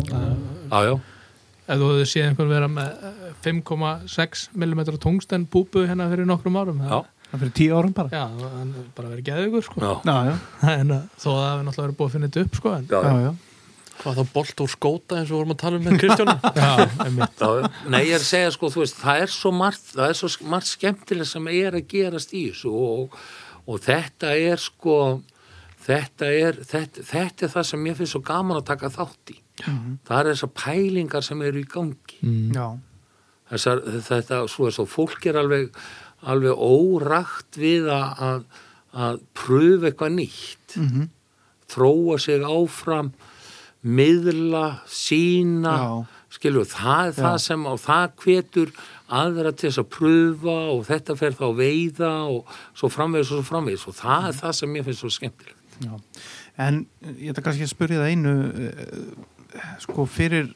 já, 0.71 0.83
já, 0.87 0.99
Ef 1.63 1.79
þú 1.79 1.89
hefði 1.93 2.07
séð 2.11 2.25
einhvern 2.27 2.51
vera 2.51 2.67
með 2.67 3.05
eh, 3.07 3.27
5,6 3.45 4.41
mm 4.51 4.81
tungsten 5.03 5.45
búbu 5.47 5.85
hérna 5.87 6.09
fyrir 6.11 6.27
nokkrum 6.27 6.57
árum 6.59 6.81
já, 6.83 6.97
Það 7.29 7.43
fyrir 7.45 7.53
tíu 7.57 7.77
árum 7.77 7.93
bara. 7.95 8.09
Já, 8.11 8.25
hann 8.57 8.73
er 8.81 8.89
bara 8.97 9.11
verið 9.13 9.29
geðugur 9.29 9.63
sko 9.65 9.79
já, 9.79 9.93
Já, 10.03 10.17
já, 10.27 10.35
en 10.73 10.91
uh, 10.91 11.05
þó 11.15 11.29
að 11.31 11.39
það 11.39 11.47
hefði 11.47 11.65
náttúrulega 11.69 11.85
verið 11.87 11.97
búið 12.01 12.09
að 12.09 12.15
finna 12.17 12.29
þetta 12.29 12.43
upp 12.43 12.59
sko 12.59 12.73
en, 12.75 12.87
já, 12.91 12.99
já, 12.99 13.13
já. 13.13 13.29
já. 13.29 13.93
hvað 14.01 14.19
þá 14.19 14.33
bolt 14.33 14.63
úr 14.65 14.73
skóta 14.73 15.19
eins 15.21 15.31
og 15.31 15.39
vorum 15.39 15.53
að 15.55 15.61
tala 15.63 15.79
um 15.79 15.87
með 15.87 16.03
já. 16.59 17.69
Nei, 17.95 18.01
ég 18.09 18.17
er 18.17 18.19
að 18.19 18.27
segja 18.27 18.51
sko, 18.57 18.71
þú 18.75 18.83
veist, 18.83 18.99
það 18.99 19.23
er 19.23 19.33
svo 19.37 19.53
margt, 19.55 19.87
það 19.93 20.11
er 20.11 20.19
svo 20.19 20.49
margt 20.51 20.71
skemmtilega 20.73 21.31
sem 21.31 21.47
er 21.53 21.79
að 21.79 21.87
gerast 21.95 22.35
í 22.35 22.43
þessu 22.49 22.73
og, 22.75 23.15
og 23.63 23.79
þetta 23.87 24.33
er 24.35 24.59
sko, 24.67 24.97
þetta 25.87 26.33
er, 26.43 26.59
þetta, 26.67 27.07
þetta 27.07 27.47
er 27.47 27.55
það 27.55 27.71
sem 27.71 27.87
ég 27.87 28.01
finnst 28.01 28.17
svo 28.17 28.23
gaman 28.27 28.59
að 28.59 28.67
taka 28.73 28.91
þátt 28.99 29.33
í. 29.37 29.39
Það 29.61 30.19
er 30.19 30.29
þessar 30.31 30.51
pælingar 30.57 31.23
sem 31.25 31.41
eru 31.45 31.61
í 31.61 31.67
gangi. 31.69 32.19
mm. 32.23 32.53
Já, 32.55 32.67
Þessar, 33.53 33.81
þetta, 34.07 34.37
svo 34.49 34.65
er 34.65 34.73
svo, 34.73 34.85
fólk 34.89 35.25
er 35.29 35.37
alveg, 35.37 35.75
alveg 36.25 36.57
órakt 36.57 37.59
við 37.59 37.85
að, 37.91 38.23
að, 38.25 38.45
að 38.93 39.19
pröfa 39.37 39.89
eitthvað 39.91 40.15
nýtt, 40.15 40.77
mhm, 40.79 41.09
þróa 41.69 42.17
sig 42.23 42.41
áfram, 42.47 43.11
miðla, 43.83 44.63
sína, 44.89 45.73
já, 45.83 46.23
skilur, 46.33 46.65
það 46.71 47.11
er 47.11 47.17
það 47.19 47.37
sem 47.43 47.65
og 47.69 47.77
það 47.83 48.05
hvetur 48.23 48.71
aðra 49.13 49.51
til 49.53 49.67
þess 49.69 49.81
að 49.83 49.89
pröfa 49.99 50.55
og 50.73 50.85
þetta 50.87 51.17
fer 51.19 51.35
þá 51.37 51.45
veiða 51.59 52.13
og 52.31 52.55
svo 52.79 52.89
framvegis 52.89 53.29
og 53.35 53.41
svo 53.43 53.47
framvegis 53.51 53.85
og 53.91 53.97
það 53.99 54.29
er 54.31 54.39
það 54.39 54.55
sem 54.63 54.79
ég 54.79 54.87
finnst 54.87 55.03
svo 55.03 55.11
skemmtilegt. 55.13 55.77
Já. 55.83 55.93
En 56.63 56.79
ég 57.19 57.33
ætla 57.33 57.43
kannski 57.45 57.67
að 57.67 57.73
spyrja 57.75 58.01
það 58.01 58.11
einu, 58.15 58.33
eh, 58.63 59.13
sko 59.83 60.05
fyrir, 60.09 60.51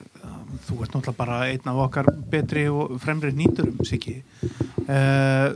þú 0.67 0.81
ert 0.83 0.93
náttúrulega 0.95 1.17
bara 1.17 1.39
einn 1.51 1.71
af 1.71 1.81
okkar 1.87 2.11
betri 2.31 2.67
og 2.71 2.97
fremri 3.03 3.33
nýturum, 3.37 3.79
Siggi. 3.87 4.19
Uh, 4.87 5.51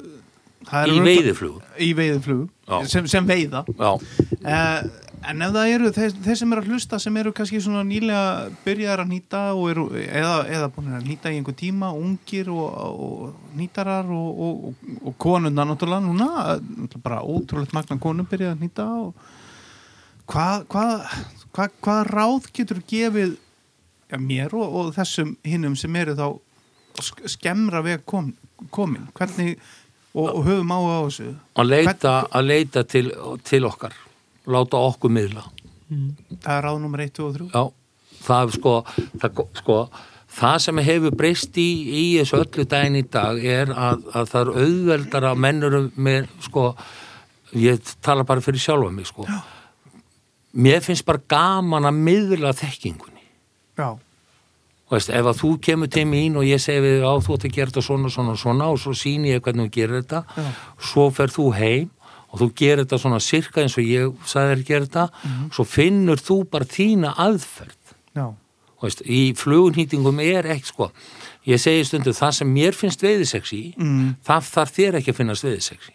í 0.85 0.99
veiðiflugur 1.01 1.63
Í 1.81 1.93
veiðiflugu, 1.97 2.49
Já. 2.67 2.81
sem, 2.91 3.07
sem 3.09 3.27
veiða. 3.27 3.65
Uh, 3.81 4.83
En 5.21 5.41
ef 5.45 5.51
það 5.53 5.71
eru 5.75 5.89
þeir, 5.93 6.13
þeir 6.25 6.37
sem 6.39 6.53
eru 6.53 6.63
að 6.63 6.69
hlusta 6.71 6.97
sem 7.01 7.17
eru 7.21 7.31
kannski 7.37 7.59
svona 7.61 7.83
nýlega 7.85 8.53
byrjaðar 8.63 9.03
að 9.03 9.11
nýta 9.11 9.41
eru, 9.69 9.83
eða, 10.01 10.31
eða 10.49 10.69
búin 10.73 10.95
að 10.97 11.05
nýta 11.05 11.29
í 11.29 11.37
einhver 11.37 11.57
tíma, 11.57 11.91
ungir 11.93 12.49
og, 12.49 12.79
og 13.05 13.59
nýtarar 13.59 14.09
og, 14.09 14.41
og, 14.47 14.87
og, 15.03 15.11
konundar 15.21 15.69
náttúrulega 15.69 16.07
núna, 16.07 16.29
náttúrulega 16.57 17.03
bara 17.05 17.21
ótrúlegt 17.21 17.75
magna 17.77 17.99
konum 18.01 18.29
byrjað 18.31 18.55
að 18.55 18.65
nýta 18.65 18.87
og 19.03 19.13
hvað, 20.31 20.65
hvað, 20.73 21.05
hvað, 21.55 21.73
hvað 21.83 22.01
ráð 22.15 22.47
getur 22.55 22.81
gefið 22.89 23.35
ja, 24.11 24.17
mér 24.19 24.53
og, 24.57 24.75
og 24.81 24.93
þessum 24.95 25.35
hinnum 25.47 25.75
sem 25.79 25.95
eru 26.01 26.15
þá 26.19 26.27
sk- 27.01 27.27
skemmra 27.35 27.81
veg 27.85 28.03
kom, 28.09 28.31
komin, 28.75 29.07
hvernig 29.17 29.57
og, 30.13 30.27
og 30.27 30.41
höfum 30.47 30.71
á 30.75 30.79
á 30.79 30.99
þessu? 31.07 31.29
Að 31.55 31.69
leita, 31.73 32.15
að 32.35 32.47
leita 32.49 32.83
til, 32.83 33.11
til 33.47 33.63
okkar 33.69 33.95
láta 34.51 34.79
okkur 34.81 35.11
miðla. 35.13 35.43
Það 36.41 36.55
er 36.55 36.63
ráð 36.65 36.79
nummer 36.81 37.03
1, 37.03 37.11
2 37.19 37.27
og 37.27 37.35
3 37.37 37.47
já, 37.51 37.63
það 38.25 38.41
er 38.47 38.53
sko 38.55 38.73
það, 39.21 39.41
sko, 39.59 39.77
það 40.39 40.57
sem 40.65 40.81
hefur 40.87 41.15
breyst 41.19 41.57
í, 41.59 41.67
í 41.91 42.03
þessu 42.21 42.39
öllu 42.45 42.65
daginn 42.71 42.95
í 43.01 43.03
dag 43.11 43.39
er 43.43 43.73
að, 43.75 44.05
að 44.15 44.29
það 44.31 44.41
er 44.41 44.51
auðveldar 44.65 45.27
að 45.33 45.41
mennur 45.45 45.75
með 45.99 46.29
sko 46.47 46.65
ég 47.59 47.91
tala 48.03 48.23
bara 48.27 48.43
fyrir 48.43 48.63
sjálfa 48.63 48.91
mig 48.95 49.09
sko. 49.11 49.27
Já. 49.27 49.41
Mér 50.53 50.81
finnst 50.83 51.05
bara 51.07 51.21
gaman 51.31 51.85
að 51.89 51.99
miðla 52.07 52.53
þekkingunni 52.57 53.23
Já, 53.79 53.97
Þú 54.91 54.97
veist, 54.97 55.09
ef 55.15 55.25
að 55.31 55.37
þú 55.39 55.49
kemur 55.63 55.87
til 55.87 56.03
mín 56.05 56.35
og 56.35 56.43
ég 56.43 56.59
segi 56.59 56.81
við 56.83 57.05
á 57.07 57.13
þú 57.23 57.37
ætti 57.37 57.47
að 57.47 57.53
gera 57.55 57.71
þetta 57.71 57.83
svona, 57.85 58.09
svona, 58.11 58.33
svona 58.35 58.65
og 58.73 58.79
svo 58.83 58.91
síni 58.91 59.31
ég 59.31 59.39
hvernig 59.45 59.69
þú 59.69 59.75
gerir 59.77 60.01
þetta 60.01 60.23
Já. 60.35 60.49
svo 60.91 61.05
fer 61.15 61.31
þú 61.31 61.45
heim 61.55 61.89
og 62.31 62.39
þú 62.41 62.47
gerir 62.59 62.83
þetta 62.83 62.99
svona 62.99 63.19
sirka 63.23 63.61
eins 63.63 63.77
og 63.79 63.87
ég 63.87 64.11
sagði 64.27 64.51
þér 64.51 64.59
að 64.59 64.67
gera 64.67 64.85
þetta 64.85 65.05
Mhm. 65.23 65.47
svo 65.55 65.63
finnur 65.63 66.19
þú 66.19 66.37
bara 66.51 66.65
þína 66.65 67.13
aðferð 67.15 67.95
já, 68.15 68.27
Þú 68.81 68.87
veist, 68.89 69.01
í 69.05 69.21
flugunýtingum 69.37 70.19
er 70.25 70.43
ekki 70.55 70.65
sko 70.73 70.91
ég 71.49 71.57
segi 71.61 71.83
stundu 71.87 72.11
það 72.13 72.31
sem 72.37 72.51
mér 72.53 72.75
finnst 72.77 73.01
veiðisex 73.01 73.53
í 73.57 73.61
Mm. 73.77 74.15
það 74.25 74.47
þarf 74.53 74.71
þér 74.77 74.97
ekki 74.99 75.11
að 75.11 75.17
finnast 75.17 75.45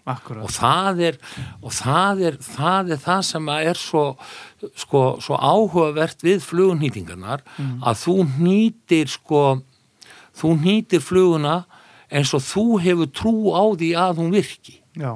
akkurat. 0.06 0.42
Og 0.42 0.50
það 0.50 1.00
er 1.06 1.18
og 1.62 1.72
það 1.72 2.22
er 2.26 2.36
það, 2.42 2.90
er 2.90 3.00
það 3.06 3.22
sem 3.22 3.48
er 3.48 3.74
svo, 3.74 4.04
sko, 4.74 5.02
svo 5.20 5.36
áhugavert 5.38 6.22
við 6.26 6.42
flugunýtingarnar 6.42 7.42
að 7.82 7.94
þú 8.02 8.16
nýtir 8.42 9.06
sko 9.08 9.62
þú 10.36 10.54
nýtir 10.60 11.00
fluguna 11.00 11.64
eins 12.10 12.34
og 12.34 12.42
þú 12.42 12.64
hefur 12.82 13.06
trú 13.14 13.34
á 13.54 13.64
því 13.78 13.92
að 13.98 14.18
hún 14.20 14.32
virki. 14.34 14.80
Já, 14.98 15.14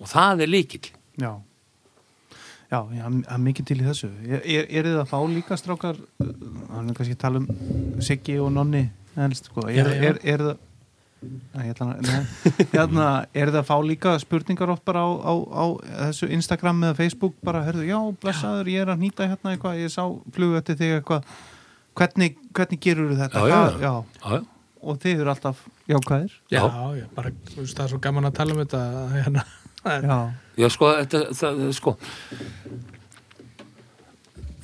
og 0.00 0.06
það 0.08 0.42
er 0.44 0.48
líkill 0.48 0.90
já. 1.20 1.32
Já, 2.70 2.84
það 2.86 3.24
er 3.34 3.40
mikið 3.42 3.66
til 3.66 3.80
í 3.80 3.84
þessu. 3.88 4.08
Er, 4.28 4.42
er, 4.46 4.66
er 4.70 4.86
þið 4.86 4.98
að 5.00 5.08
fá 5.10 5.18
líka 5.26 5.56
strákar 5.58 5.96
hann 6.70 6.88
er 6.88 6.94
kannski 6.94 7.16
að 7.16 7.22
tala 7.24 7.40
um 7.42 7.48
Siggi 8.00 8.36
og 8.38 8.52
Nonni 8.54 8.84
helst, 9.16 9.48
sko. 9.50 9.66
er, 9.68 9.74
Já, 9.76 9.84
já. 9.94 10.02
er, 10.10 10.18
er 10.34 10.44
það 10.46 10.58
hérna, 12.72 13.06
er 13.36 13.50
það 13.52 13.58
að 13.60 13.66
fá 13.68 13.74
líka 13.84 14.12
spurningar 14.22 14.70
oft 14.72 14.84
bara 14.88 15.02
á, 15.04 15.10
á, 15.20 15.34
á 15.52 15.64
þessu 16.08 16.30
Instagram 16.32 16.78
eða 16.88 16.96
Facebook 16.96 17.34
bara, 17.44 17.60
herðu, 17.66 17.84
já, 17.90 17.98
blessaður, 18.22 18.70
ég 18.72 18.80
er 18.86 18.92
að 18.94 19.02
nýta 19.02 19.26
hérna 19.28 19.52
eitthvað, 19.52 19.80
ég 19.82 19.92
sá 19.92 20.04
flugu 20.32 20.56
eftir 20.60 20.78
þig 20.80 20.94
eitthvað 21.00 21.28
hvernig, 22.00 22.38
hvernig 22.56 22.80
gerur 22.80 23.12
þetta 23.18 23.42
Já, 23.44 23.50
já. 23.50 23.60
Já, 23.60 23.82
já, 23.84 23.92
já. 24.32 24.40
og 24.80 25.00
þið 25.02 25.20
eru 25.26 25.32
alltaf 25.34 25.60
jákvæðir 25.92 26.32
Já, 26.54 26.62
Já. 26.62 26.86
já, 27.02 27.04
bara, 27.18 27.34
þú 27.50 27.58
veist, 27.66 27.76
það 27.76 27.84
er 27.84 27.92
svo 27.92 28.00
gaman 28.08 28.30
að 28.30 28.36
tala 28.40 28.56
um 28.56 28.62
þetta 28.64 28.82
hérna, 29.18 29.44
er- 29.96 30.08
Já, 30.60 30.68
sko, 30.72 30.88
þetta, 31.02 31.20
það, 31.36 31.60
sko 31.76 31.96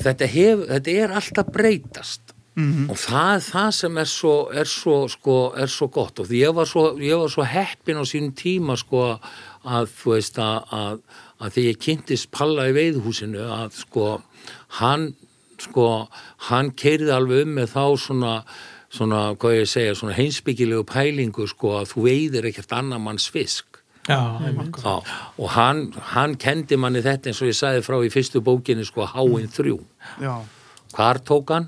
þetta, 0.06 0.28
hef, 0.30 0.64
þetta 0.70 0.96
er 1.04 1.14
alltaf 1.20 1.52
breytast 1.52 2.25
mm 2.56 2.90
og 2.90 2.96
það 2.96 3.42
það 3.50 3.70
sem 3.78 3.98
er 3.98 4.08
svo, 4.10 4.34
er 4.52 4.64
svo, 4.70 4.96
sko, 5.12 5.36
er 5.56 5.68
svo 5.68 5.88
gott. 5.92 6.20
Og 6.20 6.26
því 6.26 6.42
ég 6.42 6.54
var 6.56 6.66
svo, 6.66 6.84
ég 6.98 7.20
var 7.20 7.28
svo 7.32 7.44
heppin 7.44 8.00
á 8.00 8.04
sínum 8.08 8.32
tíma 8.32 8.76
sko 8.80 9.18
að 9.64 9.90
þú 9.92 10.14
veist 10.14 10.38
að, 10.38 10.72
að, 10.72 11.02
að 11.40 11.52
því 11.52 11.66
ég 11.66 11.82
kynntist 11.84 12.30
Palla 12.30 12.68
í 12.70 12.76
veiðhúsinu 12.76 13.44
að 13.44 13.76
sko 13.82 14.06
hann 14.80 15.14
sko 15.60 16.08
hann 16.48 16.72
keirði 16.76 17.12
alveg 17.12 17.46
um 17.46 17.54
með 17.60 17.70
þá 17.76 17.84
svona 17.96 18.32
svona, 18.96 19.34
hvað 19.40 19.60
ég 19.60 19.70
segja, 19.70 19.94
svona 19.98 20.16
heimsbyggilegu 20.16 20.84
pælingu 20.88 21.46
sko 21.50 21.74
að 21.80 21.90
þú 21.92 22.04
veiðir 22.06 22.48
ekkert 22.50 22.74
annar 22.76 23.02
manns 23.02 23.28
fisk. 23.32 23.80
Já. 24.06 24.38
Já, 24.38 24.92
og 25.34 25.48
hann, 25.56 25.88
hann 26.14 26.36
kendi 26.38 26.78
manni 26.78 27.02
þetta 27.02 27.32
eins 27.32 27.40
og 27.42 27.50
ég 27.50 27.56
sagði 27.58 27.82
frá 27.82 27.96
í 28.06 28.10
fyrstu 28.14 28.38
bókinni 28.46 28.86
sko 28.86 29.06
Háin 29.10 29.50
þrjú. 29.50 29.80
já, 30.22 30.36
Hvar 30.94 31.18
tók 31.26 31.50
hann, 31.50 31.66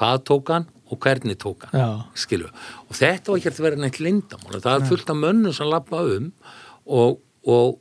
hvað 0.00 0.22
tók 0.30 0.52
hann 0.54 0.66
og 0.90 0.98
hvernig 1.04 1.36
tók 1.38 1.68
hann, 1.68 1.76
Já. 1.78 1.90
skilu. 2.18 2.48
Og 2.88 2.96
þetta 2.98 3.30
var 3.30 3.38
ekki 3.38 3.50
að 3.52 3.60
vera 3.68 3.76
neitt 3.84 4.00
lindamál. 4.02 4.58
Það 4.64 4.72
er 4.80 4.88
fullt 4.88 5.10
af 5.12 5.18
mönnum 5.20 5.54
sem 5.54 5.68
lappa 5.70 6.00
um 6.16 6.32
og, 6.90 7.20
og 7.46 7.76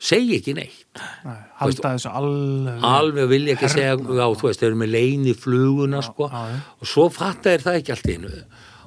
segi 0.00 0.36
ekki 0.40 0.54
neitt. 0.58 1.00
Nei, 1.24 1.36
halda 1.60 1.94
þessu 1.94 2.10
alveg 2.20 2.84
Alveg 2.90 3.28
vilja 3.30 3.54
ekki 3.56 3.68
segja, 3.72 3.94
já, 3.96 4.26
þú 4.36 4.48
veist, 4.48 4.60
þeir 4.60 4.70
eru 4.72 4.80
með 4.82 4.92
leini 4.96 5.34
fluguna, 5.36 6.02
sko. 6.04 6.28
já, 6.32 6.42
já. 6.52 6.60
Og 6.80 6.88
svo 6.92 7.08
fattar 7.12 7.60
það 7.64 7.80
ekki 7.80 7.94
allt 7.96 8.08
í 8.10 8.16
einu 8.18 8.30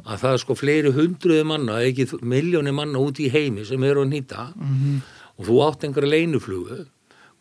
að 0.04 0.18
það 0.20 0.34
er 0.36 0.42
sko 0.44 0.56
fleiri 0.60 0.90
hundruði 0.92 1.44
manna, 1.48 1.78
ekki 1.88 2.10
miljóni 2.28 2.74
manna 2.76 3.00
út 3.00 3.22
í 3.24 3.30
heimi 3.32 3.64
sem 3.66 3.84
eru 3.88 4.04
að 4.04 4.10
nýta 4.12 4.50
Mhm. 4.54 4.98
og 5.40 5.46
þú 5.48 5.62
átt 5.64 5.86
einhverja 5.88 6.12
leinuflugu 6.12 6.86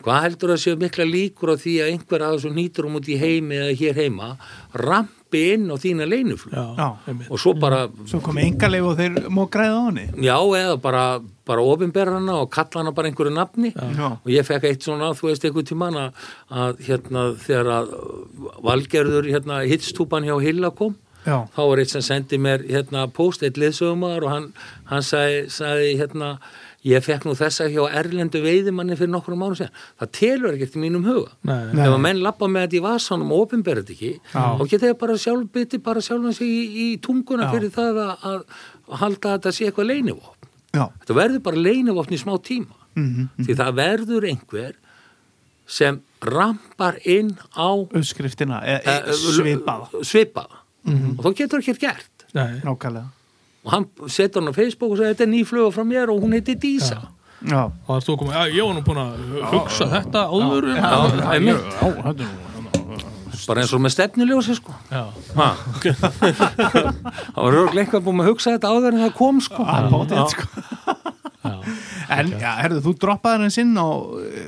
hvað 0.03 0.21
heldur 0.23 0.53
að 0.55 0.61
séu 0.63 0.77
mikla 0.79 1.03
líkur 1.05 1.51
á 1.51 1.55
því 1.59 1.73
að 1.83 1.91
einhver 1.91 2.21
að 2.23 2.37
þessu 2.39 2.53
nýtur 2.55 2.85
um 2.87 2.95
út 2.95 3.07
í 3.11 3.17
heimi 3.19 3.55
eða 3.59 3.75
hér 3.81 3.95
heima 3.99 4.37
rampi 4.73 5.22
inn 5.35 5.69
á 5.71 5.75
þína 5.79 6.07
einmitt. 7.07 7.29
og 7.29 7.39
svo 7.39 7.53
bara, 7.59 7.87
Svo 8.05 8.19
kom 8.21 8.37
engarleif 8.37 8.83
og 8.83 8.97
þeir 8.97 9.29
má 9.29 9.43
græða 9.49 9.77
á 9.79 9.83
henni. 9.89 10.07
Já 10.23 10.37
eða 10.39 10.81
bara 10.81 11.21
bara 11.45 11.61
ofinberra 11.61 12.19
hana 12.19 12.41
og 12.41 12.51
kalla 12.51 12.81
hana 12.81 12.91
bara 12.91 13.07
einhverju 13.09 13.33
nafni. 13.33 13.73
Já. 13.73 14.17
og 14.23 14.27
ég 14.31 14.45
fekk 14.47 14.63
eitt 14.63 14.83
svona, 14.83 15.13
þú 15.13 15.29
veist, 15.29 15.43
einhver 15.45 15.63
tíman 15.67 15.95
að, 15.95 16.13
að 16.49 16.83
hérna 16.87 17.23
þegar 17.35 17.71
að 17.79 17.95
valgerður 18.63 19.27
hérna 19.31 19.63
hittstúpan 19.67 20.23
hjá 20.27 20.37
Hilla 20.41 20.71
kom 20.71 20.95
Já, 21.23 21.45
þá 21.55 21.61
var 21.69 21.79
eitt 21.79 21.91
sem 21.93 22.03
sendi 22.03 22.37
mér 22.41 22.65
hérna 22.67 23.05
post 23.07 23.43
eitt 23.47 23.55
liðsögumar 23.59 24.25
og 24.25 24.31
hann, 24.33 24.47
hann 24.89 25.05
sagði, 25.07 25.45
sagði 25.55 25.93
hérna 26.01 26.33
ég 26.87 27.03
fekk 27.03 27.25
nú 27.27 27.33
þessa 27.37 27.69
hjá 27.71 27.83
erlendu 27.95 28.41
veiðimanni 28.43 28.97
fyrir 28.99 29.11
nokkrum 29.13 29.39
mánu 29.39 29.57
sér 29.57 29.71
það 30.01 30.11
telur 30.17 30.55
ekkert 30.55 30.75
í 30.75 30.83
mínum 30.83 31.05
huga. 31.07 31.31
Nei, 31.47 31.71
Nei. 31.71 31.85
ef 31.85 31.95
að 31.95 32.01
menn 32.03 32.21
lappa 32.25 32.49
með 32.51 32.65
þetta 32.67 32.79
í 32.79 32.83
vasanum 32.83 33.31
og 33.31 33.45
opinberðið 33.45 33.93
ekki 33.95 34.11
Já. 34.33 34.43
þá 34.59 34.63
geta 34.73 34.91
ég 34.91 34.99
bara 34.99 35.17
sjálf 35.23 35.49
bytti 35.55 35.79
bara 35.85 36.03
sjálfan 36.03 36.35
sig 36.35 36.51
í, 36.51 36.61
í 36.85 36.87
tunguna 37.03 37.47
Já. 37.47 37.53
fyrir 37.55 37.73
það 37.75 38.01
að, 38.03 38.27
að, 38.31 38.45
halda 39.03 39.31
að 39.31 39.37
þetta 39.37 39.55
sé 39.55 39.69
eitthvað 39.69 39.89
leinivopn 39.93 40.49
já. 40.73 40.85
Þetta 41.03 41.19
verður 41.21 41.43
bara 41.47 41.65
leinivopn 41.69 42.17
í 42.17 42.21
smá 42.21 42.35
tíma. 42.43 42.79
Mm 42.93 43.29
því 43.43 43.57
það 43.57 43.75
verður 43.79 44.29
einhver 44.29 44.75
sem 45.73 46.01
rampar 46.21 46.99
inn 47.07 47.31
á 47.55 47.71
Uppskriftina, 47.71 48.59
e, 48.67 48.75
e, 48.83 48.93
eh, 49.07 49.13
svipaða 49.15 50.03
svipaða 50.03 50.59
og 50.83 51.23
þá 51.23 51.29
getur 51.39 51.63
ekki 51.63 51.79
gert. 51.79 52.27
Nei, 52.35 52.59
Nákvæmlega 52.65 53.12
og 53.63 53.71
hann 53.71 53.85
setur 54.11 54.41
hann 54.43 54.51
á 54.51 54.55
Facebook 54.55 54.91
og 54.93 54.97
segir 54.99 55.13
þetta 55.13 55.25
er 55.27 55.31
ný 55.33 55.43
fluga 55.47 55.73
frá 55.75 55.83
mér 55.87 56.11
og 56.13 56.23
hún 56.23 56.35
heiti 56.35 56.55
Dísa. 56.59 56.99
Já, 57.43 57.61
og 57.67 57.87
það 57.89 57.95
er 57.97 58.05
þú 58.07 58.13
komið, 58.21 58.33
já, 58.33 58.43
ég 58.55 58.63
var 58.67 58.73
nú 58.77 58.83
búin 58.87 59.01
að 59.03 59.09
hugsa 59.51 59.85
þetta 59.91 60.19
áður 60.31 60.63
bara 63.43 63.63
eins 63.63 63.73
og 63.75 63.81
með 63.83 63.93
stefnuljósi 63.97 64.55
sko. 64.55 64.71
Já, 64.91 65.03
Ha. 65.35 65.47
það 67.33 67.39
var 67.43 67.55
röglega 67.57 67.83
eitthvað 67.83 68.05
búin 68.05 68.23
að 68.23 68.29
hugsa 68.31 68.53
þetta 68.55 68.71
áður 68.71 68.95
en 68.95 69.03
það 69.03 69.15
kom 69.17 69.41
sko. 69.43 69.65
Sko. 70.31 70.45
Já, 71.43 71.55
En, 72.13 72.29
já, 72.39 72.51
herðu, 72.61 72.81
þú 72.85 72.93
droppaði 73.01 73.47
hans 73.47 73.57
inn 73.59 73.73
á 73.79 73.87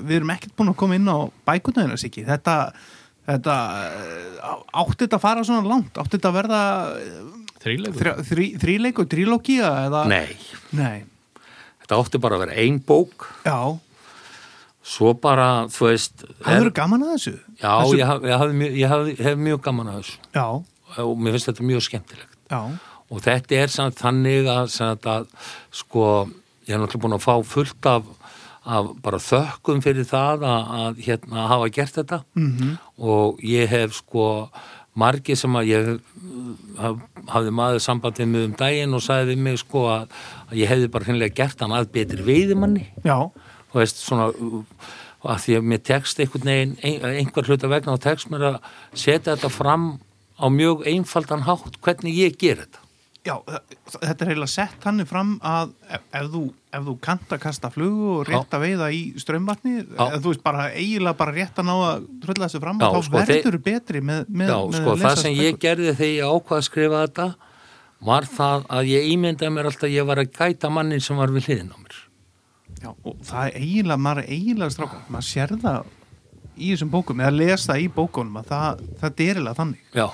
við 0.06 0.18
erum 0.20 0.32
ekkert 0.36 0.54
búin 0.56 0.72
að 0.72 0.78
koma 0.80 0.98
inn 1.00 1.10
á 1.12 1.18
bækutnöðina 1.48 1.98
Siggi, 2.00 2.24
þetta 2.28 2.56
þetta, 3.26 3.56
eh, 3.90 4.50
átti 4.76 5.06
þetta 5.06 5.18
að 5.18 5.24
fara 5.24 5.46
svona 5.48 5.66
langt? 5.68 5.98
Átti 5.98 6.18
þetta 6.20 6.32
að 6.32 6.38
verða 6.40 6.62
þrýleikur 7.66 8.02
þrjá- 8.02 8.26
þrí, 8.30 8.46
þríleik 8.62 9.00
og 9.04 9.10
trílókía 9.12 9.72
eða? 9.88 10.04
Nei, 10.12 10.38
Nei, 10.78 11.04
þetta 11.84 12.00
átti 12.02 12.22
bara 12.22 12.38
að 12.40 12.46
vera 12.46 12.60
ein 12.62 12.80
bók. 12.86 13.28
Já, 13.46 13.58
svo 14.86 15.14
bara, 15.18 15.66
þú 15.74 15.88
veist 15.90 16.26
hafður 16.46 16.72
gaman 16.78 17.06
að 17.08 17.14
þessu? 17.16 17.36
Já, 17.62 17.72
Þessu- 17.82 17.98
ég, 18.00 18.06
haf, 18.10 18.22
ég, 18.22 18.38
haf, 18.38 18.52
mjög- 18.62 18.76
ég 18.78 18.88
haf, 18.92 19.08
hef 19.30 19.38
mjög 19.38 19.62
gaman 19.66 19.88
að 19.88 20.02
þessu. 20.04 20.18
Já, 20.36 20.46
og 21.06 21.18
mér 21.18 21.32
finnst 21.36 21.50
þetta 21.50 21.66
mjög 21.72 21.82
skemmtilegt. 21.88 22.36
Já, 22.52 22.60
og 23.12 23.22
þetta 23.22 23.52
er 23.64 23.68
samt 23.74 23.96
þannig 23.98 24.46
að, 24.52 24.70
samt 24.70 25.02
að 25.10 25.28
sko, 25.72 26.30
ég 26.68 26.76
hef 26.76 26.80
náttúrulega 26.82 27.02
búin 27.08 27.18
að 27.18 27.26
fá 27.26 27.36
fullt 27.46 27.86
af, 27.90 28.04
af 28.66 28.88
bara 29.02 29.18
þökkum 29.22 29.82
fyrir 29.86 30.06
það 30.10 30.42
að, 30.42 30.70
að 30.86 31.02
hérna, 31.06 31.48
hafa 31.50 31.70
gert 31.70 31.94
þetta. 32.00 32.24
Mhm, 32.36 32.78
og 33.00 33.40
ég 33.42 33.68
hef 33.70 33.94
sko 33.94 34.50
margi 34.96 35.36
sem 35.38 35.56
að 35.60 35.72
ég 35.72 35.90
haf, 36.80 37.00
hafði 37.32 37.56
maður 37.56 37.82
sambandið 37.84 38.30
með 38.32 38.46
um 38.50 38.60
daginn 38.60 38.98
og 38.98 39.04
sagði 39.04 39.34
við 39.34 39.48
mig 39.48 39.60
sko 39.62 39.88
að, 39.92 40.14
að 40.50 40.62
ég 40.62 40.72
hefði 40.72 40.92
bara 40.94 41.10
hreinlega 41.10 41.40
gert 41.42 41.66
hann 41.66 41.76
að 41.76 41.92
betri 41.96 42.28
veiðimanni 42.28 42.88
já 43.04 43.18
þú 43.72 43.82
veist 43.82 44.00
svona 44.00 44.30
og 45.26 45.32
að 45.34 45.42
því 45.42 45.58
að 45.58 45.70
mér 45.72 45.84
tekst 45.90 46.20
einhvern 46.22 46.50
veginn, 46.52 46.74
ein, 46.86 47.06
einhver 47.22 47.50
hluta 47.50 47.70
vegna 47.72 47.96
og 47.98 48.02
tekst 48.04 48.30
mér 48.30 48.50
að 48.52 48.58
setja 48.94 49.34
þetta 49.34 49.50
fram 49.50 49.88
á 50.38 50.46
mjög 50.54 50.86
einfaldan 50.92 51.46
hátt 51.48 51.80
hvernig 51.82 52.18
ég 52.20 52.38
ger 52.38 52.62
þetta. 52.62 52.85
Já, 53.26 53.40
þetta 53.96 54.22
er 54.22 54.30
heila 54.30 54.48
sett 54.50 54.84
hannig 54.86 55.08
fram 55.10 55.32
að 55.42 55.72
ef, 55.90 56.04
ef, 56.20 56.28
þú, 56.30 56.42
ef 56.78 56.84
þú 56.86 56.94
kant 57.08 57.32
að 57.34 57.40
kasta 57.42 57.72
flugu 57.74 58.12
og 58.20 58.28
rétt 58.30 58.54
að 58.54 58.66
veiða 58.68 58.90
í 58.94 59.00
strömvatni 59.22 59.74
Já. 59.80 60.04
eða 60.06 60.20
þú 60.22 60.34
veist 60.34 60.44
bara 60.46 60.68
eiginlega 60.76 61.18
bara 61.18 61.34
rétt 61.34 61.62
að 61.64 61.66
ná 61.66 61.74
að 61.74 62.06
trölla 62.22 62.46
þessu 62.46 62.62
fram 62.62 62.84
Já, 62.84 62.86
og 62.86 62.94
þá 63.00 63.08
sko, 63.08 63.24
verður 63.32 63.58
betri 63.66 64.02
með, 64.06 64.30
með, 64.30 64.52
Já, 64.54 64.60
með 64.62 64.78
sko, 64.78 64.94
að 64.94 65.02
það 65.02 65.10
lesa 65.10 65.24
sem 65.24 65.34
bækur. 65.34 65.48
ég 65.48 65.60
gerði 65.66 65.96
þegar 65.98 66.14
ég 66.14 66.36
ákvað 66.36 66.60
að 66.62 66.68
skrifa 66.70 67.02
þetta 67.08 67.28
var 68.06 68.28
það 68.30 68.66
að 68.78 68.90
ég 68.92 69.08
ímyndaði 69.16 69.56
mér 69.56 69.70
alltaf 69.72 69.88
að 69.90 69.96
ég 69.96 70.10
var 70.12 70.22
að 70.22 70.32
gæta 70.38 70.72
mannin 70.78 71.02
sem 71.02 71.18
var 71.18 71.34
við 71.34 71.48
hliðin 71.50 71.74
á 71.74 71.78
mér. 71.82 71.96
Já, 72.84 72.90
og 72.92 73.16
það 73.26 73.48
er 73.48 73.58
eiginlega, 73.64 74.02
maður 74.06 74.22
er 74.22 74.34
eiginlega 74.36 74.76
strákar, 74.76 75.06
maður 75.10 75.28
sér 75.32 75.56
það 75.64 75.90
í 76.56 76.70
þessum 76.76 76.92
bókum, 76.94 77.24
eða 77.24 77.34
lesa 77.40 77.78
í 77.82 77.88
bókunum 77.92 78.38
að 78.44 78.52
það, 78.52 78.84
það 79.02 79.10
er 79.10 79.26
eiginlega 79.26 79.58
þannig 79.58 79.98
Já. 79.98 80.06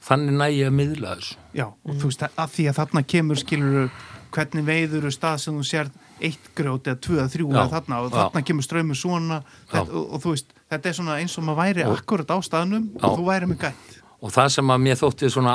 Þannig 0.00 0.38
næ 0.40 0.46
ég 0.48 0.70
að 0.70 0.76
miðla 0.78 1.16
þessu. 1.18 1.36
Já, 1.56 1.66
og 1.68 1.98
þú 2.00 2.10
veist, 2.10 2.22
að 2.30 2.54
því 2.54 2.68
að 2.70 2.78
þarna 2.80 3.02
kemur 3.14 3.40
skilur 3.40 3.90
hvernig 4.34 4.66
veiður 4.66 5.10
stað 5.14 5.40
sem 5.44 5.58
þú 5.58 5.66
sér 5.66 5.90
eitt 6.20 6.50
grjót 6.56 6.88
eða 6.88 7.00
tvö 7.02 7.16
eða 7.18 7.30
þrjú 7.32 7.48
Já, 7.48 7.56
eða 7.56 7.70
þarna 7.74 8.00
og 8.00 8.10
já. 8.10 8.16
þarna 8.18 8.42
kemur 8.50 8.66
ströymur 8.66 8.98
svona 8.98 9.40
þetta, 9.70 9.86
og, 9.88 10.04
og 10.04 10.22
þú 10.24 10.34
veist, 10.34 10.52
þetta 10.70 10.90
er 10.90 10.98
svona 11.00 11.16
eins 11.22 11.38
og 11.40 11.46
maður 11.46 11.62
væri 11.62 11.88
akkurat 11.88 12.34
á 12.34 12.38
staðnum 12.44 12.86
Já. 12.92 13.02
og 13.08 13.18
þú 13.18 13.26
væri 13.30 13.50
með 13.50 13.64
gætt 13.66 13.98
og 14.20 14.32
það 14.34 14.50
sem 14.52 14.70
að 14.74 14.82
mér 14.84 14.98
þótti 15.00 15.30
svona 15.32 15.54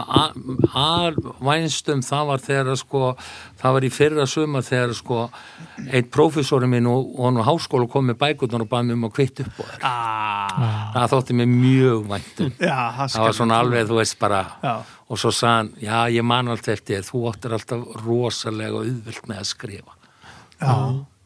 alvænstum 0.82 2.02
það 2.06 2.30
var 2.32 2.42
þegar 2.42 2.72
að 2.74 2.80
sko, 2.82 3.02
það 3.62 3.76
var 3.76 3.86
í 3.86 3.92
fyrra 3.94 4.26
suma 4.30 4.62
þegar 4.66 4.96
sko 4.98 5.20
eitt 5.86 6.10
prófessori 6.14 6.70
minn 6.70 6.90
og, 6.90 7.12
og 7.14 7.28
hann 7.28 7.42
á 7.42 7.46
háskóla 7.46 7.90
kom 7.92 8.10
með 8.10 8.18
bækurnar 8.24 8.66
og 8.66 8.74
mig 8.80 8.98
um 8.98 9.06
að 9.06 9.14
kvitt 9.20 9.44
upp 9.46 9.60
þér 9.60 9.86
ah, 9.86 10.25
það 10.96 11.08
þótti 11.14 11.36
mér 11.40 11.50
mjög 11.52 12.06
væntum 12.12 12.52
Já, 12.60 12.78
það 13.08 13.26
var 13.26 13.36
svona 13.38 13.60
alveg, 13.64 13.88
þú 13.90 14.00
veist 14.00 14.18
bara 14.22 14.42
Já. 14.64 14.74
og 15.10 15.22
svo 15.22 15.32
sagði 15.36 15.56
hann, 15.56 15.72
já 15.84 16.00
ég 16.16 16.28
man 16.32 16.52
allt 16.54 16.70
eftir 16.74 17.00
þér, 17.00 17.08
þú 17.10 17.24
áttir 17.32 17.56
alltaf 17.58 17.86
rosalega 18.06 18.82
auðvilt 18.82 19.30
með 19.30 19.42
að 19.44 19.50
skrifa. 19.52 19.96
Já, 20.56 20.74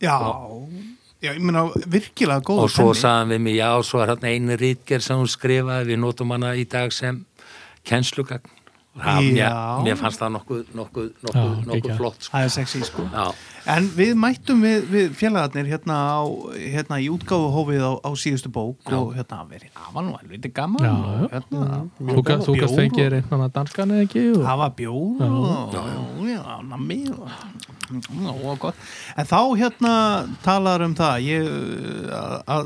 já, 0.01 0.15
já, 1.21 1.31
ég 1.33 1.41
meina 1.43 1.65
virkilega 1.85 2.43
góð 2.49 2.63
og 2.65 2.71
svo 2.73 2.91
sagði 2.93 3.17
hann 3.19 3.33
við 3.35 3.43
mig, 3.47 3.57
já, 3.59 3.69
svo 3.85 4.03
er 4.03 4.13
hann 4.15 4.29
einu 4.29 4.57
rítger 4.59 5.03
sem 5.05 5.19
hún 5.19 5.29
skrifaði, 5.29 5.91
við 5.93 6.01
notum 6.03 6.35
hana 6.35 6.55
í 6.57 6.65
dag 6.69 6.93
sem 6.95 7.23
kennslugagn 7.87 8.57
Já. 9.37 9.51
mér 9.85 9.97
fannst 9.99 10.19
það 10.21 10.31
nokkuð, 10.37 10.61
nokkuð, 10.79 11.07
Já, 11.09 11.13
nokkuð, 11.29 11.53
nokkuð 11.59 11.73
geggjað. 11.75 11.97
flott 12.01 12.19
sko. 12.25 12.31
Það 12.37 12.43
er 12.47 12.51
sexy, 12.57 12.79
sko 12.89 13.01
já, 13.13 13.25
En 13.69 13.85
við 13.93 14.13
mættum 14.17 14.61
við, 14.63 14.85
við 14.89 15.11
félagarnir 15.19 15.67
hérna, 15.69 15.95
á, 16.17 16.19
hérna 16.57 16.95
í 17.03 17.05
útgáfuhófið 17.13 17.81
á, 17.85 17.91
á 18.01 18.09
síðustu 18.17 18.49
bók 18.55 18.81
og 18.95 19.11
hérna 19.17 19.37
verið 19.49 19.69
aðvan 19.77 20.09
og 20.13 20.17
helviti 20.23 20.49
gaman 20.55 20.85
Já, 20.87 20.93
og 20.95 21.01
já. 21.05 21.11
hérna 21.35 21.59
Þú 21.99 22.21
ga- 22.25 22.39
þú 22.47 22.51
bjór 22.57 22.73
fengið 22.79 23.07
reyndan 23.13 23.43
að 23.45 23.53
danskan 23.59 23.93
eða 23.93 24.03
ekki 24.07 24.23
og... 24.33 24.41
Það 24.47 24.57
var 24.63 24.71
bjór 24.79 25.17
og 25.27 25.31
já, 25.75 25.81
já, 25.85 25.97
gott. 28.59 28.75
En 29.17 29.25
þá 29.29 29.39
hérna 29.57 29.93
talar 30.45 30.83
um 30.85 30.93
það 30.97 31.23
ég, 31.25 31.47
að, 32.13 32.35
að 32.55 32.65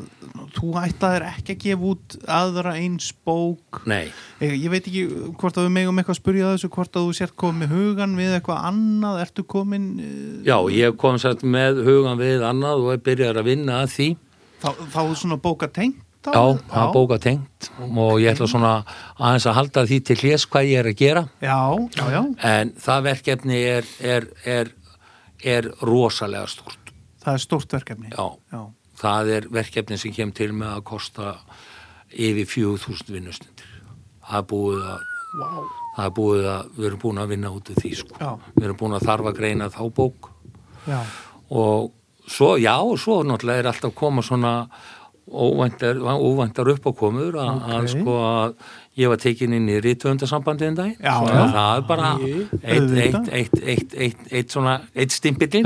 þú 0.58 0.72
ætlaðir 0.84 1.26
ekki 1.30 1.56
að 1.56 1.62
gefa 1.64 1.90
út 1.94 2.08
aðra 2.28 2.74
eins 2.80 3.08
bók 3.26 3.82
nei 3.90 4.06
ég, 4.44 4.56
ég 4.66 4.70
veit 4.74 4.88
ekki 4.90 5.04
hvort 5.40 5.58
að 5.60 5.68
við 5.70 5.76
megum 5.78 6.00
eitthvað 6.02 6.18
að 6.18 6.22
spurja 6.24 6.54
þessu 6.54 6.70
hvort 6.72 6.96
að 6.96 7.08
þú 7.10 7.16
sért 7.18 7.34
komið 7.36 7.72
hugan 7.76 8.14
við 8.16 8.38
eitthvað 8.38 8.62
annað, 8.70 9.18
ertu 9.26 9.44
komin 9.44 9.88
eh, 10.00 10.38
já, 10.48 10.56
ég 10.72 10.96
kom 11.02 11.18
satt 11.20 11.44
með 11.44 11.82
hugan 11.84 12.16
við 12.22 12.46
annað 12.48 12.86
og 12.88 13.02
byrjar 13.04 13.42
að 13.42 13.50
vinna 13.50 13.82
að 13.84 13.92
því. 13.98 14.08
Þá, 14.64 14.70
þá 14.94 15.00
svona 15.20 15.38
bóka 15.44 15.68
tengt 15.68 16.00
á- 16.24 16.32
já, 16.32 16.44
það? 16.72 16.86
er 16.86 16.94
bóka 16.96 17.18
tengt 17.20 17.70
og 17.84 18.14
ég 18.24 18.32
ætla 18.32 18.48
svona 18.48 18.72
aðeins 19.20 19.50
að 19.52 19.58
halda 19.60 19.84
því 19.90 20.00
til 20.08 20.18
hljés 20.22 20.48
hvað 20.48 20.70
ég 20.72 20.80
er 20.80 20.90
að 20.94 20.98
gera. 21.04 21.26
Já, 21.44 21.60
já, 22.00 22.06
já, 22.16 22.22
en 22.54 22.72
það 22.88 23.04
verkefni 23.10 23.60
er, 23.74 23.92
er, 24.00 24.30
er, 24.48 24.72
er 25.44 25.72
rosalega 25.84 26.48
stort 26.48 26.94
það 27.24 27.34
er 27.36 27.44
stórt 27.44 27.76
verkefni. 27.76 28.14
Já, 28.16 28.30
já. 28.56 28.64
það 29.04 29.34
er 29.36 29.52
verkefni 29.60 30.00
sem 30.00 30.16
kemur 30.16 30.40
til 30.40 30.54
með 30.56 30.78
að 30.78 30.86
kosta 30.88 31.36
yfir 32.14 32.48
4000 32.48 33.12
vinnustundir. 33.18 33.68
Það 34.24 34.40
er 34.40 34.48
búið 34.54 34.86
að 34.94 35.10
Wow. 35.34 35.66
Það 35.96 36.06
er 36.06 36.14
búið 36.18 36.48
að 36.54 36.72
við 36.78 36.88
erum 36.90 37.02
búin 37.04 37.22
að 37.24 37.28
vinna 37.34 37.52
út 37.54 37.70
af 37.74 37.82
því 37.84 37.92
sko. 38.00 38.38
Við 38.56 38.64
erum 38.68 38.80
búin 38.80 38.98
að 38.98 39.06
þarfa 39.10 39.34
greina 39.38 39.70
þá 39.74 39.84
bók. 39.94 40.30
Já. 40.88 41.00
og 41.54 41.92
svo, 42.28 42.56
já, 42.60 42.76
svo 43.00 43.22
náttúrulega 43.24 43.60
er 43.64 43.68
alltaf 43.72 43.94
koma 43.96 44.22
svona 44.22 44.68
óvæntar, 45.32 45.96
óvæntar 46.04 46.68
uppákomur 46.74 47.38
að, 47.40 47.52
Ok. 47.56 47.70
að 47.72 47.88
sko 47.94 48.16
að 48.28 48.56
ég 49.00 49.08
var 49.10 49.18
tekin 49.18 49.54
inn 49.56 49.70
í 49.72 49.78
rítvöndasambandið 49.82 50.68
en 50.68 50.76
dag 50.76 50.98
að 51.00 51.54
það 51.54 51.78
er 51.78 51.86
bara 51.88 52.10
eitt, 52.20 52.92
eitt, 53.32 53.32
eitt, 53.64 53.94
eitt, 53.96 54.28
eitt, 54.32 54.52
svona 54.52 54.82
eitt 54.96 55.12
stimpillin 55.16 55.64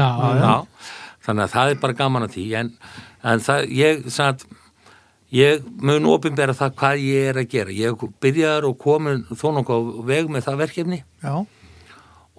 þannig 1.26 1.44
að 1.48 1.52
það 1.56 1.72
er 1.74 1.82
bara 1.82 1.94
gaman 1.98 2.28
að 2.28 2.36
því. 2.38 2.46
En, 2.62 2.72
en 3.24 3.40
það, 3.44 3.66
ég 3.76 4.06
sagt, 4.14 4.46
ég 5.36 5.64
mun 5.84 6.06
ofinbera 6.14 6.54
það 6.56 6.76
hvað 6.80 7.02
ég 7.04 7.30
er 7.34 7.40
að 7.42 7.50
gera 7.52 7.76
ég 7.76 8.06
byrjaður 8.24 8.70
og 8.70 8.78
komin 8.80 9.26
þó 9.32 9.48
nokkuð 9.58 9.78
á 9.78 10.06
veg 10.12 10.30
með 10.32 10.46
það 10.48 10.62
verkefni 10.64 11.00
Já. 11.24 11.34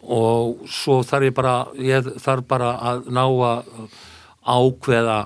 og 0.02 0.62
svo 0.72 1.00
þarf 1.04 1.28
ég 1.28 1.34
bara 1.36 1.54
ég 1.76 2.08
þarf 2.22 2.46
bara 2.48 2.72
að 2.92 3.10
ná 3.12 3.24
að 3.26 3.72
ákveða 4.48 5.18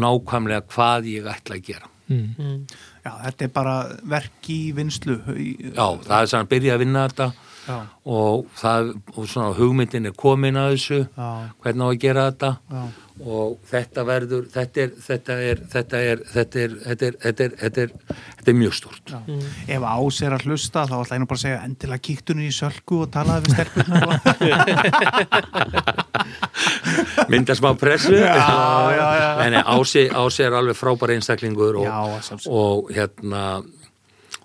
nákvæmlega 0.00 0.64
hvað 0.72 1.08
ég 1.12 1.30
ætla 1.36 1.58
að 1.60 1.64
gera 1.72 1.86
Mm. 2.10 2.64
Já, 3.04 3.10
þetta 3.22 3.44
er 3.44 3.50
bara 3.54 3.74
verk 4.10 4.48
í 4.50 4.72
vinslu 4.74 5.14
já, 5.30 5.84
það 6.02 6.14
er 6.16 6.26
svona 6.26 6.42
að 6.42 6.48
byrja 6.50 6.72
að 6.74 6.80
vinna 6.82 7.04
þetta 7.06 7.26
Já. 7.68 7.76
og, 8.10 8.48
það, 8.58 8.88
og 9.14 9.28
svona 9.30 9.52
hugmyndin 9.54 10.08
er 10.10 10.16
komin 10.18 10.58
að 10.58 10.72
þessu 10.74 10.98
Já. 11.06 11.28
hvernig 11.62 11.86
á 11.86 11.90
að 11.92 12.00
gera 12.02 12.24
þetta 12.32 12.50
Já. 12.66 12.82
Og 13.20 13.58
þetta 13.68 14.00
verður 14.08 14.46
þetta 14.52 14.80
er, 14.84 14.90
þetta 15.06 15.32
er, 15.44 15.56
þetta 15.72 15.98
er, 16.00 16.18
þetta 16.34 16.58
er, 16.64 16.70
þetta 16.84 17.04
er, 17.06 17.14
þetta 17.24 17.42
er, 17.44 17.50
þetta 17.60 17.80
er, 17.84 17.90
þetta 18.38 18.50
er 18.52 18.58
mjög 18.60 18.74
stort 18.78 19.04
Já. 19.10 19.18
Ef 19.76 19.82
ás 19.90 20.16
er 20.24 20.32
að 20.36 20.44
hlusta 20.48 20.80
þá 20.88 20.96
ætla 21.00 21.16
ég 21.16 21.22
nú 21.22 21.28
bara 21.30 21.40
að 21.40 21.44
segja 21.44 21.64
endilega 21.66 22.06
kíktunni 22.08 22.44
í 22.48 22.54
sölku 22.54 22.94
og 23.04 23.08
talaði 23.14 23.40
við 23.46 23.52
stelpurnar 23.56 24.04
mynda 27.30 27.54
smá 27.56 27.70
pressu. 27.78 28.14
Já, 28.14 28.34
já, 28.94 29.08
já. 29.20 29.30
en 29.46 29.54
ási, 29.60 30.02
ási 30.08 30.42
er 30.46 30.52
alveg 30.58 30.76
frábær 30.78 31.10
einstaklingur 31.14 31.74
og, 31.82 31.88
og 32.48 32.76
hérna 32.94 33.42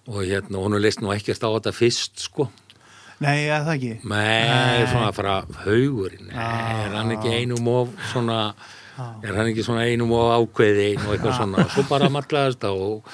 og 0.06 0.22
hérna, 0.22 0.56
hún 0.62 0.76
er 0.78 0.82
leist 0.86 1.02
nú 1.02 1.10
ekkert 1.16 1.42
á 1.42 1.50
þetta 1.50 1.72
fyrst 1.74 2.16
sko 2.28 2.44
Nei, 3.24 3.46
það 3.48 3.70
ekki? 3.76 3.94
Nei, 4.12 4.88
svona 4.92 5.12
að 5.12 5.20
fara 5.20 5.36
haugurinn. 5.64 6.34
Nei, 6.34 6.82
er 6.86 6.98
hann 6.98 7.14
ekki 7.16 7.32
einum 7.38 7.70
of 7.72 7.94
svona 8.12 8.40
er 8.96 9.36
hann 9.36 9.52
ekki 9.52 9.64
svona 9.68 9.86
einum 9.88 10.12
of 10.16 10.34
ákveðin 10.40 11.02
og 11.06 11.16
eitthvað 11.16 11.40
svona, 11.40 11.66
svo 11.72 11.88
bara 11.90 12.12
matlaðast 12.12 12.68
og 12.72 13.08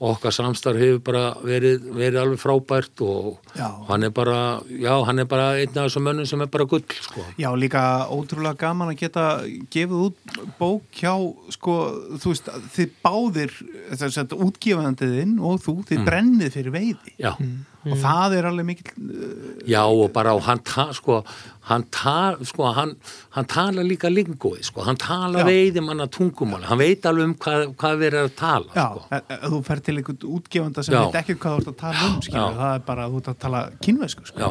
og 0.00 0.14
okkar 0.14 0.32
samstarf 0.32 0.78
hefur 0.80 1.00
bara 1.04 1.22
verið, 1.44 1.82
verið 1.92 2.22
alveg 2.22 2.38
frábært 2.40 3.02
og 3.04 3.34
Já. 3.52 3.66
hann 3.90 4.06
er 4.06 4.12
bara, 4.16 4.36
já, 4.72 4.94
hann 5.04 5.20
er 5.20 5.26
bara 5.28 5.50
einn 5.60 5.74
af 5.76 5.90
þessum 5.90 6.06
mönnum 6.08 6.28
sem 6.28 6.40
er 6.40 6.48
bara 6.48 6.64
gull, 6.64 6.86
sko. 6.88 7.24
Já, 7.36 7.50
líka 7.52 7.82
ótrúlega 8.08 8.56
gaman 8.62 8.94
að 8.94 9.02
geta 9.02 9.24
gefið 9.68 10.06
út 10.06 10.38
bók 10.56 10.88
hjá, 10.96 11.12
sko, 11.52 11.74
þú 12.16 12.32
veist, 12.32 12.48
þið 12.78 12.94
báðir, 13.04 13.52
þess 13.92 14.22
að 14.24 14.32
útgefandiðinn 14.48 15.36
og 15.36 15.60
þú, 15.66 15.76
þið 15.92 16.06
brennið 16.08 16.56
fyrir 16.56 16.74
veiði. 16.78 17.14
Já, 17.20 17.34
Og 17.80 17.96
það 17.96 18.34
er 18.36 18.46
alveg 18.50 18.66
mikill, 18.68 18.90
uh, 19.08 19.60
já 19.64 19.80
og 19.88 20.10
bara 20.12 20.34
og 20.36 20.42
hann, 20.44 20.58
ta, 20.68 20.84
sko, 20.92 21.22
hann, 21.70 21.86
ta, 21.94 22.34
sko, 22.44 22.66
hann, 22.76 22.92
hann 23.32 23.46
tala 23.48 23.80
líka 23.86 24.10
lingóið, 24.12 24.66
sko, 24.68 24.84
hann 24.84 24.98
tala 25.00 25.46
veiði 25.48 25.80
manna 25.86 26.04
tungumáli, 26.12 26.68
hann 26.68 26.80
veit 26.82 27.08
alveg 27.08 27.30
um 27.30 27.34
hvað, 27.40 27.64
hvað 27.80 27.96
við 28.02 28.10
erum 28.10 28.28
að 28.28 28.36
tala, 28.36 28.68
já, 28.76 28.84
sko. 28.90 29.06
e- 29.16 29.22
e- 29.32 29.40
þú 29.54 29.62
fer 29.70 29.80
til 29.86 29.96
einhvern 29.96 30.28
útgefanda 30.36 30.84
sem 30.84 30.92
Já. 30.98 31.00
veit 31.06 31.18
ekki 31.22 31.38
hvað 31.40 31.56
þú 31.56 31.62
ert 31.64 31.72
að 31.72 31.80
tala 31.86 32.04
um, 32.10 32.20
skilur, 32.28 32.60
það 32.60 32.74
er 32.74 32.86
bara 32.90 33.06
að 33.08 33.16
þú 33.16 33.22
ert 33.24 33.32
að 33.32 33.40
tala 33.46 33.64
kynvesku, 33.88 34.28
sko. 34.28 34.38
Já, 34.44 34.50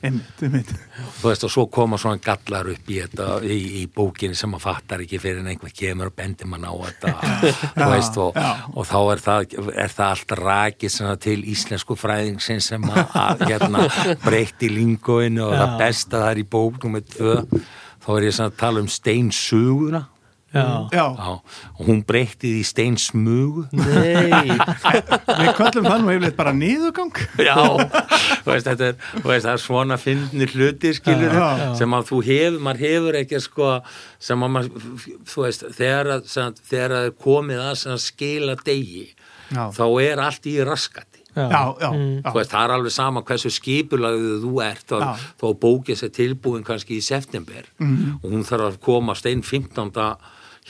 Einmitt, 0.00 0.38
einmitt. 0.40 0.70
þú 1.20 1.28
veist 1.28 1.42
og 1.44 1.50
svo 1.52 1.66
koma 1.68 1.98
svona 2.00 2.22
gallar 2.24 2.70
upp 2.72 2.86
í 2.88 3.00
þetta 3.02 3.26
í, 3.44 3.56
í 3.80 3.84
bókinni 3.92 4.38
sem 4.38 4.48
maður 4.48 4.62
fattar 4.64 5.02
ekki 5.04 5.18
fyrir 5.20 5.42
en 5.42 5.50
einhver 5.52 5.74
kemur 5.76 6.08
og 6.08 6.14
bendir 6.16 6.48
mann 6.48 6.64
á 6.64 6.72
þetta. 6.72 7.12
Þú 7.74 7.88
veist 7.92 8.16
og, 8.22 8.38
já. 8.40 8.48
og 8.72 8.88
þá 8.88 8.96
er 9.00 9.22
það, 9.26 9.56
er 9.74 9.94
það 9.98 10.06
allt 10.06 10.32
rakið 10.40 10.96
til 11.26 11.36
íslensku 11.52 11.98
fræðingsinn 12.00 12.64
sem 12.64 12.88
að, 12.88 13.44
hérna 13.44 13.84
breytti 14.24 14.72
lingóinu 14.72 15.44
og 15.50 15.58
það 15.58 15.76
besta 15.84 16.24
það 16.24 16.30
er 16.30 16.40
í 16.40 16.48
bók 16.56 16.80
nummer 16.86 17.04
tvö. 17.04 17.36
Þá 18.00 18.10
er 18.16 18.26
ég 18.30 18.40
að 18.40 18.56
tala 18.64 18.80
um 18.80 18.88
steinsuguna 18.88 20.06
Já, 20.50 20.88
Já, 20.90 21.04
Já, 21.14 21.32
og 21.78 21.82
hún 21.86 22.00
breytti 22.06 22.48
því 22.56 22.62
steinsmugu 22.66 23.66
Nei, 23.70 24.50
við 24.50 25.50
köllum 25.58 25.86
það 25.86 26.00
nú 26.02 26.10
yfirleitt 26.14 26.36
bara 26.38 26.52
niðurgang. 26.56 27.20
Já, 27.38 27.54
þú 28.42 28.50
veist, 28.50 28.66
þetta 28.66 28.88
er, 28.90 28.96
þú 29.14 29.28
veist, 29.30 29.46
það 29.46 29.52
er 29.54 29.62
svona 29.62 29.98
fyndnir 30.00 30.54
hluti, 30.56 30.90
skilur 30.98 31.36
sem 31.78 31.94
að 31.96 32.08
þú 32.10 32.18
hefur, 32.26 32.58
maður 32.66 32.82
hefur 32.86 33.20
ekki 33.20 33.40
sko, 33.44 33.70
sem 34.18 34.42
að 34.46 34.52
maður, 34.56 34.98
þú 35.30 35.46
veist, 35.46 35.64
þegar 35.78 36.12
að, 36.16 36.26
sem, 36.34 36.58
þegar 36.72 36.96
að 36.98 37.06
er 37.12 37.16
komið 37.28 37.62
að 37.68 37.72
sem 37.84 37.94
að 37.94 38.02
skila 38.08 38.58
degi, 38.66 39.06
Já, 39.50 39.64
þá 39.74 39.84
er 40.02 40.20
allt 40.26 40.44
í 40.46 40.56
raskati. 40.66 41.06
já, 41.30 41.46
já, 41.46 41.62
já. 41.78 41.90
Þú 42.26 42.34
veist, 42.40 42.50
það 42.50 42.64
er 42.66 42.72
alveg 42.74 42.92
sama 42.94 43.20
hversu 43.26 43.50
skipulagðu 43.54 44.34
þú 44.42 44.52
ert 44.66 44.92
og 44.98 45.02
Já. 45.06 45.10
þó 45.38 45.46
bókið 45.62 45.98
sér 46.00 46.10
tilbúin 46.16 46.64
kannski 46.66 46.96
í 46.98 47.02
september 47.06 47.68
Mhm. 47.78 48.18
og 48.22 48.30
hún 48.34 48.42
þarf 48.46 48.66
að 48.72 48.78
komast 48.82 49.26
einn 49.30 49.42
15. 49.46 49.92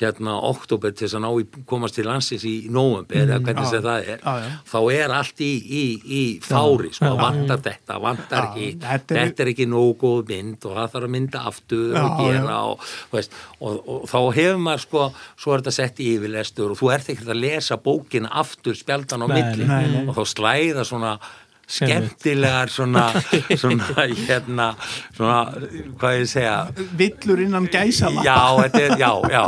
hérna 0.00 0.34
oktober 0.48 0.92
til 0.96 1.06
þess 1.06 1.16
að 1.18 1.22
ná 1.24 1.30
í, 1.40 1.44
komast 1.68 1.94
til 1.98 2.04
landsins 2.08 2.44
í 2.48 2.54
november 2.72 3.16
eða 3.20 3.38
hvernig 3.40 3.60
Mhm. 3.60 3.64
Já. 3.64 3.70
sem 3.70 3.82
það 3.82 4.08
er 4.14 4.18
já. 4.24 4.50
þá 4.72 4.78
er 4.96 5.10
allt 5.18 5.40
í, 5.40 5.50
í, 5.80 5.82
í 6.20 6.22
fári 6.40 6.90
sko, 6.94 7.04
Já. 7.10 7.16
vantar 7.20 7.58
þetta, 7.64 7.98
Já, 8.00 8.40
ekki 8.40 8.66
þetta 8.80 9.14
er- 9.16 9.20
þetta 9.30 9.40
er 9.44 9.50
ekki 9.54 9.66
nógu 9.68 9.96
góð 10.00 10.28
mynd 10.28 10.64
og 10.66 10.76
það 10.76 10.90
þarf 10.94 11.04
að 11.04 11.14
mynda 11.16 11.44
aftur 11.50 11.94
Já, 11.94 12.04
og 12.04 12.18
gera 12.24 12.56
og, 12.70 12.80
veist, 13.12 13.32
og, 13.60 13.88
og 13.88 14.08
þá 14.08 14.18
hefur 14.34 14.58
maður 14.64 14.80
sko, 14.86 15.04
svo 15.36 15.52
er 15.54 15.60
þetta 15.60 15.72
sett 15.72 15.96
í 16.00 16.08
yfirlestur 16.16 16.70
og 16.70 16.78
þú 16.80 16.92
ert 16.94 17.08
ekkert 17.14 17.28
að 17.34 17.40
lesa 17.40 17.76
bókina 17.76 18.28
aftur 18.32 18.74
spjaldan 18.74 19.22
á 19.22 19.28
milli 19.28 19.66
nei, 19.66 19.86
nei. 19.86 20.06
og 20.08 20.14
þá 20.16 20.24
slæða 20.34 20.84
svona 20.88 21.18
skemmtilegar 21.70 22.72
svona, 22.72 23.06
svona 23.54 24.06
hérna 24.26 24.70
svona, 25.16 25.40
hvað 26.00 26.16
ég 26.18 26.30
segja. 26.30 26.56
Villur 26.98 27.44
innan 27.46 27.68
gæsala 27.70 28.24
já, 28.26 28.40
þetta 28.64 28.82
er, 28.86 28.96
já, 29.00 29.12
já. 29.30 29.44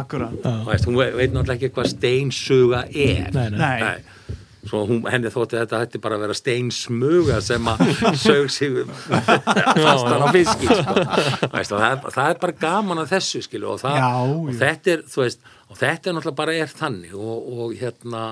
Akkurat. 0.00 0.38
Þú 0.44 0.70
veist, 0.70 0.88
hún 0.88 1.00
veit 1.00 1.34
náttúrulega 1.34 1.58
ekki 1.58 1.74
hvað 1.76 1.92
steinsuga 1.92 2.84
er. 2.88 3.30
Nei, 3.36 3.48
nei. 3.54 3.78
Nei. 3.84 4.32
Svo 4.64 4.86
hún, 4.88 5.02
henni 5.12 5.28
þótti 5.28 5.58
þetta 5.60 5.78
hætti 5.82 6.00
bara 6.00 6.16
að 6.16 6.22
vera 6.24 6.36
steinsmuga 6.38 7.40
sem 7.44 7.66
að 7.68 7.82
sög 8.16 8.46
sig 8.52 8.78
fastan 9.84 10.24
á 10.24 10.28
fiski 10.32 10.70
sko. 10.70 10.94
Og 10.96 11.58
það, 11.68 11.84
er, 11.90 11.98
það 12.16 12.28
er 12.30 12.40
bara 12.46 12.56
gaman 12.62 13.02
að 13.02 13.12
þessu 13.12 13.42
skilu 13.44 13.74
og, 13.74 13.82
það, 13.82 13.98
Já, 14.00 14.08
og 14.24 14.52
þetta 14.62 14.94
er 14.94 15.04
þú 15.12 15.24
veist, 15.26 15.50
og 15.68 15.80
þetta 15.82 16.10
er 16.10 16.16
náttúrulega 16.16 16.40
bara 16.40 16.56
er 16.62 16.72
þannig 16.80 17.16
og, 17.18 17.50
og 17.58 17.76
hérna 17.80 18.24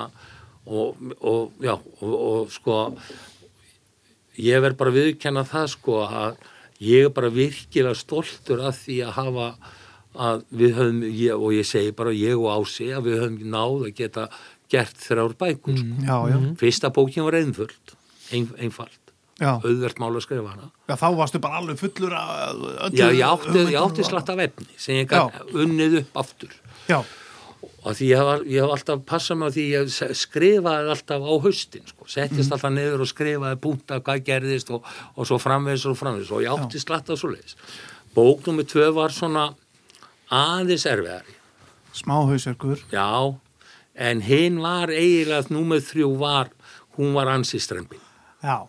og, 0.66 0.96
og 1.20 1.62
já 1.62 1.74
og, 1.74 2.14
og 2.14 2.50
sko 2.54 2.80
ég 4.38 4.62
verð 4.62 4.78
bara 4.80 4.92
að 4.92 4.98
viðkenna 5.00 5.44
það 5.48 5.70
sko 5.74 6.00
að 6.06 6.42
ég 6.82 7.06
er 7.06 7.14
bara 7.14 7.30
virkilega 7.32 7.98
stoltur 7.98 8.62
af 8.66 8.82
því 8.82 8.98
að 9.06 9.16
hafa 9.18 9.48
að 10.12 10.42
við 10.52 10.74
höfum, 10.76 11.04
ég, 11.08 11.36
og 11.36 11.54
ég 11.56 11.66
segi 11.66 11.92
bara 11.96 12.12
ég 12.12 12.36
og 12.36 12.50
Ási 12.52 12.90
að 12.92 13.08
við 13.08 13.20
höfum 13.22 13.52
náð 13.52 13.86
að 13.86 13.94
geta 14.00 14.26
gert 14.72 14.98
þrjár 15.00 15.36
bækur. 15.40 15.78
Sko. 15.78 16.02
Já, 16.06 16.16
já, 16.32 16.36
fyrsta 16.60 16.90
bókin 16.92 17.26
var 17.26 17.38
einföld 17.38 17.94
ein, 18.32 18.48
einfalt, 18.60 19.12
já. 19.40 19.56
auðvert 19.60 20.00
mál 20.00 20.12
að 20.12 20.24
skrifa 20.26 20.52
hana. 20.54 20.70
Já 20.88 20.96
Þá 21.00 21.08
varstu 21.18 21.40
bara 21.44 21.60
alveg 21.60 21.80
fullur 21.80 22.16
öllu 22.16 22.92
já, 22.96 23.08
ég 23.08 23.24
átti, 23.28 23.64
átti 23.80 24.06
slatt 24.08 24.32
af 24.32 24.44
efni 24.46 24.68
sem 24.80 25.02
ég 25.02 25.16
unnið 25.52 25.98
upp 26.02 26.22
aftur. 26.24 26.54
Já, 26.88 27.00
og 27.82 27.96
því 27.98 28.08
ég 28.12 28.20
hef, 28.22 28.44
ég 28.46 28.62
hef 28.62 28.74
alltaf 28.76 29.00
passað 29.08 29.40
mig 29.40 29.50
á 29.50 29.54
því 29.56 29.64
ég 29.72 30.16
skrifaði 30.18 30.92
alltaf 30.94 31.24
á 31.26 31.32
haustin 31.46 31.88
sko. 31.88 32.06
settist 32.06 32.54
alltaf 32.54 32.74
niður 32.74 33.02
og 33.02 33.10
skrifaði 33.10 33.58
punta 33.62 33.98
hvað 34.00 34.22
gerðist 34.28 34.70
og, 34.70 34.86
og 35.16 35.26
svo 35.26 35.40
framvegis 35.42 35.88
og 35.90 35.98
framvegis. 35.98 36.30
Og 36.30 36.44
ég 36.44 36.54
átti 36.54 36.82
slatt 36.82 37.10
af 37.10 37.18
svo 37.18 37.32
leiðis 37.32 37.56
bók 38.14 38.46
nummer 38.46 38.66
tvö 38.68 38.90
var 38.92 39.12
svona 39.14 39.54
aðeins 40.32 40.84
erfiðari. 40.88 41.38
Smáhausverkur 41.96 42.84
já, 42.92 43.36
en 43.94 44.22
hinn 44.24 44.60
var 44.64 44.92
eiginlega 44.92 45.52
nummer 45.52 45.80
þrjú 45.84 46.14
var 46.20 46.52
hún 46.96 47.12
var 47.16 47.28
ansi 47.32 47.60
strempin 47.60 48.00
Já, 48.42 48.68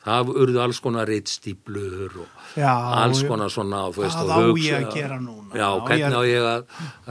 það 0.00 0.30
urðu 0.40 0.60
alls 0.64 0.78
konar 0.80 1.06
reitstýplur 1.10 2.14
og 2.22 2.56
já 2.56 2.70
alls 3.02 3.20
konar 3.28 3.50
svona 3.52 3.82
og 3.88 3.94
þú 3.98 4.04
veist, 4.06 4.16
og 4.22 4.30
á 4.32 4.38
hugsa- 4.40 4.64
ég 4.64 4.86
að 4.86 4.94
gera 4.94 5.18
núna? 5.20 5.52
já, 5.52 5.66
Á 5.68 5.76
hvernig 5.86 6.16
á 6.16 6.22
ég 6.24 6.46
að 6.48 6.64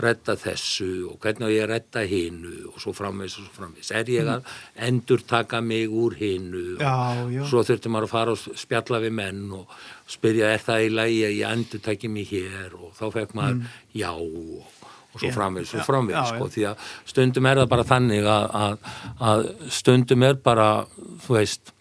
redda 0.06 0.36
þessu 0.36 0.88
og 1.12 1.20
hvernig 1.20 1.46
á 1.46 1.50
ég 1.54 1.64
að 1.64 1.70
redda 1.74 2.02
hinu 2.10 2.54
og 2.74 2.80
svo 2.82 2.94
framvegs 2.98 3.38
og 3.38 3.46
svo 3.46 3.54
framvegs 3.60 3.92
er 3.92 4.06
ég 4.06 4.26
að 4.28 4.42
endur 4.78 5.22
taka 5.28 5.62
mig 5.62 5.88
úr 5.90 6.18
Mm. 6.20 6.80
Já, 6.80 7.24
og 7.24 7.30
já. 7.32 7.44
svo 7.46 7.62
þurfti 7.64 7.90
maður 7.94 8.08
að 8.08 8.10
fara 8.10 8.32
og 8.32 8.38
spjalla 8.58 9.00
við 9.06 9.12
menn 9.14 9.52
og 9.54 9.68
spyrja 10.08 10.54
er 10.54 10.60
það 10.60 10.86
í 10.88 10.90
lagi 10.90 11.22
að 11.30 11.38
ég 11.38 11.52
endur 11.54 11.82
taki 11.82 12.08
mig 12.08 12.28
hér 12.32 12.74
og 12.74 12.94
þá 12.98 13.12
fekk 13.14 13.34
maður 13.36 13.66
já 13.94 14.10
og, 14.12 14.66
og 15.14 15.20
svo 15.22 15.30
Mm. 15.30 15.34
Framvegs 15.38 15.74
og 15.76 15.86
framvegs 15.86 16.30
sko, 16.30 16.46
því 16.50 16.64
að 16.70 16.76
stundum 17.06 17.46
er 17.46 17.56
það 17.58 17.70
bara 17.70 17.84
þannig 17.84 18.24
að, 18.26 18.46
að, 18.54 18.78
að 19.22 19.70
stundum 19.70 20.24
er 20.24 20.34
bara 20.34 20.86
þú 21.28 21.38
veist 21.38 21.72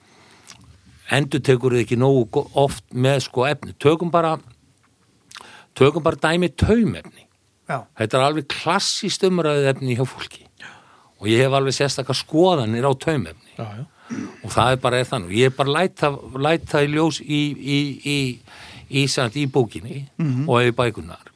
endur 1.12 1.42
tekur 1.44 1.76
þið 1.76 1.84
ekki 1.84 1.98
nógu 2.00 2.44
oft 2.58 2.84
með 2.92 3.24
sko 3.28 3.46
efni. 3.48 3.74
Tökum 3.80 4.12
bara 4.12 4.36
tökum 5.78 6.04
bara 6.04 6.20
dæmi 6.20 6.50
taumefni. 6.56 7.26
Já, 7.68 7.82
þetta 8.00 8.18
er 8.18 8.24
alveg 8.24 8.48
klassíst 8.48 9.24
umræðið 9.28 9.70
efni 9.74 9.96
hjá 9.98 10.04
fólki. 10.08 10.46
Og 11.18 11.28
ég 11.28 11.42
hef 11.42 11.54
alveg 11.56 11.74
sérstakar 11.76 12.16
skoðanir 12.16 12.86
á 12.86 12.92
taumefni. 12.96 13.54
Já, 13.58 13.66
já. 13.80 13.86
og 14.42 14.52
það 14.54 14.72
er 14.72 14.82
bara 14.82 15.00
er 15.00 15.08
þannig 15.08 15.34
ég 15.36 15.50
er 15.50 15.56
bara 15.56 15.74
læta, 15.74 16.10
læta 16.40 16.82
í 16.84 16.90
ljós 16.92 17.20
í, 17.20 17.40
í, 17.52 17.78
í, 18.08 18.18
í, 18.88 19.02
samt, 19.10 19.36
í 19.36 19.44
bókinni 19.52 20.06
og 20.48 20.64
í 20.64 20.72
bækunar 20.72 21.28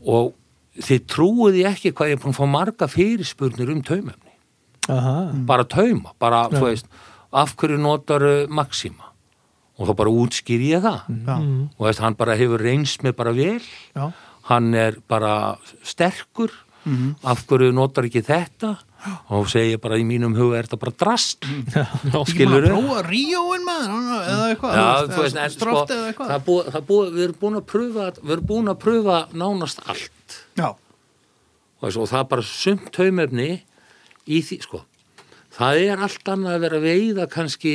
og 0.00 0.34
þið 0.80 1.06
trúiði 1.10 1.64
ekki 1.68 1.92
hvað 1.92 2.12
ég 2.12 2.18
er 2.18 2.22
búin 2.22 2.34
að 2.34 2.38
fá 2.38 2.46
marga 2.48 2.88
fyrirspurnir 2.88 3.72
um 3.74 3.82
taumefni. 3.82 4.28
Aha. 4.90 5.30
bara 5.46 5.66
tauma, 5.68 6.14
bara 6.18 6.46
þú 6.50 6.62
veist 6.64 6.86
af 7.32 7.54
hverju 7.58 7.78
notar 7.80 8.24
Maxima? 8.50 9.10
Og 9.80 9.88
þá 9.88 9.94
bara 9.96 10.12
útskýr 10.12 10.64
ég 10.66 10.82
það. 10.84 11.06
Já, 11.24 11.36
og 11.78 11.86
veist, 11.86 12.02
hann 12.04 12.16
bara 12.18 12.36
hefur 12.36 12.60
reynst 12.60 13.04
með 13.06 13.16
bara 13.16 13.32
vel. 13.32 13.62
Já, 13.96 14.10
hann 14.50 14.74
er 14.76 14.98
bara 15.08 15.56
sterkur. 15.86 16.52
Af 17.24 17.46
hverju 17.48 17.72
notar 17.76 18.06
ekki 18.08 18.22
þetta? 18.24 18.74
Og 19.32 19.46
segi 19.48 19.74
ég 19.74 19.80
bara 19.80 19.96
í 20.00 20.04
mínum 20.04 20.34
huga 20.36 20.58
er 20.58 20.66
þetta 20.68 20.78
bara 20.80 20.92
drast? 21.00 21.46
Ekki 21.46 22.34
skilur 22.34 22.66
að 22.68 22.74
prófa 22.74 23.02
ríóin 23.06 23.64
maður 23.64 24.10
eða 24.18 24.48
eitthvað 24.50 24.76
Já, 24.76 24.84
þú 24.90 25.14
þú 25.14 25.22
veist, 25.24 25.36
en 25.36 25.40
eða 25.40 25.52
sko, 25.52 25.56
Stroft 25.56 25.94
eða 25.94 26.10
eitthvað. 26.10 26.28
það 26.28 26.36
er 26.36 26.44
búið, 26.48 26.68
það 26.68 26.80
er 26.80 26.86
búið, 26.90 27.10
við 27.14 27.24
erum 27.26 27.38
búin 27.40 27.58
að 27.60 27.66
pröfa 27.72 28.06
við 28.20 28.34
erum 28.36 28.48
búin 28.50 28.72
að 28.72 28.78
pröfa 28.84 29.18
nánast 29.32 29.82
allt. 29.86 30.36
Já, 30.60 30.68
og, 31.80 31.96
það 31.96 32.18
er 32.20 32.28
bara 32.34 32.46
sumt 32.50 32.90
taumefni 32.96 33.48
í 34.28 34.42
því, 34.44 34.60
sko 34.66 34.82
það 35.60 35.82
er 35.86 36.04
allt 36.06 36.32
annað 36.32 36.56
að 36.56 36.64
vera 36.66 36.80
veiða 36.84 37.26
kannski 37.30 37.74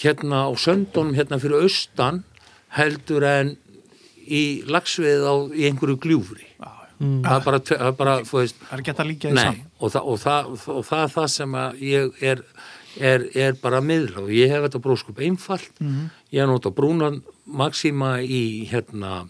hérna 0.00 0.44
á 0.48 0.50
söndunum 0.60 1.16
hérna 1.16 1.40
fyrir 1.40 1.64
austan 1.64 2.22
heldur 2.76 3.26
en 3.26 3.54
í 4.30 4.62
lagsveið 4.70 5.24
á 5.26 5.34
í 5.50 5.64
einhverju 5.68 5.98
gljúfri. 6.04 6.46
Já, 6.60 6.70
það 7.00 7.32
er 7.34 7.46
bara, 7.46 7.60
það 7.64 7.86
er 7.88 7.96
bara, 7.98 8.14
þú 8.28 8.36
veist 8.38 8.60
það 8.60 8.76
er 8.76 8.92
að 8.92 9.08
líka 9.08 9.30
því 9.30 9.34
Nei, 9.34 9.42
saman. 9.46 9.64
og, 9.80 9.90
það, 9.94 10.04
og, 10.12 10.20
það, 10.20 10.52
og 10.76 10.84
það 10.90 11.02
er 11.06 11.12
það 11.16 11.28
sem 11.34 11.56
að 11.62 11.82
ég 11.88 12.22
er, 12.30 12.42
er, 13.10 13.26
er 13.48 13.58
bara 13.62 13.80
miðla 13.80 14.24
og 14.26 14.32
ég 14.36 14.52
hef 14.52 14.66
þetta 14.66 14.82
bróskup 14.84 15.22
einfalt. 15.24 15.72
Mhm. 15.80 16.10
ég 16.30 16.44
hef 16.44 16.50
nota 16.52 16.70
brúnan 16.70 17.22
Maxima 17.50 18.18
í 18.22 18.68
hérna 18.70 19.24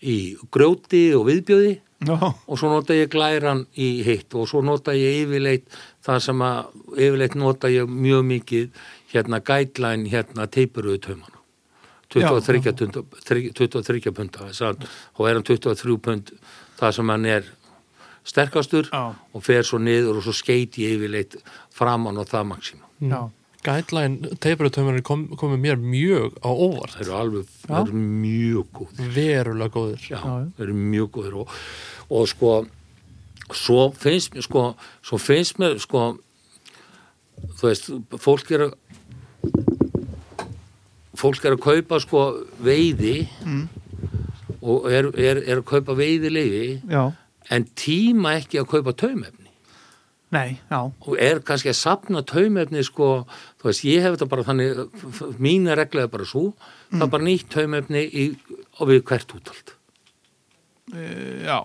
í 0.00 0.38
grjóti 0.54 1.10
og 1.18 1.26
viðbjöði 1.28 1.74
Já, 2.06 2.14
og 2.14 2.54
svo 2.54 2.68
nota 2.70 2.94
ég 2.94 3.10
glæran 3.10 3.64
í 3.74 4.04
heitt 4.06 4.34
og 4.38 4.46
svo 4.46 4.62
nota 4.62 4.94
ég 4.94 5.24
yfirleitt 5.24 5.66
það 6.08 6.22
sem 6.24 6.42
að 6.46 6.70
yfirleitt 6.96 7.34
nota 7.36 7.68
ég 7.72 7.88
mjög 7.90 8.24
mikið 8.32 8.70
hérna 9.12 9.40
guideline 9.44 10.08
hérna 10.08 10.46
teipuruðu 10.48 11.02
taumana. 11.04 11.34
23 12.08 12.72
punda 12.72 13.02
23 13.28 14.12
punda 14.16 14.46
þess 14.48 14.62
að- 14.64 14.86
og 15.18 15.28
er 15.28 15.34
hann 15.36 15.44
23 15.44 15.98
pund 16.00 16.32
það 16.80 16.94
sem 16.96 17.08
hann 17.12 17.26
er 17.26 17.44
sterkastur 18.24 18.88
Já. 18.92 19.14
og 19.34 19.42
fer 19.44 19.62
svo 19.62 19.78
niður 19.78 20.16
og 20.18 20.22
svo 20.24 20.32
skeit 20.36 20.72
ég 20.80 20.96
yfirleitt 20.96 21.36
framan 21.70 22.16
og 22.18 22.26
það 22.28 22.46
maksima 22.48 22.84
já, 23.00 23.28
Guideline 23.64 24.36
teipurutömurinn 24.40 25.02
kom, 25.04 25.26
komið 25.36 25.60
mér 25.60 25.76
mjög 25.82 26.36
á 26.40 26.48
óvart. 26.48 26.94
Þeir 26.94 27.02
eru 27.08 27.16
alveg, 27.18 27.46
þeir 27.66 27.80
eru 27.82 27.92
mjög 27.92 28.66
góð 28.72 29.14
verulega 29.14 29.72
góður 29.74 29.98
já, 30.08 30.16
Já, 30.16 30.24
já. 30.24 30.46
þeir 30.56 30.64
eru 30.68 30.74
mjög 30.74 31.08
góðir 31.16 31.34
og, 31.42 31.48
og 32.10 32.28
sko 32.30 32.52
svo 33.56 33.90
finnst 33.96 34.34
mér 34.34 34.44
sko 34.44 34.64
svo 35.02 35.18
finnst 35.22 35.58
mér 35.62 35.78
sko 35.82 36.18
þú 37.58 37.68
veist, 37.68 37.90
fólk 38.20 38.50
er 38.56 38.68
fólk 41.18 41.44
er 41.44 41.56
að 41.56 41.64
kaupa 41.64 41.98
sko 42.02 42.22
veiði 42.62 43.28
og 44.62 44.88
er, 44.90 45.10
er, 45.18 45.42
er 45.42 45.60
að 45.60 45.66
kaupa 45.68 45.96
veiðileifi 45.98 46.80
já, 46.90 47.02
en 47.54 47.66
tíma 47.78 48.36
ekki 48.38 48.60
að 48.60 48.70
kaupa 48.74 48.92
taumefni. 48.92 49.46
Nei, 50.34 50.58
já. 50.68 50.80
Og 50.84 51.14
er 51.24 51.38
kannski 51.46 51.70
að 51.72 51.78
sapna 51.78 52.20
taumefni 52.26 52.82
sko, 52.84 53.22
þú 53.56 53.70
veist, 53.70 53.84
ég 53.88 54.04
hef 54.04 54.18
þetta 54.18 54.28
bara 54.28 54.44
þannig 54.44 55.38
mína 55.40 55.76
regla 55.78 56.04
er 56.04 56.12
bara 56.12 56.26
svo 56.28 56.50
það 56.90 57.06
er 57.06 57.12
bara 57.14 57.28
nýtt 57.30 57.48
taumefni 57.54 58.04
í, 58.04 58.26
og 58.76 58.90
við 58.90 59.04
hvert 59.08 59.34
útald 59.38 59.72
uh, 60.92 61.46
já 61.48 61.58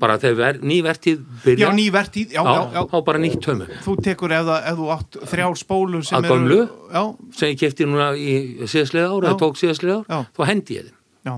bara 0.00 0.16
þegar 0.22 0.36
ver, 0.38 0.58
ný 0.62 0.78
vertíð 0.84 1.18
já, 1.20 1.40
byrja 1.44 1.70
ný 1.74 1.86
vertíð, 1.94 2.34
já, 2.36 2.42
já, 2.44 2.60
já 2.76 2.82
þá 2.92 2.96
bara 3.06 3.20
nýtt 3.22 3.40
tömmu 3.44 3.68
þú 3.84 3.94
tekur 4.04 4.34
ef, 4.36 4.44
það, 4.48 4.68
ef 4.70 4.78
þú 4.80 4.90
átt 4.94 5.18
þrjár 5.32 5.58
spólur 5.60 6.04
sem 6.06 6.18
Að 6.20 6.30
gömlu? 6.30 6.58
já, 6.92 7.02
sem 7.38 7.52
ég 7.54 7.62
kefti 7.64 7.88
núna 7.88 8.10
í 8.18 8.34
síðaslega 8.70 9.08
ár 9.10 9.24
Já. 9.24 9.30
eða 9.30 9.40
tók 9.42 9.58
síðaslega 9.60 9.96
ár, 9.98 10.04
Já. 10.06 10.20
þá 10.36 10.42
hendi 10.50 10.76
ég 10.78 10.86
þeim. 10.90 10.98
Já. 11.26 11.34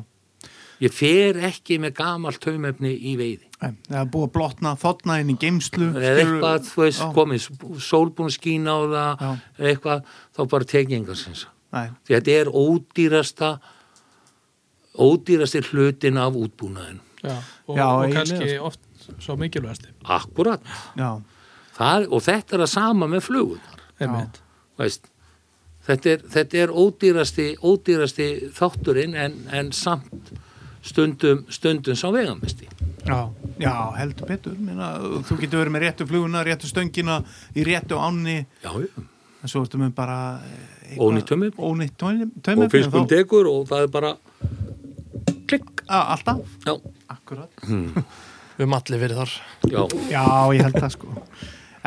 Ég 0.82 0.94
fer 0.98 1.40
ekki 1.48 1.78
með 1.78 1.97
gamalt 2.00 2.42
taumefni 2.42 2.92
í 2.98 3.14
veiði. 3.20 3.48
Nei, 3.62 3.76
það 3.86 3.98
er 4.00 4.10
búið 4.10 4.26
að 4.26 4.32
blotna 4.34 4.74
þotna 4.82 5.18
inn 5.22 5.31
í 5.31 5.39
geimslu 5.39 5.89
eða 5.94 6.12
eitthvað, 6.24 6.68
þú 6.72 6.82
veist, 6.82 7.02
Já. 7.02 7.10
komið 7.14 7.48
sólbúin 7.86 8.34
skín 8.34 8.66
á 8.66 8.76
það 8.82 9.10
Já. 9.22 9.32
eða 9.58 9.72
eitthvað, 9.72 10.06
þá 10.34 10.40
bara 10.50 10.70
tekið 10.74 11.47
því 11.72 12.16
þetta 12.16 12.34
er 12.40 12.50
ódýrasta 12.52 13.52
ódýrasti 14.92 15.62
hlutin 15.70 16.20
af 16.20 16.36
útbúnaðin 16.36 17.00
Já, 17.22 17.36
og, 17.73 17.81
Já, 17.81 17.89
og 17.89 18.15
kannski 18.15 18.52
oft 18.60 18.81
svo 19.23 19.36
mikilvægasti. 19.41 19.91
Akkurat, 20.05 20.62
það, 21.78 22.07
og 22.12 22.23
þetta 22.23 22.57
er 22.59 22.65
að 22.67 22.73
sama 22.76 23.09
með 23.10 23.25
flugunar 23.26 23.83
þetta 25.86 26.10
er, 26.15 26.23
þetta 26.36 26.59
er 26.62 26.73
ódýrasti, 26.78 27.47
ódýrasti 27.67 28.26
þátturinn 28.55 29.17
en, 29.18 29.36
en 29.51 29.73
samt 29.75 30.33
stundum, 30.83 31.44
stundum 31.52 31.99
sá 31.99 32.09
vegamesti. 32.15 32.68
Já, 33.07 33.18
já, 33.62 33.75
heldur 33.99 34.28
betur. 34.31 34.55
Minna, 34.59 34.92
þú 35.26 35.39
getur 35.41 35.62
verið 35.62 35.75
með 35.75 35.84
réttu 35.86 36.07
fluguna, 36.10 36.44
réttu 36.47 36.70
stöngina 36.70 37.20
í 37.59 37.65
réttu 37.67 37.99
ánni. 37.99 38.44
Já, 38.62 38.70
já. 38.78 39.09
en 39.42 39.51
svo 39.51 39.65
ertu 39.65 39.78
með 39.81 39.94
bara 39.97 40.17
eitthvað- 40.39 41.02
Ónýtt 41.09 41.26
taumefni. 41.26 41.65
ónýtt 41.67 41.97
taumefni 41.99 42.65
og 42.65 42.70
fiskum 42.70 43.07
þá- 43.07 43.09
tekur 43.10 43.49
og 43.51 43.65
það 43.67 43.83
er 43.83 43.89
bara 43.89 44.12
klikk. 45.51 45.83
Alltaf, 45.89 46.39
já, 46.67 46.76
akkurat 47.33 47.67
Við 48.52 48.67
erum 48.67 48.75
allir 48.77 49.01
verið 49.01 49.19
þar. 49.23 49.31
Já, 49.73 49.83
Já, 50.12 50.23
ég 50.52 50.62
held 50.67 50.77
það 50.77 50.91
sko. 50.93 51.12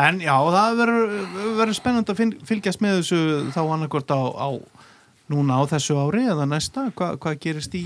En 0.02 0.18
já, 0.20 0.34
það 0.34 0.80
verður 0.82 1.74
spennandi 1.78 2.12
að 2.12 2.34
fylgjast 2.50 2.82
með 2.84 2.98
þessu 3.00 3.20
þá 3.54 3.60
annarkvort 3.64 4.10
á, 4.12 4.22
á 4.34 4.50
núna 5.32 5.60
á 5.62 5.64
þessu 5.70 5.96
ári 6.02 6.26
eða 6.34 6.48
næsta, 6.50 6.88
Hva, 6.98 7.12
hvað 7.22 7.38
gerist 7.46 7.78
í 7.78 7.84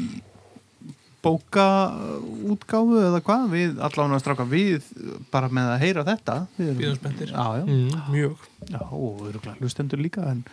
bókaútgáfu 1.19 2.99
eða 3.03 3.19
hvað, 3.27 3.45
við 3.51 3.79
allan 3.83 4.15
að 4.15 4.21
stráka 4.23 4.45
við 4.47 4.87
bara 5.33 5.49
með 5.51 5.69
að 5.73 5.81
heyra 5.83 6.05
þetta. 6.07 6.35
Við 6.57 6.69
erum- 6.73 6.97
spenntir. 6.97 7.33
Já, 7.35 7.45
já, 7.59 7.65
mm, 7.67 8.01
Mjög. 8.15 8.47
Já, 8.71 8.81
og 8.89 9.19
við 9.21 9.29
erum 9.33 9.59
hlustendur 9.59 9.99
líka 10.01 10.23
en, 10.31 10.43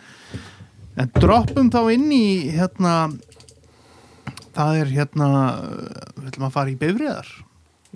en 0.97 1.11
droppum 1.15 1.71
þá 1.71 1.79
inn 1.95 2.11
í 2.11 2.51
hérna 2.51 2.93
það 4.57 4.79
er 4.81 4.93
hérna 4.97 5.27
við 6.17 6.31
ætlum 6.31 6.47
að 6.49 6.55
fara 6.57 6.73
í 6.73 6.79
bifriðar 6.81 7.29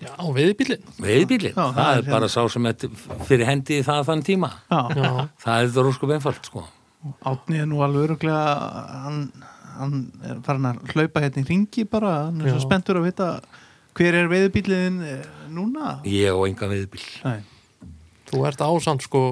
Já, 0.02 0.14
veiðbílinn 0.34 0.86
veiðbílinn 1.04 1.54
það, 1.58 1.74
það 1.78 1.90
er 1.92 2.00
er 2.02 2.12
bara 2.14 2.30
sá 2.32 2.40
sem 2.50 2.68
er 2.70 2.86
fyrir 3.28 3.46
hendi 3.50 3.82
í 3.82 3.84
það 3.86 4.06
þann 4.08 4.22
tíma. 4.26 4.50
Já, 4.72 4.80
Já, 4.98 5.10
það 5.44 5.58
er 5.66 5.74
það 5.76 5.86
rúsku 5.88 6.08
beinfald 6.10 6.48
sko. 6.48 6.64
Átni 7.28 7.60
er 7.62 7.68
nú 7.70 7.82
alveg 7.84 8.08
öruglega 8.08 8.46
hann, 9.04 9.20
hann 9.76 9.98
er 10.26 10.40
farin 10.48 10.70
að 10.72 10.80
hlaupa 10.96 11.22
hérna 11.26 11.44
í 11.44 11.48
ringi 11.50 11.86
bara, 11.92 12.14
hann 12.30 12.40
er 12.42 12.54
svo 12.54 12.62
Já. 12.62 12.66
spenntur 12.70 13.02
að 13.02 13.10
vita 13.10 13.28
hver 14.00 14.18
er 14.22 14.32
veiðbíliðin 14.32 15.00
núna. 15.54 15.98
Ég 16.08 16.32
og 16.34 16.48
enga 16.48 16.72
veiðbíl 16.72 17.04
Nei. 17.28 17.42
þú 18.32 18.46
ert 18.48 18.64
ásand 18.64 19.04
sko 19.06 19.26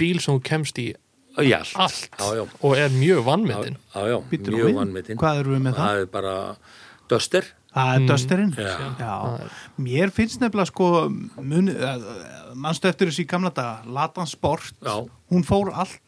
bíl 0.00 0.16
sem 0.24 0.32
þú 0.38 0.42
kemst 0.48 0.80
í 0.80 0.88
já, 1.38 1.60
allt. 1.76 2.08
Já, 2.18 2.26
já, 2.40 2.44
og 2.62 2.76
er 2.76 2.88
mjög 2.90 3.20
já, 3.22 3.26
vannmetinn 3.30 3.76
mjög 3.94 4.74
vannmetinn 4.80 5.18
Hvað 5.20 5.40
eru 5.44 5.54
við 5.56 5.62
með 5.68 5.74
það? 5.78 5.86
það 5.86 6.00
er 6.02 6.06
bara 6.18 6.36
döster 7.08 7.44
Það 7.70 7.90
er 7.94 8.00
Mm. 8.00 8.06
dösterinn. 8.10 8.50
Mér 9.78 10.10
finnst 10.10 10.40
nefnilega 10.42 10.66
sko 10.66 10.86
mun, 11.38 11.68
mannstu 12.58 12.88
eftir 12.90 13.06
þessu 13.06 13.22
í 13.22 13.28
gamla 13.30 13.52
daga? 13.54 13.84
Latan 13.86 14.26
Sport, 14.26 14.72
já, 14.82 14.96
hún 15.30 15.44
fór 15.46 15.70
allt. 15.72 16.00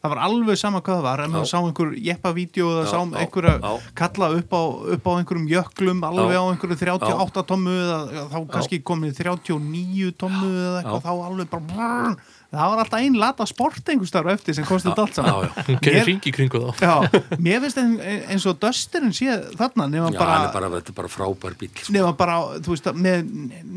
Það 0.00 0.14
var 0.14 0.20
alveg 0.24 0.56
sama 0.56 0.80
hvað 0.80 0.96
það 0.96 1.02
var 1.04 1.20
en 1.20 1.28
Já. 1.28 1.32
maður 1.34 1.48
sá 1.50 1.58
einhver 1.60 1.90
jeppavídeó 2.00 2.68
eða 2.72 2.86
sá 2.88 2.96
já, 3.04 3.20
einhverja 3.20 3.60
já. 3.60 3.72
kalla 4.00 4.28
upp 4.38 4.48
á, 4.56 4.62
upp 4.96 5.04
á 5.04 5.10
einhverjum 5.20 5.48
jöklum 5.52 6.00
alveg 6.08 6.32
Já. 6.32 6.40
á 6.40 6.44
einhverju 6.54 6.78
38 6.80 7.42
tommu 7.50 7.74
eða 7.84 7.98
þá 8.32 8.38
kannski 8.48 8.78
komið 8.80 9.12
39 9.20 10.14
tommu 10.16 10.48
eða 10.56 10.80
eitthvað 10.80 11.02
Já. 11.02 11.04
þá 11.04 11.12
alveg 11.28 11.50
bara 11.52 11.68
brrr, 11.68 12.16
það 12.50 12.70
var 12.72 12.80
alltaf 12.82 12.98
ein 12.98 13.14
lata 13.20 13.44
sport 13.46 13.88
einhverstar 13.92 14.26
á 14.26 14.30
eftir 14.34 14.56
sem 14.58 14.64
kostið 14.66 14.98
allt 14.98 15.14
saman 15.14 15.44
já. 15.46 15.64
hún 15.68 15.78
Mér- 15.84 16.06
ringi 16.08 16.32
kringu 16.34 16.60
þá 16.74 16.82
Já, 16.82 17.20
mér 17.38 17.60
finnst 17.62 17.78
ein, 17.78 17.92
eins 18.34 18.46
og 18.50 18.58
döstirinn 18.62 19.12
sé 19.14 19.36
þarna 19.58 19.86
nema 19.92 20.10
já 20.10 20.18
bara, 20.18 20.34
hann 20.34 20.46
er 20.48 20.54
bara, 20.56 20.70
þetta 20.76 20.90
er 20.90 20.96
bara 20.98 21.10
frábær 21.14 21.54
bíl 21.60 21.70
sko. 21.78 21.92
nema 21.94 22.10
bara 22.18 22.38
þú 22.58 22.74
veist, 22.74 22.90
með 22.98 23.30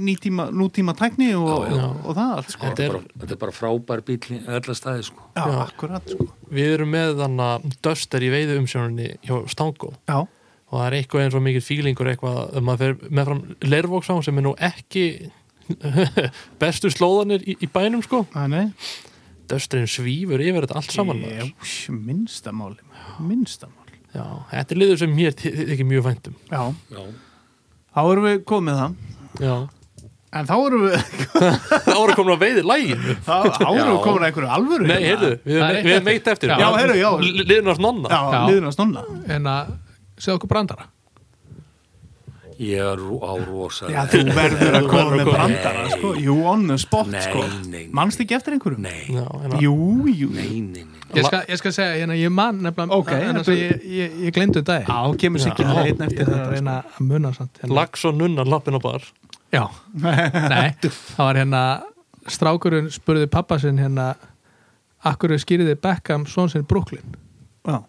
nýtíma, 0.10 0.48
nútíma 0.52 0.95
tækni 0.98 1.30
og, 1.38 1.52
Já, 1.69 1.76
já. 1.77 1.84
og, 1.85 2.02
og 2.10 2.18
það 2.18 2.34
allt 2.40 2.50
sko. 2.56 2.66
Þetta 2.72 2.84
er- 2.88 2.95
bara, 2.98 3.03
þetta 3.24 3.38
er 3.38 3.42
bara 3.45 3.56
frábær 3.60 4.03
bíl 4.10 4.19
í 4.34 4.40
alla 4.58 4.77
staði 4.82 5.03
sko 5.11 5.27
Já, 5.38 5.45
Já. 5.45 5.60
akkurat 5.68 6.10
sko. 6.16 6.30
Við 6.53 6.74
erum 6.80 6.92
með 6.98 7.14
þannig 7.22 7.77
döster 7.85 8.26
í 8.26 8.32
veiðu 8.34 8.58
umsjónunni 8.64 9.11
hjá 9.26 9.38
Stango 9.53 9.93
Já, 10.10 10.18
og 10.24 10.74
það 10.82 10.88
er 10.90 10.98
eitthvað 10.98 11.24
eins 11.27 11.38
og 11.38 11.45
mikið 11.45 11.66
fílingur 11.69 12.10
eitthvað 12.10 12.42
að 12.58 12.66
maður 12.66 12.82
fer 12.82 13.14
með 13.14 13.30
fram 13.30 13.42
Leirvóksá 13.69 14.18
sem 14.26 14.38
er 14.42 14.45
nú 14.50 14.56
ekki 14.58 15.06
bestu 16.61 16.92
slóðanir 16.93 17.43
í, 17.48 17.56
í 17.64 17.69
bænum 17.72 18.03
sko. 18.06 18.24
Dösterinn 19.51 19.90
svífur 19.92 20.40
yfir 20.43 20.64
þetta 20.66 20.80
allt 20.80 20.93
saman 20.95 21.19
Minnstamáli 21.92 22.80
Minnstamáli 23.19 24.00
Já, 24.14 24.24
þetta 24.53 24.75
er 24.75 24.80
liður 24.80 25.00
sem 25.01 25.14
mér 25.17 25.33
ekki 25.74 25.85
mjög 25.90 26.06
væntum 26.08 26.35
Já, 26.51 26.61
já, 26.93 27.01
þá 27.93 28.01
erum 28.14 28.27
við 28.30 28.43
komið 28.50 28.77
það. 28.80 29.00
Já, 29.43 29.56
En 30.33 30.48
þá 30.50 30.53
erum 30.66 30.83
við 30.88 30.93
það 31.85 31.98
voru 32.00 32.16
komin 32.17 32.33
að 32.33 32.40
veiði 32.42 32.64
læginu 32.66 33.16
þá, 33.22 33.35
þá 33.53 33.67
erum 33.69 33.92
við 33.92 34.00
komin 34.08 34.24
að 34.24 34.27
einhverju 34.30 34.51
alvöru 34.56 34.88
Nei, 34.90 34.95
heyrðu, 35.03 35.32
við 35.45 35.59
er 35.59 35.66
erum- 35.67 35.85
við 35.85 35.93
erum 35.98 36.08
meitt 36.09 36.30
eftir. 36.33 36.53
Já, 36.58 36.69
heyrðu, 36.80 36.95
já. 36.98 37.09
Liðnars 37.51 37.82
nonna. 37.83 38.09
Að 38.17 38.72
snonna 38.74 39.03
en 39.38 39.50
að 39.51 39.74
segja 40.17 40.38
okkur 40.40 40.50
brandara 40.56 40.88
ég 42.66 42.80
er 42.80 43.00
á 43.03 43.33
rosa 43.48 43.90
Já, 43.92 44.01
þú 44.11 44.22
verður 44.35 44.77
að 44.80 44.88
koma 44.92 45.17
með 45.19 45.30
brandara 45.32 45.85
sko. 45.93 46.14
You 46.19 46.35
on 46.50 46.67
the 46.67 46.77
spot 46.82 47.08
sko. 47.25 47.43
Manst 47.95 48.19
ekki 48.24 48.35
eftir 48.38 48.56
einhverju? 48.58 48.80
nei, 48.83 49.08
að- 49.19 49.58
Jú, 49.61 49.75
jú 50.09 50.30
nei, 50.33 50.50
nei, 50.61 50.83
nei. 50.83 51.01
ég 51.14 51.25
skal, 51.27 51.43
ég 51.50 51.58
skal 51.61 51.72
segja, 51.75 51.95
hérna, 52.01 52.16
ég 52.17 52.32
man 52.33 52.59
nefnilega 52.64 52.98
Ok, 52.98 53.11
en 53.14 53.35
þetta- 53.42 53.58
ég, 53.59 53.83
ég, 54.00 54.17
ég 54.27 54.33
glemdu 54.33 54.61
þetta 54.64 54.80
Já, 54.88 55.00
kemur 55.22 55.40
sér 55.43 55.51
ekki 55.53 55.66
með 55.69 55.80
einn 55.83 55.88
ég 55.98 56.06
eftir 56.08 56.19
er 56.22 56.25
þetta 56.25 56.43
sko. 56.43 56.51
reyna 56.58 56.77
að 56.83 57.08
muna 57.11 57.33
samt 57.38 57.58
hérna. 57.61 57.74
Lax 57.80 58.06
og 58.06 58.16
nunnar 58.17 58.45
lappin 58.50 58.77
á 58.77 58.82
bar 58.82 59.01
Já, 59.53 59.67
nei, 59.93 60.69
það 60.82 61.17
var 61.27 61.35
hérna 61.43 61.64
strákurinn 62.27 62.88
spurði 62.90 63.27
pappa 63.30 63.59
sinn 63.59 63.77
hérna 63.77 64.16
akkur 65.03 65.33
skýriði 65.38 65.75
Beckham 65.83 66.24
svon 66.25 66.50
sinn 66.50 66.64
Brooklyn 66.66 67.16
Já, 67.67 67.83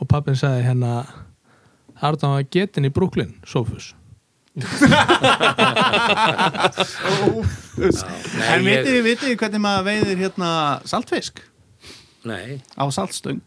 og 0.00 0.08
pappin 0.10 0.34
sagði 0.36 0.64
hérna 0.66 1.06
Arðan 2.04 2.34
var 2.34 2.42
getin 2.52 2.84
í 2.84 2.90
Brooklyn, 2.92 3.30
Sofus 3.48 3.94
En 4.56 4.62
vitið 8.64 8.88
þið, 8.88 9.02
vitið 9.04 9.34
hvernig 9.36 9.60
maður 9.60 9.84
veiðir 9.90 10.22
hérna 10.22 10.50
saltfisk? 10.88 11.42
Nei, 12.26 12.56
á 12.72 12.84
saltstöng? 12.88 13.44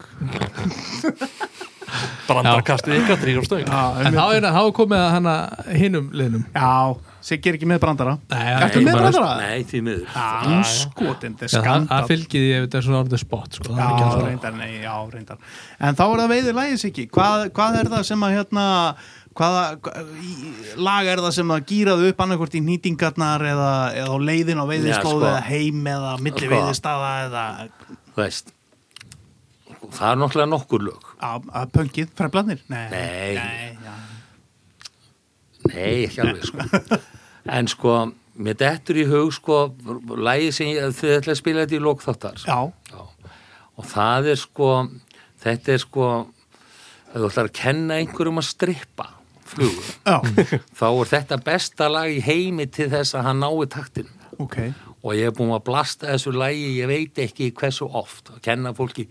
Brandarkastið 2.30 3.00
ykkar 3.02 3.18
þrýr 3.24 3.42
á 3.42 3.44
stöng. 3.48 3.66
En 4.06 4.14
þá 4.14 4.26
er 4.38 4.46
það 4.46 4.70
komið 4.78 5.02
að 5.02 5.14
hana 5.16 5.36
hinum 5.74 6.12
liðnum. 6.14 6.46
Já, 6.54 6.94
Siggi 7.20 7.52
er 7.52 7.58
ekki 7.58 7.68
með 7.68 7.82
brandara. 7.84 8.14
Ertu 8.32 8.80
með 8.84 8.96
brandara? 9.02 9.32
nei, 9.42 9.64
því 9.68 9.80
miður. 9.84 10.12
Anskotin, 10.16 11.34
þetta 11.36 11.46
er 11.46 11.50
Já, 11.50 11.58
það, 11.58 11.66
skandal 11.66 11.90
það 11.92 12.12
fylgið 12.14 12.46
ég 12.46 12.56
ef 12.56 12.68
þetta 12.68 12.80
er 12.80 12.86
svona 12.86 13.02
orðið 13.04 13.22
spott 13.26 13.58
sko. 13.60 13.76
Já, 13.76 13.88
er 13.90 14.24
reyndar, 14.24 14.56
nei, 14.56 14.70
já, 14.86 14.94
reyndar. 15.12 15.42
En 15.80 16.00
þá 16.00 16.04
er 16.06 16.22
það 16.22 16.32
veiðir 16.34 16.58
lægis 16.62 16.86
ekki 16.88 17.08
hvað, 17.12 17.44
hvað 17.58 17.80
er 17.82 17.92
það 17.96 18.06
sem 18.08 18.24
að 18.24 18.36
hérna 18.38 18.66
hvaða 19.38 19.64
lag 20.82 21.08
er 21.08 21.22
það 21.24 21.34
sem 21.38 21.52
að 21.54 21.66
gýraðu 21.70 22.10
upp 22.12 22.22
annarkvort 22.26 22.56
í 22.58 22.62
nýtingarnar 22.66 23.44
eða, 23.52 23.72
eða 24.02 24.16
á 24.16 24.18
leiðin 24.30 24.62
á 24.62 24.66
veiðislóð 24.70 24.96
Já, 24.96 25.20
sko. 25.20 25.28
eða 25.30 25.44
heim 25.50 25.92
eða 25.94 26.14
milli 26.26 26.46
Sko. 26.46 26.54
veiðistaða 26.56 27.12
eða 27.28 27.44
veist 28.18 28.54
það 29.90 30.10
er 30.12 30.18
náttúrulega 30.22 30.52
nokkur 30.52 30.84
lög 30.90 31.06
að, 31.24 31.46
að 31.62 31.70
pöngið, 31.78 32.10
fræflanir 32.20 32.64
Nei, 32.70 32.88
Nei. 32.92 33.38
nei 33.40 33.78
nei, 35.70 35.94
ekki 36.08 36.22
alveg 36.24 36.50
sko 36.50 37.00
en 37.60 37.70
sko, 37.72 37.94
mér 38.40 38.58
dettur 38.60 39.00
í 39.02 39.06
hug 39.10 39.32
sko, 39.36 39.60
lægi 40.20 40.52
sem 40.56 40.74
ég, 40.74 40.92
þið 41.00 41.16
ætla 41.20 41.34
að 41.36 41.40
spila 41.42 41.64
þetta 41.64 41.78
í 41.80 41.84
lókþáttar 41.86 42.44
já, 42.44 42.60
Já. 42.92 43.02
og 43.80 43.88
það 43.94 44.30
er 44.34 44.42
sko 44.44 44.70
þetta 45.46 45.74
er 45.78 45.82
sko 45.86 46.10
ef 47.10 47.16
þú 47.16 47.30
ætlar 47.32 47.50
að 47.50 47.56
kenna 47.62 47.98
einhverjum 48.04 48.42
að 48.44 48.50
strippa 48.52 49.08
flugur, 49.50 49.86
þá 50.80 50.86
er 50.90 51.08
þetta 51.14 51.36
besta 51.46 51.86
lag 51.92 52.08
í 52.14 52.20
heimi 52.26 52.66
til 52.72 52.90
þess 52.94 53.12
að 53.18 53.26
hann 53.30 53.40
nái 53.44 53.66
taktinu 53.74 54.12
ok. 54.40 54.58
Og 55.00 55.12
ég 55.16 55.26
er 55.30 55.34
búin 55.36 55.54
að 55.56 55.64
blasta 55.70 56.06
þessu 56.12 56.32
lægi 56.36 56.70
ég 56.82 56.88
veit 56.92 57.16
ekki 57.24 57.46
hversu 57.56 57.86
oft. 57.96 58.30
Að 58.36 58.40
kenna 58.44 58.74
fólki 58.76 59.06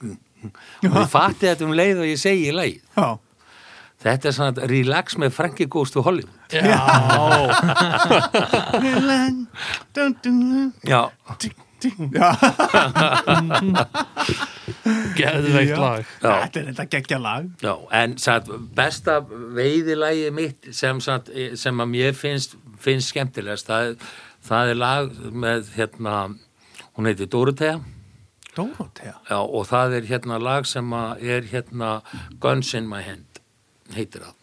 og 0.00 0.82
ég 0.82 0.90
fatti 1.12 1.46
þetta 1.46 1.64
um 1.68 1.74
leið 1.76 1.98
og 2.00 2.06
ég 2.08 2.18
segi 2.18 2.50
lægi 2.56 2.78
Já, 2.96 3.08
þetta 4.02 4.24
er 4.30 4.34
svona 4.38 4.62
relax 4.72 5.06
með 5.20 5.30
Frankie 5.36 5.68
Goes 5.70 5.90
to 5.94 6.00
Hollywood. 6.02 6.34
Já, 6.50 6.58
já. 10.88 10.88
Já, 10.88 11.00
geðveikt 15.18 15.76
lag. 15.80 16.08
Já, 16.22 16.30
þetta 16.44 16.60
er 16.62 16.66
þetta 16.70 16.86
geggja 16.94 17.18
lag. 17.22 17.46
Já 17.64 17.74
en 18.00 18.16
satt, 18.22 18.50
besta 18.76 19.18
veiðilægi 19.28 20.30
mitt 20.34 20.70
sem, 20.76 21.00
satt, 21.04 21.30
sem 21.60 21.82
að 21.84 21.90
mér 21.94 22.16
finnst, 22.18 22.56
finnst 22.80 23.12
skemmtilegast 23.14 23.68
það, 23.70 23.90
er- 23.92 24.10
það 24.50 24.72
er 24.74 24.80
lag 24.80 25.10
með 25.46 25.72
hérna, 25.76 26.18
hún 26.96 27.10
heitir 27.10 27.28
Dorothea 27.30 27.78
Dórótea? 28.56 29.12
Já, 29.30 29.36
og 29.38 29.62
það 29.70 29.92
er 30.00 30.06
hérna 30.10 30.40
lag 30.42 30.64
sem 30.66 30.88
að 30.96 31.20
er 31.36 31.44
hérna 31.52 31.90
Guns 32.42 32.72
in 32.74 32.88
my 32.90 32.98
hand 33.06 33.38
heitir 33.94 34.24
það. 34.26 34.34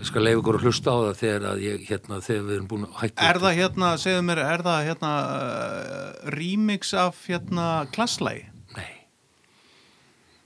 Ég 0.00 0.08
skal 0.08 0.24
leiða 0.26 0.40
ykkur 0.40 0.56
að 0.58 0.64
hlusta 0.66 0.90
á 0.90 0.98
það 1.04 1.20
þegar 1.20 1.44
að 1.52 1.60
ég 1.62 1.84
hérna 1.92 2.18
þegar 2.24 2.42
við 2.48 2.54
erum 2.56 2.66
búin 2.72 2.86
að 2.88 2.96
hætta 3.04 3.28
Er 3.30 3.38
það 3.44 3.54
hérna, 3.60 3.90
segðu 4.02 4.24
mér, 4.26 4.40
er 4.42 4.64
það 4.66 4.80
hérna 4.88 5.12
uh, 5.28 6.08
remix 6.34 6.90
af 6.98 7.20
hérna 7.28 7.68
klasslægi? 7.94 8.48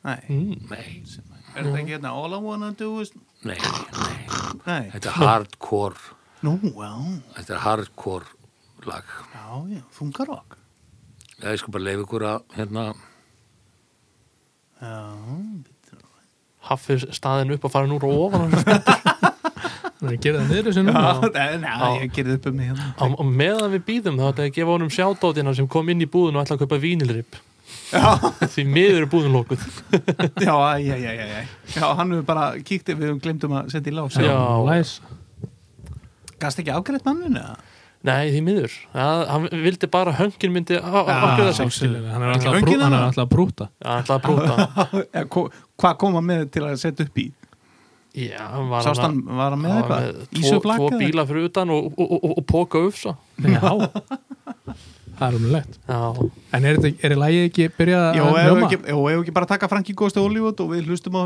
Nei, 0.07 0.21
Nei, 0.29 0.59
nei, 0.71 1.01
er 1.59 1.65
það 1.67 1.79
ekki 1.81 1.93
hérna 1.97 2.13
All 2.15 2.35
I 2.37 2.39
wanna 2.45 2.71
do 2.79 3.01
is 3.03 3.11
nei, 3.45 3.57
nei. 3.59 4.15
Nei, 4.67 4.85
þetta 4.95 5.11
er 5.11 5.17
hardcore. 5.25 5.99
Nú, 6.47 6.53
já, 6.71 6.93
þetta 7.37 7.57
er 7.57 7.63
hardcore 7.65 8.27
lag. 8.87 9.05
Já, 9.35 9.45
já, 9.75 9.83
þungarokk. 9.99 10.57
Já, 11.39 11.49
ég 11.53 11.59
skal 11.63 11.75
bara 11.75 11.85
leiða 11.89 12.05
ykkur 12.07 12.25
að 12.31 12.57
hérna. 12.59 12.85
Já, 14.79 14.95
Haffið 16.69 17.05
staðin 17.17 17.53
upp 17.55 17.65
og 17.65 17.73
farin 17.73 17.93
úr 17.95 18.05
og 18.05 18.25
ofan 18.29 18.51
Þannig 19.99 20.13
að 20.13 20.23
gera 20.23 20.41
það 20.43 20.51
niður 20.53 20.67
þessu 20.69 20.83
núna 20.85 21.03
og- 21.11 21.25
já, 21.35 21.45
já, 21.59 21.87
ég 22.03 22.11
gerði 22.15 22.35
upp 22.39 22.47
um 22.51 22.57
mig 22.59 22.69
hérna. 22.71 22.89
á 22.95 23.07
meðan 23.27 23.73
við 23.75 23.85
býðum 23.89 24.19
þá 24.21 24.27
ætla 24.29 24.45
ég 24.47 24.53
að 24.53 24.59
gefa 24.59 24.75
honum 24.77 24.93
sjádótina 24.95 25.55
sem 25.59 25.69
kom 25.71 25.89
inn 25.91 26.05
í 26.05 26.09
búðun 26.11 26.37
og 26.39 26.45
ætla 26.45 26.59
að 26.59 26.63
kaupa 26.67 26.79
vínilrip 26.83 27.39
því 28.55 28.65
miður 28.69 28.99
er 29.05 29.09
búðun 29.13 29.33
lókuð 29.37 29.63
Já, 30.47 30.55
já, 30.81 30.97
já, 30.97 31.13
já, 31.17 31.25
já 31.25 31.41
Já, 31.75 31.87
hann 31.99 32.13
hefur 32.13 32.27
bara 32.29 32.45
kíkt 32.65 32.93
ef 32.93 32.99
við 33.01 33.11
höfum 33.11 33.23
glemtum 33.25 33.55
að 33.59 33.73
setja 33.73 33.93
í 33.93 33.97
lás. 33.97 34.19
Já. 34.21 34.37
Læs. 34.69 34.93
Gast 36.41 36.61
ekki 36.63 36.73
afgreitt 36.75 37.05
manninu? 37.09 37.43
Nei, 38.09 38.29
því 38.31 38.41
miður. 38.47 38.75
Ja, 38.95 39.09
hann 39.33 39.49
vildi 39.51 39.89
bara 39.91 40.13
höngin 40.15 40.53
myndi 40.55 40.77
afgjöða 40.79 41.53
sig. 41.71 41.89
hann 42.13 42.23
er 42.23 42.31
alltaf 42.37 42.53
að 42.53 42.61
Höngin 42.61 42.69
brú- 42.79 42.85
hann 42.85 42.95
er 42.95 43.07
alltaf 43.09 43.25
að 43.27 43.33
brúta. 43.33 43.69
Brúta. 44.23 45.49
Hvað 45.79 45.99
kom 46.01 46.15
hann 46.21 46.29
með 46.31 46.47
til 46.55 46.65
að 46.69 46.79
setja 46.85 47.09
upp 47.09 47.19
í? 47.19 47.27
Já, 48.19 48.41
hann 48.55 48.71
var 48.71 48.83
Sást 48.87 49.03
hann, 49.05 49.19
var 49.27 49.53
hann 49.55 49.61
með 49.63 49.75
eitthvað? 49.79 50.23
tvo, 50.65 50.89
bíla 50.99 51.27
fyrir 51.29 51.51
utan 51.51 51.71
og, 51.75 51.91
og, 51.99 52.15
og, 52.17 52.33
og 52.41 52.47
póka 52.49 52.81
ufsa 52.89 53.13
Já 53.45 53.61
Það 55.19 55.27
er 55.29 55.37
umlegt 55.41 55.79
Já, 55.89 55.99
En 56.55 56.65
er, 56.69 56.79
þetta, 56.79 56.93
er 57.09 57.17
lægi 57.19 57.41
ekki 57.49 57.69
byrjað 57.79 58.07
að 58.07 58.19
hljóma? 58.19 58.65
ekki, 58.69 58.79
jó, 58.95 58.99
ef 59.13 59.21
ekki 59.25 59.35
bara 59.41 59.51
taka 59.51 59.69
Frankie 59.73 59.97
Ghost 59.99 60.17
of 60.21 60.27
Hollywood 60.29 60.63
og 60.65 60.73
við 60.73 60.89
hlustum 60.93 61.19
á 61.19 61.23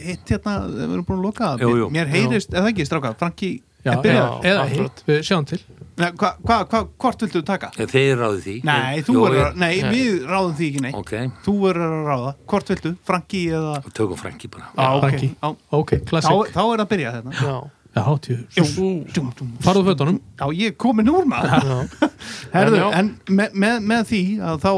hitt 0.00 0.32
hérna, 0.34 0.56
við 0.72 0.84
erum 0.96 1.06
búin 1.06 1.20
að 1.20 1.26
loka 1.28 1.50
það. 1.52 1.64
Jú, 1.66 1.72
jú. 1.82 1.88
Mér 1.94 2.10
heyrist, 2.12 2.54
eða 2.56 2.72
ekki, 2.72 2.86
stráka, 2.88 3.12
Frankie 3.20 3.60
Já, 3.86 3.92
er 3.92 4.00
byrjað. 4.02 4.32
eða 4.50 4.62
hitt, 4.72 5.02
við 5.06 5.20
sjáum 5.28 5.44
til 5.46 5.60
Nei, 5.96 6.10
hva, 6.20 6.32
hva, 6.44 6.56
hva, 6.68 6.80
hvort 7.00 7.22
viltu 7.24 7.40
taka? 7.46 7.70
þeir 7.76 8.18
ráði 8.20 8.40
því 8.44 8.54
Nei, 8.68 8.98
þú 9.06 9.14
Jú, 9.14 9.22
er 9.30 9.54
nei, 9.56 9.70
við 9.86 10.26
ráðum 10.28 10.56
því 10.58 10.66
ekki, 10.72 10.82
nei. 10.84 10.90
Ok, 10.98 11.12
Þú 11.46 11.54
er 11.70 11.78
að 11.86 11.94
ráða, 12.10 12.32
hvort 12.50 12.72
viltu? 12.74 12.92
Frankie 13.06 13.54
eða... 13.56 13.78
tökum 13.96 14.18
Frankie 14.20 14.50
bara 14.52 14.72
Á, 14.74 14.88
ok, 14.98 15.94
þá, 16.02 16.10
klassik 16.10 16.52
þá 16.52 16.62
er 16.66 16.82
að 16.84 16.90
byrja 16.92 17.14
hérna. 17.14 17.54
Já, 17.96 18.04
tjú 18.20 19.24
Farðu 19.64 19.84
fötunum. 19.88 20.18
Já, 20.36 20.46
ég 20.52 20.74
er 20.74 20.76
komin 20.80 21.08
úr 21.08 21.24
maður. 21.28 21.64
já. 21.64 22.10
Herðu, 22.54 22.82
En 22.90 22.92
en 22.98 23.12
með, 23.28 23.56
með, 23.56 23.78
með 23.92 24.02
því 24.10 24.22
að 24.44 24.60
þá 24.66 24.72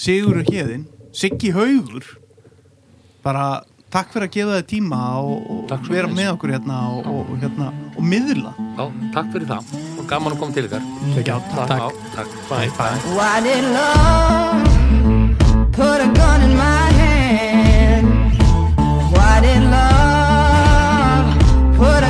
Sigurur 0.00 0.46
Hjeðin, 0.48 0.86
Siggi 1.12 1.50
Haugur 1.52 2.06
bara 3.24 3.60
takk 3.92 4.12
fyrir 4.14 4.28
að 4.28 4.34
gefa 4.36 4.58
þið 4.60 4.66
tíma 4.70 5.00
og, 5.20 5.64
Takk 5.68 5.88
og 5.88 5.92
vera 5.92 6.08
með 6.08 6.28
okkur 6.36 6.52
hérna 6.54 6.76
og, 6.94 7.08
og, 7.10 7.32
hérna, 7.42 7.70
og 7.96 8.02
miðla. 8.06 8.52
Já, 8.78 8.84
takk 9.16 9.32
fyrir 9.34 9.48
það. 9.50 9.74
Og 9.98 10.06
gaman 10.08 10.32
að 10.36 10.40
koma 10.40 10.56
til 10.56 10.68
ykkar. 10.70 10.86
Já, 11.18 11.36
takk. 11.52 11.74
Já, 11.74 11.88
takk. 12.14 12.36
Bye. 12.48 12.70
Bye. 12.78 12.98
Why 13.18 13.34
did 13.44 13.66
love? 13.74 14.64
Put 15.74 16.00
a 16.00 16.08
gun 16.16 16.46
in 16.48 16.54
my 16.56 16.86
hand? 17.00 18.08
Why 19.12 19.34
did 19.44 19.62
love 19.68 20.09
put 21.80 22.09